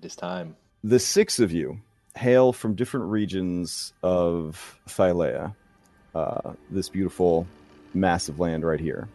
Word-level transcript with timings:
It 0.00 0.06
is 0.06 0.16
time. 0.16 0.56
The 0.82 0.98
six 0.98 1.40
of 1.40 1.52
you 1.52 1.78
hail 2.16 2.54
from 2.54 2.74
different 2.74 3.10
regions 3.10 3.92
of 4.02 4.80
Thylea, 4.88 5.54
uh, 6.14 6.54
this 6.70 6.88
beautiful, 6.88 7.46
massive 7.92 8.40
land 8.40 8.64
right 8.64 8.80
here. 8.80 9.10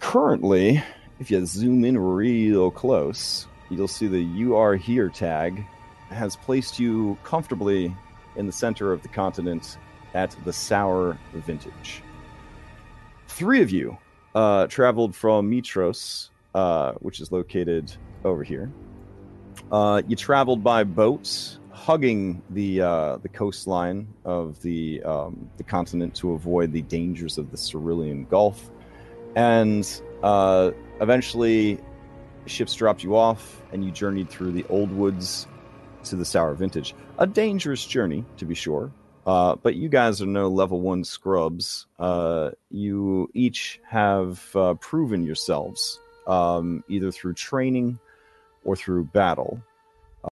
Currently, 0.00 0.82
if 1.20 1.30
you 1.30 1.44
zoom 1.44 1.84
in 1.84 1.98
real 1.98 2.70
close, 2.70 3.46
you'll 3.68 3.86
see 3.86 4.06
the 4.06 4.22
You 4.22 4.56
Are 4.56 4.76
Here 4.76 5.10
tag 5.10 5.62
has 6.08 6.36
placed 6.36 6.78
you 6.78 7.18
comfortably 7.22 7.94
in 8.36 8.46
the 8.46 8.52
center 8.52 8.94
of 8.94 9.02
the 9.02 9.08
continent 9.08 9.76
at 10.14 10.34
the 10.46 10.54
Sour 10.54 11.18
Vintage. 11.34 12.02
Three 13.28 13.60
of 13.60 13.70
you 13.70 13.98
uh, 14.34 14.68
traveled 14.68 15.14
from 15.14 15.50
Mytros, 15.50 16.30
uh, 16.54 16.92
which 17.00 17.20
is 17.20 17.30
located 17.30 17.94
over 18.24 18.42
here. 18.42 18.72
Uh, 19.72 20.02
you 20.06 20.16
traveled 20.16 20.62
by 20.62 20.84
boat, 20.84 21.58
hugging 21.70 22.42
the 22.50 22.80
uh, 22.80 23.16
the 23.18 23.28
coastline 23.28 24.06
of 24.24 24.60
the 24.62 25.02
um, 25.02 25.50
the 25.56 25.62
continent 25.62 26.14
to 26.14 26.32
avoid 26.32 26.72
the 26.72 26.82
dangers 26.82 27.38
of 27.38 27.50
the 27.50 27.56
Cerulean 27.56 28.24
Gulf, 28.26 28.70
and 29.34 30.00
uh, 30.22 30.70
eventually, 31.00 31.78
ships 32.46 32.74
dropped 32.74 33.02
you 33.02 33.16
off, 33.16 33.62
and 33.72 33.84
you 33.84 33.90
journeyed 33.90 34.30
through 34.30 34.52
the 34.52 34.64
old 34.68 34.92
woods 34.92 35.46
to 36.04 36.16
the 36.16 36.24
Sour 36.24 36.54
Vintage. 36.54 36.94
A 37.18 37.26
dangerous 37.26 37.84
journey, 37.84 38.24
to 38.36 38.44
be 38.44 38.54
sure, 38.54 38.92
uh, 39.26 39.56
but 39.56 39.74
you 39.74 39.88
guys 39.88 40.20
are 40.20 40.26
no 40.26 40.48
level 40.48 40.80
one 40.80 41.04
scrubs. 41.04 41.86
Uh, 41.98 42.50
you 42.70 43.30
each 43.34 43.80
have 43.88 44.54
uh, 44.54 44.74
proven 44.74 45.24
yourselves 45.24 45.98
um, 46.26 46.84
either 46.88 47.10
through 47.10 47.34
training 47.34 47.98
or 48.64 48.76
through 48.76 49.04
battle. 49.04 49.60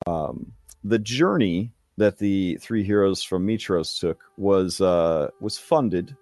Um, 0.08 0.52
the 0.84 1.00
journey 1.00 1.72
that 1.98 2.18
the 2.18 2.58
three 2.58 2.84
heroes 2.84 3.24
from 3.24 3.48
Mytros 3.48 4.00
took 4.00 4.24
was 4.38 4.82
uh, 4.82 5.30
was 5.40 5.58
funded 5.58 6.16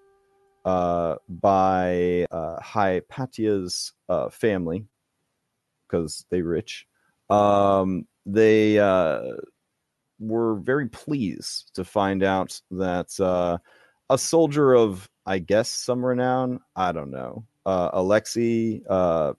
uh, 0.65 1.15
by 1.27 2.25
uh, 2.31 2.59
Hypatia's 2.61 3.93
uh, 4.09 4.29
family 4.29 4.85
because 5.87 6.25
they 6.29 6.41
rich. 6.41 6.87
Um, 7.29 8.07
they 8.25 8.79
uh, 8.79 9.21
were 10.19 10.55
very 10.55 10.87
pleased 10.87 11.71
to 11.75 11.83
find 11.83 12.23
out 12.23 12.59
that 12.71 13.19
uh, 13.19 13.57
a 14.09 14.17
soldier 14.17 14.73
of, 14.73 15.09
I 15.25 15.39
guess, 15.39 15.69
some 15.69 16.05
renown. 16.05 16.59
I 16.75 16.91
don't 16.91 17.11
know. 17.11 17.45
Alexi, 17.65 18.83
uh, 18.89 19.33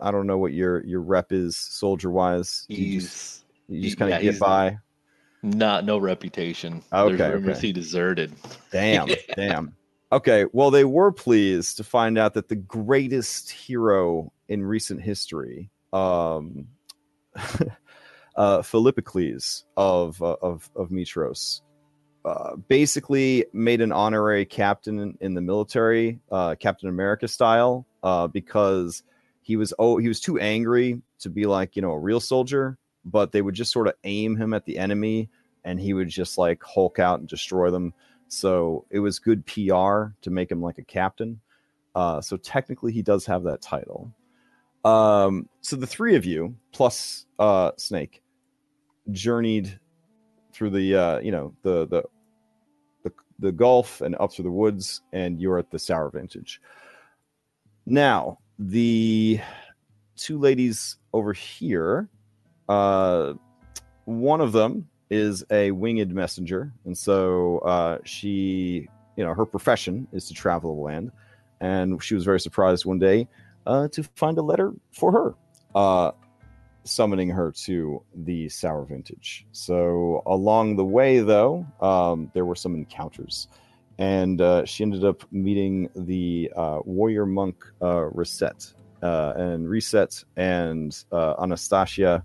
I 0.00 0.10
don't 0.10 0.26
know 0.26 0.38
what 0.38 0.52
your 0.52 0.84
your 0.84 1.00
rep 1.00 1.32
is 1.32 1.56
soldier 1.56 2.10
wise. 2.10 2.66
You 2.68 3.00
just, 3.00 3.44
He's 3.68 3.80
you 3.80 3.82
just 3.82 3.98
kind 3.98 4.12
of 4.12 4.22
yeah, 4.22 4.30
get 4.32 4.40
by. 4.40 4.78
not 5.42 5.84
no 5.84 5.98
reputation. 5.98 6.82
Okay, 6.92 7.16
There's 7.16 7.34
rumors 7.34 7.58
okay. 7.58 7.68
he 7.68 7.72
deserted. 7.72 8.32
Damn, 8.70 9.08
damn. 9.36 9.74
Okay, 10.12 10.46
well, 10.52 10.70
they 10.70 10.84
were 10.84 11.10
pleased 11.10 11.76
to 11.78 11.84
find 11.84 12.18
out 12.18 12.34
that 12.34 12.48
the 12.48 12.56
greatest 12.56 13.50
hero 13.50 14.32
in 14.48 14.62
recent 14.64 15.02
history, 15.02 15.70
um, 15.92 16.68
uh, 18.36 18.62
Philippocles 18.62 19.64
of 19.76 20.20
uh, 20.22 20.36
of 20.42 20.70
of 20.76 20.90
Mytros, 20.90 21.62
uh, 22.24 22.56
basically 22.68 23.44
made 23.52 23.80
an 23.80 23.92
honorary 23.92 24.44
captain 24.44 24.98
in, 24.98 25.18
in 25.20 25.34
the 25.34 25.40
military, 25.40 26.20
uh, 26.30 26.54
Captain 26.60 26.88
America 26.88 27.26
style, 27.26 27.86
uh, 28.02 28.26
because 28.26 29.02
he 29.44 29.56
was 29.56 29.74
oh 29.78 29.98
he 29.98 30.08
was 30.08 30.20
too 30.20 30.40
angry 30.40 31.02
to 31.18 31.28
be 31.28 31.44
like 31.44 31.76
you 31.76 31.82
know 31.82 31.92
a 31.92 31.98
real 31.98 32.18
soldier, 32.18 32.78
but 33.04 33.30
they 33.30 33.42
would 33.42 33.54
just 33.54 33.72
sort 33.72 33.86
of 33.86 33.94
aim 34.04 34.36
him 34.36 34.54
at 34.54 34.64
the 34.64 34.78
enemy, 34.78 35.28
and 35.64 35.78
he 35.78 35.92
would 35.92 36.08
just 36.08 36.38
like 36.38 36.62
hulk 36.62 36.98
out 36.98 37.20
and 37.20 37.28
destroy 37.28 37.70
them. 37.70 37.92
So 38.28 38.86
it 38.90 39.00
was 39.00 39.18
good 39.18 39.44
PR 39.44 40.14
to 40.22 40.30
make 40.30 40.50
him 40.50 40.62
like 40.62 40.78
a 40.78 40.82
captain. 40.82 41.40
Uh, 41.94 42.22
so 42.22 42.38
technically, 42.38 42.90
he 42.90 43.02
does 43.02 43.26
have 43.26 43.42
that 43.42 43.60
title. 43.60 44.10
Um, 44.82 45.46
so 45.60 45.76
the 45.76 45.86
three 45.86 46.16
of 46.16 46.24
you 46.24 46.56
plus 46.72 47.26
uh, 47.38 47.72
Snake 47.76 48.22
journeyed 49.10 49.78
through 50.54 50.70
the 50.70 50.96
uh, 50.96 51.18
you 51.18 51.32
know 51.32 51.54
the 51.60 51.86
the 51.86 52.02
the 53.02 53.12
the 53.40 53.52
Gulf 53.52 54.00
and 54.00 54.16
up 54.18 54.32
through 54.32 54.44
the 54.44 54.50
woods, 54.50 55.02
and 55.12 55.38
you're 55.38 55.58
at 55.58 55.70
the 55.70 55.78
Sour 55.78 56.08
Vintage. 56.08 56.62
Now 57.84 58.38
the 58.58 59.40
two 60.16 60.38
ladies 60.38 60.96
over 61.12 61.32
here, 61.32 62.08
uh, 62.68 63.34
one 64.04 64.40
of 64.40 64.52
them 64.52 64.88
is 65.10 65.44
a 65.50 65.70
winged 65.70 66.12
messenger, 66.12 66.72
and 66.84 66.96
so 66.96 67.58
uh, 67.58 67.98
she, 68.04 68.88
you 69.16 69.24
know, 69.24 69.34
her 69.34 69.46
profession 69.46 70.06
is 70.12 70.26
to 70.28 70.34
travel 70.34 70.74
the 70.74 70.82
land, 70.82 71.12
and 71.60 72.02
she 72.02 72.14
was 72.14 72.24
very 72.24 72.40
surprised 72.40 72.84
one 72.84 72.98
day 72.98 73.28
uh, 73.66 73.88
to 73.88 74.02
find 74.14 74.38
a 74.38 74.42
letter 74.42 74.72
for 74.92 75.12
her, 75.12 75.34
uh, 75.74 76.12
summoning 76.84 77.28
her 77.30 77.52
to 77.52 78.02
the 78.14 78.48
Sour 78.48 78.84
Vintage. 78.84 79.46
So 79.52 80.22
along 80.26 80.76
the 80.76 80.84
way, 80.84 81.20
though, 81.20 81.66
um, 81.80 82.30
there 82.34 82.44
were 82.44 82.56
some 82.56 82.74
encounters, 82.74 83.48
and 83.98 84.40
uh, 84.40 84.64
she 84.64 84.82
ended 84.82 85.04
up 85.04 85.24
meeting 85.32 85.88
the 85.94 86.50
uh, 86.56 86.80
warrior 86.84 87.26
monk 87.26 87.64
uh, 87.82 88.06
Reset, 88.12 88.72
uh, 89.02 89.34
and 89.36 89.68
Reset 89.68 90.24
and 90.36 91.04
uh, 91.12 91.34
Anastasia 91.40 92.24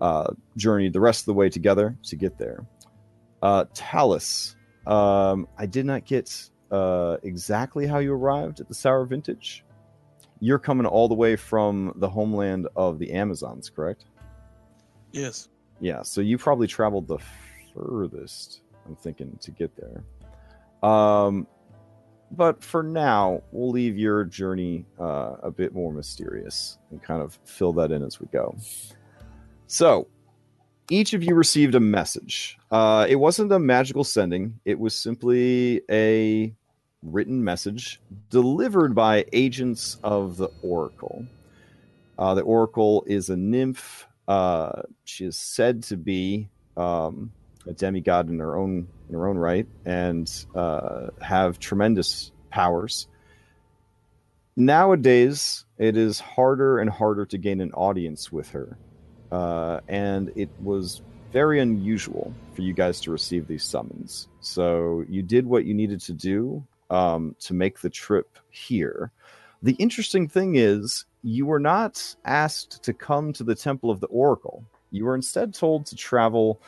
uh, 0.00 0.32
journeyed 0.56 0.92
the 0.92 1.00
rest 1.00 1.22
of 1.22 1.26
the 1.26 1.34
way 1.34 1.48
together 1.48 1.96
to 2.04 2.16
get 2.16 2.38
there. 2.38 2.66
Uh, 3.42 3.64
Talus, 3.74 4.56
um, 4.86 5.46
I 5.58 5.66
did 5.66 5.86
not 5.86 6.04
get 6.04 6.50
uh, 6.70 7.16
exactly 7.22 7.86
how 7.86 7.98
you 7.98 8.12
arrived 8.12 8.60
at 8.60 8.68
the 8.68 8.74
Sour 8.74 9.04
Vintage. 9.06 9.64
You're 10.40 10.58
coming 10.58 10.86
all 10.86 11.08
the 11.08 11.14
way 11.14 11.36
from 11.36 11.92
the 11.96 12.08
homeland 12.08 12.68
of 12.76 12.98
the 12.98 13.12
Amazons, 13.12 13.70
correct? 13.70 14.06
Yes. 15.12 15.48
Yeah, 15.80 16.02
so 16.02 16.20
you 16.20 16.38
probably 16.38 16.66
traveled 16.66 17.08
the 17.08 17.18
furthest, 17.74 18.62
I'm 18.86 18.96
thinking, 18.96 19.36
to 19.40 19.50
get 19.50 19.74
there. 19.76 20.02
Um, 20.82 21.46
but 22.30 22.62
for 22.62 22.82
now, 22.82 23.42
we'll 23.50 23.70
leave 23.70 23.98
your 23.98 24.24
journey 24.24 24.86
uh, 24.98 25.36
a 25.42 25.50
bit 25.50 25.74
more 25.74 25.92
mysterious 25.92 26.78
and 26.90 27.02
kind 27.02 27.22
of 27.22 27.38
fill 27.44 27.72
that 27.74 27.90
in 27.90 28.02
as 28.02 28.20
we 28.20 28.26
go. 28.32 28.56
So, 29.66 30.06
each 30.90 31.12
of 31.12 31.22
you 31.22 31.34
received 31.34 31.74
a 31.74 31.80
message. 31.80 32.58
Uh, 32.70 33.06
it 33.08 33.16
wasn't 33.16 33.52
a 33.52 33.58
magical 33.58 34.04
sending, 34.04 34.60
it 34.64 34.78
was 34.78 34.96
simply 34.96 35.82
a 35.90 36.54
written 37.02 37.42
message 37.42 38.00
delivered 38.28 38.94
by 38.94 39.24
agents 39.32 39.96
of 40.02 40.36
the 40.36 40.48
Oracle. 40.62 41.24
Uh, 42.18 42.34
the 42.34 42.42
Oracle 42.42 43.04
is 43.06 43.30
a 43.30 43.36
nymph. 43.36 44.06
Uh, 44.28 44.82
she 45.04 45.24
is 45.24 45.36
said 45.36 45.82
to 45.84 45.96
be 45.96 46.48
um, 46.76 47.32
a 47.66 47.72
demigod 47.72 48.28
in 48.28 48.38
her 48.38 48.56
own 48.56 48.88
in 49.08 49.14
her 49.14 49.28
own 49.28 49.36
right 49.36 49.66
and 49.84 50.46
uh, 50.54 51.08
have 51.20 51.58
tremendous 51.58 52.32
powers. 52.50 53.08
Nowadays, 54.56 55.64
it 55.78 55.96
is 55.96 56.20
harder 56.20 56.78
and 56.78 56.90
harder 56.90 57.24
to 57.26 57.38
gain 57.38 57.60
an 57.60 57.72
audience 57.72 58.30
with 58.30 58.50
her, 58.50 58.76
uh, 59.32 59.80
and 59.88 60.32
it 60.36 60.50
was 60.60 61.02
very 61.32 61.60
unusual 61.60 62.34
for 62.54 62.62
you 62.62 62.72
guys 62.72 63.00
to 63.00 63.10
receive 63.10 63.46
these 63.46 63.64
summons. 63.64 64.28
So 64.40 65.04
you 65.08 65.22
did 65.22 65.46
what 65.46 65.64
you 65.64 65.74
needed 65.74 66.00
to 66.02 66.12
do 66.12 66.66
um, 66.90 67.36
to 67.40 67.54
make 67.54 67.80
the 67.80 67.90
trip 67.90 68.38
here. 68.50 69.12
The 69.62 69.74
interesting 69.74 70.26
thing 70.28 70.56
is, 70.56 71.04
you 71.22 71.46
were 71.46 71.60
not 71.60 72.16
asked 72.24 72.82
to 72.82 72.92
come 72.92 73.32
to 73.34 73.44
the 73.44 73.54
Temple 73.54 73.90
of 73.90 74.00
the 74.00 74.08
Oracle. 74.08 74.64
You 74.90 75.04
were 75.04 75.14
instead 75.14 75.54
told 75.54 75.86
to 75.86 75.96
travel 75.96 76.60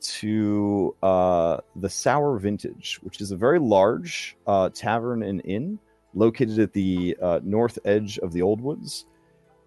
to 0.00 0.94
uh, 1.02 1.58
the 1.76 1.88
Sour 1.88 2.38
Vintage, 2.38 2.98
which 3.02 3.20
is 3.20 3.30
a 3.30 3.36
very 3.36 3.58
large 3.58 4.36
uh, 4.46 4.68
tavern 4.70 5.22
and 5.22 5.42
inn 5.44 5.78
located 6.14 6.58
at 6.58 6.72
the 6.72 7.16
uh, 7.20 7.40
north 7.42 7.78
edge 7.84 8.18
of 8.18 8.32
the 8.32 8.42
Old 8.42 8.60
Woods. 8.60 9.06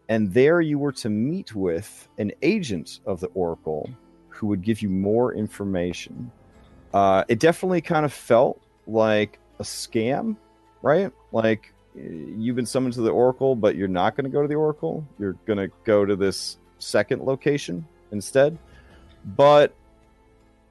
And 0.09 0.33
there 0.33 0.59
you 0.59 0.79
were 0.79 0.91
to 0.93 1.09
meet 1.09 1.53
with 1.53 2.07
an 2.17 2.31
agent 2.41 2.99
of 3.05 3.19
the 3.19 3.27
Oracle 3.27 3.89
who 4.29 4.47
would 4.47 4.63
give 4.63 4.81
you 4.81 4.89
more 4.89 5.33
information. 5.33 6.31
Uh, 6.93 7.23
it 7.27 7.39
definitely 7.39 7.81
kind 7.81 8.05
of 8.05 8.11
felt 8.11 8.59
like 8.87 9.39
a 9.59 9.63
scam, 9.63 10.35
right? 10.81 11.11
Like 11.31 11.71
uh, 11.95 12.01
you've 12.01 12.55
been 12.55 12.65
summoned 12.65 12.95
to 12.95 13.01
the 13.01 13.11
Oracle, 13.11 13.55
but 13.55 13.75
you're 13.75 13.87
not 13.87 14.15
going 14.15 14.23
to 14.23 14.31
go 14.31 14.41
to 14.41 14.47
the 14.47 14.55
Oracle. 14.55 15.07
You're 15.19 15.33
going 15.45 15.59
to 15.59 15.69
go 15.83 16.05
to 16.05 16.15
this 16.15 16.57
second 16.79 17.21
location 17.21 17.85
instead. 18.11 18.57
But 19.25 19.75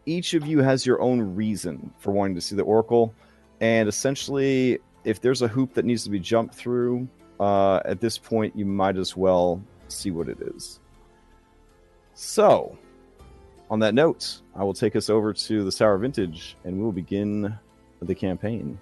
each 0.09 0.35
of 0.35 0.47
you 0.47 0.61
has 0.61 0.87
your 0.87 1.01
own 1.01 1.35
reason 1.35 1.93
for 1.99 2.13
wanting 2.13 2.35
to 2.35 2.41
see 2.41 2.57
the 2.57 2.63
Oracle. 2.63 3.15
And 3.61 3.89
essentially, 3.89 4.79
if 5.05 5.21
there's 5.21 5.43
a 5.43 5.49
hoop 5.49 5.75
that 5.75 5.85
needs 5.85 6.05
to 6.05 6.11
be 6.11 6.19
jumped 6.19 6.55
through, 6.55 7.07
uh, 7.39 7.81
at 7.85 8.01
this 8.01 8.17
point, 8.19 8.57
you 8.57 8.65
might 8.65 8.97
as 8.97 9.17
well 9.17 9.63
see 9.89 10.11
what 10.11 10.29
it 10.29 10.39
is. 10.41 10.81
So, 12.15 12.77
on 13.71 13.81
that 13.81 13.95
note, 13.95 14.41
I 14.57 14.65
will 14.65 14.75
take 14.75 14.97
us 14.97 15.11
over 15.11 15.33
to 15.33 15.65
the 15.65 15.71
Sour 15.71 15.99
Vintage 15.99 16.57
and 16.65 16.77
we 16.79 16.83
will 16.83 16.93
begin 16.93 17.57
the 18.01 18.15
campaign. 18.15 18.79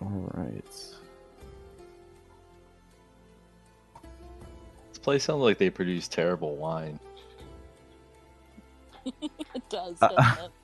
All 0.00 0.30
right. 0.34 0.89
Place 5.02 5.24
sounds 5.24 5.42
like 5.42 5.58
they 5.58 5.70
produce 5.70 6.08
terrible 6.08 6.56
wine. 6.56 6.98
it 9.22 9.68
does. 9.68 9.96
Uh, 10.00 10.08
doesn't 10.08 10.44
it? 10.44 10.50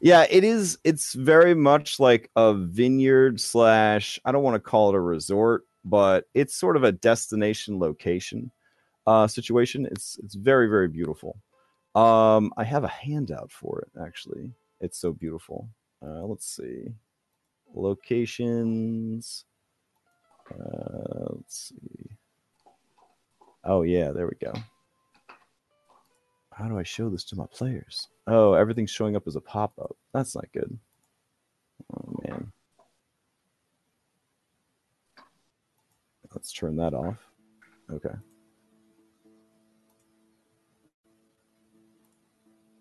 Yeah, 0.00 0.26
it 0.30 0.44
is. 0.44 0.78
It's 0.84 1.12
very 1.14 1.54
much 1.54 1.98
like 1.98 2.30
a 2.36 2.54
vineyard 2.54 3.40
slash. 3.40 4.20
I 4.24 4.30
don't 4.30 4.44
want 4.44 4.54
to 4.54 4.60
call 4.60 4.90
it 4.90 4.94
a 4.94 5.00
resort, 5.00 5.64
but 5.84 6.26
it's 6.34 6.54
sort 6.54 6.76
of 6.76 6.84
a 6.84 6.92
destination 6.92 7.80
location 7.80 8.52
uh, 9.08 9.26
situation. 9.26 9.86
It's 9.86 10.18
it's 10.22 10.34
very 10.36 10.68
very 10.68 10.86
beautiful. 10.86 11.36
Um, 11.96 12.52
I 12.56 12.62
have 12.62 12.84
a 12.84 12.88
handout 12.88 13.50
for 13.50 13.80
it 13.80 14.00
actually. 14.00 14.52
It's 14.80 14.98
so 15.00 15.12
beautiful. 15.12 15.68
Uh, 16.00 16.24
let's 16.26 16.46
see, 16.46 16.92
locations. 17.74 19.46
Uh, 20.48 21.26
let's 21.30 21.70
see. 21.70 22.10
Oh 23.68 23.82
yeah, 23.82 24.12
there 24.12 24.26
we 24.26 24.32
go. 24.40 24.52
How 26.54 26.68
do 26.68 26.78
I 26.78 26.82
show 26.82 27.10
this 27.10 27.22
to 27.24 27.36
my 27.36 27.44
players? 27.52 28.08
Oh, 28.26 28.54
everything's 28.54 28.90
showing 28.90 29.14
up 29.14 29.26
as 29.26 29.36
a 29.36 29.42
pop 29.42 29.78
up. 29.78 29.94
That's 30.14 30.34
not 30.34 30.50
good. 30.52 30.76
Oh 31.94 32.18
man. 32.26 32.50
Let's 36.34 36.50
turn 36.50 36.76
that 36.76 36.94
off. 36.94 37.18
Okay. 37.92 38.14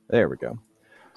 There 0.09 0.29
we 0.29 0.37
go. 0.37 0.57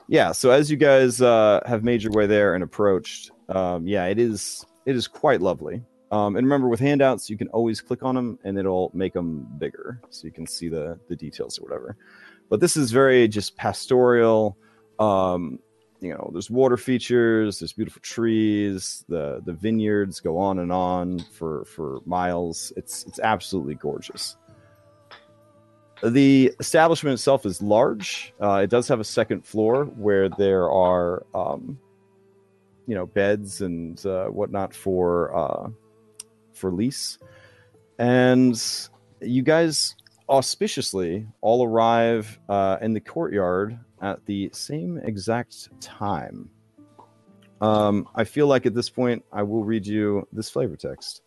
Yeah, 0.08 0.32
so 0.32 0.50
as 0.50 0.69
you 0.69 0.76
guys 0.76 1.23
uh, 1.23 1.61
have 1.64 1.84
made 1.84 2.02
your 2.02 2.12
way 2.12 2.26
there 2.26 2.56
and 2.56 2.64
approached, 2.64 3.31
um, 3.49 3.87
yeah, 3.87 4.06
it 4.06 4.19
is 4.19 4.66
it 4.84 4.96
is 4.96 5.06
quite 5.06 5.40
lovely. 5.40 5.84
Um, 6.11 6.37
and 6.37 6.45
remember, 6.45 6.69
with 6.69 6.81
handouts, 6.81 7.31
you 7.31 7.37
can 7.37 7.49
always 7.49 7.81
click 7.81 8.03
on 8.03 8.15
them, 8.15 8.39
and 8.43 8.59
it'll 8.59 8.91
make 8.95 9.12
them 9.12 9.47
bigger, 9.59 10.01
so 10.11 10.27
you 10.27 10.33
can 10.33 10.47
see 10.47 10.69
the 10.69 10.99
the 11.09 11.17
details 11.17 11.59
or 11.59 11.62
whatever. 11.62 11.97
But 12.49 12.61
this 12.61 12.77
is 12.77 12.91
very 12.91 13.29
just 13.29 13.57
pastoral. 13.57 14.57
Um, 14.99 15.61
you 16.01 16.11
know, 16.12 16.31
there's 16.33 16.51
water 16.51 16.77
features, 16.77 17.61
there's 17.61 17.73
beautiful 17.73 18.01
trees, 18.03 19.05
the 19.09 19.41
the 19.45 19.53
vineyards 19.53 20.19
go 20.19 20.39
on 20.39 20.59
and 20.59 20.73
on 20.73 21.21
for 21.33 21.65
for 21.67 22.01
miles. 22.07 22.73
It's 22.77 23.05
it's 23.05 23.21
absolutely 23.21 23.75
gorgeous. 23.75 24.37
The 26.03 26.53
establishment 26.59 27.15
itself 27.15 27.45
is 27.45 27.61
large. 27.61 28.33
Uh, 28.41 28.62
it 28.65 28.71
does 28.71 28.89
have 28.89 29.01
a 29.01 29.05
second 29.05 29.45
floor 29.45 29.85
where 29.85 30.31
there 30.31 30.71
are, 30.71 31.27
um, 31.35 31.79
you 32.87 32.95
know, 32.95 33.05
beds 33.05 33.61
and 33.61 34.05
uh, 34.07 34.29
whatnot 34.29 34.75
for 34.75 35.37
uh, 35.37 35.69
for 36.61 36.71
lease. 36.71 37.19
And 37.99 38.61
you 39.21 39.43
guys 39.43 39.97
auspiciously 40.29 41.27
all 41.41 41.65
arrive 41.67 42.39
uh, 42.49 42.77
in 42.81 42.95
the 42.95 43.01
courtyard 43.01 43.79
at 44.01 44.25
the 44.27 44.51
same 44.53 44.99
exact 44.99 45.69
time. 45.81 46.51
Um, 47.61 48.09
I 48.15 48.25
feel 48.25 48.47
like 48.47 48.65
at 48.65 48.75
this 48.75 48.89
point 48.89 49.25
I 49.33 49.43
will 49.43 49.65
read 49.65 49.87
you 49.87 50.27
this 50.33 50.49
flavor 50.49 50.77
text. 50.77 51.23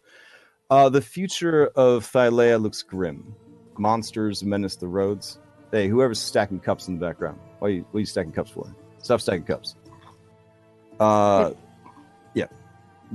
Uh, 0.70 0.90
the 0.90 1.02
future 1.02 1.68
of 1.76 2.10
Thylea 2.12 2.60
looks 2.60 2.82
grim. 2.82 3.36
Monsters 3.78 4.44
menace 4.44 4.76
the 4.76 4.88
roads. 4.88 5.40
Hey, 5.72 5.88
whoever's 5.88 6.20
stacking 6.20 6.60
cups 6.60 6.88
in 6.88 6.98
the 6.98 7.06
background, 7.06 7.40
what 7.60 7.68
are 7.68 7.72
you, 7.72 7.86
what 7.92 7.98
are 7.98 8.00
you 8.00 8.06
stacking 8.06 8.32
cups 8.32 8.52
for? 8.52 8.74
Stop 9.00 9.22
stacking 9.22 9.44
cups. 9.44 9.76
Uh. 11.00 11.52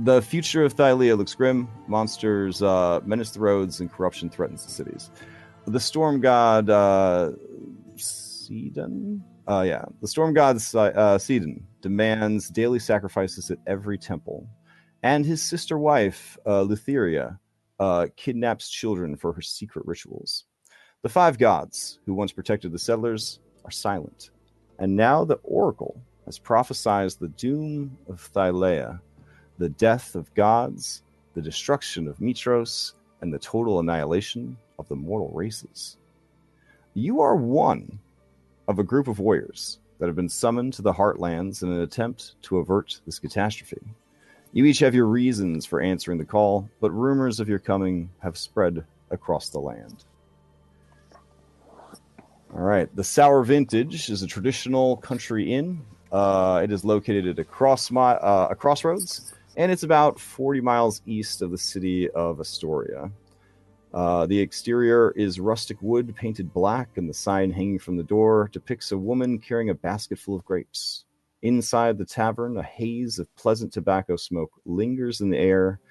The 0.03 0.21
future 0.21 0.63
of 0.63 0.75
Thylea 0.75 1.17
looks 1.17 1.35
grim. 1.35 1.67
Monsters 1.87 2.61
uh, 2.61 3.01
menace 3.05 3.31
the 3.31 3.41
roads, 3.41 3.81
and 3.81 3.91
corruption 3.91 4.29
threatens 4.29 4.65
the 4.65 4.71
cities. 4.71 5.11
The 5.65 5.79
storm 5.79 6.21
god 6.21 6.69
uh, 6.69 7.31
uh, 9.47 9.61
yeah, 9.61 9.85
the 10.01 10.07
storm 10.07 10.33
god 10.33 10.57
uh, 10.75 11.17
Sydon 11.17 11.67
demands 11.81 12.49
daily 12.49 12.79
sacrifices 12.79 13.51
at 13.51 13.59
every 13.67 13.97
temple, 13.97 14.47
and 15.03 15.25
his 15.25 15.41
sister 15.41 15.77
wife 15.77 16.37
uh, 16.45 16.61
Lutheria 16.61 17.37
uh, 17.79 18.07
kidnaps 18.15 18.69
children 18.69 19.15
for 19.15 19.33
her 19.33 19.41
secret 19.41 19.85
rituals. 19.85 20.45
The 21.01 21.09
five 21.09 21.37
gods 21.37 21.99
who 22.05 22.13
once 22.13 22.31
protected 22.31 22.71
the 22.71 22.79
settlers 22.79 23.39
are 23.65 23.71
silent, 23.71 24.31
and 24.79 24.95
now 24.95 25.25
the 25.25 25.39
oracle 25.43 26.01
has 26.25 26.39
prophesied 26.39 27.11
the 27.19 27.27
doom 27.29 27.97
of 28.07 28.29
Thylea, 28.33 28.99
the 29.59 29.69
death 29.69 30.15
of 30.15 30.33
gods, 30.33 31.03
the 31.35 31.41
destruction 31.41 32.07
of 32.07 32.17
Mytros, 32.17 32.93
and 33.21 33.31
the 33.31 33.39
total 33.39 33.79
annihilation 33.79 34.57
of 34.79 34.87
the 34.87 34.95
mortal 34.95 35.29
races. 35.33 35.97
You 36.93 37.21
are 37.21 37.35
one 37.35 37.99
of 38.67 38.79
a 38.79 38.83
group 38.83 39.07
of 39.07 39.19
warriors 39.19 39.79
that 39.99 40.07
have 40.07 40.15
been 40.15 40.29
summoned 40.29 40.73
to 40.73 40.81
the 40.81 40.93
Heartlands 40.93 41.61
in 41.61 41.71
an 41.71 41.81
attempt 41.81 42.41
to 42.43 42.57
avert 42.57 43.01
this 43.05 43.19
catastrophe. 43.19 43.81
You 44.53 44.65
each 44.65 44.79
have 44.79 44.95
your 44.95 45.05
reasons 45.05 45.65
for 45.65 45.81
answering 45.81 46.17
the 46.17 46.25
call, 46.25 46.69
but 46.79 46.91
rumors 46.91 47.39
of 47.39 47.49
your 47.49 47.59
coming 47.59 48.09
have 48.19 48.37
spread 48.37 48.85
across 49.11 49.49
the 49.49 49.59
land. 49.59 50.05
All 52.53 52.61
right, 52.61 52.93
the 52.95 53.03
Sour 53.03 53.43
Vintage 53.43 54.09
is 54.09 54.23
a 54.23 54.27
traditional 54.27 54.97
country 54.97 55.53
inn. 55.53 55.81
Uh, 56.11 56.61
it 56.63 56.71
is 56.71 56.83
located 56.83 57.27
at 57.27 57.37
a 57.37 57.43
cross 57.43 57.91
mi- 57.91 57.99
uh, 57.99 58.47
a 58.49 58.55
crossroads, 58.55 59.33
and 59.59 59.73
it's 59.73 59.83
about 59.83 60.17
40 60.17 60.61
miles 60.61 61.01
east 61.05 61.41
of 61.41 61.51
the 61.51 61.57
city 61.57 62.09
of 62.11 62.39
Estoria. 62.39 63.11
Uh, 63.93 64.25
the 64.25 64.39
exterior 64.39 65.11
is 65.17 65.37
rustic 65.37 65.81
wood 65.81 66.15
painted 66.15 66.53
black, 66.53 66.95
and 66.95 67.09
the 67.09 67.13
sign 67.13 67.51
hanging 67.51 67.77
from 67.77 67.97
the 67.97 68.03
door 68.03 68.49
depicts 68.53 68.93
a 68.93 68.97
woman 68.97 69.37
carrying 69.37 69.69
a 69.69 69.73
basket 69.75 70.17
full 70.17 70.33
of 70.33 70.45
grapes. 70.45 71.03
Inside 71.41 71.97
the 71.97 72.05
tavern, 72.05 72.55
a 72.55 72.63
haze 72.63 73.19
of 73.19 73.35
pleasant 73.35 73.73
tobacco 73.73 74.15
smoke 74.15 74.51
lingers 74.65 75.19
in 75.19 75.29
the 75.29 75.37
air, 75.37 75.81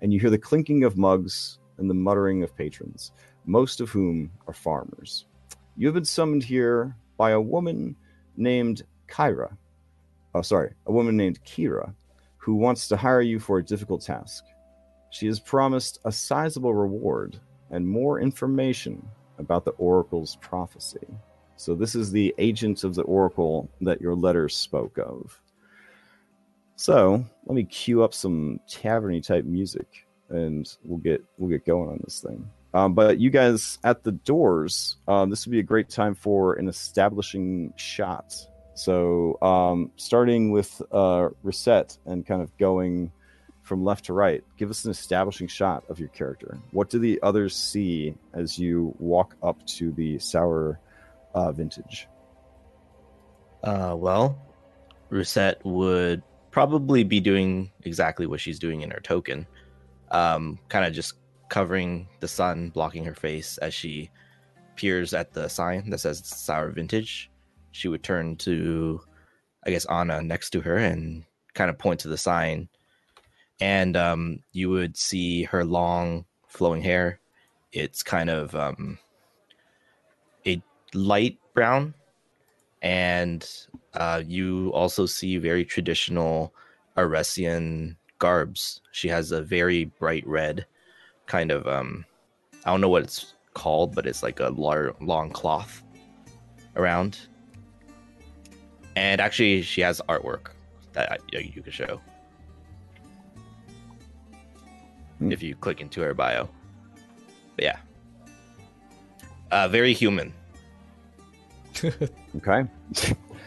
and 0.00 0.14
you 0.14 0.18
hear 0.18 0.30
the 0.30 0.38
clinking 0.38 0.84
of 0.84 0.96
mugs 0.96 1.58
and 1.76 1.90
the 1.90 1.94
muttering 1.94 2.42
of 2.42 2.56
patrons, 2.56 3.12
most 3.44 3.82
of 3.82 3.90
whom 3.90 4.30
are 4.46 4.54
farmers. 4.54 5.26
You 5.76 5.88
have 5.88 5.94
been 5.94 6.06
summoned 6.06 6.44
here 6.44 6.96
by 7.18 7.32
a 7.32 7.40
woman 7.40 7.96
named 8.38 8.84
Kyra. 9.08 9.58
Oh, 10.34 10.40
sorry, 10.40 10.72
a 10.86 10.92
woman 10.92 11.18
named 11.18 11.44
Kira, 11.44 11.92
who 12.40 12.54
wants 12.54 12.88
to 12.88 12.96
hire 12.96 13.20
you 13.20 13.38
for 13.38 13.58
a 13.58 13.64
difficult 13.64 14.02
task. 14.02 14.44
She 15.10 15.26
has 15.26 15.38
promised 15.38 15.98
a 16.04 16.12
sizable 16.12 16.74
reward 16.74 17.38
and 17.70 17.86
more 17.86 18.20
information 18.20 19.06
about 19.38 19.64
the 19.64 19.72
Oracle's 19.72 20.36
prophecy. 20.36 21.06
So, 21.56 21.74
this 21.74 21.94
is 21.94 22.10
the 22.10 22.34
agent 22.38 22.84
of 22.84 22.94
the 22.94 23.02
Oracle 23.02 23.70
that 23.82 24.00
your 24.00 24.14
letter 24.14 24.48
spoke 24.48 24.98
of. 24.98 25.38
So, 26.76 27.24
let 27.44 27.54
me 27.54 27.64
cue 27.64 28.02
up 28.02 28.14
some 28.14 28.60
taverny 28.68 29.24
type 29.24 29.44
music 29.44 30.06
and 30.30 30.66
we'll 30.84 30.98
get 30.98 31.22
we'll 31.36 31.50
get 31.50 31.66
going 31.66 31.90
on 31.90 32.00
this 32.04 32.20
thing. 32.20 32.48
Um, 32.72 32.94
but 32.94 33.18
you 33.18 33.30
guys 33.30 33.78
at 33.84 34.04
the 34.04 34.12
doors, 34.12 34.96
um, 35.08 35.28
this 35.28 35.44
would 35.44 35.52
be 35.52 35.58
a 35.58 35.64
great 35.64 35.90
time 35.90 36.14
for 36.14 36.54
an 36.54 36.68
establishing 36.68 37.72
shot. 37.76 38.34
So, 38.74 39.38
um, 39.42 39.90
starting 39.96 40.50
with 40.50 40.80
uh, 40.92 41.28
reset 41.42 41.98
and 42.06 42.24
kind 42.24 42.42
of 42.42 42.56
going 42.56 43.12
from 43.62 43.84
left 43.84 44.06
to 44.06 44.12
right, 44.12 44.42
give 44.56 44.70
us 44.70 44.84
an 44.84 44.90
establishing 44.90 45.46
shot 45.46 45.84
of 45.88 46.00
your 46.00 46.08
character. 46.08 46.58
What 46.72 46.90
do 46.90 46.98
the 46.98 47.20
others 47.22 47.54
see 47.54 48.14
as 48.32 48.58
you 48.58 48.94
walk 48.98 49.36
up 49.42 49.64
to 49.78 49.92
the 49.92 50.18
sour 50.18 50.80
uh, 51.34 51.52
vintage? 51.52 52.08
Uh, 53.62 53.94
well, 53.96 54.38
Reset 55.10 55.64
would 55.64 56.22
probably 56.50 57.04
be 57.04 57.20
doing 57.20 57.70
exactly 57.82 58.26
what 58.26 58.40
she's 58.40 58.58
doing 58.58 58.80
in 58.80 58.90
her 58.90 59.00
token. 59.00 59.46
Um, 60.10 60.58
kind 60.68 60.84
of 60.84 60.92
just 60.92 61.14
covering 61.48 62.08
the 62.20 62.28
sun, 62.28 62.70
blocking 62.70 63.04
her 63.04 63.14
face 63.14 63.58
as 63.58 63.74
she 63.74 64.10
peers 64.76 65.12
at 65.14 65.32
the 65.32 65.48
sign 65.48 65.90
that 65.90 65.98
says 65.98 66.22
Sour 66.24 66.70
Vintage. 66.70 67.29
She 67.72 67.88
would 67.88 68.02
turn 68.02 68.36
to, 68.36 69.00
I 69.64 69.70
guess, 69.70 69.84
Anna 69.86 70.22
next 70.22 70.50
to 70.50 70.60
her 70.60 70.76
and 70.76 71.24
kind 71.54 71.70
of 71.70 71.78
point 71.78 72.00
to 72.00 72.08
the 72.08 72.18
sign. 72.18 72.68
And 73.60 73.96
um, 73.96 74.40
you 74.52 74.70
would 74.70 74.96
see 74.96 75.44
her 75.44 75.64
long 75.64 76.24
flowing 76.48 76.82
hair. 76.82 77.20
It's 77.72 78.02
kind 78.02 78.30
of 78.30 78.54
um, 78.54 78.98
a 80.46 80.62
light 80.94 81.38
brown. 81.54 81.94
And 82.82 83.48
uh, 83.94 84.22
you 84.26 84.70
also 84.72 85.06
see 85.06 85.36
very 85.36 85.64
traditional 85.64 86.54
Aresian 86.96 87.96
garbs. 88.18 88.80
She 88.92 89.08
has 89.08 89.32
a 89.32 89.42
very 89.42 89.84
bright 89.84 90.26
red 90.26 90.66
kind 91.30 91.52
of 91.52 91.66
um 91.68 92.04
I 92.64 92.70
don't 92.70 92.80
know 92.80 92.88
what 92.88 93.04
it's 93.04 93.34
called, 93.54 93.94
but 93.94 94.06
it's 94.06 94.22
like 94.22 94.40
a 94.40 94.50
lar- 94.50 94.94
long 95.00 95.30
cloth 95.30 95.82
around. 96.76 97.18
And 98.96 99.20
actually, 99.20 99.62
she 99.62 99.80
has 99.82 100.00
artwork 100.08 100.48
that 100.92 101.12
I, 101.12 101.16
you 101.32 101.40
you 101.54 101.62
could 101.62 101.72
show 101.74 102.00
Hmm. 105.18 105.32
if 105.32 105.42
you 105.42 105.54
click 105.54 105.80
into 105.80 106.00
her 106.00 106.14
bio. 106.14 106.48
But 107.56 107.64
yeah, 107.64 107.76
uh, 109.50 109.68
very 109.68 109.92
human. 109.92 110.32
Okay. 112.36 112.64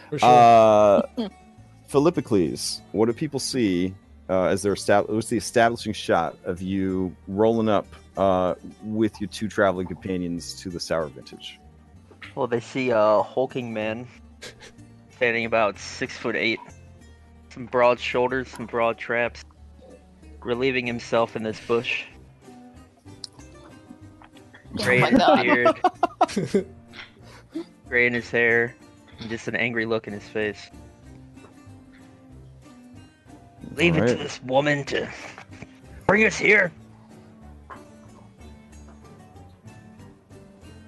For 0.09 0.19
sure. 0.19 0.29
Uh, 0.29 1.01
Philippicles, 1.87 2.81
what 2.91 3.05
do 3.05 3.13
people 3.13 3.39
see 3.39 3.93
uh, 4.29 4.45
as 4.45 4.61
their 4.63 4.73
estab- 4.75 5.09
what's 5.09 5.29
the 5.29 5.37
establishing 5.37 5.93
shot 5.93 6.35
of 6.45 6.61
you 6.61 7.15
rolling 7.27 7.69
up 7.69 7.85
uh, 8.17 8.55
with 8.83 9.19
your 9.21 9.27
two 9.29 9.47
traveling 9.47 9.87
companions 9.87 10.53
to 10.61 10.69
the 10.69 10.79
Sour 10.79 11.07
Vintage? 11.07 11.59
Well, 12.35 12.47
they 12.47 12.59
see 12.59 12.89
a 12.89 13.21
hulking 13.23 13.73
man 13.73 14.07
standing 15.23 15.45
about 15.45 15.79
six 15.79 16.17
foot 16.17 16.35
eight, 16.35 16.59
some 17.47 17.65
broad 17.65 17.97
shoulders, 17.97 18.49
some 18.49 18.65
broad 18.65 18.97
traps, 18.97 19.45
relieving 20.41 20.85
himself 20.85 21.37
in 21.37 21.43
this 21.43 21.57
bush. 21.65 22.03
Oh 23.07 24.83
gray 24.83 24.99
my 24.99 25.07
in 25.07 25.17
his 25.17 26.51
beard, 26.51 26.65
gray 27.87 28.05
in 28.05 28.13
his 28.13 28.29
hair, 28.29 28.75
and 29.21 29.29
just 29.29 29.47
an 29.47 29.55
angry 29.55 29.85
look 29.85 30.07
in 30.07 30.13
his 30.13 30.27
face. 30.27 30.69
Leave 33.77 33.95
it 33.95 34.05
to 34.05 34.15
this 34.15 34.43
woman 34.43 34.83
to 34.83 35.09
bring 36.05 36.25
us 36.25 36.35
here. 36.35 36.69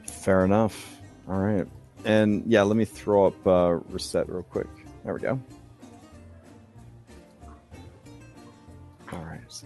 Fair 0.06 0.44
enough. 0.44 1.00
All 1.30 1.40
right. 1.40 1.66
And 2.06 2.44
yeah, 2.46 2.62
let 2.62 2.78
me 2.78 2.86
throw 2.86 3.28
up 3.28 3.48
uh, 3.48 3.80
reset 3.90 4.30
real 4.30 4.44
quick. 4.44 4.68
There 5.04 5.14
we 5.14 5.20
go. 5.20 5.40
All 9.12 9.20
right. 9.20 9.64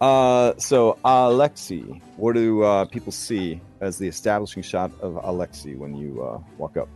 Uh, 0.00 0.54
so 0.58 0.98
Alexi, 1.04 2.00
what 2.16 2.34
do 2.34 2.62
uh, 2.62 2.84
people 2.84 3.10
see 3.10 3.60
as 3.80 3.98
the 3.98 4.06
establishing 4.06 4.62
shot 4.62 4.92
of 5.00 5.14
Alexi 5.14 5.76
when 5.76 5.96
you 5.96 6.22
uh, 6.22 6.38
walk 6.56 6.76
up? 6.76 6.88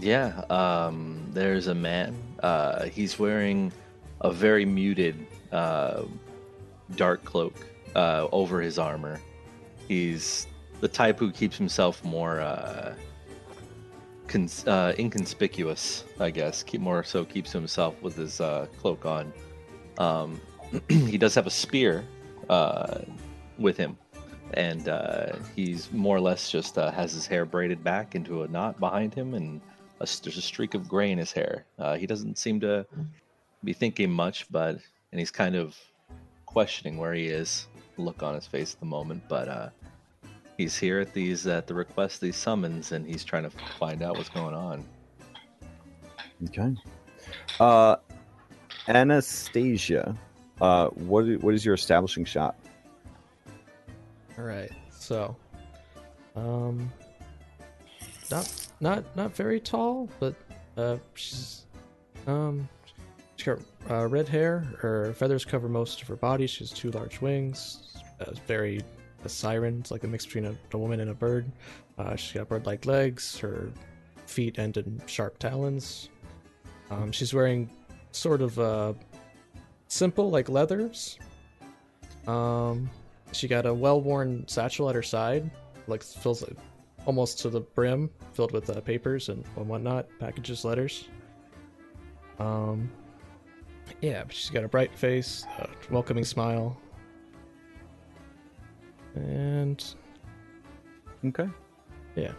Yeah, 0.00 0.42
um, 0.50 1.26
there's 1.32 1.66
a 1.66 1.74
man. 1.74 2.16
Uh, 2.42 2.84
he's 2.86 3.18
wearing 3.18 3.72
a 4.20 4.30
very 4.32 4.64
muted 4.64 5.26
uh, 5.52 6.02
dark 6.96 7.24
cloak 7.24 7.54
uh, 7.94 8.26
over 8.32 8.60
his 8.60 8.78
armor. 8.78 9.20
He's 9.88 10.46
the 10.80 10.88
type 10.88 11.18
who 11.18 11.30
keeps 11.30 11.56
himself 11.56 12.02
more 12.04 12.40
uh, 12.40 12.94
cons- 14.28 14.66
uh, 14.66 14.94
inconspicuous, 14.98 16.04
I 16.18 16.30
guess. 16.30 16.62
Keep 16.62 16.80
more 16.80 17.04
so 17.04 17.24
keeps 17.24 17.52
himself 17.52 18.00
with 18.02 18.16
his 18.16 18.40
uh, 18.40 18.66
cloak 18.78 19.06
on. 19.06 19.32
Um, 19.98 20.40
he 20.88 21.18
does 21.18 21.34
have 21.34 21.46
a 21.46 21.50
spear 21.50 22.04
uh, 22.48 23.00
with 23.58 23.76
him, 23.76 23.96
and 24.54 24.88
uh, 24.88 25.36
he's 25.54 25.92
more 25.92 26.16
or 26.16 26.20
less 26.20 26.50
just 26.50 26.78
uh, 26.78 26.90
has 26.90 27.12
his 27.12 27.26
hair 27.26 27.44
braided 27.44 27.84
back 27.84 28.14
into 28.14 28.42
a 28.42 28.48
knot 28.48 28.80
behind 28.80 29.14
him, 29.14 29.34
and 29.34 29.60
a, 30.00 30.08
there's 30.22 30.38
a 30.38 30.42
streak 30.42 30.74
of 30.74 30.88
gray 30.88 31.10
in 31.10 31.18
his 31.18 31.32
hair. 31.32 31.64
Uh, 31.78 31.96
he 31.96 32.06
doesn't 32.06 32.38
seem 32.38 32.60
to 32.60 32.86
be 33.64 33.72
thinking 33.72 34.10
much, 34.10 34.50
but 34.50 34.78
and 35.12 35.18
he's 35.18 35.30
kind 35.30 35.54
of 35.54 35.76
questioning 36.46 36.96
where 36.96 37.12
he 37.14 37.26
is. 37.26 37.66
Look 37.98 38.22
on 38.22 38.34
his 38.34 38.46
face 38.46 38.72
at 38.72 38.80
the 38.80 38.86
moment, 38.86 39.22
but 39.28 39.72
he's 40.56 40.76
here 40.76 41.00
at 41.00 41.12
these 41.12 41.46
at 41.46 41.66
the 41.66 41.74
request 41.74 42.20
these 42.20 42.36
summons, 42.36 42.92
and 42.92 43.06
he's 43.06 43.24
trying 43.24 43.44
to 43.44 43.50
find 43.78 44.02
out 44.02 44.16
what's 44.16 44.28
going 44.28 44.54
on. 44.54 44.84
Okay. 46.48 46.74
Uh, 47.60 47.96
Anastasia, 48.88 50.16
uh, 50.60 50.88
what 50.88 51.24
what 51.42 51.54
is 51.54 51.64
your 51.64 51.74
establishing 51.74 52.24
shot? 52.24 52.56
All 54.38 54.44
right. 54.44 54.70
So, 54.90 55.36
um, 56.36 56.90
not 58.30 58.50
not 58.80 59.04
not 59.16 59.34
very 59.34 59.60
tall, 59.60 60.08
but 60.18 60.34
uh, 60.76 60.96
she's 61.14 61.66
um, 62.26 62.68
she's 63.36 63.46
got 63.46 63.58
uh, 63.90 64.06
red 64.06 64.28
hair. 64.28 64.60
Her 64.78 65.12
feathers 65.14 65.44
cover 65.44 65.68
most 65.68 66.02
of 66.02 66.08
her 66.08 66.16
body. 66.16 66.46
She 66.46 66.64
has 66.64 66.70
two 66.70 66.90
large 66.90 67.20
wings. 67.20 67.88
Uh, 68.20 68.32
very 68.46 68.80
a 69.24 69.28
siren. 69.28 69.78
It's 69.80 69.90
like 69.90 70.04
a 70.04 70.08
mix 70.08 70.24
between 70.26 70.46
a, 70.46 70.54
a 70.72 70.78
woman 70.78 71.00
and 71.00 71.10
a 71.10 71.14
bird. 71.14 71.50
Uh, 71.98 72.16
she's 72.16 72.32
got 72.32 72.48
bird-like 72.48 72.86
legs. 72.86 73.38
Her 73.38 73.70
feet 74.26 74.58
end 74.58 74.76
in 74.76 75.00
sharp 75.06 75.38
talons. 75.38 76.08
Um, 76.90 77.12
she's 77.12 77.32
wearing 77.32 77.70
sort 78.10 78.42
of 78.42 78.58
uh, 78.58 78.92
simple 79.88 80.30
like 80.30 80.48
leathers. 80.48 81.18
Um, 82.26 82.88
she 83.32 83.48
got 83.48 83.66
a 83.66 83.72
well-worn 83.72 84.46
satchel 84.46 84.88
at 84.88 84.94
her 84.94 85.02
side, 85.02 85.50
like 85.86 86.02
fills 86.02 86.44
almost 87.06 87.38
to 87.40 87.50
the 87.50 87.60
brim, 87.60 88.10
filled 88.32 88.52
with 88.52 88.70
uh, 88.70 88.80
papers 88.80 89.28
and, 89.28 89.44
and 89.56 89.68
whatnot, 89.68 90.06
packages, 90.18 90.64
letters. 90.64 91.08
Um, 92.38 92.90
yeah, 94.00 94.24
but 94.24 94.34
she's 94.34 94.50
got 94.50 94.64
a 94.64 94.68
bright 94.68 94.94
face, 94.94 95.46
a 95.58 95.68
welcoming 95.90 96.24
smile, 96.24 96.78
and 99.14 99.94
Okay. 101.24 101.48
Yeah. 102.16 102.32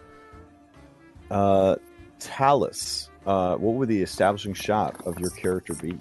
Uh, 1.32 1.76
Talus, 2.20 3.10
uh, 3.26 3.56
what 3.56 3.76
would 3.76 3.90
the 3.90 4.02
establishing 4.02 4.54
shot 4.54 5.06
of 5.06 5.20
your 5.20 5.30
character 5.32 5.74
be? 5.74 5.98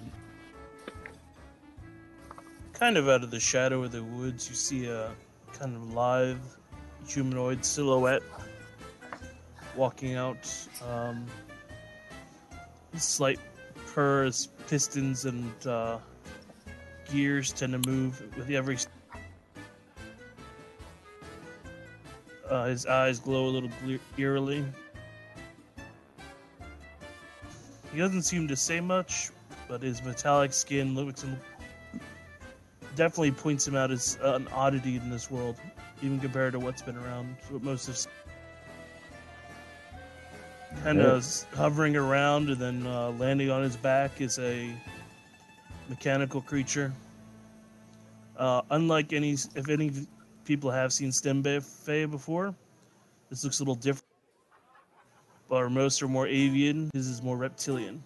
Kind 2.73 2.97
of 2.97 3.07
out 3.07 3.23
of 3.23 3.31
the 3.31 3.39
shadow 3.39 3.83
of 3.83 3.91
the 3.91 4.03
woods, 4.03 4.49
you 4.49 4.55
see 4.55 4.87
a 4.87 5.11
kind 5.53 5.75
of 5.75 5.93
live 5.93 6.39
humanoid 7.07 7.63
silhouette 7.63 8.23
walking 9.75 10.15
out. 10.15 10.51
Um, 10.87 11.25
slight 12.95 13.39
purrs, 13.87 14.49
pistons, 14.67 15.25
and 15.25 15.67
uh, 15.67 15.99
gears 17.09 17.53
tend 17.53 17.73
to 17.73 17.89
move 17.89 18.21
with 18.37 18.49
every. 18.49 18.77
Uh, 22.53 22.65
his 22.65 22.85
eyes 22.85 23.19
glow 23.19 23.47
a 23.47 23.49
little 23.49 23.69
eerily. 24.15 24.63
He 27.91 27.97
doesn't 27.97 28.21
seem 28.21 28.47
to 28.47 28.55
say 28.55 28.79
much, 28.79 29.31
but 29.67 29.81
his 29.81 30.03
metallic 30.03 30.53
skin 30.53 30.93
looks 30.93 31.25
definitely 32.95 33.31
points 33.31 33.67
him 33.67 33.75
out 33.75 33.89
as 33.89 34.19
an 34.21 34.47
oddity 34.49 34.97
in 34.97 35.09
this 35.09 35.31
world, 35.31 35.55
even 36.03 36.19
compared 36.19 36.53
to 36.53 36.59
what's 36.59 36.83
been 36.83 36.95
around. 36.95 37.37
What 37.49 37.63
most 37.63 37.87
of 37.87 38.05
kind 40.83 41.01
of 41.01 41.45
hovering 41.55 41.95
around 41.95 42.49
and 42.49 42.57
then 42.57 42.85
uh, 42.85 43.09
landing 43.17 43.49
on 43.49 43.63
his 43.63 43.77
back 43.77 44.21
is 44.21 44.37
a 44.37 44.71
mechanical 45.89 46.39
creature. 46.39 46.93
Uh, 48.37 48.61
unlike 48.69 49.11
any, 49.11 49.31
if 49.31 49.69
any 49.69 49.91
people 50.45 50.69
have 50.71 50.91
seen 50.93 51.09
Stembe 51.09 51.61
Fae 51.63 52.05
before, 52.05 52.53
this 53.29 53.43
looks 53.43 53.59
a 53.59 53.63
little 53.63 53.75
different. 53.75 54.03
But 55.49 55.55
our 55.57 55.69
most 55.69 56.01
are 56.01 56.07
more 56.07 56.27
avian. 56.27 56.89
His 56.93 57.07
is 57.07 57.21
more 57.21 57.37
reptilian. 57.37 58.03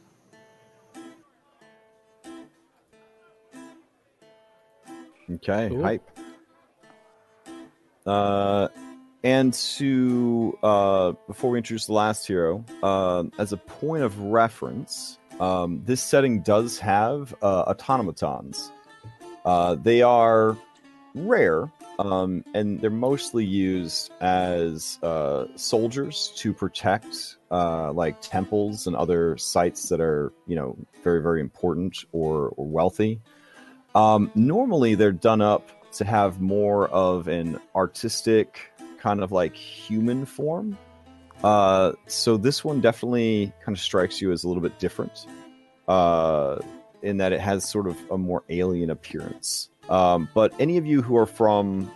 Okay, 5.29 5.69
Cool. 5.69 5.83
hype. 5.83 6.09
Uh, 8.05 8.69
and 9.23 9.53
to 9.53 10.57
uh, 10.63 11.11
before 11.27 11.51
we 11.51 11.57
introduce 11.57 11.85
the 11.87 11.93
last 11.93 12.25
hero, 12.25 12.63
uh, 12.81 13.25
as 13.37 13.51
a 13.51 13.57
point 13.57 14.03
of 14.03 14.17
reference, 14.19 15.19
um, 15.41 15.81
this 15.83 16.01
setting 16.01 16.41
does 16.41 16.79
have 16.79 17.35
uh, 17.41 17.63
automatons. 17.67 18.71
Uh, 19.43 19.75
they 19.75 20.01
are 20.01 20.57
rare, 21.13 21.69
um, 21.99 22.43
and 22.53 22.79
they're 22.79 22.89
mostly 22.89 23.45
used 23.45 24.11
as 24.21 24.99
uh, 25.03 25.45
soldiers 25.55 26.31
to 26.37 26.53
protect 26.53 27.37
uh, 27.51 27.91
like 27.91 28.21
temples 28.21 28.87
and 28.87 28.95
other 28.95 29.37
sites 29.37 29.89
that 29.89 29.99
are, 29.99 30.31
you 30.45 30.55
know, 30.55 30.77
very 31.03 31.21
very 31.21 31.41
important 31.41 32.05
or, 32.11 32.49
or 32.57 32.65
wealthy. 32.67 33.19
Um, 33.95 34.31
normally, 34.35 34.95
they're 34.95 35.11
done 35.11 35.41
up 35.41 35.71
to 35.93 36.05
have 36.05 36.39
more 36.39 36.87
of 36.89 37.27
an 37.27 37.59
artistic 37.73 38.71
kind 38.99 39.21
of 39.21 39.31
like 39.31 39.55
human 39.55 40.25
form. 40.25 40.77
Uh, 41.43 41.93
so 42.07 42.37
this 42.37 42.63
one 42.63 42.81
definitely 42.81 43.51
kind 43.63 43.75
of 43.75 43.81
strikes 43.81 44.21
you 44.21 44.31
as 44.31 44.43
a 44.43 44.47
little 44.47 44.61
bit 44.61 44.77
different, 44.79 45.25
uh, 45.87 46.57
in 47.01 47.17
that 47.17 47.31
it 47.31 47.39
has 47.39 47.67
sort 47.67 47.87
of 47.87 47.97
a 48.11 48.17
more 48.17 48.43
alien 48.49 48.89
appearance. 48.89 49.69
Um, 49.89 50.29
but 50.33 50.53
any 50.59 50.77
of 50.77 50.85
you 50.85 51.01
who 51.01 51.17
are 51.17 51.25
from 51.25 51.91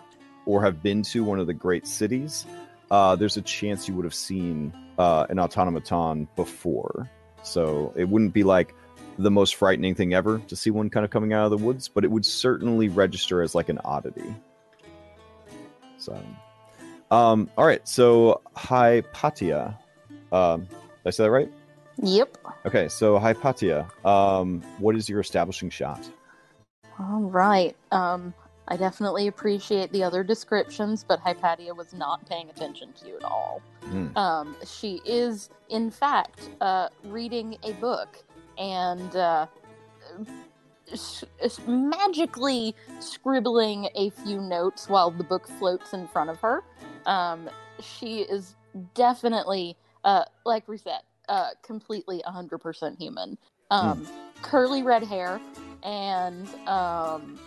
or 0.46 0.64
have 0.64 0.82
been 0.82 1.04
to 1.04 1.24
one 1.24 1.40
of 1.40 1.48
the 1.48 1.54
great 1.54 1.88
cities, 1.88 2.46
uh, 2.90 3.16
there's 3.16 3.38
a 3.38 3.42
chance 3.42 3.88
you 3.88 3.96
would 3.96 4.06
have 4.06 4.14
seen 4.14 4.74
uh, 4.98 5.26
an 5.30 5.40
automaton 5.40 6.28
before. 6.36 7.10
So 7.44 7.94
it 7.96 8.08
wouldn't 8.10 8.34
be 8.34 8.44
like 8.44 8.76
the 9.18 9.32
most 9.32 9.56
frightening 9.56 9.96
thing 9.96 10.14
ever 10.14 10.40
to 10.48 10.56
see 10.56 10.70
one 10.70 10.90
kind 10.90 11.04
of 11.04 11.12
coming 11.12 11.34
out 11.34 11.46
of 11.46 11.52
the 11.52 11.58
woods, 11.58 11.88
but 11.88 12.04
it 12.04 12.12
would 12.12 12.26
certainly 12.26 12.90
register 12.90 13.42
as 13.42 13.56
like 13.56 13.70
an 13.70 13.80
oddity. 13.84 14.36
So, 15.98 16.22
um, 17.12 17.50
all 17.58 17.66
right. 17.66 17.86
So 17.88 18.42
Hypatia, 18.56 19.78
um, 20.32 20.62
did 20.66 20.80
I 21.06 21.10
say 21.12 21.24
that 21.24 21.32
right? 21.32 21.52
Yep. 22.02 22.38
Okay. 22.66 22.88
So 22.88 23.20
Hypatia, 23.20 23.88
um, 24.06 24.62
what 24.80 24.96
is 24.96 25.08
your 25.08 25.20
establishing 25.20 25.70
shot? 25.70 26.10
All 27.00 27.22
right. 27.22 27.76
Um, 27.92 28.34
I 28.68 28.78
definitely 28.78 29.28
appreciate 29.28 29.92
the 29.92 30.04
other 30.04 30.24
descriptions, 30.24 31.04
but 31.04 31.20
Hypatia 31.20 31.74
was 31.74 31.94
not 31.94 32.26
paying 32.30 32.50
attention 32.50 32.94
to 33.02 33.08
you 33.08 33.18
at 33.18 33.24
all. 33.24 33.62
Hmm. 33.84 34.18
Um, 34.18 34.56
she 34.66 35.02
is, 35.04 35.50
in 35.70 35.92
fact, 35.92 36.50
uh, 36.62 36.90
reading 37.06 37.58
a 37.64 37.74
book 37.74 38.24
and 38.58 39.16
uh, 39.16 39.48
magically 41.68 42.76
scribbling 43.00 43.90
a 43.96 44.10
few 44.12 44.40
notes 44.40 44.88
while 44.88 45.12
the 45.12 45.24
book 45.24 45.48
floats 45.60 45.94
in 45.94 46.08
front 46.08 46.30
of 46.30 46.40
her. 46.40 46.64
Um, 47.06 47.50
she 47.82 48.22
is 48.22 48.56
definitely, 48.94 49.76
uh, 50.04 50.24
like 50.46 50.68
we 50.68 50.78
said, 50.78 51.02
uh, 51.30 51.50
completely 51.64 52.24
100% 52.28 52.98
human. 52.98 53.38
Um, 53.70 54.06
Curly 54.42 54.84
red 54.84 55.04
hair, 55.04 55.40
and 55.84 56.48
um, 56.68 57.40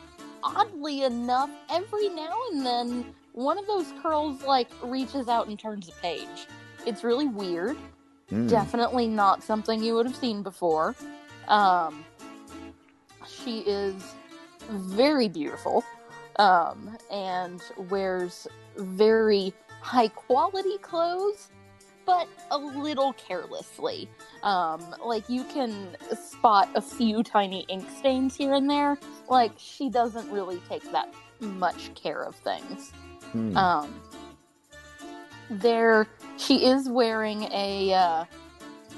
oddly 0.42 1.04
enough, 1.04 1.50
every 1.70 2.08
now 2.10 2.36
and 2.52 2.64
then, 2.64 3.14
one 3.32 3.58
of 3.58 3.66
those 3.66 3.92
curls 4.02 4.42
like 4.42 4.68
reaches 4.82 5.28
out 5.28 5.48
and 5.48 5.58
turns 5.58 5.88
a 5.88 5.92
page. 6.00 6.46
It's 6.86 7.02
really 7.02 7.26
weird. 7.26 7.76
Hmm. 8.28 8.46
Definitely 8.46 9.08
not 9.08 9.42
something 9.42 9.82
you 9.82 9.94
would 9.94 10.06
have 10.06 10.16
seen 10.16 10.42
before. 10.42 10.94
Um, 11.48 12.04
she 13.26 13.60
is 13.60 14.02
very 14.70 15.28
beautiful 15.28 15.84
um, 16.36 16.96
and 17.10 17.60
wears 17.90 18.46
very 18.76 19.52
high 19.80 20.08
quality 20.08 20.78
clothes, 20.78 21.48
but 22.06 22.28
a 22.50 22.58
little 22.58 23.12
carelessly. 23.14 24.08
Um, 24.42 24.94
like 25.04 25.28
you 25.28 25.44
can 25.44 25.96
spot 26.14 26.68
a 26.74 26.80
few 26.80 27.22
tiny 27.22 27.64
ink 27.68 27.88
stains 27.98 28.36
here 28.36 28.54
and 28.54 28.68
there. 28.68 28.98
Like 29.28 29.52
she 29.56 29.88
doesn't 29.88 30.30
really 30.30 30.60
take 30.68 30.90
that 30.92 31.12
much 31.40 31.94
care 31.94 32.22
of 32.22 32.36
things. 32.36 32.92
Hmm. 33.32 33.56
Um, 33.56 34.00
there, 35.50 36.06
she 36.36 36.66
is 36.66 36.88
wearing 36.88 37.42
a 37.52 37.92
uh, 37.92 38.24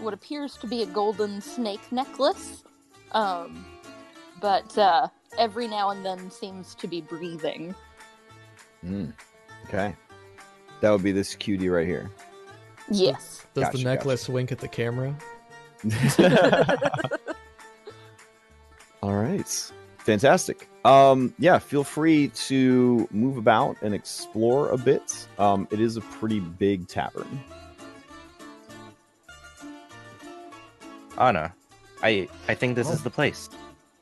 what 0.01 0.15
appears 0.15 0.57
to 0.59 0.67
be 0.67 0.83
a 0.83 0.87
golden 0.87 1.41
snake 1.41 1.81
necklace, 1.91 2.65
um, 3.13 3.65
but 4.41 4.77
uh, 4.79 5.09
every 5.39 5.69
now 5.69 5.91
and 5.91 6.05
then 6.05 6.31
seems 6.31 6.75
to 6.77 6.87
be 6.87 7.01
breathing. 7.01 7.75
Hmm. 8.83 9.11
Okay. 9.67 9.95
That 10.81 10.91
would 10.91 11.03
be 11.03 11.13
this 11.13 11.35
cutie 11.35 11.69
right 11.69 11.87
here. 11.87 12.11
Yes. 12.90 13.47
Does 13.55 13.64
Gotcha, 13.64 13.76
the 13.78 13.85
gotcha. 13.85 13.97
necklace 13.97 14.28
wink 14.28 14.52
at 14.52 14.59
the 14.59 14.69
camera? 14.69 15.16
All 19.02 19.14
right. 19.14 19.73
Fantastic. 19.99 20.69
Um, 20.85 21.35
yeah, 21.38 21.59
feel 21.59 21.83
free 21.85 22.28
to 22.28 23.09
move 23.11 23.37
about 23.38 23.76
and 23.83 23.93
explore 23.95 24.71
a 24.71 24.78
bit. 24.78 25.26
Um, 25.38 25.66
it 25.71 25.81
is 25.81 25.97
a 25.97 26.00
pretty 26.00 26.38
big 26.40 26.87
tavern. 26.88 27.40
Anna, 31.19 31.52
I 32.02 32.28
I 32.49 32.54
think 32.54 32.76
this 32.76 32.89
Oh. 32.89 32.93
is 32.93 33.02
the 33.02 33.11
place. 33.11 33.49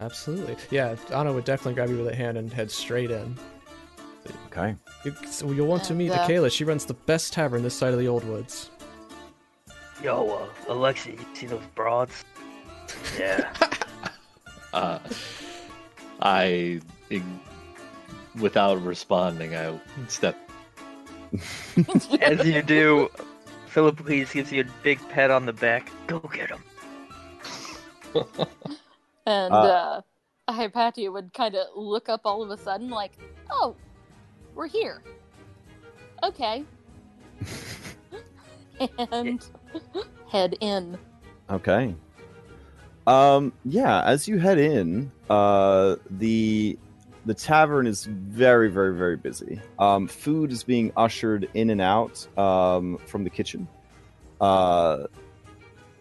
Absolutely. 0.00 0.56
Yeah, 0.70 0.96
Anna 1.12 1.32
would 1.32 1.44
definitely 1.44 1.74
grab 1.74 1.88
you 1.88 1.96
with 1.98 2.08
a 2.08 2.14
hand 2.16 2.36
and 2.36 2.52
head 2.52 2.70
straight 2.70 3.10
in. 3.10 3.38
Okay. 4.46 4.74
You, 5.04 5.14
so 5.30 5.50
you'll 5.52 5.66
want 5.68 5.84
to 5.84 5.94
meet 5.94 6.10
Akela. 6.10 6.50
She 6.50 6.64
runs 6.64 6.84
the 6.86 6.94
best 6.94 7.32
tavern 7.32 7.62
this 7.62 7.74
side 7.74 7.92
of 7.92 7.98
the 7.98 8.08
Old 8.08 8.24
Woods. 8.24 8.70
Yo, 10.04 10.28
uh, 10.28 10.70
Alexa, 10.70 11.12
you 11.12 11.18
see 11.32 11.46
those 11.46 11.64
broads? 11.74 12.24
Yeah. 13.18 13.52
Uh, 14.74 14.98
I, 16.20 16.80
ig- 17.08 17.22
without 18.40 18.82
responding, 18.82 19.54
I 19.54 19.78
step. 20.08 20.36
As 22.20 22.44
you 22.44 22.60
do, 22.60 23.08
Philip 23.68 23.98
please 23.98 24.32
gives 24.32 24.50
you 24.50 24.62
a 24.62 24.82
big 24.82 24.98
pat 25.10 25.30
on 25.30 25.46
the 25.46 25.52
back. 25.52 25.92
Go 26.08 26.18
get 26.18 26.50
him. 26.50 26.64
And 29.26 29.54
Uh, 29.54 30.02
uh, 30.48 30.52
Hypatia 30.52 31.12
would 31.12 31.32
kind 31.32 31.54
of 31.54 31.68
look 31.76 32.08
up 32.08 32.22
all 32.24 32.42
of 32.42 32.50
a 32.50 32.56
sudden, 32.56 32.90
like, 32.90 33.12
"Oh, 33.50 33.76
we're 34.56 34.66
here. 34.66 35.04
Okay." 36.24 36.64
and 39.12 39.40
head 40.28 40.56
in. 40.60 40.98
Okay. 41.50 41.94
Um, 43.06 43.52
yeah, 43.64 44.02
as 44.02 44.26
you 44.26 44.38
head 44.38 44.58
in, 44.58 45.12
uh, 45.28 45.96
the 46.10 46.78
the 47.26 47.34
tavern 47.34 47.86
is 47.86 48.04
very, 48.04 48.70
very, 48.70 48.94
very 48.94 49.16
busy. 49.16 49.60
Um, 49.78 50.06
food 50.08 50.52
is 50.52 50.62
being 50.62 50.92
ushered 50.96 51.48
in 51.54 51.70
and 51.70 51.80
out 51.80 52.26
um, 52.38 52.98
from 53.06 53.24
the 53.24 53.30
kitchen. 53.30 53.66
Uh, 54.40 55.06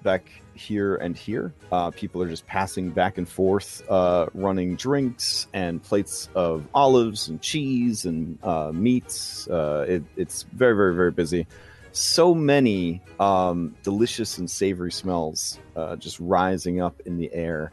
back 0.01 0.29
here 0.53 0.95
and 0.95 1.15
here, 1.15 1.53
uh, 1.71 1.91
people 1.91 2.21
are 2.21 2.27
just 2.27 2.45
passing 2.45 2.89
back 2.89 3.17
and 3.17 3.27
forth, 3.27 3.89
uh, 3.89 4.27
running 4.33 4.75
drinks 4.75 5.47
and 5.53 5.81
plates 5.81 6.29
of 6.35 6.67
olives 6.73 7.29
and 7.29 7.41
cheese 7.41 8.05
and 8.05 8.37
uh, 8.43 8.71
meats. 8.73 9.47
Uh, 9.47 9.85
it, 9.87 10.03
it's 10.17 10.43
very, 10.53 10.75
very, 10.75 10.93
very 10.93 11.11
busy 11.11 11.47
so 11.93 12.33
many 12.33 13.01
um, 13.19 13.75
delicious 13.83 14.37
and 14.37 14.49
savory 14.49 14.91
smells 14.91 15.59
uh, 15.75 15.95
just 15.95 16.19
rising 16.19 16.81
up 16.81 16.99
in 17.05 17.17
the 17.17 17.31
air. 17.33 17.71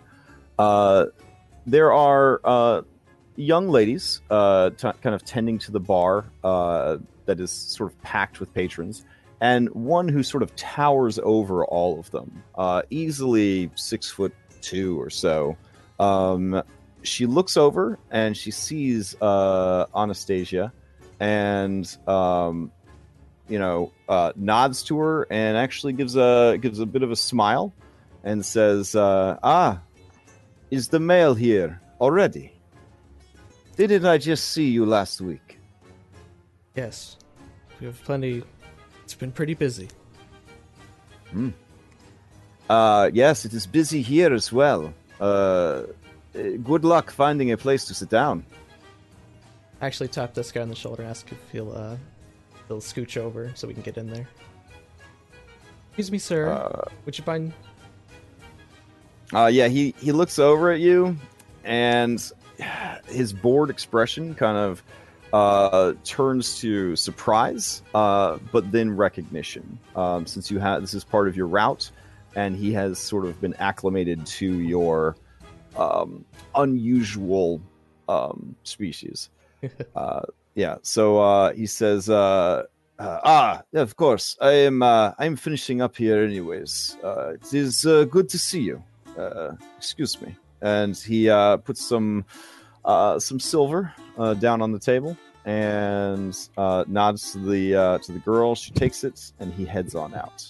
Uh, 0.59 1.07
there 1.67 1.93
are 1.93 2.41
uh, 2.45 2.83
young 3.37 3.69
ladies 3.69 4.21
uh, 4.31 4.71
t- 4.71 4.93
kind 5.01 5.15
of 5.15 5.25
tending 5.25 5.59
to 5.59 5.73
the 5.73 5.81
bar 5.81 6.27
uh, 6.45 6.99
that 7.25 7.41
is 7.41 7.51
sort 7.51 7.91
of 7.91 8.01
packed 8.03 8.41
with 8.41 8.53
patrons, 8.53 9.05
and 9.41 9.71
one 9.71 10.07
who 10.09 10.23
sort 10.23 10.43
of 10.43 10.55
towers 10.55 11.19
over 11.23 11.65
all 11.65 11.99
of 11.99 12.11
them, 12.11 12.43
uh, 12.57 12.83
easily 12.91 13.71
six 13.75 14.11
foot 14.11 14.35
two 14.61 15.01
or 15.01 15.09
so. 15.09 15.57
Um, 15.99 16.63
she 17.03 17.25
looks 17.25 17.57
over 17.57 17.99
and 18.11 18.37
she 18.37 18.51
sees 18.51 19.17
Anastasia, 19.23 20.73
and 21.19 21.97
um, 22.07 22.71
you 23.51 23.59
know, 23.59 23.93
uh, 24.09 24.33
nods 24.37 24.83
to 24.85 24.99
her 24.99 25.27
and 25.31 25.57
actually 25.57 25.93
gives 25.93 26.17
a 26.17 26.57
gives 26.61 26.79
a 26.79 26.87
bit 26.87 27.03
of 27.03 27.11
a 27.11 27.17
smile 27.17 27.75
and 28.25 28.47
says, 28.47 28.95
uh, 28.95 29.39
"Ah, 29.43 29.81
is 30.71 30.89
the 30.89 31.01
mail 31.01 31.35
here 31.35 31.81
already? 32.01 32.53
Didn't 33.77 34.07
I 34.07 34.19
just 34.19 34.51
see 34.51 34.71
you 34.71 34.87
last 34.87 35.21
week?" 35.21 35.59
Yes. 36.77 37.17
We 37.81 37.87
have 37.87 38.03
plenty. 38.05 38.43
It's 39.05 39.15
been 39.15 39.33
pretty 39.33 39.55
busy. 39.55 39.89
Hmm. 41.31 41.51
Uh, 42.69 43.11
yes, 43.13 43.45
it 43.45 43.53
is 43.53 43.67
busy 43.67 44.03
here 44.03 44.33
as 44.33 44.53
well. 44.53 44.95
Uh, 45.21 45.83
good 46.33 46.85
luck 46.85 47.11
finding 47.11 47.51
a 47.51 47.57
place 47.57 47.85
to 47.87 47.95
sit 47.95 48.09
down. 48.11 48.45
Actually 49.81 50.09
tap 50.09 50.35
this 50.35 50.53
guy 50.53 50.61
on 50.61 50.69
the 50.69 50.77
shoulder 50.77 51.03
and 51.03 51.11
ask 51.11 51.33
if 51.33 51.39
he'll, 51.51 51.73
uh, 51.73 51.97
he'll 52.71 52.81
scooch 52.81 53.17
over 53.17 53.51
so 53.57 53.67
we 53.67 53.75
can 53.75 53.83
get 53.83 53.99
in 53.99 54.09
there. 54.09 54.29
Excuse 55.89 56.13
me, 56.13 56.19
sir. 56.19 56.49
Uh, 56.49 56.89
Would 57.05 57.19
you 57.19 57.25
mind? 57.27 57.53
Uh, 59.35 59.47
yeah, 59.47 59.69
he 59.69 59.95
he 60.01 60.13
looks 60.13 60.39
over 60.39 60.71
at 60.71 60.81
you, 60.81 61.17
and 61.65 62.31
his 63.07 63.33
bored 63.33 63.71
expression 63.71 64.35
kind 64.35 64.57
of 64.57 64.83
uh, 65.33 65.95
turns 66.05 66.59
to 66.61 66.95
surprise, 66.95 67.83
uh, 67.95 68.39
but 68.53 68.71
then 68.71 68.97
recognition. 68.97 69.79
Um, 69.97 70.27
since 70.27 70.51
you 70.51 70.61
have 70.61 70.81
this 70.81 70.95
is 70.95 71.03
part 71.03 71.27
of 71.27 71.37
your 71.37 71.49
route, 71.49 71.91
and 72.37 72.57
he 72.57 72.73
has 72.73 72.99
sort 72.99 73.25
of 73.25 73.41
been 73.41 73.55
acclimated 73.55 74.25
to 74.27 74.61
your 74.61 75.17
um, 75.77 76.25
unusual 76.55 77.61
um, 78.09 78.55
species. 78.63 79.29
uh, 79.97 80.23
yeah, 80.55 80.77
so 80.83 81.19
uh, 81.21 81.53
he 81.53 81.67
says. 81.67 82.09
Uh, 82.09 82.65
uh, 82.99 83.21
ah, 83.25 83.63
yeah, 83.73 83.81
of 83.81 83.97
course. 83.97 84.37
I 84.43 84.53
am. 84.53 84.83
Uh, 84.83 85.13
I 85.19 85.25
am 85.25 85.37
finishing 85.37 85.81
up 85.81 85.97
here, 85.97 86.23
anyways. 86.23 86.99
Uh, 87.03 87.33
it 87.35 87.55
is 87.55 87.87
uh, 87.87 88.05
good 88.05 88.29
to 88.29 88.39
see 88.39 88.61
you 88.61 88.83
uh, 89.19 89.53
excuse 89.79 90.21
me 90.21 90.37
and 90.63 90.97
he 90.97 91.29
uh, 91.29 91.57
puts 91.59 91.85
some 91.85 92.25
uh, 92.85 93.19
some 93.19 93.41
silver 93.41 93.93
uh, 94.19 94.35
down 94.35 94.63
on 94.63 94.73
the 94.73 94.79
table 94.79 95.17
and 95.45 96.37
uh, 96.57 96.85
nods 96.87 97.33
to 97.33 97.39
the 97.39 97.75
uh, 97.75 97.99
to 97.99 98.13
the 98.13 98.19
girl. 98.19 98.55
She 98.55 98.71
takes 98.73 99.05
it, 99.05 99.33
and 99.41 99.53
he 99.53 99.65
heads 99.65 99.95
on 99.95 100.15
out. 100.15 100.49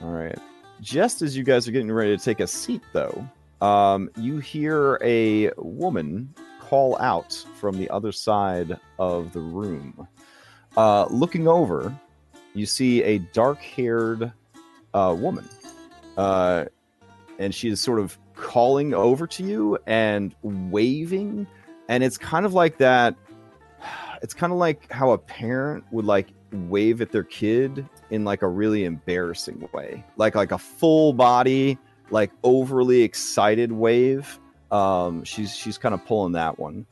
All 0.00 0.10
right. 0.10 0.38
Just 0.80 1.22
as 1.22 1.36
you 1.36 1.44
guys 1.44 1.68
are 1.68 1.72
getting 1.72 1.92
ready 1.92 2.16
to 2.16 2.22
take 2.22 2.40
a 2.40 2.46
seat, 2.46 2.82
though, 2.92 3.28
um, 3.62 4.10
you 4.16 4.38
hear 4.38 4.98
a 5.02 5.52
woman 5.56 6.34
call 6.60 6.98
out 6.98 7.32
from 7.54 7.78
the 7.78 7.88
other 7.90 8.10
side 8.10 8.76
of 8.98 9.32
the 9.32 9.40
room. 9.40 10.08
Uh, 10.76 11.06
looking 11.06 11.46
over, 11.46 11.96
you 12.54 12.66
see 12.66 13.04
a 13.04 13.18
dark-haired 13.18 14.32
uh, 14.94 15.16
woman, 15.16 15.48
uh, 16.16 16.64
and 17.38 17.54
she 17.54 17.68
is 17.68 17.80
sort 17.80 18.00
of 18.00 18.18
calling 18.34 18.94
over 18.94 19.28
to 19.28 19.44
you 19.44 19.78
and 19.86 20.34
waving, 20.42 21.46
and 21.88 22.02
it's 22.02 22.18
kind 22.18 22.44
of 22.44 22.52
like 22.52 22.78
that. 22.78 23.14
It's 24.22 24.34
kind 24.34 24.52
of 24.52 24.58
like 24.60 24.88
how 24.92 25.10
a 25.10 25.18
parent 25.18 25.82
would 25.90 26.04
like 26.04 26.28
wave 26.52 27.00
at 27.00 27.10
their 27.10 27.24
kid 27.24 27.84
in 28.10 28.24
like 28.24 28.42
a 28.42 28.46
really 28.46 28.84
embarrassing 28.84 29.68
way, 29.72 30.04
like 30.16 30.36
like 30.36 30.52
a 30.52 30.58
full 30.58 31.12
body, 31.12 31.76
like 32.12 32.30
overly 32.44 33.02
excited 33.02 33.72
wave. 33.72 34.38
Um, 34.70 35.24
she's 35.24 35.54
she's 35.54 35.78
kind 35.78 35.94
of 35.94 36.04
pulling 36.06 36.32
that 36.32 36.58
one. 36.58 36.86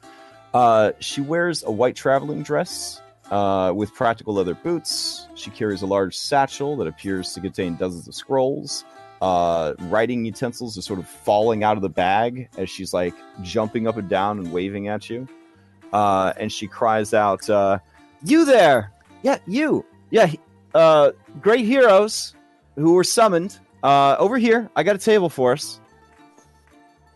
Uh, 0.53 0.93
she 0.99 1.21
wears 1.21 1.63
a 1.63 1.71
white 1.71 1.95
traveling 1.95 2.43
dress 2.43 3.01
uh, 3.31 3.73
with 3.75 3.95
practical 3.95 4.35
leather 4.35 4.55
boots. 4.55 5.29
She 5.35 5.51
carries 5.51 5.83
a 5.83 5.87
large 5.87 6.17
satchel 6.17 6.77
that 6.79 6.89
appears 6.89 7.33
to 7.35 7.41
contain 7.41 7.77
dozens 7.77 8.09
of 8.09 8.15
scrolls. 8.15 8.85
Uh, 9.23 9.75
writing 9.81 10.25
utensils 10.25 10.77
are 10.79 10.83
sort 10.83 10.99
of 10.99 11.07
falling 11.07 11.63
out 11.63 11.77
of 11.77 11.83
the 11.83 11.91
bag 11.91 12.49
as 12.57 12.71
she's 12.71 12.93
like 12.93 13.15
jumping 13.43 13.87
up 13.87 13.97
and 13.97 14.09
down 14.09 14.39
and 14.39 14.51
waving 14.51 14.89
at 14.89 15.09
you. 15.11 15.29
Uh, 15.93 16.33
and 16.39 16.53
she 16.53 16.67
cries 16.67 17.13
out, 17.13 17.49
uh, 17.51 17.79
"You 18.25 18.45
there? 18.45 18.93
Yeah, 19.23 19.39
you. 19.47 19.85
Yeah, 20.11 20.33
uh, 20.75 21.13
great 21.41 21.67
heroes 21.67 22.35
who 22.77 22.95
were 22.95 23.05
summoned. 23.05 23.59
Uh, 23.83 24.17
over 24.19 24.39
here, 24.39 24.71
I 24.77 24.83
got 24.83 24.97
a 24.97 24.99
table 24.99 25.29
for 25.29 25.53
us." 25.53 25.81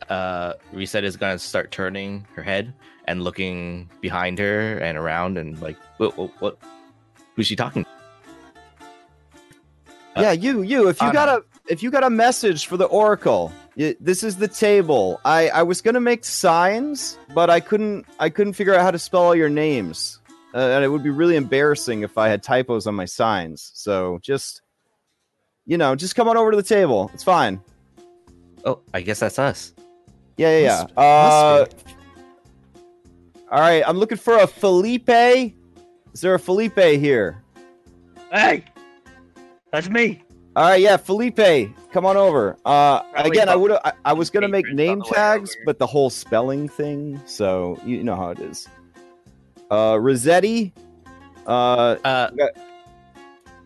Uh, 0.09 0.55
Reset 0.73 1.05
is 1.05 1.17
gonna 1.17 1.39
start 1.39 1.71
turning 1.71 2.27
her 2.35 2.43
head 2.43 2.75
and 3.07 3.23
looking 3.23 3.91
behind 4.01 4.39
her 4.39 4.79
and 4.79 4.99
around 4.99 5.39
and 5.39 5.61
like, 5.61 5.77
what? 5.99 6.17
What? 6.17 6.31
what 6.41 6.59
who's 7.35 7.47
she 7.47 7.57
talking? 7.57 7.87
Uh, 10.17 10.21
yeah, 10.21 10.33
you, 10.33 10.63
you. 10.63 10.89
If 10.89 11.01
you 11.01 11.09
Anna. 11.09 11.13
got 11.13 11.29
a, 11.29 11.45
if 11.69 11.83
you 11.83 11.91
got 11.91 12.05
a 12.05 12.11
message 12.11 12.67
for 12.67 12.77
the 12.77 12.85
oracle, 12.85 13.53
y 13.77 13.97
this 14.01 14.23
is 14.23 14.37
the 14.37 14.49
table. 14.49 15.21
I, 15.25 15.49
I 15.49 15.63
was 15.63 15.81
gonna 15.81 16.01
make 16.01 16.25
signs, 16.25 17.19
but 17.35 17.51
I 17.51 17.61
couldn't, 17.61 18.07
I 18.21 18.31
couldn't 18.31 18.53
figure 18.53 18.75
out 18.75 18.83
how 18.83 18.91
to 18.93 18.99
spell 18.99 19.23
all 19.23 19.35
your 19.35 19.49
names, 19.49 20.21
uh, 20.55 20.59
and 20.59 20.85
it 20.85 20.89
would 20.89 21.03
be 21.03 21.11
really 21.11 21.37
embarrassing 21.37 22.03
if 22.03 22.17
I 22.17 22.29
had 22.29 22.43
typos 22.43 22.87
on 22.87 22.95
my 22.95 23.07
signs. 23.07 23.73
So 23.75 24.21
just, 24.23 24.63
you 25.67 25.79
know, 25.79 25.95
just 25.95 26.15
come 26.17 26.29
on 26.29 26.37
over 26.37 26.51
to 26.51 26.57
the 26.57 26.63
table. 26.63 27.11
It's 27.15 27.25
fine. 27.25 27.61
Oh, 28.65 28.81
I 28.93 29.01
guess 29.01 29.21
that's 29.21 29.39
us. 29.39 29.73
Yeah, 30.37 30.59
yeah, 30.59 30.69
Must- 30.83 30.93
yeah. 30.97 31.03
Uh, 31.03 31.67
all 33.51 33.61
right, 33.61 33.85
I'm 33.87 33.99
looking 33.99 34.19
for 34.19 34.37
a 34.39 34.47
Felipe. 34.47 35.09
Is 35.09 36.21
there 36.21 36.35
a 36.35 36.39
Felipe 36.39 36.79
here? 36.79 37.43
Hey, 38.33 38.65
that's 39.71 39.89
me. 39.89 40.23
All 40.57 40.65
right, 40.69 40.81
yeah, 40.81 40.97
Felipe, 40.97 41.71
come 41.93 42.07
on 42.07 42.17
over. 42.17 42.57
Uh, 42.65 43.03
Probably 43.03 43.31
again, 43.31 43.49
I 43.49 43.57
would 43.57 43.73
I, 43.73 43.93
I 44.05 44.13
was 44.13 44.31
gonna 44.31 44.49
make 44.49 44.67
name 44.73 45.03
tags, 45.03 45.57
but 45.67 45.79
the 45.79 45.87
whole 45.87 46.11
spelling 46.11 46.69
thing, 46.69 47.21
so 47.27 47.79
you 47.85 48.03
know 48.05 48.15
how 48.17 48.31
it 48.31 48.39
is. 48.41 48.69
Uh, 49.71 49.99
Rossetti. 50.01 50.73
Uh, 51.47 51.97
Uh, 52.05 52.31
Yeah. 52.37 52.47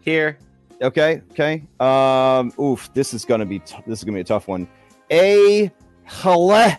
here. 0.00 0.38
Okay, 0.82 1.22
okay. 1.32 1.64
Um, 1.80 2.52
oof, 2.60 2.92
this 2.94 3.12
is 3.14 3.24
gonna 3.24 3.46
be 3.46 3.58
t- 3.60 3.76
this 3.86 3.98
is 4.00 4.04
gonna 4.04 4.16
be 4.16 4.20
a 4.20 4.24
tough 4.24 4.48
one. 4.48 4.68
A 5.10 5.70
Halexi. 6.08 6.78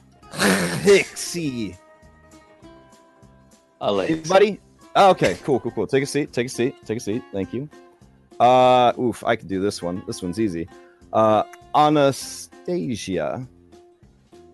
Alex. 3.81 4.12
Anybody? 4.12 4.59
Oh, 4.95 5.09
okay, 5.12 5.35
cool, 5.43 5.59
cool, 5.59 5.71
cool. 5.71 5.88
Take 5.88 6.03
a 6.03 6.05
seat. 6.05 6.33
Take 6.33 6.47
a 6.47 6.49
seat. 6.49 6.75
Take 6.85 6.97
a 6.97 7.01
seat. 7.01 7.23
Thank 7.31 7.53
you. 7.53 7.69
Uh, 8.39 8.91
oof, 8.99 9.23
I 9.25 9.35
can 9.35 9.47
do 9.47 9.62
this 9.62 9.81
one. 9.81 10.03
This 10.07 10.21
one's 10.21 10.39
easy. 10.39 10.67
Uh, 11.13 11.43
Anastasia. 11.75 13.47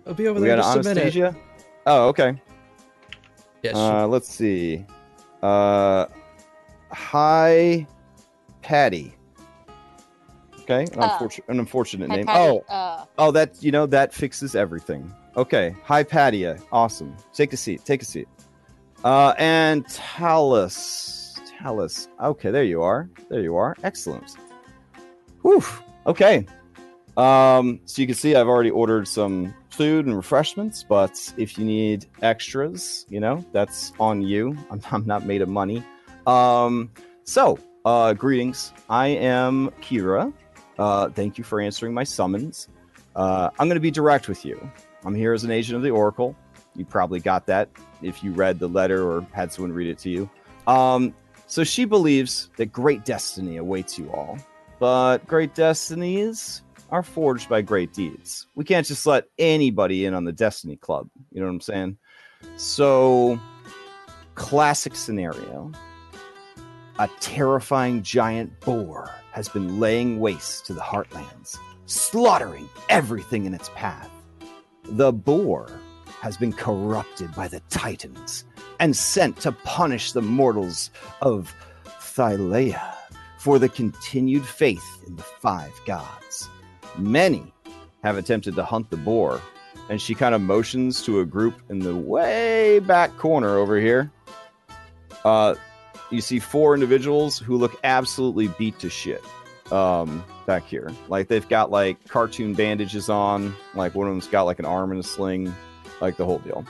I'll 0.07 0.13
be 0.13 0.27
over 0.27 0.39
We 0.39 0.47
there 0.47 0.57
got 0.57 0.75
in 0.77 0.83
just 0.83 0.87
a 0.87 0.89
minute. 0.95 1.15
Anastasia. 1.15 1.35
Oh, 1.87 2.07
okay. 2.09 2.39
Yeah, 3.63 3.71
she- 3.71 3.77
Uh, 3.77 4.07
let's 4.07 4.29
see. 4.29 4.85
Uh, 5.41 6.05
hi, 6.91 7.87
Patty. 8.61 9.14
Okay, 10.67 10.91
an, 10.93 10.99
Uh, 10.99 11.11
unfortunate, 11.13 11.47
an 11.49 11.59
unfortunate 11.59 12.09
name. 12.09 12.25
Oh, 12.27 12.63
Uh, 12.69 13.05
oh, 13.19 13.31
that 13.31 13.61
you 13.61 13.71
know 13.71 13.85
that 13.85 14.13
fixes 14.13 14.55
everything. 14.55 15.13
Okay, 15.37 15.75
hi, 15.83 16.01
Patty. 16.03 16.47
Awesome. 16.71 17.15
Take 17.33 17.53
a 17.53 17.57
seat. 17.57 17.85
Take 17.85 18.01
a 18.01 18.05
seat. 18.05 18.27
Uh, 19.03 19.33
and 19.37 19.87
Talus. 19.89 21.39
Talus. 21.59 22.07
Okay, 22.19 22.49
there 22.49 22.63
you 22.63 22.81
are. 22.81 23.07
There 23.29 23.41
you 23.41 23.55
are. 23.55 23.75
Excellent. 23.83 24.35
Whew. 25.43 25.63
Okay. 26.07 26.45
Um, 27.17 27.79
so 27.85 28.01
you 28.01 28.07
can 28.07 28.15
see 28.15 28.35
I've 28.35 28.47
already 28.47 28.71
ordered 28.71 29.07
some 29.07 29.53
food 29.69 30.05
and 30.05 30.15
refreshments, 30.15 30.83
but 30.83 31.33
if 31.37 31.57
you 31.57 31.63
need 31.65 32.07
extras, 32.23 33.05
you 33.09 33.19
know, 33.19 33.45
that's 33.51 33.93
on 33.99 34.21
you. 34.21 34.57
I'm, 34.71 34.81
I'm 34.91 35.05
not 35.05 35.25
made 35.25 35.41
of 35.41 35.49
money. 35.49 35.83
Um, 36.25 36.89
so, 37.23 37.59
uh, 37.85 38.13
greetings. 38.13 38.73
I 38.89 39.07
am 39.07 39.69
Kira. 39.81 40.33
Uh, 40.77 41.09
thank 41.09 41.37
you 41.37 41.43
for 41.43 41.59
answering 41.59 41.93
my 41.93 42.03
summons. 42.03 42.67
Uh, 43.15 43.49
I'm 43.57 43.67
going 43.67 43.75
to 43.75 43.81
be 43.81 43.91
direct 43.91 44.27
with 44.27 44.45
you. 44.45 44.59
I'm 45.05 45.15
here 45.15 45.33
as 45.33 45.43
an 45.43 45.51
agent 45.51 45.77
of 45.77 45.83
the 45.83 45.91
Oracle. 45.91 46.35
You 46.75 46.85
probably 46.85 47.19
got 47.19 47.45
that 47.47 47.69
if 48.01 48.23
you 48.23 48.31
read 48.31 48.59
the 48.59 48.67
letter 48.67 49.09
or 49.09 49.25
had 49.31 49.53
someone 49.53 49.71
read 49.71 49.87
it 49.87 49.97
to 49.99 50.09
you. 50.09 50.29
Um, 50.67 51.13
so 51.47 51.63
she 51.63 51.85
believes 51.85 52.49
that 52.57 52.67
great 52.67 53.05
destiny 53.05 53.57
awaits 53.57 53.97
you 53.97 54.11
all, 54.11 54.37
but 54.79 55.25
great 55.27 55.53
destinies 55.53 56.63
are 56.89 57.03
forged 57.03 57.47
by 57.47 57.61
great 57.61 57.93
deeds. 57.93 58.47
We 58.55 58.65
can't 58.65 58.85
just 58.85 59.05
let 59.05 59.25
anybody 59.37 60.05
in 60.05 60.13
on 60.13 60.25
the 60.25 60.31
Destiny 60.31 60.75
Club. 60.75 61.09
You 61.31 61.39
know 61.39 61.47
what 61.47 61.53
I'm 61.53 61.61
saying? 61.61 61.97
So, 62.57 63.39
classic 64.35 64.95
scenario 64.95 65.71
a 66.99 67.09
terrifying 67.19 68.01
giant 68.03 68.57
boar 68.61 69.13
has 69.35 69.49
been 69.49 69.81
laying 69.81 70.17
waste 70.21 70.65
to 70.65 70.73
the 70.73 70.79
heartlands, 70.79 71.57
slaughtering 71.87 72.69
everything 72.87 73.43
in 73.43 73.53
its 73.53 73.69
path. 73.75 74.09
The 74.85 75.11
boar 75.11 75.69
has 76.21 76.37
been 76.37 76.53
corrupted 76.53 77.35
by 77.35 77.49
the 77.49 77.59
Titans 77.69 78.45
and 78.79 78.95
sent 78.95 79.41
to 79.41 79.51
punish 79.51 80.13
the 80.13 80.21
mortals 80.21 80.89
of 81.21 81.53
Thylea 81.85 82.95
for 83.37 83.59
the 83.59 83.67
continued 83.67 84.45
faith 84.45 85.03
in 85.05 85.17
the 85.17 85.23
five 85.23 85.73
gods. 85.85 86.47
Many 86.97 87.53
have 88.05 88.17
attempted 88.17 88.55
to 88.55 88.63
hunt 88.63 88.89
the 88.89 88.95
boar, 88.95 89.41
and 89.89 90.01
she 90.01 90.15
kind 90.15 90.33
of 90.33 90.39
motions 90.39 91.03
to 91.03 91.19
a 91.19 91.25
group 91.25 91.55
in 91.69 91.79
the 91.79 91.93
way 91.93 92.79
back 92.79 93.17
corner 93.17 93.57
over 93.57 93.81
here. 93.81 94.13
Uh, 95.25 95.55
you 96.11 96.21
see 96.21 96.39
four 96.39 96.73
individuals 96.73 97.39
who 97.39 97.57
look 97.57 97.77
absolutely 97.83 98.47
beat 98.49 98.79
to 98.79 98.89
shit 98.89 99.23
um, 99.71 100.23
back 100.45 100.65
here. 100.65 100.91
Like 101.07 101.27
they've 101.27 101.47
got 101.47 101.71
like 101.71 102.07
cartoon 102.07 102.53
bandages 102.53 103.09
on, 103.09 103.55
like 103.73 103.95
one 103.95 104.07
of 104.07 104.13
them's 104.13 104.27
got 104.27 104.43
like 104.43 104.59
an 104.59 104.65
arm 104.65 104.91
in 104.91 104.97
a 104.99 105.03
sling, 105.03 105.53
like 106.01 106.17
the 106.17 106.25
whole 106.25 106.39
deal. 106.39 106.65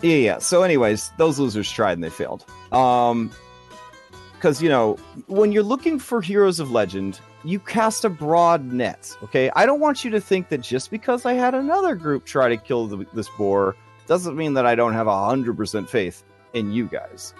Yeah, 0.00 0.16
yeah. 0.16 0.38
So, 0.38 0.62
anyways, 0.62 1.10
those 1.18 1.40
losers 1.40 1.70
tried 1.70 1.94
and 1.94 2.04
they 2.04 2.10
failed. 2.10 2.44
Um, 2.72 3.32
because 4.38 4.62
you 4.62 4.68
know 4.68 4.94
when 5.26 5.50
you're 5.50 5.64
looking 5.64 5.98
for 5.98 6.22
heroes 6.22 6.60
of 6.60 6.70
legend 6.70 7.20
you 7.44 7.58
cast 7.58 8.04
a 8.04 8.08
broad 8.08 8.72
net 8.72 9.16
okay 9.22 9.50
i 9.56 9.66
don't 9.66 9.80
want 9.80 10.04
you 10.04 10.10
to 10.10 10.20
think 10.20 10.48
that 10.48 10.60
just 10.60 10.90
because 10.90 11.26
i 11.26 11.32
had 11.32 11.54
another 11.54 11.96
group 11.96 12.24
try 12.24 12.48
to 12.48 12.56
kill 12.56 12.86
the, 12.86 13.04
this 13.14 13.28
boar 13.30 13.74
doesn't 14.06 14.36
mean 14.36 14.54
that 14.54 14.64
i 14.64 14.76
don't 14.76 14.92
have 14.92 15.08
a 15.08 15.10
100% 15.10 15.88
faith 15.88 16.22
in 16.58 16.72
you 16.72 16.86
guys 16.86 17.32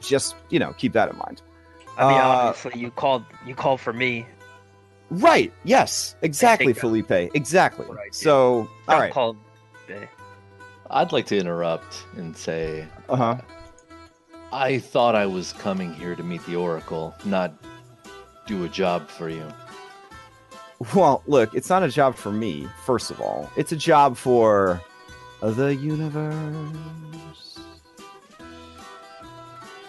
just 0.00 0.34
you 0.50 0.58
know 0.58 0.72
keep 0.78 0.92
that 0.92 1.10
in 1.10 1.16
mind 1.18 1.42
I 1.98 2.08
mean, 2.08 2.18
Uh, 2.18 2.22
obviously, 2.24 2.80
you 2.80 2.90
called 2.90 3.24
you 3.46 3.54
called 3.54 3.80
for 3.80 3.92
me. 3.92 4.26
right 5.10 5.52
yes 5.64 6.16
exactly 6.22 6.72
that- 6.72 6.80
felipe 6.80 7.10
exactly 7.34 7.86
What 7.86 7.98
I 7.98 8.04
did. 8.04 8.14
so 8.14 8.68
all 8.88 8.98
Not 9.00 9.10
Called. 9.10 9.36
eh, 9.88 10.06
I'd 10.90 11.12
like 11.12 11.26
to 11.26 11.36
interrupt 11.36 12.04
and 12.16 12.36
say 12.36 12.86
uh-huh 13.08 13.36
I 14.52 14.78
thought 14.78 15.14
I 15.16 15.26
was 15.26 15.52
coming 15.54 15.94
here 15.94 16.14
to 16.14 16.22
meet 16.22 16.44
the 16.44 16.56
Oracle, 16.56 17.14
not 17.24 17.54
do 18.46 18.64
a 18.64 18.68
job 18.68 19.08
for 19.08 19.30
you. 19.30 19.46
Well, 20.94 21.22
look, 21.26 21.54
it's 21.54 21.70
not 21.70 21.82
a 21.82 21.88
job 21.88 22.16
for 22.16 22.30
me, 22.30 22.68
first 22.84 23.10
of 23.10 23.18
all. 23.18 23.48
It's 23.56 23.72
a 23.72 23.76
job 23.90 24.14
for 24.14 24.78
the 25.40 25.74
universe. 25.74 27.41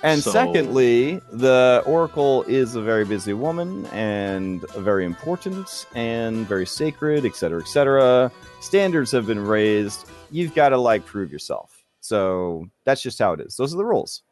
And 0.03 0.21
So- 0.21 0.31
secondly, 0.31 1.21
the 1.31 1.81
Oracle 1.85 2.43
is 2.43 2.75
a 2.75 2.81
very 2.81 3.05
busy 3.05 3.33
woman 3.33 3.85
and 3.87 4.61
very 4.71 5.05
important 5.05 5.85
and 5.95 6.45
very 6.45 6.65
sacred, 6.65 7.25
etc., 7.25 7.61
etc. 7.61 8.31
Standards 8.59 9.11
have 9.11 9.25
been 9.25 9.39
raised. 9.39 10.05
You've 10.29 10.53
got 10.53 10.69
to 10.69 10.77
like 10.77 11.05
prove 11.05 11.31
yourself. 11.31 11.83
So 12.01 12.67
that's 12.83 13.01
just 13.01 13.17
how 13.17 13.31
it 13.31 13.39
is. 13.39 13.55
Those 13.55 13.73
are 13.73 13.77
the 13.77 13.85
rules. 13.85 14.23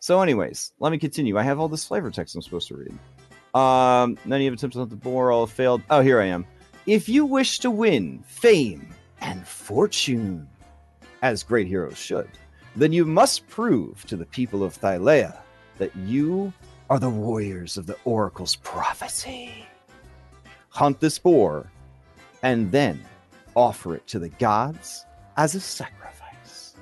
So, 0.00 0.20
anyways, 0.20 0.72
let 0.80 0.90
me 0.90 0.98
continue. 0.98 1.38
I 1.38 1.42
have 1.44 1.60
all 1.60 1.68
this 1.68 1.84
flavor 1.84 2.10
text 2.10 2.34
I'm 2.34 2.42
supposed 2.42 2.68
to 2.68 2.76
read. 2.76 2.92
Um, 3.54 4.18
none 4.24 4.42
of 4.44 4.52
attempted 4.52 4.82
at 4.82 4.90
the 4.90 4.96
boar, 4.96 5.30
all 5.32 5.46
failed. 5.46 5.82
Oh, 5.88 6.00
here 6.00 6.20
I 6.20 6.26
am. 6.26 6.44
If 6.86 7.08
you 7.08 7.24
wish 7.24 7.60
to 7.60 7.70
win 7.70 8.22
fame 8.26 8.88
and 9.20 9.46
fortune, 9.46 10.46
as 11.22 11.42
great 11.42 11.66
heroes 11.66 11.96
should, 11.96 12.28
then 12.76 12.92
you 12.92 13.04
must 13.04 13.48
prove 13.48 14.04
to 14.06 14.16
the 14.16 14.26
people 14.26 14.62
of 14.62 14.78
Thylea 14.78 15.36
that 15.78 15.94
you 15.96 16.52
are 16.88 16.98
the 16.98 17.10
warriors 17.10 17.76
of 17.76 17.86
the 17.86 17.96
Oracle's 18.04 18.56
prophecy. 18.56 19.66
Hunt 20.68 21.00
this 21.00 21.18
boar, 21.18 21.70
and 22.42 22.70
then 22.70 23.02
offer 23.54 23.94
it 23.96 24.06
to 24.08 24.18
the 24.18 24.28
gods 24.28 25.04
as 25.36 25.54
a 25.54 25.60
sacrifice. 25.60 26.74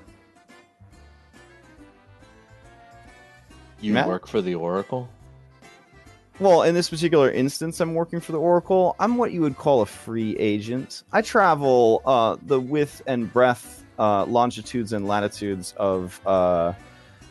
You 3.80 3.92
Matt? 3.92 4.08
work 4.08 4.26
for 4.26 4.42
the 4.42 4.54
Oracle? 4.56 5.08
Well, 6.40 6.62
in 6.62 6.74
this 6.74 6.90
particular 6.90 7.30
instance, 7.30 7.80
I'm 7.80 7.94
working 7.94 8.18
for 8.18 8.32
the 8.32 8.40
Oracle. 8.40 8.96
I'm 8.98 9.16
what 9.16 9.30
you 9.30 9.40
would 9.42 9.56
call 9.56 9.82
a 9.82 9.86
free 9.86 10.36
agent. 10.38 11.04
I 11.12 11.22
travel 11.22 12.02
uh, 12.04 12.36
the 12.42 12.60
width 12.60 13.02
and 13.06 13.32
breadth, 13.32 13.83
uh, 13.98 14.24
longitudes 14.24 14.92
and 14.92 15.06
latitudes 15.06 15.74
of 15.76 16.20
uh, 16.26 16.72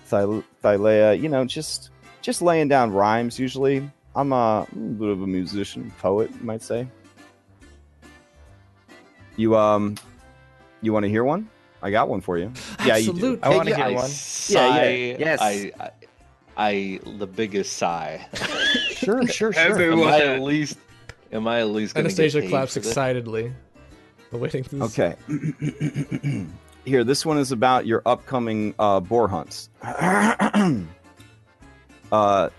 Thy- 0.10 0.44
Thylea. 0.64 1.20
You 1.22 1.30
know, 1.30 1.46
just 1.46 1.90
just 2.22 2.42
laying 2.42 2.68
down 2.68 2.92
rhymes. 2.92 3.40
Usually, 3.40 3.90
I'm 4.16 4.32
a, 4.32 4.68
I'm 4.72 4.88
a 4.88 4.90
bit 4.92 5.10
of 5.10 5.22
a 5.22 5.28
musician, 5.28 5.92
poet, 6.00 6.32
you 6.32 6.46
might 6.46 6.62
say. 6.62 6.88
You 9.36 9.58
um, 9.58 9.96
you 10.82 10.94
want 10.94 11.04
to 11.04 11.10
hear 11.10 11.24
one? 11.24 11.50
I 11.82 11.92
got 11.92 12.08
one 12.08 12.22
for 12.22 12.38
you. 12.38 12.52
Yeah, 12.86 12.98
you 12.98 13.14
do. 13.14 13.40
I 13.44 13.50
want 13.50 13.68
to 13.68 13.76
I 13.76 13.90
hear 13.90 13.96
one. 13.98 14.08
sigh, 14.08 14.90
yeah. 14.94 15.16
Yes. 15.20 15.42
I, 15.42 15.72
I, 15.80 15.92
I, 16.56 17.00
the 17.18 17.28
biggest 17.28 17.78
sigh. 17.78 18.26
Sure, 18.92 19.28
sure, 19.28 19.52
sure. 19.52 19.92
am 19.92 20.04
I 20.04 20.22
at 20.22 20.42
least? 20.42 20.78
Am 21.34 21.46
I 21.48 21.60
at 21.60 21.68
least 21.68 21.96
going 21.96 22.06
Anastasia 22.06 22.40
get 22.40 22.46
paid 22.46 22.50
claps 22.52 22.76
for 22.76 22.80
this? 22.80 22.90
excitedly, 22.90 23.52
awaiting. 24.34 24.66
Okay. 24.82 25.16
Here, 26.86 27.04
this 27.04 27.26
one 27.26 27.38
is 27.38 27.52
about 27.52 27.86
your 27.86 28.02
upcoming 28.06 28.76
uh, 28.78 29.00
boar 29.00 29.28
hunts. 29.28 29.70
uh, 32.12 32.50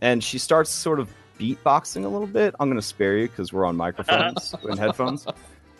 and 0.00 0.22
she 0.22 0.38
starts 0.38 0.70
sort 0.70 1.00
of 1.00 1.10
beatboxing 1.38 2.04
a 2.04 2.08
little 2.08 2.26
bit. 2.26 2.54
I'm 2.60 2.68
going 2.68 2.80
to 2.80 2.86
spare 2.86 3.16
you 3.16 3.28
because 3.28 3.52
we're 3.52 3.64
on 3.64 3.76
microphones 3.76 4.54
and 4.62 4.78
headphones. 4.78 5.26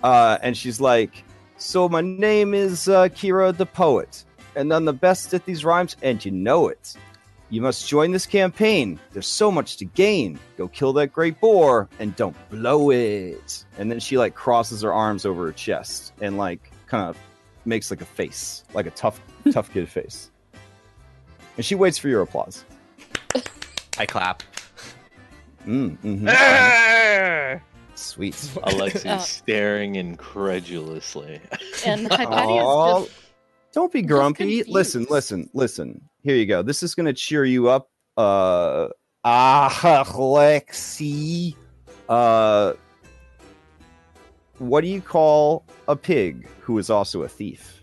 Uh, 0.02 0.38
and 0.42 0.56
she's 0.56 0.80
like, 0.80 1.24
So, 1.58 1.88
my 1.88 2.00
name 2.00 2.54
is 2.54 2.88
uh, 2.88 3.08
Kira 3.08 3.56
the 3.56 3.66
Poet, 3.66 4.24
and 4.56 4.72
I'm 4.72 4.86
the 4.86 4.92
best 4.92 5.34
at 5.34 5.44
these 5.44 5.64
rhymes, 5.64 5.96
and 6.02 6.24
you 6.24 6.30
know 6.30 6.68
it. 6.68 6.96
You 7.52 7.60
must 7.60 7.86
join 7.86 8.12
this 8.12 8.24
campaign. 8.24 8.98
There's 9.12 9.26
so 9.26 9.50
much 9.50 9.76
to 9.76 9.84
gain. 9.84 10.38
Go 10.56 10.68
kill 10.68 10.94
that 10.94 11.08
great 11.12 11.38
boar 11.38 11.86
and 11.98 12.16
don't 12.16 12.34
blow 12.48 12.88
it. 12.90 13.66
And 13.76 13.90
then 13.90 14.00
she 14.00 14.16
like 14.16 14.34
crosses 14.34 14.80
her 14.80 14.90
arms 14.90 15.26
over 15.26 15.44
her 15.44 15.52
chest 15.52 16.14
and 16.22 16.38
like 16.38 16.72
kind 16.86 17.06
of 17.06 17.18
makes 17.66 17.90
like 17.90 18.00
a 18.00 18.06
face, 18.06 18.64
like 18.72 18.86
a 18.86 18.90
tough, 18.92 19.20
tough 19.52 19.70
kid 19.70 19.86
face. 19.86 20.30
And 21.58 21.66
she 21.66 21.74
waits 21.74 21.98
for 21.98 22.08
your 22.08 22.22
applause. 22.22 22.64
I 23.98 24.06
clap. 24.06 24.42
Mm, 25.66 25.98
mhm. 25.98 26.28
Ah! 26.34 27.60
Sweet. 27.94 28.32
Alexi's 28.64 29.04
Uh. 29.04 29.18
staring 29.18 29.96
incredulously. 29.96 31.38
And 31.84 32.10
Aw. 32.10 32.16
Hypatia's 33.04 33.08
just 33.10 33.22
Don't 33.74 33.92
be 33.92 34.00
grumpy. 34.00 34.64
Listen, 34.64 35.06
listen, 35.10 35.50
listen. 35.52 36.00
Here 36.22 36.36
you 36.36 36.46
go. 36.46 36.62
This 36.62 36.82
is 36.82 36.94
going 36.94 37.06
to 37.06 37.12
cheer 37.12 37.44
you 37.44 37.68
up. 37.68 37.90
Uh, 38.16 38.88
ah, 39.24 40.04
Lexi. 40.06 41.56
Uh, 42.08 42.74
what 44.58 44.82
do 44.82 44.88
you 44.88 45.00
call 45.00 45.64
a 45.88 45.96
pig 45.96 46.46
who 46.60 46.78
is 46.78 46.90
also 46.90 47.22
a 47.22 47.28
thief? 47.28 47.82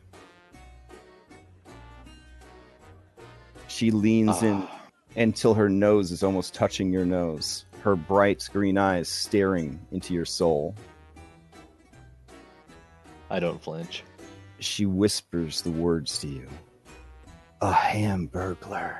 She 3.67 3.91
leans 3.91 4.41
in 4.41 4.61
Ah, 4.61 4.81
until 5.17 5.53
her 5.53 5.69
nose 5.69 6.11
is 6.11 6.23
almost 6.23 6.53
touching 6.53 6.93
your 6.93 7.05
nose. 7.05 7.65
Her 7.81 7.95
bright 7.95 8.47
green 8.51 8.77
eyes 8.77 9.09
staring 9.09 9.79
into 9.91 10.13
your 10.13 10.25
soul. 10.25 10.75
I 13.29 13.39
don't 13.39 13.61
flinch. 13.61 14.03
She 14.59 14.85
whispers 14.85 15.61
the 15.61 15.71
words 15.71 16.19
to 16.19 16.27
you. 16.27 16.47
A 17.61 17.71
hamburglar. 17.73 18.99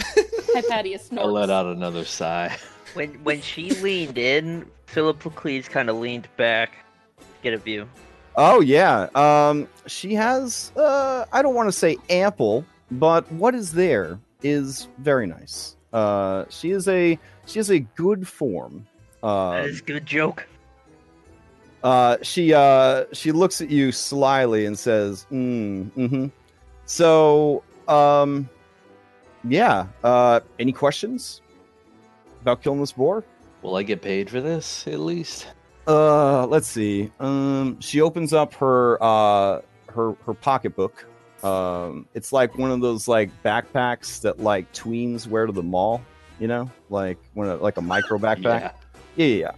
Hypatia 0.00 0.98
I 1.18 1.24
let 1.24 1.50
out 1.50 1.66
another 1.66 2.04
sigh. 2.04 2.56
When 2.94 3.08
when 3.24 3.40
she 3.40 3.70
leaned 3.76 4.18
in, 4.18 4.66
Philip 4.84 5.24
Leclerc 5.24 5.64
kind 5.70 5.88
of 5.88 5.96
leaned 5.96 6.28
back, 6.36 6.72
to 7.18 7.24
get 7.42 7.54
a 7.54 7.56
view. 7.56 7.88
Oh 8.36 8.60
yeah. 8.60 9.08
Um 9.14 9.66
she 9.86 10.12
has 10.12 10.72
uh 10.76 11.24
I 11.32 11.40
don't 11.40 11.54
want 11.54 11.68
to 11.68 11.72
say 11.72 11.96
ample, 12.10 12.66
but 12.90 13.30
what 13.32 13.54
is 13.54 13.72
there 13.72 14.20
is 14.42 14.88
very 14.98 15.26
nice. 15.26 15.76
Uh 15.94 16.44
she 16.50 16.72
is 16.72 16.86
a 16.86 17.18
she 17.46 17.58
has 17.58 17.70
a 17.70 17.78
good 17.78 18.28
form. 18.28 18.86
That 19.22 19.28
Uh, 19.28 19.62
is 19.64 19.80
a 19.80 19.84
good 19.84 20.04
joke. 20.04 20.46
Uh 21.82 22.16
she 22.22 22.52
uh 22.54 23.04
she 23.12 23.32
looks 23.32 23.60
at 23.60 23.70
you 23.70 23.90
slyly 23.92 24.66
and 24.66 24.78
says, 24.78 25.26
mm, 25.30 25.90
mhm. 25.92 26.30
So 26.86 27.62
um 27.88 28.48
yeah, 29.48 29.86
uh 30.04 30.40
any 30.58 30.72
questions 30.72 31.40
about 32.40 32.62
killing 32.62 32.80
this 32.80 32.92
boar? 32.92 33.24
Will 33.62 33.76
I 33.76 33.82
get 33.82 34.02
paid 34.02 34.28
for 34.28 34.40
this 34.40 34.86
at 34.86 35.00
least? 35.00 35.46
Uh, 35.86 36.46
let's 36.46 36.68
see. 36.68 37.10
Um, 37.18 37.80
she 37.80 38.00
opens 38.00 38.32
up 38.32 38.54
her 38.54 39.02
uh 39.02 39.60
her 39.88 40.14
her 40.24 40.34
pocketbook. 40.34 41.06
Um, 41.44 42.06
it's 42.14 42.32
like 42.32 42.56
one 42.56 42.70
of 42.70 42.80
those 42.80 43.08
like 43.08 43.30
backpacks 43.42 44.20
that 44.20 44.40
like 44.40 44.72
tweens 44.72 45.26
wear 45.26 45.46
to 45.46 45.52
the 45.52 45.62
mall. 45.62 46.00
You 46.38 46.48
know, 46.48 46.70
like 46.90 47.18
one 47.34 47.48
of 47.48 47.60
like 47.60 47.76
a 47.76 47.82
micro 47.82 48.18
backpack. 48.18 48.44
Yeah. 48.44 48.72
Yeah, 49.16 49.26
yeah. 49.26 49.50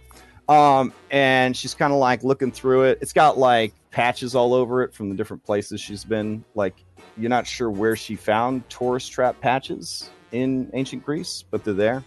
Um, 0.47 0.93
and 1.09 1.55
she's 1.57 1.73
kind 1.73 1.91
of 1.91 1.99
like 1.99 2.23
looking 2.23 2.51
through 2.51 2.83
it. 2.83 2.99
It's 3.01 3.13
got 3.13 3.37
like 3.37 3.73
patches 3.91 4.35
all 4.35 4.53
over 4.53 4.83
it 4.83 4.93
from 4.93 5.09
the 5.09 5.15
different 5.15 5.43
places 5.43 5.81
she's 5.81 6.03
been. 6.03 6.43
Like, 6.53 6.75
you're 7.17 7.29
not 7.29 7.47
sure 7.47 7.71
where 7.71 7.95
she 7.95 8.15
found 8.15 8.69
tourist 8.69 9.11
trap 9.11 9.39
patches 9.39 10.09
in 10.31 10.69
ancient 10.73 11.03
Greece, 11.03 11.43
but 11.49 11.63
they're 11.63 11.73
there. 11.73 12.03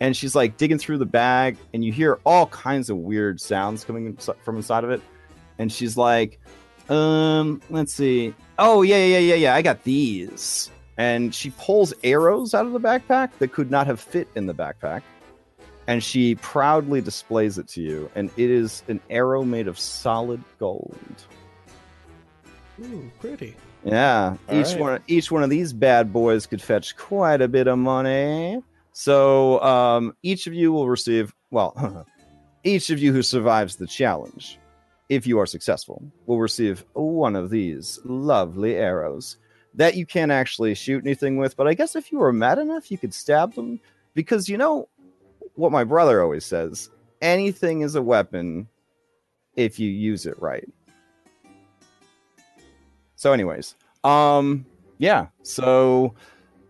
And 0.00 0.16
she's 0.16 0.34
like 0.34 0.56
digging 0.56 0.78
through 0.78 0.98
the 0.98 1.06
bag, 1.06 1.56
and 1.74 1.84
you 1.84 1.92
hear 1.92 2.18
all 2.24 2.46
kinds 2.46 2.88
of 2.88 2.96
weird 2.96 3.40
sounds 3.40 3.84
coming 3.84 4.06
in- 4.06 4.16
from 4.16 4.56
inside 4.56 4.84
of 4.84 4.90
it. 4.90 5.02
And 5.58 5.72
she's 5.72 5.96
like, 5.96 6.40
um, 6.88 7.60
let's 7.68 7.92
see. 7.92 8.34
Oh, 8.58 8.82
yeah, 8.82 9.04
yeah, 9.04 9.18
yeah, 9.18 9.34
yeah. 9.34 9.54
I 9.54 9.62
got 9.62 9.82
these. 9.84 10.70
And 10.96 11.34
she 11.34 11.50
pulls 11.50 11.92
arrows 12.02 12.54
out 12.54 12.66
of 12.66 12.72
the 12.72 12.80
backpack 12.80 13.30
that 13.38 13.52
could 13.52 13.70
not 13.70 13.86
have 13.86 14.00
fit 14.00 14.28
in 14.34 14.46
the 14.46 14.54
backpack 14.54 15.02
and 15.88 16.04
she 16.04 16.34
proudly 16.36 17.00
displays 17.00 17.58
it 17.58 17.66
to 17.66 17.80
you 17.82 18.08
and 18.14 18.30
it 18.36 18.50
is 18.50 18.84
an 18.88 19.00
arrow 19.10 19.42
made 19.42 19.66
of 19.66 19.76
solid 19.78 20.42
gold 20.60 20.96
Ooh, 22.80 23.10
pretty. 23.18 23.56
yeah 23.82 24.36
All 24.48 24.60
each 24.60 24.66
right. 24.68 24.78
one 24.80 25.02
each 25.08 25.32
one 25.32 25.42
of 25.42 25.50
these 25.50 25.72
bad 25.72 26.12
boys 26.12 26.46
could 26.46 26.62
fetch 26.62 26.96
quite 26.96 27.40
a 27.40 27.48
bit 27.48 27.66
of 27.66 27.78
money 27.78 28.62
so 28.92 29.60
um 29.62 30.14
each 30.22 30.46
of 30.46 30.54
you 30.54 30.72
will 30.72 30.88
receive 30.88 31.34
well 31.50 32.06
each 32.64 32.90
of 32.90 33.00
you 33.00 33.12
who 33.12 33.22
survives 33.22 33.76
the 33.76 33.86
challenge 33.86 34.58
if 35.08 35.26
you 35.26 35.38
are 35.38 35.46
successful 35.46 36.02
will 36.26 36.38
receive 36.38 36.84
one 36.92 37.34
of 37.34 37.48
these 37.50 37.98
lovely 38.04 38.76
arrows 38.76 39.38
that 39.74 39.96
you 39.96 40.04
can't 40.04 40.32
actually 40.32 40.74
shoot 40.74 41.02
anything 41.04 41.38
with 41.38 41.56
but 41.56 41.66
i 41.66 41.72
guess 41.74 41.96
if 41.96 42.12
you 42.12 42.18
were 42.18 42.32
mad 42.32 42.58
enough 42.58 42.90
you 42.90 42.98
could 42.98 43.14
stab 43.14 43.54
them 43.54 43.80
because 44.14 44.48
you 44.48 44.58
know 44.58 44.88
what 45.58 45.72
my 45.72 45.84
brother 45.84 46.22
always 46.22 46.44
says 46.44 46.90
anything 47.20 47.82
is 47.82 47.94
a 47.94 48.02
weapon 48.02 48.68
if 49.56 49.78
you 49.78 49.90
use 49.90 50.24
it 50.26 50.40
right 50.40 50.68
so 53.16 53.32
anyways 53.32 53.74
um 54.04 54.64
yeah 54.98 55.26
so 55.42 56.14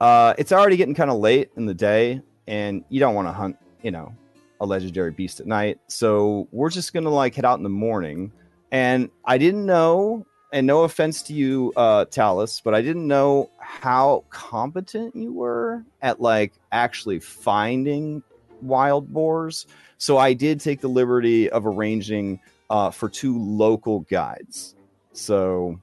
uh 0.00 0.34
it's 0.38 0.52
already 0.52 0.76
getting 0.76 0.94
kind 0.94 1.10
of 1.10 1.18
late 1.18 1.50
in 1.56 1.66
the 1.66 1.74
day 1.74 2.20
and 2.46 2.84
you 2.88 2.98
don't 2.98 3.14
want 3.14 3.28
to 3.28 3.32
hunt 3.32 3.56
you 3.82 3.90
know 3.90 4.12
a 4.60 4.66
legendary 4.66 5.10
beast 5.10 5.40
at 5.40 5.46
night. 5.46 5.78
So 5.88 6.48
we're 6.52 6.70
just 6.70 6.92
gonna 6.92 7.10
like 7.10 7.34
head 7.34 7.44
out 7.44 7.58
in 7.58 7.62
the 7.62 7.68
morning. 7.68 8.32
And 8.70 9.10
I 9.24 9.38
didn't 9.38 9.64
know, 9.64 10.26
and 10.52 10.66
no 10.66 10.84
offense 10.84 11.22
to 11.22 11.32
you, 11.32 11.72
uh, 11.76 12.04
Talus, 12.06 12.60
but 12.62 12.74
I 12.74 12.82
didn't 12.82 13.06
know 13.06 13.50
how 13.58 14.24
competent 14.30 15.16
you 15.16 15.32
were 15.32 15.84
at 16.02 16.20
like 16.20 16.52
actually 16.72 17.20
finding 17.20 18.22
wild 18.62 19.12
boars. 19.12 19.66
So 19.98 20.18
I 20.18 20.32
did 20.32 20.60
take 20.60 20.80
the 20.80 20.88
liberty 20.88 21.50
of 21.50 21.66
arranging 21.66 22.40
uh, 22.70 22.90
for 22.90 23.08
two 23.08 23.38
local 23.38 24.00
guides. 24.00 24.74
So 25.12 25.80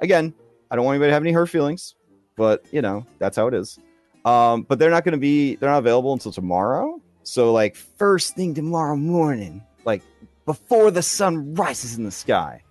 again, 0.00 0.34
I 0.70 0.76
don't 0.76 0.84
want 0.84 0.96
anybody 0.96 1.10
to 1.10 1.14
have 1.14 1.22
any 1.22 1.32
hurt 1.32 1.48
feelings, 1.48 1.94
but 2.36 2.64
you 2.72 2.82
know 2.82 3.06
that's 3.18 3.36
how 3.36 3.46
it 3.46 3.54
is. 3.54 3.78
Um, 4.24 4.62
but 4.62 4.78
they're 4.78 4.90
not 4.90 5.04
going 5.04 5.12
to 5.12 5.18
be 5.18 5.56
they're 5.56 5.70
not 5.70 5.78
available 5.78 6.12
until 6.12 6.32
tomorrow. 6.32 7.00
So 7.22 7.52
like 7.52 7.76
first 7.76 8.36
thing 8.36 8.54
tomorrow 8.54 8.96
morning, 8.96 9.62
like 9.84 10.02
before 10.44 10.90
the 10.90 11.02
sun 11.02 11.54
rises 11.54 11.98
in 11.98 12.04
the 12.04 12.10
sky, 12.10 12.62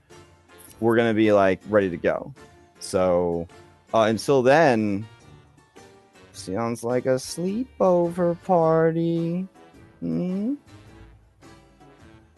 we're 0.80 0.96
gonna 0.96 1.14
be 1.14 1.32
like 1.34 1.60
ready 1.68 1.90
to 1.90 1.98
go. 1.98 2.34
So 2.80 3.48
uh, 3.94 4.04
until 4.04 4.42
then, 4.42 5.06
sounds 6.36 6.84
like 6.84 7.06
a 7.06 7.16
sleepover 7.16 8.42
party. 8.44 9.48
Hmm? 10.00 10.56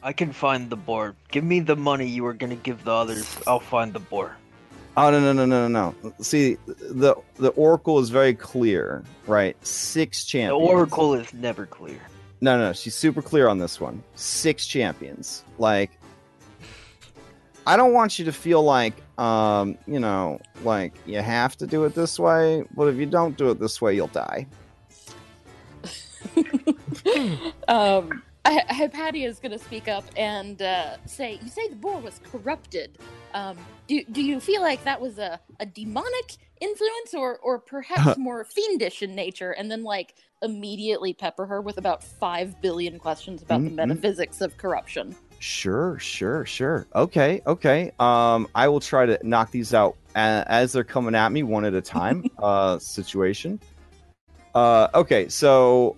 I 0.04 0.14
can 0.14 0.32
find 0.32 0.70
the 0.70 0.78
boar. 0.78 1.16
Give 1.32 1.44
me 1.44 1.60
the 1.60 1.76
money 1.76 2.08
you 2.08 2.24
were 2.24 2.34
gonna 2.34 2.56
give 2.56 2.84
the 2.84 2.92
others. 2.92 3.38
I'll 3.48 3.60
find 3.60 3.94
the 3.94 4.00
boar. 4.00 4.38
Oh 4.96 5.12
no 5.12 5.20
no 5.20 5.34
no 5.34 5.46
no 5.46 5.68
no 5.68 5.94
no! 6.02 6.14
See 6.22 6.58
the 6.66 7.16
the 7.36 7.50
oracle 7.50 8.00
is 8.00 8.10
very 8.10 8.34
clear, 8.34 9.04
right? 9.28 9.56
Six 9.66 10.26
champions. 10.26 10.60
The 10.60 10.72
oracle 10.74 11.14
is 11.14 11.34
never 11.34 11.66
clear. 11.66 12.00
No, 12.40 12.58
no, 12.58 12.74
she's 12.74 12.96
super 12.96 13.22
clear 13.22 13.48
on 13.48 13.58
this 13.58 13.82
one. 13.82 14.04
Six 14.16 14.68
champions. 14.68 15.44
Like, 15.58 15.92
I 17.68 17.76
don't 17.76 17.92
want 17.92 18.18
you 18.18 18.24
to 18.26 18.32
feel 18.32 18.64
like, 18.64 18.94
um, 19.20 19.78
you 19.88 20.00
know, 20.00 20.40
like 20.64 20.94
you 21.06 21.20
have 21.22 21.58
to 21.58 21.68
do 21.68 21.84
it 21.84 21.94
this 21.94 22.18
way. 22.18 22.64
But 22.74 22.86
if 22.88 22.96
you 22.96 23.06
don't 23.06 23.38
do 23.38 23.50
it 23.52 23.60
this 23.60 23.82
way, 23.82 23.94
you'll 23.94 24.08
die. 24.08 24.48
um, 27.68 28.24
I, 28.46 28.64
Hypatia 28.70 29.28
is 29.28 29.40
going 29.40 29.52
to 29.52 29.60
speak 29.60 29.90
up 29.90 30.06
and 30.16 30.62
uh, 30.62 30.96
say, 31.06 31.40
"You 31.44 31.50
say 31.50 31.68
the 31.68 31.76
boar 31.76 32.00
was 32.00 32.22
corrupted. 32.32 32.98
Um, 33.34 33.58
do 33.88 34.02
do 34.14 34.24
you 34.24 34.40
feel 34.40 34.62
like 34.62 34.84
that 34.86 35.02
was 35.02 35.18
a, 35.20 35.38
a 35.60 35.66
demonic 35.66 36.38
influence, 36.62 37.14
or 37.14 37.38
or 37.40 37.60
perhaps 37.60 38.18
more 38.28 38.46
fiendish 38.46 39.04
in 39.04 39.14
nature?" 39.14 39.52
And 39.52 39.70
then 39.70 39.84
like 39.84 40.16
immediately 40.42 41.14
pepper 41.14 41.46
her 41.48 41.62
with 41.62 41.78
about 41.78 42.02
five 42.02 42.62
billion 42.62 42.98
questions 42.98 43.42
about 43.42 43.64
the 43.66 43.72
Mhm. 43.72 43.76
metaphysics 43.76 44.40
of 44.40 44.56
corruption. 44.58 45.16
Sure, 45.40 46.00
sure, 46.00 46.46
sure. 46.46 46.88
Okay, 46.96 47.42
okay. 47.46 47.92
Um, 48.00 48.48
I 48.56 48.68
will 48.68 48.80
try 48.80 49.06
to 49.06 49.20
knock 49.22 49.52
these 49.52 49.74
out 49.74 49.96
as 50.16 50.74
they're 50.74 50.84
coming 50.84 51.16
at 51.16 51.32
me 51.32 51.44
one 51.44 51.66
at 51.66 51.74
a 51.74 51.82
time. 51.82 52.26
uh, 52.40 52.80
situation. 52.80 53.60
Uh, 54.56 54.88
okay, 54.96 55.30
so 55.30 55.96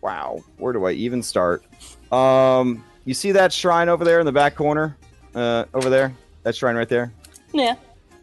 wow, 0.00 0.42
where 0.58 0.72
do 0.72 0.84
I 0.84 0.92
even 0.92 1.22
start? 1.22 1.64
Um, 2.12 2.84
you 3.04 3.14
see 3.14 3.32
that 3.32 3.52
shrine 3.52 3.88
over 3.88 4.04
there 4.04 4.20
in 4.20 4.26
the 4.26 4.32
back 4.32 4.54
corner? 4.54 4.96
Uh, 5.34 5.64
over 5.74 5.90
there, 5.90 6.14
that 6.44 6.54
shrine 6.54 6.76
right 6.76 6.88
there. 6.88 7.12
Yeah. 7.52 7.74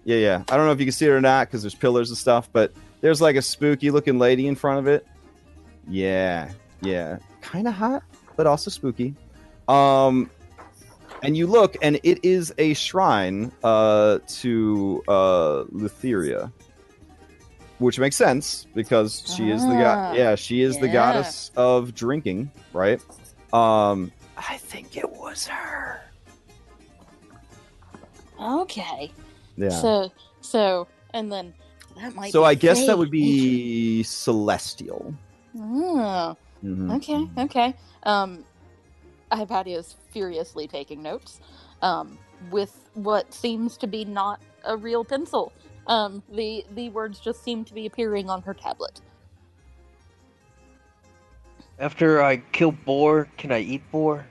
Yeah, 0.06 0.18
yeah. 0.18 0.44
I 0.50 0.56
don't 0.56 0.66
know 0.68 0.72
if 0.72 0.80
you 0.80 0.86
can 0.86 0.94
see 0.94 1.08
it 1.08 1.10
or 1.10 1.22
not 1.22 1.48
because 1.48 1.64
there's 1.64 1.76
pillars 1.76 2.10
and 2.10 2.18
stuff, 2.18 2.50
but 2.54 2.72
there's 3.02 3.22
like 3.22 3.36
a 3.36 3.42
spooky 3.42 3.92
looking 3.92 4.20
lady 4.20 4.48
in 4.48 4.56
front 4.56 4.80
of 4.80 4.88
it. 4.88 5.06
Yeah, 5.88 6.52
yeah. 6.82 7.18
Kind 7.42 7.68
of 7.68 7.74
hot, 7.74 8.04
but 8.36 8.48
also 8.48 8.70
spooky. 8.70 9.16
Um, 9.68 10.30
and 11.24 11.36
you 11.36 11.48
look, 11.48 11.76
and 11.82 12.00
it 12.04 12.24
is 12.24 12.54
a 12.58 12.74
shrine 12.74 13.52
uh, 13.64 14.20
to 14.28 15.04
uh, 15.08 15.64
Lutheria, 15.72 16.52
which 17.80 17.98
makes 18.00 18.16
sense 18.16 18.68
because 18.76 19.24
she 19.36 19.50
is 19.50 19.66
the 19.66 19.74
Ah, 19.74 19.78
god. 20.10 20.16
Yeah, 20.16 20.36
she 20.36 20.62
is 20.62 20.78
the 20.80 20.88
goddess 20.88 21.52
of 21.56 21.94
drinking, 21.96 22.52
right? 22.74 23.02
Um, 23.54 24.12
I 24.38 24.58
think 24.58 24.98
it 24.98 25.10
was 25.10 25.48
her. 25.48 26.02
Okay. 28.40 29.12
Yeah. 29.58 29.70
So 29.70 30.12
so 30.42 30.88
and 31.14 31.32
then 31.32 31.54
that 31.96 32.14
might. 32.14 32.32
So 32.32 32.42
be 32.42 32.46
I 32.48 32.54
guess 32.56 32.86
that 32.86 32.98
would 32.98 33.12
be 33.12 34.04
celestial. 34.04 35.14
Oh, 35.58 36.36
Mhm. 36.64 36.96
okay, 36.98 37.26
okay. 37.46 37.74
Um, 38.04 38.44
Hypatia 39.36 39.78
is 39.78 39.96
furiously 40.12 40.68
taking 40.68 41.02
notes, 41.02 41.40
um, 41.82 42.18
with 42.52 42.90
what 42.94 43.34
seems 43.34 43.78
to 43.78 43.88
be 43.88 44.06
not 44.06 44.42
a 44.64 44.76
real 44.76 45.04
pencil. 45.04 45.52
Um, 45.88 46.24
the 46.32 46.66
the 46.72 46.90
words 46.90 47.20
just 47.20 47.44
seem 47.44 47.64
to 47.66 47.74
be 47.74 47.86
appearing 47.86 48.30
on 48.30 48.42
her 48.42 48.54
tablet. 48.54 49.02
After 51.78 52.24
I 52.24 52.38
kill 52.38 52.72
boar, 52.72 53.28
can 53.38 53.52
I 53.52 53.60
eat 53.60 53.84
boar? 53.92 54.26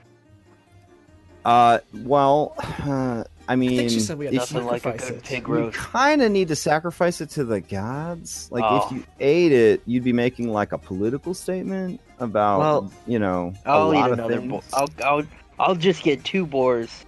Uh, 1.45 1.79
well, 1.93 2.55
uh, 2.59 3.23
I 3.47 3.55
mean, 3.55 3.73
I 3.73 3.77
think 3.77 3.91
she 3.91 3.99
said 3.99 4.17
we 4.17 4.25
had 4.25 4.33
if 4.33 4.51
you- 4.51 4.59
Nothing 4.61 4.65
like 4.65 4.85
a 4.85 4.97
good 4.97 5.17
it. 5.17 5.23
pig 5.23 5.47
you 5.47 5.53
roast. 5.53 5.77
kind 5.77 6.21
of 6.21 6.31
need 6.31 6.47
to 6.47 6.55
sacrifice 6.55 7.21
it 7.21 7.29
to 7.31 7.43
the 7.43 7.61
gods. 7.61 8.49
Like, 8.51 8.63
Oh. 8.65 8.85
if 8.87 8.91
you 8.91 9.03
ate 9.19 9.51
it, 9.51 9.81
you'd 9.85 10.03
be 10.03 10.13
making 10.13 10.51
like 10.51 10.71
a 10.71 10.77
political 10.77 11.33
statement 11.33 12.01
about, 12.19 12.59
Well, 12.59 12.91
you 13.05 13.19
know, 13.19 13.53
a 13.65 13.69
I'll 13.69 13.93
eat 13.93 13.97
lot 13.97 14.11
of 14.11 14.19
another 14.19 14.37
things. 14.37 14.49
boar. 14.49 14.61
I'll, 14.73 14.89
I'll, 15.03 15.23
I'll 15.59 15.75
just 15.75 16.01
get 16.03 16.23
two 16.23 16.45
boars. 16.45 17.05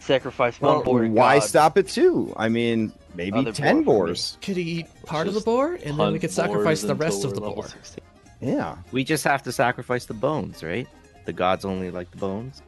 Sacrifice 0.00 0.60
Well, 0.60 0.76
one 0.76 0.84
boar. 0.84 1.06
why 1.08 1.38
God. 1.38 1.46
stop 1.46 1.78
at 1.78 1.86
two? 1.88 2.32
I 2.36 2.48
mean, 2.48 2.92
maybe 3.14 3.38
Other 3.38 3.52
ten 3.52 3.82
boar 3.82 4.06
boars. 4.06 4.38
Could 4.42 4.56
he 4.56 4.62
eat 4.80 4.86
part 5.04 5.28
of 5.28 5.34
the 5.34 5.40
boar, 5.40 5.78
and 5.84 5.98
then 5.98 6.12
we 6.12 6.18
could 6.18 6.30
sacrifice 6.30 6.80
the 6.82 6.94
rest 6.94 7.24
of 7.24 7.34
the 7.34 7.40
boar? 7.40 7.68
16. 7.68 8.02
Yeah. 8.40 8.76
We 8.92 9.04
just 9.04 9.24
have 9.24 9.42
to 9.42 9.52
sacrifice 9.52 10.06
the 10.06 10.14
bones, 10.14 10.62
right? 10.62 10.88
The 11.26 11.32
gods 11.34 11.64
only 11.66 11.90
like 11.90 12.10
the 12.10 12.16
bones. 12.16 12.62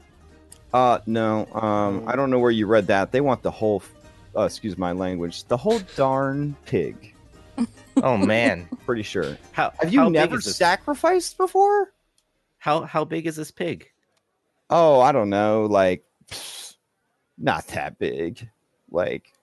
Uh, 0.72 0.98
no. 1.06 1.46
Um, 1.52 2.04
I 2.06 2.16
don't 2.16 2.30
know 2.30 2.38
where 2.38 2.50
you 2.50 2.66
read 2.66 2.87
that. 2.87 3.12
They 3.12 3.20
want 3.20 3.42
the 3.42 3.50
whole. 3.50 3.82
Uh, 4.37 4.42
excuse 4.44 4.78
my 4.78 4.92
language. 4.92 5.44
The 5.44 5.56
whole 5.56 5.80
darn 5.96 6.56
pig. 6.66 7.14
Oh 8.02 8.16
man, 8.16 8.66
Pretty 8.87 9.02
sure. 9.02 9.37
how 9.52 9.70
Have 9.78 9.92
you 9.92 10.00
how 10.00 10.08
never 10.08 10.40
sacrificed 10.40 11.37
before? 11.37 11.92
How 12.56 12.82
how 12.82 13.04
big 13.04 13.26
is 13.26 13.37
this 13.37 13.50
pig? 13.50 13.87
Oh, 14.70 15.00
I 15.00 15.12
don't 15.12 15.28
know, 15.28 15.66
like 15.66 16.02
pfft, 16.26 16.76
not 17.37 17.66
that 17.68 17.98
big. 17.98 18.48
Like 18.90 19.35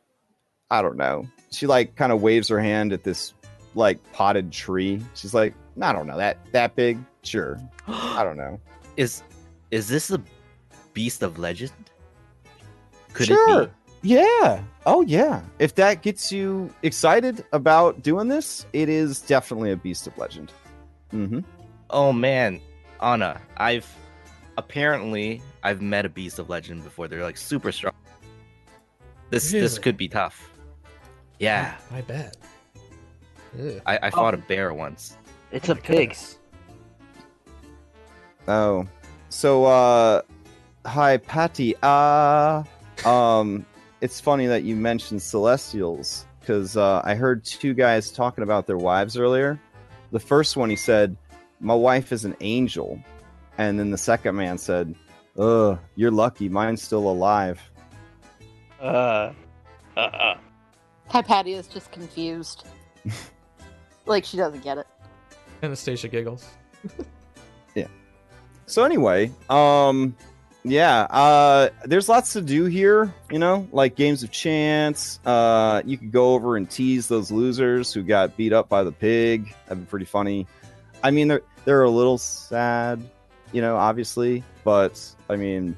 I 0.71 0.81
don't 0.81 0.97
know. 0.97 1.27
She 1.51 1.67
like 1.67 1.95
kind 1.95 2.11
of 2.11 2.23
waves 2.23 2.47
her 2.47 2.59
hand 2.59 2.91
at 2.91 3.03
this 3.03 3.35
like 3.75 3.99
potted 4.13 4.51
tree. 4.51 4.99
She's 5.13 5.35
like, 5.35 5.53
I 5.79 5.93
don't 5.93 6.07
know, 6.07 6.17
that 6.17 6.37
that 6.51 6.75
big? 6.75 6.97
Sure. 7.21 7.59
I 7.87 8.23
don't 8.23 8.37
know. 8.37 8.59
Is 8.97 9.21
is 9.69 9.87
this 9.87 10.09
a 10.09 10.19
beast 10.93 11.23
of 11.23 11.39
legend? 11.39 11.71
Could 13.13 13.27
sure. 13.27 13.63
it 13.63 13.71
be? 14.01 14.09
Yeah. 14.09 14.63
Oh 14.85 15.01
yeah. 15.01 15.41
If 15.59 15.75
that 15.75 16.01
gets 16.01 16.31
you 16.31 16.73
excited 16.83 17.45
about 17.51 18.01
doing 18.01 18.27
this, 18.27 18.65
it 18.73 18.89
is 18.89 19.21
definitely 19.21 19.71
a 19.71 19.77
beast 19.77 20.07
of 20.07 20.17
legend. 20.17 20.51
Mm-hmm. 21.13 21.39
Oh 21.89 22.13
man, 22.13 22.61
Anna, 23.01 23.41
I've 23.57 23.87
apparently 24.57 25.41
I've 25.63 25.81
met 25.81 26.05
a 26.05 26.09
beast 26.09 26.39
of 26.39 26.49
legend 26.49 26.83
before. 26.83 27.07
They're 27.07 27.23
like 27.23 27.37
super 27.37 27.71
strong. 27.71 27.93
This 29.29 29.51
this 29.51 29.79
could 29.79 29.97
be 29.97 30.07
tough. 30.07 30.51
Yeah, 31.39 31.75
I 31.91 32.01
bet. 32.01 32.37
Ugh. 33.59 33.81
I, 33.85 33.99
I 34.03 34.09
fought 34.09 34.33
a 34.33 34.37
bear 34.37 34.73
once. 34.73 35.17
It's 35.51 35.69
Oh 35.69 35.73
a 35.73 35.75
pig. 35.75 36.15
Oh, 38.47 38.87
so 39.29 39.65
uh, 39.65 40.21
Hypatia. 40.85 41.75
Uh, 41.83 42.63
um, 43.07 43.65
it's 44.01 44.19
funny 44.19 44.47
that 44.47 44.63
you 44.63 44.75
mentioned 44.75 45.21
Celestials 45.21 46.25
because 46.39 46.77
uh, 46.77 47.01
I 47.03 47.15
heard 47.15 47.43
two 47.43 47.73
guys 47.73 48.11
talking 48.11 48.43
about 48.43 48.67
their 48.67 48.77
wives 48.77 49.17
earlier. 49.17 49.59
The 50.11 50.19
first 50.19 50.57
one 50.57 50.69
he 50.69 50.75
said, 50.75 51.15
"My 51.59 51.75
wife 51.75 52.11
is 52.11 52.25
an 52.25 52.35
angel," 52.41 52.99
and 53.57 53.79
then 53.79 53.91
the 53.91 53.97
second 53.97 54.35
man 54.35 54.57
said, 54.57 54.95
"Ugh, 55.37 55.77
you're 55.95 56.11
lucky. 56.11 56.49
Mine's 56.49 56.81
still 56.81 57.09
alive." 57.09 57.61
Uh, 58.81 59.33
uh, 59.95 59.99
uh. 59.99 60.37
Hypatia 61.09 61.57
is 61.57 61.67
just 61.67 61.91
confused, 61.91 62.67
like 64.05 64.23
she 64.23 64.37
doesn't 64.37 64.63
get 64.63 64.77
it. 64.77 64.87
Anastasia 65.61 66.07
giggles. 66.07 66.45
Yeah. 67.75 67.87
So 68.65 68.83
anyway, 68.83 69.31
um 69.49 70.15
yeah, 70.69 71.01
uh 71.09 71.69
there's 71.85 72.07
lots 72.07 72.33
to 72.33 72.41
do 72.41 72.65
here, 72.65 73.13
you 73.31 73.39
know, 73.39 73.67
like 73.71 73.95
games 73.95 74.23
of 74.23 74.31
chance. 74.31 75.19
Uh 75.25 75.81
you 75.85 75.97
could 75.97 76.11
go 76.11 76.33
over 76.33 76.57
and 76.57 76.69
tease 76.69 77.07
those 77.07 77.31
losers 77.31 77.91
who 77.93 78.03
got 78.03 78.37
beat 78.37 78.53
up 78.53 78.69
by 78.69 78.83
the 78.83 78.91
pig. 78.91 79.53
That'd 79.67 79.85
be 79.85 79.89
pretty 79.89 80.05
funny. 80.05 80.47
I 81.03 81.11
mean 81.11 81.27
they're 81.27 81.41
they're 81.65 81.83
a 81.83 81.89
little 81.89 82.17
sad, 82.17 83.01
you 83.51 83.61
know, 83.61 83.75
obviously, 83.75 84.43
but 84.63 85.03
I 85.29 85.35
mean, 85.35 85.77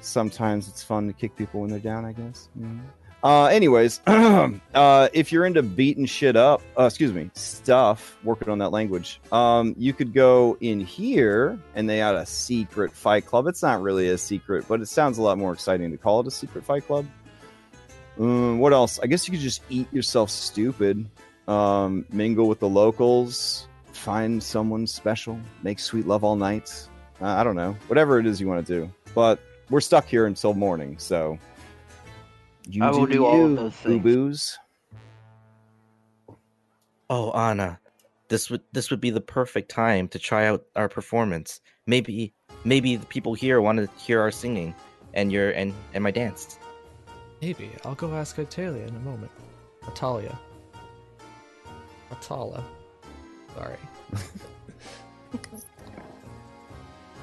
sometimes 0.00 0.68
it's 0.68 0.82
fun 0.82 1.06
to 1.06 1.12
kick 1.12 1.36
people 1.36 1.60
when 1.60 1.70
they're 1.70 1.78
down. 1.78 2.04
I 2.04 2.12
guess. 2.12 2.48
Mm. 2.58 2.80
Uh, 3.22 3.46
anyways, 3.46 4.00
uh, 4.06 5.08
if 5.12 5.32
you're 5.32 5.44
into 5.44 5.62
beating 5.62 6.06
shit 6.06 6.36
up, 6.36 6.62
uh, 6.78 6.84
excuse 6.84 7.12
me, 7.12 7.30
stuff, 7.34 8.16
working 8.22 8.48
on 8.48 8.58
that 8.58 8.70
language, 8.70 9.20
um, 9.32 9.74
you 9.76 9.92
could 9.92 10.14
go 10.14 10.56
in 10.60 10.78
here 10.78 11.58
and 11.74 11.88
they 11.90 11.98
had 11.98 12.14
a 12.14 12.24
secret 12.24 12.92
fight 12.92 13.26
club. 13.26 13.48
It's 13.48 13.62
not 13.62 13.82
really 13.82 14.08
a 14.10 14.18
secret, 14.18 14.66
but 14.68 14.80
it 14.80 14.86
sounds 14.86 15.18
a 15.18 15.22
lot 15.22 15.36
more 15.36 15.52
exciting 15.52 15.90
to 15.90 15.96
call 15.96 16.20
it 16.20 16.28
a 16.28 16.30
secret 16.30 16.64
fight 16.64 16.86
club. 16.86 17.06
Um, 18.20 18.60
what 18.60 18.72
else? 18.72 19.00
I 19.00 19.06
guess 19.06 19.26
you 19.26 19.32
could 19.32 19.40
just 19.40 19.62
eat 19.68 19.92
yourself 19.92 20.30
stupid, 20.30 21.04
um, 21.48 22.04
mingle 22.10 22.46
with 22.46 22.60
the 22.60 22.68
locals, 22.68 23.66
find 23.92 24.40
someone 24.40 24.86
special, 24.86 25.40
make 25.64 25.80
sweet 25.80 26.06
love 26.06 26.22
all 26.22 26.36
night. 26.36 26.88
I 27.20 27.42
don't 27.42 27.56
know, 27.56 27.76
whatever 27.88 28.20
it 28.20 28.26
is 28.26 28.40
you 28.40 28.46
want 28.46 28.64
to 28.64 28.80
do. 28.80 28.92
But 29.12 29.40
we're 29.70 29.80
stuck 29.80 30.06
here 30.06 30.26
until 30.26 30.54
morning, 30.54 30.98
so 30.98 31.36
you 32.68 32.84
I 32.84 32.90
will 32.90 33.06
do 33.06 33.24
all 33.24 33.44
of 33.46 33.56
those 33.56 33.74
things. 33.74 34.02
boo-boos. 34.02 34.58
Oh, 37.10 37.30
Anna, 37.32 37.80
this 38.28 38.50
would 38.50 38.60
this 38.72 38.90
would 38.90 39.00
be 39.00 39.10
the 39.10 39.20
perfect 39.20 39.70
time 39.70 40.08
to 40.08 40.18
try 40.18 40.46
out 40.46 40.64
our 40.76 40.88
performance. 40.88 41.60
Maybe 41.86 42.34
maybe 42.64 42.96
the 42.96 43.06
people 43.06 43.32
here 43.32 43.60
want 43.62 43.78
to 43.78 43.88
hear 43.98 44.20
our 44.20 44.30
singing 44.30 44.74
and 45.14 45.32
your 45.32 45.50
and 45.52 45.72
and 45.94 46.04
my 46.04 46.10
dance. 46.10 46.58
Maybe. 47.40 47.70
I'll 47.84 47.94
go 47.94 48.12
ask 48.14 48.38
Italia 48.38 48.84
in 48.84 48.94
a 48.94 49.00
moment. 49.00 49.30
Atalia. 49.84 50.36
Atala. 52.10 52.64
Sorry. 53.56 53.78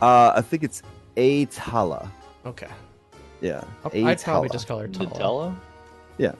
Uh, 0.02 0.34
I 0.36 0.42
think 0.42 0.64
it's 0.64 0.84
Atala. 1.18 2.12
Okay. 2.46 2.68
Yeah, 3.46 3.64
I'll- 3.84 4.08
I'd 4.08 4.22
probably 4.22 4.50
just 4.50 4.68
call 4.68 4.80
her 4.80 4.88
Tala. 4.88 5.56
Nutella? 6.20 6.36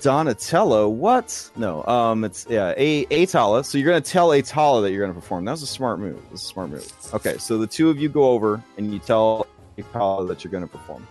Donatello. 0.00 0.88
What? 0.88 1.50
No. 1.56 1.84
Um, 1.86 2.24
it's 2.24 2.46
yeah, 2.48 2.74
a 2.76 3.04
Atala. 3.10 3.64
So 3.64 3.78
you're 3.78 3.88
gonna 3.88 4.00
tell 4.00 4.32
Atala 4.32 4.82
that 4.82 4.92
you're 4.92 5.00
gonna 5.06 5.14
perform. 5.18 5.44
That 5.44 5.52
was 5.52 5.62
a 5.62 5.66
smart 5.66 5.98
move. 5.98 6.20
This 6.30 6.40
is 6.42 6.46
a 6.46 6.48
smart 6.52 6.70
move. 6.70 6.92
Okay, 7.14 7.38
so 7.38 7.58
the 7.58 7.66
two 7.66 7.90
of 7.90 7.98
you 7.98 8.08
go 8.08 8.24
over 8.30 8.62
and 8.76 8.92
you 8.92 8.98
tell 8.98 9.46
Atala 9.78 10.26
that 10.26 10.44
you're 10.44 10.50
gonna 10.50 10.66
perform. 10.66 11.06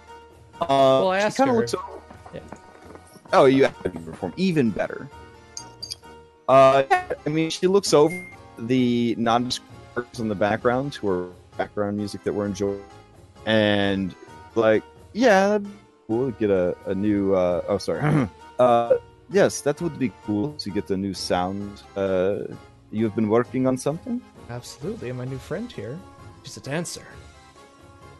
Uh, 0.62 0.66
Well, 0.68 1.12
I 1.12 1.20
asked 1.20 1.38
kinda 1.38 1.54
her- 1.54 1.60
looks 1.60 1.74
over. 1.74 1.84
Yeah. 2.34 2.40
Oh, 3.34 3.46
you 3.46 3.64
have 3.64 3.82
to 3.84 3.90
perform 3.90 4.34
even 4.38 4.70
better. 4.70 5.08
Uh, 6.48 6.84
I 7.26 7.30
mean, 7.30 7.50
she 7.50 7.68
looks 7.68 7.94
over 7.94 8.16
the 8.60 9.16
nondescript 9.18 10.20
in 10.20 10.28
the 10.28 10.36
background 10.36 10.94
to 10.94 11.08
her 11.08 11.28
background 11.58 11.98
music 11.98 12.24
that 12.26 12.34
we're 12.34 12.46
enjoying, 12.46 12.82
and 13.46 14.14
like, 14.56 14.84
yeah, 15.14 15.60
we'll 16.08 16.32
get 16.32 16.50
a, 16.50 16.76
a 16.86 16.96
new. 16.96 17.34
Uh, 17.34 17.64
oh, 17.68 17.78
sorry. 17.78 18.28
uh, 18.60 18.96
yes, 19.30 19.62
that 19.62 19.82
would 19.82 19.98
be 20.00 20.12
cool 20.26 20.54
to 20.54 20.70
get 20.70 20.90
a 20.92 20.98
new 20.98 21.14
sound. 21.14 21.82
Uh, 21.96 22.40
you've 22.92 23.16
been 23.16 23.30
working 23.30 23.68
on 23.68 23.78
something. 23.78 24.22
Absolutely. 24.50 25.10
And 25.10 25.18
my 25.18 25.26
new 25.26 25.38
friend 25.38 25.72
here, 25.72 26.00
she's 26.44 26.58
a 26.58 26.62
dancer. 26.62 27.06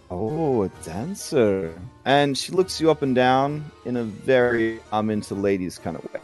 Oh, 0.10 0.64
a 0.64 0.70
dancer. 0.84 1.74
And 2.06 2.38
she 2.38 2.52
looks 2.52 2.80
you 2.80 2.92
up 2.92 3.02
and 3.02 3.16
down 3.16 3.72
in 3.86 3.98
a 3.98 4.04
very 4.04 4.80
I'm 4.92 5.10
into 5.10 5.34
ladies 5.34 5.78
kind 5.78 5.98
of 5.98 6.04
way. 6.14 6.22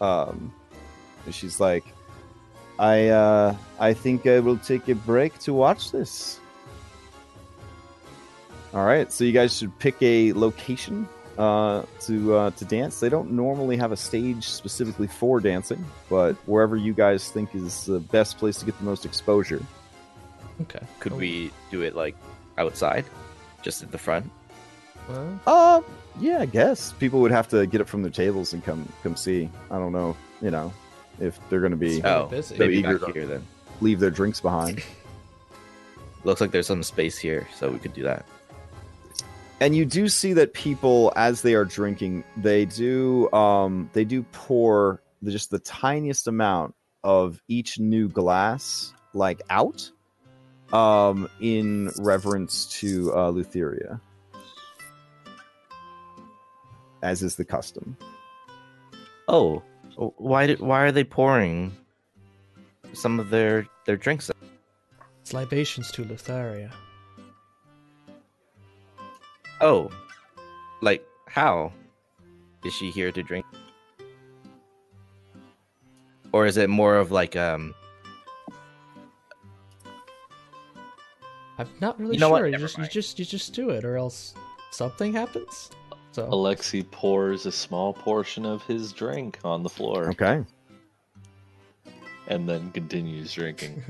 Um 0.00 0.52
and 1.24 1.34
she's 1.34 1.58
like, 1.58 1.84
I 2.78 3.08
uh 3.08 3.56
I 3.78 3.94
think 3.94 4.26
I 4.26 4.40
will 4.40 4.58
take 4.58 4.88
a 4.88 4.94
break 4.94 5.38
to 5.40 5.54
watch 5.54 5.90
this. 5.90 6.38
All 8.74 8.84
right, 8.84 9.10
so 9.12 9.22
you 9.24 9.32
guys 9.32 9.56
should 9.56 9.76
pick 9.78 9.94
a 10.02 10.32
location 10.32 11.08
uh, 11.38 11.84
to 12.00 12.34
uh, 12.34 12.50
to 12.50 12.64
dance. 12.64 12.98
They 13.00 13.08
don't 13.08 13.30
normally 13.32 13.76
have 13.76 13.92
a 13.92 13.96
stage 13.96 14.48
specifically 14.48 15.06
for 15.06 15.38
dancing, 15.40 15.84
but 16.10 16.34
wherever 16.46 16.76
you 16.76 16.92
guys 16.92 17.30
think 17.30 17.54
is 17.54 17.86
the 17.86 18.00
best 18.00 18.36
place 18.38 18.58
to 18.58 18.66
get 18.66 18.76
the 18.78 18.84
most 18.84 19.04
exposure. 19.04 19.62
Okay. 20.62 20.80
Could 21.00 21.12
Oh, 21.12 21.16
we 21.16 21.52
do 21.70 21.82
it 21.82 21.94
like 21.94 22.16
outside, 22.58 23.04
just 23.62 23.82
at 23.84 23.92
the 23.92 23.98
front? 23.98 24.28
well, 25.08 25.40
Uh, 25.46 25.82
yeah, 26.20 26.38
I 26.40 26.46
guess 26.46 26.92
people 26.94 27.20
would 27.20 27.32
have 27.32 27.48
to 27.48 27.66
get 27.66 27.80
up 27.80 27.88
from 27.88 28.02
their 28.02 28.10
tables 28.10 28.52
and 28.54 28.64
come 28.64 28.88
come 29.04 29.14
see. 29.14 29.48
I 29.70 29.78
don't 29.78 29.92
know, 29.92 30.16
you 30.42 30.50
know, 30.50 30.72
if 31.20 31.38
they're 31.48 31.60
going 31.60 31.70
to 31.72 31.76
be 31.76 31.98
It's 31.98 32.06
Oh, 32.06 32.26
busy. 32.28 32.56
maybe 32.58 32.78
eager 32.78 32.98
back 32.98 33.08
to- 33.08 33.12
here 33.14 33.26
then. 33.26 33.46
leave 33.80 34.00
their 34.00 34.10
drinks 34.10 34.40
behind. 34.40 34.82
Looks 36.24 36.40
like 36.40 36.50
there's 36.52 36.66
some 36.66 36.82
space 36.82 37.18
here, 37.18 37.46
so 37.54 37.70
we 37.70 37.78
could 37.78 37.92
do 37.94 38.02
that. 38.04 38.24
And 39.60 39.74
you 39.74 39.86
do 39.86 40.08
see 40.08 40.32
that 40.34 40.52
people 40.52 41.12
as 41.16 41.42
they 41.42 41.54
are 41.54 41.64
drinking 41.64 42.24
they 42.36 42.64
do 42.64 43.32
um 43.32 43.88
they 43.92 44.04
do 44.04 44.22
pour 44.32 45.02
the, 45.22 45.30
just 45.30 45.50
the 45.50 45.58
tiniest 45.60 46.26
amount 46.26 46.74
of 47.02 47.40
each 47.48 47.78
new 47.78 48.08
glass 48.08 48.92
like 49.14 49.40
out 49.48 49.90
um 50.72 51.28
in 51.40 51.90
reverence 51.98 52.66
to 52.66 53.14
uh 53.14 53.28
lutheria 53.28 54.00
as 57.02 57.22
is 57.22 57.36
the 57.36 57.44
custom 57.44 57.96
Oh, 59.28 59.62
why 59.96 60.46
did 60.46 60.60
why 60.60 60.82
are 60.82 60.92
they 60.92 61.04
pouring 61.04 61.72
some 62.92 63.18
of 63.18 63.30
their 63.30 63.66
their 63.86 63.96
drinks? 63.96 64.30
it's 65.22 65.32
libations 65.32 65.90
to 65.92 66.04
Lutheria. 66.04 66.70
Oh, 69.64 69.90
like 70.82 71.02
how 71.26 71.72
is 72.66 72.74
she 72.74 72.90
here 72.90 73.10
to 73.10 73.22
drink? 73.22 73.46
Or 76.32 76.44
is 76.44 76.58
it 76.58 76.68
more 76.68 76.96
of 76.96 77.10
like 77.10 77.34
um 77.34 77.74
I'm 81.56 81.68
not 81.80 81.98
really 81.98 82.14
You 82.14 82.20
know 82.20 82.36
sure. 82.36 82.46
You 82.46 82.58
just, 82.58 82.76
you 82.76 82.86
just 82.88 83.18
you 83.18 83.24
just 83.24 83.54
do 83.54 83.70
it, 83.70 83.86
or 83.86 83.96
else 83.96 84.34
something 84.70 85.14
happens. 85.14 85.70
So 86.12 86.28
Alexi 86.28 86.88
pours 86.90 87.46
a 87.46 87.52
small 87.52 87.94
portion 87.94 88.44
of 88.44 88.62
his 88.64 88.92
drink 88.92 89.38
on 89.44 89.62
the 89.62 89.70
floor 89.70 90.10
okay 90.10 90.44
and 92.28 92.46
then 92.46 92.70
continues 92.72 93.32
drinking. 93.32 93.82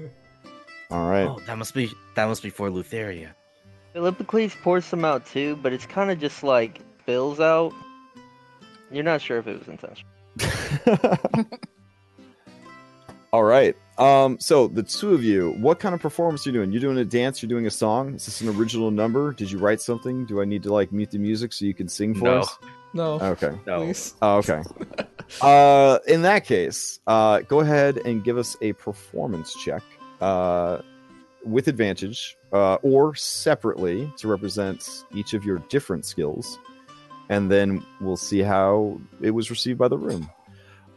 all 0.92 1.08
right 1.08 1.26
Oh, 1.26 1.40
that 1.46 1.58
must 1.58 1.74
be 1.74 1.90
that 2.14 2.26
must 2.26 2.44
be 2.44 2.50
for 2.50 2.70
Lutheria. 2.70 3.34
Philippocles 3.94 4.54
pours 4.62 4.84
some 4.84 5.04
out 5.04 5.24
too, 5.24 5.56
but 5.62 5.72
it's 5.72 5.86
kind 5.86 6.10
of 6.10 6.18
just 6.18 6.42
like 6.42 6.80
spills 7.00 7.40
out. 7.40 7.72
You're 8.90 9.04
not 9.04 9.22
sure 9.22 9.38
if 9.38 9.46
it 9.46 9.58
was 9.58 9.68
intentional. 9.68 10.10
All 13.32 13.44
right. 13.44 13.74
Um, 13.98 14.38
so 14.40 14.68
the 14.68 14.82
two 14.82 15.14
of 15.14 15.22
you, 15.24 15.52
what 15.60 15.78
kind 15.80 15.94
of 15.94 16.00
performance 16.00 16.46
are 16.46 16.50
you 16.50 16.54
doing? 16.54 16.72
You're 16.72 16.80
doing 16.80 16.98
a 16.98 17.04
dance, 17.04 17.42
you're 17.42 17.48
doing 17.48 17.66
a 17.66 17.70
song? 17.70 18.14
Is 18.14 18.26
this 18.26 18.40
an 18.40 18.48
original 18.48 18.90
number? 18.90 19.32
Did 19.32 19.50
you 19.50 19.58
write 19.58 19.80
something? 19.80 20.24
Do 20.26 20.40
I 20.40 20.44
need 20.44 20.62
to 20.64 20.72
like 20.72 20.92
mute 20.92 21.10
the 21.12 21.18
music 21.18 21.52
so 21.52 21.64
you 21.64 21.74
can 21.74 21.88
sing 21.88 22.14
for 22.14 22.24
No. 22.24 22.40
us? 22.40 22.58
no, 22.92 23.12
Okay. 23.20 23.52
No. 23.66 23.84
please. 23.84 24.14
Oh, 24.22 24.36
okay. 24.38 24.62
uh 25.40 25.98
in 26.06 26.22
that 26.22 26.44
case, 26.44 27.00
uh 27.06 27.40
go 27.40 27.60
ahead 27.60 27.98
and 28.04 28.22
give 28.24 28.38
us 28.38 28.56
a 28.60 28.72
performance 28.74 29.54
check. 29.64 29.82
Uh 30.20 30.78
with 31.44 31.68
advantage, 31.68 32.36
uh, 32.52 32.74
or 32.76 33.14
separately 33.14 34.10
to 34.18 34.28
represent 34.28 35.04
each 35.12 35.34
of 35.34 35.44
your 35.44 35.58
different 35.68 36.04
skills, 36.04 36.58
and 37.28 37.50
then 37.50 37.84
we'll 38.00 38.16
see 38.16 38.40
how 38.40 39.00
it 39.20 39.30
was 39.30 39.50
received 39.50 39.78
by 39.78 39.88
the 39.88 39.98
room. 39.98 40.30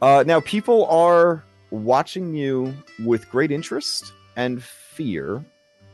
Uh, 0.02 0.24
now, 0.26 0.40
people 0.40 0.86
are 0.88 1.44
watching 1.72 2.34
you 2.34 2.74
with 3.04 3.30
great 3.30 3.52
interest 3.52 4.14
and 4.36 4.64
fear. 4.64 5.44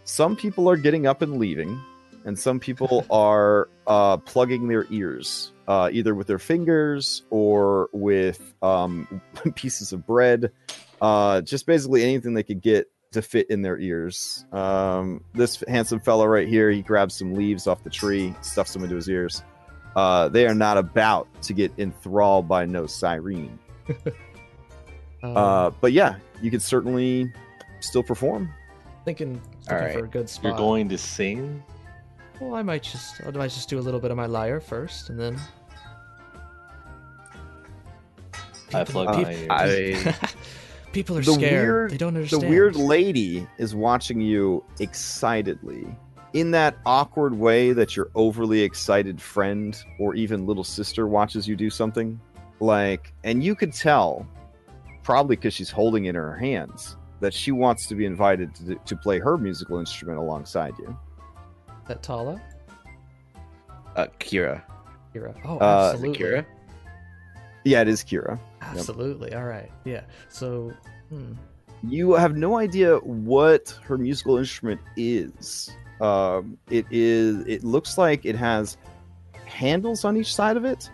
Some 0.04 0.36
people 0.36 0.70
are 0.70 0.78
getting 0.78 1.08
up 1.08 1.22
and 1.22 1.38
leaving, 1.38 1.80
and 2.26 2.38
some 2.38 2.60
people 2.60 3.06
are 3.12 3.70
uh, 3.88 4.18
plugging 4.18 4.68
their 4.68 4.86
ears, 4.90 5.52
uh, 5.68 5.90
either 5.92 6.16
with 6.16 6.28
their 6.28 6.40
fingers 6.40 7.24
or 7.30 7.90
with 7.94 8.54
um, 8.62 9.22
pieces 9.56 9.94
of 9.94 10.06
bread. 10.06 10.52
Uh, 11.02 11.42
just 11.42 11.66
basically 11.66 12.04
anything 12.04 12.34
they 12.34 12.44
could 12.44 12.62
get 12.62 12.90
to 13.14 13.22
fit 13.22 13.50
in 13.50 13.62
their 13.62 13.80
ears. 13.80 14.46
Um, 14.52 15.24
this 15.34 15.64
handsome 15.68 16.00
fellow 16.00 16.26
right 16.26 16.48
here, 16.48 16.70
he 16.70 16.82
grabs 16.82 17.16
some 17.16 17.34
leaves 17.34 17.66
off 17.68 17.84
the 17.84 17.90
tree, 17.90 18.34
stuffs 18.42 18.74
them 18.74 18.84
into 18.84 18.96
his 18.96 19.10
ears. 19.10 19.44
Uh, 19.96 20.28
they 20.30 20.46
are 20.48 20.56
not 20.56 20.78
about 20.78 21.28
to 21.44 21.54
get 21.54 21.72
enthralled 21.78 22.48
by 22.48 22.66
no 22.66 22.86
siren. 22.88 23.58
Um, 25.24 25.38
Uh, 25.38 25.70
but 25.80 25.94
yeah, 25.94 26.16
you 26.42 26.52
could 26.52 26.62
certainly 26.62 27.32
still 27.80 28.04
perform. 28.04 28.50
thinking, 29.06 29.42
all 29.72 29.78
looking 29.78 29.94
for 30.00 30.04
a 30.04 30.08
good 30.10 30.30
spot. 30.30 30.44
You're 30.50 30.58
going 30.58 30.90
to 30.90 30.98
sing? 30.98 31.64
Well, 32.42 32.56
I 32.56 32.62
might 32.62 32.84
just 32.84 33.22
I 33.26 33.32
might 33.32 33.52
just 33.52 33.70
do 33.70 33.80
a 33.80 33.82
little 33.82 34.02
bit 34.02 34.12
of 34.12 34.18
my 34.18 34.26
lyre 34.26 34.60
first, 34.60 35.10
and 35.10 35.18
then. 35.18 35.40
I 38.74 38.84
plug 38.84 39.16
my 39.22 39.34
ears. 39.34 39.48
I 40.06 40.16
People 40.94 41.18
are 41.18 41.22
The 41.22 41.34
scared. 41.34 41.66
weird- 41.68 41.92
they 41.92 41.98
don't 41.98 42.14
the 42.30 42.40
weird 42.40 42.76
lady 42.76 43.48
is 43.58 43.76
watching 43.76 44.22
you 44.22 44.64
excitedly 44.80 45.88
in 46.34 46.52
that 46.52 46.78
awkward 46.86 47.34
way 47.38 47.74
that 47.74 47.96
your 47.96 48.10
overly 48.16 48.62
excited 48.62 49.22
friend 49.22 49.78
or 50.00 50.16
even 50.16 50.46
little 50.46 50.64
sister 50.64 51.08
watches 51.08 51.48
you 51.48 51.56
do 51.56 51.70
something 51.70 52.20
like 52.60 53.12
and 53.24 53.44
you 53.44 53.56
could 53.56 53.74
tell 53.74 54.26
probably 55.04 55.36
because 55.36 55.54
she's 55.54 55.70
holding 55.70 56.06
it 56.06 56.10
in 56.10 56.16
her 56.16 56.36
hands 56.38 56.96
that 57.20 57.34
she 57.34 57.52
wants 57.52 57.88
to 57.88 57.96
be 57.96 58.06
invited 58.06 58.54
to, 58.56 58.76
to 58.86 58.96
play 58.96 59.20
her 59.20 59.38
musical 59.38 59.78
instrument 59.80 60.18
alongside 60.20 60.74
you 60.80 60.98
that 61.88 62.02
Tala? 62.02 62.42
Uh, 63.96 64.08
Kira. 64.20 64.62
Kira. 65.14 65.36
Oh, 65.46 65.58
Uh, 65.60 65.92
absolutely. 65.94 66.24
Kira? 66.26 66.46
Yeah 67.64 67.82
it 67.82 67.88
is 67.88 68.04
kira 68.04 68.40
Absolutely. 68.70 69.34
All 69.34 69.44
right. 69.44 69.72
Yeah. 69.86 70.04
So, 70.30 70.74
hmm. 71.10 71.34
you 71.88 72.14
have 72.14 72.36
no 72.36 72.58
idea 72.58 72.98
what 72.98 73.78
her 73.84 73.98
musical 73.98 74.38
instrument 74.38 74.82
is. 74.96 75.72
Um, 76.02 76.58
it 76.70 76.86
is. 76.92 77.46
It 77.48 77.64
looks 77.64 77.98
like 77.98 78.26
it 78.26 78.36
has 78.36 78.78
handles 79.46 80.06
on 80.06 80.18
each 80.18 80.34
side 80.34 80.58
of 80.58 80.66
it, 80.66 80.90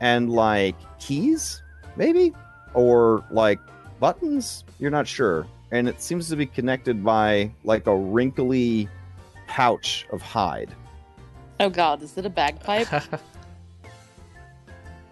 and 0.00 0.30
like 0.30 0.76
keys, 0.98 1.62
maybe, 1.96 2.32
or 2.74 3.24
like 3.30 3.60
buttons. 4.00 4.64
You're 4.78 4.90
not 4.90 5.06
sure, 5.06 5.46
and 5.70 5.88
it 5.88 6.02
seems 6.02 6.28
to 6.28 6.36
be 6.36 6.46
connected 6.46 7.04
by 7.04 7.52
like 7.64 7.86
a 7.86 7.96
wrinkly 7.96 8.88
pouch 9.46 10.06
of 10.10 10.20
hide. 10.20 10.74
Oh 11.60 11.70
God, 11.70 12.02
is 12.02 12.18
it 12.18 12.26
a 12.26 12.30
bagpipe? 12.30 12.88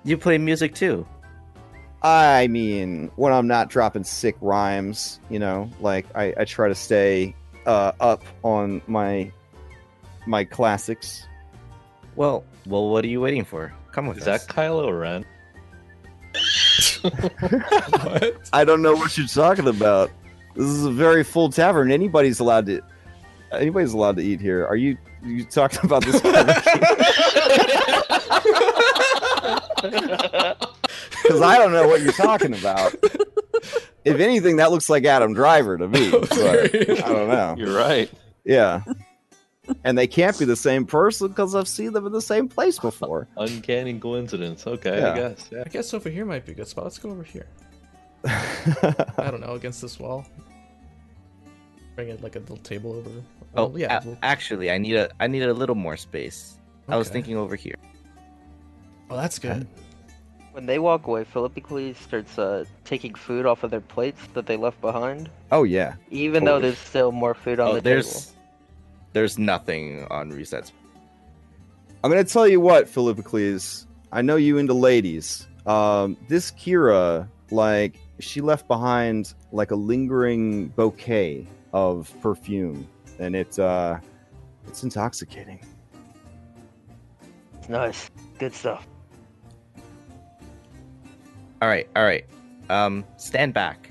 You 0.05 0.17
play 0.17 0.39
music 0.39 0.75
too. 0.75 1.07
I 2.03 2.47
mean, 2.47 3.11
when 3.17 3.33
I'm 3.33 3.47
not 3.47 3.69
dropping 3.69 4.05
sick 4.05 4.37
rhymes, 4.41 5.21
you 5.29 5.39
know, 5.39 5.71
like 5.81 6.07
I, 6.15 6.33
I 6.39 6.45
try 6.45 6.69
to 6.69 6.75
stay 6.75 7.35
uh, 7.67 7.93
up 8.01 8.25
on 8.43 8.81
my 8.87 9.31
my 10.27 10.45
classics. 10.45 11.27
Well, 12.17 12.45
well, 12.67 12.89
what 12.89 13.05
are 13.05 13.09
you 13.09 13.21
waiting 13.21 13.45
for? 13.45 13.73
Come 13.93 14.07
with 14.07 14.19
Is 14.19 14.25
that 14.25 14.41
us. 14.41 14.47
Kylo 14.47 14.99
Ren? 14.99 15.27
what? 17.03 18.37
I 18.53 18.65
don't 18.65 18.83
know 18.83 18.95
what 18.95 19.17
you're 19.19 19.27
talking 19.27 19.69
about. 19.69 20.11
This 20.55 20.67
is 20.67 20.85
a 20.85 20.91
very 20.91 21.25
full 21.25 21.51
tavern. 21.51 21.93
Anybody's 21.93 22.41
allowed 22.41 22.67
to. 22.67 22.81
Anybody's 23.53 23.93
allowed 23.93 24.17
to 24.17 24.23
eat 24.23 24.41
here. 24.41 24.67
Are 24.67 24.77
you 24.77 24.97
you 25.23 25.45
talking 25.45 25.81
about 25.83 26.05
this? 26.05 26.21
Because 29.83 31.41
I 31.43 31.59
don't 31.59 31.73
know 31.73 31.87
what 31.89 32.03
you're 32.03 32.13
talking 32.13 32.55
about. 32.55 32.95
If 34.05 34.19
anything, 34.21 34.57
that 34.57 34.71
looks 34.71 34.89
like 34.89 35.05
Adam 35.05 35.35
Driver 35.35 35.77
to 35.79 35.87
me. 35.89 36.11
But 36.11 36.33
I 36.33 36.67
don't 37.13 37.29
know. 37.29 37.55
You're 37.59 37.77
right. 37.77 38.11
Yeah. 38.45 38.83
And 39.85 39.97
they 39.97 40.07
can't 40.07 40.37
be 40.39 40.45
the 40.47 40.57
same 40.57 40.85
person 40.87 41.29
because 41.29 41.55
I've 41.55 41.69
seen 41.69 41.93
them 41.93 42.07
in 42.07 42.13
the 42.13 42.23
same 42.23 42.49
place 42.49 42.79
before. 42.79 43.29
Uncanny 43.37 43.99
coincidence. 43.99 44.67
Okay, 44.67 44.99
Yeah. 44.99 45.13
I 45.13 45.17
guess. 45.17 45.49
Yeah. 45.53 45.63
I 45.65 45.69
guess 45.69 45.95
over 45.95 46.09
here 46.09 46.25
might 46.25 46.45
be 46.47 46.53
a 46.53 46.55
good 46.57 46.67
spot. 46.67 46.85
Let's 46.85 46.99
go 46.99 47.11
over 47.11 47.23
here. 47.23 47.47
I 48.25 49.29
don't 49.31 49.41
know, 49.41 49.53
against 49.55 49.81
this 49.81 49.99
wall. 50.01 50.27
Bring 51.95 52.09
it 52.09 52.23
like 52.23 52.37
a 52.37 52.41
little 52.41 52.57
table 52.59 52.95
over. 52.95 53.11
Oh, 53.55 53.67
Well, 53.67 53.79
yeah. 53.79 54.01
a- 54.03 54.07
we'll- 54.07 54.19
actually, 54.23 54.71
I 54.71 54.79
need 54.79 54.97
a 54.97 55.11
I 55.21 55.27
need 55.27 55.43
a 55.43 55.53
little 55.55 55.75
more 55.75 55.97
space. 55.97 56.59
I 56.89 56.97
was 56.97 57.07
okay. 57.09 57.15
thinking 57.15 57.37
over 57.37 57.55
here. 57.57 57.77
Well, 59.11 59.19
that's 59.19 59.41
good. 59.41 59.67
When 60.53 60.67
they 60.67 60.79
walk 60.79 61.09
away, 61.09 61.25
Philippocles 61.25 61.97
starts 61.97 62.39
uh, 62.39 62.65
taking 62.85 63.15
food 63.15 63.45
off 63.45 63.65
of 63.65 63.73
their 63.73 63.81
plates 63.81 64.21
that 64.35 64.47
they 64.47 64.57
left 64.57 64.81
behind, 64.81 65.29
oh 65.51 65.65
yeah. 65.65 65.95
even 66.11 66.45
though 66.45 66.61
there's 66.61 66.79
still 66.79 67.11
more 67.11 67.35
food 67.35 67.59
on 67.59 67.69
oh, 67.69 67.75
the 67.75 67.81
there's 67.81 68.27
table. 68.27 68.39
there's 69.13 69.39
nothing 69.39 70.07
on 70.11 70.31
resets. 70.31 70.71
I'm 72.03 72.11
gonna 72.11 72.25
tell 72.25 72.47
you 72.47 72.61
what, 72.61 72.89
Philippocles. 72.89 73.87
I 74.13 74.23
know 74.23 74.37
you 74.37 74.59
into 74.59 74.75
ladies. 74.75 75.47
Um, 75.67 76.17
this 76.29 76.53
Kira, 76.53 77.29
like, 77.51 77.99
she 78.21 78.41
left 78.41 78.69
behind 78.69 79.35
like 79.53 79.73
a 79.73 79.77
lingering 79.77 80.69
bouquet 80.69 81.47
of 81.73 82.13
perfume, 82.23 82.87
and 83.19 83.35
it's 83.35 83.59
uh, 83.59 83.99
it's 84.69 84.85
intoxicating. 84.85 85.61
It's 87.59 87.69
nice, 87.69 88.09
good 88.39 88.55
stuff. 88.55 88.87
All 91.63 91.69
right, 91.69 91.89
all 91.97 92.05
right. 92.05 92.25
Um, 92.69 93.05
stand 93.17 93.53
back. 93.55 93.91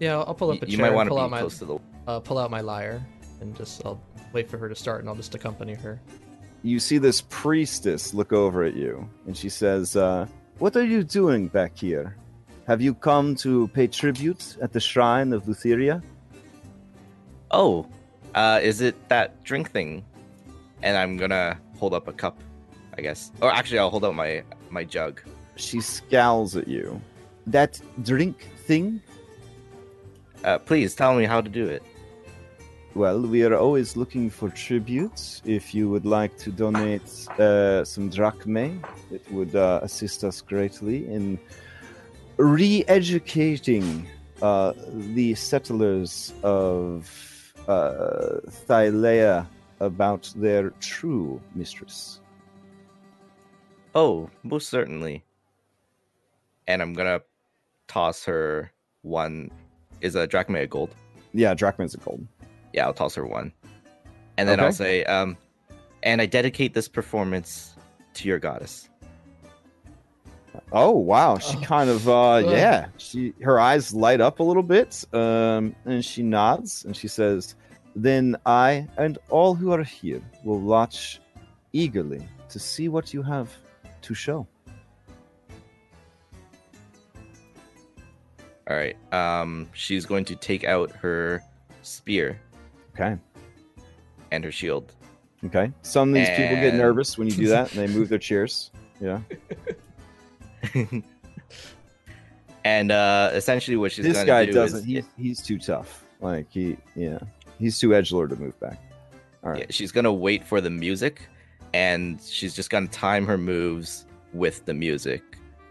Yeah, 0.00 0.14
I'll, 0.14 0.24
I'll 0.28 0.34
pull 0.34 0.50
up 0.50 0.60
Y- 0.60 0.66
a 0.66 0.70
you 0.70 0.76
chair 0.76 0.82
might 0.82 0.88
and 0.88 0.96
want 0.96 1.08
to 1.08 1.14
be 1.14 1.20
out 1.20 1.30
my 1.30 1.40
close 1.40 1.58
to 1.58 1.64
the. 1.64 1.78
uh, 2.06 2.20
pull 2.20 2.38
out 2.38 2.50
my 2.50 2.60
lyre 2.60 3.04
and 3.40 3.56
just 3.56 3.84
I'll 3.84 4.00
wait 4.32 4.48
for 4.48 4.58
her 4.58 4.68
to 4.68 4.74
start 4.74 5.00
and 5.00 5.08
I'll 5.08 5.14
just 5.16 5.34
accompany 5.34 5.74
her. 5.74 6.00
You 6.62 6.78
see 6.80 6.98
this 6.98 7.22
priestess 7.28 8.14
look 8.14 8.32
over 8.32 8.64
at 8.64 8.74
you, 8.74 9.08
and 9.26 9.36
she 9.36 9.48
says, 9.48 9.94
uh, 9.96 10.26
"What 10.58 10.76
are 10.76 10.84
you 10.84 11.04
doing 11.04 11.48
back 11.48 11.76
here? 11.76 12.16
Have 12.66 12.80
you 12.82 12.94
come 12.94 13.34
to 13.36 13.68
pay 13.68 13.86
tribute 13.86 14.56
at 14.60 14.72
the 14.72 14.80
shrine 14.80 15.32
of 15.32 15.44
Lutheria?" 15.46 16.02
Oh, 17.50 17.86
uh, 18.34 18.60
is 18.62 18.80
it 18.80 18.94
that 19.08 19.42
drink 19.44 19.70
thing? 19.70 20.04
And 20.82 20.96
I'm 20.96 21.16
gonna 21.16 21.58
hold 21.78 21.94
up 21.94 22.08
a 22.08 22.12
cup, 22.12 22.38
I 22.96 23.00
guess. 23.02 23.30
Or 23.40 23.50
actually, 23.52 23.78
I'll 23.78 23.90
hold 23.90 24.04
up 24.04 24.14
my 24.14 24.42
my 24.70 24.84
jug. 24.84 25.20
She 25.58 25.80
scowls 25.80 26.56
at 26.56 26.68
you. 26.68 27.00
That 27.46 27.80
drink 28.02 28.48
thing? 28.66 29.02
Uh, 30.44 30.58
please 30.58 30.94
tell 30.94 31.14
me 31.14 31.24
how 31.24 31.40
to 31.40 31.48
do 31.50 31.66
it. 31.66 31.82
Well, 32.94 33.20
we 33.20 33.44
are 33.44 33.56
always 33.56 33.96
looking 33.96 34.30
for 34.30 34.48
tributes. 34.50 35.42
If 35.44 35.74
you 35.74 35.90
would 35.90 36.06
like 36.06 36.36
to 36.38 36.50
donate 36.50 37.28
uh, 37.38 37.84
some 37.84 38.08
drachmae, 38.10 38.82
it 39.10 39.22
would 39.30 39.54
uh, 39.54 39.80
assist 39.82 40.24
us 40.24 40.40
greatly 40.40 41.06
in 41.06 41.38
re 42.36 42.84
educating 42.88 44.06
uh, 44.40 44.72
the 45.16 45.34
settlers 45.34 46.32
of 46.42 47.52
uh, 47.66 48.40
Thylea 48.66 49.46
about 49.80 50.32
their 50.36 50.70
true 50.80 51.40
mistress. 51.54 52.20
Oh, 53.94 54.30
most 54.42 54.68
certainly. 54.68 55.24
And 56.68 56.80
I'm 56.82 56.92
gonna 56.92 57.20
toss 57.88 58.24
her 58.26 58.70
one. 59.02 59.50
Is 60.00 60.14
a 60.14 60.26
drachma 60.28 60.60
a 60.60 60.66
gold? 60.66 60.94
Yeah, 61.32 61.54
drachma's 61.54 61.94
a 61.94 61.98
gold. 61.98 62.24
Yeah, 62.72 62.86
I'll 62.86 62.94
toss 62.94 63.16
her 63.16 63.26
one. 63.26 63.52
And 64.36 64.48
then 64.48 64.60
I'll 64.60 64.70
say, 64.70 65.02
um, 65.04 65.36
and 66.04 66.22
I 66.22 66.26
dedicate 66.26 66.74
this 66.74 66.86
performance 66.86 67.74
to 68.14 68.28
your 68.28 68.38
goddess. 68.38 68.88
Oh 70.72 70.90
wow, 70.92 71.38
she 71.38 71.56
Oh. 71.56 71.60
kind 71.60 71.88
of 71.90 72.08
uh 72.08 72.42
yeah, 72.44 72.88
she 72.98 73.32
her 73.42 73.58
eyes 73.58 73.94
light 73.94 74.20
up 74.20 74.38
a 74.38 74.42
little 74.42 74.62
bit 74.62 75.04
um 75.14 75.74
and 75.86 76.04
she 76.04 76.22
nods 76.22 76.84
and 76.84 76.94
she 76.96 77.08
says, 77.08 77.54
"Then 77.96 78.36
I 78.44 78.86
and 78.98 79.18
all 79.30 79.54
who 79.54 79.72
are 79.72 79.82
here 79.82 80.20
will 80.44 80.60
watch 80.60 81.20
eagerly 81.72 82.26
to 82.50 82.58
see 82.58 82.88
what 82.88 83.14
you 83.14 83.22
have 83.22 83.48
to 84.02 84.14
show." 84.14 84.46
All 88.68 88.76
right. 88.76 88.96
Um, 89.14 89.68
she's 89.72 90.04
going 90.06 90.24
to 90.26 90.36
take 90.36 90.64
out 90.64 90.90
her 90.92 91.42
spear 91.82 92.38
Okay. 92.94 93.16
and 94.30 94.44
her 94.44 94.52
shield. 94.52 94.92
Okay. 95.44 95.72
Some 95.82 96.08
of 96.10 96.14
these 96.14 96.28
people 96.30 96.56
get 96.56 96.74
nervous 96.74 97.16
when 97.16 97.28
you 97.28 97.34
do 97.34 97.46
that 97.48 97.72
and 97.74 97.80
they 97.88 97.92
move 97.94 98.08
their 98.08 98.18
chairs. 98.18 98.70
Yeah. 99.00 99.20
and 102.64 102.90
uh, 102.92 103.30
essentially, 103.32 103.76
what 103.76 103.92
she's 103.92 104.04
this 104.04 104.24
guy 104.24 104.44
do 104.46 104.52
doesn't 104.52 104.80
is 104.80 104.84
he's 104.84 105.04
he's 105.16 105.42
too 105.42 105.58
tough. 105.58 106.04
Like 106.20 106.46
he 106.50 106.76
yeah. 106.96 107.18
He's 107.58 107.78
too 107.78 107.90
edgelord 107.90 108.30
to 108.30 108.36
move 108.36 108.58
back. 108.60 108.80
All 109.44 109.50
right. 109.50 109.60
yeah, 109.60 109.66
she's 109.70 109.92
gonna 109.92 110.12
wait 110.12 110.44
for 110.44 110.60
the 110.60 110.70
music, 110.70 111.22
and 111.72 112.20
she's 112.20 112.54
just 112.54 112.70
gonna 112.70 112.88
time 112.88 113.24
her 113.26 113.38
moves 113.38 114.04
with 114.32 114.64
the 114.64 114.74
music, 114.74 115.22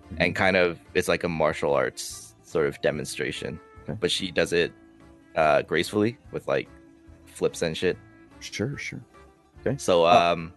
Mm-hmm. 0.07 0.15
and 0.21 0.35
kind 0.37 0.55
of 0.55 0.79
it's 0.93 1.09
like 1.09 1.25
a 1.25 1.29
martial 1.29 1.73
arts 1.73 2.26
sort 2.47 2.65
of 2.67 2.79
demonstration. 2.81 3.59
Okay. 3.83 3.97
But 3.99 4.09
she 4.09 4.31
does 4.31 4.53
it 4.53 4.71
uh, 5.35 5.61
gracefully 5.63 6.17
with 6.31 6.47
like 6.47 6.69
flips 7.25 7.61
and 7.61 7.75
shit. 7.75 7.97
Sure, 8.39 8.77
sure. 8.77 9.01
Okay. 9.61 9.77
So 9.77 10.05
Oh. 10.05 10.07
um, 10.07 10.53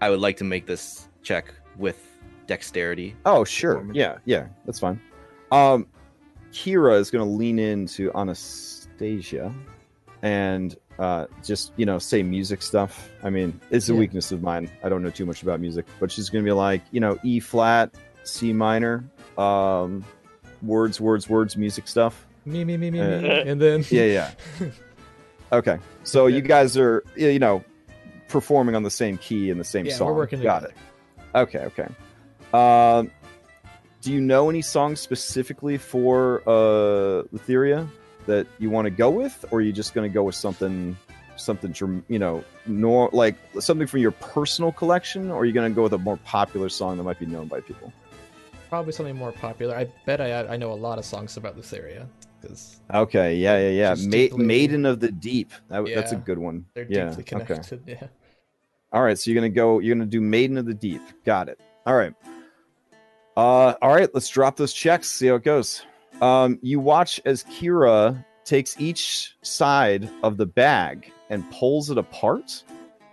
I 0.00 0.10
would 0.10 0.20
like 0.20 0.36
to 0.38 0.44
make 0.44 0.66
this 0.66 1.08
check 1.22 1.54
with 1.76 2.04
dexterity. 2.46 3.14
Oh, 3.26 3.44
sure. 3.44 3.86
Yeah, 3.92 4.18
yeah, 4.24 4.48
that's 4.64 4.78
fine. 4.80 5.00
Um, 5.52 5.86
Kira 6.52 6.98
is 6.98 7.10
going 7.10 7.24
to 7.24 7.30
lean 7.30 7.58
into 7.58 8.10
Anastasia 8.16 9.52
and 10.22 10.76
uh, 10.98 11.26
just 11.44 11.72
you 11.76 11.86
know 11.86 11.98
say 11.98 12.22
music 12.22 12.62
stuff. 12.62 13.10
I 13.22 13.30
mean, 13.30 13.60
it's 13.70 13.88
a 13.88 13.92
Yeah. 13.92 13.98
weakness 14.00 14.32
of 14.32 14.42
mine. 14.42 14.70
I 14.82 14.88
don't 14.88 15.02
know 15.02 15.10
too 15.10 15.26
much 15.26 15.42
about 15.42 15.60
music, 15.60 15.86
but 16.00 16.10
she's 16.10 16.28
going 16.30 16.44
to 16.44 16.48
be 16.48 16.52
like, 16.52 16.82
you 16.90 17.00
know, 17.00 17.18
E 17.22 17.38
flat, 17.40 17.94
C 18.24 18.52
minor, 18.52 19.04
um, 19.36 20.04
words, 20.62 21.00
words, 21.00 21.28
words, 21.28 21.56
music 21.56 21.88
stuff? 21.88 22.26
Me, 22.44 22.64
me, 22.64 22.76
me, 22.76 22.90
me, 22.90 23.00
Uh, 23.00 23.20
me, 23.20 23.28
and 23.46 23.60
then 23.60 23.84
Yeah, 23.90 24.04
yeah. 24.04 24.30
okay, 25.52 25.78
so 26.04 26.26
you 26.26 26.40
guys 26.40 26.76
are 26.76 27.02
you 27.16 27.38
know 27.38 27.62
performing 28.28 28.74
on 28.74 28.82
the 28.82 28.90
same 28.90 29.18
key 29.18 29.50
in 29.50 29.58
the 29.58 29.64
same 29.64 29.86
Yeah, 29.86 29.94
song. 29.94 30.08
we're 30.08 30.14
working 30.14 30.40
Got 30.42 30.60
together. 30.60 30.74
it. 31.34 31.38
Okay, 31.38 31.58
okay. 31.66 31.88
Um, 32.52 33.10
do 34.00 34.12
you 34.12 34.20
know 34.20 34.48
any 34.48 34.62
songs 34.62 35.00
specifically 35.00 35.76
for 35.76 36.42
uh 36.46 37.24
Etheria 37.36 37.88
that 38.26 38.46
you 38.58 38.70
want 38.70 38.86
to 38.86 38.90
go 38.90 39.10
with, 39.10 39.44
or 39.50 39.58
are 39.58 39.62
you 39.62 39.72
just 39.72 39.94
going 39.94 40.08
to 40.08 40.12
go 40.12 40.22
with 40.22 40.34
something, 40.34 40.96
something 41.36 41.74
you 42.08 42.18
know, 42.18 42.44
nor 42.66 43.08
like 43.12 43.36
something 43.58 43.86
from 43.86 44.00
your 44.00 44.10
personal 44.12 44.70
collection, 44.72 45.30
or 45.30 45.40
are 45.40 45.44
you 45.46 45.52
going 45.52 45.70
to 45.70 45.74
go 45.74 45.82
with 45.82 45.94
a 45.94 45.98
more 45.98 46.18
popular 46.18 46.68
song 46.68 46.96
that 46.98 47.02
might 47.04 47.18
be 47.18 47.26
known 47.26 47.46
by 47.48 47.60
people? 47.60 47.90
Probably 48.68 48.92
something 48.92 49.16
more 49.16 49.32
popular. 49.32 49.74
I 49.76 49.84
bet 50.06 50.20
I 50.20 50.46
I 50.46 50.56
know 50.56 50.72
a 50.72 50.74
lot 50.74 50.98
of 50.98 51.04
songs 51.04 51.36
about 51.36 51.56
this 51.56 51.72
area 51.72 52.08
because 52.40 52.80
Okay, 52.92 53.36
yeah, 53.36 53.58
yeah, 53.58 53.70
yeah. 53.70 53.94
Ma- 54.04 54.10
deeply- 54.10 54.44
Maiden 54.44 54.86
of 54.86 55.00
the 55.00 55.10
Deep. 55.10 55.52
That, 55.68 55.84
That's 55.94 56.12
a 56.12 56.16
good 56.16 56.38
one. 56.38 56.66
they're 56.74 56.86
yeah. 56.88 57.14
deeply 57.14 57.42
Okay. 57.42 57.60
Yeah. 57.86 58.06
All 58.92 59.02
right, 59.02 59.18
so 59.18 59.30
you're 59.30 59.38
gonna 59.40 59.50
go. 59.50 59.80
You're 59.80 59.94
gonna 59.94 60.06
do 60.06 60.20
Maiden 60.20 60.56
of 60.56 60.66
the 60.66 60.74
Deep. 60.74 61.02
Got 61.24 61.48
it. 61.48 61.60
All 61.86 61.94
right. 61.96 62.14
Uh, 63.36 63.74
all 63.82 63.94
right. 63.94 64.08
Let's 64.14 64.28
drop 64.28 64.56
those 64.56 64.72
checks. 64.72 65.08
See 65.08 65.26
how 65.28 65.34
it 65.36 65.44
goes. 65.44 65.82
Um, 66.20 66.58
you 66.62 66.80
watch 66.80 67.20
as 67.24 67.44
Kira 67.44 68.24
takes 68.44 68.80
each 68.80 69.36
side 69.42 70.08
of 70.22 70.36
the 70.36 70.46
bag 70.46 71.12
and 71.30 71.48
pulls 71.50 71.90
it 71.90 71.98
apart, 71.98 72.64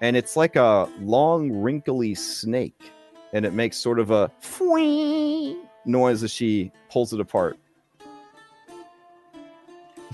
and 0.02 0.16
it's 0.16 0.36
like 0.38 0.56
a 0.56 0.90
long, 1.00 1.52
wrinkly 1.52 2.16
snake, 2.16 2.92
and 3.34 3.46
it 3.46 3.54
makes 3.54 3.78
sort 3.78 4.00
of 4.00 4.12
a 4.12 4.32
noise 5.86 6.24
as 6.24 6.32
she 6.32 6.72
pulls 6.90 7.14
it 7.14 7.20
apart, 7.20 7.58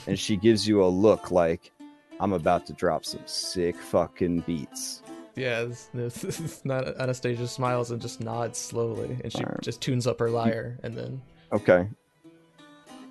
and 0.07 0.18
she 0.18 0.36
gives 0.36 0.68
you 0.68 0.84
a 0.84 0.88
look 0.88 1.32
like. 1.32 1.72
I'm 2.20 2.34
about 2.34 2.68
to 2.68 2.74
drop 2.74 3.03
some 3.03 3.24
sick 3.26 3.76
fucking 3.76 4.41
beats. 4.41 5.01
Yeah, 5.36 5.64
this, 5.64 5.89
this, 5.93 6.22
this 6.22 6.66
not 6.66 6.88
Anastasia 6.99 7.47
smiles 7.47 7.89
and 7.89 7.99
just 8.01 8.22
nods 8.22 8.59
slowly, 8.59 9.18
and 9.24 9.32
she 9.32 9.39
Alright. 9.39 9.62
just 9.62 9.82
tunes 9.82 10.05
up 10.05 10.20
her 10.20 10.30
lyre, 10.30 10.78
and 10.84 10.93
then 10.95 11.22
Okay. 11.51 11.88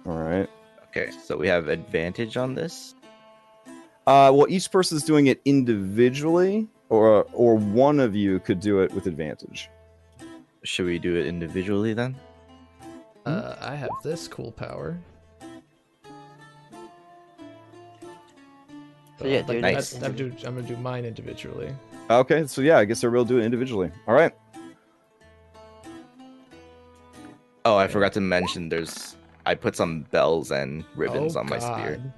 All 0.06 0.16
right. 0.16 0.48
Okay, 0.88 1.10
so 1.10 1.36
we 1.36 1.46
have 1.48 1.68
advantage 1.68 2.36
on 2.36 2.54
this. 2.54 2.94
Uh, 4.06 4.32
well, 4.34 4.46
each 4.48 4.70
person 4.70 4.96
is 4.96 5.04
doing 5.04 5.26
it 5.26 5.40
individually, 5.44 6.68
or 6.88 7.24
or 7.32 7.56
one 7.56 8.00
of 8.00 8.16
you 8.16 8.40
could 8.40 8.60
do 8.60 8.80
it 8.80 8.92
with 8.92 9.06
advantage. 9.06 9.70
Should 10.64 10.86
we 10.86 10.98
do 10.98 11.16
it 11.16 11.26
individually 11.26 11.94
then? 11.94 12.16
uh, 13.26 13.56
I 13.60 13.74
have 13.74 13.90
this 14.02 14.26
cool 14.28 14.50
power. 14.52 14.98
So 19.18 19.26
yeah, 19.26 19.38
I'd 19.40 19.48
like- 19.48 19.56
dude, 19.58 19.64
I'd- 19.64 19.74
Nice. 19.74 20.02
I'd 20.02 20.16
do, 20.16 20.32
I'm 20.46 20.54
gonna 20.56 20.62
do 20.62 20.76
mine 20.76 21.04
individually. 21.04 21.74
Okay, 22.08 22.46
so 22.46 22.60
yeah, 22.62 22.78
I 22.78 22.84
guess 22.86 23.04
everybody 23.04 23.18
will 23.34 23.38
do 23.38 23.42
it 23.42 23.44
individually. 23.44 23.90
All 24.08 24.14
right. 24.14 24.32
Oh, 27.64 27.76
I 27.76 27.86
forgot 27.88 28.12
to 28.14 28.20
mention. 28.20 28.68
There's 28.70 29.16
I 29.46 29.54
put 29.54 29.76
some 29.76 30.02
bells 30.10 30.50
and 30.50 30.84
ribbons 30.96 31.36
Oh, 31.36 31.40
on 31.40 31.46
my 31.48 31.58
spear. 31.58 31.96
God. 32.02 32.12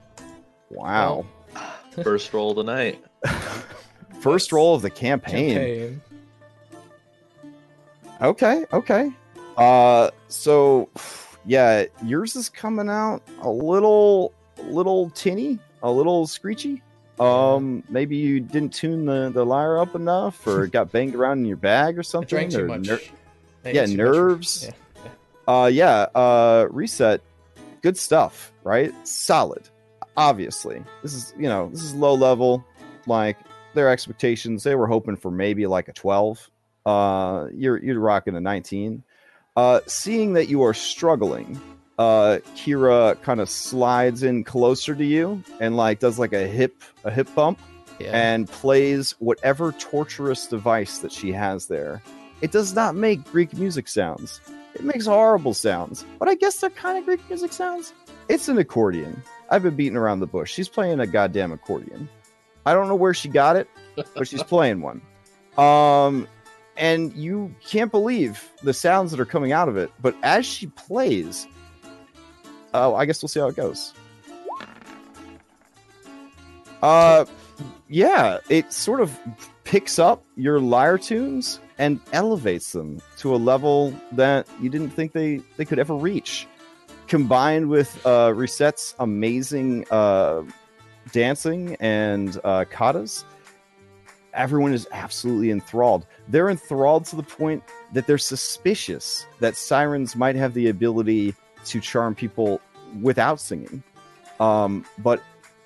Wow. 0.70 1.26
First 2.02 2.32
roll 2.32 2.54
tonight. 2.54 3.04
First 4.20 4.52
roll 4.52 4.74
of 4.76 4.82
the 4.82 4.90
campaign. 4.90 5.54
Campaign. 5.54 6.00
Okay. 8.22 8.64
Okay. 8.72 9.12
Uh, 9.56 10.10
so 10.28 10.88
yeah, 11.44 11.84
yours 12.04 12.36
is 12.36 12.48
coming 12.48 12.88
out 12.88 13.22
a 13.40 13.50
little, 13.50 14.32
little 14.64 15.10
tinny, 15.10 15.58
a 15.82 15.90
little 15.90 16.26
screechy. 16.26 16.82
Um, 17.20 17.84
maybe 17.88 18.16
you 18.16 18.40
didn't 18.40 18.72
tune 18.72 19.04
the 19.04 19.30
the 19.30 19.44
lyre 19.44 19.78
up 19.78 19.94
enough, 19.94 20.46
or 20.46 20.66
got 20.78 20.90
banged 20.90 21.14
around 21.14 21.40
in 21.40 21.44
your 21.44 21.56
bag 21.56 21.98
or 21.98 22.02
something. 22.02 22.28
drank 22.28 22.52
too 22.52 22.64
or 22.64 22.66
much. 22.68 22.86
ner- 22.86 23.00
yeah, 23.64 23.86
too 23.86 23.92
much. 23.92 23.96
nerves. 23.96 24.64
Yeah. 24.64 25.10
Uh, 25.46 25.66
yeah. 25.66 26.06
Uh, 26.14 26.66
reset. 26.70 27.20
Good 27.82 27.96
stuff, 27.96 28.52
right? 28.64 28.92
Solid. 29.06 29.68
Obviously, 30.16 30.82
this 31.02 31.14
is 31.14 31.34
you 31.38 31.48
know 31.48 31.68
this 31.70 31.82
is 31.82 31.94
low 31.94 32.14
level. 32.14 32.64
Like 33.06 33.36
their 33.74 33.88
expectations, 33.90 34.62
they 34.62 34.74
were 34.74 34.86
hoping 34.86 35.16
for 35.16 35.30
maybe 35.30 35.66
like 35.66 35.88
a 35.88 35.92
twelve. 35.92 36.50
Uh, 36.86 37.48
you're 37.54 37.82
you're 37.82 37.98
rocking 38.00 38.36
a 38.36 38.40
nineteen. 38.40 39.02
Uh, 39.56 39.80
seeing 39.86 40.32
that 40.32 40.48
you 40.48 40.62
are 40.62 40.72
struggling, 40.74 41.60
uh, 41.98 42.38
Kira 42.56 43.20
kind 43.22 43.40
of 43.40 43.50
slides 43.50 44.22
in 44.22 44.44
closer 44.44 44.94
to 44.94 45.04
you 45.04 45.42
and 45.60 45.76
like 45.76 45.98
does 46.00 46.18
like 46.18 46.32
a 46.32 46.46
hip 46.46 46.82
a 47.04 47.10
hip 47.10 47.28
bump 47.34 47.58
Yeah. 48.00 48.10
and 48.14 48.48
plays 48.48 49.12
whatever 49.18 49.72
torturous 49.72 50.46
device 50.46 50.98
that 50.98 51.12
she 51.12 51.32
has 51.32 51.66
there. 51.66 52.02
It 52.40 52.50
does 52.50 52.74
not 52.74 52.94
make 52.96 53.22
Greek 53.30 53.52
music 53.54 53.88
sounds. 53.88 54.40
It 54.74 54.84
makes 54.84 55.04
horrible 55.06 55.52
sounds, 55.54 56.04
but 56.18 56.28
I 56.28 56.34
guess 56.34 56.56
they're 56.56 56.70
kind 56.70 56.96
of 56.98 57.04
Greek 57.04 57.20
music 57.28 57.52
sounds. 57.52 57.92
It's 58.30 58.48
an 58.48 58.56
accordion. 58.56 59.22
I've 59.50 59.62
been 59.62 59.76
beating 59.76 59.98
around 59.98 60.20
the 60.20 60.26
bush. 60.26 60.50
She's 60.50 60.68
playing 60.68 60.98
a 60.98 61.06
goddamn 61.06 61.52
accordion. 61.52 62.08
I 62.64 62.72
don't 62.72 62.88
know 62.88 62.94
where 62.94 63.12
she 63.12 63.28
got 63.28 63.56
it, 63.56 63.68
but 64.14 64.26
she's 64.26 64.42
playing 64.54 64.80
one. 64.80 65.02
Um, 65.58 66.26
and 66.76 67.12
you 67.14 67.54
can't 67.64 67.90
believe 67.90 68.50
the 68.62 68.72
sounds 68.72 69.10
that 69.10 69.20
are 69.20 69.26
coming 69.26 69.52
out 69.52 69.68
of 69.68 69.76
it. 69.76 69.90
But 70.00 70.16
as 70.22 70.46
she 70.46 70.66
plays, 70.68 71.46
oh, 72.74 72.94
I 72.94 73.04
guess 73.04 73.22
we'll 73.22 73.28
see 73.28 73.40
how 73.40 73.48
it 73.48 73.56
goes. 73.56 73.92
Uh, 76.82 77.24
yeah, 77.88 78.38
it 78.48 78.72
sort 78.72 79.00
of 79.00 79.16
picks 79.64 79.98
up 79.98 80.24
your 80.36 80.60
lyre 80.60 80.98
tunes 80.98 81.60
and 81.78 82.00
elevates 82.12 82.72
them 82.72 83.00
to 83.18 83.34
a 83.34 83.36
level 83.36 83.94
that 84.12 84.46
you 84.60 84.68
didn't 84.68 84.90
think 84.90 85.12
they, 85.12 85.40
they 85.56 85.64
could 85.64 85.78
ever 85.78 85.94
reach. 85.94 86.46
Combined 87.06 87.68
with 87.68 88.04
uh, 88.06 88.32
Reset's 88.34 88.94
amazing 88.98 89.84
uh, 89.90 90.42
dancing 91.12 91.76
and 91.78 92.38
uh, 92.44 92.64
katas, 92.70 93.24
everyone 94.34 94.72
is 94.72 94.86
absolutely 94.92 95.50
enthralled. 95.50 96.06
They're 96.28 96.50
enthralled 96.50 97.04
to 97.06 97.16
the 97.16 97.22
point 97.22 97.62
that 97.92 98.06
they're 98.06 98.18
suspicious 98.18 99.26
that 99.40 99.56
sirens 99.56 100.16
might 100.16 100.36
have 100.36 100.54
the 100.54 100.68
ability 100.68 101.34
to 101.66 101.80
charm 101.80 102.14
people 102.14 102.60
without 103.00 103.40
singing. 103.40 103.82
Um, 104.40 104.84
but 104.98 105.22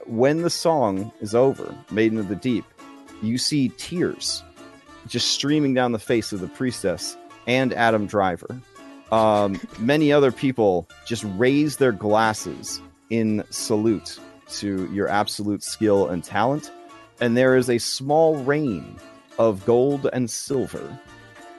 when 0.06 0.42
the 0.42 0.50
song 0.50 1.12
is 1.20 1.34
over, 1.34 1.74
Maiden 1.90 2.18
of 2.18 2.28
the 2.28 2.36
Deep, 2.36 2.64
you 3.22 3.38
see 3.38 3.70
tears 3.76 4.42
just 5.06 5.30
streaming 5.30 5.74
down 5.74 5.92
the 5.92 5.98
face 5.98 6.32
of 6.32 6.40
the 6.40 6.48
priestess 6.48 7.16
and 7.46 7.72
Adam 7.72 8.06
Driver. 8.06 8.60
Um, 9.12 9.60
many 9.78 10.12
other 10.12 10.32
people 10.32 10.88
just 11.06 11.24
raise 11.36 11.76
their 11.76 11.92
glasses 11.92 12.80
in 13.10 13.44
salute 13.50 14.18
to 14.48 14.90
your 14.92 15.08
absolute 15.08 15.62
skill 15.62 16.08
and 16.08 16.22
talent. 16.22 16.70
And 17.20 17.36
there 17.36 17.56
is 17.56 17.70
a 17.70 17.78
small 17.78 18.36
rain 18.36 18.96
of 19.38 19.64
gold 19.64 20.08
and 20.12 20.30
silver 20.30 20.98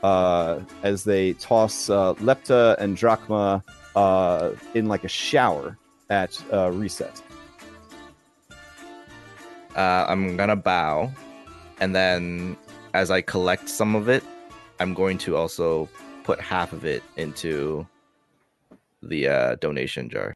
uh, 0.03 0.59
as 0.83 1.03
they 1.03 1.33
toss 1.33 1.89
uh, 1.89 2.13
Lepta 2.15 2.77
and 2.79 2.97
Drachma 2.97 3.63
uh, 3.95 4.51
in 4.73 4.87
like 4.87 5.03
a 5.03 5.07
shower 5.09 5.77
at 6.09 6.41
uh, 6.53 6.71
reset. 6.71 7.21
Uh, 9.75 10.05
I'm 10.07 10.37
gonna 10.37 10.55
bow, 10.55 11.11
and 11.79 11.95
then 11.95 12.57
as 12.93 13.11
I 13.11 13.21
collect 13.21 13.69
some 13.69 13.95
of 13.95 14.09
it, 14.09 14.23
I'm 14.79 14.93
going 14.93 15.19
to 15.19 15.35
also 15.35 15.87
put 16.23 16.39
half 16.41 16.73
of 16.73 16.83
it 16.83 17.03
into 17.15 17.85
the 19.03 19.27
uh, 19.27 19.55
donation 19.55 20.09
jar. 20.09 20.33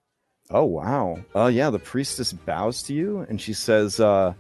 Oh 0.52 0.66
wow! 0.66 1.20
Oh 1.34 1.48
yeah, 1.48 1.70
the 1.70 1.80
priestess 1.80 2.34
bows 2.34 2.84
to 2.84 2.94
you 2.94 3.26
and 3.30 3.42
she 3.42 3.54
says, 3.54 4.00
uh, 4.00 4.34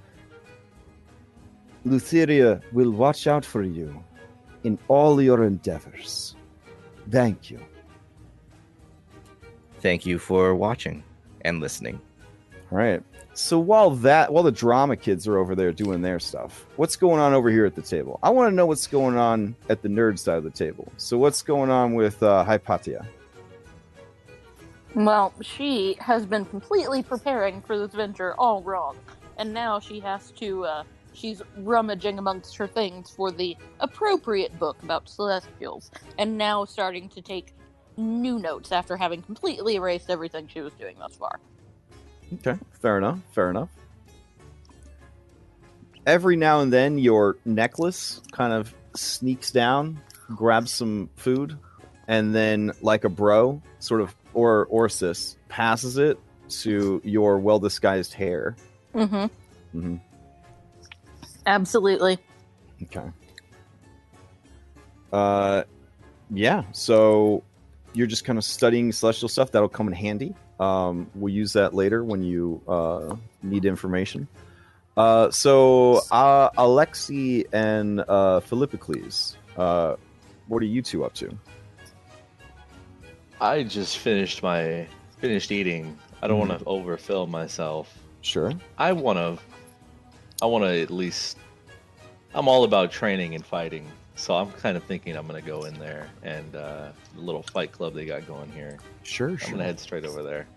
"Lutheria 1.86 2.62
will 2.72 2.92
watch 2.92 3.28
out 3.28 3.46
for 3.46 3.64
you 3.64 4.04
in 4.64 4.78
all 4.88 5.22
your 5.22 5.44
endeavors. 5.44 6.36
Thank 7.10 7.50
you." 7.50 7.60
Thank 9.82 10.06
you 10.06 10.20
for 10.20 10.54
watching 10.54 11.04
and 11.44 11.60
listening. 11.60 12.00
All 12.72 12.78
right. 12.78 13.02
So 13.34 13.58
while 13.58 13.92
that, 13.92 14.32
while 14.32 14.44
the 14.44 14.52
drama 14.52 14.96
kids 14.96 15.28
are 15.28 15.38
over 15.38 15.56
there 15.56 15.72
doing 15.72 16.02
their 16.02 16.20
stuff, 16.20 16.68
what's 16.76 16.96
going 16.96 17.20
on 17.20 17.34
over 17.34 17.50
here 17.50 17.66
at 17.66 17.76
the 17.76 17.82
table? 17.82 18.20
I 18.22 18.30
want 18.30 18.52
to 18.52 18.56
know 18.56 18.68
what's 18.68 18.86
going 18.86 19.18
on 19.18 19.56
at 19.70 19.82
the 19.82 19.90
nerd 19.90 20.20
side 20.20 20.38
of 20.38 20.44
the 20.44 20.52
table. 20.52 20.92
So 20.98 21.18
what's 21.18 21.42
going 21.42 21.72
on 21.72 21.96
with 21.96 22.22
uh, 22.22 22.44
Hypatia? 22.44 23.08
Well, 24.94 25.34
she 25.42 25.96
has 26.00 26.26
been 26.26 26.46
completely 26.46 27.02
preparing 27.02 27.62
for 27.62 27.80
this 27.80 27.94
venture 27.94 28.36
all 28.36 28.62
wrong, 28.62 28.98
and 29.38 29.54
now 29.54 29.80
she 29.80 30.00
has 30.02 30.32
to. 30.32 30.66
Uh, 30.66 30.84
she's 31.14 31.42
rummaging 31.58 32.18
amongst 32.18 32.56
her 32.58 32.68
things 32.68 33.10
for 33.10 33.32
the 33.32 33.56
appropriate 33.80 34.58
book 34.60 34.82
about 34.84 35.10
celestials, 35.10 35.92
and 36.18 36.38
now 36.38 36.66
starting 36.66 37.10
to 37.10 37.22
take 37.22 37.54
new 37.98 38.40
notes 38.40 38.72
after 38.72 38.98
having 38.98 39.22
completely 39.22 39.76
erased 39.76 40.10
everything 40.10 40.48
she 40.48 40.62
was 40.62 40.74
doing 40.74 40.96
thus 40.98 41.16
far. 41.16 41.40
Okay, 42.36 42.58
fair 42.82 42.98
enough. 42.98 43.20
Fair 43.34 43.50
enough. 43.50 43.70
Every 46.06 46.36
now 46.36 46.62
and 46.62 46.72
then, 46.72 46.98
your 46.98 47.38
necklace 47.46 48.22
kind 48.32 48.54
of 48.54 48.74
sneaks 48.96 49.52
down, 49.52 50.02
grabs 50.36 50.72
some 50.72 51.10
food, 51.16 51.58
and 52.08 52.34
then, 52.34 52.72
like 52.82 53.04
a 53.04 53.10
bro, 53.10 53.62
sort 53.80 54.02
of, 54.02 54.16
or 54.34 54.66
or 54.68 54.90
sis, 54.90 55.38
passes 55.48 55.98
it 55.98 56.18
to 56.50 57.02
your 57.04 57.38
well 57.38 57.60
disguised 57.60 58.14
hair. 58.14 58.56
Mm-hmm. 58.96 59.16
Mm 59.16 59.30
hmm 59.74 60.11
Absolutely. 61.46 62.18
Okay. 62.84 63.10
Uh, 65.12 65.64
yeah. 66.30 66.64
So 66.72 67.44
you're 67.94 68.08
just 68.08 68.24
kind 68.26 68.38
of 68.38 68.44
studying 68.46 68.92
celestial 68.92 69.30
stuff. 69.30 69.52
That'll 69.52 69.70
come 69.70 69.88
in 69.88 69.94
handy. 69.94 70.34
Um, 70.60 71.10
we'll 71.16 71.34
use 71.34 71.54
that 71.54 71.74
later 71.74 72.04
when 72.04 72.24
you 72.24 72.62
uh, 72.68 73.16
need 73.44 73.66
information. 73.66 74.28
Uh, 74.96 75.32
so 75.32 76.02
uh, 76.12 76.50
Alexi 76.52 77.46
and 77.54 78.02
uh, 78.08 78.40
Philippocles, 78.42 79.38
uh, 79.58 79.96
what 80.48 80.62
are 80.62 80.66
you 80.68 80.82
two 80.82 81.04
up 81.04 81.14
to? 81.16 81.36
I 83.40 83.64
just 83.64 83.98
finished 83.98 84.44
my 84.44 84.88
finished 85.20 85.52
eating. 85.52 85.98
I 86.22 86.28
don't 86.28 86.38
Mhm. 86.38 86.50
want 86.50 86.60
to 86.60 86.66
overfill 86.66 87.26
myself. 87.26 87.92
Sure. 88.22 88.54
I 88.78 88.92
want 88.94 89.18
to. 89.18 89.44
I 90.42 90.46
want 90.46 90.64
to 90.66 90.82
at 90.82 90.92
least. 90.92 91.38
I'm 92.34 92.48
all 92.48 92.64
about 92.64 92.92
training 92.92 93.36
and 93.36 93.46
fighting, 93.46 93.86
so 94.16 94.36
I'm 94.36 94.52
kind 94.54 94.78
of 94.78 94.84
thinking 94.84 95.16
I'm 95.18 95.28
gonna 95.28 95.42
go 95.42 95.66
in 95.66 95.74
there 95.80 96.10
and 96.24 96.56
uh, 96.56 96.92
the 97.14 97.22
little 97.22 97.44
fight 97.44 97.72
club 97.72 97.94
they 97.94 98.06
got 98.06 98.26
going 98.26 98.52
here. 98.52 98.78
Sure. 99.04 99.30
Sure. 99.30 99.32
I'm 99.34 99.38
Sure. 99.40 99.52
gonna 99.52 99.64
head 99.66 99.80
straight 99.80 100.06
over 100.06 100.24
there. 100.24 100.48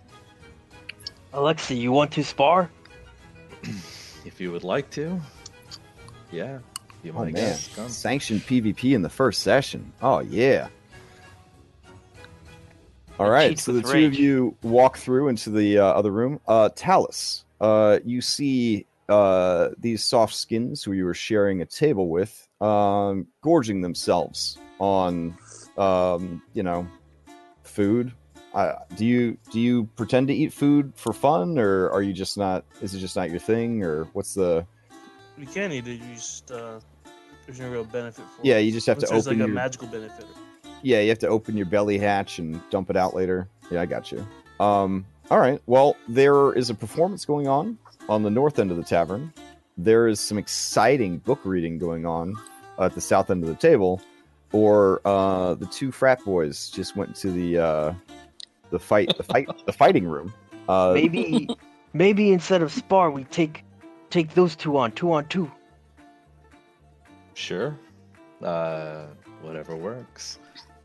Alexi, 1.33 1.77
you 1.77 1.91
want 1.91 2.13
to 2.13 2.25
spar? 2.25 2.71
If 4.27 4.41
you 4.41 4.51
would 4.53 4.65
like 4.65 4.89
to. 4.93 5.21
Yeah. 6.33 6.59
You 7.03 7.13
Oh 7.15 7.25
might 7.25 7.35
man. 7.35 7.59
Come. 7.77 7.89
sanctioned 7.91 8.41
PvP 8.41 8.95
in 8.95 9.03
the 9.03 9.11
first 9.11 9.43
session. 9.43 9.93
Oh 10.01 10.21
yeah. 10.21 10.69
All 13.19 13.27
It 13.27 13.31
right, 13.31 13.51
cheats 13.51 13.65
so 13.65 13.73
the 13.73 13.83
with 13.83 13.93
two 13.93 14.07
of 14.07 14.15
you 14.15 14.57
walk 14.63 14.97
through 14.97 15.29
into 15.29 15.51
the 15.51 15.79
uh, 15.79 15.85
other 15.85 16.11
room. 16.11 16.41
Uh, 16.49 16.71
Talus, 16.75 17.45
uh, 17.61 17.99
you 18.05 18.23
see 18.23 18.87
uh, 19.09 19.71
these 19.79 20.03
soft 20.05 20.35
skins 20.35 20.83
who 20.83 20.93
you 20.93 21.05
were 21.05 21.15
sharing 21.15 21.61
a 21.63 21.67
table 21.67 22.09
with, 22.09 22.49
um, 22.61 23.27
gorging 23.43 23.81
themselves 23.81 24.59
on, 24.79 25.37
um, 25.77 26.43
you 26.55 26.63
know, 26.63 26.87
food. 27.63 28.13
Uh, 28.55 28.75
do 28.97 29.05
you 29.05 29.37
do 29.51 29.59
you 29.61 29.85
pretend 29.97 30.29
to 30.29 30.35
eat 30.35 30.53
food 30.53 30.93
for 30.95 31.13
fun, 31.13 31.59
or 31.59 31.91
are 31.91 32.03
you 32.03 32.13
just 32.13 32.39
not? 32.39 32.65
Is 32.81 32.95
it 32.95 33.01
just 33.01 33.17
not 33.17 33.29
your 33.31 33.41
thing, 33.41 33.83
or 33.83 34.05
what's 34.13 34.35
the? 34.35 34.65
You 35.37 35.47
can't 35.47 35.73
eat 35.73 35.89
it. 35.89 36.01
You 36.01 36.15
just 36.15 36.53
uh, 36.53 36.79
there's 37.47 37.59
no 37.59 37.69
real 37.69 37.85
benefit 37.85 38.25
for 38.25 38.41
Yeah, 38.47 38.59
it. 38.59 38.63
you 38.63 38.73
just 38.73 38.87
have 38.87 38.99
to 38.99 39.07
Unless 39.09 39.25
there's 39.25 39.37
open 39.37 39.41
like 39.41 39.49
a 39.49 39.53
magical 39.53 39.89
benefit. 39.89 40.27
Yeah, 40.83 41.01
you 41.01 41.09
have 41.09 41.19
to 41.21 41.29
open 41.29 41.57
your 41.57 41.67
belly 41.67 41.99
hatch 41.99 42.39
and 42.39 42.61
dump 42.71 42.91
it 42.91 42.97
out 42.97 43.15
later. 43.15 43.49
Yeah, 43.71 43.81
I 43.81 43.87
got 43.87 44.13
you. 44.13 44.25
Um, 44.61 45.05
all 45.31 45.39
right. 45.41 45.61
Well, 45.67 45.97
there 46.09 46.53
is 46.53 46.71
a 46.71 46.75
performance 46.75 47.25
going 47.25 47.49
on 47.49 47.79
on 48.09 48.23
the 48.23 48.31
north 48.31 48.59
end 48.59 48.71
of 48.71 48.77
the 48.77 48.83
tavern. 48.83 49.33
There 49.77 50.07
is 50.07 50.21
some 50.21 50.39
exciting 50.39 51.19
book 51.19 51.41
reading 51.45 51.79
going 51.79 52.07
on 52.07 52.35
at 52.79 52.95
the 52.95 53.01
south 53.01 53.31
end 53.31 53.43
of 53.43 53.49
the 53.49 53.55
table, 53.55 54.01
or 54.53 55.01
uh, 55.05 55.55
the 55.55 55.67
two 55.67 55.91
frat 55.91 56.25
boys 56.25 56.71
just 56.71 56.97
went 56.97 57.17
to 57.17 57.31
the 57.31 57.59
uh, 57.59 57.95
the 58.71 58.79
fight 58.79 59.17
the 59.17 59.23
fight 59.23 59.49
the 59.67 59.73
fighting 59.73 60.07
room. 60.07 60.33
Uh, 60.67 60.93
Maybe, 60.95 61.47
maybe 61.93 62.33
instead 62.33 62.63
of 62.63 62.73
spar, 62.73 63.11
we 63.11 63.25
take 63.25 63.63
take 64.09 64.33
those 64.33 64.57
two 64.57 64.79
on 64.79 64.93
two 64.93 65.13
on 65.13 65.27
two. 65.27 65.53
Sure. 67.35 67.79
Uh, 68.43 69.09
whatever 69.43 69.77
works. 69.77 70.39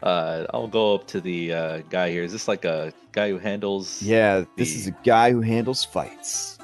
Uh, 0.03 0.45
I'll 0.53 0.67
go 0.67 0.95
up 0.95 1.07
to 1.07 1.21
the 1.21 1.53
uh, 1.53 1.77
guy 1.89 2.11
here. 2.11 2.23
Is 2.23 2.33
this 2.33 2.49
like 2.49 2.65
a 2.65 2.91
guy 3.13 3.29
who 3.29 3.37
handles? 3.37 4.01
Yeah, 4.01 4.43
this 4.57 4.75
is 4.75 4.87
a 4.87 4.95
guy 5.05 5.31
who 5.31 5.39
handles 5.39 5.85
fights 5.85 6.58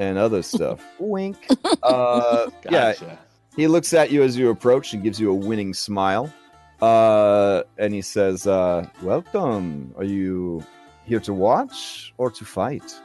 and 0.00 0.18
other 0.18 0.42
stuff. 0.42 0.84
Wink. 0.98 1.36
Uh, 1.82 2.50
yeah, 2.64 2.94
Gotcha. 2.94 3.18
He 3.54 3.68
looks 3.68 3.92
at 3.92 4.10
you 4.10 4.22
as 4.22 4.36
you 4.36 4.50
approach 4.50 4.94
and 4.94 5.02
gives 5.02 5.20
you 5.20 5.30
a 5.30 5.34
winning 5.34 5.74
smile. 5.74 6.32
Uh, 6.80 7.62
and 7.78 7.92
he 7.92 8.00
says, 8.00 8.46
uh, 8.46 8.88
Welcome. 9.02 9.94
Are 9.96 10.04
you 10.04 10.64
here 11.04 11.20
to 11.20 11.34
watch 11.34 12.14
or 12.16 12.30
to 12.30 12.44
fight? 12.44 12.98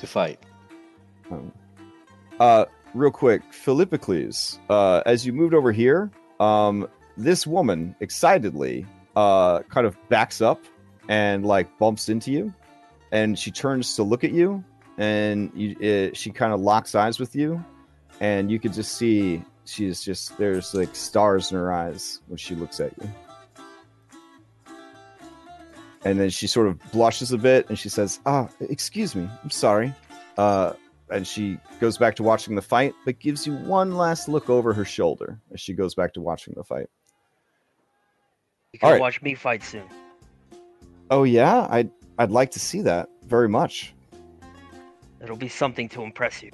To 0.00 0.06
fight. 0.06 0.40
Um, 1.30 1.52
uh, 2.40 2.64
real 2.92 3.12
quick, 3.12 3.42
Philippocles, 3.52 4.58
uh, 4.68 5.02
as 5.06 5.24
you 5.24 5.32
moved 5.32 5.54
over 5.54 5.70
here, 5.70 6.10
um, 6.40 6.88
this 7.16 7.46
woman 7.46 7.94
excitedly 8.00 8.86
uh, 9.14 9.60
kind 9.68 9.86
of 9.86 9.96
backs 10.08 10.40
up 10.40 10.60
and 11.08 11.46
like 11.46 11.78
bumps 11.78 12.08
into 12.08 12.32
you. 12.32 12.52
And 13.12 13.38
she 13.38 13.50
turns 13.50 13.94
to 13.96 14.02
look 14.02 14.24
at 14.24 14.32
you, 14.32 14.64
and 15.00 15.50
you, 15.54 15.74
uh, 15.80 16.14
she 16.14 16.30
kind 16.30 16.52
of 16.52 16.60
locks 16.60 16.94
eyes 16.94 17.18
with 17.18 17.34
you. 17.34 17.64
And 18.20 18.50
you 18.50 18.60
could 18.60 18.74
just 18.74 18.98
see 18.98 19.42
she's 19.64 20.02
just 20.02 20.36
there's 20.36 20.74
like 20.74 20.94
stars 20.94 21.50
in 21.50 21.56
her 21.56 21.72
eyes 21.72 22.20
when 22.28 22.36
she 22.36 22.54
looks 22.54 22.80
at 22.80 22.92
you. 23.02 23.10
And 26.04 26.20
then 26.20 26.28
she 26.28 26.46
sort 26.46 26.66
of 26.66 26.78
blushes 26.92 27.32
a 27.32 27.38
bit 27.38 27.68
and 27.70 27.78
she 27.78 27.88
says, 27.88 28.20
Ah, 28.26 28.48
excuse 28.60 29.14
me, 29.16 29.26
I'm 29.42 29.50
sorry. 29.50 29.94
Uh, 30.36 30.74
and 31.10 31.26
she 31.26 31.58
goes 31.80 31.96
back 31.96 32.14
to 32.16 32.22
watching 32.22 32.54
the 32.54 32.62
fight, 32.62 32.94
but 33.06 33.18
gives 33.18 33.46
you 33.46 33.54
one 33.54 33.96
last 33.96 34.28
look 34.28 34.50
over 34.50 34.74
her 34.74 34.84
shoulder 34.84 35.40
as 35.52 35.60
she 35.60 35.72
goes 35.72 35.94
back 35.94 36.12
to 36.14 36.20
watching 36.20 36.52
the 36.56 36.62
fight. 36.62 36.88
You 38.72 38.78
can 38.78 38.86
Alright. 38.86 39.00
watch 39.00 39.22
me 39.22 39.34
fight 39.34 39.64
soon. 39.64 39.84
Oh 41.10 41.24
yeah, 41.24 41.66
I'd 41.70 41.90
I'd 42.18 42.30
like 42.30 42.50
to 42.50 42.60
see 42.60 42.82
that 42.82 43.08
very 43.26 43.48
much. 43.48 43.94
It'll 45.22 45.36
be 45.36 45.48
something 45.48 45.88
to 45.90 46.02
impress 46.02 46.42
you. 46.42 46.50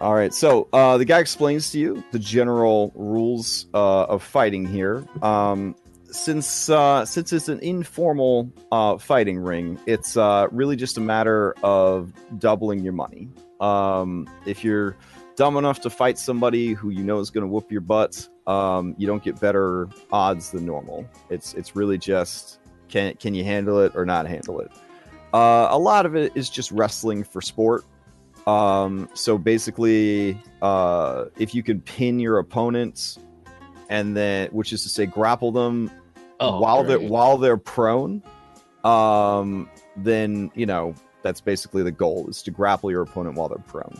All 0.00 0.14
right, 0.14 0.34
so 0.34 0.68
uh, 0.72 0.98
the 0.98 1.04
guy 1.04 1.20
explains 1.20 1.70
to 1.70 1.78
you 1.78 2.02
the 2.10 2.18
general 2.18 2.92
rules 2.96 3.66
uh, 3.72 4.04
of 4.04 4.22
fighting 4.22 4.66
here. 4.66 5.04
Um, 5.22 5.76
since 6.10 6.68
uh, 6.68 7.04
since 7.04 7.32
it's 7.32 7.48
an 7.48 7.60
informal 7.60 8.50
uh, 8.72 8.98
fighting 8.98 9.38
ring, 9.38 9.78
it's 9.86 10.16
uh, 10.16 10.48
really 10.50 10.74
just 10.74 10.98
a 10.98 11.00
matter 11.00 11.54
of 11.62 12.12
doubling 12.38 12.80
your 12.80 12.92
money. 12.92 13.28
Um, 13.60 14.28
if 14.44 14.64
you're 14.64 14.96
dumb 15.36 15.56
enough 15.56 15.80
to 15.82 15.90
fight 15.90 16.18
somebody 16.18 16.72
who 16.72 16.90
you 16.90 17.02
know 17.02 17.20
is 17.20 17.30
going 17.30 17.42
to 17.42 17.48
whoop 17.48 17.70
your 17.70 17.80
butt, 17.80 18.28
um, 18.46 18.94
you 18.98 19.06
don't 19.06 19.22
get 19.22 19.40
better 19.40 19.88
odds 20.10 20.50
than 20.50 20.66
normal. 20.66 21.08
It's 21.30 21.54
it's 21.54 21.76
really 21.76 21.96
just 21.96 22.58
can 22.88 23.14
can 23.14 23.34
you 23.34 23.44
handle 23.44 23.80
it 23.80 23.92
or 23.94 24.04
not 24.04 24.26
handle 24.26 24.60
it. 24.60 24.70
Uh, 25.32 25.68
a 25.70 25.78
lot 25.78 26.06
of 26.06 26.14
it 26.14 26.32
is 26.34 26.50
just 26.50 26.70
wrestling 26.72 27.24
for 27.24 27.40
sport. 27.40 27.84
Um, 28.46 29.08
so 29.14 29.38
basically, 29.38 30.38
uh, 30.60 31.26
if 31.38 31.54
you 31.54 31.62
can 31.62 31.80
pin 31.80 32.18
your 32.18 32.38
opponents, 32.38 33.18
and 33.88 34.16
then, 34.16 34.48
which 34.48 34.72
is 34.72 34.82
to 34.82 34.88
say, 34.88 35.06
grapple 35.06 35.52
them 35.52 35.90
Oh, 36.42 36.58
while 36.58 36.82
they're 36.82 36.98
while 36.98 37.38
they're 37.38 37.56
prone, 37.56 38.20
um, 38.82 39.70
then 39.96 40.50
you 40.56 40.66
know 40.66 40.94
that's 41.22 41.40
basically 41.40 41.84
the 41.84 41.92
goal 41.92 42.28
is 42.28 42.42
to 42.42 42.50
grapple 42.50 42.90
your 42.90 43.02
opponent 43.02 43.36
while 43.36 43.48
they're 43.48 43.58
prone. 43.58 43.96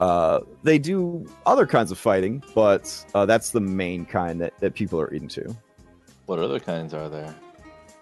Uh, 0.00 0.40
they 0.62 0.78
do 0.78 1.28
other 1.46 1.66
kinds 1.66 1.90
of 1.90 1.98
fighting, 1.98 2.44
but 2.54 3.04
uh, 3.14 3.26
that's 3.26 3.50
the 3.50 3.60
main 3.60 4.04
kind 4.04 4.40
that, 4.40 4.56
that 4.60 4.74
people 4.74 5.00
are 5.00 5.08
into. 5.08 5.56
What 6.26 6.38
other 6.38 6.60
kinds 6.60 6.94
are 6.94 7.08
there? 7.08 7.34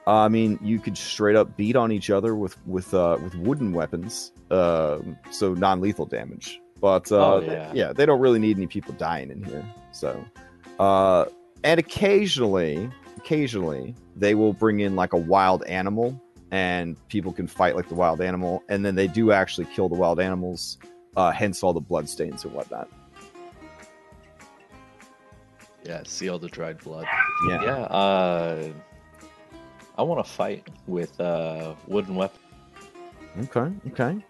I 0.06 0.28
mean, 0.28 0.58
you 0.62 0.78
could 0.80 0.98
straight 0.98 1.36
up 1.36 1.56
beat 1.56 1.76
on 1.76 1.92
each 1.92 2.10
other 2.10 2.34
with 2.34 2.56
with 2.66 2.92
uh, 2.92 3.18
with 3.22 3.34
wooden 3.36 3.72
weapons, 3.72 4.32
um, 4.50 5.16
so 5.30 5.54
non 5.54 5.80
lethal 5.80 6.06
damage. 6.06 6.60
But 6.80 7.12
uh, 7.12 7.34
Oh, 7.34 7.40
th- 7.40 7.74
yeah. 7.74 7.92
they 7.92 8.04
don't 8.04 8.18
really 8.20 8.40
need 8.40 8.56
any 8.56 8.66
people 8.66 8.92
dying 8.94 9.30
in 9.30 9.44
here. 9.44 9.64
So, 9.92 10.24
uh, 10.80 11.26
and 11.62 11.78
occasionally, 11.78 12.90
occasionally 13.16 13.94
they 14.16 14.34
will 14.34 14.52
bring 14.52 14.80
in 14.80 14.96
like 14.96 15.12
a 15.12 15.16
wild 15.16 15.62
animal, 15.64 16.20
and 16.50 16.96
people 17.08 17.32
can 17.32 17.46
fight 17.46 17.76
like 17.76 17.88
the 17.88 17.94
wild 17.94 18.20
animal, 18.20 18.64
and 18.68 18.84
then 18.84 18.96
they 18.96 19.06
do 19.06 19.30
actually 19.30 19.66
kill 19.66 19.88
the 19.88 19.94
wild 19.94 20.18
animals. 20.18 20.78
Uh, 21.16 21.30
hence 21.30 21.62
all 21.62 21.72
the 21.74 21.80
bloodstains 21.80 22.42
and 22.44 22.52
whatnot. 22.54 22.88
Yeah, 25.84 26.02
see 26.04 26.28
all 26.28 26.38
the 26.38 26.48
dried 26.48 26.78
blood. 26.78 27.06
Yeah. 27.48 27.62
Yeah. 27.62 27.76
Uh, 27.84 28.68
I 29.98 30.02
want 30.02 30.24
to 30.24 30.30
fight 30.30 30.68
with 30.86 31.20
uh, 31.20 31.74
wooden 31.86 32.14
weapon. 32.14 32.38
Okay. 33.44 33.72
Okay. 33.88 34.24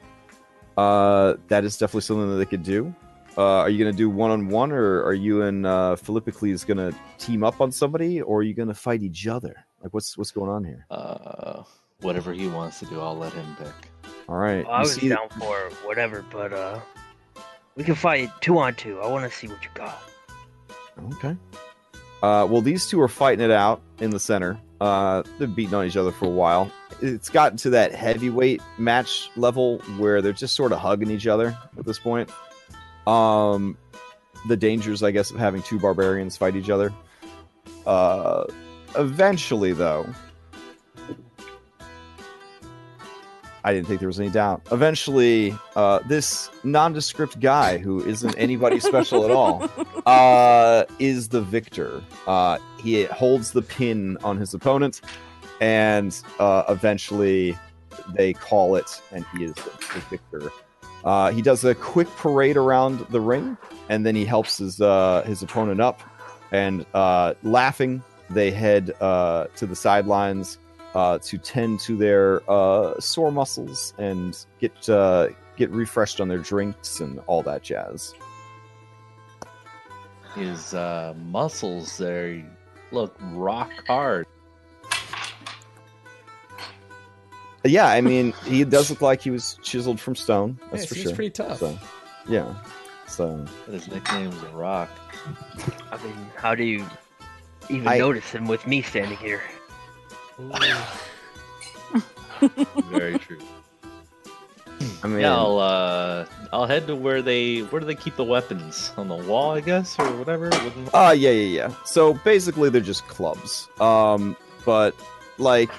Uh, 0.76 1.34
that 1.48 1.64
is 1.64 1.76
definitely 1.76 2.00
something 2.02 2.30
that 2.30 2.36
they 2.36 2.46
could 2.46 2.62
do. 2.62 2.94
Uh, 3.36 3.60
are 3.60 3.70
you 3.70 3.82
gonna 3.82 3.96
do 3.96 4.10
one 4.10 4.30
on 4.30 4.48
one, 4.48 4.72
or 4.72 5.02
are 5.04 5.14
you 5.14 5.42
and 5.42 5.64
uh, 5.66 5.96
Philippocles 5.96 6.64
gonna 6.64 6.92
team 7.18 7.42
up 7.42 7.60
on 7.62 7.72
somebody, 7.72 8.20
or 8.20 8.40
are 8.40 8.42
you 8.42 8.52
gonna 8.52 8.74
fight 8.74 9.02
each 9.02 9.26
other? 9.26 9.64
Like, 9.82 9.94
what's 9.94 10.18
what's 10.18 10.30
going 10.30 10.50
on 10.50 10.64
here? 10.64 10.84
Uh, 10.90 11.62
whatever 12.02 12.32
he 12.34 12.46
wants 12.48 12.78
to 12.80 12.86
do, 12.86 13.00
I'll 13.00 13.16
let 13.16 13.32
him 13.32 13.56
pick. 13.58 13.90
All 14.28 14.36
right, 14.36 14.64
Well, 14.66 14.74
I 14.74 14.78
you 14.78 14.82
was 14.82 14.94
see- 14.94 15.08
down 15.08 15.28
for 15.38 15.70
whatever, 15.84 16.24
but 16.30 16.52
uh, 16.52 16.78
we 17.74 17.84
can 17.84 17.94
fight 17.94 18.30
two 18.42 18.58
on 18.58 18.74
two. 18.74 19.00
I 19.00 19.06
want 19.08 19.30
to 19.30 19.34
see 19.36 19.48
what 19.48 19.62
you 19.64 19.70
got. 19.74 20.02
Okay. 21.14 21.34
Uh, 22.22 22.46
well, 22.48 22.60
these 22.60 22.86
two 22.86 23.00
are 23.00 23.08
fighting 23.08 23.42
it 23.44 23.50
out 23.50 23.80
in 24.00 24.10
the 24.10 24.20
center. 24.20 24.60
Uh, 24.83 25.22
they've 25.39 25.55
beaten 25.55 25.74
on 25.74 25.87
each 25.87 25.97
other 25.97 26.11
for 26.11 26.24
a 26.24 26.30
while. 26.30 26.68
It's 27.01 27.28
gotten 27.28 27.57
to 27.59 27.70
that 27.70 27.95
heavyweight 27.95 28.61
match 28.78 29.30
level 29.37 29.78
where 29.97 30.20
they're 30.20 30.33
just 30.33 30.57
sort 30.57 30.72
of 30.72 30.80
hugging 30.80 31.09
each 31.09 31.28
other 31.28 31.57
at 31.78 31.85
this 31.85 32.01
point. 32.01 32.28
Um, 33.07 33.78
the 34.49 34.57
dangers, 34.57 35.05
I 35.05 35.12
guess, 35.12 35.30
of 35.30 35.39
having 35.39 35.62
two 35.62 35.78
barbarians 35.78 36.37
fight 36.37 36.57
each 36.57 36.68
other. 36.68 36.93
Uh, 37.87 38.47
eventually, 38.97 39.72
though, 39.72 40.05
I 43.64 43.72
didn't 43.72 43.86
think 43.86 44.00
there 44.00 44.08
was 44.08 44.18
any 44.18 44.30
doubt. 44.30 44.62
Eventually, 44.72 45.54
uh, 45.76 46.00
this 46.06 46.50
nondescript 46.64 47.38
guy 47.38 47.78
who 47.78 48.04
isn't 48.04 48.34
anybody 48.36 48.80
special 48.80 49.24
at 49.24 49.30
all 49.30 49.70
uh, 50.06 50.84
is 50.98 51.28
the 51.28 51.40
victor. 51.42 52.02
Uh, 52.26 52.58
he 52.80 53.04
holds 53.04 53.52
the 53.52 53.62
pin 53.62 54.18
on 54.24 54.36
his 54.36 54.52
opponent, 54.52 55.00
and 55.60 56.20
uh, 56.40 56.64
eventually 56.68 57.56
they 58.14 58.32
call 58.32 58.74
it, 58.74 59.00
and 59.12 59.24
he 59.36 59.44
is 59.44 59.54
the, 59.54 59.70
the 59.94 60.00
victor. 60.10 60.52
Uh, 61.04 61.30
he 61.30 61.42
does 61.42 61.64
a 61.64 61.74
quick 61.74 62.08
parade 62.16 62.56
around 62.56 63.00
the 63.10 63.20
ring, 63.20 63.56
and 63.88 64.06
then 64.06 64.14
he 64.14 64.24
helps 64.24 64.58
his 64.58 64.80
uh, 64.80 65.22
his 65.26 65.42
opponent 65.42 65.80
up. 65.80 66.00
And 66.50 66.84
uh, 66.94 67.34
laughing, 67.42 68.02
they 68.30 68.50
head 68.50 68.92
uh, 69.00 69.46
to 69.56 69.66
the 69.66 69.76
sidelines 69.76 70.58
uh, 70.95 71.18
to 71.18 71.38
tend 71.38 71.80
to 71.80 71.97
their 71.97 72.43
uh, 72.51 72.99
sore 73.01 73.30
muscles 73.32 73.95
and 73.99 74.45
get 74.61 74.88
uh, 74.88 75.28
get 75.57 75.70
refreshed 75.70 76.20
on 76.20 76.28
their 76.28 76.38
drinks 76.38 77.01
and 77.01 77.18
all 77.26 77.43
that 77.43 77.62
jazz. 77.62 78.14
His 80.34 80.72
uh, 80.74 81.14
muscles 81.26 81.99
there 81.99 82.43
look 82.90 83.14
rock 83.32 83.70
hard. 83.86 84.26
Yeah, 87.64 87.86
I 87.86 88.01
mean, 88.01 88.32
he 88.45 88.64
does 88.64 88.90
look 88.90 89.01
like 89.03 89.20
he 89.22 89.30
was 89.30 89.57
chiseled 89.62 90.01
from 90.01 90.16
stone. 90.16 90.59
That's 90.72 90.82
Yeah, 90.82 90.88
for 90.88 90.95
sure. 90.97 91.14
pretty 91.14 91.30
tough. 91.30 91.59
So, 91.59 91.78
yeah. 92.28 92.55
So 93.07 93.45
His 93.70 93.86
nickname's 93.88 94.34
Rock. 94.55 94.88
I 95.93 96.03
mean, 96.03 96.16
how 96.34 96.55
do 96.57 96.64
you 96.64 96.84
even 97.70 97.86
I- 97.86 97.99
notice 97.99 98.28
him 98.30 98.47
with 98.49 98.66
me 98.66 98.82
standing 98.82 99.18
here? 99.18 99.43
Very 102.91 103.18
true. 103.18 103.39
I 105.05 105.07
mean, 105.07 105.20
Yeah, 105.20 105.37
I'll 105.37 105.59
uh, 105.59 106.26
I'll 106.53 106.66
head 106.66 106.87
to 106.89 106.97
where 106.97 107.22
they 107.22 107.61
where 107.61 107.80
do 107.80 107.87
they 107.87 107.95
keep 107.95 108.16
the 108.16 108.24
weapons 108.24 108.93
on 108.97 109.09
the 109.09 109.14
wall, 109.16 109.53
I 109.53 109.61
guess, 109.61 109.99
or 109.99 110.05
whatever. 110.16 110.45
Wooden- 110.51 110.89
uh 110.93 111.14
yeah, 111.16 111.30
yeah, 111.30 111.66
yeah. 111.68 111.74
So 111.85 112.14
basically, 112.24 112.70
they're 112.70 112.80
just 112.80 113.07
clubs. 113.09 113.68
Um, 113.80 114.37
but 114.64 114.95
like 115.39 115.70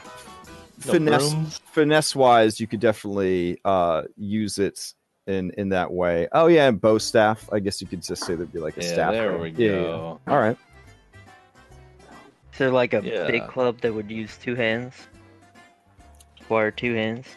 no 0.85 0.91
finesse 0.93 1.29
brooms? 1.33 1.59
finesse 1.71 2.15
wise, 2.15 2.59
you 2.59 2.67
could 2.67 2.79
definitely 2.79 3.59
uh 3.65 4.03
use 4.17 4.57
it 4.59 4.93
in 5.27 5.51
in 5.57 5.69
that 5.69 5.91
way. 5.91 6.27
Oh 6.31 6.47
yeah, 6.47 6.67
and 6.67 6.79
bow 6.79 6.97
staff. 6.97 7.47
I 7.51 7.59
guess 7.59 7.81
you 7.81 7.87
could 7.87 8.01
just 8.01 8.25
say 8.25 8.35
there'd 8.35 8.51
be 8.53 8.59
like 8.59 8.77
a 8.77 8.83
Yeah, 8.83 8.93
staff. 8.93 9.11
there 9.11 9.37
we 9.37 9.49
Yeah, 9.51 9.67
yeah, 9.67 9.71
yeah. 9.75 9.87
go. 9.87 10.19
All 10.27 10.37
right. 10.39 10.57
Is 12.53 12.59
there 12.59 12.71
like 12.71 12.93
a 12.93 13.01
Yeah. 13.03 13.27
big 13.27 13.47
club 13.47 13.81
that 13.81 13.93
would 13.93 14.09
use 14.11 14.37
two 14.37 14.55
hands? 14.55 14.95
Require 16.39 16.71
two 16.71 16.93
hands? 16.93 17.27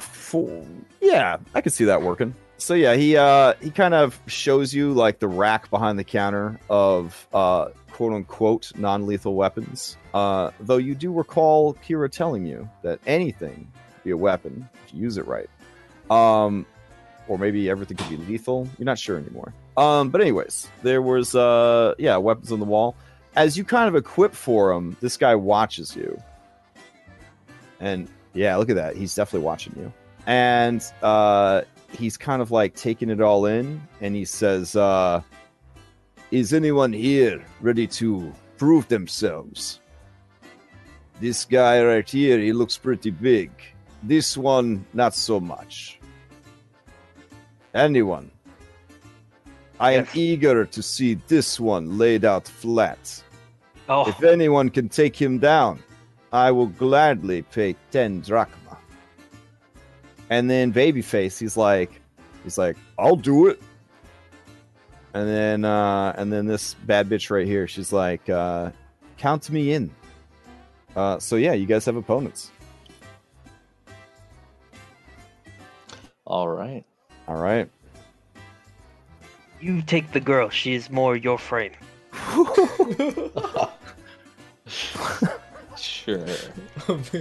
For, 0.00 0.64
yeah, 1.00 1.36
I 1.54 1.60
could 1.60 1.72
see 1.72 1.84
that 1.84 2.02
working. 2.02 2.34
So 2.58 2.74
yeah, 2.74 2.94
he 2.96 3.16
uh 3.16 3.54
he 3.62 3.70
kind 3.70 3.94
of 3.94 4.18
shows 4.26 4.74
you 4.74 4.92
like 4.92 5.20
the 5.20 5.28
rack 5.28 5.70
behind 5.70 5.96
the 5.98 6.02
counter 6.04 6.58
of 6.68 7.28
uh 7.32 7.68
quote 7.92 8.12
unquote 8.12 8.72
non-lethal 8.76 9.34
weapons. 9.36 9.96
Uh 10.12 10.50
though 10.60 10.76
you 10.76 10.96
do 10.96 11.12
recall 11.12 11.74
Kira 11.74 12.10
telling 12.10 12.44
you 12.44 12.68
that 12.82 12.98
anything 13.06 13.70
could 13.94 14.02
be 14.04 14.10
a 14.10 14.16
weapon 14.16 14.68
if 14.86 14.92
you 14.92 15.02
use 15.02 15.16
it 15.18 15.26
right. 15.28 15.48
Um 16.10 16.66
or 17.28 17.38
maybe 17.38 17.70
everything 17.70 17.96
could 17.96 18.08
be 18.08 18.16
lethal. 18.16 18.68
You're 18.76 18.86
not 18.86 18.98
sure 18.98 19.16
anymore. 19.18 19.54
Um 19.76 20.10
but 20.10 20.20
anyways, 20.20 20.68
there 20.82 21.00
was 21.00 21.36
uh 21.36 21.94
yeah, 21.96 22.16
weapons 22.16 22.50
on 22.50 22.58
the 22.58 22.66
wall. 22.66 22.96
As 23.36 23.56
you 23.56 23.64
kind 23.64 23.88
of 23.88 23.94
equip 23.94 24.34
for 24.34 24.72
him, 24.72 24.96
this 25.00 25.16
guy 25.16 25.34
watches 25.34 25.94
you. 25.94 26.20
And 27.80 28.08
yeah, 28.34 28.56
look 28.56 28.70
at 28.70 28.76
that. 28.76 28.96
He's 28.96 29.14
definitely 29.14 29.44
watching 29.46 29.74
you. 29.76 29.92
And 30.26 30.84
uh, 31.02 31.62
he's 31.92 32.16
kind 32.16 32.42
of 32.42 32.50
like 32.50 32.74
taking 32.74 33.10
it 33.10 33.20
all 33.20 33.46
in. 33.46 33.80
And 34.00 34.14
he 34.14 34.24
says, 34.24 34.76
uh, 34.76 35.22
Is 36.30 36.52
anyone 36.52 36.92
here 36.92 37.44
ready 37.60 37.86
to 37.86 38.32
prove 38.56 38.88
themselves? 38.88 39.80
This 41.20 41.44
guy 41.44 41.82
right 41.82 42.08
here, 42.08 42.38
he 42.38 42.52
looks 42.52 42.78
pretty 42.78 43.10
big. 43.10 43.50
This 44.02 44.36
one, 44.36 44.86
not 44.94 45.14
so 45.14 45.40
much. 45.40 45.98
Anyone? 47.74 48.30
I 49.80 49.92
am 49.92 50.04
Yes. 50.06 50.16
eager 50.16 50.64
to 50.64 50.82
see 50.82 51.14
this 51.28 51.60
one 51.60 51.98
laid 51.98 52.24
out 52.24 52.46
flat. 52.48 53.22
Oh, 53.88 54.08
If 54.08 54.22
anyone 54.22 54.68
can 54.70 54.88
take 54.88 55.16
him 55.16 55.38
down, 55.38 55.78
I 56.32 56.50
will 56.50 56.66
gladly 56.66 57.42
pay 57.42 57.74
10 57.90 58.20
drachma. 58.22 58.76
And 60.30 60.50
then 60.50 60.72
Babyface, 60.72 61.38
he's 61.38 61.56
like, 61.56 62.00
he's 62.44 62.58
like, 62.58 62.76
I'll 62.98 63.16
do 63.16 63.46
it. 63.46 63.62
And 65.14 65.26
then, 65.26 65.64
uh, 65.64 66.12
and 66.18 66.30
then 66.30 66.44
this 66.46 66.74
bad 66.74 67.08
bitch 67.08 67.30
right 67.30 67.46
here, 67.46 67.66
she's 67.66 67.92
like, 67.92 68.28
uh, 68.28 68.70
count 69.16 69.48
me 69.48 69.72
in. 69.72 69.90
Uh, 70.94 71.18
so 71.18 71.36
yeah, 71.36 71.54
you 71.54 71.64
guys 71.66 71.84
have 71.86 71.96
opponents. 71.96 72.50
All 76.26 76.48
right. 76.48 76.84
All 77.26 77.36
right. 77.40 77.70
You 79.60 79.82
take 79.82 80.12
the 80.12 80.20
girl. 80.20 80.48
She 80.50 80.74
is 80.74 80.90
more 80.90 81.16
your 81.16 81.38
frame. 81.38 81.72
Sure. 85.76 86.26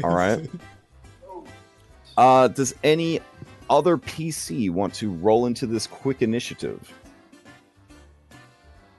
All 0.04 0.16
right. 0.16 0.50
Uh, 2.18 2.48
does 2.48 2.74
any 2.84 3.20
other 3.70 3.98
PC 3.98 4.70
want 4.72 4.94
to 4.96 5.12
roll 5.12 5.46
into 5.46 5.68
this 5.68 5.86
quick 5.86 6.22
initiative? 6.24 6.92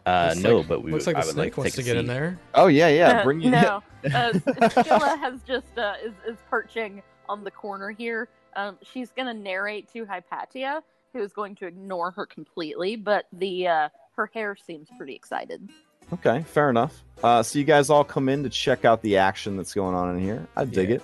Uh, 0.07 0.29
Looks 0.31 0.41
no, 0.43 0.57
like- 0.59 0.69
but 0.69 0.83
we 0.83 0.93
looks 0.93 1.07
would, 1.07 1.17
like 1.17 1.23
I 1.23 1.27
the 1.27 1.27
would 1.29 1.35
snake 1.35 1.45
like 1.45 1.55
to 1.55 1.61
wants 1.61 1.77
take 1.77 1.85
to 1.85 1.91
a 1.91 1.95
get 1.95 2.01
in 2.01 2.07
there. 2.07 2.39
Oh 2.55 2.69
yeah, 2.69 2.89
yeah. 2.89 3.09
Uh, 3.21 3.25
Bring 3.25 3.41
you. 3.41 3.51
no. 3.51 3.83
uh, 4.15 4.33
Scylla 4.71 5.17
has 5.21 5.41
just 5.47 5.77
uh, 5.77 5.95
is 6.05 6.13
is 6.27 6.37
perching 6.49 7.03
on 7.29 7.43
the 7.45 7.51
corner 7.51 7.91
here. 7.91 8.29
Um, 8.57 8.79
she's 8.83 9.11
gonna 9.11 9.35
narrate 9.35 9.93
to 9.93 10.07
Hypatia, 10.07 10.83
who 11.13 11.21
is 11.23 11.33
going 11.33 11.55
to 11.57 11.67
ignore 11.67 12.11
her 12.13 12.27
completely, 12.27 12.97
but 12.97 13.27
the 13.33 13.67
uh, 13.69 13.89
her 14.17 14.31
hair 14.33 14.57
seems 14.57 14.89
pretty 14.97 15.15
excited. 15.15 15.69
Okay, 16.13 16.43
fair 16.45 16.71
enough. 16.71 17.03
Uh, 17.23 17.43
so 17.43 17.59
you 17.59 17.65
guys 17.65 17.91
all 17.91 18.05
come 18.05 18.29
in 18.29 18.43
to 18.43 18.49
check 18.49 18.85
out 18.85 19.03
the 19.03 19.19
action 19.19 19.57
that's 19.57 19.75
going 19.75 19.95
on 19.95 20.17
in 20.17 20.23
here. 20.23 20.47
I 20.57 20.65
dig 20.65 20.91
Yeah. 20.91 20.97
it. 20.97 21.03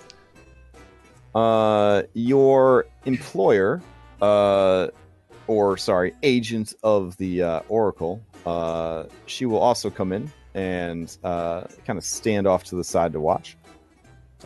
Uh, 1.33 2.03
your 2.13 2.85
employer, 3.05 3.81
uh, 4.21 4.87
or 5.47 5.77
sorry, 5.77 6.13
agent 6.23 6.73
of 6.81 7.17
the 7.17 7.43
uh, 7.43 7.59
Oracle, 7.67 8.21
uh, 8.45 9.03
she 9.25 9.45
will 9.45 9.59
also 9.59 9.89
come 9.89 10.13
in 10.13 10.31
and 10.53 11.15
uh, 11.23 11.65
kind 11.85 11.97
of 11.99 12.05
stand 12.05 12.47
off 12.47 12.63
to 12.65 12.75
the 12.75 12.83
side 12.83 13.11
to 13.13 13.19
watch. 13.19 13.57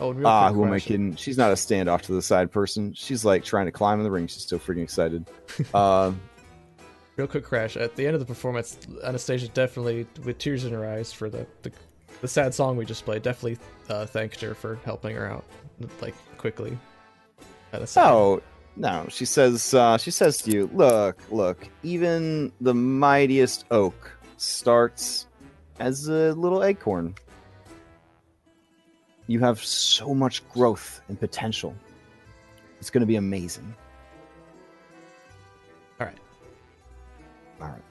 Oh, 0.00 0.12
real 0.12 0.26
Ah, 0.26 0.50
who 0.52 0.64
am 0.64 0.72
I 0.72 0.80
kidding? 0.80 1.14
She's 1.16 1.36
not 1.36 1.50
a 1.50 1.54
standoff 1.54 2.02
to 2.02 2.12
the 2.12 2.22
side 2.22 2.50
person. 2.50 2.94
She's 2.94 3.24
like 3.24 3.44
trying 3.44 3.66
to 3.66 3.72
climb 3.72 3.98
in 3.98 4.04
the 4.04 4.10
ring. 4.10 4.26
She's 4.26 4.42
still 4.42 4.58
freaking 4.58 4.82
excited. 4.82 5.26
uh, 5.74 6.12
Real 7.16 7.26
quick 7.26 7.44
crash. 7.44 7.76
At 7.76 7.96
the 7.96 8.06
end 8.06 8.14
of 8.14 8.20
the 8.20 8.26
performance, 8.26 8.78
Anastasia 9.04 9.48
definitely, 9.48 10.06
with 10.24 10.38
tears 10.38 10.64
in 10.64 10.72
her 10.72 10.86
eyes 10.90 11.12
for 11.12 11.28
the 11.28 11.46
the, 11.62 11.70
the 12.22 12.28
sad 12.28 12.54
song 12.54 12.76
we 12.78 12.86
just 12.86 13.04
played, 13.04 13.22
definitely 13.22 13.58
uh, 13.90 14.06
thanked 14.06 14.40
her 14.40 14.54
for 14.54 14.76
helping 14.86 15.14
her 15.16 15.26
out, 15.30 15.44
like 16.00 16.14
quickly. 16.38 16.78
At 17.74 17.82
a 17.82 17.86
second. 17.86 18.10
Oh 18.10 18.42
no, 18.76 19.04
she 19.10 19.26
says. 19.26 19.74
Uh, 19.74 19.98
she 19.98 20.10
says 20.10 20.38
to 20.38 20.50
you, 20.50 20.70
"Look, 20.72 21.20
look. 21.30 21.68
Even 21.82 22.52
the 22.62 22.72
mightiest 22.74 23.66
oak 23.70 24.12
starts 24.38 25.26
as 25.78 26.08
a 26.08 26.32
little 26.32 26.64
acorn. 26.64 27.14
You 29.30 29.38
have 29.38 29.62
so 29.62 30.12
much 30.12 30.46
growth 30.48 31.00
and 31.08 31.18
potential. 31.18 31.72
It's 32.80 32.90
going 32.90 33.02
to 33.02 33.06
be 33.06 33.14
amazing." 33.14 33.72
All 36.00 36.06
right. 36.08 36.18
All 37.60 37.68
right. 37.68 37.82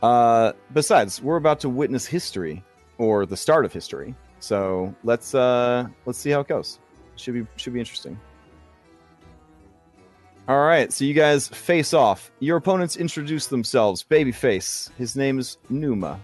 Uh, 0.00 0.52
besides, 0.72 1.20
we're 1.20 1.38
about 1.38 1.58
to 1.60 1.68
witness 1.68 2.06
history 2.06 2.62
or 2.98 3.26
the 3.26 3.36
start 3.36 3.64
of 3.64 3.72
history. 3.72 4.14
So 4.38 4.94
let's 5.02 5.34
uh, 5.34 5.88
let's 6.06 6.20
see 6.20 6.30
how 6.30 6.38
it 6.38 6.46
goes. 6.46 6.78
Should 7.16 7.34
be 7.34 7.46
should 7.56 7.72
be 7.72 7.80
interesting. 7.80 8.16
All 10.46 10.60
right, 10.60 10.92
so 10.92 11.04
you 11.04 11.14
guys 11.14 11.48
face 11.48 11.92
off. 11.92 12.30
Your 12.38 12.56
opponents 12.56 12.96
introduce 12.96 13.48
themselves. 13.48 14.04
Babyface, 14.08 14.90
his 14.98 15.16
name 15.16 15.40
is 15.40 15.58
Numa, 15.68 16.20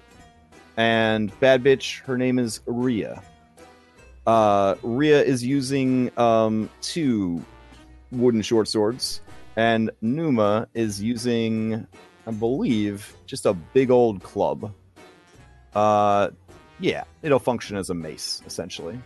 and 0.77 1.39
Bad 1.41 1.65
Bitch, 1.65 2.01
her 2.03 2.17
name 2.17 2.39
is 2.39 2.61
Ria. 2.67 3.23
Uh, 4.27 4.75
Ria 4.83 5.23
is 5.23 5.45
using 5.45 6.11
um, 6.19 6.69
two 6.81 7.45
wooden 8.11 8.43
short 8.43 8.69
swords, 8.69 9.21
and 9.57 9.91
Numa 10.01 10.69
is 10.75 11.01
using, 11.01 11.87
I 12.27 12.31
believe, 12.33 13.15
just 13.27 13.47
a 13.47 13.53
big 13.53 13.91
old 13.91 14.23
club. 14.23 14.73
Uh, 15.75 16.31
yeah, 16.81 17.05
it'll 17.23 17.39
function 17.39 17.77
as 17.77 17.91
a 17.91 17.95
mace 17.95 18.43
essentially. 18.47 18.99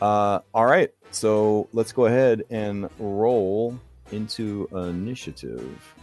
Uh, 0.00 0.40
all 0.52 0.66
right, 0.66 0.90
so 1.10 1.68
let's 1.72 1.92
go 1.92 2.06
ahead 2.06 2.44
and 2.50 2.88
roll 2.98 3.78
into 4.10 4.68
initiative. 4.72 5.94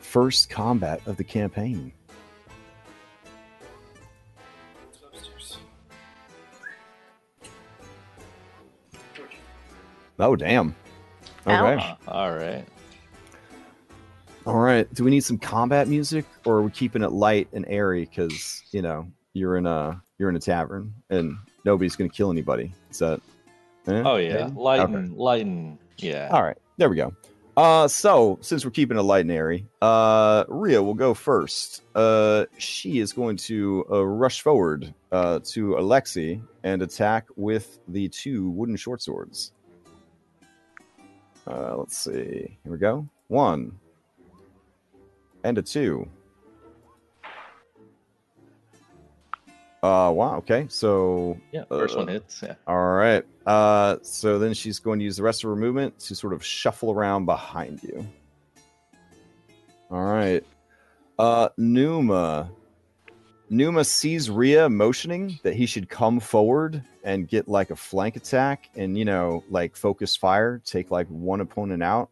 First 0.00 0.50
combat 0.50 1.00
of 1.06 1.16
the 1.16 1.24
campaign. 1.24 1.92
Oh 10.22 10.36
damn. 10.36 10.74
Okay. 11.46 11.52
Ouch. 11.54 11.98
Uh, 12.06 12.10
all 12.10 12.32
right. 12.32 12.64
All 14.46 14.58
right. 14.58 14.92
Do 14.94 15.04
we 15.04 15.10
need 15.10 15.24
some 15.24 15.38
combat 15.38 15.88
music, 15.88 16.24
or 16.44 16.56
are 16.58 16.62
we 16.62 16.70
keeping 16.70 17.02
it 17.02 17.12
light 17.12 17.48
and 17.52 17.64
airy? 17.68 18.04
Because 18.04 18.62
you 18.70 18.82
know 18.82 19.08
you're 19.34 19.56
in 19.56 19.66
a 19.66 20.00
you're 20.18 20.28
in 20.28 20.36
a 20.36 20.40
tavern 20.40 20.94
and 21.10 21.36
nobody's 21.64 21.96
going 21.96 22.08
to 22.10 22.16
kill 22.16 22.30
anybody. 22.30 22.72
Is 22.90 22.98
that? 22.98 23.20
eh, 23.88 24.02
Oh 24.04 24.16
yeah, 24.16 24.46
maybe? 24.46 24.52
lighten, 24.60 25.16
lighten. 25.16 25.78
Yeah. 25.98 26.28
All 26.32 26.42
right. 26.42 26.56
There 26.76 26.88
we 26.88 26.96
go. 26.96 27.12
Uh, 27.56 27.86
so 27.86 28.38
since 28.40 28.64
we're 28.64 28.70
keeping 28.70 28.96
it 28.96 29.02
light 29.02 29.22
and 29.22 29.30
airy, 29.30 29.66
uh, 29.82 30.44
Ria 30.48 30.82
will 30.82 30.94
go 30.94 31.12
first. 31.12 31.82
Uh, 31.94 32.46
she 32.56 32.98
is 32.98 33.12
going 33.12 33.36
to 33.38 33.84
uh, 33.90 34.04
rush 34.06 34.40
forward 34.40 34.94
uh, 35.12 35.40
to 35.46 35.74
Alexi 35.74 36.40
and 36.62 36.80
attack 36.80 37.26
with 37.36 37.78
the 37.88 38.08
two 38.08 38.48
wooden 38.50 38.76
short 38.76 39.02
swords. 39.02 39.52
Uh, 41.46 41.76
let's 41.76 41.96
see. 41.98 42.56
Here 42.62 42.72
we 42.72 42.78
go. 42.78 43.06
One 43.28 43.78
and 45.44 45.58
a 45.58 45.62
two. 45.62 46.08
Uh, 49.82 50.12
wow. 50.14 50.36
Okay. 50.36 50.66
So 50.68 51.36
Yeah. 51.50 51.64
First 51.68 51.94
Uh, 51.96 51.98
one 51.98 52.08
hits. 52.08 52.40
Yeah. 52.42 52.54
all 52.68 52.92
right. 52.92 53.24
Uh, 53.46 53.96
so 54.02 54.38
then 54.38 54.54
she's 54.54 54.78
going 54.78 55.00
to 55.00 55.04
use 55.04 55.16
the 55.16 55.24
rest 55.24 55.42
of 55.42 55.50
her 55.50 55.56
movement 55.56 55.98
to 56.00 56.14
sort 56.14 56.32
of 56.32 56.44
shuffle 56.44 56.92
around 56.92 57.26
behind 57.26 57.82
you. 57.82 58.06
All 59.90 60.04
right. 60.04 60.44
Uh, 61.18 61.48
Numa. 61.56 62.50
Numa 63.52 63.84
sees 63.84 64.30
Ria 64.30 64.70
motioning 64.70 65.38
that 65.42 65.54
he 65.54 65.66
should 65.66 65.90
come 65.90 66.20
forward 66.20 66.82
and 67.04 67.28
get 67.28 67.48
like 67.48 67.68
a 67.68 67.76
flank 67.76 68.16
attack 68.16 68.70
and, 68.76 68.96
you 68.96 69.04
know, 69.04 69.44
like 69.50 69.76
focus 69.76 70.16
fire, 70.16 70.62
take 70.64 70.90
like 70.90 71.06
one 71.08 71.42
opponent 71.42 71.82
out. 71.82 72.08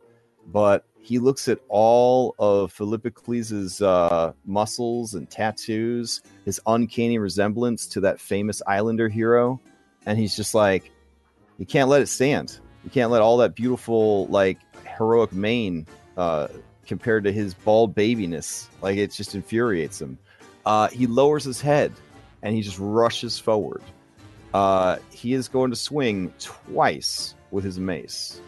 But 0.49 0.85
he 1.01 1.19
looks 1.19 1.49
at 1.49 1.59
all 1.71 2.35
of 2.39 2.73
Philippocles' 2.73 3.81
uh, 3.81 4.35
muscles 4.45 5.15
and 5.15 5.31
tattoos, 5.31 6.21
his 6.45 6.61
uncanny 6.67 7.17
resemblance 7.17 7.87
to 7.87 8.01
that 8.03 8.21
famous 8.21 8.61
Islander 8.67 9.09
hero, 9.09 9.59
and 10.05 10.19
he's 10.19 10.37
just 10.37 10.55
like, 10.55 10.93
you 11.57 11.65
can't 11.65 11.89
let 11.89 12.03
it 12.03 12.09
stand. 12.09 12.61
You 12.85 12.91
can't 12.91 13.11
let 13.11 13.23
all 13.23 13.39
that 13.39 13.55
beautiful, 13.55 14.27
like 14.27 14.59
heroic 14.87 15.33
mane 15.33 15.87
uh, 16.19 16.49
compared 16.85 17.25
to 17.25 17.33
his 17.33 17.55
bald 17.55 17.95
babiness. 17.95 18.69
Like 18.83 18.99
it 18.99 19.11
just 19.11 19.35
infuriates 19.35 20.03
him. 20.03 20.19
Uh, 20.67 20.89
he 20.89 21.07
lowers 21.07 21.45
his 21.45 21.61
head 21.61 21.93
and 22.43 22.55
he 22.55 22.63
just 22.63 22.79
rushes 22.79 23.39
forward. 23.39 23.83
Uh, 24.53 24.97
he 25.11 25.33
is 25.35 25.49
going 25.49 25.71
to 25.71 25.77
swing 25.77 26.33
twice 26.39 27.35
with 27.51 27.65
his 27.65 27.79
mace. 27.79 28.41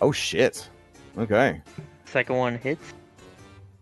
Oh 0.00 0.12
shit! 0.12 0.68
Okay, 1.16 1.60
Second 2.06 2.36
one 2.36 2.58
hits. 2.58 2.92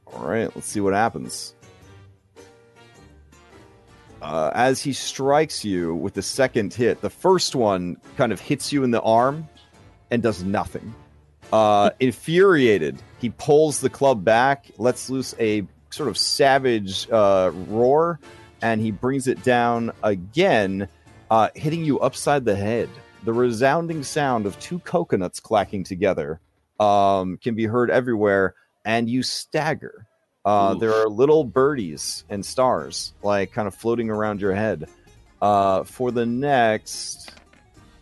all 0.06 0.24
right. 0.26 0.54
Let's 0.54 0.66
see 0.68 0.80
what 0.80 0.92
happens. 0.92 1.54
Uh, 4.20 4.50
as 4.54 4.80
he 4.80 4.92
strikes 4.92 5.64
you 5.64 5.94
with 5.96 6.14
the 6.14 6.22
second 6.22 6.72
hit, 6.72 7.00
the 7.00 7.10
first 7.10 7.56
one 7.56 7.96
kind 8.16 8.30
of 8.32 8.38
hits 8.40 8.72
you 8.72 8.84
in 8.84 8.92
the 8.92 9.00
arm 9.02 9.48
and 10.12 10.22
does 10.22 10.44
nothing. 10.44 10.94
Uh, 11.52 11.90
infuriated, 12.00 12.96
he 13.18 13.28
pulls 13.30 13.80
the 13.80 13.90
club 13.90 14.24
back, 14.24 14.70
lets 14.78 15.10
loose 15.10 15.34
a 15.38 15.66
sort 15.90 16.08
of 16.08 16.16
savage 16.16 17.08
uh, 17.10 17.50
roar, 17.68 18.18
and 18.62 18.80
he 18.80 18.90
brings 18.90 19.28
it 19.28 19.42
down 19.44 19.92
again, 20.02 20.88
uh, 21.30 21.48
hitting 21.54 21.84
you 21.84 22.00
upside 22.00 22.44
the 22.44 22.56
head. 22.56 22.88
The 23.24 23.32
resounding 23.32 24.02
sound 24.02 24.46
of 24.46 24.58
two 24.58 24.78
coconuts 24.80 25.40
clacking 25.40 25.84
together 25.84 26.40
um, 26.80 27.36
can 27.36 27.54
be 27.54 27.66
heard 27.66 27.90
everywhere, 27.90 28.54
and 28.84 29.08
you 29.08 29.22
stagger. 29.22 30.06
Uh, 30.44 30.74
there 30.74 30.92
are 30.92 31.08
little 31.08 31.44
birdies 31.44 32.24
and 32.28 32.44
stars, 32.44 33.12
like 33.22 33.52
kind 33.52 33.68
of 33.68 33.74
floating 33.74 34.10
around 34.10 34.40
your 34.40 34.54
head. 34.54 34.88
Uh, 35.40 35.84
for 35.84 36.10
the 36.10 36.26
next 36.26 37.32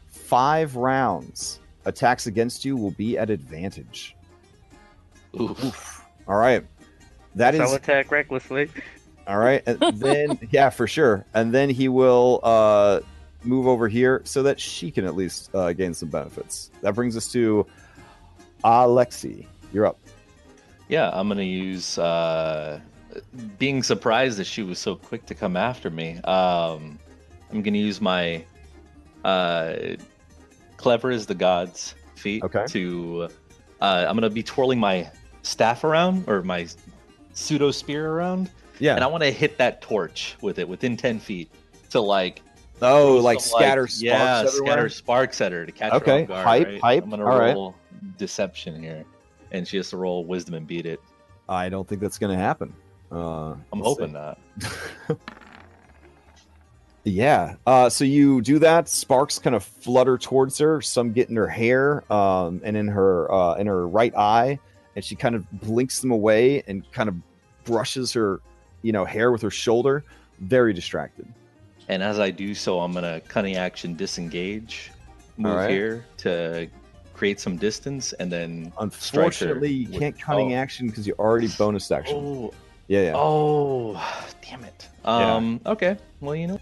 five 0.09 0.77
rounds, 0.77 1.60
attacks 1.85 2.27
against 2.27 2.65
you 2.65 2.77
will 2.77 2.91
be 2.93 3.17
at 3.19 3.31
advantage. 3.31 4.17
Oof. 5.41 6.05
All 6.27 6.37
right, 6.37 6.65
that 7.35 7.55
So 7.55 7.63
is 7.65 7.73
attack 7.73 8.11
recklessly. 8.11 8.69
all 9.27 9.39
right. 9.39 9.63
And 9.67 9.79
then, 10.01 10.39
yeah, 10.51 10.71
for 10.71 10.87
sure. 10.87 11.25
And 11.35 11.53
then 11.53 11.71
he 11.71 11.89
will 11.89 12.41
uh, 12.43 13.01
move 13.45 13.67
over 13.67 13.89
here 13.89 14.23
so 14.25 14.43
that 14.45 14.61
she 14.61 14.91
can 14.91 15.05
at 15.05 15.15
least 15.17 15.55
uh, 15.55 15.73
gain 15.73 15.95
some 15.95 16.09
benefits. 16.09 16.71
That 16.83 16.95
brings 16.95 17.17
us 17.17 17.31
to 17.33 17.67
Alexi. 18.65 19.47
You're 19.73 19.87
up. 19.87 19.99
Yeah, 20.89 21.11
I'm 21.13 21.29
gonna 21.29 21.43
use 21.43 21.99
uh, 21.99 22.81
being 23.59 23.83
surprised 23.83 24.39
that 24.39 24.45
she 24.47 24.63
was 24.65 24.79
so 24.79 24.97
quick 24.97 25.25
to 25.27 25.35
come 25.35 25.57
after 25.57 25.89
me. 25.91 26.19
Um, 26.25 26.99
I'm 27.53 27.63
gonna 27.63 27.79
use 27.79 28.01
my 28.01 28.45
uh, 29.25 29.77
clever 30.81 31.11
as 31.11 31.27
the 31.27 31.35
gods 31.35 31.95
feat 32.17 32.43
Okay. 32.43 32.65
to. 32.69 33.29
Uh, 33.81 34.05
I'm 34.09 34.15
gonna 34.17 34.31
be 34.31 34.43
twirling 34.43 34.79
my 34.79 35.11
staff 35.43 35.85
around 35.85 36.25
or 36.29 36.43
my 36.43 36.67
pseudo 37.33 37.71
spear 37.71 38.11
around, 38.13 38.51
Yeah. 38.79 38.95
and 38.95 39.05
I 39.05 39.07
want 39.07 39.23
to 39.23 39.31
hit 39.31 39.57
that 39.59 39.81
torch 39.81 40.37
with 40.43 40.59
it 40.59 40.69
within 40.69 40.97
ten 40.97 41.19
feet 41.19 41.51
to 41.91 42.01
like 42.01 42.43
oh, 42.83 43.17
like 43.17 43.41
some, 43.41 43.61
scatter 43.61 43.87
sparks 43.87 44.03
yeah, 44.03 44.39
everywhere? 44.47 44.67
scatter 44.73 44.89
sparks 44.89 45.41
at 45.41 45.53
her 45.53 45.65
to 45.67 45.73
catch 45.73 45.93
Okay, 45.95 46.19
her 46.19 46.23
off 46.23 46.29
guard. 46.29 46.47
hype, 46.47 46.67
right? 46.67 46.81
hype, 46.81 47.05
I'm 47.05 47.11
gonna 47.11 47.25
all 47.27 47.39
right. 47.39 47.55
roll 47.55 47.75
deception 48.19 48.83
here, 48.83 49.05
and 49.53 49.67
she 49.69 49.77
has 49.77 49.91
to 49.91 49.97
roll 49.97 50.25
wisdom 50.25 50.55
and 50.55 50.67
beat 50.67 50.87
it. 50.87 51.01
I 51.49 51.69
don't 51.69 51.87
think 51.87 52.01
that's 52.01 52.17
going 52.19 52.31
to 52.37 52.41
happen. 52.41 52.73
Uh, 53.11 53.17
I'm 53.73 53.81
let's 53.81 53.99
see. 53.99 54.03
hoping 54.05 54.13
not. 54.13 54.39
Yeah. 57.05 57.57
Uh, 57.67 57.89
so 57.89 58.05
you 58.05 58.43
do 58.43 58.59
that. 58.59 58.89
Sparks 58.89 59.39
kind 59.39 59.57
of 59.57 59.65
flutter 59.65 60.19
towards 60.19 60.59
her. 60.59 60.81
Some 60.81 61.13
get 61.13 61.31
in 61.31 61.37
her 61.37 61.49
hair 61.49 62.11
um, 62.13 62.61
and 62.65 62.77
in 62.77 62.89
her 62.89 63.33
uh, 63.33 63.55
in 63.55 63.67
her 63.67 63.89
right 63.89 64.15
eye, 64.15 64.59
and 64.97 65.05
she 65.05 65.15
kind 65.15 65.35
of 65.35 65.51
blinks 65.61 66.01
them 66.01 66.11
away 66.11 66.63
and 66.67 66.91
kind 66.93 67.09
of 67.09 67.15
brushes 67.65 68.13
her, 68.13 68.41
you 68.83 68.93
know, 68.93 69.05
hair 69.05 69.33
with 69.33 69.43
her 69.43 69.51
shoulder. 69.51 70.05
Very 70.41 70.73
distracted. 70.73 71.27
And 71.89 72.03
as 72.03 72.21
I 72.21 72.31
do 72.31 72.55
so, 72.55 72.81
I'm 72.81 72.93
gonna 72.93 73.21
cunning 73.29 73.57
action 73.57 73.95
disengage, 73.95 74.91
move 75.37 75.53
Alright. 75.53 75.71
here 75.71 76.05
to 76.19 76.69
create 77.15 77.41
some 77.41 77.57
distance, 77.57 78.13
and 78.15 78.31
then 78.31 78.73
Unfortunately, 78.79 79.71
you 79.71 79.99
can't 79.99 80.19
cunning 80.19 80.55
oh. 80.55 80.57
action 80.57 80.87
because 80.87 81.07
you 81.07 81.15
already 81.19 81.49
bonus 81.59 81.91
action. 81.91 82.17
Oh, 82.17 82.55
Yeah, 82.89 83.03
yeah. 83.03 83.13
oh, 83.15 84.03
damn 84.43 84.65
it. 84.65 84.89
Yeah. 85.05 85.35
Um, 85.35 85.61
okay. 85.67 85.97
Well, 86.21 86.35
you 86.35 86.47
know, 86.47 86.61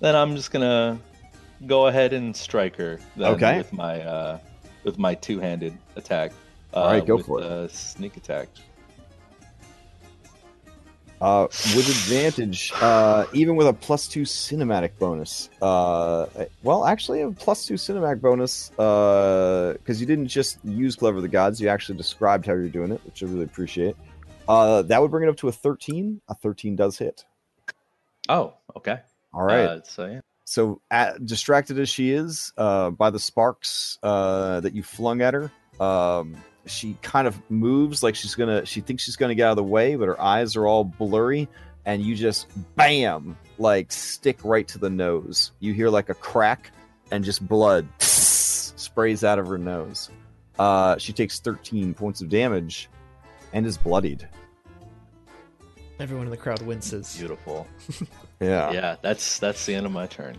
then 0.00 0.14
I'm 0.14 0.36
just 0.36 0.50
gonna 0.50 0.98
go 1.66 1.86
ahead 1.86 2.12
and 2.12 2.34
strike 2.34 2.76
her. 2.76 2.98
Okay. 3.18 3.58
With 3.58 3.72
my 3.72 4.00
uh, 4.02 4.38
with 4.84 4.98
my 4.98 5.14
two-handed 5.14 5.76
attack. 5.96 6.32
Uh, 6.72 6.80
Alright, 6.80 7.06
go 7.06 7.16
with, 7.16 7.26
for 7.26 7.40
it. 7.40 7.44
Uh, 7.44 7.68
sneak 7.68 8.16
attack. 8.16 8.48
Uh, 11.20 11.48
with 11.74 11.88
advantage, 11.88 12.72
uh, 12.80 13.24
even 13.32 13.56
with 13.56 13.66
a 13.66 13.72
plus 13.72 14.06
two 14.06 14.22
cinematic 14.22 14.92
bonus. 15.00 15.50
Uh, 15.60 16.26
well, 16.62 16.84
actually, 16.84 17.22
a 17.22 17.30
plus 17.32 17.66
two 17.66 17.74
cinematic 17.74 18.20
bonus 18.20 18.70
because 18.70 20.00
you 20.00 20.06
didn't 20.06 20.28
just 20.28 20.64
use 20.64 20.94
Clever 20.94 21.20
the 21.20 21.26
Gods, 21.26 21.60
you 21.60 21.68
actually 21.68 21.98
described 21.98 22.46
how 22.46 22.52
you're 22.52 22.68
doing 22.68 22.92
it, 22.92 23.00
which 23.04 23.22
I 23.24 23.26
really 23.26 23.44
appreciate. 23.44 23.96
Uh, 24.46 24.82
that 24.82 25.02
would 25.02 25.10
bring 25.10 25.26
it 25.26 25.30
up 25.30 25.36
to 25.38 25.48
a 25.48 25.52
13. 25.52 26.20
A 26.28 26.34
13 26.36 26.76
does 26.76 26.96
hit. 26.96 27.24
Oh, 28.28 28.54
okay. 28.76 29.00
All 29.32 29.42
right. 29.42 29.64
Uh, 29.64 29.80
so 29.84 30.06
yeah. 30.06 30.20
so 30.44 30.80
at, 30.90 31.24
distracted 31.24 31.78
as 31.78 31.88
she 31.88 32.12
is 32.12 32.52
uh, 32.56 32.90
by 32.90 33.10
the 33.10 33.18
sparks 33.18 33.98
uh, 34.02 34.60
that 34.60 34.74
you 34.74 34.82
flung 34.82 35.20
at 35.20 35.34
her 35.34 35.52
um, 35.80 36.36
she 36.66 36.96
kind 37.02 37.26
of 37.26 37.38
moves 37.50 38.02
like 38.02 38.14
she's 38.14 38.34
gonna 38.34 38.64
she 38.66 38.80
thinks 38.80 39.02
she's 39.04 39.16
gonna 39.16 39.34
get 39.34 39.46
out 39.46 39.50
of 39.52 39.56
the 39.56 39.62
way 39.62 39.96
but 39.96 40.06
her 40.06 40.20
eyes 40.20 40.56
are 40.56 40.66
all 40.66 40.84
blurry 40.84 41.48
and 41.84 42.02
you 42.02 42.14
just 42.14 42.46
bam 42.76 43.36
like 43.58 43.90
stick 43.92 44.38
right 44.44 44.68
to 44.68 44.78
the 44.78 44.90
nose 44.90 45.52
you 45.60 45.72
hear 45.72 45.88
like 45.88 46.08
a 46.08 46.14
crack 46.14 46.70
and 47.10 47.24
just 47.24 47.46
blood 47.46 47.86
sprays 48.00 49.24
out 49.24 49.38
of 49.38 49.46
her 49.46 49.58
nose 49.58 50.10
uh, 50.58 50.98
she 50.98 51.12
takes 51.12 51.38
13 51.38 51.94
points 51.94 52.20
of 52.20 52.28
damage 52.28 52.90
and 53.52 53.64
is 53.64 53.78
bloodied 53.78 54.28
Everyone 56.00 56.26
in 56.26 56.30
the 56.30 56.36
crowd 56.36 56.62
winces. 56.62 57.16
Beautiful. 57.16 57.66
yeah 58.40 58.70
Yeah, 58.72 58.96
that's 59.02 59.38
that's 59.38 59.64
the 59.66 59.74
end 59.74 59.86
of 59.86 59.92
my 59.92 60.06
turn. 60.06 60.36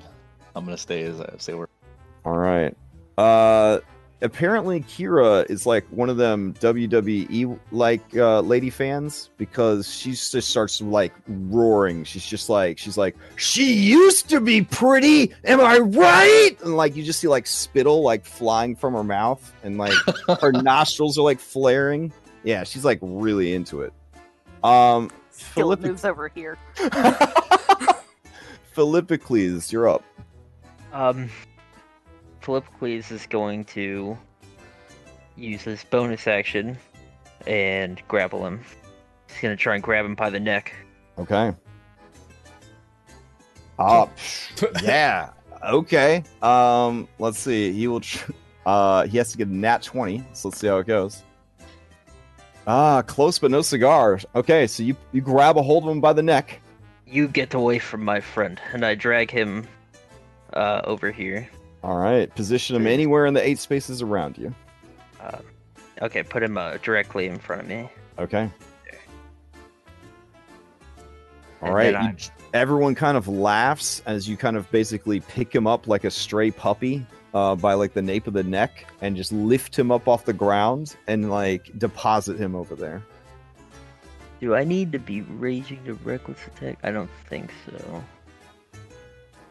I'm 0.55 0.65
gonna 0.65 0.77
stay 0.77 1.03
as 1.03 1.19
I 1.21 1.33
stay 1.37 1.53
where. 1.53 1.67
All 2.25 2.37
right. 2.37 2.75
Uh 3.17 3.79
apparently 4.21 4.81
Kira 4.81 5.49
is 5.49 5.65
like 5.65 5.85
one 5.91 6.09
of 6.09 6.17
them 6.17 6.53
WWE 6.55 7.57
like 7.71 8.01
uh 8.15 8.41
lady 8.41 8.69
fans 8.69 9.29
because 9.37 9.89
she 9.93 10.11
just 10.11 10.49
starts 10.49 10.81
like 10.81 11.13
roaring. 11.27 12.03
She's 12.03 12.25
just 12.25 12.49
like 12.49 12.77
she's 12.77 12.97
like 12.97 13.15
she 13.37 13.73
used 13.73 14.29
to 14.29 14.41
be 14.41 14.61
pretty, 14.61 15.33
am 15.45 15.61
I 15.61 15.77
right? 15.79 16.51
And 16.63 16.75
like 16.75 16.95
you 16.95 17.03
just 17.03 17.19
see 17.19 17.27
like 17.27 17.47
spittle 17.47 18.01
like 18.01 18.25
flying 18.25 18.75
from 18.75 18.93
her 18.93 19.03
mouth 19.03 19.53
and 19.63 19.77
like 19.77 19.93
her 20.41 20.51
nostrils 20.51 21.17
are 21.17 21.23
like 21.23 21.39
flaring. 21.39 22.11
Yeah, 22.43 22.63
she's 22.63 22.85
like 22.85 22.99
really 23.01 23.53
into 23.53 23.81
it. 23.81 23.93
Um 24.63 25.09
Skill 25.39 25.67
Philippi- 25.67 25.87
moves 25.87 26.05
over 26.05 26.27
here. 26.27 26.57
Philippocles, 28.73 29.71
you're 29.71 29.87
up. 29.87 30.03
Um, 30.91 31.29
Philippocles 32.41 33.11
is 33.11 33.25
going 33.27 33.65
to 33.65 34.17
use 35.35 35.61
his 35.61 35.83
bonus 35.85 36.27
action 36.27 36.77
and 37.47 38.01
grapple 38.07 38.45
him. 38.45 38.61
He's 39.27 39.41
gonna 39.41 39.55
try 39.55 39.75
and 39.75 39.83
grab 39.83 40.05
him 40.05 40.15
by 40.15 40.29
the 40.29 40.39
neck. 40.39 40.73
Okay. 41.17 41.53
Uh, 43.77 44.07
yeah. 44.83 45.29
Okay. 45.63 46.23
Um, 46.41 47.07
let's 47.17 47.39
see. 47.39 47.71
He 47.71 47.87
will. 47.87 48.01
Tr- 48.01 48.31
uh, 48.65 49.05
he 49.07 49.17
has 49.17 49.31
to 49.31 49.37
get 49.37 49.47
a 49.47 49.55
nat 49.55 49.83
twenty. 49.83 50.23
So 50.33 50.49
let's 50.49 50.59
see 50.59 50.67
how 50.67 50.77
it 50.79 50.87
goes. 50.87 51.23
Ah, 52.67 53.01
close 53.01 53.39
but 53.39 53.51
no 53.51 53.61
cigar. 53.61 54.19
Okay, 54.35 54.67
so 54.67 54.83
you 54.83 54.95
you 55.11 55.21
grab 55.21 55.57
a 55.57 55.61
hold 55.61 55.83
of 55.85 55.89
him 55.89 56.01
by 56.01 56.13
the 56.13 56.21
neck. 56.23 56.61
You 57.07 57.27
get 57.27 57.53
away 57.53 57.79
from 57.79 58.03
my 58.05 58.19
friend, 58.19 58.59
and 58.73 58.85
I 58.85 58.93
drag 58.95 59.31
him 59.31 59.67
uh, 60.53 60.81
over 60.83 61.11
here. 61.11 61.49
All 61.83 61.97
right, 61.97 62.33
position 62.35 62.75
him 62.75 62.85
anywhere 62.85 63.25
in 63.25 63.33
the 63.33 63.43
eight 63.45 63.57
spaces 63.59 64.01
around 64.01 64.37
you. 64.37 64.53
Uh, 65.19 65.39
okay, 66.03 66.21
put 66.23 66.43
him 66.43 66.57
uh, 66.57 66.77
directly 66.83 67.25
in 67.27 67.39
front 67.39 67.61
of 67.63 67.67
me. 67.67 67.89
Okay. 68.19 68.49
All 71.61 71.67
And 71.69 71.75
right. 71.75 72.13
you- 72.25 72.31
everyone 72.53 72.95
kind 72.95 73.17
of 73.17 73.27
laughs 73.27 74.01
as 74.05 74.27
you 74.27 74.37
kind 74.37 74.55
of 74.57 74.69
basically 74.71 75.19
pick 75.21 75.53
him 75.53 75.67
up 75.67 75.87
like 75.87 76.03
a 76.03 76.11
stray 76.11 76.51
puppy 76.51 77.05
uh, 77.33 77.55
by 77.55 77.73
like 77.73 77.93
the 77.93 78.01
nape 78.01 78.27
of 78.27 78.33
the 78.33 78.43
neck 78.43 78.87
and 79.01 79.15
just 79.15 79.31
lift 79.31 79.77
him 79.77 79.91
up 79.91 80.07
off 80.07 80.25
the 80.25 80.33
ground 80.33 80.95
and 81.07 81.29
like 81.29 81.77
deposit 81.77 82.37
him 82.37 82.55
over 82.55 82.75
there. 82.75 83.03
Do 84.39 84.55
I 84.55 84.63
need 84.63 84.91
to 84.93 84.99
be 84.99 85.21
raging 85.21 85.83
to 85.85 85.93
reckless 85.95 86.39
attack? 86.47 86.77
I 86.83 86.91
don't 86.91 87.09
think 87.27 87.51
so. 87.65 88.03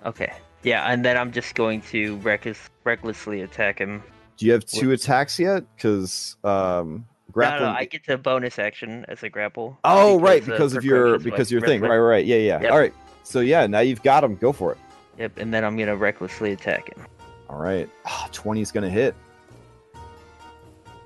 Okay. 0.06 0.32
Yeah, 0.62 0.90
and 0.90 1.04
then 1.04 1.16
I'm 1.16 1.30
just 1.30 1.54
going 1.54 1.82
to 1.82 2.16
reckless, 2.16 2.58
recklessly 2.84 3.42
attack 3.42 3.78
him. 3.78 4.02
Do 4.38 4.46
you 4.46 4.52
have 4.52 4.64
two 4.64 4.92
attacks 4.92 5.38
yet? 5.38 5.64
Because 5.76 6.36
um, 6.42 7.04
grappling. 7.32 7.62
No, 7.62 7.72
no, 7.72 7.78
I 7.78 7.84
get 7.84 8.06
the 8.06 8.16
bonus 8.16 8.58
action 8.58 9.04
as 9.08 9.22
a 9.22 9.28
grapple. 9.28 9.78
oh, 9.84 10.18
right, 10.18 10.42
uh, 10.42 10.46
because 10.46 10.74
of 10.74 10.84
your 10.84 11.18
because 11.18 11.38
with 11.38 11.50
your 11.50 11.60
thing. 11.60 11.80
Right, 11.82 11.98
right, 11.98 12.24
yeah, 12.24 12.36
yeah. 12.36 12.62
Yep. 12.62 12.72
All 12.72 12.78
right. 12.78 12.94
So 13.24 13.40
yeah, 13.40 13.66
now 13.66 13.80
you've 13.80 14.02
got 14.02 14.24
him. 14.24 14.36
Go 14.36 14.52
for 14.52 14.72
it. 14.72 14.78
Yep, 15.18 15.38
and 15.38 15.52
then 15.52 15.64
I'm 15.64 15.76
gonna 15.76 15.96
recklessly 15.96 16.52
attack 16.52 16.96
him. 16.96 17.04
All 17.48 17.58
right. 17.58 17.88
Ah, 18.06 18.28
20 18.32 18.60
is 18.60 18.70
going 18.72 18.84
to 18.84 18.90
hit. 18.90 19.14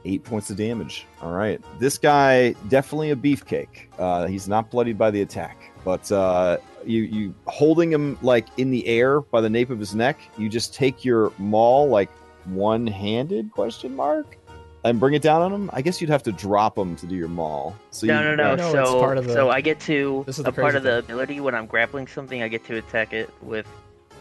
Eight 0.04 0.24
points 0.24 0.50
of 0.50 0.56
damage. 0.56 1.06
All 1.20 1.32
right. 1.32 1.60
This 1.78 1.96
guy, 1.96 2.52
definitely 2.68 3.12
a 3.12 3.16
beefcake. 3.16 3.86
Uh, 3.98 4.26
he's 4.26 4.48
not 4.48 4.68
bloodied 4.68 4.98
by 4.98 5.12
the 5.12 5.22
attack, 5.22 5.56
but 5.84 6.10
uh, 6.10 6.56
you, 6.84 7.02
you 7.02 7.34
holding 7.46 7.92
him 7.92 8.18
like 8.20 8.48
in 8.56 8.72
the 8.72 8.84
air 8.88 9.20
by 9.20 9.40
the 9.40 9.48
nape 9.48 9.70
of 9.70 9.78
his 9.78 9.94
neck, 9.94 10.18
you 10.36 10.48
just 10.48 10.74
take 10.74 11.04
your 11.04 11.32
maul 11.38 11.86
like 11.88 12.10
one 12.46 12.84
handed 12.88 13.52
question 13.52 13.94
mark 13.94 14.36
and 14.84 14.98
bring 14.98 15.14
it 15.14 15.22
down 15.22 15.40
on 15.40 15.52
him. 15.52 15.70
I 15.72 15.82
guess 15.82 16.00
you'd 16.00 16.10
have 16.10 16.24
to 16.24 16.32
drop 16.32 16.76
him 16.76 16.96
to 16.96 17.06
do 17.06 17.14
your 17.14 17.28
maul. 17.28 17.76
So 17.92 18.08
no, 18.08 18.18
you, 18.30 18.36
no, 18.36 18.56
no. 18.56 18.56
No, 18.56 18.72
so, 18.72 18.98
part 18.98 19.18
of 19.18 19.26
the- 19.28 19.32
so 19.32 19.50
I 19.50 19.60
get 19.60 19.78
to 19.82 20.24
This 20.26 20.40
is 20.40 20.44
a 20.44 20.50
part 20.50 20.72
crazy 20.72 20.76
of 20.78 20.82
the 20.82 20.98
ability 20.98 21.38
when 21.38 21.54
I'm 21.54 21.66
grappling 21.66 22.08
something. 22.08 22.42
I 22.42 22.48
get 22.48 22.64
to 22.66 22.76
attack 22.78 23.12
it 23.12 23.30
with 23.40 23.68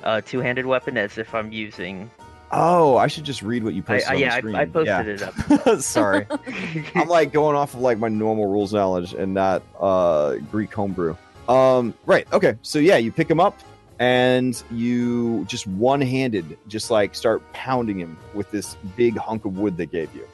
a 0.04 0.22
two-handed 0.22 0.66
weapon 0.66 0.97
as 0.97 1.18
if 1.18 1.34
I'm 1.34 1.52
using. 1.52 2.10
Oh, 2.54 2.97
I 2.97 3.08
should 3.08 3.24
just 3.24 3.41
read 3.41 3.64
what 3.64 3.74
you 3.74 3.82
posted 3.82 4.10
I, 4.12 4.16
on 4.16 4.20
yeah, 4.20 4.41
the 4.41 4.54
I. 4.58 4.62
I 4.62 4.66
posted 4.66 4.86
Yeah. 4.88 5.30
it 5.30 5.68
up. 5.68 5.80
Sorry. 5.82 6.28
I'm 6.95 7.08
like 7.08 7.32
going 7.32 7.56
off 7.56 7.74
of 7.74 7.80
like 7.80 7.97
my 7.97 8.10
normal 8.10 8.47
rules 8.47 8.74
knowledge 8.74 9.14
and 9.14 9.34
not 9.34 9.64
uh 9.80 10.36
Greek 10.52 10.74
homebrew. 10.74 11.16
Um 11.47 11.93
right, 12.06 12.28
okay. 12.34 12.56
So 12.62 12.80
yeah, 12.80 12.97
you 12.97 13.12
pick 13.12 13.30
him 13.32 13.39
up 13.39 13.58
and 13.99 14.62
you 14.70 15.45
just 15.45 15.66
one-handed 15.68 16.58
just 16.68 16.91
like 16.91 17.16
start 17.16 17.41
pounding 17.54 17.99
him 17.99 18.18
with 18.34 18.52
this 18.52 18.76
big 18.97 19.16
hunk 19.18 19.45
of 19.45 19.58
wood 19.58 19.78
they 19.78 19.86
gave 19.86 20.14
you. 20.14 20.28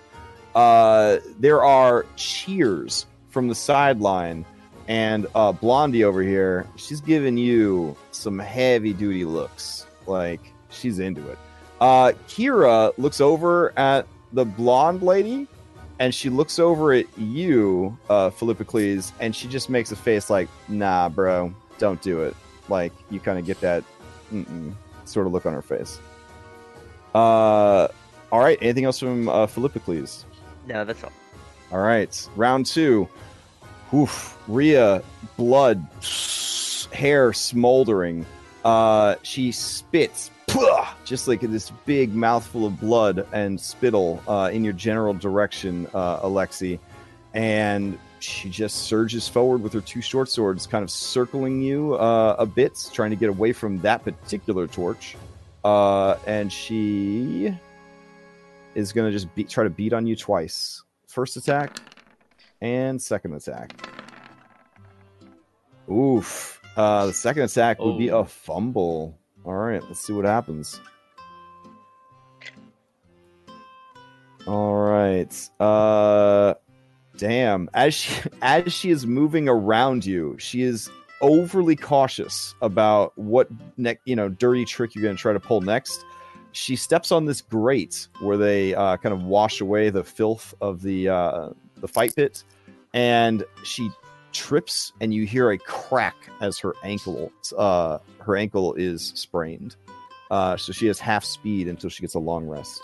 Uh 0.56 1.18
there 1.40 1.64
are 1.64 2.08
cheers 2.16 3.06
from 3.30 3.48
the 3.48 3.56
sideline 3.56 4.44
and 4.88 5.28
uh 5.36 5.52
Blondie 5.52 6.04
over 6.04 6.22
here, 6.22 6.68
she's 6.76 7.02
giving 7.02 7.38
you 7.38 7.96
some 8.12 8.40
heavy 8.40 8.94
duty 8.94 9.26
looks. 9.26 9.86
Like 10.06 10.54
she's 10.70 11.00
into 11.00 11.28
it. 11.30 11.38
Uh 11.82 12.14
Kira 12.28 12.94
looks 12.98 13.22
over 13.22 13.78
at 13.78 14.08
the 14.34 14.46
blonde 14.46 15.02
lady 15.02 15.48
and 16.00 16.14
she 16.14 16.30
looks 16.30 16.60
over 16.60 16.94
at 16.94 17.06
you, 17.18 17.98
uh, 18.10 18.30
Philippocles, 18.30 19.14
and 19.20 19.36
she 19.36 19.48
just 19.48 19.70
makes 19.70 19.92
a 19.92 19.96
face 19.96 20.30
like, 20.30 20.48
nah, 20.68 21.10
bro, 21.10 21.54
don't 21.80 22.02
do 22.02 22.22
it. 22.22 22.36
Like, 22.70 22.94
you 23.10 23.20
kind 23.20 23.40
of 23.40 23.46
get 23.46 23.60
that 23.62 23.84
mm-mm, 24.32 24.74
sort 25.06 25.26
of 25.26 25.34
look 25.34 25.46
on 25.46 25.54
her 25.54 25.62
face. 25.62 26.00
Uh, 27.16 27.88
all 28.32 28.40
right, 28.40 28.58
anything 28.62 28.86
else 28.86 29.00
from 29.00 29.30
uh, 29.30 29.48
Philippocles? 29.48 30.26
no, 30.68 30.86
that's 30.86 31.04
all. 31.04 31.12
All 31.72 31.80
right, 31.80 32.28
round 32.36 32.66
two. 32.66 33.10
Oof, 33.94 34.38
Rhea, 34.48 35.02
blood, 35.38 35.86
hair 36.92 37.32
smoldering. 37.32 38.26
Uh, 38.66 39.16
she 39.24 39.52
spits, 39.52 40.30
just 41.06 41.28
like 41.28 41.42
this 41.42 41.72
big 41.86 42.14
mouthful 42.14 42.66
of 42.66 42.80
blood 42.82 43.26
and 43.32 43.60
spittle 43.60 44.22
uh, 44.28 44.50
in 44.52 44.64
your 44.64 44.74
general 44.74 45.14
direction, 45.14 45.88
uh, 45.94 46.20
Alexi. 46.20 46.80
And 47.34 47.98
she 48.20 48.50
just 48.50 48.84
surges 48.86 49.28
forward 49.28 49.62
with 49.62 49.72
her 49.74 49.82
two 49.82 50.02
short 50.02 50.28
swords, 50.28 50.68
kind 50.68 50.84
of 50.84 50.92
circling 50.92 51.62
you 51.62 51.94
uh, 51.96 52.36
a 52.40 52.46
bit, 52.46 52.90
trying 52.92 53.12
to 53.12 53.16
get 53.16 53.30
away 53.30 53.54
from 53.54 53.80
that 53.82 54.04
particular 54.04 54.68
torch. 54.68 55.16
Uh, 55.64 56.18
and 56.26 56.52
she 56.52 57.56
is 58.76 58.92
going 58.92 59.10
to 59.10 59.12
just 59.12 59.34
beat, 59.34 59.50
try 59.50 59.64
to 59.64 59.70
beat 59.70 59.94
on 59.94 60.06
you 60.06 60.16
twice. 60.16 60.84
First 61.08 61.38
attack 61.38 61.80
and 62.62 63.02
second 63.02 63.34
attack. 63.34 63.74
Oof. 65.92 66.62
Uh, 66.76 67.08
the 67.08 67.14
second 67.14 67.44
attack 67.44 67.80
would 67.80 67.98
be 67.98 68.12
Oh. 68.12 68.20
a 68.20 68.26
fumble. 68.26 69.18
All 69.46 69.54
right, 69.56 69.82
let's 69.84 70.02
see 70.06 70.14
what 70.14 70.26
happens. 70.26 70.80
All 74.46 74.76
right. 74.76 75.50
Uh, 75.60 76.54
damn. 77.18 77.70
As 77.74 77.94
she 77.94 78.22
as 78.42 78.72
she 78.74 78.90
is 78.92 79.06
moving 79.06 79.48
around 79.50 80.06
you, 80.06 80.36
she 80.40 80.62
is 80.62 80.90
overly 81.22 81.76
cautious 81.76 82.54
about 82.62 83.18
what 83.18 83.50
neck, 83.78 84.00
you 84.06 84.16
know, 84.16 84.30
dirty 84.30 84.64
trick 84.66 84.94
you're 84.96 85.04
going 85.04 85.16
to 85.16 85.22
try 85.22 85.34
to 85.34 85.40
pull 85.40 85.62
next. 85.62 86.06
She 86.54 86.76
steps 86.76 87.12
on 87.12 87.26
this 87.26 87.42
grate 87.42 88.08
where 88.22 88.38
they 88.38 88.74
uh, 88.74 88.98
kind 88.98 89.14
of 89.14 89.24
wash 89.24 89.62
away 89.62 89.90
the 89.90 90.04
filth 90.04 90.54
of 90.62 90.82
the 90.82 91.10
uh, 91.10 91.50
the 91.82 91.88
fight 91.88 92.16
pit, 92.16 92.44
and 92.94 93.44
she 93.64 93.90
trips 94.34 94.92
and 95.02 95.14
you 95.14 95.26
hear 95.26 95.52
a 95.52 95.58
crack 95.58 96.16
as 96.42 96.60
her 96.60 96.74
ankle 96.84 97.32
uh 97.58 97.98
her 98.20 98.36
ankle 98.36 98.74
is 98.76 99.12
sprained. 99.16 99.76
Uh 100.30 100.56
so 100.58 100.72
she 100.72 100.86
has 100.88 101.00
half 101.00 101.24
speed 101.24 101.68
until 101.68 101.90
she 101.90 102.02
gets 102.02 102.14
a 102.14 102.20
long 102.20 102.46
rest. 102.46 102.82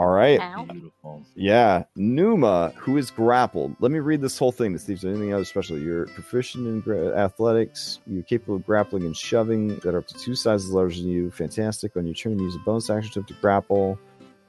All 0.00 0.08
right. 0.08 0.40
Beautiful. 0.72 1.22
Yeah, 1.34 1.84
Numa, 1.94 2.72
who 2.74 2.96
is 2.96 3.10
grappled. 3.10 3.76
Let 3.80 3.92
me 3.92 3.98
read 3.98 4.22
this 4.22 4.38
whole 4.38 4.50
thing 4.50 4.72
to 4.72 4.78
see 4.78 4.94
if 4.94 5.02
there's 5.02 5.14
anything 5.14 5.30
else 5.32 5.50
special. 5.50 5.78
You're 5.78 6.06
proficient 6.06 6.66
in 6.66 6.80
gra- 6.80 7.14
athletics. 7.14 7.98
You're 8.06 8.22
capable 8.22 8.56
of 8.56 8.64
grappling 8.64 9.04
and 9.04 9.14
shoving 9.14 9.76
that 9.80 9.94
are 9.94 9.98
up 9.98 10.06
to 10.06 10.14
two 10.14 10.34
sizes 10.34 10.70
larger 10.70 11.02
than 11.02 11.10
you. 11.10 11.30
Fantastic. 11.30 11.98
On 11.98 12.06
your 12.06 12.14
turn, 12.14 12.38
you 12.38 12.46
use 12.46 12.56
a 12.56 12.60
bonus 12.60 12.88
action 12.88 13.12
to, 13.12 13.22
to 13.22 13.38
grapple. 13.42 13.98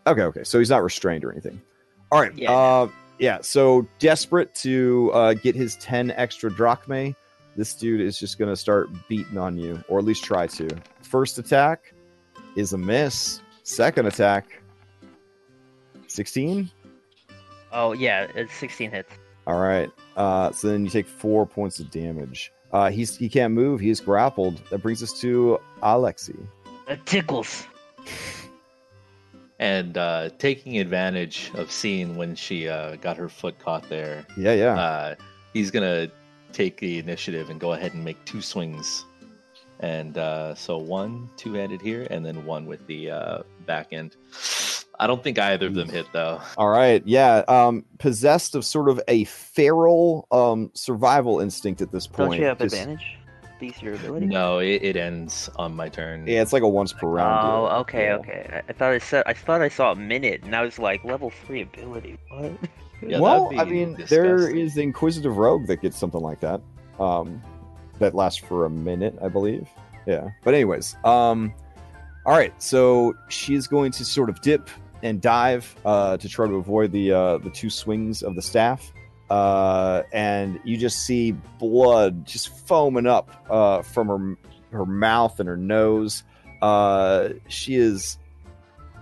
Okay, 0.07 0.21
okay. 0.21 0.45
So 0.45 0.57
he's 0.57 0.69
not 0.69 0.83
restrained 0.83 1.25
or 1.25 1.33
anything. 1.33 1.61
All 2.11 2.19
right. 2.19 2.35
Yeah. 2.37 2.51
Uh, 2.51 2.89
yeah. 3.19 3.39
So 3.41 3.87
desperate 3.99 4.53
to 4.55 5.11
uh, 5.13 5.33
get 5.33 5.55
his 5.55 5.75
10 5.77 6.11
extra 6.11 6.49
drachmae, 6.51 7.15
this 7.55 7.73
dude 7.73 8.01
is 8.01 8.17
just 8.17 8.37
going 8.39 8.49
to 8.49 8.55
start 8.55 8.89
beating 9.07 9.37
on 9.37 9.57
you, 9.57 9.81
or 9.87 9.99
at 9.99 10.05
least 10.05 10.23
try 10.23 10.47
to. 10.47 10.67
First 11.01 11.37
attack 11.37 11.93
is 12.55 12.73
a 12.73 12.77
miss. 12.77 13.41
Second 13.63 14.07
attack 14.07 14.61
16 16.07 16.69
Oh 17.71 17.93
yeah, 17.93 18.27
it's 18.35 18.53
16 18.55 18.91
hits. 18.91 19.11
all 19.47 19.59
right 19.61 19.89
uh 20.17 20.51
so 20.51 20.67
then 20.67 20.83
you 20.83 20.89
take 20.89 21.07
four 21.07 21.45
points 21.45 21.79
of 21.79 21.89
damage 21.89 22.51
uh 22.73 22.89
he's 22.89 23.15
he 23.15 23.29
can't 23.29 23.53
move 23.53 23.79
he's 23.79 23.99
grappled 24.01 24.61
that 24.69 24.79
brings 24.79 25.01
us 25.01 25.17
to 25.21 25.57
alexi 25.83 26.35
That 26.87 27.05
tickles. 27.05 27.65
And 29.61 29.95
uh, 29.95 30.29
taking 30.39 30.79
advantage 30.79 31.51
of 31.53 31.71
seeing 31.71 32.15
when 32.17 32.33
she 32.35 32.67
uh, 32.67 32.95
got 32.95 33.15
her 33.17 33.29
foot 33.29 33.59
caught 33.59 33.87
there, 33.89 34.25
yeah 34.35 34.53
yeah 34.53 34.73
uh, 34.73 35.15
he's 35.53 35.69
gonna 35.69 36.09
take 36.51 36.77
the 36.79 36.97
initiative 36.97 37.49
and 37.51 37.59
go 37.59 37.73
ahead 37.73 37.93
and 37.93 38.03
make 38.03 38.17
two 38.25 38.41
swings. 38.41 39.05
And 39.79 40.17
uh, 40.17 40.53
so 40.55 40.77
one 40.79 41.29
two-handed 41.37 41.79
here, 41.81 42.07
and 42.11 42.25
then 42.25 42.43
one 42.45 42.65
with 42.65 42.85
the 42.87 43.11
uh, 43.11 43.43
back 43.67 43.93
end. 43.93 44.15
I 44.99 45.07
don't 45.07 45.23
think 45.23 45.39
either 45.39 45.67
of 45.67 45.73
them 45.75 45.89
hit 45.89 46.05
though. 46.13 46.39
all 46.57 46.69
right 46.69 47.01
yeah 47.05 47.37
um 47.47 47.85
possessed 47.97 48.53
of 48.53 48.63
sort 48.63 48.87
of 48.87 49.01
a 49.07 49.23
feral 49.23 50.27
um 50.31 50.69
survival 50.75 51.39
instinct 51.39 51.81
at 51.81 51.91
this 51.91 52.05
point 52.05 52.31
Don't 52.33 52.39
you 52.39 52.45
have 52.45 52.59
Just- 52.59 52.75
advantage? 52.75 53.17
These 53.61 53.81
your 53.81 53.93
ability. 53.93 54.25
No, 54.25 54.59
it, 54.59 54.81
it 54.83 54.95
ends 54.97 55.49
on 55.55 55.75
my 55.75 55.87
turn. 55.87 56.27
yeah 56.27 56.41
it's 56.41 56.51
like 56.51 56.63
a 56.63 56.67
once 56.67 56.91
per 56.93 57.07
round 57.07 57.39
Oh, 57.47 57.67
deal. 57.69 57.77
okay, 57.81 58.05
Yeah. 58.07 58.15
okay. 58.17 58.49
I, 58.51 58.57
I 58.69 58.73
thought 58.73 58.91
I 58.91 58.97
said 58.97 59.23
I 59.27 59.33
thought 59.33 59.61
I 59.61 59.69
saw 59.69 59.91
a 59.93 59.95
minute, 59.95 60.41
and 60.43 60.53
I 60.55 60.63
was 60.63 60.79
like 60.79 61.03
level 61.05 61.29
three 61.45 61.61
ability. 61.61 62.17
What? 62.29 62.51
Yeah, 63.03 63.19
well 63.19 63.49
i 63.57 63.63
mean 63.65 63.93
there 64.09 64.35
disgusting. 64.37 64.57
is 64.59 64.75
the 64.75 64.81
inquisitive 64.83 65.37
rogue 65.37 65.65
that 65.65 65.81
gets 65.81 65.97
something 65.97 66.21
like 66.21 66.39
that 66.41 66.61
um 66.99 67.41
that 67.97 68.13
lasts 68.13 68.37
for 68.39 68.65
a 68.65 68.69
minute 68.69 69.17
i 69.23 69.27
believe 69.27 69.67
yeah 70.05 70.29
but 70.43 70.53
anyways 70.53 70.95
um 71.03 71.51
all 72.27 72.37
right 72.37 72.53
so 72.61 73.15
she's 73.27 73.65
going 73.65 73.91
to 73.93 74.05
sort 74.05 74.29
of 74.29 74.39
dip 74.41 74.69
and 75.01 75.19
dive 75.19 75.75
uh 75.83 76.15
to 76.17 76.29
try 76.29 76.45
to 76.45 76.53
avoid 76.57 76.91
the 76.91 77.11
uh 77.11 77.39
the 77.39 77.49
two 77.49 77.71
swings 77.71 78.21
of 78.21 78.35
the 78.35 78.41
staff 78.41 78.93
uh 79.31 80.03
and 80.11 80.59
you 80.63 80.75
just 80.75 81.05
see 81.05 81.31
blood 81.59 82.25
just 82.25 82.49
foaming 82.67 83.07
up 83.07 83.45
uh 83.49 83.81
from 83.81 84.07
her 84.07 84.37
her 84.77 84.85
mouth 84.85 85.39
and 85.39 85.47
her 85.47 85.57
nose 85.57 86.23
uh 86.61 87.29
she 87.47 87.75
is 87.75 88.17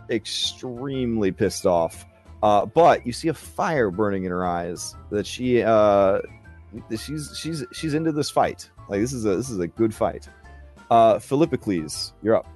extremely 0.10 1.31
pissed 1.31 1.65
off 1.65 2.06
uh, 2.41 2.65
but 2.65 3.06
you 3.06 3.11
see 3.11 3.27
a 3.27 3.34
fire 3.34 3.91
burning 3.91 4.23
in 4.23 4.31
her 4.31 4.45
eyes 4.45 4.95
that 5.11 5.27
she 5.27 5.61
uh, 5.61 6.19
she's 6.97 7.38
she's 7.38 7.65
she's 7.73 7.93
into 7.93 8.11
this 8.11 8.30
fight. 8.30 8.69
Like 8.88 9.01
this 9.01 9.14
is 9.14 9.26
a 9.26 9.35
this 9.35 9.49
is 9.49 9.60
a 9.60 9.68
good 9.68 9.93
fight. 9.93 10.30
Uh, 10.89 11.19
Philippocles, 11.19 12.14
you're 12.22 12.35
up. 12.35 12.47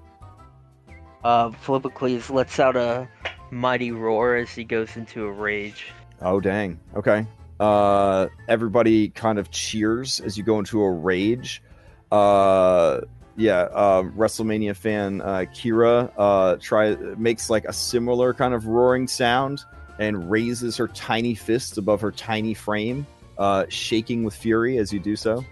Uh, 1.24 1.52
Philippocles 1.52 2.30
lets 2.30 2.60
out 2.60 2.76
a 2.76 3.08
mighty 3.52 3.92
roar 3.92 4.36
as 4.36 4.50
he 4.52 4.64
goes 4.64 4.96
into 4.96 5.26
a 5.26 5.32
rage. 5.32 5.88
Oh 6.22 6.40
dang. 6.40 6.80
Okay. 6.96 7.26
Uh, 7.64 8.28
everybody 8.50 9.08
kind 9.08 9.40
of 9.40 9.50
cheers 9.50 10.20
as 10.20 10.38
you 10.38 10.44
go 10.44 10.60
into 10.60 10.82
a 10.82 10.92
rage. 10.92 11.64
Uh, 12.12 13.00
yeah. 13.38 13.70
Uh, 13.72 14.04
WrestleMania 14.04 14.76
fan 14.76 15.22
uh, 15.22 15.46
Kira 15.54 16.12
uh, 16.18 16.58
try 16.58 16.96
makes 17.16 17.50
like 17.50 17.64
a 17.64 17.72
similar 17.72 18.34
kind 18.34 18.54
of 18.54 18.68
roaring 18.68 19.08
sound 19.08 19.62
and 19.98 20.30
raises 20.30 20.76
her 20.76 20.90
tiny 20.90 21.36
fists 21.36 21.78
above 21.78 22.02
her 22.02 22.12
tiny 22.12 22.54
frame, 22.54 23.08
uh, 23.38 23.64
shaking 23.70 24.26
with 24.26 24.36
fury 24.36 24.78
as 24.78 24.92
you 24.92 25.00
do 25.00 25.16
so. 25.16 25.46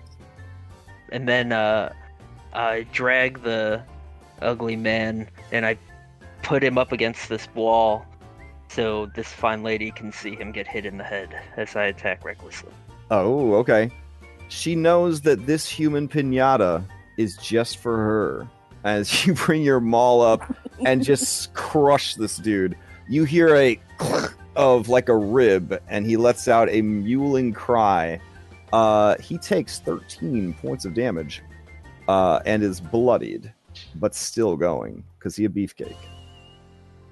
and 1.14 1.30
then 1.30 1.54
I 1.54 2.86
drag 2.92 3.42
the 3.42 3.84
ugly 4.42 4.76
man 4.76 5.30
and 5.54 5.66
I 5.66 5.78
put 6.44 6.62
him 6.62 6.78
up 6.78 6.92
against 6.92 7.30
this 7.30 7.48
wall 7.56 8.06
so 8.73 9.07
this 9.07 9.27
fine 9.27 9.64
lady 9.64 9.91
can 9.91 10.11
see 10.11 10.35
him 10.35 10.52
get 10.52 10.68
hit 10.68 10.85
in 10.85 10.98
the 10.98 11.03
head 11.03 11.35
as 11.57 11.76
I 11.76 11.85
attack 11.85 12.23
recklessly. 12.23 12.72
Oh, 13.10 13.56
okay. 13.56 13.91
She 14.48 14.76
knows 14.76 15.22
that 15.22 15.45
this 15.45 15.68
human 15.68 16.07
pinata 16.07 16.84
is 17.18 17.35
just 17.38 17.77
for 17.77 17.98
her. 17.98 18.48
As 18.84 19.26
you 19.26 19.34
bring 19.34 19.61
your 19.61 19.80
maul 19.80 20.22
up 20.22 20.56
and 20.85 21.03
just 21.03 21.53
crush 21.53 22.15
this 22.15 22.38
dude, 22.38 22.76
you 23.10 23.26
hear 23.26 23.56
a 23.56 23.80
of 24.56 24.89
like 24.89 25.10
a 25.10 25.15
rib, 25.15 25.81
and 25.88 26.06
he 26.06 26.18
lets 26.18 26.48
out 26.48 26.69
a 26.69 26.81
mewling 26.81 27.53
cry. 27.53 28.19
Uh, 28.73 29.18
he 29.18 29.38
takes 29.38 29.80
13 29.80 30.53
points 30.53 30.85
of 30.85 30.93
damage 30.93 31.41
uh, 32.07 32.39
and 32.45 32.64
is 32.64 32.80
bloodied, 32.80 33.52
but 33.95 34.15
still 34.15 34.56
going 34.56 35.03
because 35.18 35.35
he 35.35 35.45
a 35.45 35.49
beefcake. 35.49 35.95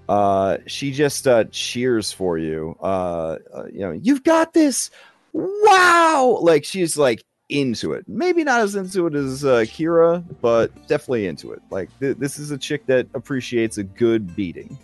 Uh, 0.09 0.57
she 0.65 0.91
just 0.91 1.27
uh, 1.27 1.43
cheers 1.51 2.11
for 2.11 2.39
you. 2.39 2.75
Uh, 2.81 3.37
uh, 3.53 3.65
you 3.71 3.79
know, 3.79 3.91
you've 3.91 4.23
got 4.23 4.53
this! 4.53 4.89
Wow! 5.33 6.39
Like 6.41 6.65
she's 6.65 6.97
like 6.97 7.23
into 7.49 7.93
it. 7.93 8.05
Maybe 8.07 8.43
not 8.43 8.61
as 8.61 8.75
into 8.75 9.07
it 9.07 9.15
as 9.15 9.45
uh, 9.45 9.65
kira 9.67 10.23
but 10.41 10.73
definitely 10.87 11.27
into 11.27 11.51
it. 11.51 11.61
Like 11.69 11.89
th- 11.99 12.17
this 12.17 12.39
is 12.39 12.51
a 12.51 12.57
chick 12.57 12.85
that 12.87 13.07
appreciates 13.13 13.77
a 13.77 13.83
good 13.83 14.35
beating. 14.35 14.77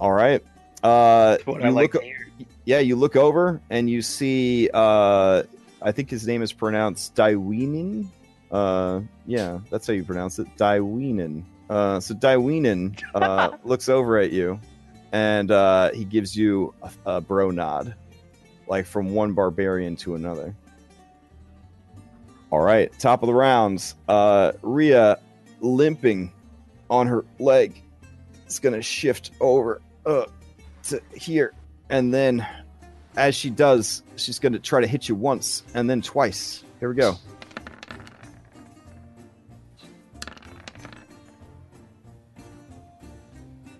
All 0.00 0.12
right. 0.12 0.44
Uh 0.82 1.38
you 1.46 1.70
like 1.70 1.94
look 1.94 2.04
yeah 2.64 2.78
you 2.78 2.94
look 2.94 3.16
over 3.16 3.60
and 3.68 3.90
you 3.90 4.00
see 4.00 4.70
uh 4.72 5.42
i 5.82 5.90
think 5.90 6.08
his 6.08 6.24
name 6.24 6.40
is 6.40 6.52
pronounced 6.52 7.16
Daiwinin. 7.16 8.06
uh 8.52 9.00
yeah 9.26 9.58
that's 9.70 9.88
how 9.88 9.92
you 9.92 10.04
pronounce 10.04 10.38
it. 10.38 10.46
Daiwinin. 10.56 11.42
Uh 11.70 12.00
so 12.00 12.14
Daiwinin 12.14 13.00
uh 13.14 13.50
looks 13.64 13.88
over 13.88 14.18
at 14.18 14.32
you 14.32 14.58
and 15.12 15.50
uh 15.50 15.90
he 15.92 16.04
gives 16.04 16.36
you 16.36 16.74
a, 16.82 16.90
a 17.06 17.20
bro 17.20 17.50
nod 17.50 17.94
like 18.66 18.86
from 18.86 19.14
one 19.14 19.32
barbarian 19.32 19.96
to 19.96 20.14
another. 20.14 20.54
All 22.50 22.60
right 22.60 22.96
top 22.98 23.22
of 23.22 23.26
the 23.26 23.34
rounds. 23.34 23.94
Uh 24.08 24.52
ria 24.62 25.18
limping 25.60 26.32
on 26.90 27.06
her 27.06 27.24
leg 27.38 27.82
is 28.46 28.58
gonna 28.58 28.82
shift 28.82 29.32
over 29.40 29.80
uh 30.06 30.26
to 30.84 31.02
here. 31.14 31.54
And 31.90 32.12
then 32.12 32.46
as 33.16 33.34
she 33.34 33.50
does 33.50 34.02
she's 34.16 34.38
gonna 34.38 34.58
try 34.58 34.80
to 34.80 34.86
hit 34.86 35.08
you 35.08 35.14
once 35.14 35.64
and 35.74 35.88
then 35.88 36.02
twice. 36.02 36.64
Here 36.80 36.88
we 36.88 36.94
go 36.94 37.18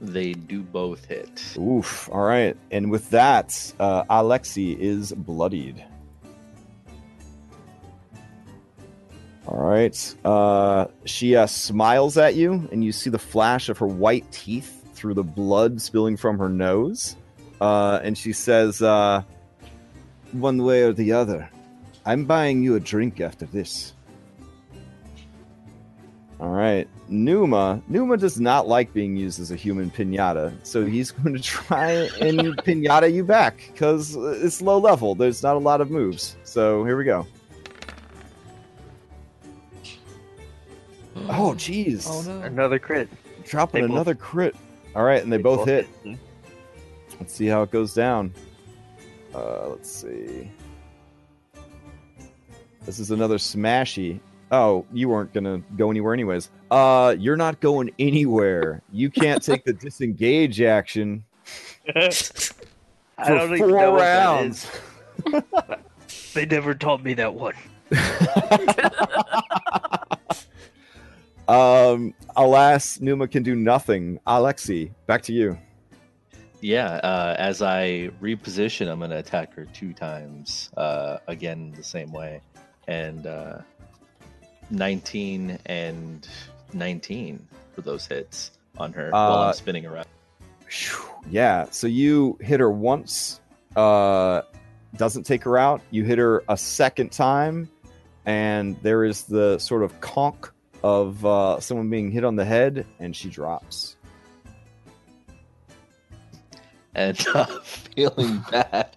They 0.00 0.32
do 0.32 0.62
both 0.62 1.04
hit. 1.06 1.56
oof. 1.58 2.08
All 2.12 2.22
right. 2.22 2.56
And 2.70 2.90
with 2.90 3.10
that 3.10 3.72
uh 3.80 4.04
alexi 4.04 4.78
is 4.78 5.12
bloodied. 5.12 5.84
All 9.46 9.58
right. 9.58 10.14
Uh 10.24 10.86
she 11.04 11.34
uh, 11.34 11.46
smiles 11.46 12.16
at 12.16 12.36
you 12.36 12.68
and 12.70 12.84
you 12.84 12.92
see 12.92 13.10
the 13.10 13.18
flash 13.18 13.68
of 13.68 13.78
her 13.78 13.86
white 13.86 14.30
teeth 14.30 14.84
through 14.94 15.14
the 15.14 15.24
blood 15.24 15.80
spilling 15.82 16.16
from 16.16 16.38
her 16.38 16.48
nose. 16.48 17.16
Uh 17.60 17.98
and 18.02 18.16
she 18.16 18.32
says 18.32 18.80
uh 18.82 19.22
one 20.32 20.62
way 20.62 20.82
or 20.82 20.92
the 20.92 21.10
other 21.12 21.48
i'm 22.04 22.26
buying 22.26 22.62
you 22.62 22.76
a 22.76 22.80
drink 22.80 23.20
after 23.20 23.46
this. 23.46 23.94
All 26.38 26.50
right 26.50 26.86
numa 27.08 27.82
numa 27.88 28.16
does 28.16 28.38
not 28.40 28.68
like 28.68 28.92
being 28.92 29.16
used 29.16 29.40
as 29.40 29.50
a 29.50 29.56
human 29.56 29.90
piñata 29.90 30.52
so 30.62 30.84
he's 30.84 31.10
going 31.18 31.34
to 31.34 31.40
try 31.42 31.90
and 32.20 32.38
piñata 32.58 33.12
you 33.12 33.24
back 33.24 33.70
because 33.72 34.14
it's 34.42 34.60
low 34.60 34.78
level 34.78 35.14
there's 35.14 35.42
not 35.42 35.56
a 35.56 35.58
lot 35.58 35.80
of 35.80 35.90
moves 35.90 36.36
so 36.44 36.84
here 36.84 36.96
we 36.96 37.04
go 37.04 37.26
oh 41.16 41.54
jeez 41.56 42.06
Oh 42.08 42.22
no. 42.22 42.42
Another 42.44 42.78
crit. 42.78 43.08
dropping 43.44 43.82
They 43.82 43.88
both- 43.88 43.94
another 43.96 44.14
crit 44.14 44.54
all 44.94 45.04
right 45.04 45.22
and 45.22 45.32
they, 45.32 45.36
both, 45.38 45.66
hit 45.66 45.88
let's 47.20 47.32
see 47.34 47.46
how 47.46 47.62
it 47.62 47.70
goes 47.70 47.94
down 47.94 48.32
Uh, 49.34 49.68
let's 49.68 49.90
see. 49.90 50.50
This 52.86 52.98
is 52.98 53.10
another 53.10 53.36
smashy. 53.36 54.18
Oh, 54.50 54.86
you 54.92 55.08
weren't 55.08 55.32
gonna 55.32 55.62
go 55.76 55.90
anywhere 55.90 56.14
anyways. 56.14 56.50
Uh, 56.70 57.14
you're 57.18 57.36
not 57.36 57.60
going 57.60 57.90
anywhere. 57.98 58.82
You 58.92 59.10
can't 59.10 59.42
take 59.42 59.64
the 59.64 59.72
disengage 59.72 60.60
action 60.62 61.24
I 61.94 62.10
for 62.10 63.24
don't 63.26 63.54
even 63.54 63.58
four 63.58 63.68
know 63.68 63.92
what 63.92 63.98
that 63.98 64.24
rounds. 64.24 64.66
is. 65.26 65.42
They 66.34 66.46
never 66.46 66.74
taught 66.74 67.02
me 67.02 67.14
that 67.14 67.34
one. 67.34 67.54
um, 71.48 72.14
alas, 72.36 73.00
Numa 73.00 73.26
can 73.26 73.42
do 73.42 73.54
nothing. 73.54 74.20
Alexi, 74.26 74.90
back 75.06 75.22
to 75.22 75.32
you. 75.32 75.58
Yeah, 76.60 76.94
uh, 77.02 77.36
as 77.38 77.62
I 77.62 78.10
reposition, 78.20 78.90
I'm 78.90 78.98
going 78.98 79.10
to 79.10 79.18
attack 79.18 79.54
her 79.54 79.64
two 79.66 79.92
times. 79.92 80.70
Uh, 80.76 81.18
again, 81.26 81.72
the 81.76 81.84
same 81.84 82.12
way. 82.12 82.40
And 82.88 83.26
uh, 83.26 83.58
19 84.70 85.58
and 85.66 86.28
19 86.72 87.46
for 87.72 87.80
those 87.82 88.06
hits 88.06 88.52
on 88.76 88.92
her 88.92 89.10
while 89.10 89.38
Uh, 89.38 89.46
I'm 89.48 89.54
spinning 89.54 89.86
around. 89.86 90.06
Yeah, 91.30 91.66
so 91.70 91.86
you 91.86 92.36
hit 92.40 92.60
her 92.60 92.70
once, 92.70 93.40
uh, 93.76 94.42
doesn't 94.96 95.24
take 95.24 95.42
her 95.44 95.56
out. 95.58 95.80
You 95.90 96.04
hit 96.04 96.18
her 96.18 96.42
a 96.48 96.56
second 96.56 97.10
time, 97.12 97.68
and 98.26 98.76
there 98.82 99.04
is 99.04 99.22
the 99.24 99.58
sort 99.58 99.82
of 99.82 99.98
conk 100.00 100.50
of 100.82 101.24
uh, 101.24 101.58
someone 101.60 101.88
being 101.90 102.10
hit 102.10 102.24
on 102.24 102.36
the 102.36 102.44
head, 102.44 102.86
and 102.98 103.14
she 103.16 103.28
drops. 103.30 103.96
And 106.94 107.18
uh, 107.34 107.46
feeling 107.62 108.44
bad, 108.50 108.96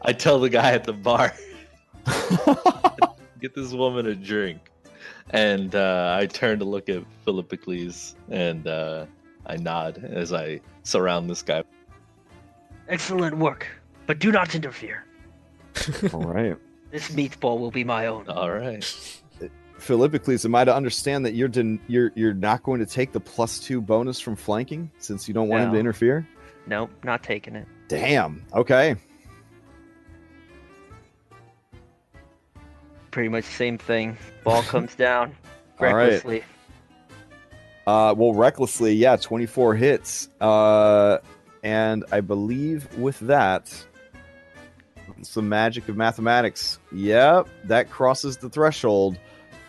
I 0.00 0.12
tell 0.12 0.40
the 0.40 0.48
guy 0.50 0.72
at 0.72 0.84
the 0.84 0.92
bar, 0.92 1.34
get 3.42 3.54
this 3.54 3.72
woman 3.72 4.06
a 4.06 4.14
drink. 4.14 4.60
And 5.30 5.74
uh, 5.74 6.16
I 6.18 6.26
turn 6.26 6.60
to 6.60 6.64
look 6.64 6.88
at 6.88 7.02
Philippocles 7.24 8.14
and 8.30 8.66
uh, 8.66 9.06
I 9.46 9.56
nod 9.56 10.02
as 10.04 10.32
I 10.32 10.60
surround 10.84 11.28
this 11.28 11.42
guy. 11.42 11.64
Excellent 12.88 13.36
work, 13.36 13.66
but 14.06 14.20
do 14.20 14.30
not 14.30 14.54
interfere. 14.54 15.04
All 16.12 16.22
right. 16.22 16.56
This 16.90 17.08
meatball 17.10 17.58
will 17.58 17.70
be 17.70 17.84
my 17.84 18.06
own. 18.06 18.28
All 18.28 18.50
right. 18.50 18.84
Philippocles, 19.78 20.44
am 20.44 20.54
I 20.54 20.64
to 20.64 20.74
understand 20.74 21.26
that 21.26 21.34
you're 21.34 21.48
den- 21.48 21.80
you're 21.88 22.12
you're 22.14 22.34
not 22.34 22.62
going 22.62 22.78
to 22.78 22.86
take 22.86 23.10
the 23.10 23.18
plus 23.18 23.58
two 23.58 23.80
bonus 23.80 24.20
from 24.20 24.36
flanking 24.36 24.90
since 24.98 25.26
you 25.26 25.34
don't 25.34 25.48
want 25.48 25.64
him 25.64 25.72
to 25.72 25.78
interfere? 25.78 26.28
Nope, 26.68 26.90
not 27.02 27.24
taking 27.24 27.56
it. 27.56 27.66
Damn. 27.88 28.44
Okay. 28.54 28.94
Pretty 33.12 33.28
much 33.28 33.44
the 33.46 33.52
same 33.52 33.78
thing. 33.78 34.18
Ball 34.42 34.62
comes 34.64 34.94
down 34.96 35.36
All 35.78 35.86
right. 35.86 35.94
recklessly. 35.94 36.42
Uh, 37.86 38.14
well, 38.16 38.32
recklessly, 38.32 38.94
yeah, 38.94 39.16
24 39.16 39.74
hits. 39.74 40.28
Uh, 40.40 41.18
and 41.62 42.04
I 42.10 42.20
believe 42.20 42.92
with 42.96 43.18
that, 43.20 43.72
it's 45.18 45.34
the 45.34 45.42
magic 45.42 45.88
of 45.88 45.96
mathematics. 45.96 46.78
Yep, 46.92 47.48
that 47.64 47.90
crosses 47.90 48.36
the 48.38 48.48
threshold. 48.48 49.18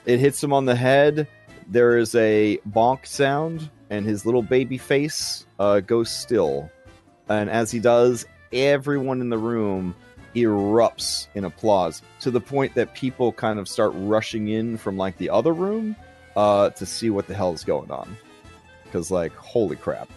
It 0.06 0.20
hits 0.20 0.44
him 0.44 0.53
on 0.53 0.65
the 0.65 0.76
head. 0.76 1.28
There 1.68 1.98
is 1.98 2.15
a 2.15 2.60
bonk 2.70 3.06
sound, 3.06 3.70
and 3.90 4.06
his 4.06 4.26
little 4.26 4.41
baby 4.41 4.78
face 4.78 5.45
uh, 5.60 5.80
goes 5.80 6.10
still. 6.10 6.70
And 7.30 7.49
as 7.49 7.72
he 7.72 7.80
does, 7.80 8.26
everyone 8.52 9.22
in 9.22 9.30
the 9.30 9.38
room 9.38 9.95
erupts 10.35 11.27
in 11.35 11.45
applause 11.45 12.01
to 12.22 12.31
the 12.31 12.41
point 12.41 12.73
that 12.76 12.93
people 12.93 13.31
kind 13.31 13.60
of 13.60 13.68
start 13.68 13.91
rushing 13.95 14.47
in 14.49 14.77
from 14.77 14.97
like 14.97 15.18
the 15.18 15.30
other 15.30 15.53
room 15.53 15.95
uh, 16.35 16.69
to 16.72 16.85
see 16.85 17.10
what 17.10 17.27
the 17.27 17.34
hell 17.34 17.53
is 17.53 17.64
going 17.64 17.91
on. 17.91 18.18
Because, 18.84 19.11
like, 19.11 19.34
holy 19.35 19.76
crap. 19.76 20.10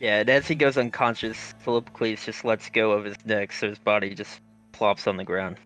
Yeah, 0.00 0.20
and 0.20 0.28
as 0.28 0.46
he 0.46 0.54
goes 0.54 0.76
unconscious, 0.76 1.54
Philippocles 1.60 2.24
just 2.24 2.44
lets 2.44 2.68
go 2.68 2.92
of 2.92 3.04
his 3.04 3.16
neck, 3.24 3.52
so 3.52 3.68
his 3.68 3.78
body 3.78 4.14
just 4.14 4.40
plops 4.72 5.06
on 5.06 5.16
the 5.16 5.24
ground. 5.24 5.56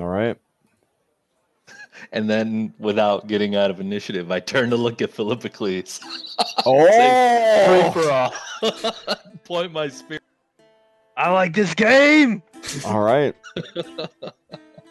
All 0.00 0.06
right. 0.06 0.36
And 2.12 2.30
then, 2.30 2.72
without 2.78 3.26
getting 3.26 3.56
out 3.56 3.70
of 3.70 3.78
initiative, 3.78 4.30
I 4.30 4.40
turn 4.40 4.70
to 4.70 4.76
look 4.76 5.02
at 5.02 5.12
Philippocles. 5.12 6.00
Oh! 6.64 7.92
Free 7.92 8.02
for 8.02 8.10
all. 8.10 8.34
Point 9.44 9.72
my 9.72 9.88
spear. 9.88 10.20
I 11.20 11.30
like 11.32 11.54
this 11.54 11.74
game. 11.74 12.42
All 12.84 13.00
right. 13.00 13.34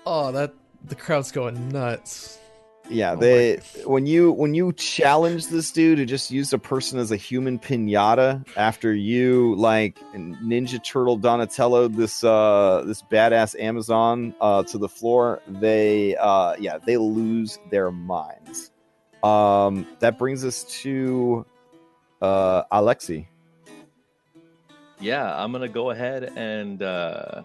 Oh, 0.06 0.32
that 0.32 0.54
the 0.86 0.96
crowd's 0.96 1.32
going 1.32 1.70
nuts. 1.70 2.40
Yeah, 2.90 3.12
Oh 3.12 3.18
they 3.18 3.58
when 3.86 4.08
you 4.08 4.32
when 4.32 4.56
you 4.56 4.74
challenge 4.74 5.48
this 5.48 5.72
dude 5.72 6.00
who 6.00 6.06
just 6.06 6.32
used 6.32 6.52
a 6.52 6.58
person 6.58 6.98
as 6.98 7.12
a 7.12 7.16
human 7.16 7.60
pinata 7.60 8.44
after 8.58 8.92
you 8.96 9.54
like 9.56 10.00
Ninja 10.16 10.84
Turtle 10.84 11.16
Donatello 11.18 11.90
this 11.90 12.24
uh 12.24 12.84
this 12.88 13.04
badass 13.04 13.60
Amazon 13.60 14.34
uh 14.42 14.64
to 14.64 14.80
the 14.80 14.90
floor, 14.90 15.42
they 15.48 16.16
uh 16.16 16.56
yeah, 16.60 16.80
they 16.84 16.98
lose 16.98 17.60
their 17.70 17.92
minds. 17.92 18.72
Um 19.22 19.86
that 20.00 20.18
brings 20.18 20.44
us 20.44 20.64
to 20.82 21.46
uh 22.24 22.64
Alexi. 22.72 23.28
Yeah, 25.00 25.34
I'm 25.42 25.52
gonna 25.52 25.70
go 25.70 25.92
ahead 25.92 26.32
and 26.36 26.84
uh, 26.84 27.44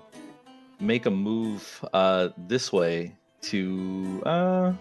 make 0.80 1.06
a 1.06 1.10
move 1.10 1.84
uh, 1.92 2.30
this 2.48 2.72
way 2.72 3.14
to. 3.42 4.22
Uh, 4.26 4.72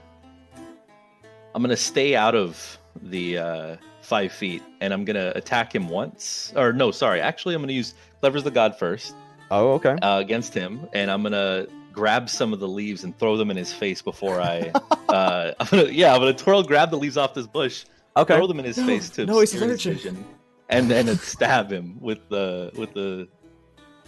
I'm 1.56 1.62
gonna 1.62 1.78
stay 1.78 2.16
out 2.16 2.34
of 2.36 2.78
the 3.04 3.38
uh, 3.38 3.76
five 4.02 4.32
feet, 4.32 4.64
and 4.82 4.92
I'm 4.92 5.06
gonna 5.06 5.32
attack 5.36 5.74
him 5.74 5.88
once. 5.88 6.52
Or 6.56 6.74
no, 6.74 6.90
sorry. 6.92 7.22
Actually, 7.22 7.54
I'm 7.56 7.62
gonna 7.62 7.74
use 7.74 7.94
Clever's 8.22 8.44
the 8.44 8.52
God 8.52 8.76
first 8.78 9.14
Oh, 9.52 9.74
okay. 9.74 9.96
uh, 10.02 10.18
against 10.20 10.54
him, 10.54 10.88
and 10.94 11.12
I'm 11.12 11.22
gonna 11.22 11.68
grab 11.92 12.28
some 12.28 12.54
of 12.54 12.60
the 12.60 12.68
leaves 12.68 13.04
and 13.04 13.16
throw 13.20 13.38
them 13.38 13.52
in 13.52 13.58
his 13.58 13.72
face 13.72 14.02
before 14.02 14.42
I. 14.42 14.72
uh, 15.10 15.52
I'm 15.60 15.68
gonna, 15.70 15.84
yeah, 15.92 16.14
I'm 16.14 16.20
gonna 16.22 16.34
twirl, 16.34 16.64
grab 16.64 16.90
the 16.90 16.98
leaves 16.98 17.18
off 17.18 17.36
this 17.36 17.46
bush, 17.46 17.86
Okay. 18.18 18.36
throw 18.36 18.48
them 18.48 18.58
in 18.58 18.66
his 18.66 18.80
No, 18.80 18.88
face 18.88 19.12
to 19.12 19.28
no, 19.28 19.40
he's 19.42 19.54
obscure 19.54 19.70
his 19.70 19.86
allergic. 19.86 20.04
vision, 20.04 20.26
and 20.70 20.90
then 20.90 21.08
stab 21.18 21.72
him 21.72 21.98
with 22.00 22.20
the 22.30 22.72
with 22.78 22.94
the 22.94 23.28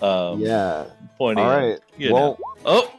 um 0.02 0.40
yeah. 0.40 0.86
pointy. 1.18 1.41
All 1.41 1.52
end, 1.52 1.72
right. 1.72 1.80
you 1.98 2.14
Well, 2.14 2.38
know. 2.40 2.56
oh, 2.65 2.94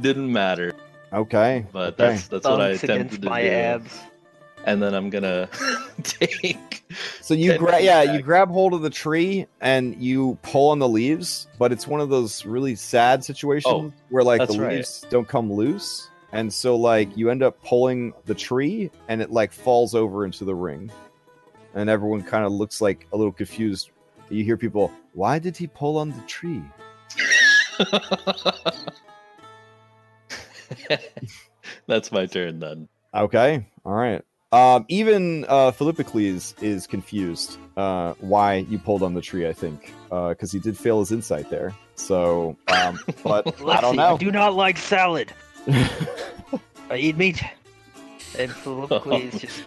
didn't 0.00 0.32
matter, 0.32 0.72
okay. 1.12 1.64
but 1.72 1.94
Okay. 1.94 2.12
that's 2.12 2.28
that's 2.28 2.44
what 2.46 2.60
I 2.60 2.70
attempted 2.70 3.22
to 3.22 3.28
my 3.28 3.42
do. 3.42 3.48
abs. 3.50 3.98
And 4.64 4.82
then 4.82 4.92
I'm 4.92 5.08
gonna 5.08 5.48
take. 6.02 6.84
So 7.22 7.32
you 7.32 7.56
grab, 7.56 7.76
feet 7.76 7.84
yeah, 7.84 8.02
you 8.02 8.20
grab 8.20 8.50
hold 8.50 8.74
of 8.74 8.82
the 8.82 8.90
tree 8.90 9.46
and 9.60 9.94
you 10.02 10.36
pull 10.42 10.70
on 10.70 10.78
the 10.78 10.88
leaves, 10.88 11.46
but 11.58 11.72
it's 11.72 11.86
one 11.86 12.00
of 12.00 12.08
those 12.10 12.44
really 12.44 12.74
sad 12.74 13.24
situations 13.24 13.72
Oh, 13.72 13.92
where 14.10 14.24
like 14.24 14.40
that's 14.40 14.56
the 14.56 14.60
right. 14.62 14.76
leaves 14.76 15.06
don't 15.08 15.28
come 15.28 15.50
loose, 15.52 16.10
and 16.32 16.52
so 16.52 16.76
like 16.76 17.16
you 17.16 17.30
end 17.30 17.42
up 17.42 17.62
pulling 17.64 18.12
the 18.26 18.34
tree 18.34 18.90
and 19.06 19.22
it 19.22 19.30
like 19.30 19.52
falls 19.52 19.94
over 19.94 20.26
into 20.26 20.44
the 20.44 20.54
ring, 20.54 20.90
and 21.74 21.90
everyone 21.90 22.22
kind 22.22 22.44
of 22.44 22.52
looks 22.52 22.80
like 22.80 23.06
a 23.12 23.16
little 23.16 23.32
confused. 23.32 23.90
You 24.30 24.44
hear 24.44 24.56
people, 24.56 24.92
"Why 25.14 25.38
did 25.38 25.56
he 25.56 25.66
pull 25.66 25.98
on 25.98 26.10
the 26.10 26.20
tree?" 26.26 26.62
that's 31.86 32.12
my 32.12 32.26
turn 32.26 32.60
then. 32.60 32.88
Okay, 33.14 33.66
all 33.84 33.94
right. 33.94 34.22
Um, 34.50 34.86
even 34.88 35.44
uh, 35.46 35.72
Philippocles 35.72 36.54
is 36.62 36.86
confused 36.86 37.58
uh, 37.76 38.14
why 38.20 38.66
you 38.70 38.78
pulled 38.78 39.02
on 39.02 39.12
the 39.12 39.20
tree. 39.20 39.46
I 39.46 39.52
think 39.52 39.92
because 40.08 40.50
he 40.50 40.58
did 40.58 40.76
fail 40.76 41.00
his 41.00 41.12
insight 41.12 41.50
there. 41.50 41.74
So, 41.96 42.56
um, 42.68 42.98
but 43.22 43.46
I 43.68 43.80
don't 43.80 43.92
see. 43.92 43.96
know. 43.98 44.14
I 44.14 44.16
do 44.16 44.30
not 44.30 44.54
like 44.54 44.78
salad. 44.78 45.32
I 46.90 46.96
eat 46.96 47.18
meat. 47.18 47.42
And 48.36 48.50
Philip 48.52 48.90
Cleese 49.04 49.40
just 49.40 49.62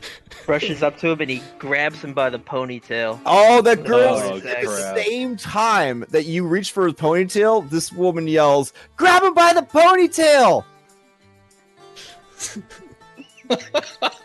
brushes 0.45 0.83
up 0.83 0.97
to 0.99 1.09
him 1.11 1.21
and 1.21 1.29
he 1.29 1.41
grabs 1.57 2.03
him 2.03 2.13
by 2.13 2.29
the 2.29 2.39
ponytail. 2.39 3.19
Oh, 3.25 3.61
that 3.61 3.83
girl! 3.85 4.15
Oh, 4.21 4.38
at 4.38 4.43
the 4.43 4.67
crap. 4.67 4.97
same 4.97 5.35
time 5.38 6.05
that 6.09 6.25
you 6.25 6.45
reach 6.45 6.71
for 6.71 6.85
his 6.85 6.93
ponytail, 6.93 7.69
this 7.69 7.91
woman 7.91 8.27
yells, 8.27 8.73
"Grab 8.97 9.23
him 9.23 9.33
by 9.33 9.53
the 9.53 9.61
ponytail!" 9.61 10.63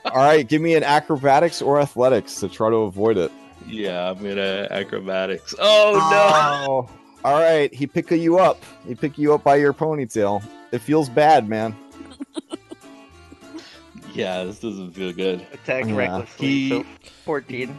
All 0.05 0.17
right, 0.17 0.47
give 0.47 0.63
me 0.63 0.75
an 0.75 0.85
acrobatics 0.85 1.61
or 1.61 1.81
athletics 1.81 2.37
to 2.41 2.49
try 2.49 2.71
to 2.71 2.77
avoid 2.77 3.17
it. 3.17 3.33
Yeah, 3.67 4.11
I'm 4.11 4.23
gonna 4.23 4.69
acrobatics. 4.71 5.55
Oh 5.59 5.99
Oh, 5.99 6.89
all 7.25 7.41
right. 7.41 7.73
He 7.75 7.87
pick 7.89 8.11
you 8.13 8.39
up. 8.39 8.63
He 8.87 8.95
pick 8.95 9.19
you 9.19 9.35
up 9.35 9.43
by 9.43 9.57
your 9.57 9.73
ponytail. 9.73 10.45
It 10.71 10.79
feels 10.79 11.09
bad, 11.09 11.49
man. 11.49 11.75
No! 14.17 14.23
Yeah, 14.23 14.45
this 14.45 14.59
doesn't 14.61 14.93
feel 14.93 15.13
good. 15.13 15.47
Attacked 15.53 15.89
Yeah. 15.89 15.97
recklessly. 15.97 16.47
He- 16.47 16.69
So 16.71 16.85
14. 17.25 17.77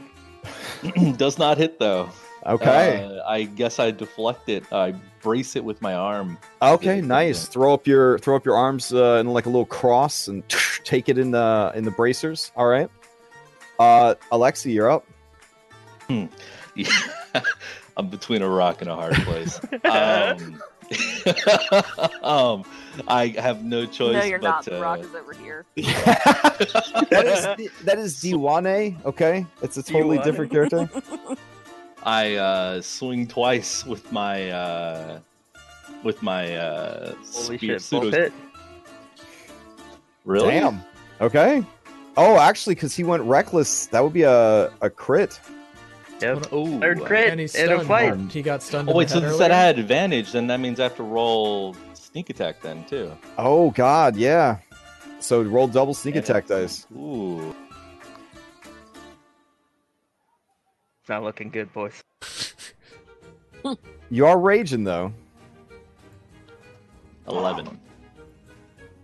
Does 1.18 1.38
not 1.38 1.58
hit 1.58 1.80
though. 1.80 2.10
Okay. 2.46 3.04
Uh, 3.04 3.24
I 3.28 3.44
guess 3.44 3.78
I 3.80 3.92
deflect 3.92 4.48
it. 4.48 4.64
I 4.72 4.94
brace 5.22 5.56
it 5.58 5.64
with 5.66 5.82
my 5.82 5.94
arm. 5.94 6.38
Okay, 6.62 7.02
nice. 7.02 7.44
yeah. 7.46 7.52
Throw 7.52 7.74
up 7.74 7.86
your 7.88 8.20
throw 8.20 8.36
up 8.38 8.46
your 8.46 8.56
arms 8.56 8.94
uh, 8.94 9.18
in 9.20 9.28
like 9.28 9.46
a 9.46 9.50
little 9.50 9.66
cross 9.66 10.28
and 10.30 10.44
take 10.86 11.10
it 11.10 11.18
in 11.18 11.32
the 11.32 11.74
in 11.76 11.84
the 11.84 11.92
bracers. 11.92 12.52
All 12.56 12.68
right. 12.68 12.90
Uh, 13.80 14.16
Alexi, 14.32 14.74
you're 14.74 14.90
up. 14.90 15.06
Yeah. 16.76 16.92
I'm 17.98 18.10
between 18.10 18.44
a 18.44 18.48
rock 18.50 18.82
and 18.82 18.90
a 18.90 18.96
hard 18.96 19.16
place. 19.16 19.60
um, 19.86 20.62
um, 22.24 22.64
I 23.08 23.28
have 23.38 23.64
no 23.64 23.86
choice. 23.86 24.14
no, 24.14 24.24
you're 24.24 24.40
but, 24.40 24.48
not. 24.48 24.66
The 24.66 24.78
uh, 24.78 24.82
rock 24.82 25.00
is 25.00 25.14
over 25.14 25.34
here. 25.34 25.66
that 25.76 27.58
is 27.60 27.72
that 27.84 28.00
is 28.00 28.16
Diwane. 28.16 29.04
Okay, 29.06 29.46
it's 29.62 29.78
a 29.78 29.84
totally 29.84 30.18
Diwane. 30.18 30.24
different 30.24 30.52
character. 30.52 30.90
I 32.04 32.36
uh, 32.36 32.82
swing 32.82 33.28
twice 33.28 33.86
with 33.86 34.10
my 34.12 34.50
uh, 34.50 35.20
with 36.04 36.24
my 36.24 36.56
uh, 36.56 37.16
Holy 37.34 37.58
spear- 37.58 37.60
shit, 37.60 37.82
pseudo- 37.82 38.12
hit. 38.12 38.34
Really? 40.24 40.52
Damn. 40.52 40.84
Okay. 41.22 41.64
Oh, 42.16 42.38
actually, 42.40 42.76
because 42.76 42.96
he 42.96 43.04
went 43.04 43.24
reckless, 43.24 43.88
that 43.88 44.04
would 44.04 44.14
be 44.14 44.24
a 44.24 44.72
a 44.82 44.90
crit. 44.90 45.40
Yep. 46.22 46.48
Oh, 46.52 46.80
Third 46.80 47.02
crit 47.04 47.30
And 47.30 47.40
he's 47.40 47.54
in 47.56 47.72
a 47.72 47.84
stunned. 47.84 47.88
fight. 47.88 48.32
He 48.32 48.42
got 48.42 48.64
stunned. 48.64 48.90
Oh 48.90 48.96
wait, 48.96 49.10
so 49.10 49.20
head 49.20 49.30
instead 49.30 49.52
I 49.52 49.60
had 49.62 49.78
advantage, 49.80 50.32
then 50.32 50.48
that 50.48 50.60
means 50.60 50.80
I 50.80 50.84
have 50.84 50.96
to 50.96 51.04
roll 51.04 51.76
sneak 51.94 52.30
attack 52.32 52.62
then 52.62 52.84
too. 52.86 53.12
Oh 53.38 53.70
God, 53.72 54.16
yeah. 54.16 54.58
So 55.20 55.42
roll 55.44 55.68
double 55.68 55.94
sneak 55.94 56.16
Yeah. 56.16 56.22
attack 56.22 56.48
dice. 56.48 56.88
Ooh. 56.96 57.54
It's 61.02 61.10
not 61.10 61.24
looking 61.24 61.50
good, 61.50 61.72
boys. 61.74 62.04
You 64.10 64.26
are 64.26 64.40
raging 64.40 64.86
though. 64.86 65.12
Eleven. 67.28 67.78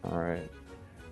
All 0.05 0.17
right. 0.17 0.49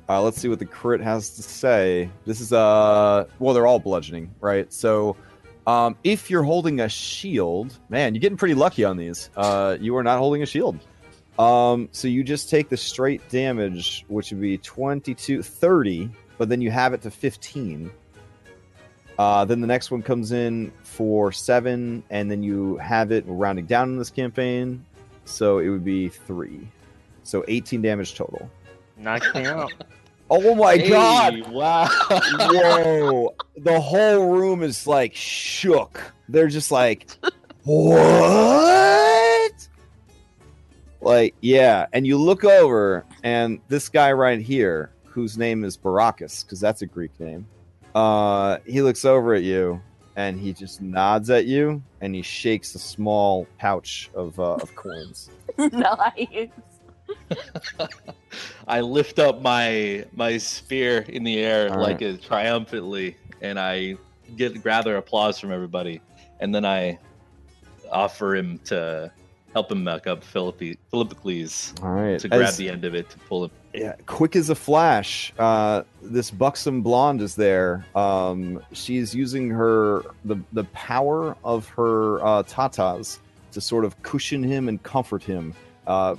Uh, 0.07 0.21
let's 0.21 0.39
see 0.39 0.47
what 0.47 0.59
the 0.59 0.65
crit 0.65 1.01
has 1.01 1.31
to 1.31 1.43
say. 1.43 2.09
This 2.25 2.39
is 2.39 2.53
uh 2.53 3.25
well, 3.39 3.53
they're 3.53 3.67
all 3.67 3.79
bludgeoning, 3.79 4.33
right? 4.39 4.71
So, 4.71 5.17
um, 5.67 5.95
if 6.03 6.29
you're 6.29 6.43
holding 6.43 6.79
a 6.79 6.89
shield, 6.89 7.77
man, 7.89 8.15
you're 8.15 8.21
getting 8.21 8.37
pretty 8.37 8.55
lucky 8.55 8.83
on 8.83 8.97
these. 8.97 9.29
Uh, 9.35 9.77
you 9.79 9.95
are 9.95 10.03
not 10.03 10.17
holding 10.17 10.41
a 10.41 10.45
shield. 10.45 10.79
Um, 11.37 11.89
so 11.91 12.07
you 12.07 12.23
just 12.23 12.49
take 12.49 12.69
the 12.69 12.77
straight 12.77 13.27
damage, 13.29 14.05
which 14.07 14.31
would 14.31 14.41
be 14.41 14.57
22, 14.57 15.41
30, 15.41 16.09
but 16.37 16.49
then 16.49 16.61
you 16.61 16.71
have 16.71 16.93
it 16.93 17.01
to 17.03 17.11
15. 17.11 17.91
Uh, 19.17 19.45
then 19.45 19.61
the 19.61 19.67
next 19.67 19.91
one 19.91 20.01
comes 20.01 20.31
in 20.31 20.71
for 20.83 21.31
seven, 21.31 22.03
and 22.09 22.29
then 22.29 22.41
you 22.41 22.77
have 22.77 23.11
it 23.11 23.23
rounding 23.27 23.65
down 23.65 23.89
in 23.89 23.97
this 23.97 24.09
campaign, 24.09 24.83
so 25.25 25.59
it 25.59 25.69
would 25.69 25.85
be 25.85 26.09
three. 26.09 26.67
So 27.23 27.45
18 27.47 27.81
damage 27.81 28.15
total. 28.15 28.49
Knocks 28.97 29.33
me 29.33 29.45
out. 29.45 29.71
Oh 30.33 30.55
my 30.55 30.77
Hey, 30.77 30.87
god! 30.89 31.47
Wow. 31.49 31.89
Whoa! 32.09 33.35
the 33.57 33.81
whole 33.81 34.31
room 34.31 34.63
is 34.63 34.87
like 34.87 35.13
shook. 35.13 36.13
They're 36.29 36.47
just 36.47 36.71
like, 36.71 37.11
what? 37.65 39.51
Like, 41.01 41.35
yeah. 41.41 41.87
And 41.91 42.07
you 42.07 42.17
look 42.17 42.45
over, 42.45 43.05
and 43.23 43.59
this 43.67 43.89
guy 43.89 44.13
right 44.13 44.39
here, 44.39 44.91
whose 45.03 45.37
name 45.37 45.65
is 45.65 45.75
Baracus, 45.77 46.45
because 46.45 46.61
that's 46.61 46.81
a 46.81 46.85
Greek 46.85 47.11
name, 47.19 47.45
uh, 47.93 48.59
he 48.65 48.81
looks 48.81 49.03
over 49.03 49.33
at 49.33 49.43
you 49.43 49.81
and 50.15 50.39
he 50.39 50.53
just 50.53 50.81
nods 50.81 51.29
at 51.29 51.45
you 51.45 51.83
and 51.99 52.15
he 52.15 52.21
shakes 52.21 52.73
a 52.75 52.79
small 52.79 53.47
pouch 53.57 54.09
of, 54.15 54.39
uh, 54.39 54.53
of 54.55 54.73
coins. 54.75 55.29
nice. 55.57 56.47
I 58.67 58.81
lift 58.81 59.19
up 59.19 59.41
my 59.41 60.05
my 60.13 60.37
spear 60.37 60.99
in 61.09 61.23
the 61.23 61.39
air 61.39 61.71
All 61.71 61.81
like 61.81 62.01
a 62.01 62.17
triumphantly, 62.17 63.17
and 63.41 63.59
I 63.59 63.95
get 64.37 64.63
gather 64.63 64.97
applause 64.97 65.39
from 65.39 65.51
everybody, 65.51 66.01
and 66.39 66.53
then 66.53 66.65
I 66.65 66.99
offer 67.91 68.35
him 68.35 68.59
to 68.65 69.11
help 69.53 69.69
him 69.71 69.83
back 69.83 70.07
up 70.07 70.23
Philippi, 70.23 70.77
Philippocles 70.89 71.73
All 71.83 71.89
right. 71.91 72.17
to 72.19 72.29
grab 72.29 72.41
As- 72.43 72.57
the 72.57 72.69
end 72.69 72.85
of 72.85 72.95
it 72.95 73.09
to 73.09 73.17
pull 73.19 73.43
him. 73.45 73.51
yeah, 73.73 73.95
quick 74.05 74.37
as 74.37 74.49
a 74.49 74.55
flash. 74.55 75.33
Uh, 75.37 75.83
this 76.01 76.31
buxom 76.31 76.81
blonde 76.81 77.21
is 77.21 77.35
there. 77.35 77.85
Um, 77.93 78.61
she's 78.71 79.13
using 79.13 79.49
her 79.49 80.03
the 80.23 80.37
the 80.53 80.63
power 80.65 81.35
of 81.43 81.67
her 81.69 82.23
uh, 82.23 82.43
tatas 82.43 83.19
to 83.51 83.59
sort 83.59 83.83
of 83.83 84.01
cushion 84.03 84.41
him 84.41 84.69
and 84.69 84.81
comfort 84.83 85.21
him. 85.23 85.53
Uh, 85.85 86.15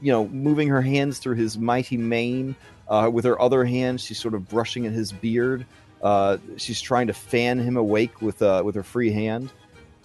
you 0.00 0.12
know, 0.12 0.28
moving 0.28 0.68
her 0.68 0.82
hands 0.82 1.18
through 1.18 1.36
his 1.36 1.58
mighty 1.58 1.96
mane. 1.96 2.56
Uh, 2.88 3.10
with 3.12 3.24
her 3.24 3.40
other 3.40 3.64
hand, 3.64 4.00
she's 4.00 4.18
sort 4.18 4.34
of 4.34 4.48
brushing 4.48 4.86
at 4.86 4.92
his 4.92 5.12
beard. 5.12 5.66
Uh, 6.02 6.38
she's 6.56 6.80
trying 6.80 7.06
to 7.08 7.12
fan 7.12 7.58
him 7.58 7.76
awake 7.76 8.22
with 8.22 8.42
uh, 8.42 8.62
with 8.64 8.74
her 8.74 8.82
free 8.82 9.10
hand. 9.10 9.50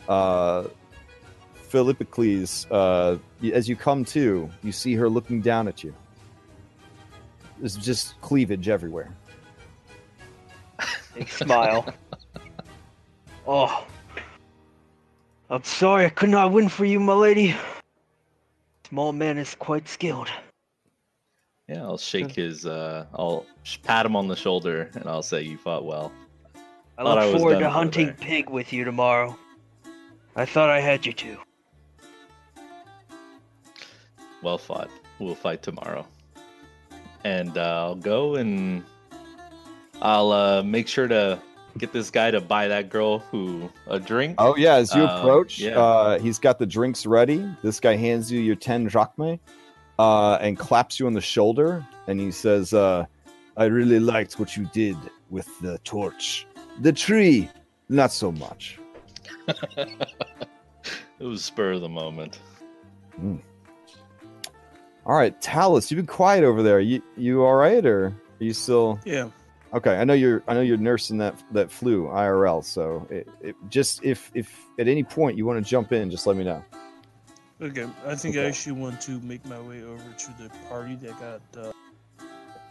Uh, 0.08 0.66
Philippocles, 1.54 2.66
uh, 2.72 3.18
as 3.54 3.70
you 3.70 3.76
come 3.76 4.04
to, 4.04 4.50
you 4.64 4.72
see 4.72 4.96
her 4.96 5.08
looking 5.08 5.42
down 5.42 5.68
at 5.68 5.84
you. 5.84 5.94
There's 7.60 7.76
just 7.76 8.20
cleavage 8.22 8.68
everywhere. 8.68 9.14
Big 11.16 11.30
smile. 11.30 11.94
oh. 13.48 13.86
I'm 15.50 15.64
sorry 15.64 16.06
I 16.06 16.10
could 16.10 16.30
not 16.30 16.52
win 16.52 16.70
for 16.70 16.86
you, 16.86 17.00
my 17.00 17.14
lady. 17.14 17.56
Small 18.92 19.14
man 19.14 19.38
is 19.38 19.56
quite 19.56 19.88
skilled. 19.88 20.28
Yeah, 21.70 21.82
I'll 21.84 21.98
shake 21.98 22.32
his. 22.36 22.66
Uh, 22.66 23.06
I'll 23.14 23.46
pat 23.84 24.06
him 24.06 24.18
on 24.18 24.28
the 24.28 24.36
shoulder, 24.36 24.92
and 24.96 25.06
I'll 25.08 25.24
say, 25.24 25.44
"You 25.44 25.58
fought 25.58 25.86
well." 25.86 26.12
I 26.98 27.04
Thought 27.04 27.16
look 27.16 27.18
I 27.20 27.32
was 27.32 27.42
forward 27.42 27.60
to 27.60 27.70
hunting 27.70 28.08
there. 28.08 28.16
pig 28.20 28.50
with 28.50 28.74
you 28.74 28.84
tomorrow. 28.84 29.38
I 30.36 30.44
thought 30.44 30.70
I 30.70 30.82
had 30.82 31.06
you 31.06 31.14
too. 31.14 31.38
Well 34.44 34.58
fought. 34.58 34.90
We'll 35.20 35.36
fight 35.36 35.64
tomorrow. 35.64 36.06
And 37.24 37.58
uh, 37.58 37.62
I'll 37.86 37.96
go 37.96 38.36
and 38.36 38.84
I'll 40.02 40.34
uh, 40.34 40.64
make 40.64 40.90
sure 40.90 41.08
to 41.08 41.40
get 41.78 41.92
this 41.94 42.10
guy 42.10 42.32
to 42.32 42.42
buy 42.42 42.68
that 42.68 42.90
girl 42.90 43.20
who 43.20 43.70
a 43.88 44.00
drink. 44.00 44.36
Oh 44.38 44.56
yeah, 44.56 44.76
as 44.76 44.94
you 44.94 45.04
Um, 45.04 45.20
approach, 45.20 45.60
yeah. 45.60 45.80
uh, 45.80 46.20
he's 46.20 46.40
got 46.40 46.60
the 46.60 46.66
drinks 46.66 47.06
ready. 47.06 47.46
This 47.64 47.80
guy 47.80 47.96
hands 47.96 48.32
you 48.32 48.40
your 48.40 48.56
ten 48.56 48.90
drachmae, 48.90 49.40
uh, 50.00 50.36
and 50.42 50.58
claps 50.58 51.00
you 51.00 51.08
on 51.08 51.14
the 51.14 51.22
shoulder, 51.22 51.86
and 52.08 52.20
he 52.20 52.32
says, 52.32 52.74
uh, 52.74 53.06
"I 53.58 53.66
really 53.66 54.00
liked 54.00 54.40
what 54.40 54.56
you 54.58 54.70
did 54.74 54.98
with 55.30 55.48
the 55.62 55.78
torch. 55.80 56.46
The 56.82 56.92
tree, 56.94 57.50
not 57.90 58.12
so 58.12 58.32
much." 58.32 58.80
It 61.20 61.26
was 61.26 61.46
spur 61.46 61.74
of 61.74 61.82
the 61.82 61.90
moment. 61.90 62.40
All 65.06 65.16
right, 65.16 65.40
Talus, 65.40 65.92
you've 65.92 65.98
been 65.98 66.08
quiet 66.08 66.44
over 66.44 66.64
there. 66.64 66.80
You 66.80 67.04
you 67.16 67.44
all 67.44 67.54
right, 67.54 67.86
or 67.86 68.06
are 68.08 68.14
you 68.40 68.54
still? 68.54 69.00
Yeah. 69.06 69.30
Okay, 69.74 69.96
I 69.96 70.04
know 70.04 70.14
you're. 70.14 70.44
I 70.48 70.54
know 70.54 70.62
you're 70.62 70.78
nursing 70.78 71.18
that 71.20 71.36
that 71.52 71.72
flu 71.72 72.08
IRL. 72.08 72.64
So 72.64 73.08
it, 73.10 73.30
it, 73.42 73.56
just 73.70 74.04
if 74.04 74.30
if 74.34 74.66
at 74.78 74.88
any 74.88 75.04
point 75.04 75.38
you 75.38 75.46
want 75.46 75.64
to 75.64 75.70
jump 75.70 75.94
in, 75.94 76.12
just 76.12 76.28
let 76.28 76.36
me 76.36 76.44
know. 76.44 76.64
Okay. 77.62 77.88
I 78.06 78.16
think 78.16 78.38
I 78.38 78.46
actually 78.46 78.74
want 78.74 79.00
to 79.02 79.20
make 79.20 79.46
my 79.46 79.62
way 79.62 79.84
over 79.84 80.14
to 80.18 80.28
the 80.42 80.50
party 80.68 80.96
that 80.96 81.20
got 81.20 81.42
uh, 81.64 81.72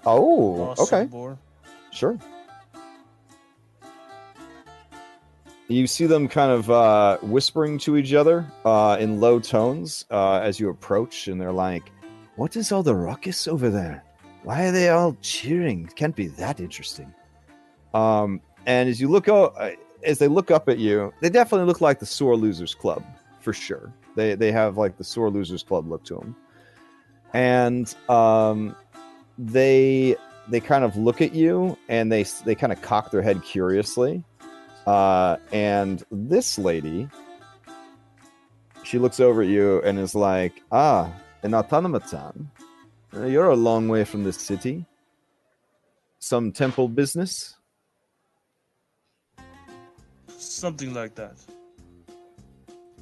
Oh, 0.07 0.75
okay, 0.79 1.09
sure. 1.93 2.19
You 5.69 5.87
see 5.87 6.07
them 6.07 6.27
kind 6.27 6.51
of 6.51 6.71
uh, 6.71 7.19
whispering 7.19 7.79
to 7.81 7.97
each 7.97 8.13
other 8.15 8.51
uh, 8.65 8.97
in 8.99 9.21
low 9.21 9.39
tones 9.39 10.07
uh, 10.11 10.41
as 10.43 10.59
you 10.59 10.71
approach, 10.71 11.29
and 11.29 11.41
they're 11.41 11.53
like, 11.53 11.93
"What 12.37 12.57
is 12.57 12.73
all 12.73 12.83
the 12.83 12.95
ruckus 12.95 13.47
over 13.47 13.71
there? 13.71 14.03
Why 14.43 14.65
are 14.65 14.73
they 14.73 14.89
all 14.89 15.17
cheering? 15.21 15.87
It 15.87 15.97
can't 15.97 16.17
be 16.17 16.29
that 16.29 16.61
interesting." 16.61 17.13
Um, 17.95 18.41
and 18.67 18.89
as 18.89 19.01
you 19.01 19.09
look 19.09 19.29
out, 19.29 19.55
as 20.05 20.19
they 20.19 20.29
look 20.29 20.51
up 20.51 20.69
at 20.69 20.79
you, 20.79 21.13
they 21.21 21.29
definitely 21.29 21.67
look 21.67 21.81
like 21.81 21.99
the 21.99 22.07
Sore 22.07 22.37
Losers 22.37 22.75
Club 22.75 23.05
for 23.41 23.53
sure. 23.53 23.93
They 24.17 24.35
they 24.35 24.53
have 24.53 24.77
like 24.77 24.97
the 24.97 25.05
Sore 25.05 25.31
Losers 25.31 25.63
Club 25.63 25.89
look 25.89 26.05
to 26.05 26.15
them, 26.17 26.37
and 27.33 27.95
um, 28.09 28.77
they 29.39 30.17
they 30.49 30.61
kind 30.61 30.85
of 30.85 30.97
look 30.97 31.21
at 31.21 31.35
you 31.35 31.77
and 31.89 32.11
they 32.11 32.25
they 32.45 32.55
kind 32.55 32.73
of 32.73 32.81
cock 32.83 33.11
their 33.11 33.23
head 33.23 33.43
curiously. 33.43 34.25
Uh, 34.87 35.37
and 35.53 36.03
this 36.11 36.59
lady, 36.59 37.09
she 38.83 38.99
looks 38.99 39.21
over 39.21 39.43
at 39.43 39.49
you 39.49 39.81
and 39.83 39.99
is 39.99 40.15
like, 40.15 40.63
"Ah, 40.73 41.13
an 41.43 41.53
Atanamatan, 41.53 42.47
uh, 43.17 43.25
you're 43.27 43.49
a 43.49 43.57
long 43.57 43.89
way 43.89 44.05
from 44.05 44.25
this 44.25 44.37
city. 44.37 44.87
Some 46.19 46.53
temple 46.53 46.89
business." 46.89 47.57
Something 50.29 50.95
like 50.95 51.15
that. 51.15 51.37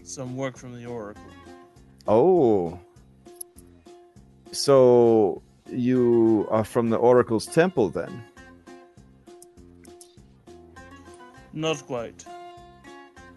some 0.03 0.37
work 0.37 0.57
from 0.57 0.75
the 0.75 0.87
Oracle. 0.87 1.23
Oh. 2.07 2.79
So 4.53 5.43
you 5.71 6.49
are 6.51 6.65
from 6.65 6.89
the 6.89 6.97
Oracle's 6.97 7.47
temple 7.47 7.91
then? 7.91 8.25
Not 11.53 11.85
quite. 11.87 12.25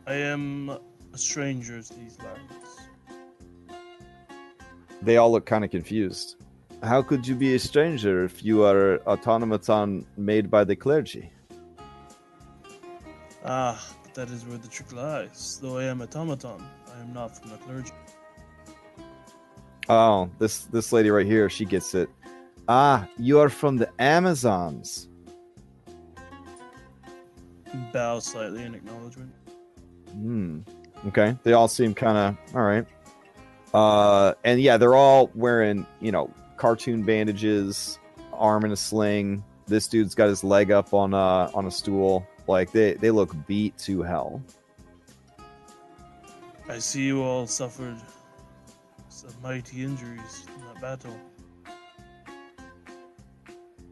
I 0.07 0.13
am 0.13 0.69
a 0.69 1.17
stranger 1.17 1.81
to 1.81 1.93
these 1.93 2.17
lands. 2.19 2.89
They 5.01 5.17
all 5.17 5.31
look 5.31 5.45
kind 5.45 5.65
of 5.65 5.71
confused. 5.71 6.40
How 6.83 7.03
could 7.03 7.27
you 7.27 7.35
be 7.35 7.53
a 7.53 7.59
stranger 7.59 8.23
if 8.23 8.43
you 8.43 8.63
are 8.63 8.99
automaton 9.05 10.05
made 10.17 10.49
by 10.49 10.63
the 10.63 10.75
clergy? 10.75 11.31
Ah, 13.45 13.79
but 14.03 14.13
that 14.15 14.29
is 14.29 14.45
where 14.45 14.57
the 14.57 14.67
trick 14.67 14.91
lies. 14.91 15.59
Though 15.61 15.77
I 15.77 15.83
am 15.83 16.01
automaton, 16.01 16.63
I 16.95 16.99
am 17.01 17.13
not 17.13 17.37
from 17.37 17.51
the 17.51 17.57
clergy. 17.57 17.91
Oh, 19.89 20.29
this 20.39 20.65
this 20.65 20.91
lady 20.91 21.11
right 21.11 21.25
here, 21.25 21.49
she 21.49 21.65
gets 21.65 21.93
it. 21.93 22.09
Ah, 22.67 23.07
you 23.17 23.39
are 23.39 23.49
from 23.49 23.77
the 23.77 23.89
Amazons. 23.99 25.07
Bow 27.93 28.19
slightly 28.19 28.63
in 28.63 28.73
acknowledgement. 28.73 29.33
Hmm. 30.13 30.59
Okay. 31.07 31.37
They 31.43 31.53
all 31.53 31.67
seem 31.67 31.93
kind 31.93 32.17
of 32.17 32.55
all 32.55 32.63
right. 32.63 32.85
Uh, 33.73 34.33
and 34.43 34.59
yeah, 34.59 34.77
they're 34.77 34.95
all 34.95 35.29
wearing 35.35 35.85
you 35.99 36.11
know 36.11 36.31
cartoon 36.61 37.01
bandages, 37.01 37.97
arm 38.33 38.63
in 38.63 38.71
a 38.71 38.75
sling. 38.75 39.43
This 39.65 39.87
dude's 39.87 40.13
got 40.13 40.27
his 40.27 40.43
leg 40.43 40.69
up 40.69 40.93
on 40.93 41.11
uh 41.11 41.49
on 41.55 41.65
a 41.65 41.71
stool. 41.71 42.23
Like 42.45 42.71
they 42.71 42.93
they 42.93 43.09
look 43.09 43.35
beat 43.47 43.75
to 43.79 44.03
hell. 44.03 44.43
I 46.69 46.77
see 46.77 47.03
you 47.03 47.23
all 47.23 47.47
suffered 47.47 47.97
some 49.09 49.33
mighty 49.41 49.83
injuries 49.83 50.45
in 50.55 50.65
that 50.67 50.79
battle. 50.79 51.17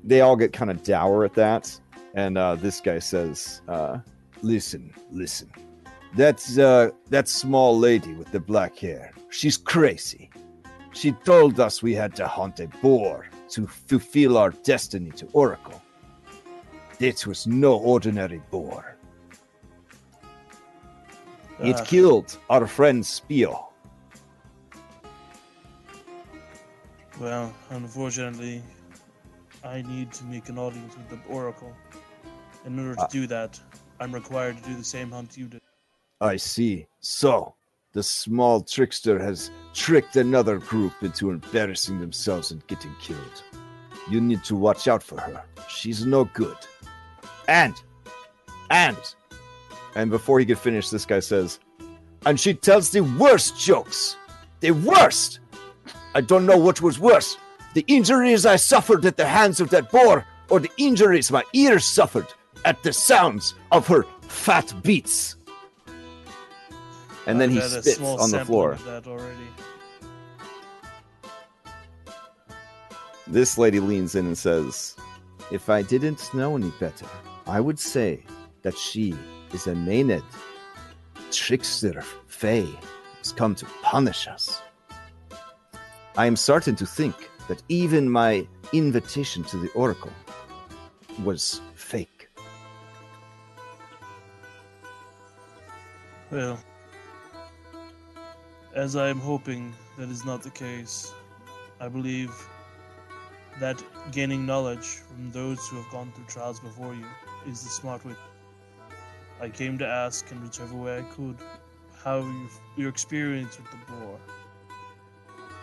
They 0.03 0.21
all 0.21 0.35
get 0.35 0.53
kind 0.53 0.69
of 0.69 0.83
dour 0.83 1.25
at 1.25 1.33
that, 1.33 1.77
and 2.13 2.37
uh, 2.37 2.53
this 2.53 2.79
guy 2.81 2.99
says, 2.99 3.63
uh, 3.67 3.97
"Listen, 4.43 4.93
listen. 5.11 5.51
That's 6.15 6.59
uh, 6.59 6.91
that 7.09 7.27
small 7.27 7.79
lady 7.79 8.13
with 8.13 8.31
the 8.31 8.39
black 8.39 8.77
hair. 8.77 9.11
She's 9.29 9.57
crazy. 9.57 10.29
She 10.99 11.13
told 11.13 11.61
us 11.61 11.81
we 11.81 11.93
had 11.95 12.13
to 12.17 12.27
hunt 12.27 12.59
a 12.59 12.67
boar 12.81 13.29
to 13.51 13.65
fulfill 13.65 14.37
our 14.37 14.49
destiny 14.49 15.11
to 15.11 15.27
Oracle. 15.31 15.81
This 16.97 17.25
was 17.25 17.47
no 17.47 17.77
ordinary 17.77 18.41
boar. 18.51 18.97
It 21.61 21.77
Ah, 21.79 21.83
killed 21.85 22.37
our 22.49 22.67
friend 22.67 23.01
Spio. 23.01 23.67
well, 27.17 27.53
unfortunately, 27.69 28.61
I 29.63 29.81
need 29.83 30.11
to 30.13 30.25
make 30.25 30.49
an 30.49 30.57
audience 30.57 30.97
with 30.97 31.09
the 31.09 31.19
Oracle. 31.29 31.73
In 32.65 32.77
order 32.77 32.95
to 32.95 33.03
Ah. 33.03 33.07
do 33.07 33.25
that, 33.27 33.57
I'm 34.01 34.13
required 34.13 34.57
to 34.57 34.63
do 34.69 34.75
the 34.75 34.83
same 34.83 35.11
hunt 35.11 35.37
you 35.37 35.47
did. 35.47 35.61
I 36.19 36.35
see. 36.35 36.87
So, 36.99 37.55
the 37.93 38.03
small 38.03 38.61
trickster 38.61 39.17
has 39.19 39.49
tricked 39.79 40.17
another 40.17 40.57
group 40.57 40.93
into 41.01 41.31
embarrassing 41.31 41.99
themselves 42.01 42.51
and 42.51 42.65
getting 42.67 42.93
killed. 42.99 43.43
You 44.09 44.19
need 44.19 44.43
to 44.43 44.55
watch 44.55 44.87
out 44.87 45.01
for 45.01 45.19
her. 45.21 45.41
She's 45.69 46.05
no 46.05 46.25
good. 46.25 46.57
And, 47.47 47.73
and, 48.69 48.97
and 49.95 50.11
before 50.11 50.39
he 50.39 50.45
could 50.45 50.59
finish, 50.59 50.89
this 50.89 51.05
guy 51.05 51.21
says, 51.21 51.59
and 52.25 52.37
she 52.37 52.53
tells 52.53 52.89
the 52.89 53.01
worst 53.01 53.57
jokes. 53.57 54.17
The 54.59 54.71
worst! 54.71 55.39
I 56.13 56.21
don't 56.21 56.45
know 56.45 56.57
what 56.57 56.81
was 56.81 56.99
worse 56.99 57.37
the 57.73 57.85
injuries 57.87 58.45
I 58.45 58.55
suffered 58.55 59.05
at 59.05 59.17
the 59.17 59.27
hands 59.27 59.61
of 59.61 59.69
that 59.69 59.91
boar, 59.91 60.25
or 60.49 60.59
the 60.59 60.71
injuries 60.77 61.31
my 61.31 61.43
ears 61.53 61.85
suffered 61.85 62.25
at 62.65 62.81
the 62.83 62.93
sounds 62.93 63.53
of 63.71 63.87
her 63.87 64.03
fat 64.21 64.73
beats. 64.83 65.35
And 67.27 67.39
then 67.39 67.51
he 67.51 67.61
spits 67.61 67.99
on 67.99 68.31
the 68.31 68.43
floor. 68.43 68.77
This 73.31 73.59
lady 73.59 73.79
leans 73.79 74.15
in 74.15 74.25
and 74.25 74.37
says, 74.37 74.95
If 75.51 75.69
I 75.69 75.83
didn't 75.83 76.33
know 76.33 76.55
any 76.55 76.71
better, 76.79 77.05
I 77.45 77.59
would 77.59 77.79
say 77.79 78.23
that 78.63 78.75
she 78.75 79.13
is 79.53 79.67
a 79.67 79.73
Maenad. 79.73 80.23
Trickster 81.29 82.03
Fae 82.25 82.67
has 83.19 83.31
come 83.31 83.53
to 83.53 83.67
punish 83.83 84.27
us. 84.27 84.63
I 86.17 86.25
am 86.25 86.35
certain 86.35 86.75
to 86.77 86.87
think 86.87 87.29
that 87.47 87.61
even 87.69 88.09
my 88.09 88.47
invitation 88.73 89.43
to 89.43 89.57
the 89.57 89.69
Oracle 89.73 90.11
was 91.23 91.61
fake. 91.75 92.29
Well, 96.31 96.59
as 98.73 98.95
I 98.95 99.07
am 99.09 99.19
hoping 99.19 99.71
that 99.99 100.09
is 100.09 100.25
not 100.25 100.41
the 100.41 100.49
case, 100.49 101.13
I 101.79 101.89
believe 101.89 102.31
that 103.59 103.81
gaining 104.11 104.45
knowledge 104.45 104.85
from 105.07 105.31
those 105.31 105.67
who 105.67 105.77
have 105.77 105.91
gone 105.91 106.11
through 106.13 106.25
trials 106.25 106.59
before 106.59 106.93
you 106.93 107.05
is 107.47 107.63
the 107.63 107.69
smart 107.69 108.05
way. 108.05 108.13
I 109.41 109.49
came 109.49 109.77
to 109.77 109.87
ask 109.87 110.29
in 110.31 110.41
whichever 110.43 110.75
way 110.75 110.99
I 110.99 111.01
could 111.15 111.37
how 112.03 112.19
you, 112.19 112.49
your 112.77 112.89
experience 112.89 113.57
with 113.57 113.69
the 113.71 113.91
boar. 113.91 114.19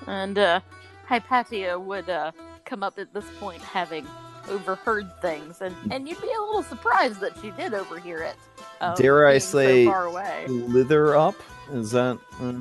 And 0.07 0.39
uh, 0.39 0.61
Hypatia 1.07 1.79
would 1.79 2.09
uh, 2.09 2.33
come 2.65 2.83
up 2.83 2.99
at 2.99 3.13
this 3.13 3.25
point 3.41 3.63
having 3.63 4.07
overheard 4.49 5.11
things, 5.21 5.61
and, 5.61 5.75
and 5.91 6.09
you'd 6.09 6.21
be 6.23 6.29
a 6.29 6.41
little 6.41 6.63
surprised 6.63 7.21
that 7.21 7.33
she 7.43 7.51
did 7.53 7.75
overhear 7.75 8.19
it. 8.23 8.37
um, 8.81 8.95
Dare 8.95 9.27
I 9.27 9.39
say- 9.39 9.85
so 9.85 9.91
far 9.91 10.05
away? 10.07 10.45
Slither 10.47 11.17
up? 11.17 11.35
Is 11.73 11.91
that 11.91 12.17
uh, 12.41 12.53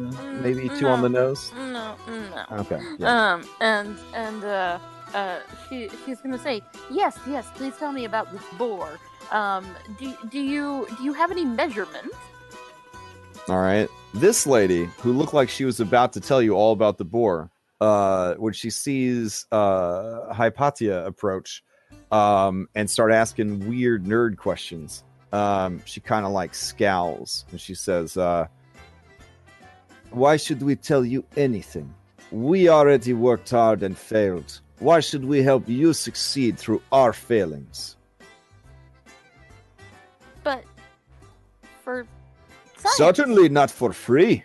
maybe 0.42 0.68
too 0.80 0.88
on 0.88 1.04
the 1.04 1.10
nose? 1.10 1.52
No, 1.56 1.96
no. 2.08 2.46
Okay. 2.54 2.80
yeah. 2.98 3.34
Um, 3.34 3.48
and 3.62 3.96
and 4.16 4.44
uh, 4.44 4.80
uh, 5.14 5.40
she 5.70 5.90
she's 6.06 6.20
gonna 6.20 6.40
say 6.40 6.62
yes, 6.90 7.18
yes. 7.28 7.48
Please 7.56 7.76
tell 7.78 7.92
me 7.92 8.06
about 8.06 8.32
this 8.32 8.44
boar. 8.58 9.00
Um, 9.32 9.66
do 10.00 10.14
do 10.30 10.40
you 10.40 10.88
do 10.98 11.04
you 11.04 11.14
have 11.14 11.32
any 11.32 11.46
measurements? 11.46 12.16
All 13.48 13.62
right. 13.62 13.88
This 14.14 14.48
lady, 14.48 14.86
who 15.02 15.14
looked 15.14 15.34
like 15.34 15.50
she 15.50 15.66
was 15.66 15.80
about 15.80 16.14
to 16.14 16.20
tell 16.20 16.42
you 16.42 16.54
all 16.54 16.72
about 16.72 16.98
the 16.98 17.06
boar, 17.06 17.52
uh, 17.80 18.34
when 18.36 18.54
she 18.54 18.70
sees 18.70 19.46
uh, 19.52 20.34
Hypatia 20.34 21.06
approach 21.06 21.64
um, 22.12 22.68
and 22.74 22.90
start 22.90 23.12
asking 23.12 23.68
weird 23.68 24.06
nerd 24.06 24.38
questions, 24.38 25.04
um, 25.32 25.82
she 25.86 26.00
kind 26.00 26.26
of 26.26 26.32
like 26.32 26.56
scowls 26.56 27.46
and 27.52 27.60
she 27.60 27.76
says, 27.76 28.18
uh, 28.18 28.48
Why 30.10 30.38
should 30.38 30.64
we 30.64 30.76
tell 30.76 31.06
you 31.06 31.24
anything? 31.38 31.94
We 32.32 32.70
already 32.70 33.14
worked 33.14 33.52
hard 33.52 33.84
and 33.84 33.98
failed. 33.98 34.62
Why 34.80 35.00
should 35.00 35.24
we 35.24 35.42
help 35.42 35.70
you 35.70 35.94
succeed 35.94 36.58
through 36.60 36.82
our 36.92 37.14
failings? 37.14 37.96
But 40.44 40.64
for 41.84 42.06
science. 42.78 42.98
Certainly 42.98 43.50
not 43.50 43.72
for 43.72 43.94
free. 43.94 44.44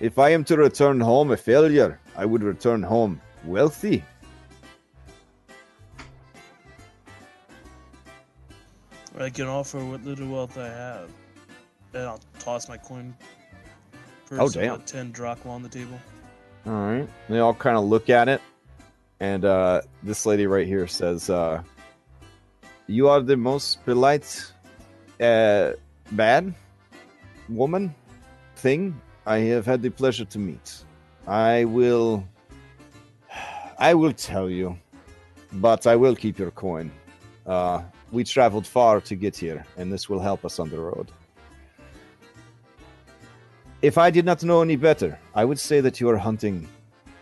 If 0.00 0.18
I 0.18 0.30
am 0.30 0.44
to 0.44 0.56
return 0.56 0.98
home 0.98 1.30
a 1.30 1.36
failure, 1.36 2.00
I 2.16 2.24
would 2.24 2.42
return 2.42 2.82
home 2.82 3.20
wealthy. 3.44 4.02
I 9.18 9.30
can 9.30 9.46
offer 9.46 9.84
what 9.84 10.04
little 10.04 10.26
wealth 10.26 10.58
I 10.58 10.68
have. 10.68 11.10
And 11.94 12.02
I'll 12.02 12.20
toss 12.38 12.68
my 12.68 12.78
coin 12.78 13.14
purse 14.26 14.40
Oh, 14.40 14.48
damn. 14.48 14.80
10 14.80 15.12
drachma 15.12 15.50
on 15.52 15.62
the 15.62 15.68
table. 15.68 16.00
All 16.66 16.72
right. 16.72 17.08
They 17.28 17.38
all 17.38 17.54
kind 17.54 17.76
of 17.76 17.84
look 17.84 18.10
at 18.10 18.28
it. 18.28 18.40
And 19.20 19.44
uh, 19.44 19.82
this 20.02 20.26
lady 20.26 20.46
right 20.46 20.66
here 20.66 20.86
says, 20.86 21.30
uh, 21.30 21.62
You 22.86 23.08
are 23.08 23.20
the 23.20 23.36
most 23.36 23.84
polite, 23.84 24.52
uh, 25.20 25.72
bad 26.12 26.54
woman 27.48 27.94
thing 28.56 29.00
I 29.26 29.38
have 29.38 29.66
had 29.66 29.82
the 29.82 29.90
pleasure 29.90 30.24
to 30.24 30.38
meet. 30.38 30.84
I 31.26 31.64
will. 31.64 32.26
I 33.78 33.94
will 33.94 34.12
tell 34.12 34.48
you, 34.48 34.78
but 35.54 35.86
I 35.86 35.96
will 35.96 36.14
keep 36.14 36.38
your 36.38 36.52
coin. 36.52 36.90
Uh, 37.46 37.82
we 38.12 38.22
traveled 38.22 38.66
far 38.66 39.00
to 39.00 39.14
get 39.16 39.36
here, 39.36 39.64
and 39.76 39.92
this 39.92 40.08
will 40.08 40.20
help 40.20 40.44
us 40.44 40.58
on 40.58 40.68
the 40.70 40.78
road. 40.78 41.10
If 43.82 43.98
I 43.98 44.10
did 44.10 44.24
not 44.24 44.44
know 44.44 44.62
any 44.62 44.76
better, 44.76 45.18
I 45.34 45.44
would 45.44 45.58
say 45.58 45.80
that 45.80 46.00
you 46.00 46.08
are 46.08 46.16
hunting 46.16 46.68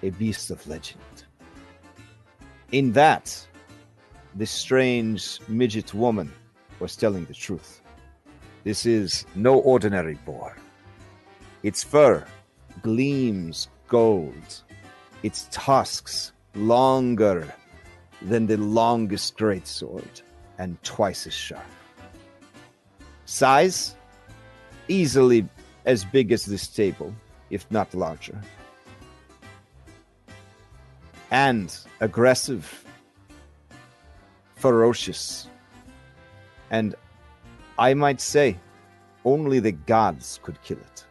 a 0.03 0.11
beast 0.11 0.51
of 0.51 0.67
legend. 0.69 1.01
In 2.71 2.93
that, 2.93 3.35
this 4.35 4.51
strange 4.51 5.41
midget 5.49 5.95
woman 5.95 6.31
was 6.79 6.97
telling 6.97 7.25
the 7.25 7.35
truth. 7.35 7.81
This 8.63 8.85
is 8.85 9.25
no 9.35 9.61
ordinary 9.61 10.19
boar. 10.27 10.55
Its 11.63 11.83
fur 11.83 12.27
gleams 12.83 13.69
gold, 13.89 14.63
its 15.23 15.49
tusks 15.51 16.33
longer 16.55 17.51
than 18.21 18.47
the 18.47 18.59
longest 18.59 19.39
greatsword 19.39 20.21
and 20.59 20.77
twice 20.83 21.27
as 21.27 21.33
sharp. 21.33 21.65
Size 23.25 23.97
easily 24.89 25.49
as 25.91 26.05
big 26.05 26.31
as 26.31 26.45
this 26.47 26.69
table, 26.69 27.13
if 27.51 27.69
not 27.71 27.93
larger. 27.95 28.41
And 31.33 31.77
aggressive, 31.99 32.85
ferocious, 34.55 35.49
and 36.71 36.95
I 37.77 37.95
might 37.95 38.21
say 38.21 38.57
only 39.25 39.59
the 39.59 39.73
gods 39.73 40.39
could 40.45 40.63
kill 40.63 40.79
it, 40.79 41.05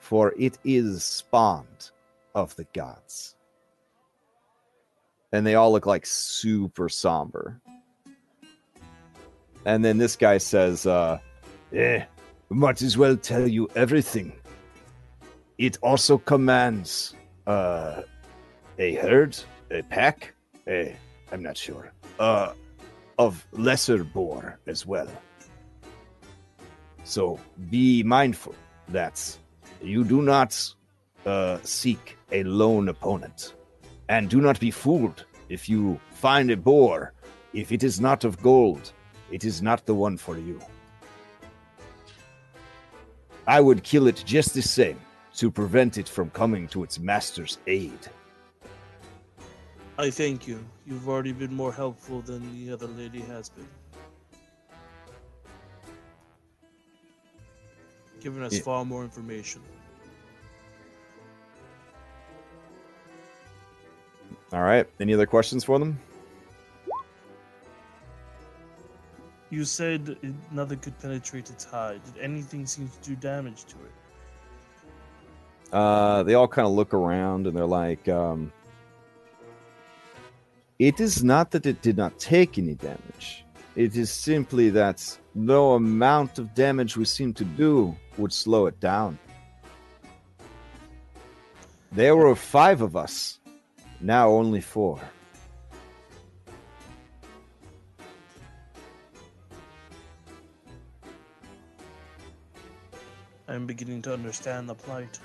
for 0.00 0.34
it 0.38 0.58
is 0.64 1.02
spawned 1.02 1.90
of 2.34 2.54
the 2.56 2.66
gods. 2.74 3.36
And 5.32 5.46
they 5.46 5.54
all 5.54 5.72
look 5.72 5.86
like 5.86 6.04
super 6.04 6.90
somber. 6.90 7.58
And 9.64 9.82
then 9.82 9.96
this 9.96 10.16
guy 10.16 10.38
says, 10.38 10.86
uh, 10.86 11.20
Eh, 11.72 12.04
might 12.54 12.82
as 12.82 12.98
well 12.98 13.16
tell 13.16 13.46
you 13.46 13.68
everything. 13.76 14.32
It 15.58 15.78
also 15.82 16.18
commands 16.18 17.14
uh, 17.46 18.02
a 18.78 18.94
herd, 18.96 19.38
a 19.70 19.82
pack, 19.82 20.34
a, 20.66 20.96
I'm 21.30 21.42
not 21.42 21.56
sure, 21.56 21.92
uh, 22.18 22.52
of 23.18 23.46
lesser 23.52 24.02
boar 24.02 24.58
as 24.66 24.86
well. 24.86 25.08
So 27.04 27.38
be 27.70 28.02
mindful 28.02 28.54
that 28.88 29.38
you 29.82 30.04
do 30.04 30.22
not 30.22 30.74
uh, 31.26 31.58
seek 31.62 32.18
a 32.32 32.42
lone 32.44 32.88
opponent. 32.88 33.54
And 34.08 34.28
do 34.28 34.40
not 34.40 34.58
be 34.58 34.70
fooled 34.70 35.24
if 35.48 35.68
you 35.68 36.00
find 36.10 36.50
a 36.50 36.56
boar. 36.56 37.12
If 37.52 37.70
it 37.70 37.84
is 37.84 38.00
not 38.00 38.24
of 38.24 38.40
gold, 38.42 38.92
it 39.30 39.44
is 39.44 39.62
not 39.62 39.86
the 39.86 39.94
one 39.94 40.16
for 40.16 40.36
you. 40.36 40.60
I 43.46 43.60
would 43.60 43.82
kill 43.82 44.06
it 44.06 44.22
just 44.26 44.54
the 44.54 44.62
same 44.62 45.00
to 45.36 45.50
prevent 45.50 45.98
it 45.98 46.08
from 46.08 46.30
coming 46.30 46.68
to 46.68 46.82
its 46.82 46.98
master's 46.98 47.58
aid. 47.66 47.98
I 49.98 50.10
thank 50.10 50.48
you. 50.48 50.64
You've 50.86 51.08
already 51.08 51.32
been 51.32 51.54
more 51.54 51.72
helpful 51.72 52.22
than 52.22 52.40
the 52.54 52.72
other 52.72 52.86
lady 52.86 53.20
has 53.20 53.48
been. 53.48 53.68
Giving 58.20 58.42
us 58.42 58.54
Yeah. 58.54 58.62
far 58.62 58.84
more 58.84 59.02
information. 59.04 59.62
All 64.52 64.62
right. 64.62 64.86
Any 64.98 65.14
other 65.14 65.26
questions 65.26 65.64
for 65.64 65.78
them? 65.78 65.98
You 69.50 69.64
said 69.64 70.16
nothing 70.52 70.78
could 70.78 70.98
penetrate 71.00 71.50
its 71.50 71.64
hide. 71.64 72.00
Did 72.04 72.22
anything 72.22 72.66
seem 72.66 72.88
to 72.88 73.08
do 73.08 73.16
damage 73.16 73.64
to 73.64 73.76
it? 73.76 75.72
Uh, 75.72 76.22
they 76.22 76.34
all 76.34 76.48
kind 76.48 76.66
of 76.66 76.72
look 76.72 76.94
around 76.94 77.46
and 77.46 77.56
they're 77.56 77.66
like, 77.66 78.08
um, 78.08 78.52
it 80.78 81.00
is 81.00 81.22
not 81.22 81.50
that 81.50 81.66
it 81.66 81.82
did 81.82 81.96
not 81.96 82.18
take 82.18 82.58
any 82.58 82.74
damage. 82.74 83.44
It 83.76 83.96
is 83.96 84.10
simply 84.10 84.70
that 84.70 85.18
no 85.34 85.72
amount 85.72 86.38
of 86.38 86.54
damage 86.54 86.96
we 86.96 87.04
seem 87.04 87.34
to 87.34 87.44
do 87.44 87.96
would 88.18 88.32
slow 88.32 88.66
it 88.66 88.78
down. 88.80 89.18
There 91.92 92.14
were 92.14 92.34
five 92.36 92.82
of 92.82 92.96
us, 92.96 93.40
now 94.00 94.30
only 94.30 94.60
four. 94.60 95.00
I 103.50 103.54
am 103.54 103.66
beginning 103.66 104.00
to 104.02 104.12
understand 104.12 104.68
the 104.68 104.76
plight 104.76 105.18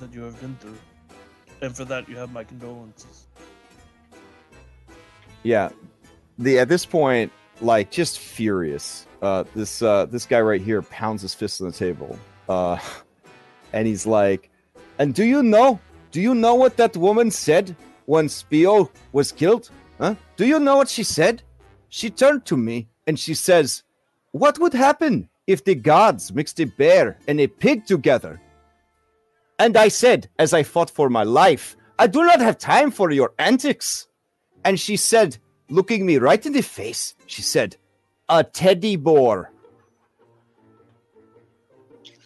that 0.00 0.12
you 0.12 0.22
have 0.22 0.40
been 0.40 0.56
through. 0.56 0.76
And 1.62 1.74
for 1.74 1.84
that, 1.84 2.08
you 2.08 2.16
have 2.16 2.32
my 2.32 2.42
condolences. 2.42 3.28
Yeah, 5.44 5.68
the 6.36 6.58
at 6.58 6.68
this 6.68 6.84
point, 6.84 7.30
like 7.60 7.92
just 7.92 8.18
furious. 8.18 9.06
Uh, 9.22 9.44
this 9.54 9.82
uh, 9.82 10.06
this 10.06 10.26
guy 10.26 10.40
right 10.40 10.60
here 10.60 10.82
pounds 10.82 11.22
his 11.22 11.32
fist 11.32 11.60
on 11.60 11.68
the 11.68 11.72
table, 11.72 12.18
uh, 12.48 12.76
and 13.72 13.86
he's 13.86 14.04
like, 14.04 14.50
"And 14.98 15.14
do 15.14 15.24
you 15.24 15.44
know? 15.44 15.78
Do 16.10 16.20
you 16.20 16.34
know 16.34 16.56
what 16.56 16.76
that 16.78 16.96
woman 16.96 17.30
said 17.30 17.76
when 18.06 18.26
Spio 18.26 18.90
was 19.12 19.30
killed? 19.30 19.70
Huh? 19.98 20.16
Do 20.36 20.44
you 20.44 20.58
know 20.58 20.76
what 20.78 20.88
she 20.88 21.04
said? 21.04 21.42
She 21.88 22.10
turned 22.10 22.46
to 22.46 22.56
me 22.56 22.88
and 23.06 23.16
she 23.16 23.34
says, 23.34 23.84
"What 24.32 24.58
would 24.58 24.72
happen 24.72 25.28
if 25.46 25.64
the 25.64 25.74
gods 25.74 26.32
mixed 26.32 26.60
a 26.60 26.64
bear 26.64 27.18
and 27.28 27.40
a 27.40 27.46
pig 27.46 27.86
together?" 27.86 28.40
And 29.58 29.76
I 29.76 29.88
said, 29.88 30.28
as 30.38 30.52
I 30.52 30.62
fought 30.62 30.90
for 30.90 31.08
my 31.08 31.22
life, 31.22 31.76
"I 31.98 32.06
do 32.06 32.24
not 32.24 32.40
have 32.40 32.58
time 32.58 32.90
for 32.90 33.10
your 33.10 33.32
antics." 33.38 34.08
And 34.64 34.80
she 34.80 34.96
said, 34.96 35.38
looking 35.68 36.06
me 36.06 36.18
right 36.18 36.44
in 36.44 36.52
the 36.52 36.62
face, 36.62 37.14
she 37.26 37.42
said, 37.42 37.76
A 38.28 38.44
teddy 38.44 38.96
boar. 38.96 39.50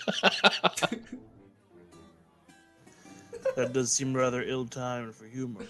That 3.57 3.73
does 3.73 3.91
seem 3.91 4.15
rather 4.15 4.43
ill-timed 4.43 5.17
for 5.17 5.27
humor. 5.27 5.67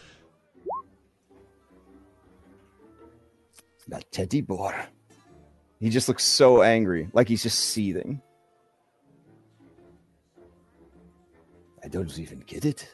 A 3.90 4.02
teddy 4.10 4.42
boar. 4.42 4.74
He 5.80 5.90
just 5.90 6.08
looks 6.08 6.24
so 6.24 6.62
angry, 6.62 7.08
like 7.12 7.28
he's 7.28 7.42
just 7.42 7.58
seething. 7.58 8.20
I 11.84 11.88
don't 11.88 12.18
even 12.18 12.40
get 12.40 12.64
it. 12.64 12.92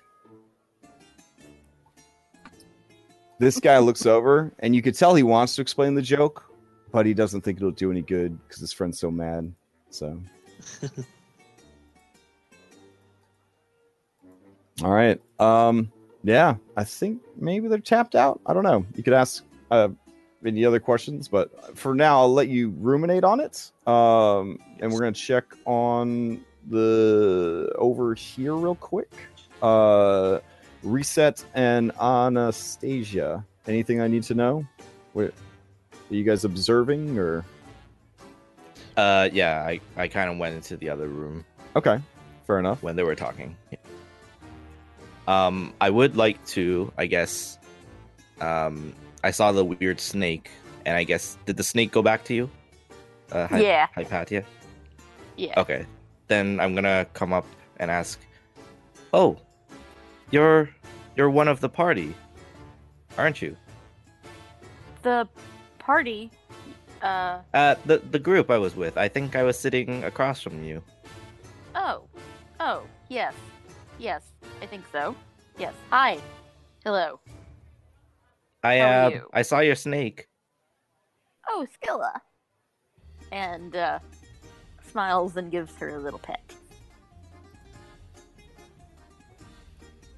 This 3.39 3.59
guy 3.59 3.79
looks 3.79 4.05
over, 4.15 4.53
and 4.59 4.75
you 4.75 4.83
could 4.83 4.95
tell 4.95 5.15
he 5.15 5.23
wants 5.23 5.55
to 5.57 5.63
explain 5.63 5.95
the 5.95 6.03
joke, 6.03 6.45
but 6.93 7.07
he 7.07 7.15
doesn't 7.15 7.41
think 7.41 7.57
it'll 7.59 7.71
do 7.71 7.91
any 7.91 8.03
good 8.03 8.39
because 8.47 8.61
his 8.61 8.73
friend's 8.73 9.01
so 9.01 9.11
mad. 9.11 9.53
So. 9.91 10.21
All 14.83 14.91
right. 14.93 15.21
Um. 15.39 15.91
Yeah, 16.23 16.57
I 16.75 16.85
think 16.85 17.21
maybe 17.37 17.69
they're 17.69 17.79
tapped 17.79 18.15
out. 18.15 18.41
I 18.47 18.55
don't 18.55 18.63
know. 18.63 18.87
You 18.95 19.03
could 19.03 19.13
ask 19.13 19.45
uh, 19.71 19.89
any 20.47 20.65
other 20.65 20.81
questions, 20.81 21.29
but 21.29 21.77
for 21.77 21.95
now, 21.95 22.21
I'll 22.21 22.33
let 22.33 22.49
you 22.49 22.71
ruminate 22.79 23.25
on 23.25 23.41
it. 23.41 23.71
Um, 23.87 24.59
and 24.81 24.93
we're 24.93 25.01
gonna 25.01 25.13
check 25.13 25.45
on 25.65 26.45
the 26.69 27.73
over 27.77 28.15
here 28.15 28.55
real 28.55 28.75
quick. 28.75 29.13
Uh, 29.63 30.41
reset 30.83 31.45
and 31.55 31.93
Anastasia. 32.01 33.45
Anything 33.67 34.01
I 34.01 34.09
need 34.09 34.25
to 34.25 34.35
know? 34.35 34.67
What 35.15 35.27
are 35.27 36.15
you 36.15 36.25
guys 36.25 36.45
observing 36.45 37.19
or? 37.19 37.45
Uh, 38.97 39.29
yeah, 39.33 39.65
I, 39.67 39.81
I 39.97 40.09
kind 40.09 40.31
of 40.31 40.39
went 40.39 40.55
into 40.55 40.77
the 40.77 40.89
other 40.91 41.09
room 41.09 41.45
Okay, 41.75 41.99
fair 42.47 42.59
enough. 42.61 42.83
when 42.83 42.95
they 42.97 43.03
were 43.03 43.15
talking. 43.17 43.57
Um, 45.27 45.73
I 45.81 45.89
would 45.91 46.17
like 46.17 46.45
to, 46.49 46.93
I 46.99 47.07
guess. 47.07 47.59
Um, 48.41 48.95
I 49.25 49.31
saw 49.33 49.53
the 49.53 49.65
weird 49.65 50.01
snake, 50.01 50.51
and 50.85 50.97
I 50.97 51.05
guess 51.05 51.39
did 51.47 51.57
the 51.57 51.65
snake 51.65 51.91
go 51.91 52.03
back 52.03 52.25
to 52.25 52.35
you? 52.35 52.51
Uh, 53.33 53.49
Hy- 53.49 53.61
Yeah. 53.61 53.87
Hypatia. 53.95 54.45
Yeah. 55.37 55.59
Okay, 55.59 55.87
then 56.29 56.61
I'm 56.61 56.75
gonna 56.75 57.07
come 57.15 57.33
up 57.33 57.47
and 57.81 57.91
ask. 57.91 58.21
Oh, 59.13 59.39
you're 60.31 60.69
you're 61.17 61.31
one 61.31 61.49
of 61.49 61.61
the 61.61 61.69
party, 61.69 62.15
aren't 63.17 63.41
you? 63.41 63.57
The 65.03 65.27
party. 65.79 66.31
Uh. 67.03 67.41
Uh, 67.53 67.75
the 67.87 67.99
the 68.11 68.19
group 68.19 68.51
I 68.51 68.59
was 68.59 68.77
with. 68.77 68.97
I 68.99 69.09
think 69.09 69.37
I 69.37 69.43
was 69.43 69.59
sitting 69.59 70.05
across 70.05 70.41
from 70.41 70.63
you. 70.65 70.83
Oh. 71.75 72.05
Oh. 72.61 72.83
Yes. 73.09 73.35
Yes. 73.99 74.23
I 74.63 74.67
think 74.67 74.85
so. 74.93 75.17
Yes. 75.59 75.73
Hi. 75.91 76.19
Hello. 76.85 77.21
I 78.65 78.79
How 78.79 79.07
uh, 79.07 79.09
you? 79.11 79.29
I 79.33 79.43
saw 79.43 79.61
your 79.61 79.75
snake. 79.75 80.27
Oh, 81.49 81.67
Skilla. 81.83 82.21
And 83.31 83.77
uh, 83.77 83.99
smiles 84.91 85.37
and 85.37 85.51
gives 85.51 85.75
her 85.77 85.91
a 85.91 85.99
little 85.99 86.19
pet. 86.19 86.41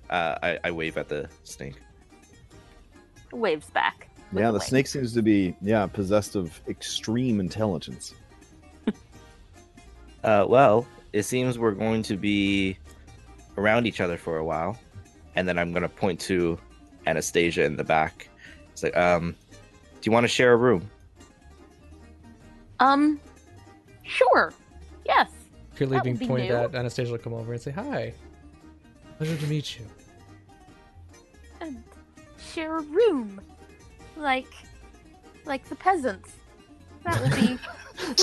Uh, 0.08 0.38
I 0.42 0.58
I 0.64 0.70
wave 0.70 0.96
at 0.96 1.08
the 1.08 1.28
snake. 1.42 1.74
Waves 3.32 3.70
back. 3.70 4.08
Look 4.32 4.40
Yeah, 4.40 4.50
the 4.52 4.58
away. 4.58 4.66
snake 4.66 4.86
seems 4.86 5.12
to 5.14 5.22
be 5.22 5.56
yeah 5.60 5.86
possessed 5.86 6.36
of 6.36 6.60
extreme 6.68 7.40
intelligence. 7.40 8.14
Uh, 10.24 10.44
well, 10.48 10.84
it 11.12 11.22
seems 11.22 11.56
we're 11.56 11.70
going 11.70 12.02
to 12.02 12.16
be 12.16 12.76
around 13.58 13.86
each 13.86 14.00
other 14.00 14.16
for 14.16 14.38
a 14.38 14.44
while, 14.44 14.76
and 15.36 15.46
then 15.46 15.56
I'm 15.56 15.72
gonna 15.72 15.88
point 15.88 16.18
to 16.22 16.58
Anastasia 17.06 17.62
in 17.62 17.76
the 17.76 17.84
back. 17.84 18.28
It's 18.76 18.82
like, 18.82 18.94
um, 18.94 19.34
do 19.54 20.00
you 20.02 20.12
want 20.12 20.24
to 20.24 20.28
share 20.28 20.52
a 20.52 20.56
room? 20.56 20.90
Um, 22.78 23.18
sure. 24.02 24.52
Yes. 25.06 25.30
You're 25.78 25.88
That 25.88 26.04
leaving 26.04 26.28
point 26.28 26.44
new. 26.50 26.54
at 26.54 26.74
Anastasia 26.74 27.10
will 27.10 27.16
come 27.16 27.32
over 27.32 27.54
and 27.54 27.62
say, 27.62 27.70
Hi. 27.70 28.12
Pleasure 29.16 29.38
to 29.38 29.46
meet 29.46 29.78
you. 29.78 29.86
And 31.62 31.82
share 32.52 32.76
a 32.76 32.82
room, 32.82 33.40
like, 34.14 34.52
like 35.46 35.66
the 35.70 35.76
peasants. 35.76 36.32
That 37.04 37.22
would 37.22 37.34
be, 37.34 37.58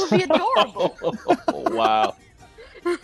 would 0.02 0.10
be 0.12 0.24
adorable. 0.24 1.18
wow. 1.76 2.16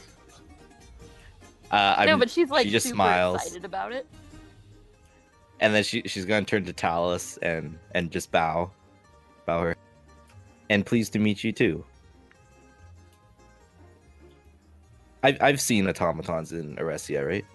Uh, 1.72 1.94
I'm, 2.00 2.08
no, 2.08 2.18
but 2.18 2.32
she's 2.32 2.50
like 2.50 2.66
she 2.66 2.72
just 2.72 2.88
super 2.88 2.96
smiles. 2.96 3.36
excited 3.44 3.64
about 3.64 3.92
it. 3.92 4.08
And 5.60 5.73
then 5.73 5.84
she 5.84 6.02
she's 6.06 6.26
gonna 6.26 6.45
turn 6.45 6.65
to 6.65 6.73
Talus 6.73 7.38
and 7.41 7.77
and 7.94 8.11
just 8.11 8.31
bow, 8.31 8.72
bow 9.45 9.61
her, 9.61 9.76
and 10.69 10.86
pleased 10.86 11.14
to 11.14 11.19
meet 11.19 11.44
you 11.44 11.52
too. 11.52 11.84
I've 15.23 15.38
I've 15.41 15.61
seen 15.61 15.88
automatons 15.88 16.53
in 16.53 16.77
Aresia, 16.77 17.26
right? 17.26 17.45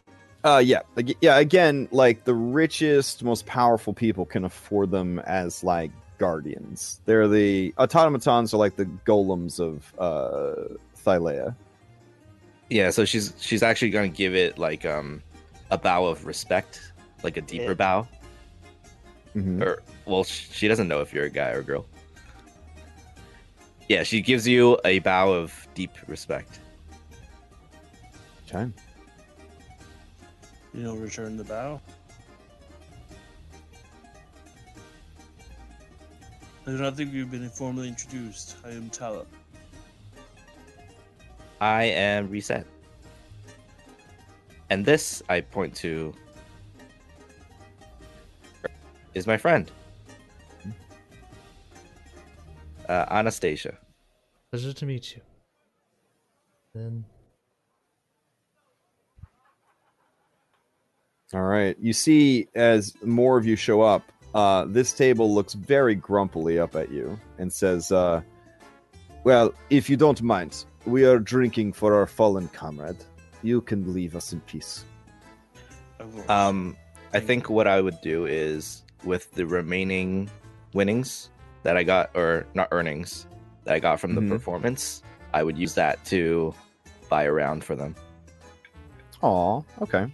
Uh, 0.45 0.59
yeah, 0.63 0.81
yeah. 1.23 1.39
Again, 1.39 1.89
like 1.91 2.25
the 2.25 2.35
richest, 2.35 3.25
most 3.25 3.47
powerful 3.47 3.95
people 3.95 4.27
can 4.27 4.45
afford 4.45 4.91
them 4.91 5.19
as 5.21 5.65
like 5.65 5.91
guardians. 6.19 7.01
They're 7.07 7.27
the 7.29 7.75
automatons 7.79 8.53
are 8.53 8.59
like 8.59 8.77
the 8.77 8.85
golems 8.85 9.59
of 9.59 9.93
uh 9.99 10.75
Thylea. 11.05 11.55
Yeah, 12.69 12.91
so 12.91 13.07
she's 13.07 13.33
she's 13.41 13.63
actually 13.63 13.91
gonna 13.91 14.09
give 14.09 14.35
it 14.35 14.59
like 14.59 14.85
um 14.85 15.23
a 15.71 15.79
bow 15.79 16.05
of 16.05 16.27
respect, 16.27 16.93
like 17.25 17.37
a 17.37 17.41
deeper 17.41 17.69
Yeah. 17.73 17.75
bow. 17.75 18.09
Mhm. 19.35 19.61
Or 19.63 19.83
well, 20.05 20.23
she 20.23 20.69
doesn't 20.69 20.87
know 20.87 21.01
if 21.01 21.13
you're 21.13 21.25
a 21.25 21.31
guy 21.31 21.51
or 21.51 21.59
a 21.61 21.65
girl. 21.65 21.87
Yeah, 23.89 24.03
she 24.05 24.21
gives 24.21 24.47
you 24.47 24.79
a 24.85 25.01
bow 25.01 25.33
of 25.33 25.67
deep 25.75 25.91
respect. 26.07 26.61
Okay. 28.47 28.71
You 30.73 30.83
know, 30.83 30.95
return 30.95 31.37
the 31.37 31.45
bow. 31.45 31.81
I 36.67 36.71
do 36.71 36.79
not 36.79 36.97
think 36.97 37.13
we've 37.13 37.31
been 37.31 37.49
formally 37.51 37.89
introduced. 37.89 38.57
I 38.65 38.71
am 38.71 38.89
Talib. 38.89 39.27
I 41.61 41.85
am 41.85 42.31
reset. 42.31 42.67
And 44.71 44.85
this, 44.85 45.23
I 45.29 45.43
point 45.43 45.75
to, 45.77 46.15
is 49.15 49.27
my 49.27 49.37
friend, 49.37 49.71
uh, 52.89 53.07
Anastasia. 53.11 53.79
Pleasure 54.51 54.73
to 54.73 54.87
meet 54.87 55.17
you. 55.17 55.23
Then 56.75 57.05
All 61.35 61.43
right. 61.43 61.77
You 61.81 61.93
see, 61.93 62.47
as 62.55 62.95
more 63.03 63.37
of 63.37 63.45
you 63.45 63.57
show 63.57 63.83
up, 63.83 64.13
uh, 64.35 64.67
this 64.67 64.93
table 64.93 65.35
looks 65.35 65.55
very 65.55 65.97
grumpily 65.97 66.61
up 66.61 66.77
at 66.77 66.93
you 66.93 67.19
and 67.39 67.53
says, 67.53 67.91
uh, 67.91 68.23
Well, 69.25 69.53
if 69.69 69.91
you 69.91 69.97
don't 69.97 70.23
mind, 70.23 70.65
we 70.87 71.05
are 71.05 71.19
drinking 71.19 71.73
for 71.73 71.97
our 71.97 72.07
fallen 72.07 72.47
comrade. 72.49 73.05
You 73.43 73.63
can 73.63 73.93
leave 73.93 74.15
us 74.15 74.33
in 74.33 74.41
peace. 74.43 74.85
Um, 76.29 76.77
I 77.13 77.19
think 77.19 77.51
what 77.51 77.67
I 77.67 77.81
would 77.81 78.01
do 78.01 78.27
is 78.27 78.84
with 79.05 79.31
the 79.33 79.47
remaining 79.47 80.31
winnings 80.73 81.31
that 81.63 81.77
I 81.77 81.83
got, 81.83 82.11
or 82.15 82.47
not 82.55 82.69
earnings 82.73 83.27
that 83.65 83.75
I 83.75 83.79
got 83.79 84.01
from 84.01 84.15
the 84.15 84.21
Mhm. 84.21 84.29
performance, 84.29 85.03
I 85.33 85.43
would 85.43 85.59
use 85.59 85.75
that 85.75 86.05
to 86.07 86.55
buy 87.09 87.25
a 87.25 87.33
round 87.33 87.65
for 87.65 87.75
them. 87.75 87.95
Aw, 89.23 89.63
okay. 89.83 90.07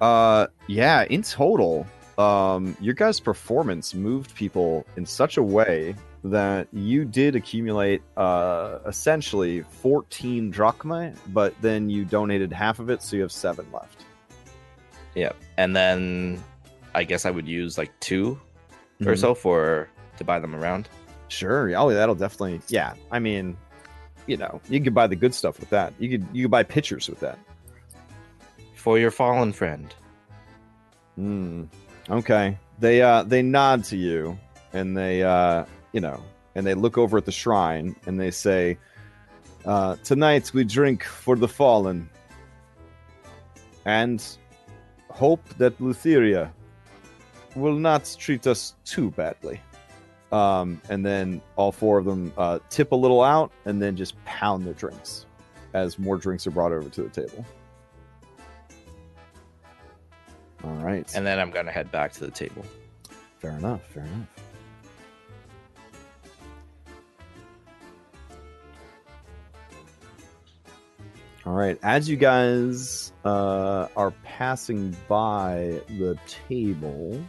Uh, 0.00 0.46
yeah, 0.66 1.04
in 1.10 1.22
total, 1.22 1.86
um, 2.18 2.76
your 2.80 2.94
guys' 2.94 3.20
performance 3.20 3.94
moved 3.94 4.34
people 4.34 4.84
in 4.96 5.06
such 5.06 5.36
a 5.36 5.42
way 5.42 5.94
that 6.24 6.66
you 6.72 7.04
did 7.04 7.36
accumulate 7.36 8.02
uh, 8.16 8.80
essentially 8.86 9.62
14 9.62 10.50
drachma, 10.50 11.12
but 11.28 11.54
then 11.62 11.88
you 11.88 12.04
donated 12.04 12.52
half 12.52 12.80
of 12.80 12.90
it, 12.90 13.02
so 13.02 13.16
you 13.16 13.22
have 13.22 13.32
seven 13.32 13.66
left. 13.72 14.04
Yep. 15.14 15.36
And 15.56 15.74
then 15.74 16.42
I 16.94 17.04
guess 17.04 17.24
I 17.26 17.30
would 17.30 17.46
use 17.48 17.78
like 17.78 17.92
2 18.00 18.38
or 19.06 19.12
Mhm. 19.12 19.18
so 19.18 19.34
for 19.34 19.88
to 20.16 20.24
buy 20.24 20.38
them 20.38 20.54
around. 20.54 20.88
Sure. 21.28 21.70
Oh, 21.76 21.90
that'll 21.92 22.14
definitely. 22.14 22.60
Yeah. 22.68 22.94
I 23.12 23.18
mean, 23.18 23.56
you 24.26 24.36
know, 24.36 24.60
you 24.68 24.80
could 24.80 24.94
buy 24.94 25.06
the 25.06 25.16
good 25.16 25.34
stuff 25.34 25.60
with 25.60 25.70
that. 25.70 25.92
You 25.98 26.08
could 26.08 26.26
you 26.32 26.44
could 26.44 26.50
buy 26.50 26.62
pictures 26.62 27.08
with 27.08 27.20
that. 27.20 27.38
For 28.74 28.98
your 28.98 29.10
fallen 29.10 29.52
friend. 29.52 29.94
Hmm. 31.16 31.64
Okay. 32.10 32.58
They 32.78 33.02
uh 33.02 33.22
they 33.24 33.42
nod 33.42 33.84
to 33.84 33.96
you 33.96 34.38
and 34.72 34.96
they 34.96 35.22
uh 35.22 35.64
you 35.92 36.00
know 36.00 36.22
and 36.54 36.66
they 36.66 36.74
look 36.74 36.96
over 36.98 37.18
at 37.18 37.24
the 37.26 37.32
shrine 37.32 37.94
and 38.06 38.18
they 38.18 38.30
say, 38.30 38.78
uh, 39.64 39.96
tonight 40.02 40.50
we 40.54 40.64
drink 40.64 41.04
for 41.04 41.36
the 41.36 41.46
fallen 41.46 42.08
and 43.84 44.24
hope 45.10 45.46
that 45.58 45.78
Lutheria 45.80 46.50
will 47.60 47.76
not 47.76 48.16
treat 48.18 48.46
us 48.46 48.74
too 48.84 49.10
badly. 49.12 49.60
Um, 50.30 50.80
and 50.90 51.04
then 51.04 51.40
all 51.56 51.72
four 51.72 51.98
of 51.98 52.04
them 52.04 52.32
uh, 52.36 52.58
tip 52.68 52.92
a 52.92 52.96
little 52.96 53.22
out 53.22 53.50
and 53.64 53.80
then 53.80 53.96
just 53.96 54.22
pound 54.24 54.66
their 54.66 54.74
drinks 54.74 55.24
as 55.72 55.98
more 55.98 56.16
drinks 56.16 56.46
are 56.46 56.50
brought 56.50 56.72
over 56.72 56.88
to 56.88 57.02
the 57.02 57.08
table. 57.08 57.44
All 60.64 60.70
right. 60.74 61.10
And 61.14 61.26
then 61.26 61.38
I'm 61.38 61.50
gonna 61.50 61.72
head 61.72 61.90
back 61.90 62.12
to 62.14 62.20
the 62.20 62.30
table. 62.30 62.64
Fair 63.38 63.52
enough. 63.52 63.80
Fair 63.86 64.04
enough. 64.04 64.28
All 71.46 71.54
right. 71.54 71.78
As 71.82 72.08
you 72.08 72.16
guys 72.16 73.12
uh, 73.24 73.88
are 73.96 74.10
passing 74.22 74.94
by 75.08 75.80
the 75.88 76.18
table, 76.26 77.24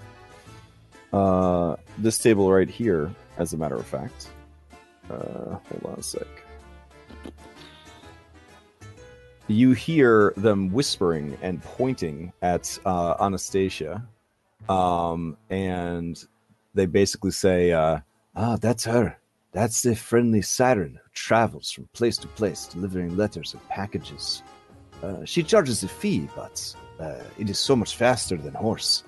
uh, 1.13 1.75
this 1.97 2.17
table 2.17 2.51
right 2.51 2.69
here, 2.69 3.13
as 3.37 3.53
a 3.53 3.57
matter 3.57 3.75
of 3.75 3.85
fact. 3.85 4.29
Uh, 5.09 5.57
hold 5.69 5.85
on 5.85 5.95
a 5.97 6.03
sec. 6.03 6.27
You 9.47 9.71
hear 9.71 10.33
them 10.37 10.71
whispering 10.71 11.35
and 11.41 11.63
pointing 11.63 12.31
at 12.43 12.77
uh, 12.85 13.15
Anastasia 13.19 14.07
um, 14.69 15.35
and 15.49 16.23
they 16.73 16.85
basically 16.85 17.31
say, 17.31 17.71
uh, 17.71 17.99
"Ah, 18.35 18.57
that's 18.57 18.85
her. 18.85 19.17
That's 19.51 19.81
the 19.81 19.95
friendly 19.95 20.43
siren 20.43 20.99
who 21.03 21.09
travels 21.13 21.71
from 21.71 21.89
place 21.93 22.17
to 22.19 22.27
place, 22.27 22.67
delivering 22.67 23.17
letters 23.17 23.53
and 23.53 23.67
packages. 23.67 24.43
Uh, 25.01 25.25
she 25.25 25.41
charges 25.41 25.83
a 25.83 25.87
fee, 25.87 26.29
but 26.35 26.75
uh, 26.99 27.23
it 27.39 27.49
is 27.49 27.57
so 27.57 27.75
much 27.75 27.95
faster 27.95 28.37
than 28.37 28.53
horse. 28.53 29.03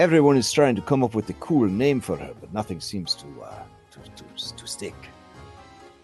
Everyone 0.00 0.36
is 0.36 0.50
trying 0.50 0.76
to 0.76 0.82
come 0.82 1.04
up 1.04 1.14
with 1.14 1.28
a 1.28 1.34
cool 1.34 1.68
name 1.68 2.00
for 2.00 2.16
her, 2.16 2.32
but 2.40 2.52
nothing 2.52 2.80
seems 2.80 3.14
to 3.16 3.26
uh, 3.42 3.62
to, 3.92 3.98
to 4.16 4.56
to 4.56 4.66
stick. 4.66 4.94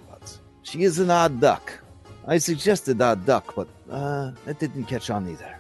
But 0.08 0.38
she 0.62 0.82
is 0.82 0.98
an 0.98 1.10
odd 1.10 1.40
duck. 1.40 1.72
I 2.26 2.38
suggested 2.38 3.00
odd 3.00 3.24
duck, 3.24 3.54
but 3.56 3.68
uh, 3.90 4.32
that 4.44 4.58
didn't 4.58 4.84
catch 4.84 5.08
on 5.10 5.28
either." 5.28 5.56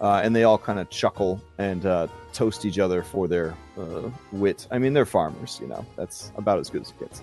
uh, 0.00 0.20
and 0.22 0.34
they 0.34 0.44
all 0.44 0.58
kind 0.58 0.78
of 0.78 0.90
chuckle 0.90 1.40
and 1.58 1.86
uh, 1.86 2.06
toast 2.32 2.64
each 2.64 2.78
other 2.78 3.02
for 3.02 3.28
their 3.28 3.54
uh, 3.78 4.10
wit. 4.32 4.66
I 4.70 4.78
mean, 4.78 4.92
they're 4.92 5.06
farmers, 5.06 5.58
you 5.62 5.68
know. 5.68 5.84
That's 5.96 6.32
about 6.36 6.58
as 6.58 6.68
good 6.68 6.82
as 6.82 6.90
it 6.90 7.00
gets. 7.00 7.20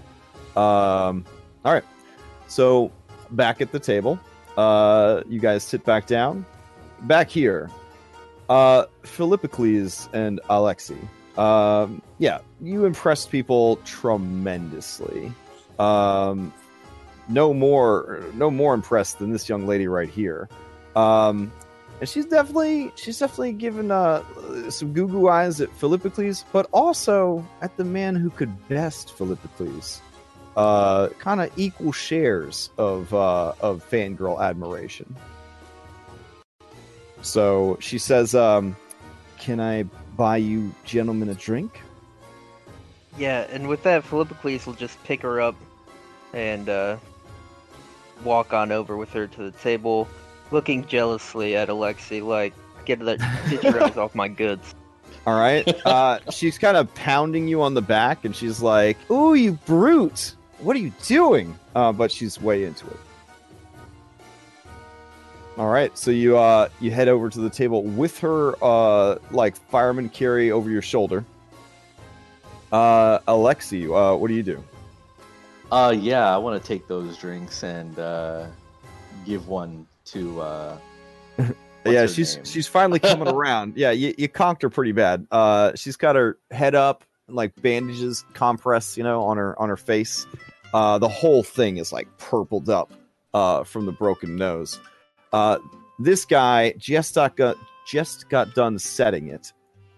Um, 0.58 1.26
all 1.64 1.74
right, 1.74 1.84
so 2.48 2.91
back 3.32 3.62
at 3.62 3.72
the 3.72 3.80
table, 3.80 4.20
uh, 4.58 5.22
you 5.28 5.40
guys 5.40 5.64
sit 5.64 5.84
back 5.86 6.08
down. 6.08 6.45
Back 7.02 7.30
here, 7.30 7.70
uh, 8.52 8.86
Philippocles 9.03 10.10
and 10.11 10.41
Alexi. 10.49 10.99
Um, 11.38 12.02
yeah, 12.19 12.40
you 12.60 12.84
impressed 12.86 13.32
people 13.32 13.78
tremendously. 13.86 15.32
Um, 15.80 16.52
no 17.30 17.53
more, 17.53 18.23
no 18.34 18.52
more 18.52 18.73
impressed 18.73 19.19
than 19.19 19.32
this 19.32 19.48
young 19.48 19.65
lady 19.65 19.88
right 19.88 20.10
here. 20.10 20.49
Um, 20.98 21.53
and 22.02 22.10
she's 22.10 22.26
definitely 22.26 22.91
she's 22.95 23.19
definitely 23.19 23.53
given 23.53 23.91
uh 23.91 24.23
some 24.69 24.91
goo 24.91 25.07
goo 25.07 25.30
eyes 25.30 25.61
at 25.61 25.72
Philippocles, 25.72 26.44
but 26.52 26.68
also 26.73 27.45
at 27.61 27.78
the 27.78 27.86
man 27.86 28.15
who 28.15 28.30
could 28.30 28.52
best 28.68 29.14
Philippocles. 29.14 30.02
uh, 30.56 31.10
kind 31.19 31.41
of 31.41 31.52
equal 31.57 31.91
shares 31.91 32.69
of 32.78 33.14
uh, 33.14 33.53
of 33.61 33.88
fangirl 33.90 34.41
admiration. 34.41 35.15
So 37.22 37.77
she 37.80 37.98
says, 37.98 38.35
um, 38.35 38.76
"Can 39.39 39.60
I 39.60 39.84
buy 40.18 40.38
you 40.38 40.73
gentlemen 40.85 41.30
a 41.30 41.35
drink?" 41.35 41.80
Yeah, 43.18 43.48
and 43.52 43.68
with 43.68 43.84
that, 43.84 44.03
Philippocles 44.03 44.65
will 44.65 44.73
just 44.73 45.02
pick 45.03 45.22
her 45.22 45.41
up 45.41 45.56
and 46.34 46.69
uh, 46.69 46.98
walk 48.23 48.53
on 48.53 48.72
over 48.72 48.98
with 48.98 49.11
her 49.14 49.27
to 49.27 49.43
the 49.43 49.52
table, 49.52 50.07
looking 50.52 50.85
jealously 50.85 51.56
at 51.56 51.68
Alexi, 51.68 52.26
like, 52.26 52.53
get 52.85 52.99
that 52.99 53.19
get 53.49 53.64
your 53.64 53.84
eyes 53.84 53.98
off 53.98 54.15
my 54.15 54.27
goods. 54.27 54.73
All 55.27 55.38
right. 55.38 55.68
Uh, 55.85 56.19
she's 56.31 56.57
kind 56.57 56.77
of 56.77 56.93
pounding 56.95 57.48
you 57.48 57.61
on 57.61 57.73
the 57.73 57.81
back, 57.81 58.26
and 58.26 58.35
she's 58.35 58.61
like, 58.61 58.98
"Ooh, 59.11 59.35
you 59.35 59.53
brute! 59.65 60.34
What 60.60 60.76
are 60.76 60.80
you 60.80 60.91
doing?" 61.06 61.57
Uh, 61.76 61.91
but 61.91 62.11
she's 62.11 62.41
way 62.41 62.64
into 62.64 62.88
it. 62.88 62.99
All 65.57 65.69
right. 65.69 65.95
So 65.98 66.11
you 66.11 66.38
uh, 66.38 66.69
you 66.80 66.91
head 66.91 67.07
over 67.07 67.30
to 67.30 67.40
the 67.40 67.49
table 67.49 67.84
with 67.84 68.18
her, 68.19 68.56
uh, 68.64 69.18
like 69.32 69.56
fireman 69.69 70.10
carry 70.10 70.52
over 70.52 70.69
your 70.69 70.82
shoulder. 70.82 71.26
Uh, 72.72 73.19
Alexi, 73.28 73.86
uh, 73.86 74.15
what 74.15 74.30
do 74.30 74.34
you 74.34 74.44
do? 74.44 74.64
Uh, 75.72 75.94
yeah, 75.98 76.34
I 76.34 76.38
want 76.38 76.61
to 76.61 76.68
take 76.68 76.88
those 76.88 77.18
drinks 77.18 77.64
and 77.64 77.98
uh, 77.99 78.48
give 79.26 79.48
one 79.48 79.88
to. 80.06 80.41
Uh, 80.41 80.78
yeah, 81.86 82.06
she's 82.06 82.38
name? 82.38 82.45
she's 82.45 82.68
finally 82.68 82.99
coming 82.99 83.28
around. 83.34 83.76
Yeah, 83.76 83.91
you, 83.91 84.14
you 84.18 84.30
conked 84.30 84.61
her 84.61 84.69
pretty 84.69 84.94
bad. 84.94 85.28
Uh, 85.32 85.73
she's 85.76 85.98
got 85.98 86.15
her 86.15 86.38
head 86.52 86.76
up, 86.76 87.03
like 87.28 87.53
bandages 87.61 88.23
compressed, 88.34 88.98
you 88.98 89.03
know, 89.03 89.22
on 89.23 89.38
her 89.38 89.60
on 89.60 89.68
her 89.68 89.78
face. 89.78 90.26
Uh, 90.73 90.98
the 90.98 91.10
whole 91.10 91.44
thing 91.44 91.78
is 91.78 91.91
like 91.91 92.07
purpled 92.18 92.69
up 92.69 92.91
uh, 93.34 93.64
from 93.64 93.86
the 93.86 93.91
broken 93.91 94.36
nose. 94.38 94.80
Uh, 95.32 95.60
this 95.99 96.26
guy 96.26 96.74
just 96.78 97.16
got 97.16 97.58
just 97.86 98.30
got 98.30 98.53
done 98.53 98.80
setting 98.80 99.28
it, 99.28 99.53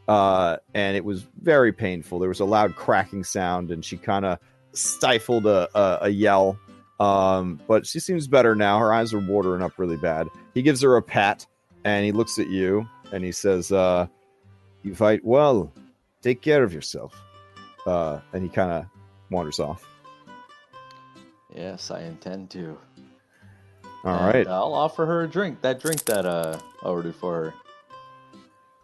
uh, 0.07 0.57
and 0.73 0.95
it 0.97 1.05
was 1.05 1.25
very 1.41 1.71
painful. 1.73 2.19
There 2.19 2.29
was 2.29 2.39
a 2.39 2.45
loud 2.45 2.75
cracking 2.75 3.23
sound, 3.23 3.71
and 3.71 3.83
she 3.83 3.97
kind 3.97 4.25
of 4.25 4.39
stifled 4.73 5.45
a, 5.45 5.69
a, 5.77 5.97
a 6.03 6.09
yell. 6.09 6.57
Um, 6.99 7.59
but 7.67 7.85
she 7.85 7.99
seems 7.99 8.27
better 8.27 8.55
now. 8.55 8.79
Her 8.79 8.93
eyes 8.93 9.13
are 9.13 9.19
watering 9.19 9.61
up 9.61 9.77
really 9.77 9.97
bad. 9.97 10.27
He 10.53 10.61
gives 10.61 10.81
her 10.81 10.95
a 10.95 11.01
pat 11.01 11.45
and 11.83 12.05
he 12.05 12.11
looks 12.11 12.39
at 12.39 12.49
you 12.49 12.87
and 13.11 13.23
he 13.23 13.31
says, 13.31 13.71
uh, 13.71 14.07
"You 14.83 14.95
fight 14.95 15.23
well. 15.23 15.71
Take 16.21 16.41
care 16.41 16.63
of 16.63 16.73
yourself." 16.73 17.13
Uh, 17.85 18.19
and 18.31 18.43
he 18.43 18.49
kind 18.49 18.71
of 18.71 18.85
wanders 19.29 19.59
off. 19.59 19.85
Yes, 21.53 21.91
I 21.91 22.01
intend 22.03 22.49
to. 22.51 22.77
All 24.03 24.15
And 24.15 24.25
right. 24.33 24.47
I'll 24.47 24.73
offer 24.73 25.05
her 25.05 25.23
a 25.23 25.27
drink. 25.27 25.61
That 25.61 25.79
drink 25.81 26.03
that 26.05 26.25
uh 26.25 26.59
I 26.83 26.87
ordered 26.87 27.15
for 27.15 27.33
her. 27.45 27.53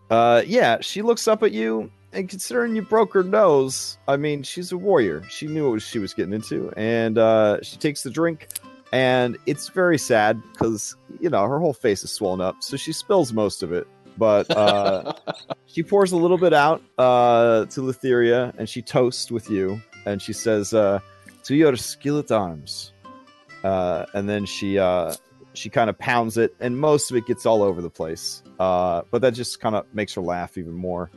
Uh, 0.09 0.41
yeah, 0.47 0.77
she 0.81 1.01
looks 1.03 1.27
up 1.27 1.43
at 1.43 1.51
you, 1.51 1.91
and 2.13 2.27
considering 2.27 2.75
you 2.75 2.81
broke 2.81 3.13
her 3.13 3.23
nose, 3.23 3.99
I 4.07 4.17
mean, 4.17 4.41
she's 4.41 4.71
a 4.71 4.77
warrior. 4.77 5.21
She 5.29 5.45
knew 5.45 5.69
what 5.71 5.83
she 5.83 5.99
was 5.99 6.15
getting 6.15 6.33
into, 6.33 6.73
and 6.75 7.19
uh, 7.19 7.61
she 7.61 7.77
takes 7.77 8.01
the 8.01 8.09
drink, 8.09 8.47
and 8.91 9.37
it's 9.45 9.69
very 9.69 9.99
sad 9.99 10.41
because 10.51 10.95
you 11.19 11.29
know 11.29 11.43
her 11.43 11.59
whole 11.59 11.73
face 11.73 12.03
is 12.03 12.11
swollen 12.11 12.41
up, 12.41 12.55
so 12.63 12.75
she 12.75 12.91
spills 12.91 13.31
most 13.33 13.61
of 13.61 13.71
it. 13.71 13.87
But 14.17 14.49
uh, 14.49 15.13
she 15.67 15.83
pours 15.83 16.11
a 16.11 16.17
little 16.17 16.39
bit 16.39 16.53
out 16.53 16.81
uh, 16.97 17.65
to 17.65 17.81
Lutheria, 17.81 18.51
and 18.57 18.67
she 18.67 18.81
toasts 18.81 19.29
with 19.31 19.47
you, 19.51 19.79
and 20.07 20.19
she 20.19 20.33
says, 20.33 20.73
uh, 20.73 20.99
"To 21.43 21.55
your 21.55 21.75
skillet 21.75 22.31
arms," 22.31 22.93
uh, 23.63 24.05
and 24.13 24.29
then 24.29 24.45
she 24.45 24.79
uh, 24.79 25.13
she 25.53 25.69
kind 25.69 25.89
of 25.89 25.97
pounds 25.97 26.37
it, 26.37 26.55
and 26.59 26.77
most 26.77 27.11
of 27.11 27.17
it 27.17 27.25
gets 27.25 27.45
all 27.45 27.63
over 27.63 27.81
the 27.81 27.89
place. 27.89 28.43
Uh, 28.59 29.03
but 29.11 29.21
that 29.21 29.33
just 29.33 29.59
kind 29.59 29.75
of 29.75 29.85
makes 29.93 30.13
her 30.13 30.21
laugh 30.21 30.57
even 30.57 30.73
more. 30.73 31.09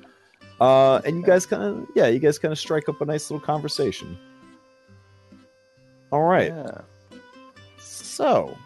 Uh, 0.61 1.01
and 1.05 1.17
you 1.17 1.23
guys 1.23 1.45
kind 1.47 1.63
of, 1.63 1.89
yeah, 1.95 2.07
you 2.07 2.19
guys 2.19 2.39
kind 2.39 2.53
of 2.53 2.59
strike 2.59 2.89
up 2.89 3.01
a 3.01 3.05
nice 3.05 3.31
little 3.31 3.45
conversation. 3.45 4.17
All 6.13 6.23
right. 6.23 6.53
Yeah. 6.53 6.83
So, 7.79 8.57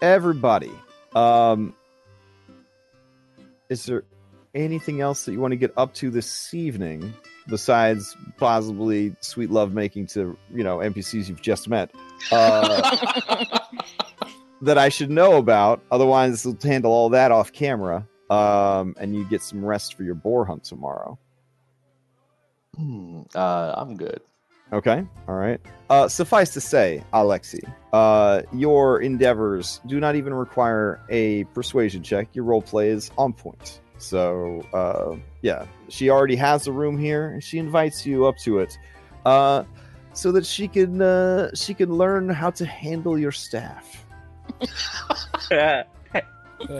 everybody, 0.00 0.70
um, 1.14 1.74
is 3.68 3.84
there 3.86 4.04
anything 4.54 5.00
else 5.00 5.24
that 5.24 5.32
you 5.32 5.40
want 5.40 5.52
to 5.52 5.56
get 5.56 5.72
up 5.76 5.92
to 5.94 6.10
this 6.10 6.54
evening 6.54 7.12
besides 7.48 8.16
possibly 8.36 9.14
sweet 9.20 9.50
love 9.50 9.72
making 9.72 10.06
to 10.08 10.36
you 10.52 10.64
know 10.64 10.78
NPCs 10.78 11.28
you've 11.28 11.42
just 11.42 11.68
met? 11.68 11.90
Uh, 12.30 13.46
that 14.62 14.78
I 14.78 14.88
should 14.88 15.10
know 15.10 15.36
about. 15.36 15.82
Otherwise, 15.90 16.44
we'll 16.44 16.58
handle 16.62 16.92
all 16.92 17.10
that 17.10 17.30
off 17.30 17.52
camera. 17.52 18.06
Um, 18.30 18.96
and 18.98 19.14
you 19.14 19.24
get 19.26 19.42
some 19.42 19.64
rest 19.64 19.94
for 19.94 20.02
your 20.02 20.14
boar 20.14 20.44
hunt 20.46 20.64
tomorrow. 20.64 21.18
Hmm, 22.74 23.22
uh, 23.34 23.74
I'm 23.76 23.96
good. 23.96 24.20
Okay. 24.72 25.06
All 25.28 25.34
right. 25.34 25.60
Uh, 25.90 26.08
suffice 26.08 26.52
to 26.54 26.60
say, 26.60 27.04
Alexi, 27.12 27.60
uh, 27.92 28.42
your 28.52 29.00
endeavors 29.00 29.80
do 29.86 30.00
not 30.00 30.16
even 30.16 30.34
require 30.34 31.00
a 31.10 31.44
persuasion 31.44 32.02
check. 32.02 32.28
Your 32.32 32.44
role 32.44 32.62
play 32.62 32.88
is 32.88 33.10
on 33.18 33.34
point. 33.34 33.80
So, 33.98 34.66
uh, 34.72 35.16
yeah, 35.42 35.66
she 35.88 36.10
already 36.10 36.36
has 36.36 36.66
a 36.66 36.72
room 36.72 36.98
here, 36.98 37.28
and 37.28 37.42
she 37.42 37.58
invites 37.58 38.04
you 38.04 38.26
up 38.26 38.36
to 38.38 38.58
it, 38.58 38.76
uh, 39.24 39.64
so 40.12 40.32
that 40.32 40.44
she 40.44 40.68
can 40.68 41.00
uh, 41.00 41.54
she 41.54 41.74
can 41.74 41.92
learn 41.92 42.28
how 42.28 42.50
to 42.50 42.66
handle 42.66 43.18
your 43.18 43.32
staff. 43.32 44.04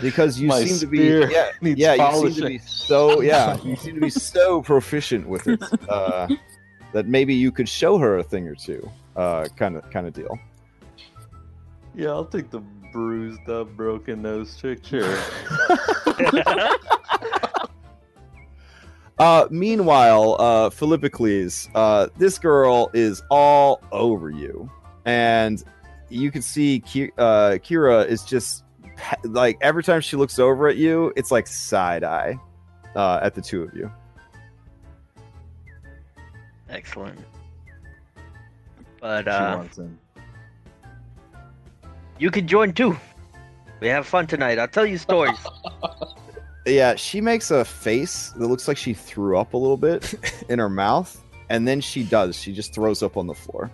Because 0.01 0.41
you 0.41 0.49
My 0.49 0.65
seem 0.65 0.78
to 0.78 0.86
be, 0.86 0.99
spear 0.99 1.31
yeah, 1.31 1.51
needs 1.61 1.78
yeah, 1.78 1.95
you 1.95 2.31
seem 2.31 2.43
to 2.43 2.49
be 2.49 2.59
so, 2.59 3.20
yeah, 3.20 3.59
you 3.65 3.77
seem 3.77 3.97
to 3.97 4.01
be 4.01 4.09
so 4.11 4.62
proficient 4.62 5.28
with 5.28 5.47
it. 5.47 5.62
Uh, 5.89 6.28
that 6.93 7.07
maybe 7.07 7.35
you 7.35 7.53
could 7.53 7.69
show 7.69 7.99
her 7.99 8.19
a 8.19 8.23
thing 8.23 8.49
or 8.49 8.55
two, 8.55 8.89
uh, 9.16 9.47
kind 9.57 9.77
of 9.77 9.89
kind 9.91 10.07
of 10.07 10.15
deal. 10.15 10.39
Yeah, 11.95 12.11
I'll 12.11 12.24
take 12.24 12.51
the 12.51 12.61
bruised 12.93 13.49
up, 13.49 13.77
broken 13.77 14.23
nose 14.23 14.57
chick. 14.57 14.85
Sure. 14.85 15.19
Uh, 19.19 19.47
meanwhile, 19.49 20.36
uh, 20.41 20.70
Philippocles, 20.70 21.69
uh, 21.74 22.09
this 22.19 22.36
girl 22.36 22.91
is 22.95 23.23
all 23.31 23.81
over 23.93 24.28
you, 24.28 24.69
and 25.05 25.62
you 26.09 26.32
can 26.32 26.43
see 26.43 26.81
Ki- 26.81 27.12
uh, 27.16 27.59
Kira 27.62 28.07
is 28.07 28.24
just 28.24 28.65
like 29.24 29.57
every 29.61 29.85
time 29.85 30.01
she 30.01 30.16
looks 30.16 30.39
over 30.39 30.66
at 30.69 30.77
you, 30.77 31.12
it's 31.15 31.31
like 31.31 31.47
side 31.47 32.03
eye 32.03 32.36
uh, 32.97 33.20
at 33.23 33.35
the 33.35 33.41
two 33.41 33.62
of 33.62 33.73
you. 33.74 33.91
Excellent. 36.69 37.19
But 39.01 39.27
she 39.27 39.31
uh, 39.31 39.57
wants 39.59 39.78
him. 39.78 39.99
you 42.19 42.32
can 42.32 42.49
join 42.49 42.73
too. 42.73 42.97
We 43.81 43.89
have 43.89 44.07
fun 44.07 44.27
tonight. 44.27 44.59
I'll 44.59 44.69
tell 44.69 44.87
you 44.87 44.99
stories. 44.99 45.39
Yeah, 46.67 46.95
she 46.95 47.21
makes 47.21 47.51
a 47.51 47.63
face 47.63 48.31
that 48.39 48.47
looks 48.47 48.67
like 48.69 48.79
she 48.79 48.95
threw 48.95 49.37
up 49.37 49.53
a 49.53 49.57
little 49.59 49.77
bit 49.77 50.15
in 50.49 50.59
her 50.59 50.71
mouth, 50.71 51.23
and 51.51 51.69
then 51.69 51.83
she 51.83 52.05
does. 52.05 52.37
She 52.41 52.55
just 52.55 52.73
throws 52.73 53.03
up 53.03 53.19
on 53.19 53.27
the 53.27 53.35
floor. 53.35 53.71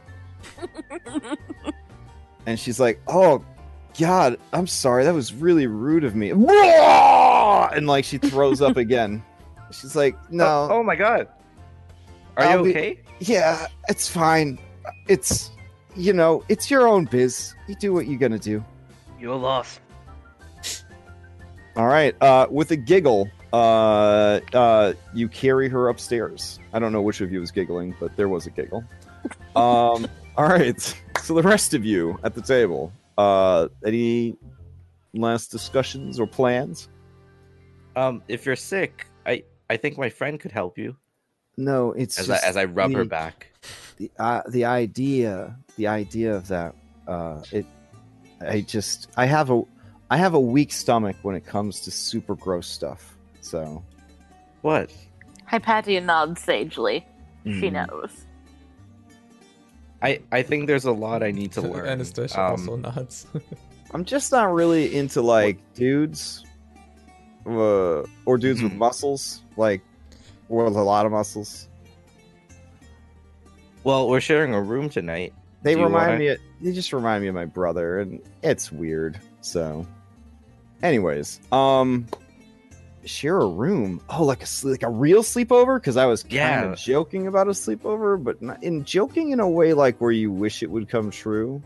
and 2.47 2.59
she's 2.59 2.81
like, 2.81 3.01
"Oh 3.07 3.45
God, 3.97 4.39
I'm 4.53 4.67
sorry. 4.67 5.05
That 5.05 5.15
was 5.15 5.33
really 5.33 5.69
rude 5.69 6.03
of 6.03 6.17
me." 6.17 6.31
And 6.31 7.87
like 7.87 8.05
she 8.05 8.19
throws 8.19 8.61
up 8.61 8.77
again. 8.77 9.23
She's 9.71 9.95
like, 9.95 10.17
"No, 10.33 10.45
oh, 10.45 10.79
oh, 10.79 10.83
my 10.83 10.97
god. 10.97 11.29
Are 12.37 12.45
I'll 12.45 12.59
you 12.59 12.65
be- 12.65 12.71
okay? 12.79 13.01
yeah, 13.21 13.69
it's 13.89 14.09
fine. 14.09 14.59
It's 15.07 15.53
you 15.95 16.13
know, 16.13 16.43
it's 16.49 16.69
your 16.73 16.89
own 16.89 17.05
biz. 17.05 17.55
You 17.69 17.77
do 17.77 17.93
what 17.93 18.09
you're 18.09 18.19
gonna 18.19 18.37
do." 18.37 18.65
Your 19.21 19.37
loss. 19.37 19.79
All 21.81 21.87
right. 21.87 22.15
Uh, 22.21 22.47
with 22.51 22.73
a 22.73 22.77
giggle, 22.77 23.31
uh, 23.55 24.41
uh, 24.53 24.93
you 25.15 25.31
carry 25.31 25.67
her 25.71 25.89
upstairs. 25.89 26.59
I 26.75 26.79
don't 26.79 26.93
know 26.93 27.01
which 27.01 27.23
of 27.23 27.33
you 27.33 27.41
was 27.41 27.51
giggling, 27.51 27.97
but 27.99 28.15
there 28.19 28.29
was 28.29 28.47
a 28.47 28.51
giggle. 28.51 28.85
Um, 29.57 30.07
all 30.37 30.49
right. 30.49 30.81
So 31.23 31.35
the 31.35 31.43
rest 31.43 31.75
of 31.75 31.85
you 31.85 32.19
at 32.23 32.35
the 32.35 32.41
table, 32.41 32.93
uh, 33.19 33.69
any 33.85 34.37
last 35.13 35.51
discussions 35.51 36.21
or 36.21 36.27
plans? 36.27 36.89
Um, 37.97 38.23
if 38.29 38.47
you're 38.47 38.57
sick, 38.57 39.07
I 39.27 39.45
I 39.69 39.77
think 39.77 39.99
my 39.99 40.09
friend 40.09 40.39
could 40.41 40.53
help 40.53 40.79
you. 40.79 40.97
No, 41.59 41.93
it's 41.93 42.19
As 42.19 42.31
I 42.31 42.39
as 42.39 42.57
I 42.57 42.65
rub 42.65 42.93
her 42.95 43.05
back. 43.05 43.53
the 43.97 44.11
uh, 44.19 44.43
the 44.49 44.65
idea 44.65 45.57
the 45.77 45.87
idea 45.87 46.35
of 46.35 46.49
that 46.49 46.75
uh 47.09 47.43
it 47.53 47.67
i 48.41 48.61
just 48.61 49.11
i 49.17 49.27
have 49.27 49.51
a 49.51 49.63
i 50.11 50.17
have 50.17 50.35
a 50.35 50.41
weak 50.41 50.73
stomach 50.73 51.17
when 51.23 51.35
it 51.37 51.45
comes 51.47 51.81
to 51.81 51.91
super 51.91 52.35
gross 52.35 52.67
stuff 52.67 53.17
so 53.41 53.83
What? 54.63 54.93
Hypatia 55.47 56.01
nods 56.03 56.43
sagely. 56.43 57.05
She 57.45 57.71
mm. 57.71 57.73
knows. 57.73 58.25
I 60.03 60.21
I 60.31 60.43
think 60.43 60.67
there's 60.67 60.85
a 60.85 60.93
lot 60.93 61.23
I 61.23 61.31
need 61.31 61.53
to 61.53 61.61
learn. 61.73 61.87
Anastasia 61.89 62.39
Um, 62.41 62.51
also 62.53 62.77
nods. 62.77 63.27
I'm 63.95 64.05
just 64.05 64.31
not 64.31 64.53
really 64.53 64.95
into 64.95 65.23
like 65.23 65.59
dudes, 65.75 66.45
uh, 67.47 68.03
or 68.27 68.39
dudes 68.39 68.63
with 68.63 68.73
Mhm. 68.73 68.79
muscles, 68.79 69.43
like 69.57 69.81
with 70.49 70.77
a 70.77 70.83
lot 70.83 71.07
of 71.07 71.13
muscles. 71.13 71.67
Well, 73.83 74.09
we're 74.09 74.21
sharing 74.21 74.55
a 74.55 74.61
room 74.63 74.89
tonight. 74.91 75.33
They 75.63 75.75
Do 75.75 75.85
remind 75.85 76.07
wanna- 76.09 76.19
me. 76.19 76.29
Of, 76.29 76.39
they 76.61 76.73
just 76.73 76.93
remind 76.93 77.23
me 77.23 77.29
of 77.29 77.35
my 77.35 77.47
brother, 77.47 78.01
and 78.01 78.21
it's 78.43 78.71
weird. 78.71 79.19
So, 79.41 79.87
anyways, 80.83 81.41
um, 81.53 82.07
share 83.05 83.39
a 83.39 83.47
room. 83.49 84.01
Oh, 84.11 84.25
like 84.25 84.43
a 84.43 84.47
like 84.67 84.83
a 84.83 84.91
real 84.91 85.23
sleepover? 85.23 85.77
Because 85.81 85.97
I 85.97 86.07
was 86.07 86.23
kind 86.23 86.35
Yeah. 86.35 86.65
of 86.73 86.79
joking 86.79 87.27
about 87.27 87.47
a 87.49 87.53
sleepover, 87.53 88.23
but 88.23 88.41
not, 88.43 88.63
in 88.63 88.85
joking 88.85 89.31
in 89.31 89.41
a 89.41 89.49
way 89.49 89.73
like 89.75 90.01
where 90.01 90.11
you 90.13 90.31
wish 90.31 90.63
it 90.63 90.71
would 90.71 90.89
come 90.89 91.11
true. 91.11 91.63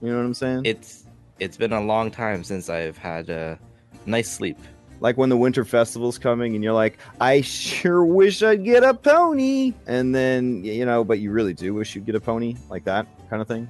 You 0.00 0.10
know 0.10 0.16
what 0.16 0.24
I'm 0.24 0.34
saying? 0.34 0.62
It's 0.64 1.04
it's 1.38 1.56
been 1.56 1.72
a 1.72 1.80
long 1.80 2.10
time 2.10 2.44
since 2.44 2.68
I've 2.68 2.96
had 2.98 3.28
a 3.30 3.58
nice 4.06 4.30
sleep. 4.30 4.58
like 5.00 5.16
when 5.16 5.28
the 5.28 5.36
winter 5.36 5.64
festival's 5.64 6.16
coming 6.18 6.54
and 6.54 6.62
you're 6.62 6.72
like 6.72 6.96
i 7.20 7.40
sure 7.40 8.04
wish 8.04 8.40
i'd 8.42 8.62
get 8.64 8.84
a 8.84 8.94
pony 8.94 9.72
and 9.88 10.14
then 10.14 10.62
you 10.64 10.84
know 10.86 11.02
but 11.02 11.18
you 11.18 11.32
really 11.32 11.52
do 11.54 11.74
wish 11.74 11.94
you'd 11.96 12.04
get 12.06 12.14
a 12.14 12.20
pony 12.20 12.54
like 12.70 12.84
that 12.84 13.06
kind 13.28 13.42
of 13.42 13.48
thing 13.48 13.68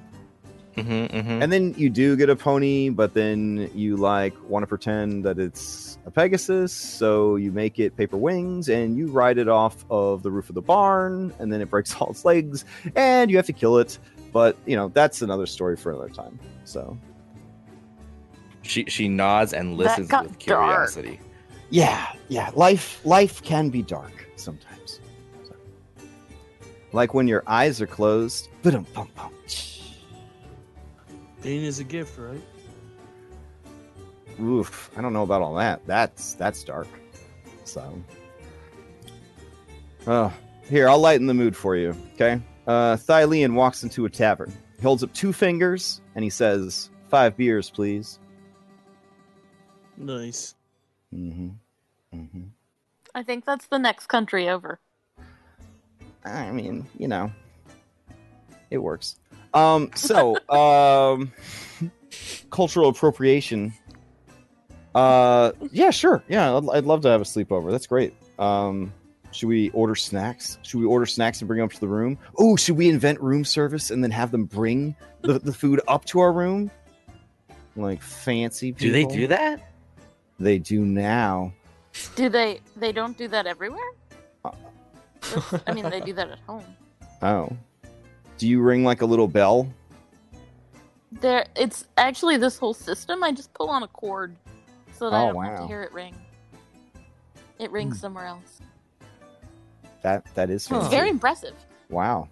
hmm 0.75 1.05
hmm 1.05 1.41
and 1.43 1.51
then 1.51 1.73
you 1.77 1.89
do 1.89 2.15
get 2.15 2.29
a 2.29 2.35
pony 2.35 2.89
but 2.89 3.13
then 3.13 3.69
you 3.75 3.95
like 3.97 4.33
want 4.49 4.63
to 4.63 4.67
pretend 4.67 5.23
that 5.23 5.37
it's 5.39 5.97
a 6.05 6.11
pegasus 6.11 6.73
so 6.73 7.35
you 7.35 7.51
make 7.51 7.79
it 7.79 7.95
paper 7.95 8.17
wings 8.17 8.69
and 8.69 8.97
you 8.97 9.07
ride 9.07 9.37
it 9.37 9.47
off 9.47 9.85
of 9.89 10.23
the 10.23 10.31
roof 10.31 10.49
of 10.49 10.55
the 10.55 10.61
barn 10.61 11.33
and 11.39 11.51
then 11.53 11.61
it 11.61 11.69
breaks 11.69 11.95
all 12.01 12.09
its 12.11 12.25
legs 12.25 12.65
and 12.95 13.29
you 13.29 13.37
have 13.37 13.45
to 13.45 13.53
kill 13.53 13.77
it 13.77 13.97
but 14.31 14.57
you 14.65 14.75
know 14.75 14.87
that's 14.89 15.21
another 15.21 15.45
story 15.45 15.77
for 15.77 15.91
another 15.91 16.09
time 16.09 16.39
so 16.65 16.97
She 18.63 18.85
she 18.87 19.07
nods 19.07 19.53
and 19.53 19.77
listens 19.77 20.07
got 20.07 20.23
with 20.23 20.39
dark. 20.39 20.39
curiosity. 20.39 21.19
yeah 21.69 22.11
yeah 22.29 22.49
life 22.55 22.99
life 23.05 23.43
can 23.43 23.69
be 23.69 23.81
dark 23.81 24.27
sometimes 24.37 24.99
So. 25.43 25.53
like 26.93 27.13
when 27.13 27.27
your 27.27 27.43
eyes 27.47 27.79
are 27.81 27.87
closed 27.87 28.49
ba-dum, 28.63 28.85
bum, 28.93 29.07
bum. 29.15 29.31
Pain 31.43 31.63
is 31.63 31.79
a 31.79 31.83
gift, 31.83 32.17
right? 32.17 32.41
oof 34.41 34.89
i 34.97 35.01
don't 35.01 35.13
know 35.13 35.21
about 35.21 35.43
all 35.43 35.53
that 35.53 35.79
that's 35.85 36.33
that's 36.33 36.63
dark 36.63 36.87
so 37.65 37.93
oh 40.07 40.33
here 40.67 40.89
i'll 40.89 40.97
lighten 40.97 41.27
the 41.27 41.33
mood 41.35 41.55
for 41.55 41.75
you 41.75 41.95
okay 42.15 42.41
uh 42.65 42.95
Thylian 42.95 43.53
walks 43.53 43.83
into 43.83 44.05
a 44.05 44.09
tavern 44.09 44.51
he 44.75 44.81
holds 44.81 45.03
up 45.03 45.13
two 45.13 45.31
fingers 45.31 46.01
and 46.15 46.23
he 46.23 46.31
says 46.31 46.89
five 47.09 47.37
beers 47.37 47.69
please 47.69 48.17
Nice. 49.97 50.55
mm-hmm 51.13 51.49
mm-hmm 52.11 52.43
I 53.15 53.21
think 53.21 53.45
that's 53.45 53.67
the 53.67 53.77
next 53.77 54.07
country 54.07 54.49
over. 54.49 54.79
I 56.25 56.49
mean, 56.49 56.87
you 56.97 57.07
know, 57.07 57.31
it 58.71 58.79
works. 58.79 59.19
Um, 59.53 59.91
so, 59.95 60.37
um, 60.49 61.31
cultural 62.49 62.89
appropriation. 62.89 63.73
Uh, 64.95 65.51
yeah, 65.71 65.89
sure. 65.89 66.23
Yeah, 66.27 66.57
I'd, 66.57 66.69
I'd 66.69 66.85
love 66.85 67.01
to 67.01 67.09
have 67.09 67.21
a 67.21 67.23
sleepover. 67.23 67.71
That's 67.71 67.87
great. 67.87 68.13
Um, 68.39 68.93
should 69.31 69.47
we 69.49 69.69
order 69.71 69.95
snacks? 69.95 70.59
Should 70.61 70.79
we 70.79 70.85
order 70.85 71.05
snacks 71.05 71.41
and 71.41 71.47
bring 71.47 71.57
them 71.57 71.65
up 71.65 71.73
to 71.73 71.79
the 71.79 71.87
room? 71.87 72.17
Oh, 72.37 72.55
should 72.55 72.77
we 72.77 72.89
invent 72.89 73.19
room 73.19 73.43
service 73.43 73.89
and 73.89 74.03
then 74.03 74.11
have 74.11 74.31
them 74.31 74.45
bring 74.45 74.95
the, 75.21 75.39
the 75.39 75.53
food 75.53 75.81
up 75.87 76.05
to 76.05 76.19
our 76.19 76.31
room? 76.31 76.69
Like 77.75 78.01
fancy 78.01 78.71
people. 78.71 78.87
Do 78.87 78.91
they 78.91 79.05
do 79.05 79.27
that? 79.27 79.71
They 80.39 80.59
do 80.59 80.85
now. 80.85 81.53
Do 82.15 82.29
they? 82.29 82.59
They 82.75 82.91
don't 82.91 83.17
do 83.17 83.27
that 83.29 83.47
everywhere. 83.47 83.81
Uh, 84.45 84.51
I 85.65 85.73
mean, 85.73 85.89
they 85.89 86.01
do 86.01 86.13
that 86.13 86.29
at 86.29 86.39
home. 86.39 86.65
Oh. 87.21 87.49
Do 88.43 88.49
you 88.49 88.61
ring 88.61 88.83
like 88.83 89.01
a 89.01 89.05
little 89.05 89.29
bell? 89.29 89.71
There, 91.13 91.45
it's 91.55 91.87
actually 91.95 92.35
this 92.35 92.57
whole 92.57 92.73
system. 92.73 93.23
I 93.23 93.31
just 93.31 93.53
pull 93.53 93.69
on 93.69 93.83
a 93.83 93.87
cord 93.87 94.35
so 94.91 95.09
that 95.09 95.15
I 95.15 95.29
Oh, 95.29 95.31
don't 95.31 95.45
have 95.45 95.59
to 95.59 95.67
hear 95.67 95.81
it 95.81 95.93
ring. 95.93 96.13
It 97.57 97.71
rings 97.71 98.01
somewhere 98.01 98.25
else. 98.25 98.59
That 100.01 100.25
that 100.35 100.49
is 100.49 100.67
Huh. 100.67 100.79
It's 100.79 100.89
very 100.89 101.09
impressive. 101.09 101.53
Wow. 101.89 102.27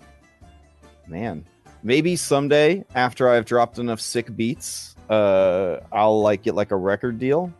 Man. 1.07 1.45
Maybe 1.81 2.17
someday 2.17 2.83
after 2.93 3.29
I've 3.29 3.45
dropped 3.45 3.79
enough 3.79 4.01
sick 4.01 4.35
beats, 4.35 4.97
uh 5.09 5.77
I'll 5.93 6.21
like 6.21 6.43
get 6.43 6.55
like 6.55 6.71
a 6.71 6.75
record 6.75 7.19
deal. 7.19 7.53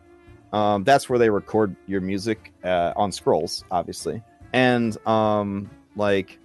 Um 0.52 0.84
that's 0.84 1.08
where 1.08 1.18
they 1.18 1.30
record 1.30 1.74
your 1.86 2.02
music 2.02 2.52
uh 2.62 2.92
on 2.96 3.12
scrolls, 3.12 3.64
obviously. 3.70 4.22
And 4.52 4.94
um 5.06 5.70
like 5.96 6.38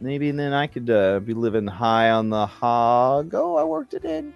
maybe 0.00 0.30
then 0.30 0.52
I 0.52 0.66
could 0.66 0.90
uh, 0.90 1.20
be 1.20 1.34
living 1.34 1.66
high 1.66 2.10
on 2.10 2.30
the 2.30 2.46
hog. 2.46 3.34
Oh, 3.34 3.56
I 3.56 3.64
worked 3.64 3.94
it 3.94 4.04
in. 4.04 4.32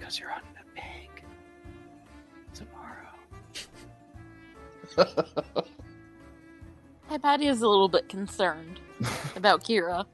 Cuz 0.00 0.18
you're 0.18 0.32
on 0.32 0.42
the 0.54 0.60
bank 0.74 1.24
tomorrow. 2.54 3.14
Hypatia 7.08 7.48
is 7.48 7.62
a 7.62 7.68
little 7.68 7.88
bit 7.88 8.08
concerned 8.08 8.80
about 9.36 9.64
Kira. 9.64 10.06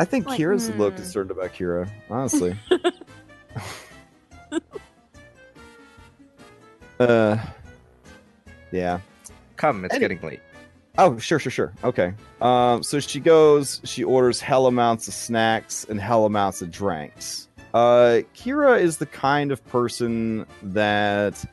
I 0.00 0.04
think 0.04 0.26
Like, 0.26 0.40
Kira's 0.40 0.68
a 0.68 0.72
little 0.72 0.90
hmm. 0.90 0.96
concerned 0.96 1.30
about 1.32 1.52
Kira, 1.52 1.90
honestly. 2.08 2.56
uh, 7.00 7.36
yeah. 8.70 9.00
Come, 9.56 9.84
it's 9.84 9.94
Any- 9.94 10.00
getting 10.00 10.20
late. 10.20 10.40
Oh, 11.00 11.16
sure, 11.16 11.38
sure, 11.38 11.52
sure. 11.52 11.72
Okay. 11.84 12.12
Um, 12.40 12.82
so 12.82 12.98
she 12.98 13.20
goes, 13.20 13.80
she 13.84 14.02
orders 14.02 14.40
hell 14.40 14.66
amounts 14.66 15.06
of 15.06 15.14
snacks 15.14 15.86
and 15.88 16.00
hell 16.00 16.26
amounts 16.26 16.60
of 16.60 16.72
drinks. 16.72 17.48
Uh, 17.72 18.22
Kira 18.34 18.80
is 18.80 18.96
the 18.98 19.06
kind 19.06 19.52
of 19.52 19.64
person 19.68 20.44
that 20.62 21.44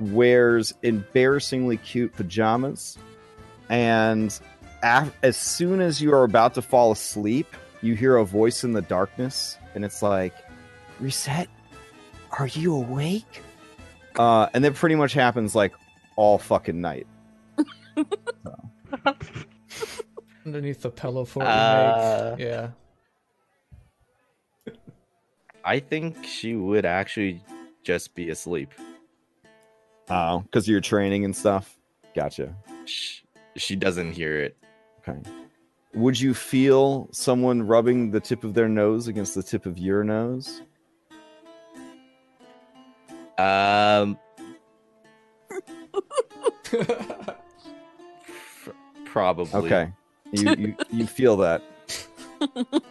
wears 0.00 0.74
embarrassingly 0.82 1.76
cute 1.76 2.12
pajamas, 2.14 2.98
and 3.68 4.40
af- 4.82 5.14
as 5.22 5.36
soon 5.36 5.80
as 5.80 6.00
you 6.00 6.12
are 6.12 6.24
about 6.24 6.54
to 6.54 6.62
fall 6.62 6.90
asleep, 6.90 7.46
you 7.82 7.94
hear 7.94 8.16
a 8.16 8.24
voice 8.24 8.64
in 8.64 8.72
the 8.72 8.82
darkness, 8.82 9.56
and 9.74 9.84
it's 9.84 10.02
like, 10.02 10.34
"Reset, 10.98 11.48
are 12.38 12.46
you 12.48 12.74
awake?" 12.74 13.42
Uh, 14.18 14.48
and 14.54 14.64
that 14.64 14.74
pretty 14.74 14.96
much 14.96 15.12
happens 15.12 15.54
like 15.54 15.72
all 16.16 16.38
fucking 16.38 16.80
night. 16.80 17.06
Underneath 20.46 20.82
the 20.82 20.90
pillow 20.90 21.24
fort 21.24 21.46
we 21.46 21.52
Uh. 21.52 22.36
Yeah. 22.38 22.70
I 25.64 25.78
think 25.78 26.24
she 26.24 26.54
would 26.54 26.86
actually 26.86 27.42
just 27.82 28.14
be 28.14 28.30
asleep. 28.30 28.72
Oh, 30.08 30.40
because 30.40 30.66
you're 30.66 30.80
training 30.80 31.24
and 31.24 31.36
stuff. 31.36 31.78
Gotcha. 32.14 32.54
She, 32.86 33.22
she 33.56 33.76
doesn't 33.76 34.12
hear 34.12 34.40
it. 34.40 34.56
Okay. 34.98 35.20
Would 35.94 36.20
you 36.20 36.34
feel 36.34 37.08
someone 37.12 37.62
rubbing 37.62 38.10
the 38.10 38.20
tip 38.20 38.44
of 38.44 38.54
their 38.54 38.68
nose 38.68 39.08
against 39.08 39.34
the 39.34 39.42
tip 39.42 39.66
of 39.66 39.76
your 39.78 40.04
nose? 40.04 40.62
Um, 43.38 44.18
probably. 49.10 49.52
Okay. 49.52 49.92
You 50.32 50.54
you, 50.54 50.76
you 50.90 51.06
feel 51.06 51.36
that. 51.38 51.62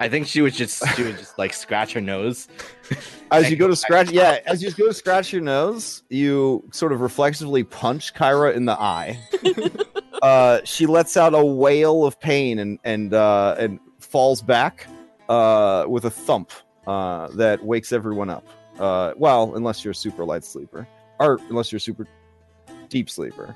I 0.00 0.08
think 0.08 0.26
she 0.26 0.40
would 0.40 0.54
just 0.54 0.82
she 0.96 1.02
would 1.02 1.18
just 1.18 1.38
like 1.38 1.52
scratch 1.52 1.92
her 1.92 2.00
nose. 2.00 2.48
As 3.30 3.50
you 3.50 3.56
go 3.56 3.68
to 3.68 3.76
scratch, 3.76 4.10
yeah, 4.10 4.40
as 4.44 4.60
you 4.60 4.72
go 4.72 4.88
to 4.88 4.94
scratch 4.94 5.32
your 5.32 5.40
nose, 5.40 6.02
you 6.08 6.64
sort 6.72 6.90
of 6.92 7.00
reflexively 7.00 7.62
punch 7.62 8.12
Kira 8.12 8.56
in 8.56 8.64
the 8.64 8.72
eye. 8.72 9.20
uh, 10.22 10.58
she 10.64 10.86
lets 10.86 11.16
out 11.16 11.32
a 11.32 11.44
wail 11.44 12.04
of 12.04 12.18
pain 12.18 12.58
and 12.58 12.80
and 12.82 13.14
uh, 13.14 13.54
and 13.56 13.78
falls 14.00 14.42
back 14.42 14.88
uh, 15.28 15.84
with 15.86 16.06
a 16.06 16.10
thump 16.10 16.50
uh, 16.88 17.28
that 17.34 17.64
wakes 17.64 17.92
everyone 17.92 18.30
up. 18.30 18.44
Uh, 18.80 19.12
well, 19.16 19.54
unless 19.54 19.84
you're 19.84 19.92
a 19.92 19.94
super 19.94 20.24
light 20.24 20.42
sleeper, 20.42 20.88
or 21.20 21.38
unless 21.50 21.70
you're 21.70 21.76
a 21.76 21.80
super 21.80 22.08
deep 22.88 23.08
sleeper. 23.08 23.54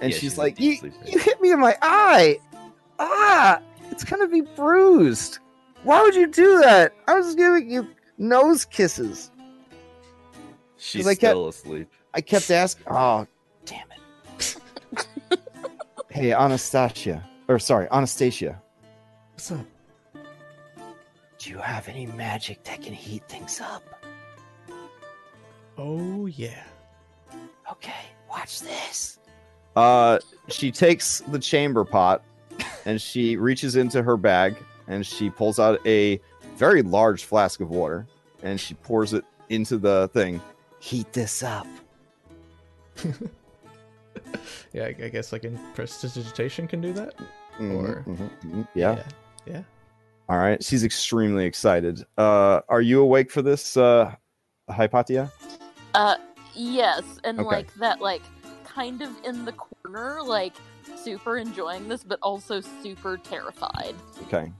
And 0.00 0.10
Yeah, 0.12 0.18
she's, 0.18 0.20
she's 0.20 0.38
like, 0.38 0.58
you, 0.58 0.78
"You 1.06 1.18
hit 1.18 1.40
me 1.40 1.52
in 1.52 1.60
my 1.60 1.76
eye! 1.82 2.38
Ah, 2.98 3.60
it's 3.90 4.04
gonna 4.04 4.26
be 4.28 4.40
bruised. 4.40 5.38
Why 5.84 6.02
would 6.02 6.14
you 6.14 6.26
do 6.26 6.58
that? 6.60 6.92
I 7.06 7.14
was 7.14 7.34
giving 7.34 7.70
you 7.70 7.88
nose 8.18 8.64
kisses." 8.64 9.30
She's 10.76 11.06
I 11.06 11.14
kept- 11.14 11.32
still 11.32 11.48
asleep. 11.48 11.88
I 12.14 12.20
kept 12.20 12.50
asking. 12.50 12.86
Oh, 12.90 13.26
damn 13.64 13.86
it! 14.38 14.56
hey, 16.10 16.32
Anastasia, 16.32 17.22
or 17.48 17.58
sorry, 17.58 17.86
Anastasia. 17.92 18.60
What's 19.32 19.52
up? 19.52 19.64
Do 21.38 21.50
you 21.50 21.58
have 21.58 21.88
any 21.88 22.06
magic 22.06 22.62
that 22.64 22.82
can 22.82 22.92
heat 22.92 23.22
things 23.28 23.60
up? 23.60 23.82
Oh 25.78 26.26
yeah. 26.26 26.62
Okay, 27.70 28.04
watch 28.28 28.60
this. 28.60 29.18
Uh, 29.76 30.18
she 30.48 30.70
takes 30.70 31.20
the 31.28 31.38
chamber 31.38 31.84
pot 31.84 32.22
and 32.84 33.00
she 33.00 33.36
reaches 33.36 33.76
into 33.76 34.02
her 34.02 34.16
bag 34.16 34.56
and 34.88 35.06
she 35.06 35.30
pulls 35.30 35.58
out 35.58 35.80
a 35.86 36.20
very 36.56 36.82
large 36.82 37.24
flask 37.24 37.60
of 37.60 37.70
water 37.70 38.06
and 38.42 38.60
she 38.60 38.74
pours 38.74 39.12
it 39.14 39.24
into 39.48 39.78
the 39.78 40.10
thing. 40.12 40.40
Heat 40.80 41.12
this 41.12 41.42
up. 41.42 41.66
Yeah, 44.72 44.84
I, 44.84 44.88
I 45.04 45.08
guess 45.08 45.32
like 45.32 45.44
in 45.44 45.58
prestidigitation 45.74 46.66
can 46.66 46.80
do 46.80 46.92
that. 46.94 47.14
Mhm, 47.58 47.74
Or- 47.76 48.02
mhm, 48.06 48.30
mhm. 48.44 48.68
Yeah. 48.74 48.94
Yeah. 48.96 49.02
yeah. 49.46 49.62
All 50.28 50.38
right. 50.38 50.62
She's 50.62 50.82
extremely 50.84 51.44
excited. 51.44 52.04
Uh, 52.16 52.60
are 52.68 52.80
you 52.80 53.00
awake 53.02 53.30
for 53.30 53.42
this, 53.42 53.76
uh, 53.76 54.14
Hypatia? 54.70 55.30
Uh, 55.94 56.16
yes, 56.54 57.02
and 57.24 57.38
Okay. 57.40 57.48
like 57.48 57.74
that, 57.74 58.00
like 58.00 58.22
kind 58.74 59.02
of 59.02 59.10
in 59.24 59.44
the 59.44 59.52
corner, 59.52 60.22
like 60.22 60.54
super 60.96 61.36
enjoying 61.36 61.88
this, 61.88 62.02
but 62.04 62.18
also 62.22 62.60
super 62.82 63.16
terrified. 63.18 63.94
Okay. 64.22 64.50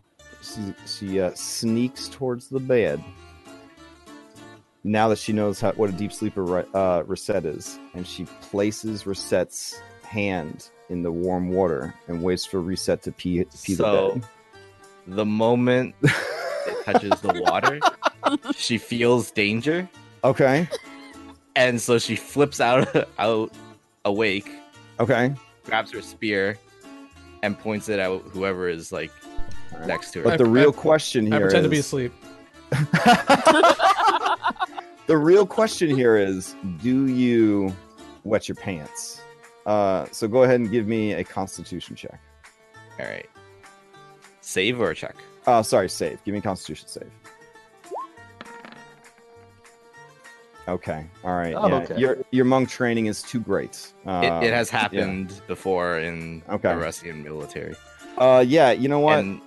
She, 0.42 0.74
she 0.86 1.20
uh, 1.20 1.32
sneaks 1.34 2.08
towards 2.08 2.48
the 2.48 2.60
bed. 2.60 3.02
Now 4.84 5.08
that 5.08 5.18
she 5.18 5.32
knows 5.32 5.60
how, 5.60 5.72
what 5.72 5.90
a 5.90 5.92
deep 5.92 6.12
sleeper 6.12 6.42
Re- 6.42 6.64
uh, 6.74 7.04
Reset 7.06 7.44
is, 7.46 7.78
and 7.94 8.06
she 8.06 8.24
places 8.40 9.06
Reset's 9.06 9.80
hand 10.02 10.70
in 10.88 11.02
the 11.02 11.12
warm 11.12 11.50
water 11.50 11.94
and 12.08 12.20
waits 12.22 12.44
for 12.44 12.60
Reset 12.60 13.00
to 13.02 13.12
pee, 13.12 13.44
to 13.44 13.58
pee 13.62 13.74
So- 13.74 14.14
the 14.14 14.20
bed. 14.20 14.28
The 15.06 15.24
moment 15.26 15.94
it 16.02 16.84
touches 16.84 17.20
the 17.22 17.42
water, 17.46 17.80
she 18.54 18.78
feels 18.78 19.32
danger, 19.32 19.88
Okay. 20.22 20.68
and 21.56 21.80
so 21.80 21.98
she 21.98 22.14
flips 22.14 22.60
out 22.60 23.08
out 23.18 23.52
awake, 24.04 24.50
Okay. 25.00 25.34
grabs 25.64 25.90
her 25.92 26.02
spear, 26.02 26.58
and 27.42 27.58
points 27.58 27.88
it 27.88 27.98
at 27.98 28.10
whoever 28.32 28.68
is 28.68 28.92
like 28.92 29.10
next 29.86 30.12
to 30.12 30.20
her. 30.20 30.24
But 30.24 30.38
the 30.38 30.44
I- 30.44 30.48
real 30.48 30.70
I- 30.70 30.72
question 30.80 31.32
I 31.32 31.36
here 31.36 31.46
pretend 31.46 31.64
to 31.64 31.70
be 31.70 31.78
asleep. 31.78 32.12
the 35.06 35.16
real 35.16 35.46
question 35.46 35.90
here 35.94 36.16
is 36.16 36.54
do 36.82 37.06
you 37.06 37.74
wet 38.24 38.48
your 38.48 38.54
pants 38.56 39.20
uh 39.66 40.06
so 40.10 40.26
go 40.26 40.44
ahead 40.44 40.58
and 40.60 40.70
give 40.70 40.86
me 40.86 41.12
a 41.12 41.22
constitution 41.22 41.94
check 41.94 42.18
All 42.98 43.04
right. 43.06 43.28
Save 44.40 44.80
or 44.80 44.94
check? 44.94 45.14
uh 45.46 45.62
sorry 45.62 45.90
save 45.90 46.24
give 46.24 46.32
me 46.32 46.38
a 46.38 46.42
constitution 46.42 46.88
save 46.88 47.10
okay 50.68 51.06
all 51.24 51.34
right 51.36 51.54
Oh, 51.54 51.66
yeah. 51.68 51.74
okay. 51.82 51.98
your 51.98 52.18
your 52.30 52.44
monk 52.44 52.68
training 52.68 53.06
is 53.06 53.22
too 53.22 53.40
great 53.40 53.92
uh, 54.06 54.40
It, 54.42 54.46
it 54.48 54.52
has 54.54 54.70
yeah. 54.70 54.78
happened 54.78 55.40
before 55.46 55.98
in 55.98 56.42
Okay. 56.48 56.68
the 56.70 56.76
Russian 56.76 57.22
military. 57.22 57.74
uh 58.18 58.44
yeah 58.46 58.70
you 58.72 58.88
know 58.88 59.00
what 59.00 59.18
And 59.18 59.40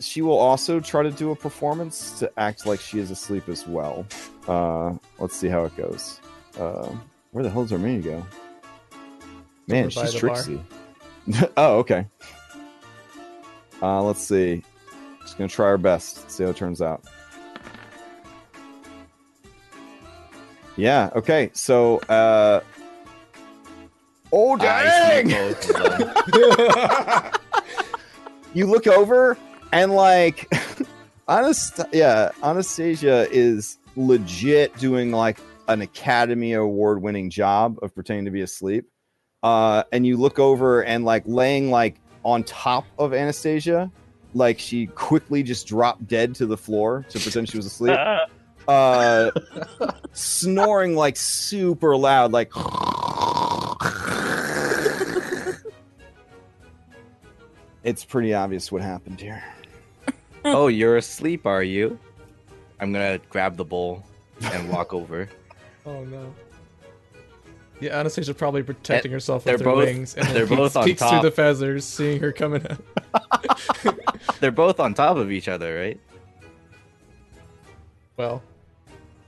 she 0.00 0.22
will 0.22 0.38
also 0.38 0.80
try 0.80 1.02
to 1.02 1.10
do 1.10 1.30
a 1.30 1.36
performance 1.36 2.18
to 2.18 2.30
act 2.38 2.66
like 2.66 2.80
she 2.80 2.98
is 2.98 3.10
asleep 3.10 3.48
as 3.48 3.66
well 3.66 4.06
uh 4.48 4.94
let's 5.18 5.36
see 5.36 5.48
how 5.48 5.64
it 5.64 5.76
goes 5.76 6.20
uh 6.58 6.88
where 7.32 7.44
the 7.44 7.50
hell 7.50 7.62
does 7.62 7.72
Armenia 7.72 8.00
go 8.02 8.26
man 9.68 9.84
Over 9.84 9.90
she's 9.90 10.12
the 10.14 10.18
tricksy 10.18 10.60
oh 11.56 11.78
okay 11.78 12.06
uh 13.82 14.02
let's 14.02 14.22
see 14.26 14.62
just 15.20 15.36
gonna 15.38 15.48
try 15.48 15.66
our 15.66 15.78
best 15.78 16.30
see 16.30 16.42
how 16.44 16.50
it 16.50 16.56
turns 16.56 16.80
out 16.82 17.04
yeah 20.76 21.10
okay 21.14 21.50
so 21.52 21.98
uh 22.08 22.60
oh 24.32 24.56
dang 24.56 25.28
see 25.28 25.34
both 25.34 25.70
of 25.70 26.32
them. 26.32 27.32
you 28.54 28.66
look 28.66 28.86
over 28.86 29.36
and 29.72 29.92
like 29.92 30.48
Anast- 31.28 31.88
yeah 31.92 32.30
anastasia 32.42 33.28
is 33.30 33.78
legit 33.96 34.76
doing 34.78 35.12
like 35.12 35.38
an 35.68 35.80
academy 35.82 36.52
award 36.54 37.02
winning 37.02 37.30
job 37.30 37.78
of 37.82 37.94
pretending 37.94 38.24
to 38.24 38.30
be 38.30 38.40
asleep. 38.40 38.86
Uh 39.42 39.84
and 39.92 40.06
you 40.06 40.16
look 40.16 40.38
over 40.38 40.82
and 40.84 41.04
like 41.04 41.22
laying 41.26 41.70
like 41.70 42.00
on 42.24 42.42
top 42.44 42.84
of 42.98 43.12
anastasia 43.12 43.90
like 44.34 44.58
she 44.58 44.86
quickly 44.86 45.42
just 45.42 45.66
dropped 45.66 46.06
dead 46.06 46.34
to 46.34 46.46
the 46.46 46.56
floor 46.56 47.04
to 47.10 47.18
pretend 47.20 47.48
she 47.48 47.56
was 47.56 47.66
asleep 47.66 47.98
uh 48.68 49.30
snoring 50.12 50.94
like 50.94 51.16
super 51.16 51.96
loud 51.96 52.32
like 52.32 52.52
it's 57.82 58.04
pretty 58.04 58.32
obvious 58.34 58.70
what 58.70 58.82
happened 58.82 59.20
here 59.20 59.42
oh, 60.44 60.68
you're 60.68 60.96
asleep, 60.96 61.46
are 61.46 61.62
you? 61.62 61.98
I'm 62.80 62.92
gonna 62.92 63.18
grab 63.30 63.56
the 63.56 63.64
bowl 63.64 64.04
and 64.40 64.68
walk 64.68 64.92
over. 64.94 65.28
Oh 65.86 66.04
no. 66.04 66.34
Yeah, 67.80 67.98
Anastasia 67.98 68.34
probably 68.34 68.62
protecting 68.62 69.10
herself 69.10 69.42
they're 69.42 69.54
with 69.54 69.62
her 69.62 69.72
both- 69.72 69.84
wings, 69.86 70.14
and 70.14 70.26
then 70.26 70.34
they're 70.34 70.46
peeks, 70.46 70.56
both 70.56 70.76
on 70.76 70.84
peeks 70.84 71.02
through 71.02 71.22
the 71.22 71.30
feathers, 71.32 71.84
seeing 71.84 72.20
her 72.20 72.32
coming 72.32 72.64
out. 72.68 73.98
They're 74.40 74.52
both 74.52 74.78
on 74.78 74.94
top 74.94 75.16
of 75.16 75.32
each 75.32 75.48
other, 75.48 75.76
right? 75.76 76.00
Well, 78.16 78.42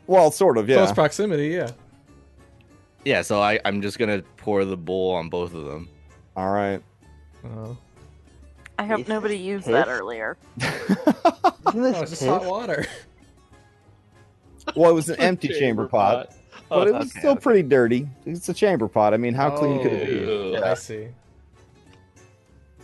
well 0.07 0.31
sort 0.31 0.59
of 0.59 0.69
yeah 0.69 0.77
close 0.77 0.93
proximity, 0.93 1.49
yeah. 1.49 1.71
Yeah, 3.05 3.21
so 3.21 3.41
I, 3.43 3.61
I'm 3.67 3.83
just 3.83 3.99
gonna 3.99 4.23
pour 4.39 4.65
the 4.65 4.77
bowl 4.79 5.13
on 5.15 5.29
both 5.29 5.55
of 5.55 5.65
them. 5.65 5.89
all 6.37 6.51
right 6.51 6.83
Oh, 7.45 7.77
I 8.79 8.87
hope 8.87 9.07
nobody 9.07 9.37
used 9.37 9.67
piss? 9.67 9.73
that 9.73 9.89
earlier. 9.89 10.37
Isn't 10.61 10.97
oh 11.67 11.73
this 11.73 12.01
it's 12.01 12.11
just 12.13 12.25
hot 12.25 12.45
water. 12.45 12.87
well 14.75 14.91
it 14.91 14.95
was 14.95 15.09
an 15.11 15.17
empty 15.21 15.49
chamber, 15.49 15.87
pot, 15.87 16.33
but 16.71 16.89
it 16.89 16.93
was 16.95 17.11
okay, 17.11 17.19
still 17.21 17.33
okay. 17.33 17.41
pretty 17.41 17.63
dirty 17.63 18.09
it's 18.25 18.49
a 18.49 18.55
chamber 18.55 18.89
pot 18.89 19.13
i 19.13 19.17
mean 19.19 19.35
how 19.35 19.51
clean 19.51 19.83
could 19.83 19.93
it 19.93 20.07
be 20.09 20.25
Oh, 20.27 20.53
Yeah. 20.53 20.71
I 20.71 20.75
see. 20.75 21.09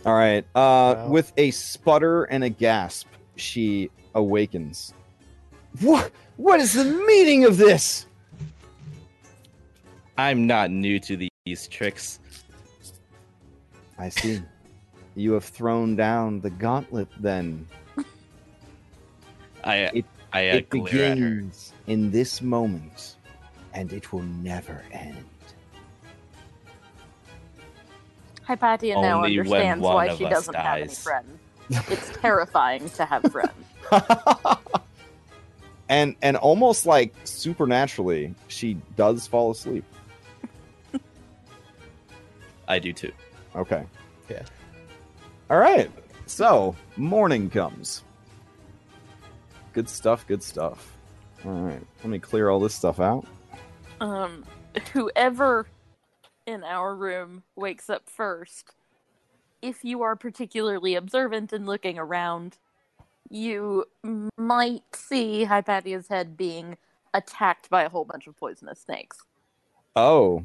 All 0.05 0.13
right. 0.15 0.43
Uh, 0.55 0.95
Wow. 0.97 1.07
With 1.09 1.31
a 1.37 1.51
sputter 1.51 2.23
and 2.23 2.43
a 2.43 2.49
gasp, 2.49 3.07
she 3.35 3.89
awakens. 4.15 4.93
What? 5.79 6.11
What 6.41 6.59
is 6.59 6.73
the 6.73 6.85
meaning 6.85 7.45
of 7.45 7.57
this? 7.57 8.07
I'm 10.17 10.47
not 10.47 10.71
new 10.71 10.99
to 11.01 11.29
these 11.45 11.67
tricks. 11.67 12.17
I 13.99 14.09
see. 14.09 14.41
You 15.13 15.33
have 15.33 15.43
thrown 15.45 15.95
down 15.95 16.41
the 16.41 16.49
gauntlet. 16.49 17.09
Then 17.19 17.67
I 19.63 19.75
It- 19.93 20.05
I 20.33 20.49
uh, 20.49 20.55
it 20.55 20.69
glare 20.71 21.11
at 21.11 21.17
her. 21.19 21.29
begins 21.29 21.73
in 21.85 22.09
this 22.09 22.41
moment, 22.41 23.17
and 23.75 23.93
it 23.93 24.11
will 24.11 24.23
never 24.23 24.81
end. 24.91 25.23
Hypatia 28.41 28.95
now 28.95 29.17
Only 29.17 29.37
when 29.37 29.61
understands 29.61 29.83
why 29.83 30.15
she 30.15 30.23
doesn't 30.25 30.55
have 30.55 30.79
any 30.79 30.87
friends. 30.95 31.39
It's 31.69 32.09
terrifying 32.17 32.89
to 32.91 33.05
have 33.05 33.21
friends. 33.31 33.53
And 35.91 36.15
and 36.21 36.37
almost 36.37 36.85
like 36.85 37.13
supernaturally, 37.25 38.33
she 38.47 38.77
does 38.95 39.27
fall 39.27 39.51
asleep. 39.51 39.83
I 42.67 42.79
do 42.79 42.93
too. 42.93 43.11
Okay. 43.55 43.83
Yeah. 44.29 44.43
All 45.49 45.59
right. 45.59 45.91
So 46.25 46.75
morning 46.95 47.49
comes. 47.49 48.03
Good 49.73 49.89
stuff. 49.89 50.25
Good 50.25 50.41
stuff. 50.41 50.95
All 51.45 51.51
right. 51.51 51.85
Let 52.03 52.09
me 52.09 52.19
clear 52.19 52.49
all 52.49 52.61
this 52.61 52.73
stuff 52.73 53.01
out. 53.01 53.25
Um, 53.99 54.45
whoever 54.93 55.67
in 56.47 56.63
our 56.63 56.95
room 56.95 57.43
wakes 57.57 57.89
up 57.89 58.09
first, 58.09 58.73
if 59.61 59.83
you 59.83 60.03
are 60.03 60.15
particularly 60.15 60.95
observant 60.95 61.51
and 61.51 61.65
looking 61.65 61.99
around, 61.99 62.57
you 63.29 63.85
might 64.37 64.83
see 64.95 65.43
Hypatia's 65.43 66.07
head 66.07 66.35
being 66.37 66.77
attacked 67.13 67.69
by 67.69 67.83
a 67.83 67.89
whole 67.89 68.05
bunch 68.05 68.27
of 68.27 68.35
poisonous 68.37 68.81
snakes. 68.81 69.17
Oh, 69.95 70.43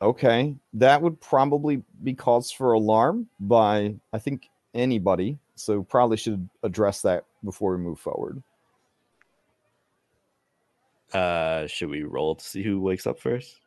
okay. 0.00 0.54
That 0.74 1.00
would 1.02 1.20
probably 1.20 1.82
be 2.02 2.14
cause 2.14 2.50
for 2.50 2.72
alarm 2.72 3.28
by 3.40 3.94
I 4.12 4.18
think 4.18 4.48
anybody. 4.74 5.38
So 5.54 5.82
probably 5.82 6.16
should 6.16 6.48
address 6.62 7.02
that 7.02 7.24
before 7.44 7.76
we 7.76 7.82
move 7.82 7.98
forward. 8.00 8.42
Uh, 11.12 11.66
should 11.66 11.90
we 11.90 12.02
roll 12.04 12.34
to 12.34 12.44
see 12.44 12.62
who 12.62 12.80
wakes 12.80 13.06
up 13.06 13.20
first, 13.20 13.60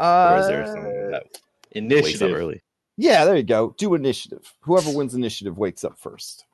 or 0.00 0.06
Uh, 0.06 0.40
is 0.40 0.48
there 0.48 0.66
someone 0.66 1.10
that 1.12 1.22
wakes 1.22 1.36
up 1.36 1.40
Initiative. 1.76 2.36
early? 2.36 2.62
Yeah, 2.96 3.24
there 3.24 3.36
you 3.36 3.44
go. 3.44 3.74
Do 3.78 3.94
initiative. 3.94 4.52
Whoever 4.60 4.90
wins 4.90 5.14
initiative 5.14 5.56
wakes 5.58 5.84
up 5.84 5.96
first. 5.96 6.44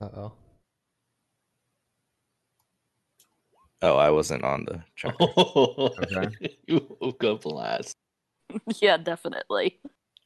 Uh 0.00 0.08
oh. 0.16 0.32
Oh, 3.80 3.96
I 3.96 4.10
wasn't 4.10 4.44
on 4.44 4.64
the 4.64 4.82
track. 4.96 5.14
Okay. 5.20 6.56
you 6.66 6.96
woke 7.00 7.24
up 7.24 7.44
last. 7.46 7.94
yeah, 8.80 8.96
definitely. 8.96 9.80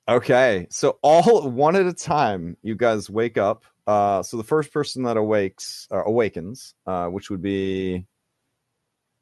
Okay, 0.08 0.66
so 0.70 0.98
all 1.02 1.48
one 1.48 1.76
at 1.76 1.86
a 1.86 1.92
time, 1.92 2.56
you 2.62 2.74
guys 2.74 3.08
wake 3.08 3.38
up. 3.38 3.64
Uh, 3.86 4.22
so 4.22 4.36
the 4.36 4.44
first 4.44 4.72
person 4.72 5.02
that 5.04 5.16
awakes 5.16 5.86
uh, 5.90 6.04
awakens, 6.04 6.74
uh, 6.86 7.06
which 7.06 7.30
would 7.30 7.42
be 7.42 8.04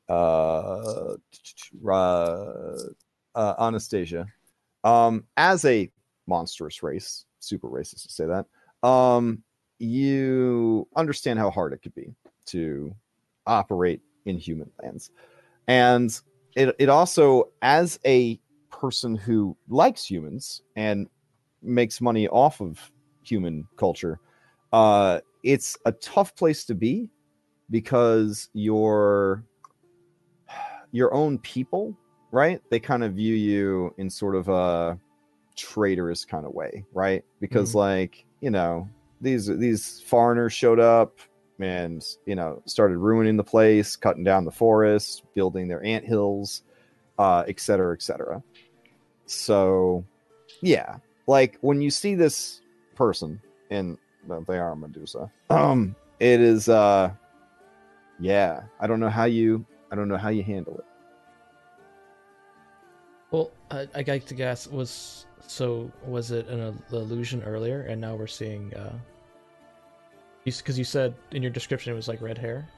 uh, 0.08 1.14
uh, 1.86 2.74
uh, 3.34 3.54
Anastasia, 3.58 4.26
um, 4.84 5.24
as 5.36 5.64
a 5.64 5.90
monstrous 6.26 6.82
race, 6.82 7.24
super 7.40 7.68
racist 7.68 8.02
to 8.02 8.12
say 8.12 8.26
that. 8.26 8.88
Um, 8.88 9.42
you 9.80 10.86
understand 10.94 11.38
how 11.38 11.50
hard 11.50 11.72
it 11.72 11.82
could 11.82 11.94
be 11.94 12.14
to 12.46 12.94
operate 13.46 14.00
in 14.26 14.36
human 14.36 14.70
lands, 14.82 15.10
and 15.66 16.20
it 16.54 16.74
it 16.78 16.88
also 16.88 17.50
as 17.62 17.98
a 18.04 18.38
person 18.70 19.16
who 19.16 19.56
likes 19.68 20.04
humans 20.04 20.62
and 20.76 21.08
makes 21.62 22.00
money 22.00 22.28
off 22.28 22.60
of 22.60 22.78
human 23.22 23.66
culture, 23.76 24.18
uh, 24.72 25.20
it's 25.42 25.76
a 25.86 25.92
tough 25.92 26.34
place 26.36 26.64
to 26.64 26.74
be 26.74 27.08
because 27.70 28.48
your 28.52 29.44
your 30.92 31.14
own 31.14 31.38
people, 31.38 31.96
right? 32.32 32.60
They 32.70 32.80
kind 32.80 33.04
of 33.04 33.14
view 33.14 33.34
you 33.34 33.94
in 33.98 34.10
sort 34.10 34.34
of 34.34 34.48
a 34.48 34.98
traitorous 35.56 36.24
kind 36.24 36.44
of 36.44 36.52
way, 36.52 36.84
right? 36.92 37.24
Because 37.40 37.74
like 37.74 38.24
you 38.40 38.50
know 38.50 38.88
these 39.20 39.46
these 39.46 40.00
foreigners 40.00 40.52
showed 40.52 40.80
up 40.80 41.18
and 41.58 42.04
you 42.26 42.34
know 42.34 42.62
started 42.66 42.98
ruining 42.98 43.36
the 43.36 43.44
place, 43.44 43.96
cutting 43.96 44.24
down 44.24 44.44
the 44.44 44.50
forest, 44.50 45.22
building 45.34 45.68
their 45.68 45.84
ant 45.84 46.04
hills, 46.04 46.62
uh, 47.18 47.44
et 47.46 47.60
cetera, 47.60 47.94
et 47.94 48.02
cetera. 48.02 48.42
So, 49.26 50.04
yeah, 50.62 50.96
like 51.26 51.58
when 51.60 51.80
you 51.80 51.90
see 51.90 52.14
this 52.14 52.62
person, 52.96 53.40
and 53.70 53.96
well, 54.26 54.44
they 54.46 54.58
are 54.58 54.72
a 54.72 54.76
Medusa, 54.76 55.30
um, 55.50 55.94
it 56.18 56.40
is, 56.40 56.68
uh, 56.68 57.12
yeah, 58.18 58.62
I 58.80 58.86
don't 58.86 59.00
know 59.00 59.08
how 59.08 59.24
you, 59.24 59.64
I 59.92 59.96
don't 59.96 60.08
know 60.08 60.16
how 60.16 60.30
you 60.30 60.42
handle 60.42 60.78
it. 60.78 60.84
Well, 63.30 63.52
I, 63.70 63.86
I 63.94 64.04
like 64.06 64.26
to 64.26 64.34
guess 64.34 64.66
was 64.66 65.26
so 65.50 65.90
was 66.06 66.30
it 66.30 66.46
an 66.46 66.60
il- 66.60 66.98
illusion 66.98 67.42
earlier, 67.42 67.82
and 67.82 68.00
now 68.00 68.14
we're 68.14 68.28
seeing. 68.28 68.72
uh 68.74 68.96
Because 70.44 70.78
you 70.78 70.84
said 70.84 71.14
in 71.32 71.42
your 71.42 71.50
description 71.50 71.92
it 71.92 71.96
was 71.96 72.06
like 72.06 72.22
red 72.22 72.38
hair. 72.38 72.68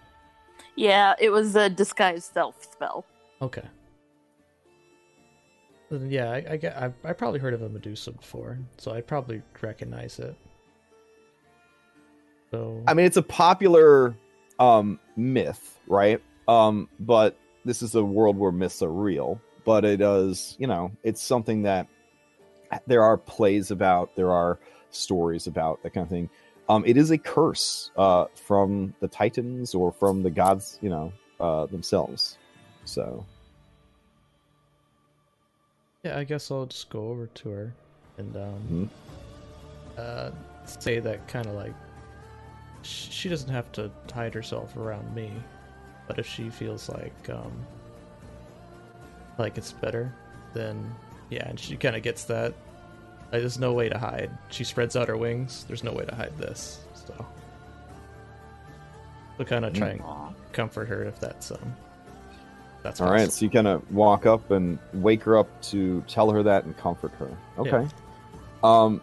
Yeah, 0.75 1.15
it 1.21 1.29
was 1.29 1.55
a 1.55 1.69
disguised 1.69 2.33
self 2.33 2.65
spell. 2.65 3.05
Okay. 3.43 3.65
Then, 5.91 6.11
yeah, 6.11 6.31
I, 6.31 6.45
I 6.53 6.57
get. 6.57 6.77
I, 6.77 6.91
I 7.05 7.13
probably 7.13 7.41
heard 7.41 7.53
of 7.53 7.61
a 7.61 7.69
Medusa 7.69 8.11
before, 8.13 8.59
so 8.79 8.93
I 8.93 9.03
probably 9.03 9.43
recognize 9.61 10.19
it. 10.19 10.35
So 12.51 12.83
I 12.87 12.95
mean, 12.95 13.05
it's 13.05 13.19
a 13.19 13.23
popular 13.23 14.17
um, 14.59 14.99
myth, 15.17 15.79
right? 15.87 16.23
Um, 16.49 16.89
but 17.01 17.37
this 17.67 17.83
is 17.83 17.95
a 17.95 18.03
world 18.03 18.39
where 18.39 18.53
myths 18.53 18.83
are 18.83 18.93
real. 18.93 19.39
But 19.65 19.85
it 19.85 19.99
does, 19.99 20.57
you 20.59 20.67
know, 20.67 20.91
it's 21.05 21.23
something 21.23 21.63
that 21.63 21.87
there 22.87 23.03
are 23.03 23.17
plays 23.17 23.71
about, 23.71 24.15
there 24.17 24.31
are 24.31 24.59
stories 24.91 25.47
about 25.47 25.83
that 25.83 25.95
kind 25.95 26.05
of 26.05 26.11
thing. 26.11 26.29
Um, 26.69 26.85
it 26.87 26.97
is 26.97 27.11
a 27.11 27.19
curse 27.19 27.91
uh, 27.97 28.27
from 28.35 28.95
the 29.01 29.09
Titans 29.09 29.75
or 29.75 29.93
from 29.93 30.23
the 30.23 30.31
gods, 30.31 30.79
you 30.81 30.91
know, 30.91 31.13
uh, 31.41 31.67
themselves. 31.67 32.39
So 32.85 33.25
yeah, 36.05 36.19
I 36.19 36.25
guess 36.25 36.51
I'll 36.51 36.67
just 36.67 36.91
go 36.91 37.09
over 37.09 37.27
to 37.27 37.49
her 37.51 37.75
and 38.19 38.37
um, 38.37 38.91
Mhm. 39.97 39.99
uh, 39.99 40.31
say 40.65 40.99
that 41.01 41.27
kind 41.29 41.47
of 41.47 41.55
like 41.55 41.75
she 42.83 43.29
doesn't 43.29 43.51
have 43.51 43.71
to 43.73 43.91
hide 44.13 44.35
herself 44.35 44.77
around 44.77 45.15
me, 45.15 45.33
but 46.09 46.19
if 46.19 46.27
she 46.27 46.51
feels 46.51 46.89
like 46.89 47.31
um, 47.31 47.53
like 49.39 49.57
it's 49.57 49.73
better, 49.73 50.13
then 50.55 50.93
yeah, 51.33 51.49
and 51.49 51.59
she 51.59 51.77
kind 51.77 51.97
of 51.97 52.03
gets 52.03 52.25
that. 52.25 52.55
Like, 53.33 53.41
there's 53.41 53.59
no 53.59 53.73
way 53.73 53.89
to 53.89 53.99
hide. 53.99 54.31
She 54.51 54.65
spreads 54.65 54.95
out 54.95 55.09
her 55.09 55.17
wings. 55.17 55.65
There's 55.67 55.83
no 55.83 55.93
way 55.93 56.05
to 56.05 56.15
hide 56.15 56.37
this. 56.37 56.81
So, 56.95 57.27
so 59.39 59.45
kind 59.45 59.65
of 59.65 59.73
try 59.73 59.91
and 59.91 60.03
comfort 60.53 60.89
her 60.89 61.03
if 61.05 61.19
that's 61.19 61.51
um. 61.51 61.77
That's 62.83 63.01
all 63.01 63.11
right, 63.11 63.19
possible. 63.19 63.33
so 63.33 63.45
you 63.45 63.51
kind 63.51 63.69
of 63.69 63.93
walk 63.93 64.27
up 64.27 64.51
and 64.51 64.77
wake 64.93 65.23
her 65.23 65.39
up 65.39 65.49
to 65.63 66.03
tell 66.09 66.31
her 66.31 66.43
that 66.43 66.65
and 66.65 66.77
comfort 66.77 67.13
her. 67.13 67.31
Okay. 67.57 67.87
Um, 68.65 69.01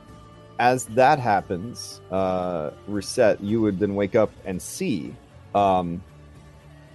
as 0.60 0.86
that 0.88 1.18
happens, 1.18 2.02
uh, 2.12 2.72
Reset, 2.88 3.42
you 3.42 3.62
would 3.62 3.80
then 3.80 3.96
wake 3.96 4.16
up 4.16 4.32
and 4.46 4.62
see 4.62 5.16
um, 5.56 6.04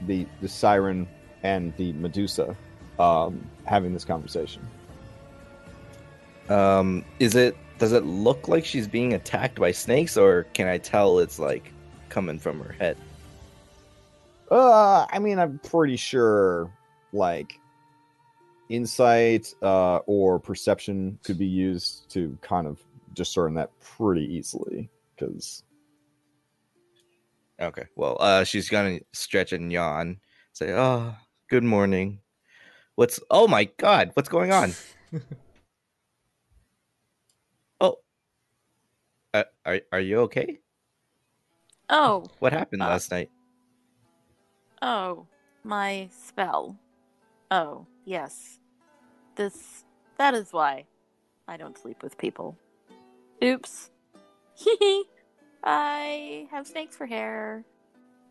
the 0.07 0.27
the 0.43 0.49
siren 0.49 1.09
and 1.43 1.75
the 1.79 1.95
Medusa 1.95 2.55
um, 2.99 3.47
having 3.65 3.93
this 3.93 4.05
conversation. 4.05 4.67
Um, 6.49 7.05
is 7.19 7.35
it? 7.35 7.57
Does 7.79 7.93
it 7.93 8.05
look 8.05 8.49
like 8.49 8.65
she's 8.65 8.87
being 8.87 9.15
attacked 9.15 9.59
by 9.59 9.73
snakes, 9.73 10.17
or 10.17 10.45
can 10.55 10.69
I 10.69 10.79
tell 10.79 11.19
it's 11.19 11.39
like 11.39 11.73
coming 12.09 12.39
from 12.39 12.61
her 12.61 12.73
head? 12.73 12.97
Uh, 14.51 15.07
I 15.11 15.19
mean, 15.19 15.39
I'm 15.39 15.59
pretty 15.59 15.97
sure 15.97 16.71
like 17.13 17.59
insight 18.69 19.53
uh, 19.63 19.97
or 20.07 20.39
perception 20.39 21.19
could 21.25 21.39
be 21.39 21.47
used 21.47 22.11
to 22.11 22.37
kind 22.41 22.67
of 22.67 22.81
discern 23.15 23.55
that 23.55 23.71
pretty 23.81 24.25
easily 24.25 24.89
because 25.15 25.63
Okay. 27.61 27.85
Well, 27.95 28.17
uh, 28.21 28.45
she's 28.45 28.69
gonna 28.69 29.01
stretch 29.13 29.53
and 29.53 29.73
yawn. 29.73 30.19
Say, 30.53 30.73
"Oh, 30.73 31.15
good 31.49 31.63
morning. 31.65 32.21
What's? 32.97 33.21
Oh 33.31 33.47
my 33.47 33.65
God, 33.77 34.11
what's 34.15 34.29
going 34.29 34.53
on? 34.53 34.75
uh, 39.35 39.45
are 39.67 39.81
are 39.93 40.01
you 40.01 40.21
okay? 40.21 40.61
Oh, 41.91 42.25
What 42.39 42.53
happened 42.55 42.83
Uh, 42.83 42.87
last 42.89 43.11
night? 43.11 43.31
oh, 44.81 45.27
my 45.65 46.09
spell. 46.11 46.79
Oh, 47.51 47.87
yes. 48.07 48.59
This. 49.37 49.85
That 50.17 50.35
is 50.35 50.53
why 50.53 50.85
I 51.49 51.57
don't 51.59 51.77
sleep 51.77 52.03
with 52.03 52.17
people. 52.17 52.57
Oops. 53.43 53.91
Hee 54.55 54.77
hee 54.81 55.05
I 55.63 56.49
have 56.51 56.67
snakes 56.67 56.97
for 56.97 57.07
hair. 57.07 57.65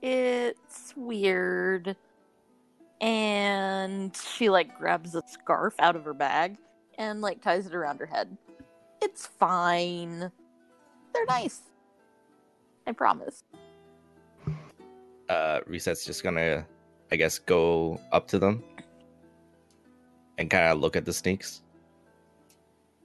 It's 0.01 0.93
weird. 0.95 1.95
And 3.01 4.15
she, 4.15 4.49
like, 4.49 4.77
grabs 4.77 5.13
a 5.15 5.21
scarf 5.27 5.75
out 5.79 5.95
of 5.95 6.05
her 6.05 6.13
bag 6.13 6.57
and, 6.97 7.21
like, 7.21 7.41
ties 7.41 7.65
it 7.67 7.75
around 7.75 7.99
her 7.99 8.05
head. 8.05 8.37
It's 9.01 9.27
fine. 9.27 10.31
They're 11.13 11.25
nice. 11.25 11.61
I 12.87 12.91
promise. 12.91 13.43
Uh, 15.29 15.59
Reset's 15.67 16.05
just 16.05 16.23
gonna, 16.23 16.65
I 17.11 17.15
guess, 17.15 17.39
go 17.39 17.99
up 18.11 18.27
to 18.29 18.39
them 18.39 18.63
and 20.37 20.49
kind 20.49 20.67
of 20.71 20.79
look 20.79 20.95
at 20.95 21.05
the 21.05 21.13
snakes. 21.13 21.61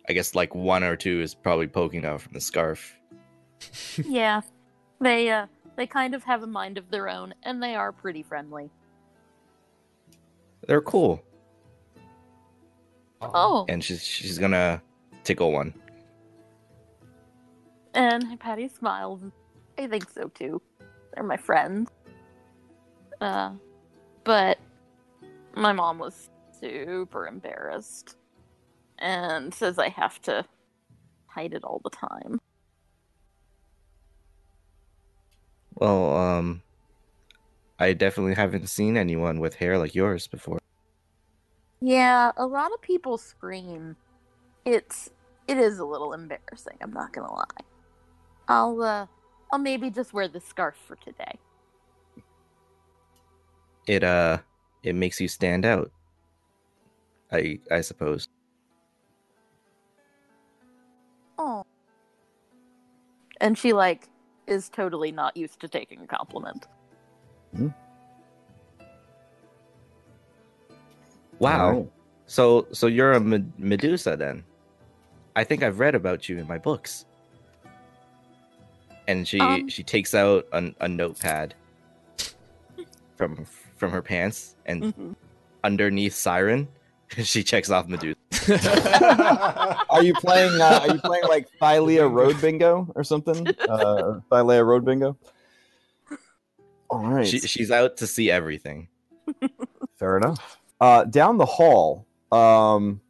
I 0.08 0.14
guess 0.14 0.34
like 0.34 0.54
one 0.54 0.82
or 0.82 0.96
two 0.96 1.20
is 1.20 1.34
probably 1.34 1.66
poking 1.66 2.04
out 2.04 2.22
from 2.22 2.32
the 2.32 2.40
scarf. 2.40 2.96
yeah. 4.04 4.40
They 5.00 5.30
uh 5.30 5.46
they 5.76 5.86
kind 5.86 6.14
of 6.14 6.24
have 6.24 6.42
a 6.42 6.46
mind 6.46 6.78
of 6.78 6.90
their 6.90 7.08
own 7.08 7.34
and 7.44 7.62
they 7.62 7.74
are 7.76 7.92
pretty 7.92 8.22
friendly. 8.22 8.70
They're 10.66 10.80
cool, 10.82 11.22
Oh, 13.22 13.64
and 13.68 13.82
she's 13.82 14.04
she's 14.04 14.38
gonna 14.38 14.82
tickle 15.24 15.52
one. 15.52 15.72
And 17.98 18.38
Patty 18.38 18.68
smiles. 18.68 19.20
I 19.76 19.88
think 19.88 20.08
so 20.08 20.28
too. 20.28 20.62
They're 21.12 21.24
my 21.24 21.36
friends. 21.36 21.90
Uh 23.20 23.50
but 24.24 24.58
my 25.54 25.72
mom 25.72 25.98
was 25.98 26.30
super 26.60 27.26
embarrassed 27.26 28.16
and 28.98 29.52
says 29.52 29.78
I 29.78 29.88
have 29.88 30.20
to 30.22 30.44
hide 31.26 31.54
it 31.54 31.64
all 31.64 31.80
the 31.82 31.90
time. 31.90 32.38
Well, 35.74 36.16
um, 36.16 36.62
I 37.78 37.92
definitely 37.92 38.34
haven't 38.34 38.68
seen 38.68 38.96
anyone 38.96 39.38
with 39.38 39.56
hair 39.56 39.78
like 39.78 39.94
yours 39.94 40.26
before. 40.26 40.58
Yeah, 41.80 42.32
a 42.36 42.46
lot 42.46 42.72
of 42.72 42.82
people 42.82 43.16
scream. 43.18 43.96
It's 44.64 45.10
it 45.46 45.56
is 45.56 45.78
a 45.78 45.84
little 45.84 46.12
embarrassing, 46.12 46.78
I'm 46.80 46.92
not 46.92 47.12
gonna 47.12 47.32
lie. 47.32 47.67
I'll 48.48 48.82
uh 48.82 49.06
I'll 49.52 49.58
maybe 49.58 49.90
just 49.90 50.12
wear 50.12 50.28
the 50.28 50.40
scarf 50.40 50.76
for 50.86 50.96
today. 50.96 51.38
It 53.86 54.02
uh 54.02 54.38
it 54.82 54.94
makes 54.94 55.20
you 55.20 55.28
stand 55.28 55.64
out. 55.64 55.90
I 57.30 57.60
I 57.70 57.82
suppose. 57.82 58.28
Oh. 61.38 61.64
And 63.40 63.56
she 63.56 63.72
like 63.72 64.08
is 64.46 64.68
totally 64.68 65.12
not 65.12 65.36
used 65.36 65.60
to 65.60 65.68
taking 65.68 66.02
a 66.02 66.06
compliment. 66.06 66.66
Wow. 71.38 71.68
Alright. 71.68 71.92
So 72.26 72.66
so 72.72 72.86
you're 72.86 73.12
a 73.12 73.20
Med- 73.20 73.52
Medusa 73.58 74.16
then? 74.16 74.44
I 75.36 75.44
think 75.44 75.62
I've 75.62 75.78
read 75.78 75.94
about 75.94 76.28
you 76.28 76.38
in 76.38 76.46
my 76.48 76.58
books. 76.58 77.06
And 79.08 79.26
she 79.26 79.40
Um. 79.40 79.68
she 79.68 79.82
takes 79.82 80.14
out 80.14 80.46
a, 80.52 80.72
a 80.80 80.86
notepad 80.88 81.54
from 83.16 83.44
from 83.76 83.90
her 83.90 84.02
pants 84.02 84.54
and 84.66 84.82
Mhm. 84.94 85.16
underneath 85.64 86.14
Siren, 86.14 86.68
she 87.08 87.42
checks 87.42 87.70
off 87.70 87.88
Medusa. 87.88 88.16
Are 89.90 90.02
you 90.02 90.14
playing? 90.14 90.60
Uh, 90.60 90.80
are 90.82 90.94
you 90.94 91.00
playing 91.00 91.24
like 91.28 91.48
Thylea 91.60 92.10
Road 92.10 92.40
Bingo 92.40 92.90
or 92.94 93.02
something? 93.04 93.46
Uh, 93.68 94.20
Thylea 94.30 94.64
Road 94.64 94.84
Bingo. 94.84 95.16
All 96.90 97.00
right, 97.06 97.26
She, 97.26 97.40
she's 97.40 97.70
out 97.70 97.96
to 97.98 98.06
see 98.06 98.30
everything. 98.30 98.88
fair 99.98 100.16
enough. 100.16 100.58
Uh, 100.80 101.04
down 101.04 101.36
the 101.36 101.44
hall, 101.44 102.06
um, 102.32 103.00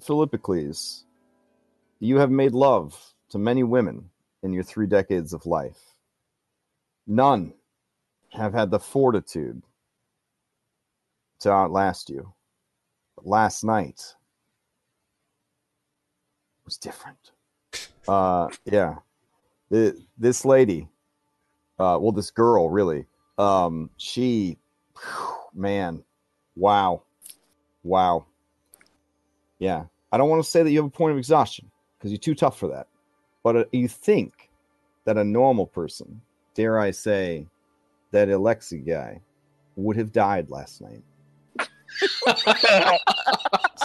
Philippocles, 0.00 1.04
you 1.98 2.18
have 2.18 2.30
made 2.30 2.52
love 2.52 2.96
to 3.30 3.38
many 3.38 3.62
women 3.64 4.10
in 4.46 4.54
your 4.54 4.62
three 4.62 4.86
decades 4.86 5.34
of 5.34 5.44
life. 5.44 5.94
None 7.06 7.52
have 8.30 8.54
had 8.54 8.70
the 8.70 8.78
fortitude 8.78 9.62
to 11.40 11.50
outlast 11.50 12.08
you. 12.08 12.32
But 13.16 13.26
last 13.26 13.64
night 13.64 14.14
was 16.64 16.78
different. 16.78 17.32
Uh, 18.08 18.48
yeah, 18.64 18.96
this 19.68 20.44
lady, 20.44 20.88
uh, 21.78 21.98
well, 22.00 22.12
this 22.12 22.30
girl, 22.30 22.70
really, 22.70 23.04
um, 23.38 23.90
she, 23.96 24.58
man, 25.54 26.02
wow, 26.54 27.02
wow, 27.82 28.24
yeah. 29.58 29.84
I 30.12 30.18
don't 30.18 30.30
want 30.30 30.42
to 30.42 30.48
say 30.48 30.62
that 30.62 30.70
you 30.70 30.78
have 30.78 30.86
a 30.86 30.90
point 30.90 31.12
of 31.12 31.18
exhaustion 31.18 31.68
because 31.98 32.12
you're 32.12 32.18
too 32.18 32.34
tough 32.34 32.58
for 32.58 32.68
that, 32.68 32.86
but 33.46 33.56
uh, 33.56 33.64
you 33.70 33.86
think 33.86 34.50
that 35.04 35.16
a 35.16 35.22
normal 35.22 35.66
person, 35.66 36.20
dare 36.54 36.80
I 36.80 36.90
say, 36.90 37.46
that 38.10 38.26
Alexi 38.26 38.84
guy, 38.84 39.20
would 39.76 39.96
have 39.96 40.10
died 40.10 40.50
last 40.50 40.80
night. 40.80 41.04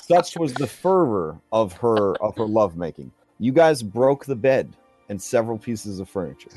Such 0.02 0.36
was 0.36 0.56
the 0.56 0.66
fervor 0.66 1.40
of 1.52 1.74
her 1.74 2.16
of 2.24 2.36
her 2.38 2.48
lovemaking. 2.48 3.12
You 3.38 3.52
guys 3.52 3.84
broke 3.84 4.26
the 4.26 4.36
bed 4.36 4.76
and 5.10 5.22
several 5.22 5.60
pieces 5.60 6.00
of 6.00 6.10
furniture. 6.10 6.50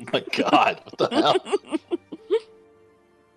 Oh 0.00 0.04
my 0.14 0.24
god, 0.32 0.80
what 0.84 1.10
the 1.10 1.14
hell? 1.14 1.36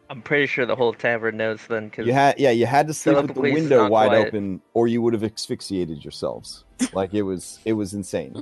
I'm 0.09 0.21
pretty 0.21 0.47
sure 0.47 0.65
the 0.65 0.77
whole 0.77 0.93
tavern 0.93 1.35
knows 1.35 1.59
then 1.67 1.89
because 1.89 2.07
You 2.07 2.13
had 2.13 2.39
yeah, 2.39 2.51
you 2.51 2.65
had 2.65 2.87
to 2.87 2.93
sleep 2.93 3.17
with 3.17 3.35
the 3.35 3.41
window 3.41 3.89
wide 3.89 4.11
quiet. 4.11 4.27
open, 4.29 4.61
or 4.73 4.87
you 4.87 5.01
would 5.01 5.11
have 5.11 5.25
asphyxiated 5.25 6.05
yourselves. 6.05 6.63
Like 6.93 7.13
it 7.13 7.23
was 7.23 7.59
it 7.65 7.73
was 7.73 7.93
insane. 7.93 8.41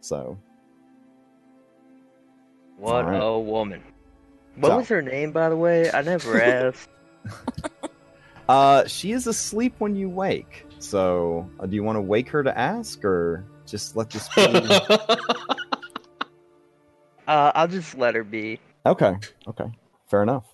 So 0.00 0.38
what 2.76 3.04
Alright. 3.06 3.22
a 3.22 3.38
woman. 3.38 3.82
What 4.56 4.68
So- 4.70 4.76
was 4.78 4.88
her 4.88 5.02
name, 5.02 5.32
by 5.32 5.48
the 5.48 5.56
way? 5.56 5.90
I 5.92 6.02
never 6.02 6.40
asked. 6.42 6.88
uh 8.48 8.86
she 8.86 9.12
is 9.12 9.26
asleep 9.26 9.74
when 9.78 9.94
you 9.96 10.08
wake. 10.08 10.66
So 10.78 11.48
uh, 11.60 11.66
do 11.66 11.74
you 11.74 11.82
want 11.82 11.96
to 11.96 12.00
wake 12.02 12.28
her 12.30 12.42
to 12.44 12.56
ask 12.56 13.04
or 13.04 13.44
just 13.66 13.96
let 13.96 14.10
this 14.10 14.28
be? 14.34 14.46
Uh, 17.26 17.52
I'll 17.54 17.68
just 17.68 17.94
let 17.98 18.14
her 18.14 18.24
be. 18.24 18.58
Okay. 18.86 19.14
Okay. 19.46 19.70
Fair 20.10 20.22
enough. 20.22 20.46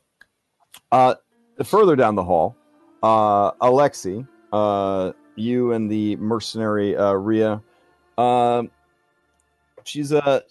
Uh, 0.90 1.14
further 1.62 1.94
down 1.94 2.16
the 2.16 2.24
hall, 2.24 2.56
uh, 3.00 3.52
Alexi, 3.62 4.26
uh, 4.52 5.12
you 5.36 5.70
and 5.70 5.88
the 5.88 6.16
mercenary 6.16 6.96
uh, 6.96 7.12
Ria, 7.12 7.62
um, 8.18 8.72
she's 9.84 10.12
a 10.12 10.42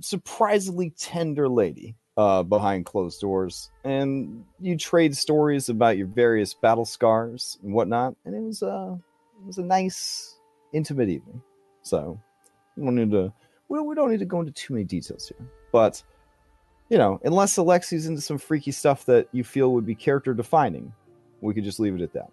surprisingly 0.00 0.90
tender 0.90 1.48
lady 1.48 1.96
uh, 2.16 2.42
behind 2.42 2.86
closed 2.86 3.20
doors, 3.20 3.70
and 3.84 4.44
you 4.60 4.76
trade 4.76 5.16
stories 5.16 5.68
about 5.68 5.96
your 5.96 6.06
various 6.06 6.54
battle 6.54 6.84
scars 6.84 7.58
and 7.62 7.72
whatnot, 7.72 8.14
and 8.24 8.34
it 8.34 8.42
was 8.42 8.62
uh, 8.62 8.94
it 9.40 9.46
was 9.46 9.58
a 9.58 9.62
nice, 9.62 10.38
intimate 10.72 11.08
evening. 11.08 11.40
So, 11.82 12.20
we 12.76 12.84
don't 12.84 12.94
need 12.96 13.10
to 13.12 13.32
we, 13.68 13.80
we 13.80 13.94
don't 13.94 14.10
need 14.10 14.18
to 14.18 14.26
go 14.26 14.40
into 14.40 14.52
too 14.52 14.74
many 14.74 14.84
details 14.84 15.28
here, 15.28 15.46
but 15.72 16.02
you 16.90 16.98
know, 16.98 17.20
unless 17.24 17.56
Alexi's 17.56 18.06
into 18.06 18.20
some 18.20 18.36
freaky 18.36 18.72
stuff 18.72 19.06
that 19.06 19.28
you 19.32 19.44
feel 19.44 19.72
would 19.72 19.86
be 19.86 19.94
character 19.94 20.34
defining, 20.34 20.92
we 21.40 21.54
could 21.54 21.64
just 21.64 21.78
leave 21.80 21.94
it 21.94 22.02
at 22.02 22.12
that. 22.12 22.30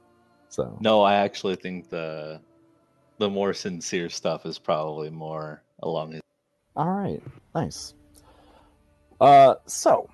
So 0.49 0.77
no, 0.81 1.01
I 1.01 1.15
actually 1.15 1.55
think 1.55 1.89
the 1.89 2.41
the 3.19 3.29
more 3.29 3.53
sincere 3.53 4.09
stuff 4.09 4.45
is 4.45 4.59
probably 4.59 5.09
more 5.09 5.63
along 5.83 6.13
his. 6.13 6.21
All 6.77 6.91
right, 6.91 7.21
nice. 7.55 7.95
Uh, 9.19 9.55
so, 9.65 10.07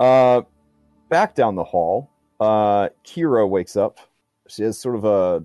uh, 0.00 0.40
back 1.10 1.34
down 1.34 1.54
the 1.54 1.62
hall, 1.62 2.10
uh, 2.40 2.88
Kira 3.04 3.46
wakes 3.46 3.76
up. 3.76 3.98
She 4.48 4.62
has 4.62 4.78
sort 4.78 4.96
of 4.96 5.04
a 5.04 5.44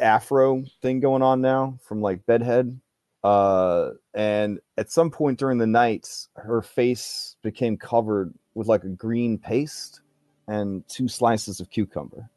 afro 0.00 0.64
thing 0.82 0.98
going 0.98 1.22
on 1.22 1.40
now 1.40 1.78
from 1.80 2.00
like 2.00 2.26
bedhead. 2.26 2.80
Uh, 3.22 3.90
and 4.14 4.58
at 4.78 4.90
some 4.90 5.10
point 5.10 5.38
during 5.38 5.58
the 5.58 5.66
night, 5.66 6.08
her 6.34 6.60
face 6.60 7.36
became 7.42 7.76
covered 7.76 8.34
with 8.54 8.66
like 8.66 8.82
a 8.82 8.88
green 8.88 9.38
paste 9.38 10.00
and 10.48 10.86
two 10.88 11.06
slices 11.06 11.60
of 11.60 11.70
cucumber. 11.70 12.28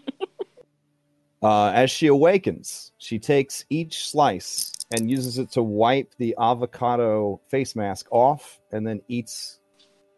uh, 1.42 1.66
as 1.68 1.90
she 1.90 2.06
awakens, 2.06 2.92
she 2.98 3.18
takes 3.18 3.64
each 3.68 4.08
slice 4.08 4.72
and 4.92 5.10
uses 5.10 5.38
it 5.38 5.50
to 5.52 5.62
wipe 5.62 6.14
the 6.18 6.34
avocado 6.38 7.40
face 7.48 7.76
mask 7.76 8.06
off 8.10 8.60
and 8.72 8.86
then 8.86 9.00
eats 9.08 9.60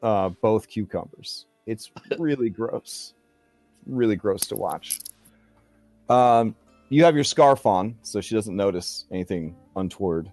uh, 0.03 0.31
both 0.40 0.69
cucumbers. 0.69 1.47
It's 1.66 1.90
really 2.19 2.51
gross. 2.51 3.15
Really 3.86 4.16
gross 4.16 4.43
to 4.49 4.57
watch. 4.57 5.01
Um, 6.09 6.55
you 6.89 7.05
have 7.05 7.15
your 7.15 7.24
scarf 7.24 7.66
on, 7.66 7.97
so 8.03 8.20
she 8.20 8.35
doesn't 8.35 8.55
notice 8.57 9.07
anything 9.11 9.57
untoward. 9.77 10.31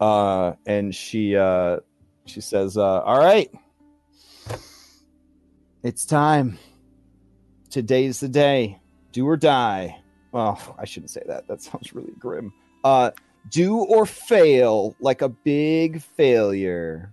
Uh, 0.00 0.54
and 0.66 0.94
she 0.94 1.36
uh, 1.36 1.78
she 2.26 2.40
says, 2.40 2.76
uh, 2.76 3.00
"All 3.02 3.18
right, 3.18 3.50
it's 5.82 6.04
time. 6.04 6.58
Today's 7.70 8.20
the 8.20 8.28
day. 8.28 8.80
Do 9.12 9.26
or 9.28 9.36
die." 9.36 10.00
Well, 10.32 10.60
I 10.78 10.84
shouldn't 10.84 11.10
say 11.10 11.22
that. 11.26 11.48
That 11.48 11.62
sounds 11.62 11.92
really 11.92 12.12
grim. 12.18 12.52
Do 13.50 13.78
or 13.78 14.06
fail 14.06 14.94
like 15.00 15.22
a 15.22 15.28
big 15.28 16.02
failure. 16.02 17.12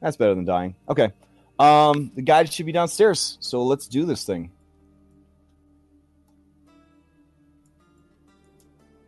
That's 0.00 0.16
better 0.16 0.34
than 0.34 0.44
dying. 0.44 0.74
Okay. 0.88 1.12
Um, 1.58 2.10
the 2.14 2.22
guide 2.22 2.52
should 2.52 2.66
be 2.66 2.72
downstairs, 2.72 3.38
so 3.40 3.62
let's 3.62 3.86
do 3.86 4.04
this 4.04 4.24
thing. 4.24 4.50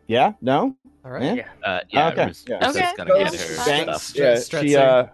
Yeah? 0.07 0.33
No? 0.41 0.75
All 1.03 1.11
right. 1.11 1.23
Yeah? 1.23 1.33
Yeah. 1.35 1.47
Uh, 1.63 1.79
yeah, 1.89 2.07
Okay, 2.09 2.25
Rus- 2.27 2.45
yeah. 2.47 2.59
Ruset's 2.59 2.77
Okay. 2.77 2.91
gonna 2.97 3.09
get 3.17 3.31
her 3.33 3.37
Thanks. 3.63 4.03
stuff. 4.03 4.17
Yeah, 4.17 4.35
Stretching. 4.39 4.69
she, 4.69 4.75
uh, 4.77 5.05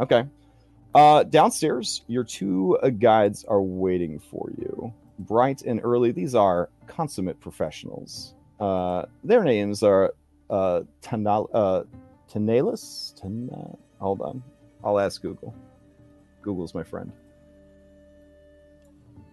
okay. 0.00 0.24
Uh, 0.94 1.22
downstairs, 1.24 2.02
your 2.08 2.24
two 2.24 2.78
uh, 2.82 2.88
guides 2.90 3.44
are 3.44 3.62
waiting 3.62 4.18
for 4.18 4.50
you. 4.58 4.92
Bright 5.20 5.62
and 5.62 5.80
early, 5.82 6.10
these 6.10 6.34
are 6.34 6.68
consummate 6.86 7.38
professionals. 7.40 8.34
Uh, 8.58 9.04
their 9.24 9.44
names 9.44 9.82
are 9.82 10.14
uh, 10.50 10.82
Tanal- 11.02 11.50
uh, 11.52 11.82
Tanalis? 12.32 13.14
Tana- 13.20 13.76
Hold 14.00 14.20
on. 14.20 14.42
I'll 14.84 14.98
ask 14.98 15.20
Google. 15.22 15.54
Google's 16.42 16.74
my 16.74 16.82
friend. 16.82 17.12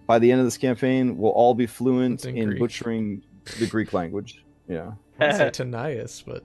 By 0.07 0.19
the 0.19 0.31
end 0.31 0.41
of 0.41 0.45
this 0.47 0.57
campaign, 0.57 1.17
we'll 1.17 1.31
all 1.31 1.53
be 1.53 1.65
fluent 1.65 2.15
It's 2.15 2.25
in 2.25 2.37
in 2.37 2.49
Greek. 2.49 2.59
butchering 2.59 3.23
the 3.59 3.67
Greek 3.67 3.93
language. 3.93 4.43
Yeah. 4.67 4.91
I 5.19 5.31
say 5.37 5.49
Tanias, 5.53 6.23
but 6.25 6.43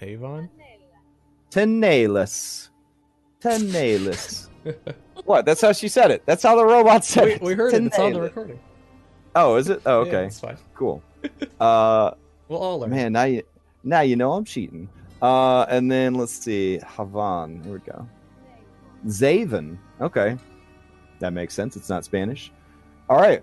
Avon. 0.00 0.50
Tenalis. 1.50 2.68
Tenalis. 3.40 4.48
what? 5.24 5.44
That's 5.44 5.60
how 5.60 5.72
she 5.72 5.88
said 5.88 6.10
it. 6.10 6.22
That's 6.26 6.42
how 6.42 6.56
the 6.56 6.64
robot 6.64 7.04
said 7.04 7.24
we, 7.26 7.32
it. 7.32 7.42
we 7.42 7.54
heard 7.54 7.74
it. 7.74 7.84
It's 7.84 7.98
on 7.98 8.12
the 8.12 8.20
recording. 8.22 8.58
Oh, 9.34 9.56
is 9.56 9.68
it? 9.68 9.80
Oh, 9.86 10.02
Yeah, 10.04 10.08
okay, 10.08 10.26
it's 10.26 10.40
fine. 10.40 10.56
cool. 10.74 11.02
Uh, 11.60 12.12
We'll 12.48 12.58
all 12.60 12.80
learn. 12.80 12.90
man, 12.90 13.12
now 13.12 13.24
you 13.24 13.42
now 13.84 14.00
you 14.00 14.16
know 14.16 14.32
I'm 14.32 14.44
cheating. 14.44 14.88
Uh, 15.22 15.62
and 15.68 15.90
then 15.90 16.14
let's 16.14 16.32
see, 16.32 16.80
Havan. 16.82 17.64
Here 17.64 17.74
we 17.74 17.78
go. 17.78 18.06
Zaven. 19.06 19.78
Okay, 20.00 20.36
that 21.20 21.32
makes 21.32 21.54
sense. 21.54 21.76
It's 21.76 21.88
not 21.88 22.04
Spanish. 22.04 22.52
All 23.08 23.16
right. 23.16 23.42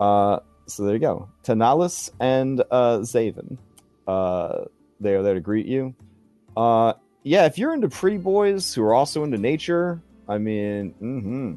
Uh, 0.00 0.40
so 0.66 0.84
there 0.84 0.94
you 0.94 1.00
go. 1.00 1.28
Tanalis 1.44 2.10
and 2.20 2.60
uh, 2.70 2.98
Zaven. 2.98 3.56
Uh, 4.06 4.64
they 5.00 5.14
are 5.14 5.22
there 5.22 5.34
to 5.34 5.40
greet 5.40 5.66
you. 5.66 5.94
Uh, 6.56 6.94
yeah, 7.22 7.46
if 7.46 7.56
you're 7.58 7.72
into 7.74 7.88
pretty 7.88 8.18
boys 8.18 8.74
who 8.74 8.82
are 8.82 8.94
also 8.94 9.22
into 9.24 9.38
nature, 9.38 10.00
I 10.28 10.38
mean, 10.38 10.92
mm-hmm. 11.00 11.54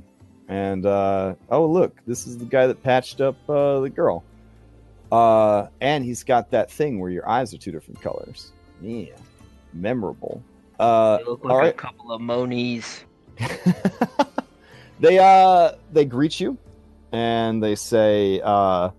And 0.52 0.86
uh, 0.86 1.36
oh, 1.50 1.66
look, 1.66 1.96
this 2.06 2.28
is 2.28 2.38
the 2.38 2.44
guy 2.44 2.68
that 2.68 2.84
patched 2.84 3.22
up 3.22 3.38
uh, 3.50 3.80
the 3.80 3.90
girl. 3.90 4.26
Uh, 5.10 5.68
and 5.80 6.04
he's 6.04 6.26
got 6.26 6.52
that 6.52 6.70
thing 6.70 7.00
where 7.00 7.10
your 7.10 7.28
eyes 7.28 7.54
are 7.54 7.58
two 7.58 7.72
different 7.72 8.02
colors. 8.02 8.52
Yeah, 8.82 9.16
memorable. 9.74 10.44
Uh, 10.78 11.18
They 11.20 11.24
look 11.24 11.46
all 11.46 11.58
like 11.58 11.70
a 11.76 11.78
couple 11.78 12.12
of 12.12 12.20
monies. 12.20 13.06
they 15.00 15.18
uh 15.18 15.72
they 15.94 16.06
greet 16.06 16.40
you 16.40 16.58
and 17.12 17.64
they 17.64 17.74
say 17.74 18.40
uh 18.44 18.90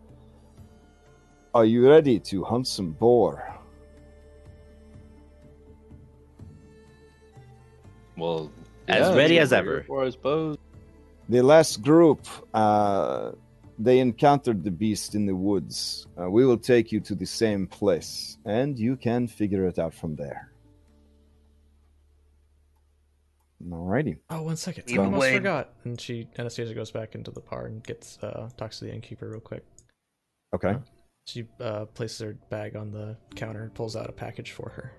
are 1.55 1.65
you 1.65 1.89
ready 1.89 2.19
to 2.19 2.43
hunt 2.43 2.67
some 2.67 2.91
boar 2.93 3.47
Well, 8.17 8.51
As 8.89 9.15
ready 9.15 9.39
as 9.39 9.53
ever. 9.53 9.85
For 9.85 10.05
I 10.05 10.11
suppose. 10.11 10.57
The 11.29 11.43
last 11.43 11.83
group 11.83 12.27
uh 12.55 13.33
they 13.79 13.99
encountered 14.01 14.63
the 14.63 14.71
beast 14.71 15.15
in 15.15 15.25
the 15.27 15.35
woods 15.35 16.07
uh, 16.21 16.29
we 16.31 16.45
will 16.45 16.59
take 16.59 16.93
you 16.93 17.01
to 17.01 17.15
the 17.15 17.27
same 17.27 17.67
place 17.67 18.39
and 18.45 18.79
you 18.79 18.97
can 18.97 19.27
figure 19.27 19.67
it 19.67 19.79
out 19.79 19.95
from 19.95 20.15
there 20.17 20.53
alrighty 23.69 24.19
Oh, 24.31 24.43
one 24.43 24.57
second. 24.57 24.89
Lead 24.89 24.99
I 24.99 25.05
almost 25.05 25.21
way. 25.21 25.35
forgot. 25.37 25.71
And 25.85 26.01
she 26.01 26.27
Anastasia 26.39 26.75
goes 26.75 26.91
back 26.91 27.15
into 27.15 27.31
the 27.31 27.41
bar 27.41 27.67
and 27.67 27.83
gets 27.85 28.19
uh 28.23 28.49
talks 28.57 28.79
to 28.81 28.85
the 28.87 28.93
innkeeper 28.93 29.29
real 29.29 29.41
quick. 29.41 29.65
okay 30.55 30.75
She 31.27 31.47
uh 31.61 31.85
places 31.87 32.19
her 32.21 32.33
bag 32.51 32.75
on 32.77 32.91
the 32.91 33.17
counter 33.37 33.63
and 33.63 33.73
pulls 33.73 33.95
out 33.95 34.09
a 34.09 34.13
package 34.13 34.51
for 34.51 34.69
her. 34.71 34.93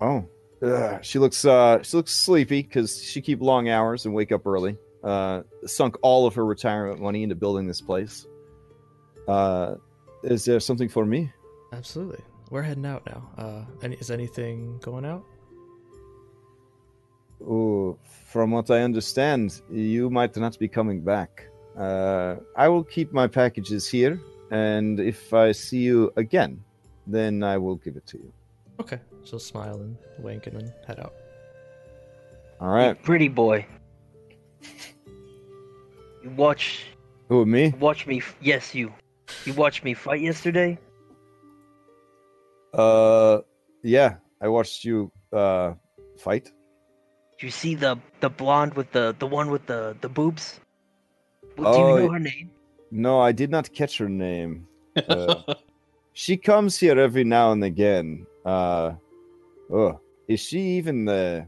Oh, 0.00 0.26
Ugh, 0.62 1.02
she 1.04 1.18
looks 1.18 1.44
uh 1.44 1.82
she 1.82 1.96
looks 1.96 2.12
sleepy 2.12 2.62
because 2.62 3.02
she 3.02 3.20
keep 3.22 3.40
long 3.40 3.68
hours 3.68 4.04
and 4.04 4.14
wake 4.14 4.32
up 4.32 4.46
early. 4.46 4.76
Uh, 5.02 5.42
sunk 5.64 5.96
all 6.02 6.26
of 6.26 6.34
her 6.34 6.44
retirement 6.44 7.00
money 7.00 7.22
into 7.22 7.34
building 7.34 7.66
this 7.66 7.80
place. 7.80 8.26
Uh, 9.26 9.76
is 10.22 10.44
there 10.44 10.60
something 10.60 10.88
for 10.88 11.06
me? 11.06 11.32
Absolutely. 11.72 12.22
We're 12.50 12.62
heading 12.62 12.84
out 12.84 13.06
now. 13.06 13.30
Uh 13.38 13.64
any 13.82 13.96
is 13.96 14.10
anything 14.10 14.78
going 14.82 15.06
out? 15.06 15.24
Oh, 17.46 17.96
from 18.26 18.50
what 18.50 18.70
I 18.70 18.82
understand, 18.82 19.62
you 19.70 20.10
might 20.10 20.36
not 20.36 20.58
be 20.58 20.68
coming 20.68 21.00
back. 21.00 21.46
Uh, 21.76 22.36
I 22.54 22.68
will 22.68 22.84
keep 22.84 23.12
my 23.12 23.26
packages 23.26 23.88
here, 23.88 24.20
and 24.50 25.00
if 25.00 25.32
I 25.32 25.52
see 25.52 25.78
you 25.78 26.12
again, 26.16 26.62
then 27.06 27.42
I 27.42 27.56
will 27.56 27.76
give 27.76 27.96
it 27.96 28.06
to 28.08 28.18
you. 28.18 28.32
Okay. 28.78 29.00
She'll 29.24 29.38
smile 29.38 29.80
and 29.80 29.96
wink 30.18 30.46
and 30.46 30.60
then 30.60 30.72
head 30.86 30.98
out. 31.00 31.12
All 32.60 32.68
right. 32.68 33.00
Pretty 33.02 33.28
boy. 33.28 33.66
You 36.22 36.30
watch 36.36 36.84
Who 37.28 37.46
me? 37.46 37.72
watch 37.80 38.06
me 38.06 38.18
f- 38.18 38.36
yes 38.40 38.74
you. 38.74 38.92
You 39.46 39.54
watched 39.54 39.84
me 39.84 39.94
fight 39.94 40.20
yesterday? 40.20 40.78
Uh, 42.74 43.40
yeah. 43.82 44.16
I 44.40 44.48
watched 44.48 44.84
you 44.84 45.10
uh 45.32 45.74
fight. 46.18 46.44
Did 47.38 47.46
you 47.46 47.50
see 47.50 47.74
the 47.74 47.98
the 48.20 48.28
blonde 48.28 48.74
with 48.74 48.90
the 48.92 49.14
the 49.18 49.26
one 49.26 49.50
with 49.50 49.66
the 49.66 49.96
the 50.00 50.08
boobs? 50.08 50.60
Well, 51.56 51.72
do 51.72 51.78
Oh, 51.80 51.96
you 51.96 52.02
know 52.06 52.12
her 52.12 52.18
name? 52.18 52.50
No, 52.90 53.20
I 53.20 53.32
did 53.32 53.50
not 53.50 53.72
catch 53.72 53.98
her 53.98 54.08
name. 54.08 54.66
Uh, 54.96 55.42
she 56.12 56.36
comes 56.36 56.76
here 56.78 56.98
every 56.98 57.24
now 57.24 57.52
and 57.52 57.62
again. 57.64 58.26
Uh, 58.44 58.92
oh, 59.72 60.00
is 60.28 60.40
she 60.40 60.60
even 60.78 61.04
the 61.04 61.46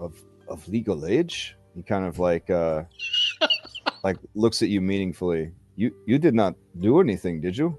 of 0.00 0.20
of 0.48 0.66
legal 0.68 1.06
age? 1.06 1.56
He 1.74 1.82
kind 1.82 2.04
of 2.04 2.18
like 2.18 2.50
uh, 2.50 2.84
like 4.04 4.16
looks 4.34 4.62
at 4.62 4.68
you 4.68 4.80
meaningfully. 4.80 5.52
You 5.76 5.94
you 6.06 6.18
did 6.18 6.34
not 6.34 6.54
do 6.80 7.00
anything, 7.00 7.40
did 7.40 7.56
you? 7.56 7.78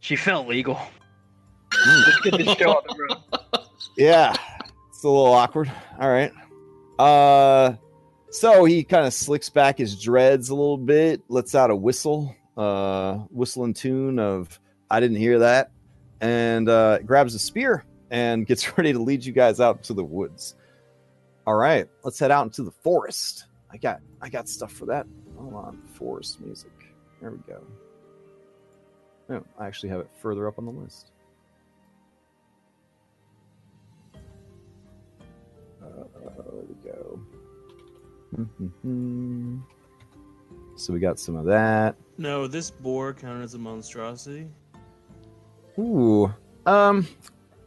She 0.00 0.16
felt 0.16 0.48
legal. 0.48 0.78
Let's 1.86 2.20
get 2.20 2.38
this 2.38 2.56
show 2.56 2.70
on 2.70 2.82
the 2.88 2.96
road. 2.96 3.18
Yeah, 3.96 4.32
it's 4.90 5.02
a 5.02 5.08
little 5.08 5.32
awkward. 5.32 5.72
All 6.00 6.08
right. 6.08 6.32
Uh, 7.00 7.74
so 8.30 8.64
he 8.64 8.84
kind 8.84 9.06
of 9.06 9.12
slicks 9.12 9.48
back 9.50 9.78
his 9.78 10.00
dreads 10.00 10.50
a 10.50 10.54
little 10.54 10.78
bit, 10.78 11.22
lets 11.28 11.56
out 11.56 11.70
a 11.70 11.76
whistle, 11.76 12.34
uh, 12.56 13.14
whistling 13.30 13.74
tune 13.74 14.20
of 14.20 14.60
"I 14.88 15.00
didn't 15.00 15.16
hear 15.16 15.40
that," 15.40 15.72
and 16.20 16.68
uh, 16.68 16.98
grabs 17.00 17.34
a 17.34 17.38
spear 17.38 17.84
and 18.10 18.46
gets 18.46 18.76
ready 18.78 18.92
to 18.92 18.98
lead 18.98 19.24
you 19.24 19.32
guys 19.32 19.60
out 19.60 19.82
to 19.84 19.94
the 19.94 20.04
woods. 20.04 20.54
All 21.46 21.54
right, 21.54 21.86
let's 22.02 22.18
head 22.18 22.30
out 22.30 22.44
into 22.44 22.62
the 22.62 22.70
forest. 22.70 23.46
I 23.70 23.76
got 23.76 24.00
I 24.20 24.28
got 24.28 24.48
stuff 24.48 24.72
for 24.72 24.86
that. 24.86 25.06
Hold 25.36 25.54
on, 25.54 25.82
forest 25.94 26.40
music. 26.40 26.72
There 27.20 27.30
we 27.30 27.38
go. 27.48 27.62
No, 29.28 29.44
I 29.58 29.66
actually 29.66 29.90
have 29.90 30.00
it 30.00 30.08
further 30.20 30.48
up 30.48 30.58
on 30.58 30.64
the 30.64 30.72
list. 30.72 31.10
Uh, 35.82 36.04
there 36.14 36.64
we 36.68 36.90
go. 36.90 37.20
Mhm. 38.36 39.62
So 40.76 40.92
we 40.92 41.00
got 41.00 41.18
some 41.18 41.36
of 41.36 41.44
that. 41.46 41.96
No, 42.18 42.46
this 42.46 42.70
boar 42.70 43.12
counted 43.14 43.42
as 43.42 43.54
a 43.54 43.58
monstrosity. 43.58 44.48
Ooh. 45.78 46.32
Um, 46.66 47.06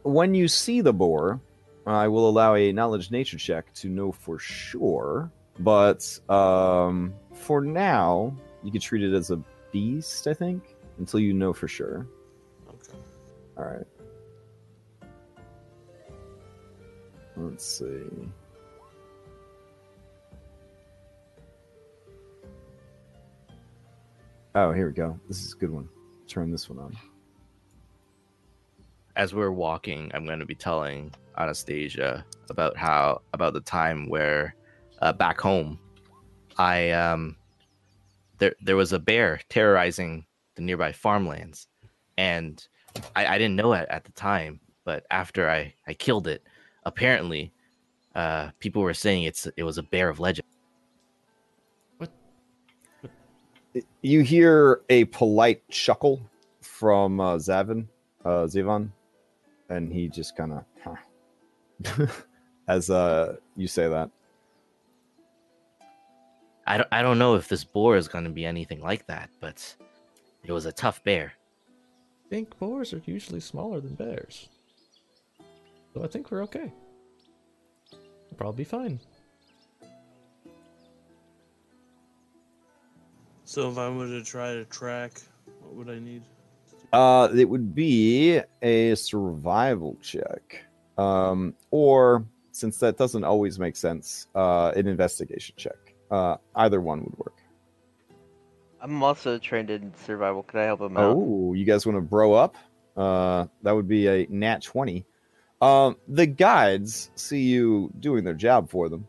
when 0.02 0.34
you 0.34 0.48
see 0.48 0.80
the 0.80 0.92
boar, 0.92 1.40
I 1.86 2.08
will 2.08 2.28
allow 2.28 2.54
a 2.54 2.72
knowledge 2.72 3.10
nature 3.10 3.38
check 3.38 3.72
to 3.74 3.88
know 3.88 4.12
for 4.12 4.38
sure. 4.38 5.30
But 5.58 6.18
um, 6.28 7.14
for 7.34 7.60
now, 7.60 8.34
you 8.62 8.70
can 8.70 8.80
treat 8.80 9.02
it 9.02 9.14
as 9.14 9.30
a 9.30 9.40
beast. 9.70 10.26
I 10.26 10.34
think 10.34 10.76
until 10.98 11.20
you 11.20 11.32
know 11.32 11.52
for 11.52 11.68
sure. 11.68 12.06
Okay. 12.68 12.98
All 13.56 13.64
right. 13.64 13.86
Let's 17.36 17.64
see. 17.64 18.02
Oh, 24.54 24.70
here 24.72 24.86
we 24.86 24.92
go. 24.92 25.18
This 25.28 25.42
is 25.42 25.54
a 25.54 25.56
good 25.56 25.70
one. 25.70 25.88
Turn 26.28 26.50
this 26.50 26.68
one 26.68 26.78
on. 26.78 26.96
As 29.16 29.34
we're 29.34 29.50
walking, 29.50 30.10
I'm 30.14 30.24
going 30.24 30.38
to 30.38 30.46
be 30.46 30.54
telling 30.54 31.12
Anastasia 31.38 32.24
about 32.50 32.76
how 32.76 33.22
about 33.32 33.54
the 33.54 33.60
time 33.60 34.08
where 34.08 34.54
uh, 35.00 35.12
back 35.12 35.40
home, 35.40 35.78
I 36.58 36.90
um 36.90 37.36
there 38.38 38.54
there 38.62 38.76
was 38.76 38.92
a 38.92 38.98
bear 38.98 39.40
terrorizing 39.48 40.26
the 40.54 40.62
nearby 40.62 40.92
farmlands, 40.92 41.68
and 42.16 42.66
I, 43.16 43.26
I 43.26 43.38
didn't 43.38 43.56
know 43.56 43.72
it 43.72 43.86
at 43.88 44.04
the 44.04 44.12
time, 44.12 44.60
but 44.84 45.04
after 45.10 45.48
I 45.48 45.74
I 45.86 45.94
killed 45.94 46.26
it, 46.26 46.42
apparently, 46.84 47.52
uh, 48.14 48.50
people 48.60 48.82
were 48.82 48.94
saying 48.94 49.24
it's 49.24 49.46
it 49.56 49.62
was 49.62 49.78
a 49.78 49.82
bear 49.82 50.08
of 50.08 50.20
legend. 50.20 50.46
What? 51.98 52.10
You 54.02 54.20
hear 54.22 54.82
a 54.88 55.04
polite 55.06 55.66
chuckle 55.68 56.20
from 56.60 57.20
uh, 57.20 57.36
Zavin, 57.36 57.86
uh, 58.24 58.44
Zivan, 58.46 58.90
and 59.72 59.92
he 59.92 60.08
just 60.08 60.36
kind 60.36 60.52
of, 60.52 60.64
huh. 60.84 62.06
as 62.68 62.90
uh, 62.90 63.36
you 63.56 63.66
say 63.66 63.88
that. 63.88 64.10
I 66.66 66.76
don't 66.76 66.88
I 66.92 67.02
don't 67.02 67.18
know 67.18 67.34
if 67.34 67.48
this 67.48 67.64
boar 67.64 67.96
is 67.96 68.06
going 68.06 68.24
to 68.24 68.30
be 68.30 68.46
anything 68.46 68.80
like 68.80 69.06
that, 69.06 69.30
but 69.40 69.74
it 70.44 70.52
was 70.52 70.66
a 70.66 70.72
tough 70.72 71.02
bear. 71.02 71.32
I 72.26 72.28
think 72.28 72.56
boars 72.58 72.94
are 72.94 73.02
usually 73.04 73.40
smaller 73.40 73.80
than 73.80 73.94
bears. 73.94 74.48
So 75.92 76.04
I 76.04 76.06
think 76.06 76.30
we're 76.30 76.44
okay. 76.44 76.72
We'll 77.90 78.38
probably 78.38 78.58
be 78.58 78.64
fine. 78.64 79.00
So 83.44 83.70
if 83.70 83.76
I 83.76 83.88
were 83.90 84.06
to 84.06 84.22
try 84.22 84.54
to 84.54 84.64
track, 84.66 85.20
what 85.60 85.74
would 85.74 85.90
I 85.90 85.98
need? 85.98 86.22
Uh, 86.92 87.28
it 87.34 87.48
would 87.48 87.74
be 87.74 88.40
a 88.60 88.94
survival 88.94 89.96
check, 90.02 90.64
um, 90.98 91.54
or 91.70 92.24
since 92.50 92.78
that 92.78 92.98
doesn't 92.98 93.24
always 93.24 93.58
make 93.58 93.76
sense, 93.76 94.26
uh, 94.34 94.72
an 94.76 94.86
investigation 94.86 95.54
check. 95.56 95.94
Uh, 96.10 96.36
either 96.56 96.80
one 96.80 97.02
would 97.02 97.18
work. 97.18 97.38
I'm 98.82 99.02
also 99.02 99.38
trained 99.38 99.70
in 99.70 99.92
survival. 99.94 100.42
Could 100.42 100.60
I 100.60 100.64
help 100.64 100.80
him 100.80 100.96
out? 100.96 101.16
Oh, 101.16 101.54
you 101.54 101.64
guys 101.64 101.86
want 101.86 101.96
to 101.96 102.02
bro 102.02 102.34
up? 102.34 102.56
Uh, 102.96 103.46
that 103.62 103.72
would 103.72 103.88
be 103.88 104.08
a 104.08 104.26
nat 104.28 104.62
20. 104.62 105.06
Um, 105.62 105.96
the 106.08 106.26
guides 106.26 107.10
see 107.14 107.40
you 107.40 107.90
doing 108.00 108.24
their 108.24 108.34
job 108.34 108.68
for 108.68 108.88
them. 108.88 109.06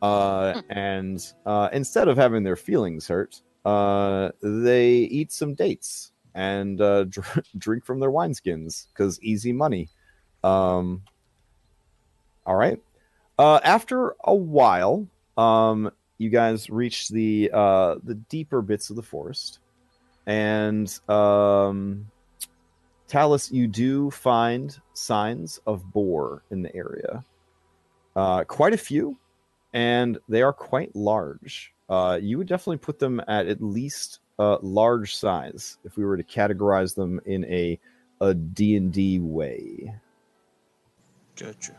Uh, 0.00 0.62
and 0.70 1.32
uh, 1.44 1.68
instead 1.72 2.08
of 2.08 2.16
having 2.16 2.44
their 2.44 2.56
feelings 2.56 3.08
hurt, 3.08 3.42
uh, 3.64 4.30
they 4.40 4.94
eat 4.94 5.32
some 5.32 5.54
dates 5.54 6.12
and 6.36 6.80
uh, 6.80 7.04
dr- 7.08 7.44
drink 7.58 7.84
from 7.84 7.98
their 7.98 8.10
wineskins 8.10 8.86
because 8.92 9.20
easy 9.22 9.52
money. 9.52 9.88
Um, 10.44 11.02
all 12.44 12.54
right. 12.54 12.80
Uh, 13.38 13.58
after 13.64 14.14
a 14.24 14.34
while, 14.34 15.08
um, 15.36 15.90
you 16.18 16.30
guys 16.30 16.70
reach 16.70 17.08
the 17.08 17.50
uh, 17.52 17.96
the 18.04 18.14
deeper 18.14 18.62
bits 18.62 18.88
of 18.88 18.96
the 18.96 19.02
forest, 19.02 19.58
and 20.26 20.98
um, 21.10 22.06
Talus, 23.08 23.50
you 23.50 23.66
do 23.66 24.10
find 24.10 24.78
signs 24.94 25.60
of 25.66 25.92
boar 25.92 26.42
in 26.50 26.62
the 26.62 26.74
area. 26.74 27.24
Uh, 28.14 28.44
quite 28.44 28.72
a 28.72 28.78
few, 28.78 29.18
and 29.74 30.18
they 30.28 30.40
are 30.40 30.54
quite 30.54 30.94
large. 30.96 31.74
Uh, 31.90 32.18
you 32.20 32.38
would 32.38 32.46
definitely 32.46 32.78
put 32.78 32.98
them 32.98 33.20
at 33.28 33.46
at 33.46 33.62
least 33.62 34.20
uh, 34.38 34.58
large 34.62 35.16
size 35.16 35.78
if 35.84 35.96
we 35.96 36.04
were 36.04 36.16
to 36.16 36.22
categorize 36.22 36.94
them 36.94 37.20
in 37.26 37.44
a 37.46 37.78
a 38.20 38.34
D 38.34 38.76
and 38.76 38.92
D 38.92 39.18
way. 39.18 39.94
Gotcha. 41.36 41.76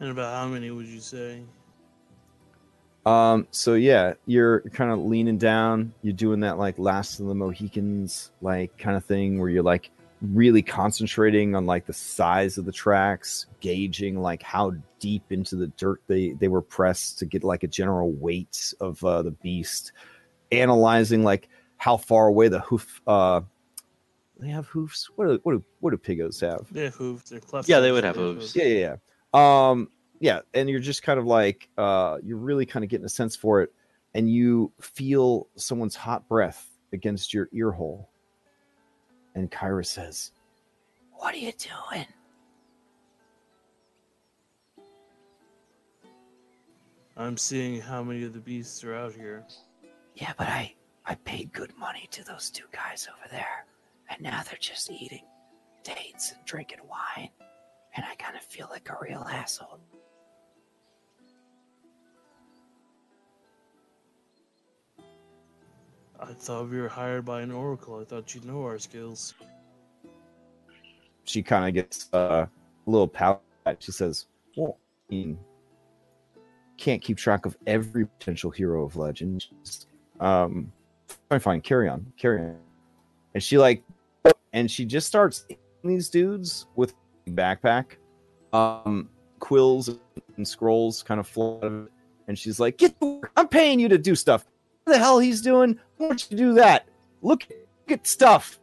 And 0.00 0.10
about 0.10 0.34
how 0.34 0.48
many 0.48 0.70
would 0.70 0.86
you 0.86 1.00
say? 1.00 1.42
Um, 3.06 3.46
so 3.50 3.74
yeah, 3.74 4.14
you're 4.26 4.60
kind 4.60 4.90
of 4.90 4.98
leaning 4.98 5.38
down. 5.38 5.94
You're 6.02 6.12
doing 6.12 6.40
that 6.40 6.58
like 6.58 6.78
Last 6.78 7.20
of 7.20 7.26
the 7.26 7.34
Mohicans 7.34 8.32
like 8.42 8.76
kind 8.78 8.96
of 8.96 9.04
thing 9.04 9.38
where 9.38 9.48
you're 9.48 9.62
like 9.62 9.90
really 10.22 10.62
concentrating 10.62 11.54
on 11.54 11.66
like 11.66 11.86
the 11.86 11.92
size 11.92 12.58
of 12.58 12.64
the 12.64 12.72
tracks, 12.72 13.46
gauging 13.60 14.20
like 14.20 14.42
how 14.42 14.72
deep 14.98 15.30
into 15.30 15.56
the 15.56 15.68
dirt 15.68 16.00
they 16.06 16.30
they 16.32 16.48
were 16.48 16.62
pressed 16.62 17.18
to 17.18 17.26
get 17.26 17.44
like 17.44 17.62
a 17.62 17.68
general 17.68 18.12
weight 18.12 18.74
of 18.80 19.02
uh, 19.04 19.22
the 19.22 19.30
beast, 19.30 19.92
analyzing 20.52 21.22
like 21.22 21.48
how 21.76 21.96
far 21.96 22.28
away 22.28 22.48
the 22.48 22.60
hoof. 22.60 23.00
Uh, 23.06 23.42
they 24.38 24.48
have 24.48 24.66
hoofs. 24.66 25.08
What 25.16 25.26
do 25.26 25.40
what 25.42 25.52
do 25.52 25.64
what 25.80 25.90
do 25.90 25.96
pigos 25.96 26.40
have? 26.40 26.72
They 26.72 26.84
have 26.84 26.94
hooves. 26.94 27.30
They're 27.30 27.40
cleft. 27.40 27.68
Yeah, 27.68 27.80
they 27.80 27.92
would 27.92 28.04
have 28.04 28.16
hooves. 28.16 28.54
Yeah, 28.54 28.64
yeah, 28.64 28.96
yeah. 29.34 29.68
Um, 29.68 29.90
yeah, 30.20 30.40
and 30.54 30.68
you're 30.68 30.80
just 30.80 31.02
kind 31.02 31.18
of 31.18 31.26
like 31.26 31.68
uh, 31.76 32.18
you're 32.22 32.38
really 32.38 32.66
kind 32.66 32.84
of 32.84 32.90
getting 32.90 33.06
a 33.06 33.10
sense 33.10 33.36
for 33.36 33.62
it, 33.62 33.72
and 34.14 34.30
you 34.30 34.72
feel 34.80 35.48
someone's 35.56 35.96
hot 35.96 36.28
breath 36.28 36.70
against 36.92 37.34
your 37.34 37.48
ear 37.52 37.70
hole. 37.70 38.10
And 39.36 39.50
Kira 39.50 39.84
says, 39.84 40.32
What 41.12 41.34
are 41.34 41.38
you 41.38 41.52
doing? 41.52 42.06
I'm 47.18 47.36
seeing 47.36 47.80
how 47.82 48.02
many 48.02 48.24
of 48.24 48.32
the 48.32 48.40
beasts 48.40 48.82
are 48.82 48.94
out 48.94 49.12
here. 49.12 49.44
Yeah, 50.14 50.32
but 50.38 50.48
I 50.48 50.74
I 51.04 51.16
paid 51.16 51.52
good 51.52 51.76
money 51.78 52.08
to 52.12 52.24
those 52.24 52.50
two 52.50 52.64
guys 52.72 53.08
over 53.10 53.28
there, 53.30 53.66
and 54.08 54.22
now 54.22 54.42
they're 54.42 54.58
just 54.58 54.90
eating 54.90 55.26
dates 55.84 56.32
and 56.32 56.44
drinking 56.46 56.80
wine, 56.88 57.28
and 57.94 58.06
I 58.06 58.14
kind 58.14 58.36
of 58.36 58.42
feel 58.42 58.68
like 58.70 58.88
a 58.88 58.96
real 59.02 59.26
asshole. 59.30 59.80
I 66.20 66.32
thought 66.32 66.70
we 66.70 66.80
were 66.80 66.88
hired 66.88 67.24
by 67.24 67.42
an 67.42 67.50
oracle. 67.50 68.00
I 68.00 68.04
thought 68.04 68.34
you'd 68.34 68.44
know 68.44 68.62
our 68.62 68.78
skills. 68.78 69.34
she 71.24 71.42
kind 71.42 71.66
of 71.66 71.74
gets 71.74 72.08
uh, 72.12 72.46
a 72.86 72.90
little 72.90 73.08
pout. 73.08 73.42
She 73.80 73.92
says, 73.92 74.26
"Well, 74.56 74.78
I 75.10 75.14
mean, 75.14 75.38
can't 76.78 77.02
keep 77.02 77.18
track 77.18 77.46
of 77.46 77.56
every 77.66 78.06
potential 78.06 78.50
hero 78.50 78.84
of 78.84 78.96
legend. 78.96 79.46
Um, 80.20 80.72
fine, 81.28 81.40
fine, 81.40 81.60
carry 81.60 81.88
on, 81.88 82.06
carry 82.16 82.40
on." 82.40 82.56
And 83.34 83.42
she 83.42 83.58
like, 83.58 83.82
and 84.52 84.70
she 84.70 84.84
just 84.84 85.06
starts 85.06 85.46
these 85.84 86.08
dudes 86.08 86.66
with 86.76 86.94
backpack, 87.28 87.96
um, 88.52 89.10
quills 89.40 89.98
and 90.36 90.46
scrolls 90.46 91.02
kind 91.02 91.20
of 91.20 91.36
it. 91.62 91.92
And 92.28 92.38
she's 92.38 92.58
like, 92.58 92.78
"Get. 92.78 92.94
I'm 93.36 93.48
paying 93.48 93.78
you 93.80 93.88
to 93.88 93.98
do 93.98 94.14
stuff. 94.14 94.46
What 94.86 94.92
the 94.92 94.98
hell 95.00 95.18
he's 95.18 95.42
doing? 95.42 95.80
Why 95.96 96.06
don't 96.06 96.30
you 96.30 96.36
do 96.36 96.54
that? 96.54 96.86
Look, 97.20 97.42
look 97.50 97.98
at 97.98 98.06
stuff. 98.06 98.60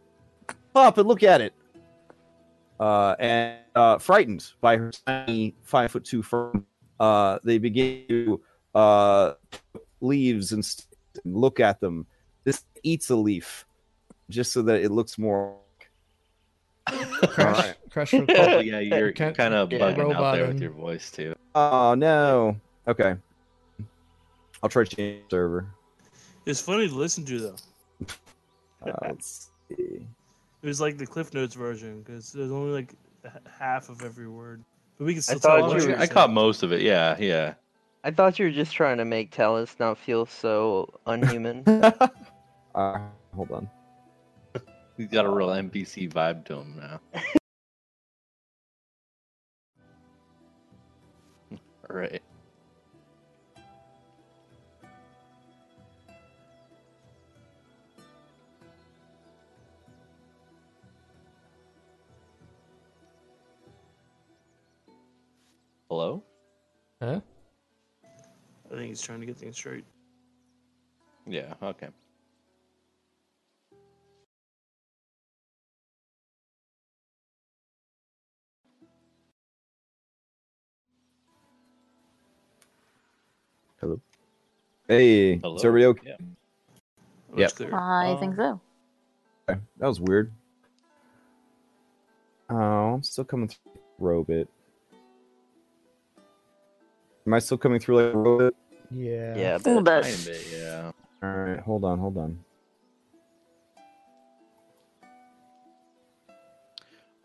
Up 0.74 0.98
and 0.98 1.06
look 1.06 1.22
at 1.22 1.42
it." 1.42 1.54
uh, 2.80 3.14
and 3.20 3.58
uh, 3.76 3.98
frightened 3.98 4.46
by 4.62 4.78
her 4.78 4.90
tiny 5.06 5.54
five 5.64 5.92
foot 5.92 6.06
two 6.06 6.24
firm, 6.24 6.66
uh, 7.02 7.40
they 7.44 7.58
begin 7.58 8.06
to 8.08 8.42
uh, 8.74 9.34
leaves 10.00 10.54
and, 10.54 10.64
st- 10.64 10.88
and 11.26 11.36
look 11.36 11.60
at 11.60 11.82
them. 11.82 12.06
This 12.46 12.64
eats 12.84 13.10
a 13.10 13.16
leaf 13.18 13.66
just 14.30 14.54
so 14.54 14.62
that 14.62 14.82
it 14.82 14.92
looks 14.94 15.18
more. 15.18 15.58
Crash, 16.88 17.76
Crash 17.90 18.10
from 18.12 18.28
Oh, 18.30 18.60
yeah, 18.60 18.80
you're 18.80 19.12
Can't- 19.12 19.36
kind 19.36 19.54
of 19.54 19.72
yeah. 19.74 19.80
bugging 19.80 19.92
out 19.92 19.98
Robot 19.98 20.36
there 20.38 20.48
with 20.48 20.62
your 20.62 20.72
voice 20.72 21.12
too. 21.12 21.36
Oh 21.54 21.96
no! 21.96 22.56
Okay, 22.88 23.16
I'll 24.64 24.70
try 24.70 24.86
to 24.86 24.96
change 24.96 25.24
the 25.30 25.36
server. 25.36 25.68
It's 26.46 26.60
funny 26.62 26.88
to 26.88 26.94
listen 26.96 27.26
to 27.26 27.40
though. 27.40 27.56
Uh, 28.86 28.92
let's 29.04 29.50
see. 29.70 30.06
It 30.62 30.68
was 30.68 30.82
like 30.82 30.98
the 30.98 31.06
Cliff 31.08 31.34
Notes 31.34 31.56
version 31.56 32.02
because 32.02 32.34
there's 32.34 32.52
only 32.52 32.74
like 32.74 32.94
half 33.58 33.88
of 33.88 34.02
every 34.04 34.28
word, 34.28 34.62
but 34.98 35.06
we 35.06 35.14
can 35.14 35.22
still 35.22 35.40
thought 35.40 35.58
tell 35.58 35.58
you 35.60 35.64
what 35.68 35.84
were- 35.84 35.90
you're 35.92 36.00
I 36.00 36.06
caught 36.08 36.34
most 36.34 36.64
of 36.64 36.74
it. 36.74 36.82
Yeah, 36.82 37.16
yeah. 37.18 37.54
I 38.04 38.12
thought 38.12 38.38
you 38.40 38.44
were 38.46 38.52
just 38.52 38.74
trying 38.74 38.98
to 38.98 39.06
make 39.06 39.32
Talus 39.32 39.78
not 39.80 39.98
feel 39.98 40.26
so 40.26 40.90
unhuman. 41.06 41.64
Uh, 42.76 42.98
hold 43.36 43.52
on. 43.52 43.70
He's 44.98 45.08
got 45.08 45.26
a 45.26 45.30
real 45.30 45.50
NPC 45.50 46.12
vibe 46.12 46.44
to 46.46 46.56
him 46.56 46.76
now. 46.78 47.00
All 51.90 51.96
right. 51.96 52.22
Hello? 65.94 66.24
Huh? 67.04 67.22
I 68.66 68.76
think 68.76 68.88
he's 68.88 69.00
trying 69.00 69.20
to 69.20 69.28
get 69.28 69.38
things 69.38 69.56
straight. 69.56 69.86
Yeah, 71.28 71.54
okay. 71.62 71.90
Hello. 83.80 84.02
Hey, 84.88 85.38
Hello? 85.38 85.56
is 85.58 85.64
everybody 85.64 85.86
okay? 85.86 86.02
Yeah. 86.08 87.38
Yep. 87.38 87.52
clear. 87.52 87.76
I 87.76 88.08
oh. 88.08 88.18
think 88.18 88.36
so. 88.36 88.60
That 89.46 89.62
was 89.80 90.00
weird. 90.00 90.34
Oh, 92.50 92.56
I'm 92.96 93.04
still 93.04 93.26
coming 93.26 93.48
through 93.48 93.74
Robit. 94.02 94.48
Am 97.26 97.34
I 97.34 97.40
still 97.40 97.58
coming 97.58 97.80
through 97.80 97.96
like 98.04 98.14
Robit? 98.14 98.52
Yeah. 98.92 99.36
yeah, 99.38 99.56
A 99.56 99.58
little 99.60 99.82
but 99.82 100.04
bit. 100.04 100.14
Kind 100.14 100.28
of, 100.28 100.52
yeah. 100.52 100.92
All 101.24 101.30
right, 101.30 101.60
hold 101.60 101.86
on, 101.86 102.00
hold 102.00 102.18
on. 102.18 102.40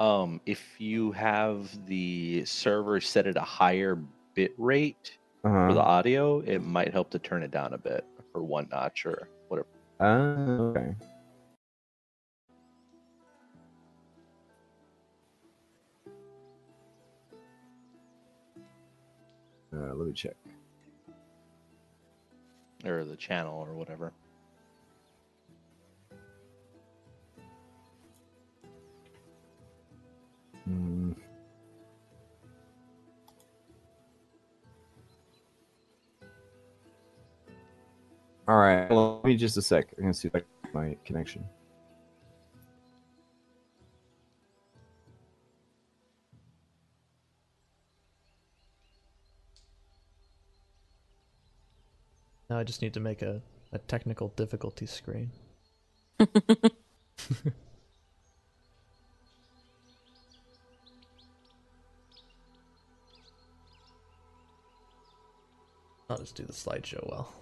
Um, 0.01 0.41
if 0.47 0.81
you 0.81 1.11
have 1.12 1.69
the 1.87 2.45
server 2.45 3.01
set 3.01 3.27
at 3.27 3.37
a 3.37 3.41
higher 3.41 3.99
bit 4.35 4.55
rate 4.57 5.19
for 5.43 5.73
the 5.75 5.81
Uh-huh. 5.81 5.91
audio, 5.91 6.39
it 6.41 6.61
might 6.62 6.93
help 6.93 7.11
to 7.11 7.19
turn 7.19 7.43
it 7.43 7.51
down 7.51 7.73
a 7.73 7.79
bit 7.79 8.05
or 8.35 8.43
one 8.43 8.69
notch 8.70 9.05
or 9.07 9.29
whatever. 9.49 9.66
Oh, 9.99 10.70
okay. 10.77 10.95
Uh, 19.78 19.94
let 19.94 20.06
me 20.09 20.12
check. 20.12 20.34
Or 22.84 23.05
the 23.05 23.16
channel 23.16 23.66
or 23.68 23.74
whatever. 23.74 24.12
Mm. 30.68 31.14
All 38.48 38.56
right, 38.56 38.88
well, 38.90 39.16
let 39.16 39.24
me 39.24 39.36
just 39.36 39.56
a 39.59 39.62
sec. 39.62 39.88
I'm 39.96 40.05
gonna 40.05 40.14
see 40.14 40.28
if 40.28 40.34
I 40.34 40.42
my 40.72 40.96
connection. 41.05 41.44
Now 52.51 52.59
I 52.59 52.65
just 52.65 52.81
need 52.81 52.95
to 52.95 53.01
make 53.01 53.20
a, 53.20 53.43
a 53.73 53.79
technical 53.79 54.29
difficulty 54.29 54.87
screen. 54.87 55.31
I'll 66.11 66.16
just 66.16 66.37
do 66.37 66.45
the 66.45 66.55
slideshow 66.55 67.07
well. 67.11 67.35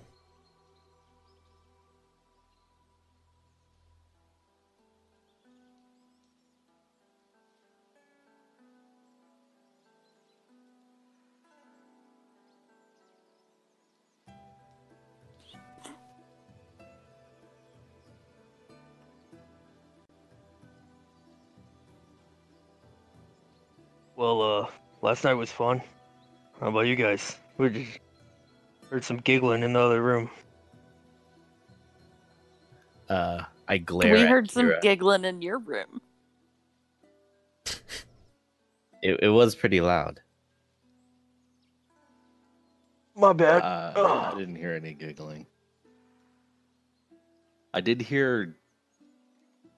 Last 25.06 25.22
night 25.22 25.34
was 25.34 25.52
fun. 25.52 25.80
How 26.58 26.66
about 26.66 26.80
you 26.80 26.96
guys? 26.96 27.38
We 27.58 27.70
just 27.70 28.00
heard 28.90 29.04
some 29.04 29.18
giggling 29.18 29.62
in 29.62 29.72
the 29.72 29.78
other 29.78 30.02
room. 30.02 30.28
Uh, 33.08 33.42
I 33.68 33.78
glare. 33.78 34.12
we 34.12 34.22
at 34.22 34.28
heard 34.28 34.50
some 34.50 34.72
giggling 34.82 35.24
in 35.24 35.40
your 35.40 35.58
room. 35.58 36.00
It, 39.02 39.20
it 39.22 39.28
was 39.28 39.54
pretty 39.54 39.80
loud. 39.80 40.20
My 43.14 43.34
bad. 43.34 43.62
Uh, 43.62 44.32
I 44.32 44.36
didn't 44.36 44.56
hear 44.56 44.72
any 44.72 44.94
giggling. 44.94 45.46
I 47.74 47.82
did 47.82 48.00
hear 48.00 48.56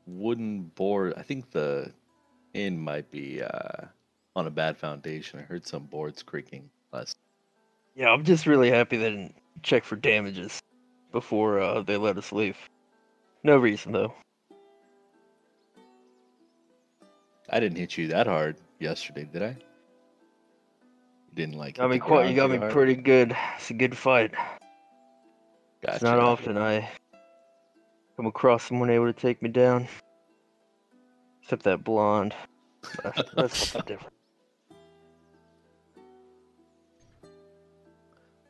wooden 0.07 0.63
board. 0.63 1.15
I 1.17 1.23
think 1.23 1.51
the 1.51 1.93
inn 2.55 2.79
might 2.79 3.11
be 3.11 3.43
uh, 3.43 3.89
on 4.39 4.47
a 4.47 4.51
bad 4.51 4.79
foundation. 4.79 5.41
I 5.41 5.43
heard 5.43 5.67
some 5.67 5.85
boards 5.85 6.23
creaking 6.23 6.71
last. 6.93 7.17
Yeah, 7.97 8.11
I'm 8.11 8.25
just 8.25 8.47
really 8.47 8.71
happy 8.71 8.97
they 8.97 9.11
didn't 9.11 9.35
check 9.65 9.85
for 9.85 9.97
damages 9.97 10.61
before 11.11 11.61
uh, 11.61 11.83
they 11.83 11.97
let 11.97 12.17
us 12.17 12.31
leave. 12.31 12.57
No 13.43 13.57
reason 13.57 13.91
though. 13.91 14.15
I 17.51 17.59
didn't 17.59 17.79
hit 17.79 17.99
you 17.99 18.07
that 18.09 18.29
hard 18.29 18.57
yesterday, 18.79 19.29
did 19.33 19.43
I? 19.43 19.49
You 19.49 19.57
didn't 21.35 21.57
like. 21.57 21.77
Got 21.77 21.91
hit 21.91 21.91
me 21.91 21.99
quite. 21.99 22.31
You 22.31 22.37
got 22.37 22.51
me 22.51 22.59
hard? 22.59 22.71
pretty 22.71 22.95
good. 22.95 23.37
It's 23.57 23.71
a 23.71 23.75
good 23.75 23.97
fight. 23.97 24.33
Gotcha. 25.83 25.95
It's 25.95 26.03
not 26.03 26.21
often 26.21 26.57
I 26.57 26.89
come 28.17 28.27
across 28.27 28.65
someone 28.65 28.91
able 28.91 29.07
to 29.07 29.13
take 29.13 29.43
me 29.43 29.49
down. 29.49 29.89
Except 31.43 31.65
that 31.65 31.83
blonde. 31.83 32.35
That's, 33.03 33.23
that's 33.35 33.73
different. 33.87 34.13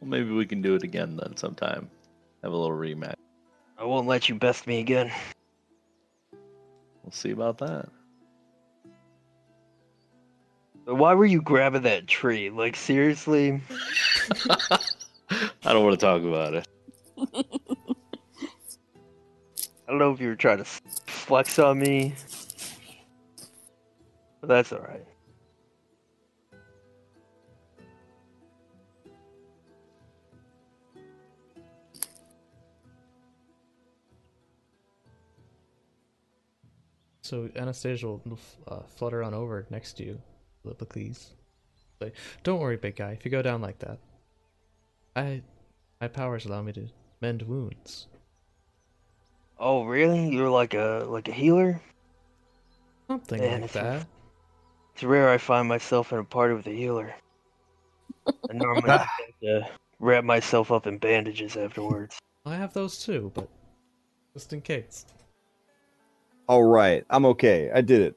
Well, 0.01 0.11
maybe 0.11 0.31
we 0.31 0.47
can 0.47 0.63
do 0.63 0.75
it 0.75 0.83
again 0.83 1.17
then 1.17 1.37
sometime. 1.37 1.91
Have 2.43 2.53
a 2.53 2.57
little 2.57 2.77
rematch. 2.77 3.15
I 3.77 3.85
won't 3.85 4.07
let 4.07 4.29
you 4.29 4.35
best 4.35 4.67
me 4.67 4.81
again. 4.81 5.11
We'll 7.03 7.13
see 7.13 7.31
about 7.31 7.59
that. 7.59 7.89
But 10.85 10.95
why 10.97 11.15
were 11.15 11.27
you 11.27 11.43
grabbing 11.43 11.83
that 11.83 12.07
tree? 12.07 12.51
Like 12.51 12.75
seriously? 12.75 13.61
I 14.51 15.73
don't 15.73 15.85
want 15.85 15.99
to 15.99 16.07
talk 16.07 16.23
about 16.23 16.55
it. 16.55 16.69
I 19.87 19.91
don't 19.91 19.99
know 19.99 20.13
if 20.13 20.21
you 20.21 20.29
were 20.29 20.37
trying 20.37 20.59
to 20.59 20.65
flex 20.65 21.59
on 21.59 21.79
me. 21.79 22.15
But 24.41 24.49
that's 24.49 24.73
alright. 24.73 25.05
So 37.29 37.51
Anastasia 37.57 38.07
will 38.07 38.39
uh, 38.69 38.81
flutter 38.97 39.23
on 39.23 39.35
over 39.35 39.67
next 39.69 39.99
to 39.99 40.05
you, 40.05 40.19
Lipocles. 40.65 41.35
Say, 42.01 42.13
"Don't 42.43 42.59
worry, 42.59 42.79
big 42.79 42.97
guy. 42.97 43.11
If 43.11 43.23
you 43.27 43.31
go 43.31 43.43
down 43.43 43.61
like 43.61 43.79
that, 43.81 43.99
I, 45.15 45.43
my 46.01 46.09
powers 46.09 46.47
allow 46.47 46.63
me 46.63 46.73
to 46.73 46.89
mend 47.21 47.43
wounds." 47.43 48.07
Oh 49.59 49.85
really? 49.85 50.31
You're 50.31 50.49
like 50.49 50.73
a 50.73 51.05
like 51.07 51.29
a 51.29 51.33
healer? 51.33 51.83
Something 53.09 53.41
Man, 53.43 53.61
like 53.61 53.71
it's- 53.71 53.75
that. 53.75 54.07
It's 54.95 55.05
rare 55.05 55.29
I 55.29 55.37
find 55.37 55.69
myself 55.69 56.13
in 56.15 56.21
a 56.21 56.25
party 56.25 56.55
with 56.55 56.67
a 56.67 56.71
healer. 56.71 57.15
I 58.27 58.53
normally 58.55 58.89
have 58.89 59.07
to 59.43 59.69
wrap 60.01 60.25
myself 60.25 60.73
up 60.73 60.87
in 60.87 60.97
bandages 60.97 61.59
afterwards. 61.59 62.19
I 62.47 62.57
have 62.57 62.73
those 62.73 63.05
too, 63.05 63.31
but 63.35 63.49
just 64.33 64.55
in 64.55 64.63
case. 64.63 65.05
All 66.49 66.63
right, 66.63 67.05
I'm 67.11 67.27
okay. 67.27 67.71
I 67.75 67.83
did 67.83 68.01
it. 68.01 68.17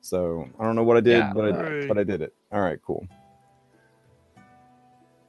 So 0.00 0.48
I 0.58 0.64
don't 0.64 0.76
know 0.76 0.84
what 0.84 0.96
I 0.96 1.00
did, 1.00 1.18
Yeah, 1.18 1.32
but 1.34 1.44
I, 1.44 1.48
alright. 1.50 1.88
but 1.88 1.98
I 1.98 2.04
did 2.04 2.22
it. 2.22 2.32
All 2.52 2.60
right, 2.60 2.78
cool. 2.86 3.06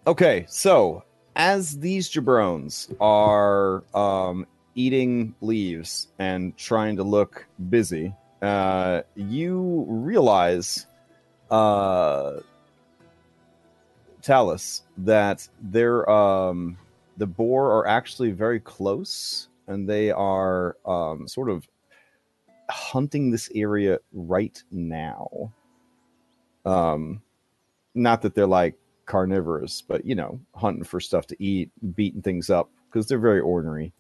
Okay, 0.06 0.46
so 0.48 1.04
as 1.36 1.78
these 1.80 2.10
jabrones 2.10 2.94
are 3.02 3.84
um, 3.96 4.46
eating 4.76 5.36
leaves 5.42 6.08
and 6.20 6.56
trying 6.56 6.96
to 6.98 7.04
look 7.04 7.48
busy, 7.70 8.14
uh, 8.42 9.02
you 9.16 9.86
realize, 9.88 10.86
uh, 11.52 12.40
Talus, 14.22 14.84
that 15.00 15.48
they're 15.62 16.10
um, 16.10 16.78
the 17.18 17.28
boar 17.28 17.72
are 17.72 17.88
actually 17.88 18.32
very 18.32 18.60
close, 18.60 19.50
and 19.68 19.90
they 19.90 20.12
are 20.12 20.78
um, 20.86 21.28
sort 21.28 21.50
of 21.50 21.68
hunting 22.70 23.32
this 23.32 23.50
area 23.56 24.00
right 24.14 24.62
now. 24.72 25.52
Um, 26.66 27.22
not 27.96 28.22
that 28.22 28.36
they're 28.36 28.48
like 28.48 28.76
carnivorous, 29.06 29.82
but 29.82 30.06
you 30.06 30.16
know, 30.16 30.40
hunting 30.56 30.84
for 30.84 31.00
stuff 31.00 31.28
to 31.28 31.44
eat, 31.44 31.72
beating 31.96 32.22
things 32.22 32.50
up 32.50 32.70
because 32.90 33.08
they're 33.08 33.20
very 33.20 33.42
ordinary. 33.42 33.94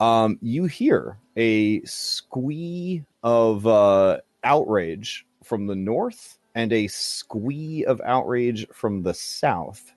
Um, 0.00 0.38
you 0.40 0.64
hear 0.64 1.18
a 1.36 1.82
squee 1.82 3.04
of 3.22 3.66
uh, 3.66 4.18
outrage 4.44 5.26
from 5.44 5.66
the 5.66 5.76
north 5.76 6.38
and 6.54 6.72
a 6.72 6.86
squee 6.88 7.84
of 7.84 8.00
outrage 8.04 8.66
from 8.72 9.02
the 9.02 9.14
south 9.14 9.92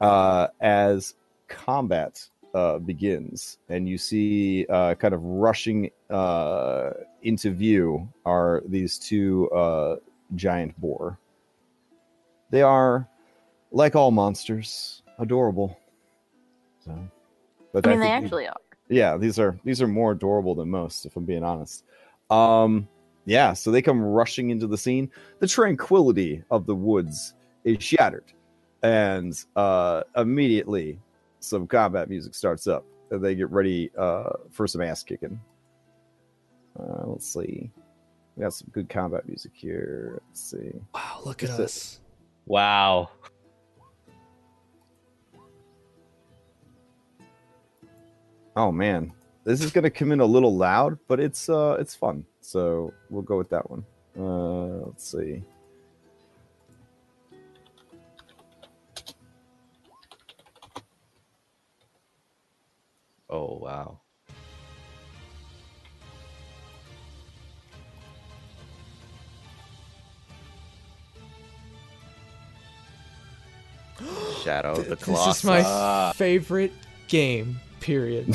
uh, 0.00 0.48
as 0.60 1.14
combat 1.48 2.28
uh, 2.54 2.78
begins, 2.78 3.58
and 3.68 3.88
you 3.88 3.98
see 3.98 4.66
uh, 4.70 4.94
kind 4.94 5.14
of 5.14 5.22
rushing 5.22 5.90
uh, 6.10 6.90
into 7.22 7.50
view 7.50 8.08
are 8.24 8.62
these 8.66 8.98
two 8.98 9.50
uh, 9.50 9.96
giant 10.34 10.78
boar. 10.80 11.18
They 12.50 12.62
are, 12.62 13.06
like 13.70 13.94
all 13.94 14.10
monsters, 14.10 15.02
adorable. 15.18 15.78
So, 16.84 16.96
but 17.72 17.86
I 17.86 17.90
mean, 17.90 18.00
they 18.00 18.06
think- 18.06 18.24
actually 18.24 18.48
are. 18.48 18.56
yeah, 18.88 19.16
these 19.16 19.38
are 19.38 19.58
these 19.64 19.82
are 19.82 19.88
more 19.88 20.12
adorable 20.12 20.54
than 20.54 20.70
most, 20.70 21.04
if 21.06 21.16
I'm 21.16 21.24
being 21.24 21.44
honest. 21.44 21.84
Um, 22.30 22.88
yeah, 23.26 23.52
so 23.52 23.70
they 23.70 23.82
come 23.82 24.00
rushing 24.00 24.50
into 24.50 24.66
the 24.66 24.78
scene. 24.78 25.10
The 25.40 25.46
tranquility 25.46 26.42
of 26.50 26.64
the 26.64 26.74
woods 26.74 27.34
is 27.64 27.82
shattered, 27.82 28.32
and 28.82 29.38
uh, 29.54 30.04
immediately 30.16 30.98
some 31.40 31.66
combat 31.66 32.08
music 32.08 32.34
starts 32.34 32.66
up. 32.66 32.84
And 33.10 33.24
they 33.24 33.34
get 33.34 33.50
ready 33.50 33.90
uh, 33.96 34.30
for 34.50 34.66
some 34.66 34.82
ass 34.82 35.02
kicking. 35.02 35.40
Uh, 36.78 37.06
let's 37.06 37.26
see. 37.26 37.70
We 38.36 38.42
got 38.42 38.52
some 38.52 38.68
good 38.72 38.88
combat 38.88 39.26
music 39.26 39.52
here. 39.54 40.20
Let's 40.28 40.50
see. 40.50 40.72
Wow, 40.94 41.20
look 41.24 41.42
at 41.42 41.50
it- 41.50 41.60
us. 41.60 42.00
Wow. 42.46 43.10
Oh 48.56 48.72
man, 48.72 49.12
this 49.44 49.62
is 49.62 49.70
gonna 49.70 49.90
come 49.90 50.12
in 50.12 50.20
a 50.20 50.24
little 50.24 50.56
loud, 50.56 50.98
but 51.06 51.20
it's 51.20 51.48
uh 51.48 51.76
it's 51.78 51.94
fun. 51.94 52.24
So 52.40 52.92
we'll 53.08 53.22
go 53.22 53.38
with 53.38 53.50
that 53.50 53.68
one. 53.70 53.84
Uh, 54.18 54.86
let's 54.86 55.08
see. 55.10 55.42
Oh 63.30 63.58
wow. 63.60 64.00
Shadow 74.44 74.72
of 74.76 74.88
the 74.88 74.96
Colossus. 74.96 75.26
This 75.26 75.38
is 75.38 75.44
my 75.44 75.62
Ah. 75.64 76.12
favorite 76.14 76.72
game. 77.08 77.60
Period. 77.80 78.26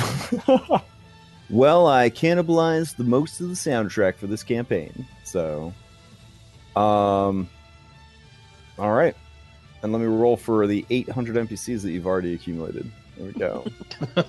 well, 1.50 1.88
I 1.88 2.10
cannibalized 2.10 2.96
the 2.96 3.04
most 3.04 3.42
of 3.42 3.50
the 3.50 3.56
soundtrack 3.56 4.16
for 4.18 4.28
this 4.28 4.42
campaign. 4.44 5.06
So, 5.26 5.74
um, 6.76 7.50
all 8.78 8.92
right. 8.92 9.16
And 9.82 9.92
let 9.92 10.00
me 10.00 10.08
roll 10.08 10.38
for 10.38 10.66
the 10.66 10.86
800 10.90 11.36
NPCs 11.36 11.82
that 11.82 11.92
you've 11.92 12.08
already 12.08 12.34
accumulated. 12.34 12.90
There 13.18 13.28
we 13.28 13.34
go. 13.34 13.66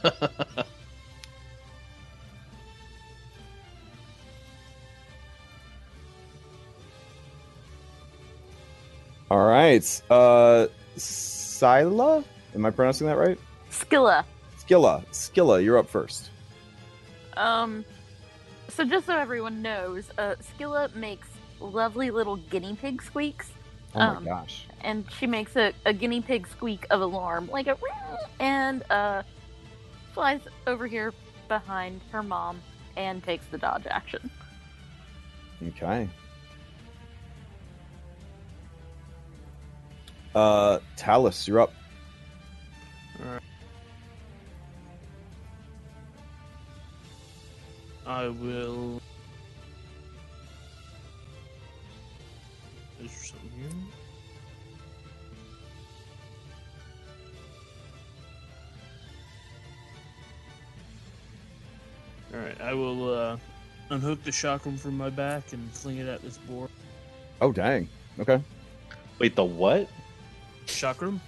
all 9.30 9.46
right. 9.46 10.02
Uh, 10.10 10.66
Scylla? 10.96 12.24
Am 12.54 12.66
I 12.66 12.70
pronouncing 12.70 13.06
that 13.06 13.16
right? 13.16 13.38
Skilla. 13.70 14.24
Skilla. 14.58 15.04
Skilla, 15.10 15.62
you're 15.62 15.78
up 15.78 15.88
first. 15.88 16.30
Um, 17.36 17.84
so 18.68 18.84
just 18.84 19.06
so 19.06 19.16
everyone 19.16 19.62
knows, 19.62 20.10
uh, 20.18 20.36
Skilla 20.40 20.94
makes 20.94 21.28
lovely 21.60 22.10
little 22.10 22.36
guinea 22.36 22.76
pig 22.80 23.02
squeaks, 23.02 23.50
Oh 23.94 23.98
my 24.00 24.06
Um, 24.06 24.24
gosh. 24.24 24.66
and 24.80 25.04
she 25.18 25.26
makes 25.26 25.56
a, 25.56 25.72
a 25.86 25.92
guinea 25.92 26.20
pig 26.20 26.46
squeak 26.48 26.86
of 26.90 27.00
alarm, 27.00 27.48
like 27.50 27.66
a 27.66 27.76
and 28.40 28.82
uh, 28.90 29.22
flies 30.12 30.40
over 30.66 30.86
here 30.86 31.12
behind 31.48 32.00
her 32.10 32.22
mom 32.22 32.60
and 32.96 33.22
takes 33.22 33.46
the 33.46 33.58
dodge 33.58 33.86
action. 33.88 34.30
Okay. 35.68 36.08
Uh, 40.34 40.80
Talus, 40.96 41.46
you're 41.46 41.60
up. 41.60 41.72
I 48.06 48.28
will. 48.28 49.00
Alright, 62.34 62.60
I 62.60 62.74
will 62.74 63.14
uh, 63.14 63.36
unhook 63.90 64.22
the 64.24 64.30
chakram 64.30 64.78
from 64.78 64.96
my 64.96 65.10
back 65.10 65.52
and 65.52 65.70
fling 65.72 65.98
it 65.98 66.08
at 66.08 66.22
this 66.22 66.38
boar. 66.38 66.68
Oh, 67.40 67.52
dang. 67.52 67.88
Okay. 68.18 68.42
Wait, 69.18 69.36
the 69.36 69.44
what? 69.44 69.88
Chakram? 70.66 71.20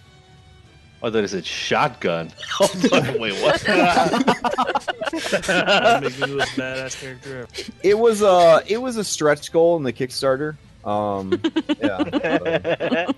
Oh, 1.03 1.09
I 1.09 1.11
thought 1.11 1.25
it 1.25 1.29
said 1.29 1.47
shotgun. 1.47 2.33
Oh, 2.61 2.67
fuck, 2.67 3.19
Wait, 3.19 3.35
what? 3.43 3.61
That'd 5.47 6.03
make 6.03 6.21
me 6.21 6.27
the 6.27 6.37
most 6.37 6.57
badass 6.57 7.01
character 7.01 7.41
ever. 7.41 7.49
It 7.83 7.99
was 7.99 8.23
uh 8.23 8.63
it 8.67 8.79
was 8.79 8.97
a 8.97 9.05
stretch 9.05 9.53
goal 9.53 9.77
in 9.77 9.83
the 9.83 9.93
Kickstarter. 9.93 10.57
Um, 10.85 11.39
yeah. 11.81 13.13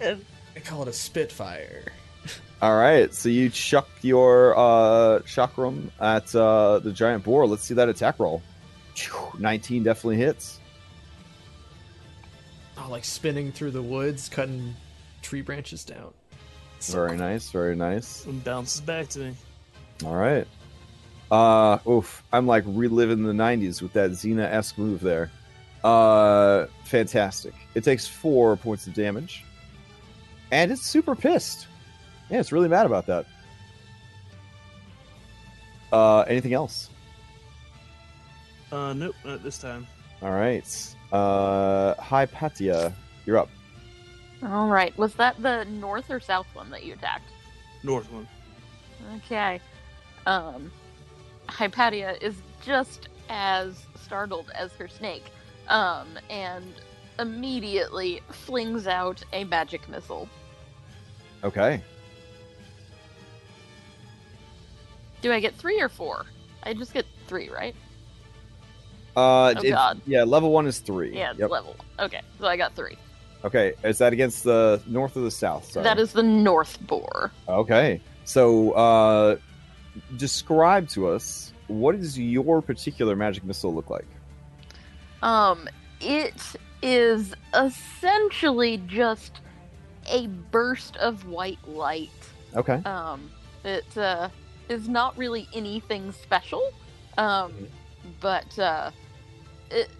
I 0.00 0.60
call 0.60 0.82
it 0.82 0.88
a 0.88 0.92
Spitfire. 0.92 1.92
All 2.62 2.76
right. 2.76 3.12
So 3.12 3.28
you 3.28 3.50
chuck 3.50 3.88
your 4.02 4.56
uh 4.56 5.20
chakram 5.20 5.90
at 6.00 6.34
uh 6.34 6.78
the 6.78 6.92
giant 6.92 7.24
boar. 7.24 7.46
Let's 7.46 7.64
see 7.64 7.74
that 7.74 7.88
attack 7.88 8.18
roll. 8.18 8.42
19 9.38 9.82
definitely 9.82 10.16
hits. 10.16 10.60
Oh, 12.78 12.88
like 12.90 13.04
spinning 13.04 13.52
through 13.52 13.72
the 13.72 13.82
woods, 13.82 14.28
cutting 14.28 14.74
tree 15.22 15.42
branches 15.42 15.84
down. 15.84 16.12
So 16.80 16.94
Very 16.94 17.16
nice. 17.16 17.50
Very 17.50 17.76
nice. 17.76 18.24
And 18.26 18.42
bounces 18.44 18.80
back 18.80 19.08
to 19.10 19.18
me. 19.20 19.34
All 20.04 20.16
right. 20.16 20.46
Uh, 21.30 21.78
oof. 21.88 22.22
I'm 22.32 22.46
like 22.46 22.64
reliving 22.66 23.22
the 23.24 23.32
90s 23.32 23.80
with 23.80 23.92
that 23.94 24.10
Xena 24.10 24.44
esque 24.44 24.78
move 24.78 25.00
there. 25.00 25.30
Uh, 25.82 26.66
fantastic. 26.84 27.54
It 27.74 27.84
takes 27.84 28.06
four 28.06 28.56
points 28.56 28.86
of 28.86 28.94
damage. 28.94 29.44
And 30.50 30.70
it's 30.70 30.82
super 30.82 31.14
pissed. 31.14 31.66
Yeah, 32.30 32.40
it's 32.40 32.52
really 32.52 32.68
mad 32.68 32.86
about 32.86 33.06
that. 33.06 33.26
Uh, 35.92 36.20
anything 36.22 36.54
else? 36.54 36.90
Uh, 38.72 38.92
nope, 38.92 39.14
not 39.24 39.42
this 39.42 39.58
time. 39.58 39.86
All 40.22 40.32
right. 40.32 40.94
Uh, 41.12 41.94
Hypatia, 41.94 42.92
you're 43.26 43.38
up. 43.38 43.48
All 44.42 44.68
right, 44.68 44.96
was 44.98 45.14
that 45.14 45.40
the 45.40 45.64
north 45.64 46.10
or 46.10 46.20
south 46.20 46.46
one 46.54 46.70
that 46.70 46.84
you 46.84 46.94
attacked? 46.94 47.30
North 47.82 48.10
one. 48.10 48.26
Okay. 49.16 49.60
Um, 50.26 50.70
Hypatia 51.48 52.24
is 52.24 52.34
just 52.62 53.08
as 53.28 53.86
startled 54.02 54.50
as 54.54 54.72
her 54.72 54.88
snake, 54.88 55.30
um, 55.68 56.08
and 56.30 56.74
immediately 57.18 58.20
flings 58.30 58.86
out 58.86 59.22
a 59.32 59.44
magic 59.44 59.88
missile. 59.88 60.28
Okay. 61.44 61.82
Do 65.24 65.32
I 65.32 65.40
get 65.40 65.54
three 65.54 65.80
or 65.80 65.88
four? 65.88 66.26
I 66.64 66.74
just 66.74 66.92
get 66.92 67.06
three, 67.28 67.48
right? 67.48 67.74
Uh, 69.16 69.54
Oh, 69.56 69.60
it- 69.62 69.70
God. 69.70 70.02
yeah, 70.06 70.22
level 70.22 70.50
one 70.52 70.66
is 70.66 70.80
three. 70.80 71.16
Yeah, 71.16 71.30
it's 71.30 71.38
Yep. 71.40 71.48
level. 71.48 71.76
Okay, 71.98 72.20
so 72.38 72.46
I 72.46 72.58
got 72.58 72.76
three. 72.76 72.98
Okay, 73.42 73.72
is 73.82 73.96
that 73.96 74.12
against 74.12 74.44
the 74.44 74.82
north 74.86 75.16
or 75.16 75.20
the 75.20 75.30
south? 75.30 75.72
Sorry. 75.72 75.82
That 75.82 75.98
is 75.98 76.12
the 76.12 76.22
north 76.22 76.78
boar. 76.86 77.32
Okay. 77.48 78.02
So, 78.24 78.72
uh, 78.72 79.36
describe 80.18 80.90
to 80.90 81.08
us 81.08 81.54
what 81.68 81.98
does 81.98 82.18
your 82.18 82.60
particular 82.60 83.16
magic 83.16 83.44
missile 83.44 83.74
look 83.74 83.88
like? 83.88 84.06
Um, 85.22 85.70
it 86.02 86.34
is 86.82 87.32
essentially 87.54 88.76
just 88.86 89.40
a 90.06 90.26
burst 90.26 90.98
of 90.98 91.26
white 91.28 91.66
light. 91.66 92.10
Okay. 92.54 92.82
Um, 92.84 93.30
it's 93.64 93.96
uh, 93.96 94.28
is 94.68 94.88
not 94.88 95.16
really 95.18 95.48
anything 95.54 96.12
special, 96.12 96.70
um, 97.18 97.52
but 98.20 98.58
uh, 98.58 98.90
it 99.70 99.90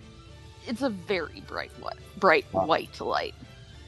it's 0.66 0.82
a 0.82 0.90
very 0.90 1.42
bright 1.46 1.70
white, 1.80 1.98
bright 2.18 2.46
Wow. 2.52 2.66
white 2.66 3.00
light. 3.00 3.34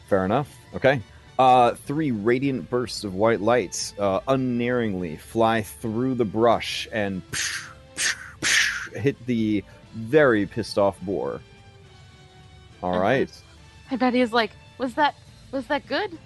Fair 0.09 0.25
enough. 0.25 0.55
Okay. 0.75 1.01
Uh, 1.39 1.75
three 1.75 2.11
radiant 2.13 2.69
bursts 2.71 3.05
of 3.05 3.15
white 3.15 3.41
lights 3.41 3.93
uh, 3.99 4.21
unerringly 4.29 5.17
fly 5.17 5.63
through 5.63 6.15
the 6.15 6.25
brush 6.25 6.89
and 6.93 7.23
psh 7.31 8.95
hit 8.97 9.17
the 9.27 9.63
very 9.95 10.47
pissed 10.47 10.79
off 10.79 10.99
boar. 11.03 11.41
All 12.83 12.95
Mhm. 12.95 13.01
right. 13.01 13.43
I 13.91 13.97
bet 13.97 14.15
he's 14.15 14.33
like, 14.33 14.51
was 14.79 14.95
that 14.95 15.15
was 15.53 15.67
that 15.67 15.87
good? 15.87 16.19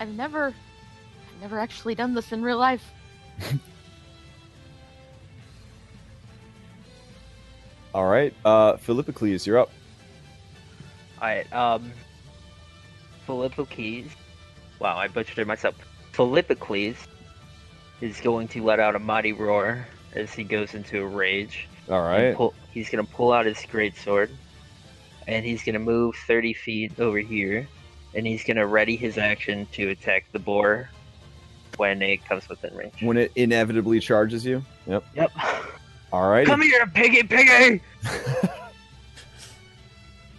I've 0.00 0.08
never, 0.14 0.46
I've 0.48 1.40
never 1.40 1.58
actually 1.58 1.94
done 1.94 2.14
this 2.14 2.32
in 2.32 2.42
real 2.42 2.58
life. 2.58 2.84
All 7.94 8.06
right. 8.06 8.34
Uh, 8.44 8.76
Philippocles, 8.76 9.46
you're 9.46 9.58
up. 9.58 9.70
Alright, 11.18 11.50
um. 11.52 11.92
Philippocles. 13.24 14.06
Wow, 14.80 14.98
I 14.98 15.08
butchered 15.08 15.38
it 15.38 15.46
myself. 15.46 15.76
Philippocles 16.12 16.96
is 18.00 18.20
going 18.20 18.48
to 18.48 18.62
let 18.62 18.80
out 18.80 18.96
a 18.96 18.98
mighty 18.98 19.32
roar 19.32 19.86
as 20.14 20.34
he 20.34 20.44
goes 20.44 20.74
into 20.74 21.02
a 21.02 21.06
rage. 21.06 21.68
All 21.88 22.02
right. 22.02 22.34
Pull, 22.34 22.52
he's 22.72 22.90
going 22.90 23.04
to 23.06 23.12
pull 23.12 23.32
out 23.32 23.46
his 23.46 23.64
great 23.70 23.96
sword, 23.96 24.30
And 25.26 25.44
he's 25.46 25.62
going 25.62 25.74
to 25.74 25.78
move 25.78 26.16
30 26.26 26.52
feet 26.52 26.98
over 26.98 27.18
here. 27.18 27.66
And 28.14 28.26
he's 28.26 28.44
going 28.44 28.56
to 28.56 28.66
ready 28.66 28.96
his 28.96 29.18
action 29.18 29.66
to 29.72 29.88
attack 29.90 30.26
the 30.32 30.38
boar 30.38 30.90
when 31.76 32.02
it 32.02 32.24
comes 32.28 32.48
within 32.48 32.74
range. 32.76 32.94
When 33.00 33.16
it 33.16 33.32
inevitably 33.34 34.00
charges 34.00 34.44
you. 34.44 34.64
Yep. 34.86 35.04
Yep. 35.14 35.30
All 36.14 36.28
right. 36.28 36.46
Come 36.46 36.62
here, 36.62 36.86
piggy 36.86 37.24
piggy! 37.24 37.82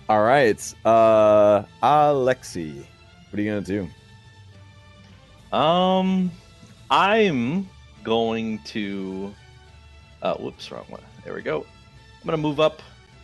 All 0.09 0.23
right. 0.23 0.73
Uh, 0.85 1.63
Alexi, 1.83 2.85
what 3.29 3.37
are 3.37 3.41
you 3.41 3.51
gonna 3.51 3.89
do? 5.51 5.51
Um, 5.51 6.31
I'm 6.89 7.67
going 8.05 8.59
to. 8.67 9.35
Uh, 10.21 10.35
whoops, 10.35 10.71
wrong 10.71 10.85
one. 10.87 11.01
There 11.25 11.33
we 11.33 11.41
go. 11.41 11.65
I'm 12.21 12.25
gonna 12.25 12.37
move 12.37 12.61
up 12.61 12.81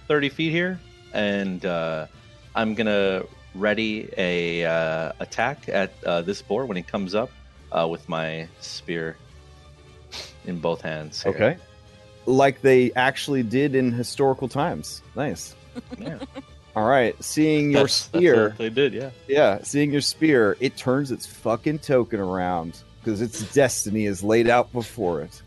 30 0.09 0.27
feet 0.27 0.51
here, 0.51 0.77
and 1.13 1.65
uh, 1.65 2.07
I'm 2.53 2.75
gonna 2.75 3.23
ready 3.55 4.09
a 4.17 4.65
uh, 4.65 5.13
attack 5.21 5.69
at 5.69 5.93
uh, 6.03 6.21
this 6.21 6.41
boar 6.41 6.65
when 6.65 6.75
he 6.75 6.83
comes 6.83 7.15
up 7.15 7.31
uh, 7.71 7.88
with 7.89 8.09
my 8.09 8.49
spear. 8.59 9.15
in 10.43 10.59
both 10.59 10.81
hands. 10.81 11.23
here. 11.23 11.33
Okay. 11.33 11.57
Like 12.25 12.61
they 12.61 12.91
actually 12.93 13.43
did 13.43 13.75
in 13.75 13.91
historical 13.91 14.48
times. 14.48 15.01
Nice. 15.16 15.56
Yeah. 15.98 16.17
All 16.75 16.88
right. 16.88 17.22
Seeing 17.24 17.72
your 17.72 17.82
That's- 17.82 18.08
that's 18.08 18.17
spear. 18.24 18.50
what 18.50 18.58
they 18.58 18.69
did, 18.69 18.93
yeah. 18.93 19.09
Yeah, 19.27 19.59
seeing 19.64 19.91
your 19.91 20.01
spear, 20.01 20.56
it 20.59 20.75
turns 20.77 21.11
its 21.11 21.25
fucking 21.25 21.80
token 21.80 22.19
around 22.19 22.83
because 23.00 23.22
its 23.22 23.41
destiny 23.53 24.06
is 24.06 24.24
laid 24.24 24.50
out 24.50 24.72
before 24.74 25.22
it. 25.22 25.41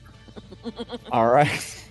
All 1.12 1.28
right. 1.28 1.85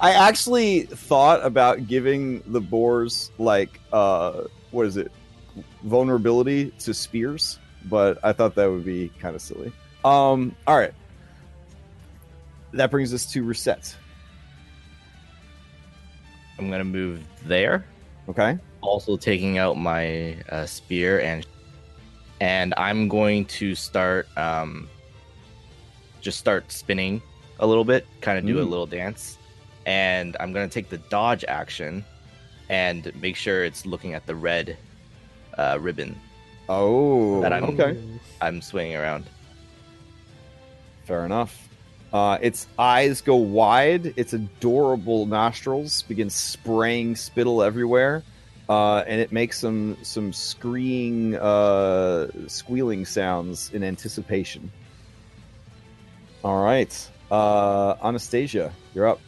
I 0.00 0.12
actually 0.12 0.82
thought 0.82 1.44
about 1.44 1.86
giving 1.86 2.42
the 2.46 2.60
boars 2.60 3.30
like 3.38 3.80
uh 3.92 4.44
what 4.70 4.86
is 4.86 4.96
it? 4.96 5.12
Vulnerability 5.84 6.70
to 6.80 6.94
spears, 6.94 7.58
but 7.84 8.18
I 8.24 8.32
thought 8.32 8.54
that 8.56 8.66
would 8.70 8.84
be 8.84 9.10
kind 9.20 9.34
of 9.36 9.42
silly. 9.42 9.72
Um 10.04 10.54
all 10.66 10.76
right. 10.78 10.92
That 12.72 12.90
brings 12.90 13.12
us 13.12 13.26
to 13.32 13.42
reset. 13.42 13.94
I'm 16.58 16.70
gonna 16.70 16.84
move 16.84 17.22
there. 17.44 17.84
Okay? 18.28 18.58
Also 18.80 19.16
taking 19.16 19.58
out 19.58 19.76
my 19.76 20.36
uh, 20.48 20.66
spear 20.66 21.20
and 21.20 21.46
and 22.40 22.74
I'm 22.76 23.08
going 23.08 23.44
to 23.46 23.74
start 23.74 24.26
um 24.36 24.88
just 26.20 26.38
start 26.38 26.70
spinning 26.70 27.20
a 27.58 27.66
little 27.66 27.84
bit, 27.84 28.06
kind 28.20 28.38
of 28.38 28.46
do 28.46 28.58
a 28.60 28.64
Mm. 28.64 28.70
little 28.70 28.86
dance, 28.86 29.38
and 29.86 30.36
I'm 30.40 30.52
gonna 30.52 30.68
take 30.68 30.88
the 30.88 30.98
dodge 30.98 31.44
action 31.48 32.04
and 32.68 33.12
make 33.20 33.36
sure 33.36 33.64
it's 33.64 33.84
looking 33.86 34.14
at 34.14 34.26
the 34.26 34.34
red 34.34 34.76
uh, 35.58 35.78
ribbon 35.80 36.18
Oh, 36.68 37.40
That 37.42 37.52
I'm- 37.52 37.64
okay. 37.78 38.00
I'm 38.40 38.62
swinging 38.62 38.96
around. 38.96 39.26
Fair 41.04 41.26
enough. 41.26 41.68
Uh, 42.12 42.38
its 42.42 42.66
eyes 42.78 43.20
go 43.20 43.36
wide. 43.36 44.12
Its 44.16 44.34
adorable 44.34 45.24
nostrils 45.26 46.02
begin 46.02 46.28
spraying 46.28 47.16
spittle 47.16 47.62
everywhere, 47.62 48.22
uh, 48.68 48.98
and 49.06 49.20
it 49.20 49.32
makes 49.32 49.58
some 49.58 49.96
some 50.02 50.32
screeing, 50.32 51.34
uh, 51.36 52.28
squealing 52.48 53.06
sounds 53.06 53.70
in 53.72 53.82
anticipation. 53.82 54.70
All 56.44 56.62
right, 56.62 57.10
uh, 57.30 57.94
Anastasia, 58.02 58.72
you're 58.94 59.06
up. 59.08 59.20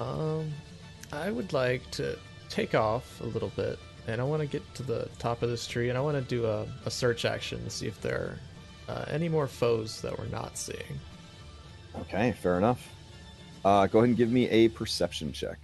Um, 0.00 0.50
I 1.12 1.30
would 1.30 1.52
like 1.52 1.88
to 1.92 2.18
take 2.48 2.74
off 2.74 3.20
a 3.20 3.26
little 3.26 3.52
bit, 3.54 3.78
and 4.08 4.20
I 4.20 4.24
want 4.24 4.40
to 4.40 4.48
get 4.48 4.62
to 4.74 4.82
the 4.82 5.08
top 5.18 5.42
of 5.42 5.50
this 5.50 5.66
tree, 5.66 5.90
and 5.90 5.98
I 5.98 6.00
want 6.00 6.16
to 6.16 6.22
do 6.22 6.46
a, 6.46 6.66
a 6.86 6.90
search 6.90 7.24
action 7.24 7.62
to 7.62 7.70
see 7.70 7.86
if 7.86 8.00
there 8.00 8.38
are 8.88 8.94
uh, 8.94 9.04
any 9.08 9.28
more 9.28 9.46
foes 9.46 10.00
that 10.00 10.18
we're 10.18 10.26
not 10.26 10.58
seeing. 10.58 10.98
Okay, 12.02 12.32
fair 12.32 12.58
enough. 12.58 12.88
Uh, 13.64 13.86
go 13.86 13.98
ahead 13.98 14.08
and 14.08 14.16
give 14.16 14.30
me 14.30 14.48
a 14.48 14.68
perception 14.68 15.32
check. 15.32 15.58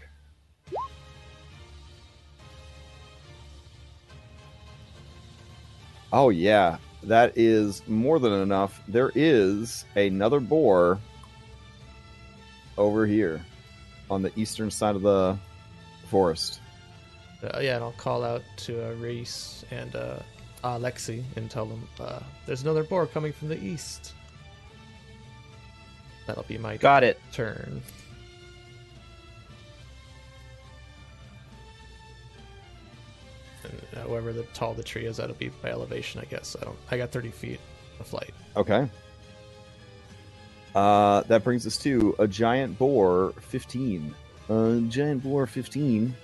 Oh 6.13 6.31
yeah, 6.31 6.79
that 7.03 7.33
is 7.37 7.87
more 7.89 8.19
than 8.19 8.33
enough. 8.33 8.81
There 8.89 9.13
is 9.15 9.85
another 9.97 10.41
boar 10.41 10.99
over 12.79 13.07
here 13.07 13.45
on 14.11 14.23
the 14.23 14.33
eastern 14.39 14.71
side 14.71 14.95
of 14.95 15.03
the 15.03 15.37
forest. 16.09 16.61
Uh, 17.43 17.59
yeah, 17.61 17.77
and 17.77 17.85
I'll 17.85 17.93
call 17.93 18.25
out 18.25 18.43
to 18.59 18.89
uh, 18.91 18.95
Reese 18.95 19.65
and 19.71 19.95
uh, 19.95 20.19
Alexi 20.65 21.23
and 21.37 21.51
tell 21.51 21.67
them 21.67 21.87
uh, 22.01 22.21
there's 22.47 22.63
another 22.63 22.85
boar 22.85 23.07
coming 23.07 23.33
from 23.33 23.49
the 23.49 23.63
east. 23.63 24.15
That'll 26.27 26.43
be 26.45 26.59
my 26.59 26.77
Got 26.77 27.05
it. 27.05 27.21
turn. 27.33 27.83
And 33.65 33.81
however 33.95 34.33
the 34.33 34.43
tall 34.55 34.75
the 34.75 34.83
tree 34.83 35.07
is, 35.07 35.17
that'll 35.17 35.35
be 35.37 35.49
by 35.63 35.71
elevation, 35.71 36.21
I 36.21 36.25
guess. 36.25 36.57
I 36.61 36.65
don't. 36.65 36.79
I 36.91 36.97
got 36.97 37.11
30 37.11 37.31
feet 37.31 37.61
of 38.01 38.07
flight. 38.07 38.31
Okay. 38.57 38.89
Uh, 40.75 41.23
that 41.23 41.43
brings 41.43 41.67
us 41.67 41.77
to 41.79 42.15
a 42.19 42.29
giant 42.29 42.79
boar 42.79 43.33
15. 43.41 44.15
Uh, 44.49 44.79
giant 44.89 45.23
boar 45.23 45.47
15. 45.47 46.15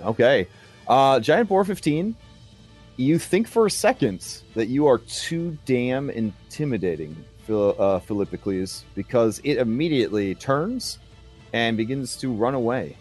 Okay. 0.00 0.46
Uh, 0.86 1.20
giant 1.20 1.48
boar 1.48 1.64
15. 1.64 2.14
You 2.96 3.18
think 3.18 3.48
for 3.48 3.66
a 3.66 3.70
second 3.70 4.42
that 4.54 4.68
you 4.68 4.86
are 4.86 4.98
too 4.98 5.56
damn 5.64 6.10
intimidating, 6.10 7.16
uh, 7.50 7.98
Philippocles, 8.00 8.84
because 8.94 9.40
it 9.44 9.58
immediately 9.58 10.34
turns 10.34 10.98
and 11.52 11.76
begins 11.76 12.16
to 12.16 12.32
run 12.32 12.54
away. 12.54 12.96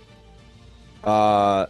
Uh, 1.04 1.66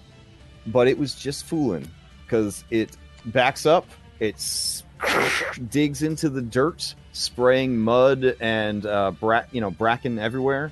but 0.67 0.87
it 0.87 0.97
was 0.97 1.15
just 1.15 1.45
fooling 1.45 1.87
because 2.25 2.63
it 2.69 2.95
backs 3.25 3.65
up, 3.65 3.85
it 4.19 4.83
digs 5.69 6.03
into 6.03 6.29
the 6.29 6.41
dirt, 6.41 6.93
spraying 7.11 7.77
mud 7.77 8.35
and 8.39 8.85
uh, 8.85 9.11
bra- 9.11 9.45
you 9.51 9.61
know 9.61 9.71
bracken 9.71 10.19
everywhere. 10.19 10.71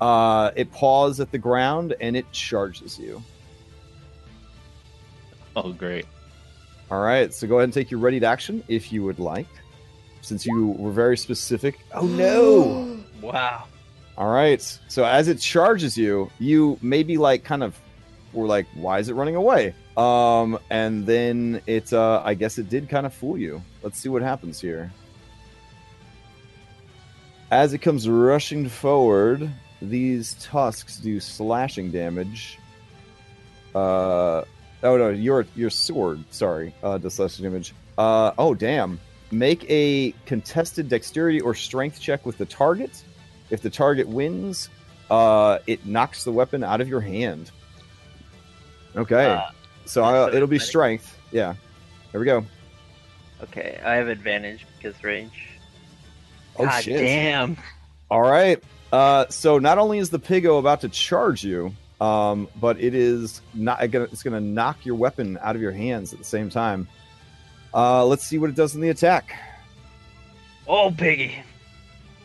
Uh, 0.00 0.50
it 0.56 0.70
paws 0.72 1.20
at 1.20 1.30
the 1.30 1.38
ground 1.38 1.94
and 2.00 2.16
it 2.16 2.30
charges 2.32 2.98
you. 2.98 3.22
Oh, 5.54 5.72
great. 5.72 6.06
All 6.90 7.00
right, 7.00 7.32
so 7.32 7.46
go 7.46 7.56
ahead 7.56 7.64
and 7.64 7.72
take 7.72 7.90
your 7.90 7.98
ready 7.98 8.20
to 8.20 8.26
action 8.26 8.62
if 8.68 8.92
you 8.92 9.02
would 9.02 9.18
like, 9.18 9.48
since 10.26 10.44
you 10.44 10.68
were 10.78 10.90
very 10.90 11.16
specific. 11.16 11.80
Oh 11.92 12.06
no! 12.06 12.92
Wow. 13.22 13.64
All 14.18 14.28
right, 14.30 14.60
so 14.88 15.04
as 15.04 15.26
it 15.26 15.40
charges 15.40 15.96
you, 15.96 16.30
you 16.38 16.78
maybe 16.82 17.16
like 17.16 17.44
kind 17.44 17.62
of 17.62 17.78
were 18.32 18.46
like, 18.46 18.66
"Why 18.74 18.98
is 18.98 19.08
it 19.08 19.14
running 19.14 19.36
away?" 19.36 19.74
Um, 19.96 20.58
and 20.70 21.06
then 21.06 21.62
it, 21.66 21.92
uh, 21.92 22.22
I 22.24 22.34
guess 22.34 22.58
it 22.58 22.68
did 22.68 22.88
kind 22.88 23.06
of 23.06 23.14
fool 23.14 23.38
you. 23.38 23.62
Let's 23.82 23.98
see 23.98 24.10
what 24.10 24.22
happens 24.22 24.60
here. 24.60 24.92
As 27.50 27.72
it 27.72 27.78
comes 27.78 28.08
rushing 28.08 28.68
forward, 28.68 29.50
these 29.80 30.34
tusks 30.34 30.98
do 30.98 31.18
slashing 31.18 31.90
damage. 31.90 32.58
Uh, 33.74 34.44
oh 34.82 34.96
no, 34.96 35.08
your 35.08 35.46
your 35.56 35.70
sword, 35.70 36.22
sorry, 36.30 36.74
uh, 36.82 36.98
does 36.98 37.14
slashing 37.14 37.44
damage. 37.44 37.74
Uh, 37.96 38.32
oh 38.38 38.54
damn. 38.54 39.00
Make 39.30 39.64
a 39.68 40.12
contested 40.24 40.88
dexterity 40.88 41.40
or 41.40 41.54
strength 41.54 42.00
check 42.00 42.24
with 42.24 42.38
the 42.38 42.46
target. 42.46 43.02
If 43.50 43.60
the 43.62 43.70
target 43.70 44.08
wins, 44.08 44.68
uh, 45.10 45.58
it 45.66 45.84
knocks 45.86 46.24
the 46.24 46.32
weapon 46.32 46.62
out 46.62 46.80
of 46.80 46.88
your 46.88 47.00
hand. 47.00 47.50
Okay, 48.96 49.32
Uh, 49.32 49.42
so 49.84 50.04
uh, 50.04 50.30
it'll 50.32 50.48
be 50.48 50.58
strength. 50.58 51.18
Yeah, 51.30 51.54
there 52.12 52.20
we 52.20 52.24
go. 52.24 52.44
Okay, 53.42 53.78
I 53.84 53.94
have 53.94 54.08
advantage 54.08 54.66
because 54.76 55.02
range. 55.04 55.48
Oh 56.58 56.64
God 56.64 56.82
shit! 56.82 56.98
damn. 56.98 57.56
All 58.10 58.22
right. 58.22 58.62
Uh, 58.92 59.26
so 59.28 59.58
not 59.58 59.78
only 59.78 59.98
is 59.98 60.10
the 60.10 60.18
pigo 60.18 60.58
about 60.58 60.80
to 60.80 60.88
charge 60.88 61.44
you, 61.44 61.74
um, 62.00 62.48
but 62.60 62.80
it 62.80 62.94
is 62.94 63.42
not. 63.52 63.82
It's 63.82 64.22
going 64.22 64.34
to 64.34 64.40
knock 64.40 64.86
your 64.86 64.94
weapon 64.94 65.38
out 65.42 65.56
of 65.56 65.62
your 65.62 65.72
hands 65.72 66.12
at 66.12 66.18
the 66.18 66.24
same 66.24 66.48
time. 66.48 66.88
Uh, 67.76 68.06
let's 68.06 68.24
see 68.24 68.38
what 68.38 68.48
it 68.48 68.56
does 68.56 68.74
in 68.74 68.80
the 68.80 68.88
attack. 68.88 69.38
Oh, 70.66 70.90
piggy. 70.90 71.36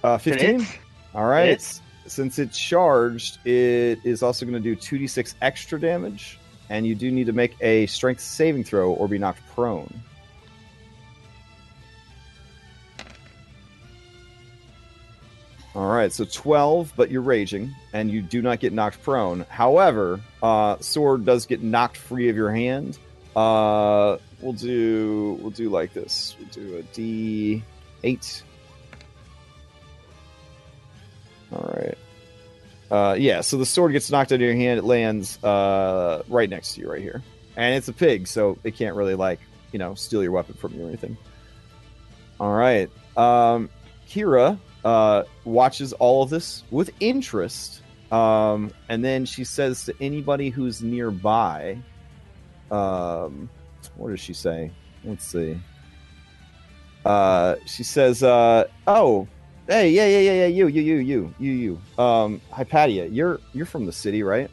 Uh, 0.01 0.17
Fifteen. 0.17 0.65
All 1.13 1.25
right. 1.25 1.61
Since 2.07 2.39
it's 2.39 2.57
charged, 2.57 3.45
it 3.45 3.99
is 4.05 4.23
also 4.23 4.45
going 4.45 4.53
to 4.53 4.61
do 4.61 4.75
two 4.75 4.97
d 4.97 5.07
six 5.07 5.35
extra 5.41 5.79
damage, 5.79 6.39
and 6.69 6.87
you 6.87 6.95
do 6.95 7.11
need 7.11 7.25
to 7.25 7.33
make 7.33 7.55
a 7.61 7.85
strength 7.87 8.21
saving 8.21 8.63
throw 8.63 8.93
or 8.93 9.07
be 9.09 9.19
knocked 9.19 9.41
prone. 9.53 10.01
All 15.73 15.87
right, 15.87 16.11
so 16.11 16.25
12, 16.25 16.93
but 16.97 17.11
you're 17.11 17.21
raging, 17.21 17.73
and 17.93 18.11
you 18.11 18.21
do 18.21 18.41
not 18.41 18.59
get 18.59 18.73
knocked 18.73 19.01
prone. 19.03 19.45
However, 19.47 20.19
uh, 20.43 20.77
sword 20.79 21.25
does 21.25 21.45
get 21.45 21.63
knocked 21.63 21.95
free 21.95 22.27
of 22.27 22.35
your 22.35 22.51
hand. 22.51 22.97
Uh, 23.35 24.17
we'll 24.41 24.53
do 24.53 25.37
we'll 25.41 25.51
do 25.51 25.69
like 25.69 25.93
this. 25.93 26.35
We'll 26.39 26.49
do 26.49 26.77
a 26.77 26.83
D8. 26.83 28.43
All 31.53 31.73
right. 31.75 31.97
Uh, 32.91 33.15
yeah, 33.17 33.39
so 33.39 33.57
the 33.57 33.65
sword 33.65 33.93
gets 33.93 34.11
knocked 34.11 34.33
out 34.33 34.35
of 34.35 34.41
your 34.41 34.53
hand. 34.53 34.77
It 34.77 34.83
lands 34.83 35.41
uh, 35.43 36.23
right 36.27 36.49
next 36.49 36.75
to 36.75 36.81
you, 36.81 36.91
right 36.91 37.01
here, 37.01 37.23
and 37.55 37.73
it's 37.73 37.87
a 37.87 37.93
pig, 37.93 38.27
so 38.27 38.57
it 38.65 38.75
can't 38.75 38.97
really 38.97 39.15
like 39.15 39.39
you 39.71 39.79
know 39.79 39.95
steal 39.95 40.21
your 40.21 40.33
weapon 40.33 40.55
from 40.55 40.73
you 40.73 40.83
or 40.83 40.89
anything. 40.89 41.15
All 42.37 42.51
right, 42.51 42.89
um, 43.15 43.69
Kira 44.09 44.59
uh, 44.83 45.23
watches 45.45 45.93
all 45.93 46.23
of 46.23 46.29
this 46.29 46.65
with 46.69 46.89
interest, 46.99 47.81
um, 48.11 48.73
and 48.89 49.05
then 49.05 49.23
she 49.23 49.45
says 49.45 49.85
to 49.85 49.93
anybody 50.01 50.49
who's 50.49 50.81
nearby, 50.81 51.77
um, 52.71 53.49
"What 53.95 54.09
does 54.09 54.19
she 54.19 54.33
say? 54.33 54.71
Let's 55.03 55.25
see." 55.25 55.59
Uh, 57.05 57.55
she 57.65 57.83
says, 57.83 58.21
uh, 58.21 58.65
"Oh, 58.85 59.27
Hey, 59.71 59.91
yeah, 59.91 60.05
yeah, 60.05 60.19
yeah, 60.19 60.33
yeah. 60.33 60.45
You, 60.47 60.67
you, 60.67 60.81
you, 60.81 60.95
you, 60.97 61.33
you, 61.39 61.51
you. 61.51 62.03
Um, 62.03 62.41
Hypatia, 62.51 63.07
you're 63.07 63.39
you're 63.53 63.65
from 63.65 63.85
the 63.85 63.91
city, 63.93 64.21
right? 64.21 64.49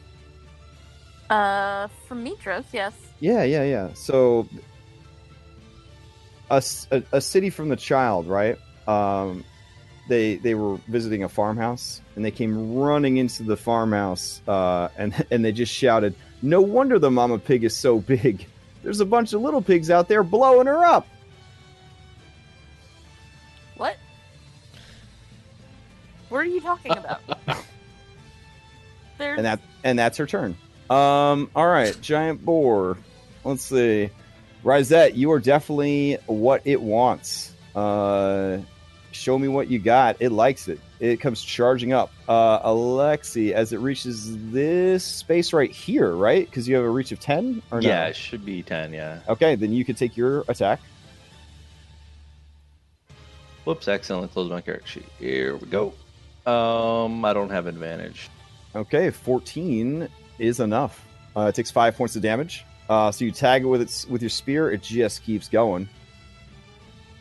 Uh, 1.29 1.87
from 2.07 2.23
Mytros, 2.23 2.63
yes. 2.71 2.93
Yeah, 3.19 3.43
yeah, 3.43 3.63
yeah. 3.63 3.93
So, 3.93 4.47
a 6.49 6.63
a 7.11 7.19
city 7.19 7.49
from 7.49 7.67
the 7.69 7.75
child, 7.75 8.27
right? 8.27 8.57
Um, 8.87 9.43
they 10.07 10.37
they 10.37 10.55
were 10.55 10.77
visiting 10.87 11.23
a 11.23 11.29
farmhouse 11.29 12.01
and 12.15 12.23
they 12.23 12.31
came 12.31 12.75
running 12.75 13.17
into 13.17 13.43
the 13.43 13.57
farmhouse, 13.57 14.41
uh, 14.47 14.87
and 14.97 15.13
and 15.31 15.43
they 15.43 15.51
just 15.51 15.73
shouted, 15.73 16.15
"No 16.41 16.61
wonder 16.61 16.97
the 16.97 17.11
mama 17.11 17.39
pig 17.39 17.63
is 17.63 17.75
so 17.75 17.99
big. 17.99 18.47
There's 18.83 18.99
a 18.99 19.05
bunch 19.05 19.33
of 19.33 19.41
little 19.41 19.61
pigs 19.61 19.89
out 19.89 20.07
there 20.07 20.23
blowing 20.23 20.67
her 20.67 20.85
up." 20.85 21.07
What? 23.77 23.97
What 26.29 26.39
are 26.39 26.45
you 26.45 26.61
talking 26.61 26.91
about? 26.91 27.21
There's 29.17 29.37
and 29.37 29.45
that 29.45 29.59
and 29.83 29.99
that's 29.99 30.17
her 30.17 30.25
turn. 30.25 30.55
Um, 30.89 31.49
all 31.55 31.67
right, 31.67 31.99
giant 32.01 32.43
boar. 32.43 32.97
Let's 33.43 33.63
see, 33.63 34.09
Rosette, 34.63 35.15
you 35.15 35.31
are 35.31 35.39
definitely 35.39 36.17
what 36.25 36.61
it 36.65 36.81
wants. 36.81 37.53
Uh, 37.75 38.59
show 39.11 39.37
me 39.37 39.47
what 39.47 39.69
you 39.69 39.79
got. 39.79 40.17
It 40.19 40.31
likes 40.31 40.67
it. 40.67 40.79
It 40.99 41.21
comes 41.21 41.41
charging 41.41 41.93
up. 41.93 42.11
Uh, 42.27 42.59
Alexi, 42.67 43.53
as 43.53 43.71
it 43.71 43.79
reaches 43.79 44.51
this 44.51 45.03
space 45.03 45.53
right 45.53 45.71
here, 45.71 46.13
right? 46.13 46.45
Because 46.45 46.67
you 46.67 46.75
have 46.75 46.83
a 46.83 46.89
reach 46.89 47.11
of 47.13 47.19
ten, 47.19 47.61
or 47.71 47.81
no? 47.81 47.87
Yeah, 47.87 48.07
it 48.07 48.15
should 48.17 48.45
be 48.45 48.61
10, 48.61 48.93
yeah. 48.93 49.19
Okay, 49.29 49.55
then 49.55 49.71
you 49.71 49.85
could 49.85 49.95
take 49.95 50.17
your 50.17 50.43
attack. 50.49 50.81
Whoops, 53.63 53.87
accidentally 53.87 54.27
closed 54.27 54.51
my 54.51 54.61
character 54.61 54.87
sheet. 54.87 55.05
Here 55.19 55.55
we 55.55 55.67
go. 55.67 55.93
Um, 56.45 57.23
I 57.23 57.33
don't 57.33 57.49
have 57.49 57.67
advantage. 57.67 58.29
Okay, 58.75 59.09
14 59.09 60.09
is 60.37 60.59
enough. 60.59 61.05
Uh, 61.35 61.41
it 61.41 61.55
takes 61.55 61.71
five 61.71 61.95
points 61.95 62.15
of 62.15 62.21
damage. 62.21 62.65
Uh, 62.89 63.11
so 63.11 63.23
you 63.23 63.31
tag 63.31 63.63
it 63.63 63.67
with 63.67 63.81
its 63.81 64.07
with 64.07 64.21
your 64.21 64.29
spear. 64.29 64.71
It 64.71 64.81
just 64.81 65.23
keeps 65.23 65.47
going, 65.47 65.87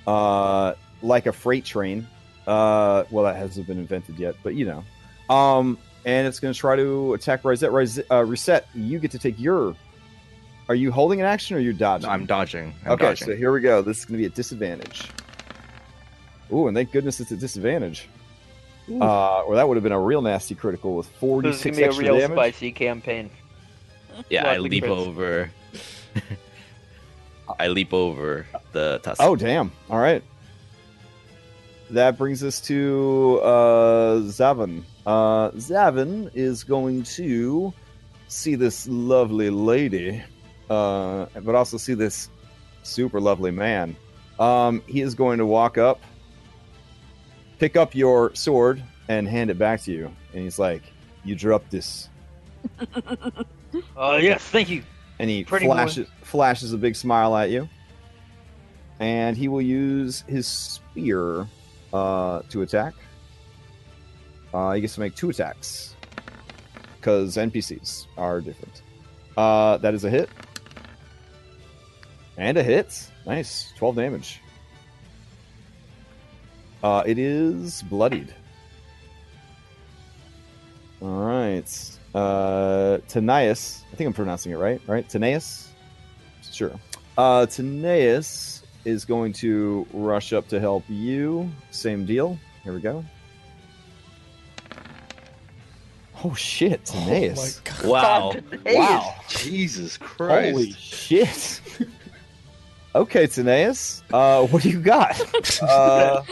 uh, 0.07 0.75
like 1.03 1.27
a 1.27 1.33
freight 1.33 1.65
train. 1.65 2.07
Uh, 2.49 3.05
well, 3.11 3.25
that 3.25 3.37
hasn't 3.37 3.67
been 3.67 3.79
invented 3.79 4.19
yet, 4.19 4.35
but 4.43 4.55
you 4.55 4.65
know. 4.65 4.85
Um, 5.35 5.77
and 6.07 6.27
it's 6.27 6.41
going 6.41 6.55
to 6.55 6.59
try 6.59 6.77
to 6.77 7.13
attack 7.13 7.45
Reset. 7.45 7.71
Reset, 7.71 8.07
uh, 8.11 8.25
Reset, 8.25 8.67
you 8.75 8.99
get 8.99 9.11
to 9.11 9.19
take 9.19 9.39
your. 9.39 9.77
Are 10.71 10.75
you 10.75 10.91
holding 10.91 11.21
an 11.21 11.27
action 11.27 11.57
or 11.57 11.61
you're 11.61 11.73
you 11.73 11.79
dodging? 11.79 12.09
I'm 12.09 12.25
dodging. 12.27 12.73
I'm 12.85 12.93
okay, 12.93 13.05
dodging. 13.07 13.29
so 13.29 13.37
here 13.37 13.53
we 13.53 13.61
go. 13.61 13.83
This 13.83 13.99
is 13.99 14.05
going 14.07 14.15
to 14.19 14.23
be 14.23 14.27
a 14.27 14.31
disadvantage. 14.35 15.09
Ooh, 16.53 16.67
and 16.69 16.75
thank 16.77 16.91
goodness 16.93 17.21
it's 17.21 17.31
a 17.33 17.37
disadvantage. 17.37 18.09
Uh, 18.91 19.43
or 19.43 19.55
that 19.57 19.69
would 19.69 19.77
have 19.77 19.83
been 19.85 19.93
a 19.93 20.01
real 20.01 20.23
nasty 20.23 20.55
critical 20.55 20.95
with 20.97 21.07
46 21.21 21.63
This 21.63 21.77
is 21.77 21.79
46 21.79 21.89
gonna 21.97 22.01
be 22.03 22.07
a 22.09 22.11
real 22.13 22.21
damage. 22.21 22.37
spicy 22.39 22.73
campaign. 22.73 23.31
yeah, 24.31 24.49
I 24.49 24.57
leap 24.57 24.85
crits. 24.85 24.89
over. 24.89 25.51
I 27.59 27.69
leap 27.69 27.93
over 27.93 28.47
the 28.73 29.01
tusk. 29.03 29.21
Oh, 29.23 29.37
damn. 29.37 29.73
All 29.91 29.99
right. 29.99 30.23
That 31.91 32.19
brings 32.19 32.45
us 32.45 32.61
to 32.63 33.41
uh, 33.43 34.21
Zavin. 34.21 34.83
Uh, 35.07 35.51
Zavin 35.53 36.31
is 36.35 36.63
going 36.65 37.03
to 37.05 37.73
see 38.29 38.55
this 38.57 38.87
lovely 38.89 39.49
lady, 39.49 40.23
uh, 40.69 41.27
but 41.43 41.55
also 41.55 41.79
see 41.79 41.95
this 41.95 42.29
super 42.83 43.21
lovely 43.21 43.51
man. 43.51 43.97
Um, 44.39 44.83
he 44.87 45.01
is 45.01 45.15
going 45.15 45.39
to 45.39 45.47
walk 45.47 45.79
up, 45.79 46.01
pick 47.59 47.77
up 47.77 47.95
your 47.95 48.35
sword, 48.35 48.83
and 49.09 49.27
hand 49.27 49.51
it 49.51 49.59
back 49.59 49.81
to 49.83 49.93
you. 49.93 50.11
And 50.35 50.43
he's 50.43 50.59
like, 50.59 50.83
You 51.25 51.35
dropped 51.35 51.71
this. 51.71 52.09
Oh 53.97 54.17
yes, 54.17 54.43
thank 54.43 54.69
you. 54.69 54.83
and 55.19 55.31
he 55.31 55.45
Pretty 55.45 55.67
boy. 55.67 55.73
flashes 55.73 56.09
flashes 56.23 56.73
a 56.75 56.79
big 56.79 56.97
smile 56.97 57.35
at 57.35 57.49
you. 57.51 57.67
And 59.01 59.37
he 59.37 59.49
will 59.49 59.63
use 59.63 60.23
his 60.27 60.47
spear 60.47 61.47
uh, 61.93 62.43
to 62.51 62.63
attack. 62.63 62.95
Uh, 64.53 64.73
he 64.73 64.81
gets 64.81 64.95
to 64.95 65.01
make 65.01 65.15
two 65.15 65.31
attacks 65.31 65.95
because 66.97 67.37
NPCs 67.37 68.07
are 68.17 68.41
different. 68.41 68.83
Uh, 69.37 69.77
that 69.79 69.95
is 69.95 70.05
a 70.05 70.11
hit 70.11 70.29
and 72.37 72.57
a 72.57 72.63
hit. 72.63 73.11
Nice, 73.27 73.73
twelve 73.77 73.97
damage. 73.97 74.41
Uh, 76.83 77.03
it 77.05 77.19
is 77.19 77.83
bloodied. 77.83 78.35
All 81.01 81.25
right. 81.25 81.99
Uh, 82.15 82.99
Tanias. 83.09 83.83
I 83.93 83.97
think 83.97 84.07
I'm 84.07 84.13
pronouncing 84.13 84.53
it 84.53 84.57
right, 84.57 84.81
right? 84.87 85.09
Tanias? 85.09 85.69
Sure. 86.51 86.73
Uh, 87.17 87.47
Tanaeus 87.47 88.58
is 88.85 89.05
going 89.05 89.33
to 89.35 89.87
rush 89.93 90.33
up 90.33 90.49
to 90.49 90.61
help 90.61 90.85
you. 90.89 91.51
Same 91.71 92.05
deal. 92.07 92.39
Here 92.65 92.73
we 92.73 92.81
go. 92.81 93.05
Oh 96.25 96.35
shit, 96.35 96.85
Tanaeus. 96.85 97.61
wow. 97.85 98.35
wow. 98.67 99.15
Jesus 99.29 99.97
Christ. 99.97 100.51
Holy 100.51 100.73
shit. 100.73 101.61
okay, 102.95 103.27
Tanaeus. 103.29 104.03
Uh, 104.13 104.45
what 104.49 104.63
do 104.63 104.71
you 104.71 104.81
got? 104.81 105.21
uh, 105.63 106.23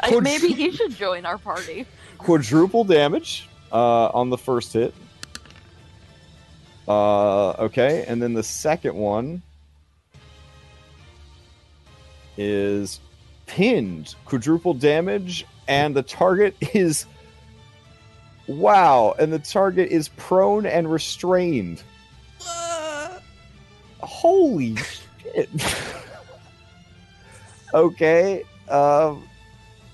I, 0.00 0.08
Could- 0.10 0.24
maybe 0.24 0.48
he 0.48 0.72
should 0.72 0.96
join 0.96 1.24
our 1.24 1.38
party. 1.38 1.86
quadruple 2.18 2.82
damage 2.82 3.48
uh, 3.70 4.06
on 4.08 4.30
the 4.30 4.38
first 4.38 4.72
hit. 4.72 4.92
Uh, 6.88 7.50
okay, 7.50 8.04
and 8.08 8.20
then 8.20 8.32
the 8.34 8.42
second 8.42 8.96
one 8.96 9.40
is 12.36 13.00
pinned, 13.46 14.14
quadruple 14.24 14.74
damage, 14.74 15.46
and 15.68 15.94
the 15.94 16.02
target 16.02 16.56
is 16.74 17.06
wow, 18.46 19.14
and 19.18 19.32
the 19.32 19.38
target 19.38 19.90
is 19.90 20.08
prone 20.08 20.66
and 20.66 20.90
restrained. 20.90 21.82
Holy 24.00 24.74
shit! 24.76 25.48
okay, 27.74 28.42
um, 28.68 29.28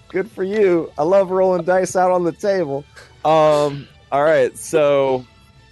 good 0.08 0.30
for 0.30 0.42
you. 0.42 0.90
I 0.96 1.02
love 1.02 1.30
rolling 1.30 1.64
dice 1.64 1.94
out 1.94 2.10
on 2.10 2.24
the 2.24 2.32
table. 2.32 2.84
Um, 3.24 3.86
all 4.10 4.24
right, 4.24 4.56
so 4.56 5.26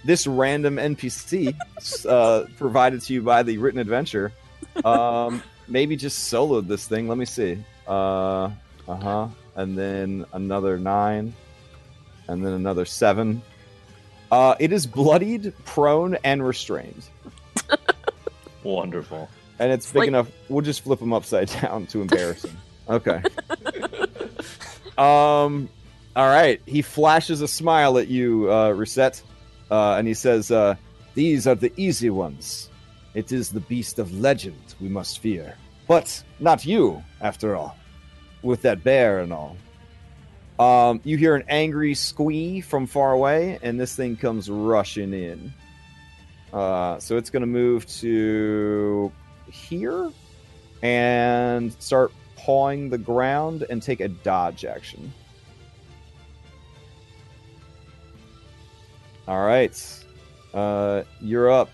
this 0.05 0.27
random 0.27 0.75
NPC 0.75 1.55
uh, 2.07 2.45
provided 2.57 3.01
to 3.01 3.13
you 3.13 3.21
by 3.23 3.43
the 3.43 3.57
written 3.57 3.79
adventure, 3.79 4.31
um, 4.85 5.41
maybe 5.67 5.95
just 5.95 6.31
soloed 6.31 6.67
this 6.67 6.87
thing. 6.87 7.07
Let 7.07 7.17
me 7.17 7.25
see. 7.25 7.63
Uh 7.87 8.49
huh. 8.87 9.27
And 9.55 9.77
then 9.77 10.25
another 10.33 10.77
nine, 10.77 11.33
and 12.27 12.45
then 12.45 12.53
another 12.53 12.85
seven. 12.85 13.41
Uh, 14.31 14.55
it 14.59 14.71
is 14.73 14.85
bloodied, 14.85 15.53
prone, 15.65 16.17
and 16.23 16.45
restrained, 16.45 17.05
Wonderful. 18.63 19.29
and 19.57 19.71
it's 19.71 19.87
big 19.91 19.99
Like- 20.01 20.07
enough. 20.09 20.29
We'll 20.49 20.61
just 20.65 20.81
flip 20.83 21.01
him 21.01 21.13
upside 21.13 21.47
down 21.61 21.85
to 21.87 22.01
embarrass 22.01 22.43
him. 22.45 22.57
Okay. 22.89 23.21
Um. 24.97 25.67
All 26.15 26.25
right. 26.27 26.61
He 26.65 26.81
flashes 26.81 27.41
a 27.41 27.47
smile 27.47 27.97
at 27.97 28.07
you, 28.07 28.51
uh, 28.51 28.69
Reset, 28.71 29.21
uh, 29.69 29.95
and 29.95 30.07
he 30.07 30.13
says, 30.13 30.51
uh, 30.51 30.75
"These 31.13 31.47
are 31.47 31.55
the 31.55 31.71
easy 31.77 32.09
ones. 32.09 32.66
It 33.17 33.31
is 33.31 33.49
the 33.49 33.61
beast 33.61 33.97
of 33.97 34.13
legend 34.13 34.75
we 34.79 34.89
must 34.89 35.17
fear, 35.17 35.55
but 35.87 36.23
not 36.39 36.67
you, 36.67 37.03
after 37.19 37.55
all. 37.55 37.75
With 38.43 38.61
that 38.61 38.83
bear 38.83 39.21
and 39.21 39.33
all." 39.33 39.57
Um, 40.59 41.01
you 41.03 41.17
hear 41.17 41.35
an 41.35 41.43
angry 41.49 41.95
squee 41.95 42.61
from 42.61 42.85
far 42.85 43.13
away, 43.13 43.57
and 43.63 43.79
this 43.79 43.95
thing 43.95 44.17
comes 44.17 44.51
rushing 44.51 45.13
in. 45.13 45.51
Uh, 46.53 46.99
so 46.99 47.17
it's 47.17 47.31
going 47.31 47.41
to 47.41 47.47
move 47.47 47.87
to 48.01 49.11
here 49.51 50.11
and 50.83 51.73
start 51.81 52.11
pawing 52.35 52.89
the 52.91 52.99
ground 52.99 53.65
and 53.67 53.81
take 53.81 53.99
a 53.99 54.09
dodge 54.09 54.63
action. 54.63 55.11
All 59.27 59.43
right. 59.43 59.75
Uh, 60.53 61.01
you're 61.19 61.51
up. 61.51 61.69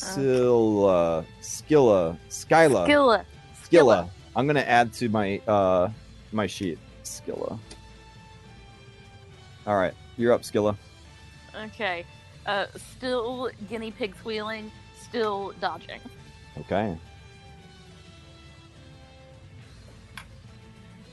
Scylla, 0.00 1.24
Skilla, 1.40 2.16
Skyla, 2.28 2.86
Skilla. 2.86 3.24
Skilla. 3.64 4.10
I'm 4.34 4.46
gonna 4.46 4.60
add 4.60 4.92
to 4.94 5.08
my 5.08 5.38
uh 5.46 5.90
my 6.32 6.46
sheet. 6.46 6.78
Skilla. 7.04 7.58
All 9.66 9.76
right, 9.76 9.94
you're 10.16 10.32
up, 10.32 10.42
Skilla. 10.42 10.76
Okay. 11.54 12.04
Uh, 12.46 12.66
still 12.96 13.50
guinea 13.68 13.90
pig 13.90 14.14
wheeling, 14.24 14.72
still 15.02 15.52
dodging. 15.60 16.00
Okay. 16.58 16.96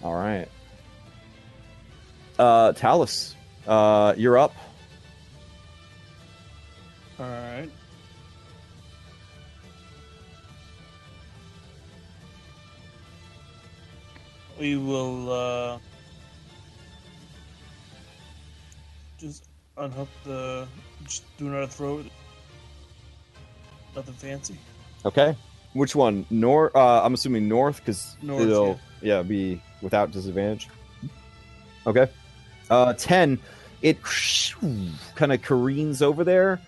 All 0.04 0.16
right. 0.16 0.48
Uh, 2.40 2.72
Talus, 2.74 3.36
uh, 3.68 4.14
you're 4.16 4.38
up. 4.38 4.54
All 7.20 7.26
right. 7.26 7.70
We 14.60 14.76
will 14.78 15.32
uh, 15.32 15.78
just 19.20 19.46
unhook 19.78 20.10
the. 20.24 20.68
Just 21.04 21.24
do 21.38 21.48
another 21.48 21.68
throw. 21.68 22.04
Nothing 23.96 24.14
fancy. 24.16 24.58
Okay. 25.06 25.36
Which 25.74 25.96
one? 25.96 26.26
North. 26.30 26.76
Uh, 26.76 27.04
I'm 27.04 27.14
assuming 27.14 27.48
north 27.48 27.78
because 27.78 28.16
North, 28.22 28.42
it'll 28.42 28.80
yeah. 29.02 29.22
be 29.22 29.62
without 29.82 30.12
disadvantage. 30.12 30.70
Okay. 31.86 32.08
Uh, 32.70 32.94
ten. 32.94 33.40
It 33.84 33.98
kind 35.14 35.32
of 35.32 35.44
careens 35.44 36.02
over 36.02 36.24
there, 36.24 36.60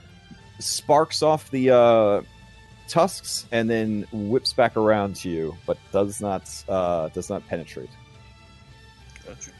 sparks 0.59 1.23
off 1.23 1.49
the 1.49 1.71
uh, 1.71 2.21
tusks, 2.89 3.45
and 3.51 3.69
then 3.69 4.05
whips 4.11 4.51
back 4.53 4.75
around 4.75 5.15
to 5.17 5.29
you, 5.29 5.55
but 5.65 5.77
does 5.91 6.19
not 6.21 6.49
uh, 6.67 7.07
does 7.09 7.29
not 7.29 7.47
penetrate. 7.47 7.89
Gotcha. 9.25 9.51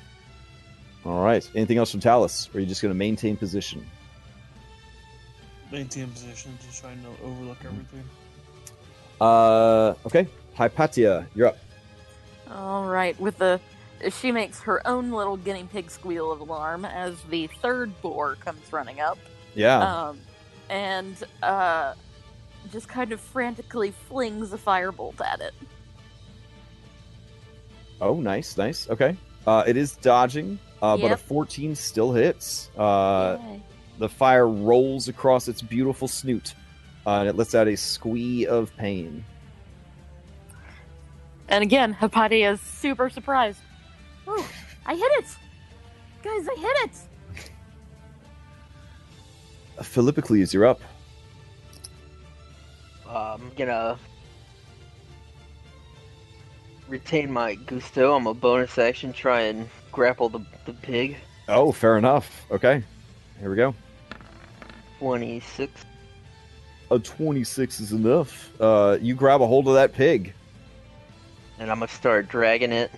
All 1.06 1.24
right. 1.24 1.48
Anything 1.56 1.78
else 1.78 1.92
from 1.92 2.00
Talus? 2.02 2.50
Or 2.54 2.58
are 2.58 2.60
you 2.60 2.66
just 2.66 2.82
going 2.82 2.94
to 2.94 2.98
maintain 2.98 3.38
position? 3.38 3.86
Maintain 5.72 6.08
position, 6.10 6.58
just 6.66 6.82
trying 6.82 7.00
to 7.04 7.24
overlook 7.24 7.58
everything. 7.64 8.04
Uh, 9.22 9.94
okay. 10.06 10.28
Hypatia, 10.56 11.28
you're 11.36 11.48
up. 11.48 11.58
All 12.52 12.86
right, 12.86 13.18
with 13.20 13.38
the 13.38 13.62
she 14.12 14.32
makes 14.32 14.62
her 14.62 14.86
own 14.88 15.12
little 15.12 15.38
guinea 15.38 15.68
pig 15.72 15.92
squeal 15.92 16.32
of 16.32 16.40
alarm 16.40 16.86
as 16.86 17.22
the 17.30 17.48
third 17.62 18.02
boar 18.02 18.36
comes 18.36 18.62
running 18.74 19.00
up, 19.00 19.18
Yeah. 19.56 20.08
um, 20.08 20.20
and 20.70 21.22
uh, 21.44 21.94
just 22.72 22.88
kind 22.88 23.12
of 23.12 23.20
frantically 23.20 23.92
flings 23.92 24.54
a 24.54 24.58
firebolt 24.58 25.20
at 25.22 25.42
it. 25.42 25.54
Oh, 28.02 28.20
nice, 28.20 28.58
nice. 28.58 28.90
Okay. 28.90 29.18
Uh, 29.46 29.64
it 29.66 29.78
is 29.78 29.96
dodging, 29.98 30.60
uh, 30.82 30.98
but 30.98 31.12
a 31.12 31.18
14 31.18 31.76
still 31.76 32.14
hits. 32.14 32.70
Uh, 32.78 33.38
the 33.98 34.10
fire 34.10 34.48
rolls 34.48 35.08
across 35.08 35.48
its 35.48 35.62
beautiful 35.62 36.08
snoot, 36.08 36.54
uh, 37.06 37.20
and 37.20 37.30
it 37.30 37.36
lets 37.36 37.56
out 37.56 37.68
a 37.68 37.76
squee 37.76 38.46
of 38.46 38.76
pain. 38.78 39.24
And 41.50 41.64
again, 41.64 41.94
Hypatia 41.94 42.52
is 42.52 42.62
super 42.62 43.10
surprised. 43.10 43.60
Oh, 44.28 44.48
I 44.86 44.96
hit 44.96 45.12
it, 45.14 45.26
guys! 46.24 46.48
I 46.48 46.56
hit 46.60 46.90
it. 46.90 46.92
Philippocles, 49.84 50.54
you're 50.54 50.66
up. 50.66 50.82
I'm 53.10 53.52
gonna 53.58 53.98
retain 56.88 57.32
my 57.32 57.56
gusto. 57.56 58.16
I'm 58.16 58.28
a 58.28 58.34
bonus 58.34 58.78
action 58.78 59.14
try 59.14 59.42
and 59.42 59.68
grapple 59.92 60.30
the, 60.30 60.46
the 60.66 60.74
pig. 60.74 61.18
Oh, 61.48 61.72
fair 61.72 61.98
enough. 61.98 62.46
Okay. 62.52 62.84
Here 63.40 63.50
we 63.50 63.56
go. 63.56 63.74
26. 65.00 65.86
A 66.92 67.00
26 67.00 67.80
is 67.80 67.92
enough. 67.94 68.52
Uh, 68.60 68.98
you 69.02 69.16
grab 69.16 69.42
a 69.42 69.48
hold 69.48 69.68
of 69.68 69.74
that 69.74 69.94
pig. 69.94 70.34
And 71.58 71.72
I'm 71.72 71.80
gonna 71.80 71.92
start 71.92 72.30
dragging 72.30 72.72
it 72.72 72.92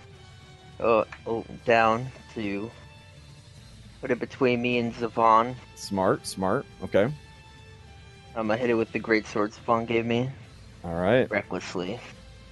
uh, 0.78 1.04
oh, 1.26 1.44
down 1.64 2.06
to 2.34 2.70
put 4.00 4.10
it 4.10 4.18
between 4.18 4.60
me 4.60 4.78
and 4.78 4.94
Zavon. 4.94 5.54
Smart, 5.74 6.26
smart. 6.26 6.66
Okay. 6.82 7.10
I'm 8.34 8.46
gonna 8.46 8.56
hit 8.56 8.70
it 8.70 8.74
with 8.74 8.92
the 8.92 8.98
great 8.98 9.26
sword 9.26 9.52
Zavon 9.52 9.86
gave 9.86 10.06
me 10.06 10.30
All 10.84 10.94
right. 10.94 11.30
recklessly. 11.30 12.00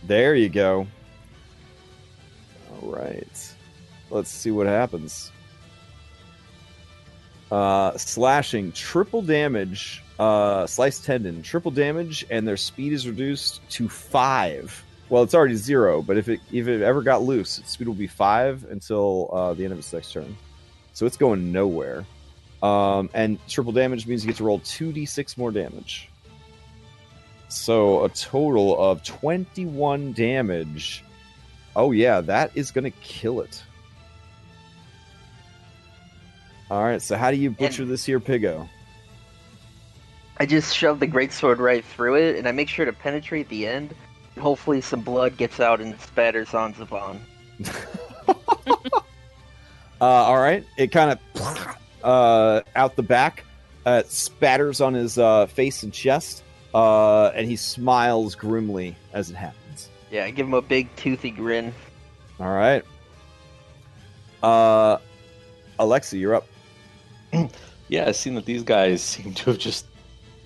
There 0.05 0.35
you 0.35 0.49
go. 0.49 0.87
All 2.83 2.93
right. 2.93 3.55
Let's 4.11 4.31
see 4.31 4.51
what 4.51 4.67
happens. 4.67 5.31
Uh, 7.51 7.97
slashing, 7.97 8.71
triple 8.73 9.23
damage, 9.23 10.03
uh, 10.19 10.67
slice 10.67 11.01
tendon, 11.01 11.43
triple 11.43 11.71
damage, 11.71 12.25
and 12.31 12.47
their 12.47 12.57
speed 12.57 12.93
is 12.93 13.09
reduced 13.09 13.61
to 13.71 13.89
five. 13.89 14.85
Well, 15.09 15.25
it's 15.25 15.35
already 15.35 15.57
zero, 15.57 16.03
but 16.03 16.17
if 16.17 16.29
it 16.29 16.39
if 16.53 16.69
it 16.69 16.83
ever 16.83 17.03
got 17.03 17.23
loose, 17.23 17.59
its 17.59 17.71
speed 17.71 17.89
will 17.89 17.95
be 17.97 18.07
five 18.07 18.65
until 18.71 19.29
uh, 19.33 19.55
the 19.55 19.65
end 19.65 19.73
of 19.73 19.79
its 19.81 19.93
next 19.93 20.13
turn. 20.13 20.37
So 20.93 21.07
it's 21.07 21.17
going 21.17 21.51
nowhere. 21.51 22.07
Um, 22.63 23.09
and 23.15 23.39
triple 23.49 23.73
damage 23.73 24.07
means 24.07 24.25
you 24.25 24.29
get 24.29 24.37
to 24.37 24.45
roll 24.45 24.61
two 24.61 24.93
d6 24.93 25.37
more 25.39 25.51
damage. 25.51 26.09
So 27.49 28.05
a 28.05 28.09
total 28.11 28.81
of 28.81 29.03
21 29.03 30.13
damage. 30.13 31.03
Oh, 31.75 31.93
yeah, 31.93 32.21
that 32.21 32.51
is 32.55 32.71
going 32.71 32.85
to 32.85 32.91
kill 32.91 33.41
it. 33.41 33.63
All 36.71 36.85
right, 36.85 37.03
so 37.03 37.17
how 37.17 37.31
do 37.31 37.37
you 37.37 37.51
butcher 37.51 37.85
this 37.85 38.05
here 38.05 38.21
piggo? 38.21 38.69
I 40.37 40.47
just 40.47 40.75
shove 40.75 41.01
the 41.01 41.07
great 41.07 41.33
sword 41.33 41.59
right 41.59 41.85
through 41.85 42.15
it, 42.15 42.37
and 42.37 42.47
I 42.47 42.53
make 42.53 42.69
sure 42.69 42.85
to 42.85 42.93
penetrate 42.93 43.49
the 43.49 43.67
end. 43.67 43.95
And 44.37 44.43
hopefully, 44.43 44.81
some 44.81 45.01
blood 45.01 45.37
gets 45.37 45.59
out 45.59 45.81
and 45.81 45.99
spatters 46.01 46.55
on 46.55 46.75
Zavon. 46.75 47.19
Uh, 50.01 50.05
all 50.05 50.39
right, 50.39 50.65
it 50.79 50.91
kind 50.91 51.11
of 51.11 51.79
uh, 52.03 52.63
out 52.77 52.97
the 52.97 53.03
back, 53.03 53.45
uh, 53.87 54.03
spatters 54.07 54.81
on 54.81 54.95
his 54.95 55.19
uh, 55.19 55.47
face 55.47 55.83
and 55.83 55.93
chest, 55.93 56.43
uh, 56.75 57.29
and 57.29 57.47
he 57.47 57.57
smiles 57.57 58.35
grimly 58.35 58.97
as 59.13 59.31
it 59.31 59.37
happens. 59.37 59.89
Yeah, 60.11 60.25
I 60.25 60.31
give 60.31 60.47
him 60.47 60.55
a 60.55 60.63
big 60.63 60.95
toothy 60.97 61.31
grin. 61.31 61.73
All 62.39 62.53
right. 62.53 62.85
Uh, 64.43 64.99
Alexa, 65.79 66.17
you're 66.17 66.35
up. 66.35 66.47
Yeah, 67.91 68.07
I've 68.07 68.15
seen 68.15 68.37
that 68.37 68.45
these 68.45 68.63
guys 68.63 69.03
seem 69.03 69.35
to 69.35 69.51
have 69.51 69.59
just 69.59 69.87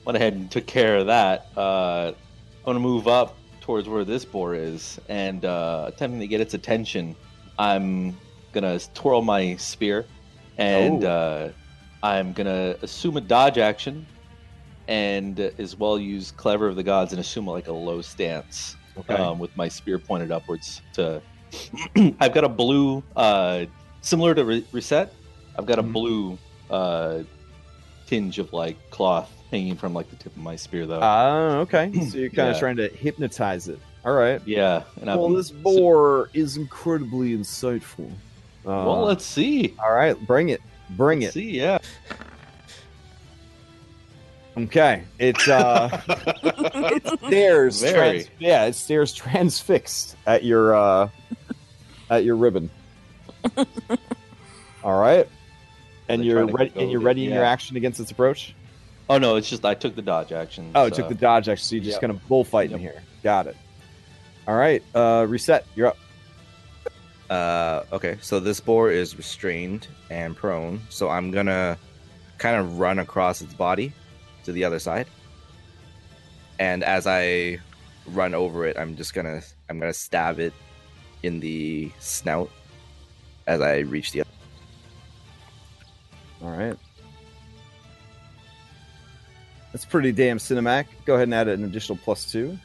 went 0.06 0.16
ahead 0.16 0.32
and 0.32 0.50
took 0.50 0.66
care 0.66 0.96
of 0.96 1.06
that. 1.08 1.48
Uh, 1.54 2.12
I'm 2.12 2.64
going 2.64 2.76
to 2.76 2.80
move 2.80 3.06
up 3.06 3.36
towards 3.60 3.86
where 3.86 4.02
this 4.02 4.24
boar 4.24 4.54
is 4.54 4.98
and 5.10 5.44
uh, 5.44 5.84
attempting 5.88 6.20
to 6.20 6.26
get 6.26 6.40
its 6.40 6.54
attention. 6.54 7.14
I'm 7.58 8.16
going 8.52 8.64
to 8.78 8.92
twirl 8.94 9.20
my 9.20 9.56
spear 9.56 10.06
and 10.58 11.04
Oh. 11.04 11.08
uh, 11.08 11.52
I'm 12.06 12.32
going 12.32 12.46
to 12.46 12.78
assume 12.82 13.16
a 13.16 13.20
dodge 13.20 13.58
action 13.58 14.06
and 14.88 15.38
as 15.40 15.76
well 15.78 15.98
use 15.98 16.30
Clever 16.30 16.68
of 16.68 16.76
the 16.76 16.82
Gods 16.82 17.12
and 17.12 17.20
assume 17.20 17.46
like 17.46 17.68
a 17.68 17.72
low 17.72 18.02
stance 18.02 18.76
Okay. 18.98 19.14
um, 19.14 19.38
with 19.38 19.56
my 19.56 19.68
spear 19.68 19.98
pointed 19.98 20.30
upwards 20.30 20.82
to. 20.94 21.22
I've 22.20 22.34
got 22.34 22.44
a 22.44 22.48
blue, 22.48 23.02
uh, 23.16 23.64
similar 24.02 24.34
to 24.34 24.44
re- 24.44 24.66
reset. 24.72 25.12
I've 25.58 25.66
got 25.66 25.78
a 25.78 25.82
Mhm. 25.82 25.92
blue 25.92 26.38
uh, 26.70 27.22
tinge 28.06 28.38
of 28.38 28.52
like 28.52 28.76
cloth 28.90 29.30
hanging 29.50 29.76
from 29.76 29.94
like 29.94 30.10
the 30.10 30.16
tip 30.16 30.32
of 30.36 30.42
my 30.42 30.56
spear, 30.56 30.86
though. 30.86 31.00
Ah, 31.02 31.58
okay. 31.58 31.90
So 32.10 32.18
you're 32.18 32.28
kind 32.30 32.48
of 32.50 32.56
Yeah. 32.56 32.60
trying 32.60 32.76
to 32.76 32.88
hypnotize 32.88 33.68
it. 33.68 33.78
All 34.04 34.12
right. 34.12 34.42
yeah, 34.44 34.82
and 35.00 35.06
Well, 35.06 35.26
I'm, 35.26 35.34
this 35.34 35.50
boar 35.50 36.28
is 36.34 36.56
incredibly 36.58 37.34
insightful. 37.36 38.10
Uh, 38.66 38.70
Well, 38.86 39.02
let's 39.04 39.24
see. 39.24 39.74
all 39.82 39.92
right, 39.92 40.18
bring 40.26 40.48
it, 40.50 40.60
bring 40.90 41.20
Let's 41.20 41.36
it. 41.36 41.40
see, 41.40 41.50
yeah. 41.58 41.78
Okay, 44.56 45.02
it's 45.18 45.48
uh, 45.48 46.00
it 46.08 47.18
stares. 47.26 47.80
Trans- 47.82 48.28
yeah, 48.38 48.66
it 48.66 48.74
stares 48.74 49.12
transfixed 49.12 50.14
at 50.26 50.44
your 50.44 50.74
uh, 50.76 51.08
at 52.08 52.22
your 52.24 52.36
ribbon. 52.36 52.70
all 54.84 54.98
right, 55.00 55.28
and 56.08 56.24
you're 56.24 56.46
try 56.46 56.46
to 56.46 56.52
ready. 56.56 56.80
And 56.80 56.90
you're 56.90 57.00
with 57.00 57.06
it, 57.08 57.20
readying 57.20 57.34
your 57.34 57.44
action 57.44 57.76
against 57.76 57.98
its 57.98 58.12
approach. 58.12 58.54
Oh 59.10 59.18
no, 59.18 59.34
it's 59.34 59.50
just 59.50 59.64
I 59.64 59.74
took 59.74 59.96
the 59.96 60.02
dodge 60.02 60.30
action. 60.30 60.70
Oh, 60.76 60.84
it 60.86 60.94
so- 60.94 61.02
took 61.02 61.08
the 61.08 61.16
dodge 61.16 61.48
action, 61.48 61.64
so 61.64 61.74
you're 61.74 61.84
just 61.84 61.96
Yep. 61.96 62.00
kind 62.02 62.10
of 62.12 62.26
bullfighting 62.28 62.80
Yep. 62.80 62.92
here. 62.92 63.02
Got 63.24 63.48
it. 63.48 63.56
All 64.46 64.54
right, 64.54 64.84
uh, 64.94 65.26
reset. 65.28 65.66
You're 65.74 65.88
up. 65.88 65.96
Uh, 67.30 67.82
okay, 67.92 68.18
so 68.20 68.38
this 68.38 68.60
boar 68.60 68.90
is 68.90 69.16
restrained 69.16 69.86
and 70.10 70.36
prone, 70.36 70.80
so 70.90 71.08
I'm 71.08 71.30
gonna 71.30 71.78
kind 72.38 72.56
of 72.56 72.78
run 72.78 72.98
across 72.98 73.40
its 73.40 73.54
body 73.54 73.92
to 74.44 74.52
the 74.52 74.64
other 74.64 74.78
side. 74.78 75.06
And 76.58 76.84
as 76.84 77.06
I 77.06 77.58
run 78.06 78.34
over 78.34 78.66
it, 78.66 78.78
I'm 78.78 78.96
just 78.96 79.14
gonna 79.14 79.42
I'm 79.68 79.78
gonna 79.78 79.94
stab 79.94 80.38
it 80.38 80.52
in 81.22 81.40
the 81.40 81.90
snout 81.98 82.50
as 83.46 83.60
I 83.60 83.78
reach 83.78 84.12
the. 84.12 84.20
other 84.20 84.30
All 86.42 86.50
right. 86.50 86.76
That's 89.72 89.84
pretty 89.84 90.12
damn 90.12 90.38
cinematic. 90.38 90.86
Go 91.04 91.14
ahead 91.14 91.28
and 91.28 91.34
add 91.34 91.48
an 91.48 91.64
additional 91.64 91.98
plus 92.04 92.30
two. 92.30 92.56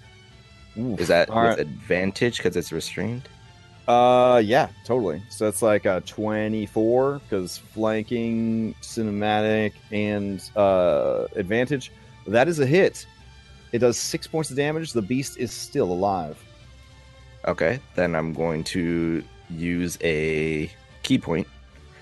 Oof. 0.77 0.99
Is 0.99 1.07
that 1.07 1.29
with 1.29 1.37
right. 1.37 1.59
advantage 1.59 2.37
because 2.37 2.55
it's 2.55 2.71
restrained? 2.71 3.27
Uh, 3.89 4.37
yeah, 4.45 4.69
totally. 4.85 5.19
So 5.29 5.47
it's 5.47 5.63
like 5.63 5.85
a 5.85 6.01
24 6.05 7.21
because 7.27 7.57
flanking, 7.57 8.75
cinematic, 8.83 9.73
and 9.91 10.47
uh, 10.55 11.25
advantage. 11.35 11.91
That 12.27 12.47
is 12.47 12.59
a 12.59 12.67
hit. 12.67 13.07
It 13.71 13.79
does 13.79 13.97
six 13.97 14.27
points 14.27 14.51
of 14.51 14.57
damage. 14.57 14.93
The 14.93 15.01
beast 15.01 15.39
is 15.39 15.51
still 15.51 15.91
alive. 15.91 16.37
Okay, 17.45 17.79
then 17.95 18.15
I'm 18.15 18.31
going 18.31 18.63
to 18.65 19.23
use 19.49 19.97
a 20.03 20.69
key 21.01 21.17
point, 21.17 21.47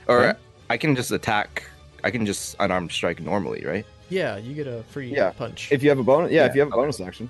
or 0.09 0.25
Okay. 0.25 0.40
I 0.69 0.75
can 0.75 0.93
just 0.93 1.11
attack. 1.11 1.64
I 2.03 2.11
can 2.11 2.25
just 2.25 2.57
unarmed 2.59 2.91
strike 2.91 3.22
normally, 3.22 3.64
right? 3.66 3.85
Yeah, 4.09 4.35
you 4.35 4.53
get 4.56 4.67
a 4.67 4.83
free 4.90 5.07
Yeah, 5.16 5.30
punch. 5.32 5.72
If 5.72 5.83
you 5.83 5.90
have 5.90 5.99
a 5.99 6.03
bonus, 6.03 6.33
yeah, 6.33 6.45
if 6.48 6.53
you 6.56 6.59
have 6.59 6.67
a 6.67 6.75
bonus 6.75 6.99
action. 6.99 7.30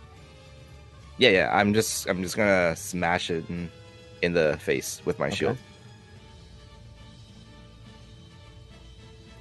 Yeah, 1.20 1.30
yeah. 1.30 1.52
I'm 1.54 1.76
just 1.76 2.08
I'm 2.10 2.24
just 2.24 2.36
gonna 2.36 2.76
smash 2.76 3.30
it 3.30 3.48
in, 3.50 3.70
in 4.22 4.34
the 4.34 4.58
face 4.60 5.02
with 5.06 5.20
my 5.20 5.28
Okay. 5.28 5.36
shield. 5.36 5.58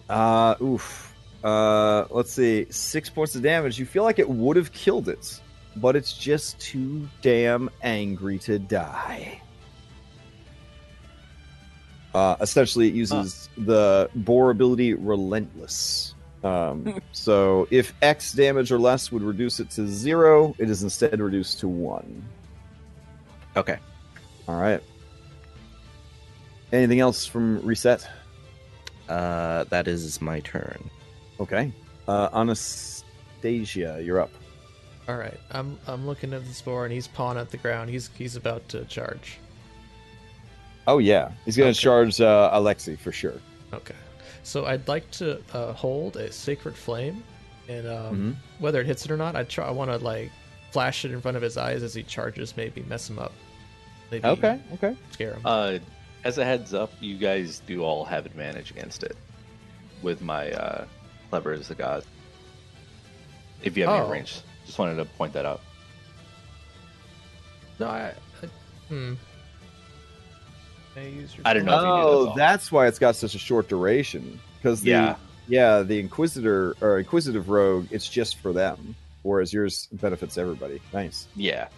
Uh, 0.08 0.54
oof. 0.62 1.14
Uh, 1.42 2.06
let's 2.10 2.32
see. 2.32 2.66
Six 2.70 3.10
points 3.10 3.34
of 3.34 3.42
damage. 3.42 3.78
You 3.78 3.86
feel 3.86 4.02
like 4.04 4.18
it 4.18 4.28
would 4.28 4.56
have 4.56 4.72
killed 4.72 5.08
it, 5.08 5.40
but 5.76 5.96
it's 5.96 6.16
just 6.16 6.58
too 6.60 7.08
damn 7.22 7.70
angry 7.82 8.38
to 8.40 8.58
die. 8.58 9.40
Uh, 12.14 12.36
essentially, 12.40 12.88
it 12.88 12.94
uses 12.94 13.48
the 13.58 14.08
boar 14.14 14.50
ability 14.50 14.94
Relentless. 14.94 16.14
Um, 16.42 17.00
so, 17.12 17.68
if 17.70 17.92
X 18.00 18.32
damage 18.32 18.72
or 18.72 18.78
less 18.78 19.12
would 19.12 19.22
reduce 19.22 19.60
it 19.60 19.70
to 19.70 19.86
zero, 19.86 20.54
it 20.58 20.70
is 20.70 20.82
instead 20.82 21.20
reduced 21.20 21.60
to 21.60 21.68
one. 21.68 22.24
Okay. 23.56 23.76
All 24.48 24.56
right. 24.56 24.82
Anything 26.72 27.00
else 27.00 27.26
from 27.26 27.60
reset? 27.64 28.06
Uh, 29.08 29.64
that 29.64 29.86
is 29.88 30.20
my 30.20 30.40
turn. 30.40 30.90
Okay. 31.40 31.72
Uh, 32.08 32.28
Anastasia, 32.34 34.00
you're 34.02 34.20
up. 34.20 34.30
All 35.08 35.16
right, 35.16 35.38
I'm 35.52 35.78
I'm 35.86 36.04
looking 36.04 36.32
at 36.32 36.44
this 36.44 36.60
boar 36.60 36.84
and 36.84 36.92
he's 36.92 37.06
pawing 37.06 37.38
at 37.38 37.50
the 37.50 37.56
ground. 37.56 37.90
He's 37.90 38.10
he's 38.18 38.34
about 38.34 38.68
to 38.70 38.84
charge. 38.86 39.38
Oh 40.88 40.98
yeah, 40.98 41.30
he's 41.44 41.56
gonna 41.56 41.70
Okay. 41.70 41.78
charge 41.78 42.20
uh, 42.20 42.50
Alexi 42.52 42.98
for 42.98 43.12
sure. 43.12 43.40
Okay, 43.72 43.94
so 44.42 44.66
I'd 44.66 44.86
like 44.88 45.08
to 45.12 45.40
uh, 45.52 45.72
hold 45.74 46.16
a 46.16 46.32
sacred 46.32 46.74
flame, 46.76 47.22
and 47.68 47.86
um, 47.86 48.16
Mhm. 48.16 48.60
whether 48.60 48.80
it 48.80 48.86
hits 48.86 49.04
it 49.04 49.12
or 49.12 49.16
not, 49.16 49.36
I 49.36 49.44
try. 49.44 49.68
I 49.68 49.70
want 49.70 49.92
to 49.92 49.98
like 49.98 50.32
flash 50.72 51.04
it 51.04 51.12
in 51.12 51.20
front 51.20 51.36
of 51.36 51.42
his 51.42 51.56
eyes 51.56 51.84
as 51.84 51.94
he 51.94 52.02
charges, 52.02 52.56
maybe 52.56 52.82
mess 52.82 53.08
him 53.08 53.20
up. 53.20 53.32
Maybe 54.10 54.24
Okay, 54.24 54.60
okay. 54.74 54.96
scare 55.12 55.34
him. 55.34 55.42
Uh, 55.44 55.78
as 56.24 56.38
a 56.38 56.44
heads 56.44 56.74
up, 56.74 56.92
you 57.00 57.16
guys 57.18 57.60
do 57.66 57.82
all 57.82 58.04
have 58.04 58.26
advantage 58.26 58.70
against 58.70 59.02
it 59.02 59.16
with 60.02 60.20
my 60.22 60.50
uh, 60.52 60.84
clever 61.30 61.52
as 61.52 61.68
the 61.68 61.74
god. 61.74 62.04
If 63.62 63.76
you 63.76 63.84
have 63.84 63.92
Oh. 63.92 64.02
any 64.04 64.12
range, 64.12 64.40
just 64.64 64.78
wanted 64.78 64.96
to 64.96 65.04
point 65.04 65.32
that 65.32 65.46
out. 65.46 65.60
no, 67.78 67.86
I, 67.86 68.12
I 68.42 68.46
hmm. 68.88 69.14
May 70.94 71.02
I 71.02 71.08
use 71.08 71.36
your 71.36 71.46
I 71.46 71.52
don't 71.52 71.64
know 71.66 71.74
if 71.76 71.80
you 71.82 71.86
do, 71.86 71.92
Oh, 71.92 72.24
that's 72.24 72.28
all. 72.30 72.34
that's 72.36 72.72
why 72.72 72.86
it's 72.86 72.98
got 72.98 73.16
such 73.16 73.34
a 73.34 73.38
short 73.38 73.68
duration. 73.68 74.40
Because 74.58 74.80
the 74.80 74.90
Yeah. 74.90 75.16
yeah, 75.48 75.82
the 75.82 75.98
Inquisitor 76.00 76.74
or 76.80 76.98
Inquisitive 76.98 77.48
Rogue, 77.48 77.86
it's 77.90 78.08
just 78.08 78.36
for 78.38 78.52
them, 78.52 78.94
whereas 79.22 79.52
yours 79.52 79.88
benefits 79.92 80.38
everybody. 80.38 80.80
Nice. 80.94 81.28
Yeah. 81.36 81.68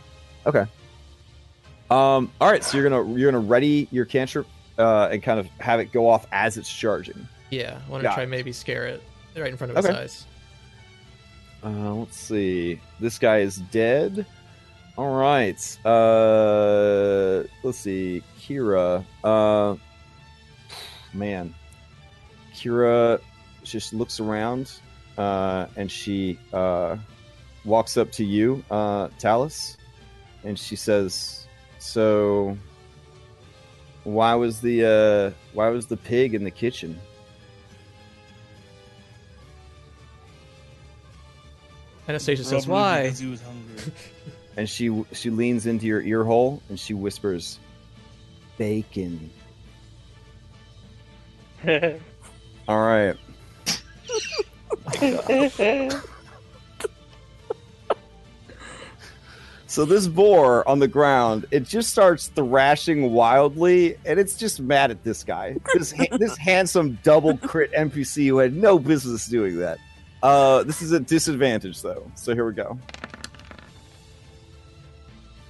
Um. 1.90 2.30
All 2.40 2.50
right, 2.50 2.62
so 2.62 2.76
you're 2.78 2.88
gonna 2.88 3.16
you're 3.18 3.30
gonna 3.30 3.44
ready 3.44 3.88
your 3.90 4.04
cantrip 4.04 4.46
uh, 4.78 5.08
and 5.10 5.22
kind 5.22 5.40
of 5.40 5.46
have 5.58 5.80
it 5.80 5.90
go 5.92 6.08
off 6.08 6.26
as 6.32 6.56
it's 6.56 6.70
charging. 6.72 7.26
Yeah, 7.50 7.78
I 7.86 7.90
want 7.90 8.02
to 8.04 8.10
try 8.12 8.24
it. 8.24 8.28
maybe 8.28 8.52
scare 8.52 8.86
it 8.86 9.02
right 9.36 9.50
in 9.50 9.56
front 9.56 9.70
of 9.70 9.76
his 9.76 9.86
Okay. 9.86 9.98
eyes. 9.98 10.26
Uh, 11.64 11.94
let's 11.94 12.16
see. 12.16 12.78
This 13.00 13.18
guy 13.18 13.38
is 13.38 13.56
dead. 13.72 14.26
All 14.96 15.16
right. 15.16 15.78
Uh, 15.84 17.44
let's 17.62 17.78
see. 17.78 18.22
Kira. 18.40 19.04
Uh, 19.24 19.76
man. 21.14 21.54
Kira 22.54 23.20
just 23.62 23.92
looks 23.92 24.18
around, 24.20 24.72
uh, 25.16 25.66
and 25.76 25.90
she 25.90 26.38
uh, 26.52 26.96
walks 27.64 27.96
up 27.96 28.10
to 28.12 28.24
you, 28.24 28.64
uh, 28.70 29.08
Talus, 29.18 29.76
and 30.44 30.58
she 30.58 30.74
says, 30.74 31.37
"So, 31.78 32.56
why 34.04 34.34
was 34.34 34.60
the 34.60 34.84
uh, 34.84 35.30
why 35.52 35.68
was 35.68 35.86
the 35.86 35.96
pig 35.96 36.34
in 36.34 36.44
the 36.44 36.50
kitchen?" 36.50 36.98
Anastasia 42.08 42.42
says, 42.42 42.64
Probably 42.64 42.72
"Why?" 42.72 43.02
Because 43.02 43.18
he 43.18 43.26
was 43.26 43.42
hungry. 43.42 43.92
and 44.56 44.68
she 44.68 45.04
she 45.12 45.30
leans 45.30 45.66
into 45.66 45.86
your 45.86 46.00
ear 46.02 46.24
hole 46.24 46.62
and 46.68 46.80
she 46.80 46.94
whispers, 46.94 47.58
"Bacon." 48.56 49.30
All 52.68 52.80
right. 52.80 53.16
So 59.68 59.84
this 59.84 60.08
boar 60.08 60.66
on 60.66 60.78
the 60.78 60.88
ground, 60.88 61.44
it 61.50 61.64
just 61.64 61.90
starts 61.90 62.28
thrashing 62.28 63.12
wildly, 63.12 63.98
and 64.06 64.18
it's 64.18 64.34
just 64.34 64.60
mad 64.60 64.90
at 64.90 65.04
this 65.04 65.22
guy, 65.22 65.56
this 65.74 65.92
ha- 65.92 66.16
this 66.16 66.36
handsome 66.38 66.98
double 67.02 67.36
crit 67.36 67.70
NPC 67.72 68.28
who 68.28 68.38
had 68.38 68.54
no 68.54 68.78
business 68.78 69.26
doing 69.26 69.58
that. 69.58 69.78
Uh, 70.22 70.62
this 70.62 70.80
is 70.80 70.92
a 70.92 71.00
disadvantage 71.00 71.82
though, 71.82 72.10
so 72.14 72.32
here 72.32 72.46
we 72.46 72.54
go. 72.54 72.78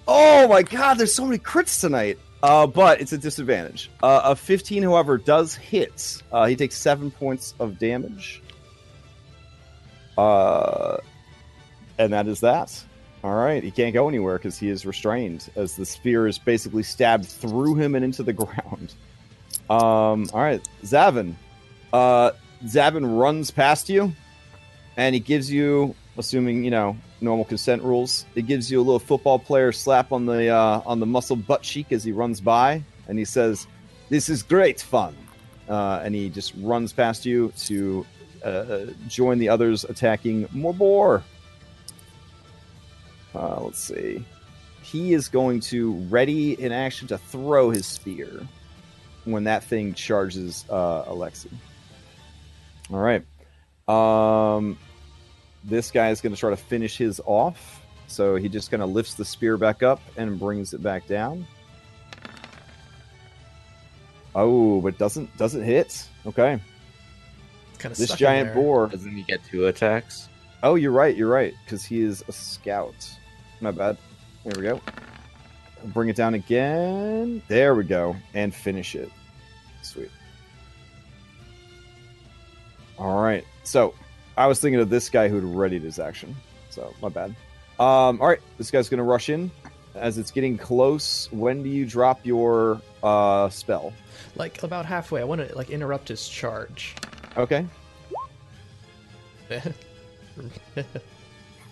Oh 0.08 0.48
my 0.48 0.64
god, 0.64 0.98
there's 0.98 1.14
so 1.14 1.24
many 1.24 1.38
crits 1.38 1.80
tonight. 1.80 2.18
Uh, 2.42 2.66
but 2.66 3.00
it's 3.00 3.12
a 3.12 3.18
disadvantage. 3.18 3.90
Uh, 4.02 4.20
a 4.24 4.36
15, 4.36 4.82
however, 4.84 5.18
does 5.18 5.54
hit. 5.56 6.22
Uh, 6.30 6.46
he 6.46 6.54
takes 6.54 6.76
seven 6.76 7.10
points 7.10 7.52
of 7.58 7.78
damage. 7.80 8.42
Uh, 10.16 10.98
and 11.98 12.12
that 12.12 12.28
is 12.28 12.40
that. 12.40 12.84
All 13.24 13.34
right, 13.34 13.62
he 13.64 13.70
can't 13.72 13.92
go 13.92 14.08
anywhere 14.08 14.38
because 14.38 14.58
he 14.58 14.68
is 14.68 14.86
restrained 14.86 15.50
as 15.56 15.74
the 15.74 15.84
spear 15.84 16.28
is 16.28 16.38
basically 16.38 16.84
stabbed 16.84 17.26
through 17.26 17.74
him 17.74 17.94
and 17.96 18.04
into 18.04 18.22
the 18.22 18.32
ground. 18.44 18.94
Um, 19.68 20.28
all 20.32 20.40
right, 20.40 20.66
Zavin. 20.84 21.34
Uh, 21.92 22.30
Zavin 22.64 23.18
runs 23.18 23.50
past 23.50 23.88
you, 23.88 24.12
and 24.96 25.14
he 25.14 25.20
gives 25.20 25.50
you, 25.50 25.94
assuming 26.16 26.64
you 26.64 26.70
know 26.70 26.96
normal 27.20 27.44
consent 27.44 27.82
rules, 27.82 28.24
it 28.36 28.46
gives 28.46 28.70
you 28.70 28.78
a 28.78 28.82
little 28.82 28.98
football 29.00 29.38
player 29.38 29.72
slap 29.72 30.12
on 30.12 30.26
the 30.26 30.48
uh, 30.48 30.82
on 30.86 31.00
the 31.00 31.06
muscle 31.06 31.36
butt 31.36 31.62
cheek 31.62 31.92
as 31.92 32.04
he 32.04 32.12
runs 32.12 32.40
by, 32.40 32.82
and 33.08 33.18
he 33.18 33.24
says, 33.24 33.66
"This 34.10 34.28
is 34.28 34.44
great 34.44 34.80
fun," 34.80 35.16
uh, 35.68 36.00
and 36.04 36.14
he 36.14 36.28
just 36.30 36.54
runs 36.58 36.92
past 36.92 37.26
you 37.26 37.52
to 37.58 38.06
uh, 38.44 38.86
join 39.08 39.38
the 39.38 39.48
others 39.48 39.84
attacking 39.84 40.48
Morbor. 40.52 41.24
Uh, 43.34 43.60
let's 43.62 43.78
see. 43.78 44.24
He 44.82 45.12
is 45.12 45.28
going 45.28 45.60
to 45.60 45.92
ready 46.08 46.60
in 46.60 46.72
action 46.72 47.08
to 47.08 47.18
throw 47.18 47.70
his 47.70 47.86
spear 47.86 48.46
when 49.24 49.44
that 49.44 49.62
thing 49.62 49.92
charges 49.94 50.64
uh, 50.70 51.04
Alexi. 51.04 51.52
All 52.90 52.98
right. 52.98 53.22
Um, 53.88 54.78
this 55.64 55.90
guy 55.90 56.10
is 56.10 56.20
going 56.20 56.34
to 56.34 56.38
try 56.38 56.50
to 56.50 56.56
finish 56.56 56.96
his 56.96 57.20
off. 57.26 57.82
So 58.06 58.36
he 58.36 58.48
just 58.48 58.70
kind 58.70 58.82
of 58.82 58.90
lifts 58.90 59.14
the 59.14 59.24
spear 59.24 59.58
back 59.58 59.82
up 59.82 60.00
and 60.16 60.38
brings 60.38 60.72
it 60.72 60.82
back 60.82 61.06
down. 61.06 61.46
Oh, 64.34 64.80
but 64.80 64.96
doesn't 64.98 65.36
doesn't 65.36 65.62
hit. 65.62 66.06
Okay. 66.26 66.60
Kind 67.78 67.92
of 67.92 67.98
This 67.98 68.14
giant 68.14 68.54
boar. 68.54 68.86
Doesn't 68.86 69.14
he 69.14 69.22
get 69.22 69.44
two 69.44 69.66
attacks? 69.66 70.27
Oh, 70.62 70.74
you're 70.74 70.92
right. 70.92 71.16
You're 71.16 71.28
right 71.28 71.54
because 71.64 71.84
he 71.84 72.02
is 72.02 72.24
a 72.28 72.32
scout. 72.32 73.08
My 73.60 73.70
bad. 73.70 73.96
There 74.44 74.54
we 74.56 74.62
go. 74.62 74.80
Bring 75.86 76.08
it 76.08 76.16
down 76.16 76.34
again. 76.34 77.42
There 77.48 77.74
we 77.74 77.84
go, 77.84 78.16
and 78.34 78.52
finish 78.52 78.94
it. 78.94 79.10
Sweet. 79.82 80.10
All 82.98 83.22
right. 83.22 83.44
So 83.62 83.94
I 84.36 84.46
was 84.46 84.60
thinking 84.60 84.80
of 84.80 84.90
this 84.90 85.08
guy 85.08 85.28
who'd 85.28 85.44
readied 85.44 85.82
his 85.82 85.98
action. 85.98 86.34
So 86.70 86.92
my 87.00 87.08
bad. 87.08 87.30
Um, 87.78 88.20
all 88.20 88.28
right. 88.28 88.40
This 88.56 88.70
guy's 88.70 88.88
gonna 88.88 89.04
rush 89.04 89.28
in. 89.28 89.50
As 89.94 90.18
it's 90.18 90.30
getting 90.30 90.58
close, 90.58 91.28
when 91.32 91.62
do 91.62 91.68
you 91.68 91.84
drop 91.84 92.24
your 92.24 92.80
uh, 93.02 93.48
spell? 93.48 93.92
Like 94.36 94.62
about 94.62 94.86
halfway, 94.86 95.20
I 95.20 95.24
want 95.24 95.46
to 95.46 95.56
like 95.56 95.70
interrupt 95.70 96.08
his 96.08 96.28
charge. 96.28 96.94
Okay. 97.36 97.66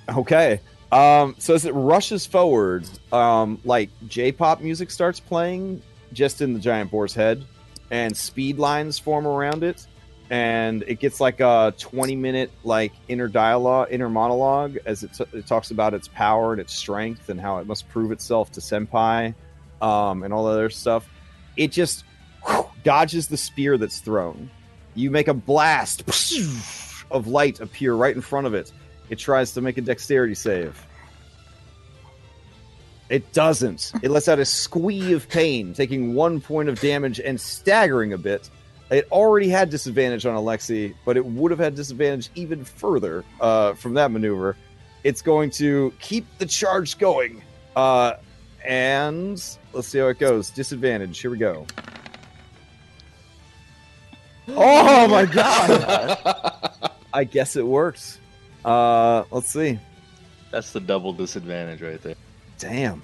Okay. 0.08 0.60
Um, 0.92 1.34
so 1.38 1.54
as 1.54 1.64
it 1.64 1.72
rushes 1.72 2.26
forward, 2.26 2.88
um, 3.12 3.60
like 3.64 3.90
J-pop 4.06 4.60
music 4.60 4.90
starts 4.90 5.18
playing. 5.20 5.82
just 6.12 6.40
in 6.40 6.52
the 6.54 6.60
giant 6.60 6.90
boar's 6.92 7.12
head, 7.12 7.44
and 7.90 8.16
speed 8.16 8.58
lines 8.58 8.98
form 8.98 9.26
around 9.26 9.64
it, 9.64 9.84
and 10.30 10.84
it 10.86 11.00
gets 11.00 11.20
like 11.20 11.40
a 11.40 11.74
20 11.78 12.14
minute 12.14 12.50
like 12.62 12.92
inner 13.08 13.26
dialogue, 13.26 13.88
inner 13.90 14.08
monologue 14.08 14.78
as 14.86 15.02
it, 15.02 15.12
t- 15.12 15.24
it 15.32 15.46
talks 15.46 15.72
about 15.72 15.92
its 15.92 16.06
power 16.08 16.52
and 16.52 16.60
its 16.60 16.72
strength 16.72 17.28
and 17.28 17.40
how 17.40 17.58
it 17.58 17.66
must 17.66 17.88
prove 17.88 18.12
itself 18.12 18.52
to 18.52 18.60
Senpai, 18.60 19.34
um, 19.82 20.22
and 20.22 20.32
all 20.32 20.44
that 20.44 20.52
other 20.52 20.70
stuff. 20.70 21.08
It 21.56 21.72
just 21.72 22.04
whew, 22.46 22.64
dodges 22.84 23.26
the 23.26 23.36
spear 23.36 23.76
that's 23.76 23.98
thrown. 23.98 24.48
You 24.94 25.10
make 25.10 25.26
a 25.26 25.34
blast 25.34 26.06
of 27.10 27.26
light 27.26 27.60
appear 27.60 27.94
right 27.94 28.14
in 28.14 28.20
front 28.20 28.46
of 28.46 28.54
it. 28.54 28.72
It 29.10 29.18
tries 29.18 29.52
to 29.52 29.60
make 29.60 29.78
a 29.78 29.80
dexterity 29.80 30.34
save. 30.34 30.84
It 33.08 33.32
doesn't. 33.32 33.92
It 34.02 34.10
lets 34.10 34.28
out 34.28 34.38
a 34.40 34.44
squee 34.44 35.12
of 35.12 35.28
pain, 35.28 35.72
taking 35.74 36.14
one 36.14 36.40
point 36.40 36.68
of 36.68 36.80
damage 36.80 37.20
and 37.20 37.40
staggering 37.40 38.12
a 38.12 38.18
bit. 38.18 38.50
It 38.90 39.06
already 39.10 39.48
had 39.48 39.70
disadvantage 39.70 40.26
on 40.26 40.34
Alexi, 40.34 40.94
but 41.04 41.16
it 41.16 41.24
would 41.24 41.50
have 41.50 41.60
had 41.60 41.74
disadvantage 41.74 42.30
even 42.34 42.64
further 42.64 43.24
uh, 43.40 43.74
from 43.74 43.94
that 43.94 44.10
maneuver. 44.10 44.56
It's 45.04 45.22
going 45.22 45.50
to 45.50 45.92
keep 46.00 46.26
the 46.38 46.46
charge 46.46 46.98
going. 46.98 47.42
Uh, 47.76 48.14
and 48.64 49.42
let's 49.72 49.88
see 49.88 49.98
how 49.98 50.08
it 50.08 50.18
goes. 50.18 50.50
Disadvantage. 50.50 51.20
Here 51.20 51.30
we 51.30 51.38
go. 51.38 51.66
Oh 54.48 55.08
my 55.08 55.26
god! 55.26 56.60
I 57.16 57.24
guess 57.24 57.56
it 57.56 57.66
worked. 57.66 58.20
Uh, 58.62 59.24
let's 59.30 59.48
see. 59.48 59.78
That's 60.50 60.72
the 60.72 60.80
double 60.80 61.14
disadvantage 61.14 61.80
right 61.80 62.00
there. 62.02 62.14
Damn. 62.58 63.02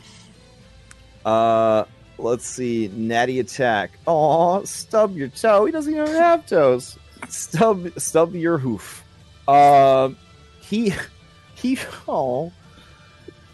Uh, 1.25 1.85
let's 2.19 2.45
see. 2.45 2.91
Natty 2.93 3.41
attack. 3.41 3.93
Oh, 4.07 4.65
stub 4.65 5.17
your 5.17 5.29
toe. 5.29 5.65
He 5.65 5.73
doesn't 5.73 5.95
even 5.95 6.09
have 6.09 6.45
toes. 6.47 6.99
Stub, 7.31 7.89
stub 7.99 8.35
your 8.35 8.59
hoof. 8.59 9.03
Um, 9.49 10.19
he, 10.61 10.93
he. 11.55 11.79
Oh, 12.07 12.53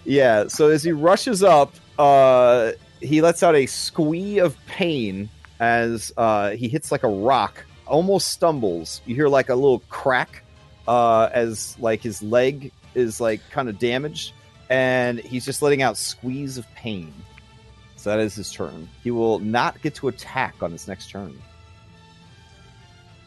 yeah. 0.04 0.48
So 0.48 0.70
as 0.70 0.82
he 0.82 0.90
rushes 0.90 1.44
up, 1.44 1.72
uh, 2.00 2.72
he 3.00 3.22
lets 3.22 3.44
out 3.44 3.54
a 3.54 3.66
squee 3.66 4.38
of 4.38 4.56
pain 4.66 5.30
as 5.60 6.12
uh, 6.16 6.50
he 6.50 6.66
hits 6.66 6.90
like 6.90 7.04
a 7.04 7.08
rock. 7.08 7.64
Almost 7.86 8.26
stumbles. 8.26 9.02
You 9.06 9.14
hear 9.14 9.28
like 9.28 9.50
a 9.50 9.54
little 9.54 9.84
crack 9.88 10.42
uh, 10.88 11.28
as 11.32 11.76
like 11.78 12.00
his 12.00 12.20
leg 12.22 12.72
is 12.96 13.20
like 13.20 13.40
kind 13.50 13.68
of 13.68 13.78
damaged 13.78 14.32
and 14.70 15.20
he's 15.20 15.44
just 15.44 15.62
letting 15.62 15.82
out 15.82 15.96
squeeze 15.96 16.58
of 16.58 16.66
pain. 16.74 17.12
So 17.96 18.10
that 18.10 18.18
is 18.18 18.34
his 18.34 18.50
turn. 18.52 18.88
He 19.04 19.10
will 19.10 19.38
not 19.38 19.80
get 19.82 19.94
to 19.96 20.08
attack 20.08 20.56
on 20.62 20.72
his 20.72 20.88
next 20.88 21.10
turn. 21.10 21.40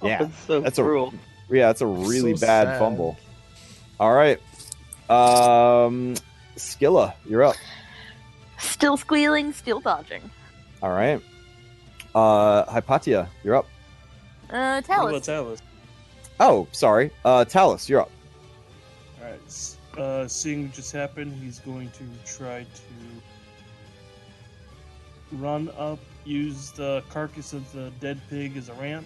Oh, 0.02 0.08
Yeah, 0.08 0.18
that's 0.24 0.38
so 0.40 0.60
that's 0.62 0.80
a- 0.80 0.84
cruel. 0.84 1.14
Yeah, 1.50 1.68
that's 1.68 1.82
a 1.82 1.86
really 1.88 2.36
So 2.36 2.46
bad 2.46 2.68
sad. 2.68 2.80
fumble. 2.80 3.18
All 4.00 4.14
right, 4.14 4.40
um, 5.10 6.16
Skilla, 6.56 7.14
you're 7.28 7.44
up. 7.44 7.56
Still 8.58 8.98
squealing, 8.98 9.52
still 9.54 9.80
dodging. 9.82 10.22
All 10.82 10.92
right, 10.92 11.22
uh, 12.16 12.64
Hypatia, 12.72 13.30
you're 13.44 13.56
up. 13.56 13.68
What 14.50 14.58
Uh, 14.58 14.82
about 14.88 15.24
Talus. 15.24 15.62
Oh, 16.44 16.68
sorry, 16.72 17.12
uh, 17.24 17.46
Talus, 17.46 17.88
you're 17.88 18.02
up. 18.02 18.10
Alright. 19.22 19.76
Uh, 19.96 20.28
seeing 20.28 20.64
what 20.64 20.74
just 20.74 20.92
happened, 20.92 21.34
he's 21.36 21.60
going 21.60 21.92
to 21.92 22.04
try 22.26 22.64
to 22.64 22.82
run 25.34 25.70
up, 25.78 26.00
use 26.26 26.72
the 26.72 27.04
carcass 27.10 27.54
of 27.54 27.72
the 27.74 27.92
dead 28.00 28.20
pig 28.28 28.58
as 28.58 28.70
a 28.70 28.74
ramp 28.74 29.06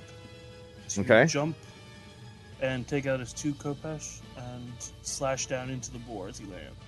to 0.88 1.02
Okay. 1.02 1.26
jump 1.26 1.58
and 2.62 2.88
take 2.88 3.06
out 3.06 3.20
his 3.20 3.34
two 3.34 3.54
Khopesh 3.56 4.22
and 4.38 4.72
slash 5.02 5.48
down 5.48 5.70
into 5.70 5.92
the 5.92 6.00
boar 6.00 6.30
as 6.30 6.38
he 6.38 6.46
lands. 6.46 6.80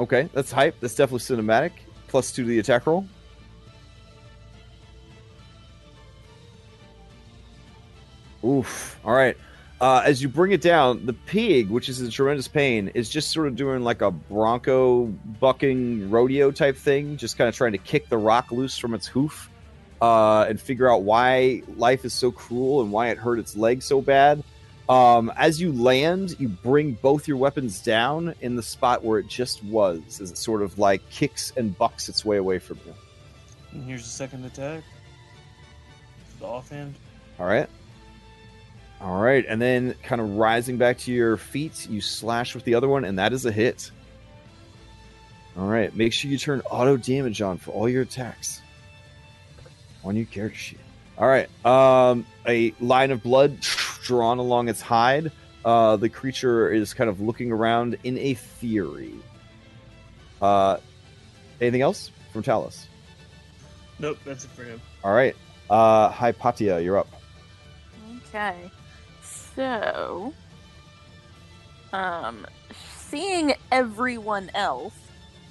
Okay, 0.00 0.26
that's 0.32 0.50
hype. 0.50 0.80
That's 0.80 0.94
definitely 0.94 1.36
cinematic. 1.36 1.72
Plus 2.08 2.32
two 2.32 2.44
to 2.44 2.48
the 2.48 2.58
attack 2.60 2.86
roll. 2.86 3.06
Oof. 8.42 8.98
All 9.04 9.12
right. 9.14 9.36
Uh, 9.82 10.00
as 10.04 10.22
you 10.22 10.28
bring 10.28 10.52
it 10.52 10.60
down, 10.60 11.04
the 11.06 11.12
pig, 11.12 11.68
which 11.68 11.88
is 11.88 12.00
in 12.00 12.08
tremendous 12.08 12.46
pain, 12.46 12.86
is 12.94 13.10
just 13.10 13.32
sort 13.32 13.48
of 13.48 13.56
doing 13.56 13.82
like 13.82 14.00
a 14.00 14.12
bronco 14.12 15.06
bucking 15.40 16.08
rodeo 16.08 16.52
type 16.52 16.76
thing, 16.76 17.16
just 17.16 17.36
kind 17.36 17.48
of 17.48 17.56
trying 17.56 17.72
to 17.72 17.78
kick 17.78 18.08
the 18.08 18.16
rock 18.16 18.52
loose 18.52 18.78
from 18.78 18.94
its 18.94 19.08
hoof 19.08 19.50
uh, 20.00 20.46
and 20.48 20.60
figure 20.60 20.88
out 20.88 21.02
why 21.02 21.64
life 21.76 22.04
is 22.04 22.12
so 22.12 22.30
cruel 22.30 22.80
and 22.80 22.92
why 22.92 23.08
it 23.08 23.18
hurt 23.18 23.40
its 23.40 23.56
leg 23.56 23.82
so 23.82 24.00
bad. 24.00 24.44
Um, 24.88 25.32
as 25.36 25.60
you 25.60 25.72
land, 25.72 26.36
you 26.38 26.46
bring 26.46 26.92
both 26.92 27.26
your 27.26 27.36
weapons 27.36 27.80
down 27.80 28.36
in 28.40 28.54
the 28.54 28.62
spot 28.62 29.02
where 29.02 29.18
it 29.18 29.26
just 29.26 29.64
was, 29.64 30.20
as 30.20 30.30
it 30.30 30.38
sort 30.38 30.62
of 30.62 30.78
like 30.78 31.02
kicks 31.10 31.52
and 31.56 31.76
bucks 31.76 32.08
its 32.08 32.24
way 32.24 32.36
away 32.36 32.60
from 32.60 32.78
you. 32.86 32.94
And 33.72 33.82
here's 33.82 34.04
the 34.04 34.10
second 34.10 34.44
attack. 34.44 34.84
The 36.38 36.46
offhand. 36.46 36.94
All 37.40 37.46
right. 37.46 37.68
All 39.02 39.20
right. 39.20 39.44
And 39.48 39.60
then 39.60 39.94
kind 40.04 40.20
of 40.20 40.36
rising 40.36 40.76
back 40.78 40.98
to 40.98 41.12
your 41.12 41.36
feet, 41.36 41.88
you 41.90 42.00
slash 42.00 42.54
with 42.54 42.64
the 42.64 42.74
other 42.74 42.88
one, 42.88 43.04
and 43.04 43.18
that 43.18 43.32
is 43.32 43.44
a 43.44 43.52
hit. 43.52 43.90
All 45.58 45.66
right. 45.66 45.94
Make 45.94 46.12
sure 46.12 46.30
you 46.30 46.38
turn 46.38 46.60
auto 46.70 46.96
damage 46.96 47.42
on 47.42 47.58
for 47.58 47.72
all 47.72 47.88
your 47.88 48.02
attacks 48.02 48.62
on 50.04 50.16
your 50.16 50.26
character 50.26 50.58
sheet. 50.58 50.78
All 51.18 51.28
right. 51.28 51.48
Um, 51.66 52.24
a 52.46 52.72
line 52.80 53.10
of 53.10 53.22
blood 53.22 53.58
drawn 54.02 54.38
along 54.38 54.68
its 54.68 54.80
hide. 54.80 55.32
Uh, 55.64 55.96
the 55.96 56.08
creature 56.08 56.72
is 56.72 56.94
kind 56.94 57.10
of 57.10 57.20
looking 57.20 57.52
around 57.52 57.98
in 58.04 58.18
a 58.18 58.34
fury. 58.34 59.14
Uh, 60.40 60.78
anything 61.60 61.82
else 61.82 62.10
from 62.32 62.42
Talus? 62.42 62.86
Nope, 63.98 64.18
that's 64.24 64.44
it 64.44 64.50
for 64.50 64.64
him. 64.64 64.80
All 65.04 65.12
right. 65.12 65.36
Uh, 65.70 66.08
Hypatia, 66.08 66.80
you're 66.82 66.98
up. 66.98 67.08
Okay. 68.28 68.70
So, 69.54 70.32
um, 71.92 72.46
seeing 72.98 73.54
everyone 73.70 74.50
else 74.54 74.94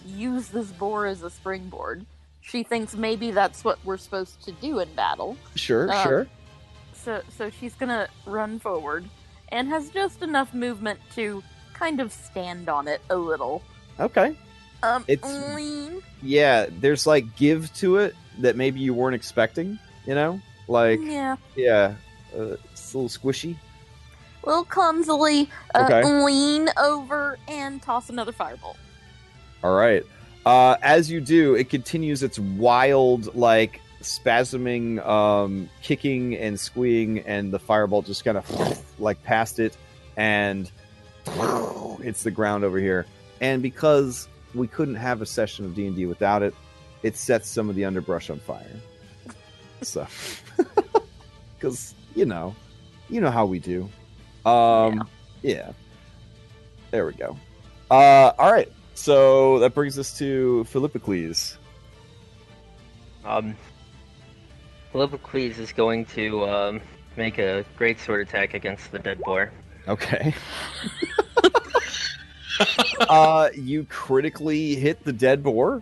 use 0.05 0.47
this 0.49 0.71
boar 0.71 1.05
as 1.05 1.21
a 1.21 1.29
springboard, 1.29 2.05
she 2.41 2.63
thinks 2.63 2.95
maybe 2.95 3.31
that's 3.31 3.63
what 3.63 3.77
we're 3.85 3.97
supposed 3.97 4.43
to 4.45 4.51
do 4.53 4.79
in 4.79 4.91
battle. 4.95 5.37
Sure, 5.55 5.91
Um, 5.91 6.03
sure. 6.03 6.27
So, 6.93 7.21
so 7.37 7.49
she's 7.49 7.73
gonna 7.75 8.07
run 8.25 8.59
forward 8.59 9.05
and 9.49 9.67
has 9.69 9.89
just 9.89 10.21
enough 10.21 10.53
movement 10.53 10.99
to 11.15 11.43
kind 11.73 11.99
of 11.99 12.11
stand 12.11 12.69
on 12.69 12.87
it 12.87 13.01
a 13.09 13.15
little. 13.15 13.61
Okay. 13.99 14.35
Um, 14.83 15.03
It's- 15.07 15.55
lean. 15.55 16.01
Yeah, 16.23 16.65
there's 16.69 17.05
like 17.05 17.35
give 17.35 17.71
to 17.75 17.97
it 17.97 18.15
that 18.39 18.55
maybe 18.55 18.79
you 18.79 18.93
weren't 18.93 19.15
expecting, 19.15 19.77
you 20.05 20.15
know? 20.15 20.41
Like, 20.67 20.99
yeah, 21.03 21.35
yeah, 21.55 21.95
uh, 22.35 22.55
it's 22.71 22.93
a 22.93 22.97
little 22.97 23.09
squishy. 23.09 23.57
Little 24.43 24.63
clumsily 24.65 25.49
uh, 25.75 25.83
Okay. 25.85 26.03
lean 26.03 26.69
over 26.77 27.37
and 27.47 27.81
toss 27.81 28.09
another 28.09 28.31
fireball. 28.31 28.75
All 29.63 29.75
right. 29.75 30.03
Uh, 30.45 30.75
as 30.81 31.09
you 31.11 31.21
do, 31.21 31.53
it 31.55 31.69
continues 31.69 32.23
its 32.23 32.39
wild, 32.39 33.35
like, 33.35 33.79
spasming, 34.01 35.05
um, 35.05 35.69
kicking 35.83 36.35
and 36.35 36.59
squeeing, 36.59 37.19
and 37.19 37.53
the 37.53 37.59
fireball 37.59 38.01
just 38.01 38.25
kind 38.25 38.37
of 38.37 38.79
like 38.99 39.21
past 39.23 39.59
it 39.59 39.77
and 40.17 40.71
hits 42.01 42.23
the 42.23 42.31
ground 42.31 42.63
over 42.63 42.79
here. 42.79 43.05
And 43.41 43.61
because 43.61 44.27
we 44.55 44.67
couldn't 44.67 44.95
have 44.95 45.21
a 45.21 45.25
session 45.25 45.65
of 45.65 45.75
D 45.75 45.85
and 45.85 45.95
D 45.95 46.05
without 46.07 46.41
it, 46.41 46.55
it 47.03 47.15
sets 47.15 47.47
some 47.47 47.69
of 47.69 47.75
the 47.75 47.85
underbrush 47.85 48.29
on 48.31 48.39
fire. 48.39 48.65
So, 49.83 50.07
because 51.59 51.93
you 52.15 52.25
know, 52.25 52.55
you 53.09 53.21
know 53.21 53.31
how 53.31 53.45
we 53.45 53.59
do. 53.59 53.89
Um, 54.45 55.07
yeah. 55.41 55.71
There 56.91 57.05
we 57.05 57.13
go. 57.13 57.37
Uh, 57.89 58.31
all 58.37 58.51
right. 58.51 58.71
So 58.93 59.59
that 59.59 59.73
brings 59.73 59.97
us 59.97 60.17
to 60.19 60.63
Philippocles. 60.65 61.57
Um, 63.23 63.55
Philippocles 64.91 65.57
is 65.57 65.71
going 65.71 66.05
to 66.05 66.45
um, 66.45 66.81
make 67.15 67.37
a 67.37 67.65
great 67.77 67.99
sword 67.99 68.27
attack 68.27 68.53
against 68.53 68.91
the 68.91 68.99
dead 68.99 69.19
boar. 69.21 69.51
Okay. 69.87 70.33
uh, 73.09 73.49
you 73.55 73.85
critically 73.85 74.75
hit 74.75 75.03
the 75.03 75.13
dead 75.13 75.43
boar. 75.43 75.81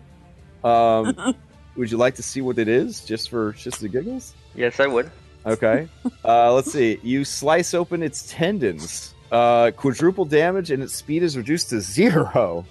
Um, 0.64 1.34
would 1.76 1.90
you 1.90 1.96
like 1.96 2.14
to 2.16 2.22
see 2.22 2.40
what 2.40 2.58
it 2.58 2.68
is, 2.68 3.04
just 3.04 3.30
for 3.30 3.52
just 3.52 3.80
the 3.80 3.88
giggles? 3.88 4.34
Yes, 4.54 4.80
I 4.80 4.86
would. 4.86 5.10
Okay. 5.46 5.88
Uh, 6.24 6.52
let's 6.52 6.72
see. 6.72 6.98
You 7.02 7.24
slice 7.24 7.74
open 7.74 8.02
its 8.02 8.30
tendons. 8.30 9.14
Uh, 9.32 9.70
quadruple 9.76 10.24
damage, 10.24 10.70
and 10.70 10.82
its 10.82 10.94
speed 10.94 11.22
is 11.22 11.36
reduced 11.36 11.70
to 11.70 11.80
zero. 11.80 12.66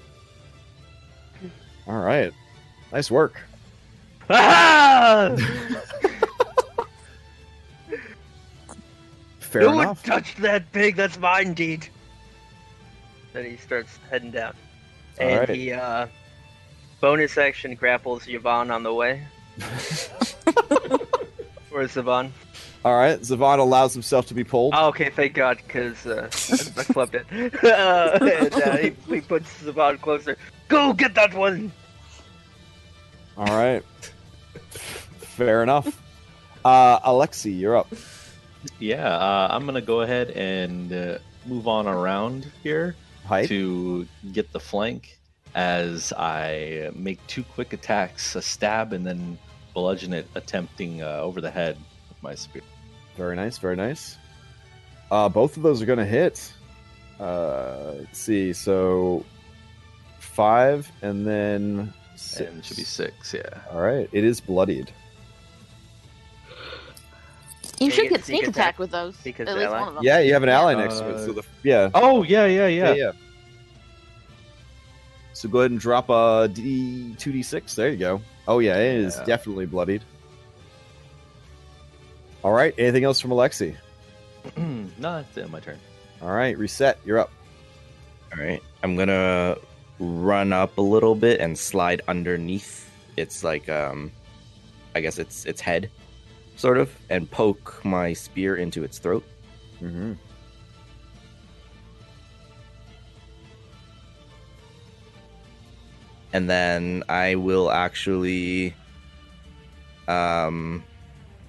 All 1.88 1.98
right. 2.00 2.32
Nice 2.92 3.10
work. 3.10 3.42
Fair 4.30 5.36
would 9.70 9.82
enough. 9.82 10.04
touch 10.04 10.36
that 10.36 10.72
pig? 10.72 10.96
That's 10.96 11.18
mine, 11.18 11.56
deed. 11.56 11.88
Then 13.34 13.46
he 13.46 13.58
starts 13.58 13.98
heading 14.12 14.32
down, 14.32 14.54
and 15.18 15.32
Alright. 15.32 15.50
he 15.50 15.72
uh, 15.72 16.08
bonus 17.02 17.38
action 17.38 17.74
grapples 17.76 18.28
Yvonne 18.28 18.70
on 18.70 18.84
the 18.84 18.94
way. 18.94 19.24
Where's 21.70 21.96
Yvonne? 21.98 22.32
All 22.86 22.96
right, 22.96 23.20
Zavon 23.20 23.60
allows 23.60 23.94
himself 23.94 24.28
to 24.28 24.34
be 24.34 24.46
pulled. 24.46 24.74
Oh, 24.76 24.88
okay, 24.88 25.10
thank 25.10 25.34
God, 25.34 25.58
because 25.58 26.06
uh, 26.06 26.30
I 26.32 26.84
flipped 26.84 27.14
it. 27.14 27.26
uh, 27.64 28.18
and, 28.22 28.54
uh, 28.54 28.78
he, 28.78 28.96
he 29.08 29.22
puts 29.22 29.62
Yvonne 29.64 29.98
closer. 29.98 30.38
Go 30.70 30.94
get 30.94 31.14
that 31.16 31.34
one. 31.34 31.74
All 33.38 33.48
right. 33.48 33.84
Fair 34.70 35.62
enough. 35.62 36.02
Uh, 36.64 37.00
Alexi, 37.02 37.58
you're 37.58 37.78
up. 37.78 37.88
Yeah, 38.80 39.08
uh, 39.08 39.48
I'm 39.52 39.66
gonna 39.66 39.82
go 39.82 40.02
ahead 40.02 40.32
and 40.32 40.92
uh, 40.92 41.18
move 41.46 41.68
on 41.68 41.88
around 41.88 42.52
here 42.62 42.96
Height. 43.26 43.48
to 43.48 44.06
get 44.34 44.52
the 44.52 44.60
flank 44.60 45.18
as 45.56 46.12
I 46.18 46.92
make 46.94 47.26
two 47.28 47.44
quick 47.44 47.72
attacks: 47.72 48.36
a 48.36 48.42
stab 48.42 48.92
and 48.92 49.06
then 49.06 49.38
bludgeon 49.74 50.14
it, 50.14 50.28
attempting 50.36 51.02
uh, 51.02 51.20
over 51.22 51.40
the 51.40 51.52
head 51.52 51.78
with 51.78 51.89
my 52.22 52.36
spear. 52.36 52.62
Very 53.18 53.36
nice, 53.36 53.58
very 53.58 53.76
nice. 53.76 54.18
Uh, 55.12 55.28
both 55.30 55.58
of 55.58 55.64
those 55.64 55.82
are 55.82 55.86
going 55.86 56.00
to 56.00 56.06
hit. 56.06 56.54
Uh, 57.20 57.94
let's 57.98 58.20
see. 58.20 58.54
So 58.54 59.26
five 60.20 60.90
and 61.02 61.26
then 61.26 61.94
six. 62.16 62.50
And 62.50 62.60
it 62.60 62.66
should 62.66 62.78
be 62.78 62.84
six. 62.84 63.34
Yeah. 63.34 63.42
All 63.72 63.82
right. 63.82 64.10
It 64.12 64.24
is 64.24 64.40
bloodied. 64.40 64.92
You 67.80 67.90
should 67.92 68.04
get 68.04 68.12
get 68.12 68.26
sneak 68.26 68.42
sneak 68.42 68.50
attack 68.50 68.56
attack 68.56 68.80
with 68.80 68.92
those. 68.92 69.16
because 69.18 69.48
At 69.48 69.56
least 69.56 69.68
ally? 69.68 69.80
one 69.80 69.88
of 69.88 69.94
them. 69.96 70.04
Yeah, 70.04 70.20
you 70.20 70.34
have 70.34 70.44
an 70.44 70.50
ally 70.50 70.76
next 70.76 71.00
to 71.00 71.10
it. 71.10 71.26
So 71.26 71.32
the 71.32 71.44
yeah. 71.64 71.90
Oh 71.94 72.24
yeah, 72.24 72.46
yeah, 72.46 72.68
yeah, 72.68 72.90
yeah. 72.90 72.94
yeah. 72.94 73.12
So 75.34 75.48
go 75.48 75.60
ahead 75.60 75.72
and 75.72 75.80
drop 75.80 76.10
a 76.10 76.50
D 76.52 77.16
two 77.18 77.32
D 77.32 77.42
six. 77.42 77.76
There 77.76 77.90
you 77.90 77.98
go. 77.98 78.22
Oh 78.48 78.60
yeah, 78.60 78.78
it 78.78 78.98
is 78.98 79.16
Yeah. 79.18 79.24
definitely 79.24 79.66
bloodied. 79.66 80.04
All 82.44 82.52
right. 82.52 82.74
Anything 82.78 83.04
else 83.04 83.20
from 83.20 83.32
Alexi? 83.32 83.76
no, 84.58 84.88
that's 84.98 85.38
it. 85.38 85.50
My 85.50 85.60
turn. 85.60 85.78
All 86.22 86.32
right. 86.32 86.58
Reset. 86.58 86.98
You're 87.06 87.20
up. 87.20 87.32
All 88.32 88.44
right, 88.44 88.62
I'm 88.84 88.96
gonna 88.96 89.58
run 89.98 90.54
up 90.54 90.78
a 90.78 90.82
little 90.82 91.16
bit 91.16 91.40
and 91.40 91.58
slide 91.58 92.02
underneath. 92.08 92.88
It's 93.18 93.44
like 93.44 93.68
um, 93.70 94.12
I 94.94 95.02
guess 95.02 95.18
it's 95.18 95.46
its 95.46 95.60
head, 95.60 95.90
sort 96.56 96.78
of, 96.78 96.96
and 97.10 97.30
poke 97.30 97.84
my 97.84 98.14
spear 98.14 98.56
into 98.56 98.84
its 98.84 99.00
throat. 99.00 99.24
Mm-hmm. 99.82 100.14
and 106.32 106.50
then 106.50 107.04
I 107.10 107.36
will 107.36 107.72
actually. 107.72 108.76
Um, 110.08 110.84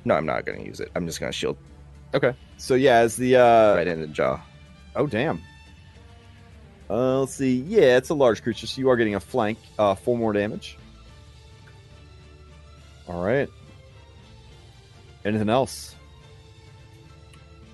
no, 0.05 0.15
I'm 0.15 0.27
not 0.27 0.47
gonna 0.47 0.63
use 0.63 0.81
it. 0.81 0.91
I'm 0.95 1.07
just 1.07 1.21
gonna 1.21 1.33
shield 1.33 1.57
Okay. 2.13 2.35
So 2.57 2.75
yeah, 2.75 2.97
as 2.97 3.17
the 3.17 3.37
uh, 3.37 3.75
right 3.77 3.87
in 3.87 4.01
the 4.01 4.07
jaw. 4.09 4.41
Oh, 4.97 5.07
damn. 5.07 5.41
Uh, 6.89 7.21
let's 7.21 7.35
see. 7.35 7.61
Yeah, 7.61 7.97
it's 7.97 8.09
a 8.09 8.15
large 8.15 8.43
creature, 8.43 8.67
so 8.67 8.81
you 8.81 8.89
are 8.91 8.97
getting 8.97 9.15
a 9.15 9.21
flank. 9.21 9.59
Uh, 9.79 9.95
four 9.95 10.19
more 10.19 10.33
damage. 10.33 10.77
All 13.07 13.25
right. 13.25 13.49
Anything 15.25 15.49
else? 15.49 15.95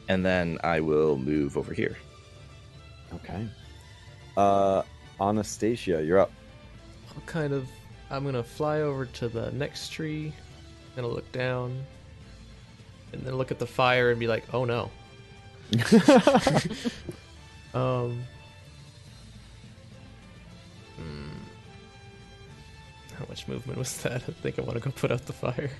and 0.09 0.25
then 0.25 0.59
I 0.63 0.81
will 0.81 1.17
move 1.17 1.57
over 1.57 1.75
here. 1.75 1.97
Okay. 3.15 3.49
Uh, 4.37 4.83
Anastasia, 5.21 6.03
you're 6.03 6.19
up. 6.19 6.31
I'll 7.15 7.23
kind 7.23 7.53
of. 7.53 7.69
I'm 8.11 8.25
gonna 8.25 8.43
fly 8.43 8.83
over 8.83 9.07
to 9.07 9.29
the 9.29 9.51
next 9.53 9.91
tree, 9.91 10.33
gonna 10.95 11.09
look 11.09 11.31
down, 11.33 11.85
and 13.17 13.27
then 13.27 13.37
look 13.37 13.51
at 13.51 13.59
the 13.59 13.67
fire 13.67 14.11
and 14.11 14.21
be 14.21 14.27
like, 14.27 14.45
"Oh 14.53 14.65
no." 14.65 14.91
Um. 17.75 18.25
hmm. 20.97 21.29
How 23.19 23.27
much 23.29 23.47
movement 23.47 23.79
was 23.79 23.99
that? 23.99 24.15
I 24.29 24.29
think 24.33 24.59
I 24.59 24.63
want 24.63 24.75
to 24.75 24.81
go 24.81 24.91
put 24.91 25.13
out 25.13 25.27
the 25.27 25.35
fire. 25.35 25.71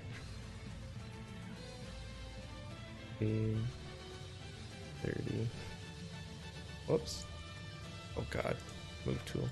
30. 3.19 3.59
Whoops. 6.87 7.25
Oh 8.19 8.25
god. 8.31 8.57
Move 9.07 9.25
tool. 9.25 9.49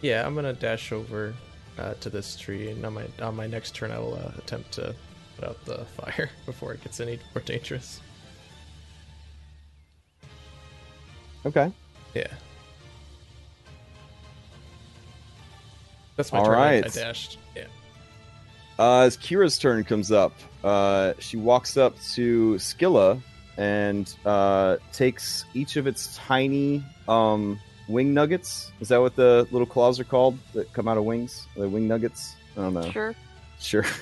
Yeah, 0.00 0.26
I'm 0.26 0.34
gonna 0.34 0.54
dash 0.54 0.92
over 0.92 1.34
uh, 1.78 1.92
to 1.94 2.08
this 2.08 2.36
tree, 2.36 2.70
and 2.70 2.86
on 2.86 2.94
my 2.94 3.04
on 3.20 3.36
my 3.36 3.46
next 3.46 3.74
turn, 3.74 3.90
I 3.90 3.98
will 3.98 4.14
uh, 4.14 4.30
attempt 4.38 4.72
to 4.72 4.94
put 5.38 5.48
out 5.48 5.64
the 5.64 5.84
fire 5.84 6.30
before 6.46 6.72
it 6.74 6.82
gets 6.82 7.00
any 7.00 7.18
more 7.34 7.42
dangerous. 7.44 8.00
Okay. 11.46 11.70
Yeah. 12.14 12.26
That's 16.16 16.32
my 16.32 16.40
All 16.40 16.46
turn. 16.46 16.54
I- 16.58 16.78
I 16.78 16.80
dashed. 16.82 17.38
Yeah. 17.56 17.66
Uh, 18.78 19.00
as 19.00 19.16
Kira's 19.16 19.58
turn 19.58 19.82
comes 19.84 20.12
up, 20.12 20.32
uh, 20.62 21.12
she 21.18 21.36
walks 21.36 21.76
up 21.76 21.94
to 22.14 22.54
Skilla 22.54 23.20
and 23.56 24.14
uh, 24.24 24.76
takes 24.92 25.44
each 25.54 25.76
of 25.76 25.86
its 25.88 26.16
tiny 26.16 26.84
um, 27.08 27.58
wing 27.88 28.14
nuggets. 28.14 28.70
Is 28.80 28.88
that 28.88 29.00
what 29.00 29.16
the 29.16 29.48
little 29.50 29.66
claws 29.66 29.98
are 29.98 30.04
called 30.04 30.38
that 30.54 30.72
come 30.72 30.86
out 30.86 30.96
of 30.96 31.04
wings? 31.04 31.46
The 31.56 31.68
wing 31.68 31.88
nuggets? 31.88 32.36
I 32.56 32.60
don't 32.62 32.74
know. 32.74 32.90
Sure. 32.90 33.14
Sure. 33.60 33.84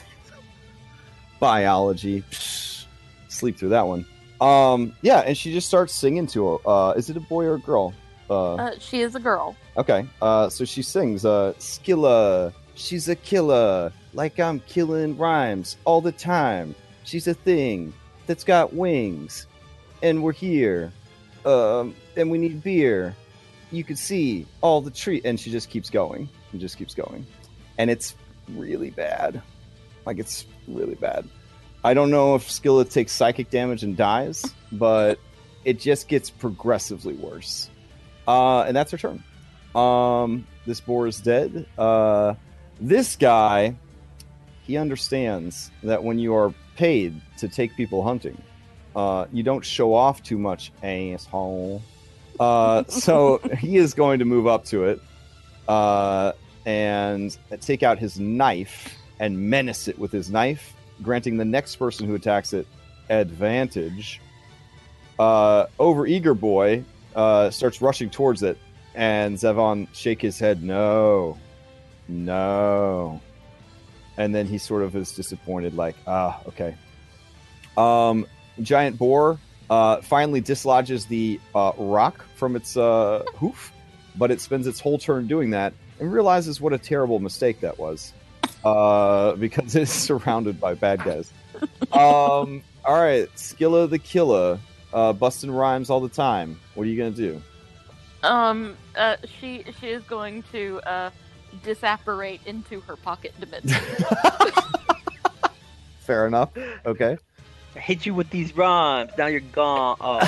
Biology. 1.38 2.22
Psh, 2.30 2.84
sleep 3.28 3.58
through 3.58 3.70
that 3.70 3.86
one. 3.86 4.06
Um, 4.40 4.94
yeah, 5.02 5.20
and 5.20 5.36
she 5.36 5.52
just 5.52 5.66
starts 5.66 5.94
singing 5.94 6.26
to 6.28 6.46
her. 6.46 6.68
Uh, 6.68 6.92
is 6.92 7.08
it 7.10 7.16
a 7.16 7.20
boy 7.20 7.44
or 7.44 7.54
a 7.54 7.60
girl? 7.60 7.94
Uh, 8.28 8.54
Uh, 8.56 8.70
she 8.78 9.00
is 9.00 9.14
a 9.14 9.20
girl. 9.20 9.56
Okay, 9.76 10.06
uh, 10.20 10.48
so 10.48 10.64
she 10.64 10.82
sings, 10.82 11.24
uh, 11.24 11.52
Skilla, 11.58 12.52
she's 12.74 13.08
a 13.08 13.16
killer, 13.16 13.92
like 14.14 14.40
I'm 14.40 14.60
killing 14.60 15.16
rhymes 15.16 15.76
all 15.84 16.00
the 16.00 16.12
time. 16.12 16.74
She's 17.04 17.28
a 17.28 17.34
thing 17.34 17.92
that's 18.26 18.42
got 18.42 18.74
wings, 18.74 19.46
and 20.02 20.22
we're 20.22 20.32
here, 20.32 20.92
um, 21.44 21.94
and 22.16 22.30
we 22.30 22.38
need 22.38 22.62
beer. 22.62 23.14
You 23.70 23.84
can 23.84 23.96
see 23.96 24.46
all 24.60 24.80
the 24.80 24.90
tree, 24.90 25.20
and 25.24 25.38
she 25.38 25.50
just 25.50 25.70
keeps 25.70 25.88
going, 25.88 26.28
and 26.52 26.60
just 26.60 26.78
keeps 26.78 26.94
going, 26.94 27.24
and 27.78 27.90
it's 27.90 28.16
really 28.48 28.90
bad. 28.90 29.40
Like 30.04 30.18
it's 30.18 30.46
really 30.68 30.94
bad. 30.94 31.28
I 31.84 31.94
don't 31.94 32.10
know 32.10 32.34
if 32.34 32.48
Skilla 32.48 32.90
takes 32.90 33.12
psychic 33.12 33.50
damage 33.50 33.82
and 33.84 33.96
dies, 33.96 34.54
but 34.72 35.20
it 35.64 35.78
just 35.78 36.08
gets 36.08 36.30
progressively 36.30 37.14
worse. 37.14 37.70
Uh, 38.26 38.62
and 38.62 38.76
that's 38.76 38.90
her 38.90 38.98
turn. 38.98 39.22
Um, 39.74 40.46
this 40.66 40.80
boar 40.80 41.06
is 41.06 41.20
dead. 41.20 41.66
Uh, 41.78 42.34
this 42.80 43.14
guy, 43.16 43.76
he 44.62 44.76
understands 44.76 45.70
that 45.82 46.02
when 46.02 46.18
you 46.18 46.34
are 46.34 46.52
paid 46.76 47.20
to 47.38 47.48
take 47.48 47.76
people 47.76 48.02
hunting, 48.02 48.40
uh, 48.96 49.26
you 49.32 49.42
don't 49.42 49.64
show 49.64 49.94
off 49.94 50.22
too 50.22 50.38
much, 50.38 50.72
asshole. 50.82 51.82
Uh, 52.40 52.84
so 52.88 53.38
he 53.58 53.76
is 53.76 53.94
going 53.94 54.18
to 54.18 54.24
move 54.24 54.46
up 54.46 54.64
to 54.66 54.84
it 54.84 55.00
uh, 55.68 56.32
and 56.64 57.36
take 57.60 57.82
out 57.82 57.98
his 57.98 58.18
knife 58.18 58.96
and 59.20 59.38
menace 59.38 59.88
it 59.88 59.98
with 59.98 60.12
his 60.12 60.30
knife, 60.30 60.74
granting 61.02 61.36
the 61.36 61.44
next 61.44 61.76
person 61.76 62.06
who 62.06 62.14
attacks 62.14 62.52
it 62.52 62.66
advantage. 63.08 64.20
Uh, 65.18 65.66
over 65.78 66.06
eager 66.06 66.34
boy 66.34 66.84
uh, 67.14 67.50
starts 67.50 67.80
rushing 67.80 68.10
towards 68.10 68.42
it, 68.42 68.58
and 68.94 69.36
Zevon 69.36 69.88
shake 69.94 70.20
his 70.20 70.38
head, 70.38 70.62
no, 70.62 71.38
no, 72.08 73.20
and 74.18 74.34
then 74.34 74.46
he 74.46 74.58
sort 74.58 74.82
of 74.82 74.94
is 74.94 75.12
disappointed, 75.12 75.74
like, 75.74 75.96
ah, 76.06 76.40
okay. 76.46 76.76
Um, 77.76 78.26
giant 78.60 78.98
boar 78.98 79.38
uh, 79.70 80.00
finally 80.00 80.40
dislodges 80.40 81.06
the 81.06 81.40
uh, 81.54 81.72
rock 81.76 82.24
from 82.36 82.56
its 82.56 82.76
uh, 82.76 83.24
hoof, 83.34 83.72
but 84.16 84.30
it 84.30 84.40
spends 84.40 84.66
its 84.66 84.80
whole 84.80 84.98
turn 84.98 85.26
doing 85.26 85.50
that 85.50 85.72
and 86.00 86.12
realizes 86.12 86.60
what 86.60 86.72
a 86.72 86.78
terrible 86.78 87.18
mistake 87.18 87.60
that 87.60 87.78
was, 87.78 88.12
uh, 88.64 89.32
because 89.36 89.74
it's 89.74 89.92
surrounded 90.08 90.60
by 90.60 90.74
bad 90.74 91.02
guys. 91.04 91.32
Um, 91.92 92.62
all 92.84 93.00
right, 93.00 93.28
Skilla 93.36 93.88
the 93.88 93.98
Killer, 93.98 94.58
uh, 94.92 95.12
busting 95.12 95.50
rhymes 95.50 95.90
all 95.90 96.00
the 96.00 96.08
time. 96.08 96.58
What 96.74 96.86
are 96.86 96.90
you 96.90 96.98
gonna 96.98 97.10
do? 97.10 97.42
Um, 98.22 98.76
uh, 98.96 99.16
she 99.40 99.64
she 99.80 99.88
is 99.88 100.02
going 100.04 100.42
to 100.52 100.80
uh 100.86 101.10
disapparate 101.62 102.40
into 102.46 102.80
her 102.80 102.96
pocket 102.96 103.32
dimension. 103.40 103.80
Fair 106.00 106.26
enough. 106.26 106.50
Okay. 106.84 107.16
I 107.74 107.78
hit 107.78 108.06
you 108.06 108.14
with 108.14 108.30
these 108.30 108.56
rhymes. 108.56 109.10
Now 109.18 109.26
you're 109.26 109.40
gone. 109.40 109.96
Oh, 110.00 110.20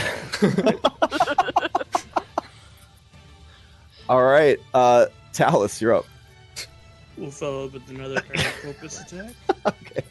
All 4.09 4.23
right. 4.23 4.59
Uh, 4.75 5.07
Talus, 5.33 5.81
you're 5.81 5.95
up. 5.95 6.07
We'll 7.19 7.31
follow 7.31 7.67
up 7.67 7.73
with 7.73 7.89
another 7.91 8.17
Paracopus 8.21 9.03
attack. 9.05 9.35
okay. 9.67 10.03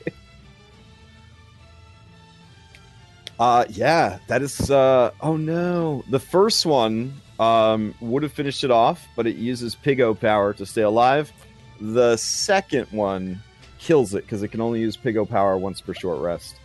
Uh 3.40 3.66
yeah, 3.70 4.18
that 4.28 4.42
is 4.42 4.70
uh 4.72 5.12
oh 5.22 5.38
no. 5.38 6.04
The 6.10 6.20
first 6.20 6.66
one 6.66 7.14
um 7.40 7.94
would 8.02 8.24
have 8.24 8.34
finished 8.34 8.64
it 8.64 8.72
off, 8.72 9.08
but 9.16 9.28
it 9.28 9.36
uses 9.36 9.76
Pigo 9.76 10.20
power 10.20 10.54
to 10.54 10.66
stay 10.66 10.82
alive. 10.82 11.32
The 11.80 12.18
second 12.18 12.88
one 12.92 13.42
kills 13.78 14.16
it 14.16 14.24
because 14.24 14.42
it 14.42 14.48
can 14.50 14.60
only 14.60 14.80
use 14.80 14.98
Pigo 14.98 15.30
power 15.30 15.58
once 15.58 15.80
per 15.82 15.94
short 15.94 16.20
rest. 16.20 16.56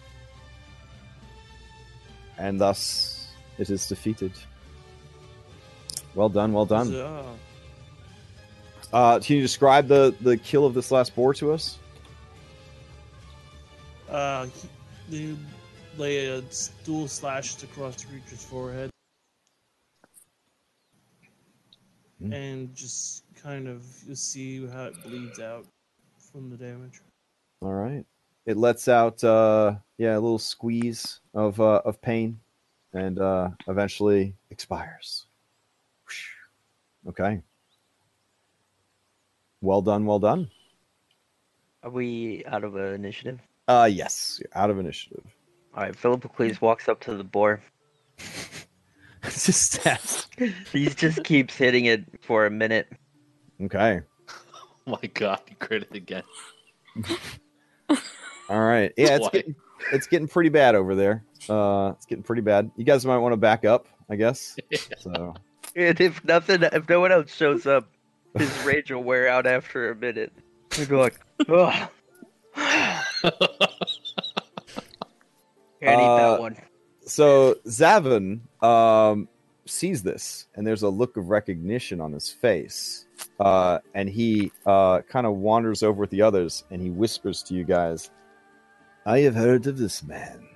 And 2.39 2.59
thus 2.59 3.29
it 3.59 3.69
is 3.69 3.87
defeated. 3.87 4.33
Well 6.15 6.31
done, 6.31 6.53
well 6.53 6.67
done. 6.67 6.87
Huzzah. 6.87 7.25
Uh 8.93 9.19
can 9.19 9.37
you 9.37 9.43
describe 9.43 9.89
the 9.89 10.15
the 10.21 10.37
kill 10.37 10.67
of 10.67 10.75
this 10.75 10.91
last 10.91 11.15
boar 11.15 11.33
to 11.35 11.53
us? 11.53 11.79
Uh, 14.09 14.47
they 15.09 15.35
lay 15.97 16.27
a 16.27 16.43
dual 16.85 17.09
slashes 17.09 17.63
across 17.63 17.97
the 18.03 18.09
creature's 18.09 18.45
forehead, 18.45 18.91
Hmm. 22.21 22.33
and 22.33 22.75
just 22.75 23.25
kind 23.43 23.67
of 23.67 23.83
you 24.07 24.15
see 24.15 24.67
how 24.67 24.85
it 24.85 25.03
bleeds 25.03 25.41
out 25.41 25.65
from 26.19 26.51
the 26.51 26.57
damage. 26.57 27.01
All 27.63 27.73
right. 27.73 28.05
It 28.45 28.57
lets 28.57 28.87
out 28.89 29.25
uh 29.25 29.77
yeah, 29.99 30.13
a 30.15 30.21
little 30.21 30.39
squeeze 30.39 31.21
of 31.33 31.61
uh 31.61 31.81
of 31.85 32.01
pain 32.03 32.39
and 32.93 33.19
uh 33.19 33.51
eventually 33.67 34.35
expires. 34.51 35.27
Whoosh. 36.05 36.29
Okay. 37.09 37.41
Well 39.63 39.81
done, 39.81 40.05
well 40.05 40.19
done. 40.19 40.51
are 41.83 41.91
we 41.91 42.45
out 42.47 42.65
of 42.65 42.77
uh, 42.77 42.93
initiative? 42.93 43.41
Uh 43.69 43.89
yes, 43.91 44.41
you're 44.41 44.51
out 44.61 44.71
of 44.71 44.79
initiative. 44.79 45.25
All 45.75 45.85
right. 45.85 45.97
Philippocles 45.97 46.61
walks 46.61 46.89
up 46.89 47.01
to 47.03 47.15
the 47.15 47.25
boar. 47.25 47.63
It's 48.19 48.67
just 49.47 49.81
stats. 49.81 50.27
He 50.73 50.87
just 50.89 51.23
keeps 51.25 51.57
hitting 51.57 51.87
it 51.87 52.05
for 52.23 52.45
a 52.45 52.51
minute. 52.51 52.89
Okay. 53.63 54.01
Oh 54.29 54.99
my 55.03 55.09
god, 55.15 55.41
he 55.49 55.55
critted 55.55 55.95
again. 55.95 56.25
All 57.89 58.61
right. 58.61 58.93
Yeah, 58.97 59.17
it's 59.17 59.23
Why? 59.23 59.31
getting 59.33 59.55
it's 59.93 60.07
getting 60.09 60.29
pretty 60.29 60.51
bad 60.51 60.75
over 60.75 60.95
there. 60.95 61.25
Uh 61.49 61.93
it's 61.97 62.07
getting 62.07 62.25
pretty 62.25 62.43
bad. 62.43 62.71
You 62.77 62.85
guys 62.85 63.07
might 63.07 63.19
want 63.19 63.33
to 63.33 63.37
back 63.37 63.65
up, 63.65 63.87
I 64.11 64.17
guess. 64.17 64.57
So 64.99 65.35
And 65.77 66.01
if 66.01 66.23
nothing, 66.25 66.63
if 66.65 66.89
no 66.89 67.01
one 67.01 67.13
else 67.13 67.33
shows 67.35 67.67
up, 67.67 67.89
his 68.39 68.65
rage 68.65 68.91
will 68.91 69.03
wear 69.03 69.29
out 69.29 69.47
after 69.47 69.91
a 69.91 69.95
minute. 69.97 70.33
We 70.79 70.87
be 70.87 70.97
like, 70.97 71.19
ugh. 71.49 71.89
Here, 72.55 72.65
I 75.91 75.97
need 75.97 76.05
Uh, 76.05 76.17
that 76.33 76.41
one. 76.41 76.57
so 77.05 77.55
Zavin 77.67 78.41
um, 78.63 79.29
sees 79.67 80.03
this, 80.03 80.47
and 80.55 80.67
there's 80.67 80.83
a 80.83 80.89
look 80.89 81.17
of 81.17 81.29
recognition 81.29 82.01
on 82.01 82.13
his 82.13 82.31
face, 82.31 83.07
uh, 83.41 83.79
and 83.95 84.09
he 84.09 84.51
uh, 84.67 85.01
kind 85.03 85.27
of 85.27 85.37
wanders 85.37 85.83
over 85.83 86.01
with 86.01 86.11
the 86.11 86.23
others, 86.23 86.65
and 86.71 86.81
he 86.81 86.91
whispers 86.91 87.43
to 87.45 87.55
you 87.55 87.65
guys, 87.65 88.11
"I 89.07 89.21
have 89.21 89.35
heard 89.35 89.67
of 89.67 89.77
this 89.79 90.03
man. 90.03 90.47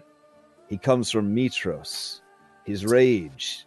He 0.69 0.79
comes 0.79 1.11
from 1.11 1.35
Mytros. 1.35 2.21
His 2.65 2.85
rage 2.87 3.67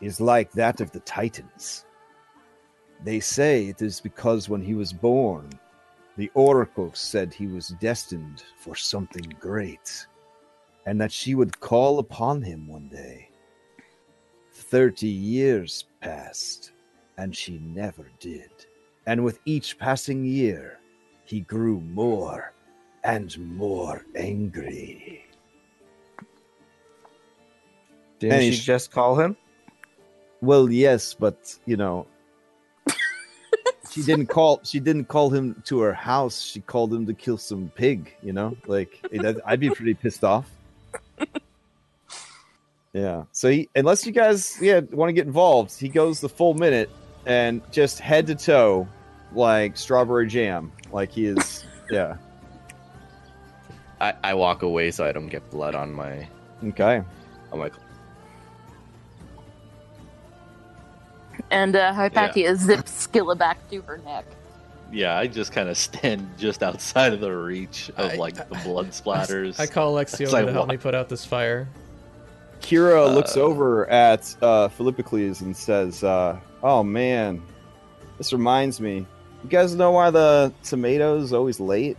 is 0.00 0.20
like 0.20 0.52
that 0.52 0.80
of 0.80 0.90
the 0.92 1.00
Titans. 1.00 1.85
They 3.04 3.20
say 3.20 3.66
it 3.66 3.82
is 3.82 4.00
because 4.00 4.48
when 4.48 4.62
he 4.62 4.74
was 4.74 4.92
born, 4.92 5.50
the 6.16 6.30
Oracle 6.34 6.90
said 6.94 7.32
he 7.32 7.46
was 7.46 7.68
destined 7.80 8.42
for 8.58 8.74
something 8.74 9.32
great." 9.40 10.06
and 10.86 11.00
that 11.00 11.12
she 11.12 11.34
would 11.34 11.58
call 11.60 11.98
upon 11.98 12.40
him 12.40 12.66
one 12.66 12.88
day. 12.88 13.28
Thirty 14.52 15.08
years 15.08 15.84
passed, 16.00 16.72
and 17.18 17.36
she 17.36 17.58
never 17.58 18.08
did. 18.20 18.50
And 19.06 19.22
with 19.22 19.40
each 19.44 19.78
passing 19.78 20.24
year, 20.24 20.78
he 21.24 21.40
grew 21.40 21.80
more 21.80 22.54
and 23.04 23.36
more 23.38 24.06
angry. 24.16 25.24
Didn't 28.18 28.40
And 28.40 28.54
she 28.54 28.60
just 28.60 28.90
call 28.90 29.18
him? 29.18 29.36
Well, 30.40 30.70
yes, 30.70 31.14
but 31.14 31.58
you 31.66 31.76
know, 31.76 32.06
she 33.96 34.02
didn't 34.02 34.26
call. 34.26 34.60
She 34.62 34.78
didn't 34.78 35.06
call 35.06 35.30
him 35.30 35.62
to 35.64 35.80
her 35.80 35.94
house. 35.94 36.42
She 36.42 36.60
called 36.60 36.92
him 36.92 37.06
to 37.06 37.14
kill 37.14 37.38
some 37.38 37.72
pig. 37.74 38.12
You 38.22 38.34
know, 38.34 38.54
like 38.66 39.00
that- 39.10 39.40
I'd 39.46 39.58
be 39.58 39.70
pretty 39.70 39.94
pissed 39.94 40.22
off. 40.22 40.50
Yeah. 42.92 43.24
So 43.32 43.50
he, 43.50 43.68
unless 43.74 44.06
you 44.06 44.12
guys, 44.12 44.56
yeah, 44.60 44.80
want 44.90 45.08
to 45.08 45.12
get 45.14 45.26
involved, 45.26 45.78
he 45.78 45.88
goes 45.88 46.20
the 46.20 46.28
full 46.28 46.54
minute 46.54 46.90
and 47.26 47.60
just 47.72 47.98
head 48.00 48.26
to 48.28 48.34
toe, 48.34 48.86
like 49.32 49.76
strawberry 49.78 50.26
jam. 50.26 50.72
Like 50.92 51.10
he 51.10 51.26
is. 51.26 51.64
Yeah. 51.90 52.16
I, 54.00 54.12
I 54.22 54.34
walk 54.34 54.62
away 54.62 54.90
so 54.90 55.06
I 55.06 55.12
don't 55.12 55.28
get 55.28 55.48
blood 55.50 55.74
on 55.74 55.92
my 55.92 56.28
Okay. 56.64 57.02
on 57.52 57.58
my. 57.58 57.70
And 61.50 61.74
uh, 61.76 61.92
Hypatia 61.92 62.56
zips 62.56 63.06
Skilla 63.06 63.36
back 63.36 63.68
to 63.70 63.80
her 63.82 63.98
neck. 64.04 64.24
Yeah, 64.92 65.16
I 65.18 65.26
just 65.26 65.52
kind 65.52 65.68
of 65.68 65.76
stand 65.76 66.28
just 66.38 66.62
outside 66.62 67.12
of 67.12 67.20
the 67.20 67.30
reach 67.30 67.90
of 67.96 68.12
I- 68.12 68.16
like 68.16 68.34
the 68.36 68.44
blood 68.64 68.88
splatters. 68.90 69.58
I 69.58 69.66
call 69.66 69.94
Lexi 69.94 70.22
As 70.22 70.32
over 70.34 70.36
I 70.42 70.46
to 70.46 70.52
help 70.52 70.62
walk- 70.68 70.68
me 70.70 70.76
put 70.76 70.94
out 70.94 71.08
this 71.08 71.24
fire. 71.24 71.68
Kira 72.60 73.12
looks 73.14 73.36
Uh, 73.36 73.40
over 73.40 73.88
at 73.90 74.34
uh, 74.42 74.68
Philippocles 74.68 75.40
and 75.42 75.56
says, 75.56 76.02
uh, 76.02 76.38
"Oh 76.62 76.82
man, 76.82 77.42
this 78.18 78.32
reminds 78.32 78.80
me. 78.80 79.06
You 79.44 79.50
guys 79.50 79.74
know 79.74 79.90
why 79.92 80.10
the 80.10 80.52
tomatoes 80.64 81.32
always 81.32 81.60
late? 81.60 81.96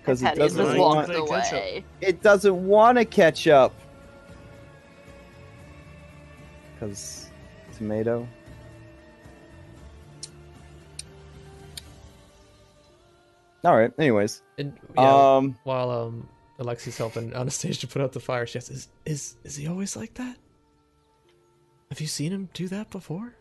Because 0.00 0.22
it 0.22 0.34
doesn't 0.34 0.76
want- 0.78 1.08
walks 1.08 1.08
catch 1.08 1.52
up. 1.52 1.52
away. 1.52 1.84
it 2.00 2.22
doesn't 2.22 2.66
want 2.66 2.98
to 2.98 3.04
catch 3.04 3.46
up. 3.46 3.72
Because 6.82 7.30
tomato. 7.78 8.26
All 13.64 13.76
right. 13.76 13.92
Anyways, 14.00 14.42
And 14.58 14.76
yeah, 14.96 15.36
um, 15.36 15.56
while 15.62 15.92
um 15.92 16.28
Alexi's 16.58 16.98
helping 16.98 17.32
Anastasia 17.34 17.86
put 17.86 18.02
out 18.02 18.10
the 18.10 18.18
fire, 18.18 18.46
she 18.48 18.58
asks, 18.58 18.68
"Is 18.70 18.88
is 19.06 19.36
is 19.44 19.54
he 19.54 19.68
always 19.68 19.94
like 19.94 20.14
that? 20.14 20.36
Have 21.90 22.00
you 22.00 22.08
seen 22.08 22.32
him 22.32 22.48
do 22.52 22.66
that 22.66 22.90
before?" 22.90 23.32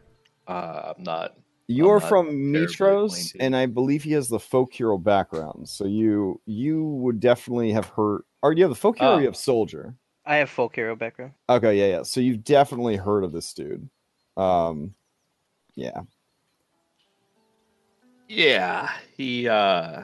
uh, 0.48 0.94
I'm 0.95 1.03
not. 1.03 1.36
You're 1.66 2.00
not 2.00 2.10
from 2.10 2.28
terribly 2.28 2.68
Mytros, 2.68 3.36
and 3.40 3.56
I 3.56 3.66
believe 3.66 4.03
he 4.03 4.11
has 4.11 4.28
the 4.28 4.40
folk 4.40 4.72
hero 4.72 5.00
background. 5.00 5.68
So 5.68 5.88
you 5.88 6.40
you 6.45 6.84
would 6.86 7.20
definitely 7.20 7.72
have 7.72 7.88
heard. 7.88 8.22
Or 8.44 8.53
do 8.53 8.60
you 8.60 8.66
have 8.66 8.72
the 8.72 8.80
folk 8.80 9.00
hero? 9.00 9.14
or 9.14 9.16
Oh. 9.16 9.20
you 9.20 9.26
have 9.26 9.36
soldier. 9.36 9.95
I 10.25 10.38
have 10.38 10.50
folk 10.50 10.75
hero 10.75 10.95
background. 10.95 11.33
Okay, 11.50 11.77
yeah, 11.80 11.98
yeah. 11.98 12.03
So 12.03 12.19
you've 12.22 12.43
definitely 12.43 12.95
heard 12.95 13.24
of 13.24 13.32
this 13.32 13.53
dude. 13.53 13.90
Um, 14.38 14.93
yeah. 15.75 16.01
Yeah, 18.27 18.90
he. 19.17 19.48
uh 19.50 20.03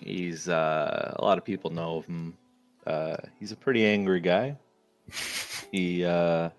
He's. 0.00 0.48
uh 0.48 1.14
A 1.16 1.24
lot 1.24 1.38
of 1.38 1.44
people 1.44 1.70
know 1.70 1.96
of 1.98 2.06
him. 2.06 2.36
Uh 2.86 3.16
He's 3.40 3.52
a 3.52 3.56
pretty 3.56 3.84
angry 3.86 4.20
guy. 4.20 4.56
he 5.72 6.04
uh 6.04 6.50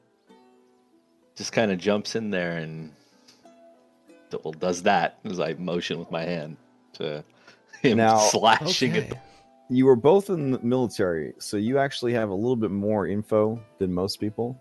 just 1.36 1.52
kind 1.54 1.72
of 1.72 1.78
jumps 1.78 2.16
in 2.16 2.32
there 2.32 2.58
and 2.58 2.92
well 4.44 4.52
does 4.52 4.84
that 4.84 5.20
as 5.24 5.40
I 5.40 5.54
motion 5.54 5.98
with 6.00 6.12
my 6.12 6.24
hand 6.24 6.58
to 6.94 7.24
him 7.82 7.98
Now- 7.98 8.18
slashing 8.32 8.92
Okay. 8.98 9.08
at 9.10 9.18
You 9.70 9.86
were 9.86 9.96
both 9.96 10.30
in 10.32 10.52
the 10.52 10.60
military, 10.60 11.34
so 11.38 11.56
you 11.56 11.78
actually 11.78 12.14
have 12.14 12.30
a 12.30 12.34
little 12.34 12.56
bit 12.56 12.72
more 12.72 13.08
info 13.08 13.62
than 13.78 13.94
most 13.94 14.20
people. 14.20 14.60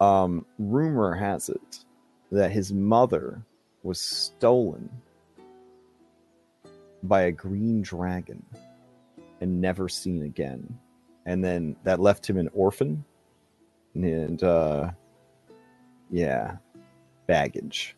Um, 0.00 0.46
rumor 0.58 1.14
has 1.14 1.50
it 1.50 1.84
that 2.32 2.50
his 2.50 2.72
mother 2.72 3.42
was 3.82 4.00
stolen 4.00 4.90
by 7.02 7.22
a 7.22 7.32
green 7.32 7.82
dragon 7.82 8.42
and 9.40 9.60
never 9.60 9.88
seen 9.88 10.22
again. 10.22 10.78
And 11.26 11.44
then 11.44 11.76
that 11.84 12.00
left 12.00 12.28
him 12.28 12.38
an 12.38 12.48
orphan. 12.54 13.04
And 13.94 14.42
uh 14.42 14.90
yeah. 16.10 16.56
baggage. 17.26 17.96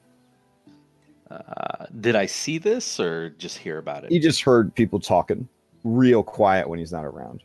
Uh, 1.30 1.86
did 2.00 2.16
I 2.16 2.26
see 2.26 2.58
this 2.58 2.98
or 2.98 3.30
just 3.30 3.58
hear 3.58 3.78
about 3.78 4.04
it? 4.04 4.12
You 4.12 4.20
just 4.20 4.42
heard 4.42 4.74
people 4.74 4.98
talking 4.98 5.48
real 5.88 6.22
quiet 6.22 6.68
when 6.68 6.78
he's 6.78 6.92
not 6.92 7.04
around. 7.04 7.42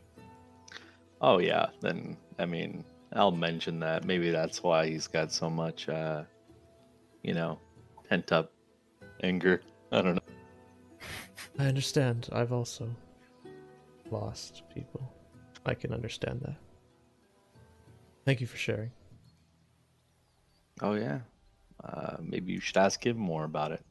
Oh 1.20 1.38
yeah, 1.38 1.66
then 1.80 2.16
I 2.38 2.44
mean, 2.44 2.84
I'll 3.12 3.30
mention 3.30 3.78
that. 3.80 4.04
Maybe 4.04 4.30
that's 4.30 4.62
why 4.62 4.88
he's 4.88 5.06
got 5.06 5.32
so 5.32 5.48
much, 5.48 5.88
uh, 5.88 6.24
you 7.22 7.34
know, 7.34 7.58
pent 8.08 8.32
up 8.32 8.52
anger. 9.22 9.62
I 9.92 10.02
don't 10.02 10.16
know. 10.16 10.20
I 11.58 11.66
understand. 11.66 12.28
I've 12.32 12.52
also 12.52 12.88
lost 14.10 14.62
people. 14.74 15.12
I 15.64 15.74
can 15.74 15.94
understand 15.94 16.40
that. 16.42 16.56
Thank 18.24 18.40
you 18.40 18.46
for 18.46 18.56
sharing. 18.56 18.90
Oh 20.82 20.94
yeah, 20.94 21.20
uh, 21.82 22.16
maybe 22.20 22.52
you 22.52 22.60
should 22.60 22.76
ask 22.76 23.04
him 23.06 23.16
more 23.16 23.44
about 23.44 23.72
it. 23.72 23.82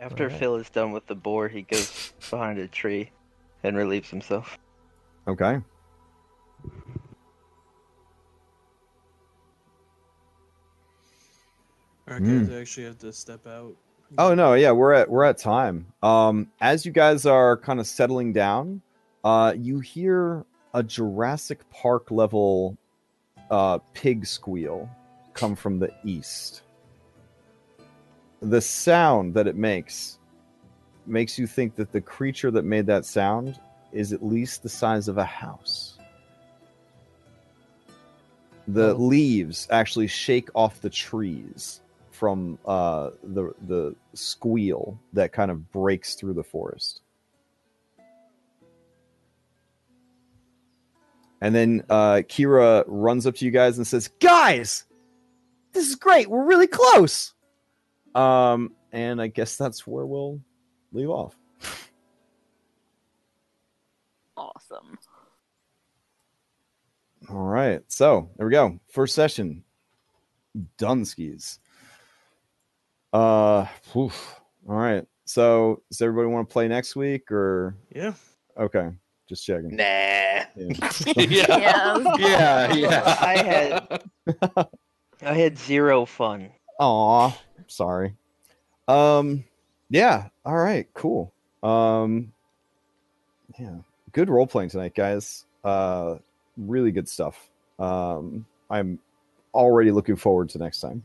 After 0.00 0.24
Alright. 0.24 0.38
Phil 0.38 0.56
is 0.56 0.70
done 0.70 0.92
with 0.92 1.06
the 1.06 1.14
boar, 1.14 1.48
he 1.48 1.62
goes 1.62 2.12
behind 2.30 2.58
a 2.58 2.68
tree 2.68 3.10
and 3.64 3.76
relieves 3.76 4.08
himself. 4.10 4.58
Okay. 5.26 5.60
All 12.08 12.14
right, 12.14 12.22
guys, 12.22 12.48
Mm. 12.48 12.56
I 12.56 12.60
actually 12.60 12.86
have 12.86 12.98
to 12.98 13.12
step 13.12 13.46
out. 13.46 13.74
Oh 14.16 14.34
no, 14.34 14.54
yeah, 14.54 14.70
we're 14.70 14.94
at 14.94 15.10
we're 15.10 15.24
at 15.24 15.36
time. 15.36 15.86
Um, 16.02 16.50
as 16.62 16.86
you 16.86 16.92
guys 16.92 17.26
are 17.26 17.58
kind 17.58 17.78
of 17.78 17.86
settling 17.86 18.32
down, 18.32 18.80
uh, 19.22 19.52
you 19.54 19.80
hear 19.80 20.46
a 20.72 20.82
Jurassic 20.82 21.68
Park 21.70 22.10
level 22.10 22.78
uh, 23.50 23.78
pig 23.92 24.24
squeal 24.24 24.88
come 25.34 25.54
from 25.54 25.78
the 25.78 25.90
east. 26.04 26.62
The 28.40 28.60
sound 28.60 29.34
that 29.34 29.46
it 29.46 29.56
makes 29.56 30.18
makes 31.06 31.38
you 31.38 31.46
think 31.46 31.74
that 31.76 31.90
the 31.90 32.00
creature 32.00 32.50
that 32.50 32.64
made 32.64 32.86
that 32.86 33.04
sound 33.04 33.58
is 33.92 34.12
at 34.12 34.22
least 34.22 34.62
the 34.62 34.68
size 34.68 35.08
of 35.08 35.16
a 35.18 35.24
house. 35.24 35.98
The 38.68 38.90
Oh. 38.90 38.96
leaves 38.96 39.66
actually 39.70 40.06
shake 40.06 40.50
off 40.54 40.80
the 40.82 40.90
trees 40.90 41.80
from 42.10 42.58
uh, 42.66 43.10
the 43.22 43.54
the 43.66 43.94
squeal 44.14 44.98
that 45.14 45.32
kind 45.32 45.50
of 45.50 45.72
breaks 45.72 46.14
through 46.14 46.34
the 46.34 46.44
forest. 46.44 47.00
And 51.40 51.54
then 51.54 51.84
uh, 51.88 52.22
Kira 52.28 52.84
runs 52.86 53.26
up 53.26 53.36
to 53.36 53.44
you 53.44 53.50
guys 53.52 53.78
and 53.78 53.86
says, 53.86 54.08
"Guys, 54.20 54.84
this 55.72 55.88
is 55.88 55.94
great. 55.94 56.28
We're 56.28 56.44
really 56.44 56.66
close." 56.66 57.32
Um, 58.18 58.72
and 58.92 59.20
I 59.22 59.28
guess 59.28 59.56
that's 59.56 59.86
where 59.86 60.06
we'll 60.06 60.40
leave 60.92 61.10
off. 61.10 61.36
Awesome. 64.36 64.98
All 67.30 67.36
right, 67.44 67.80
so 67.88 68.30
there 68.36 68.46
we 68.46 68.52
go. 68.52 68.78
First 68.92 69.14
session, 69.14 69.64
Dunskies. 70.78 71.58
Uh, 73.12 73.66
oof. 73.96 74.40
all 74.68 74.76
right. 74.76 75.04
So, 75.24 75.82
does 75.90 76.00
everybody 76.00 76.28
want 76.28 76.48
to 76.48 76.52
play 76.52 76.68
next 76.68 76.96
week 76.96 77.30
or 77.30 77.76
Yeah. 77.94 78.14
okay? 78.58 78.90
Just 79.28 79.44
checking. 79.44 79.76
Nah. 79.76 79.82
Yeah. 79.84 80.44
Yeah. 81.16 82.16
yeah, 82.18 82.72
yeah. 82.74 83.16
I 83.20 83.36
had 83.42 84.02
I 85.22 85.34
had 85.34 85.58
zero 85.58 86.04
fun. 86.06 86.50
Aw, 86.78 87.36
sorry. 87.66 88.14
Um, 88.86 89.44
yeah. 89.90 90.28
All 90.44 90.56
right. 90.56 90.88
Cool. 90.94 91.32
Um, 91.62 92.32
yeah. 93.58 93.76
Good 94.12 94.30
role 94.30 94.46
playing 94.46 94.70
tonight, 94.70 94.94
guys. 94.94 95.44
Uh, 95.64 96.16
really 96.56 96.92
good 96.92 97.08
stuff. 97.08 97.48
Um, 97.78 98.46
I'm 98.70 98.98
already 99.54 99.90
looking 99.90 100.16
forward 100.16 100.48
to 100.50 100.58
next 100.58 100.80
time. 100.80 101.02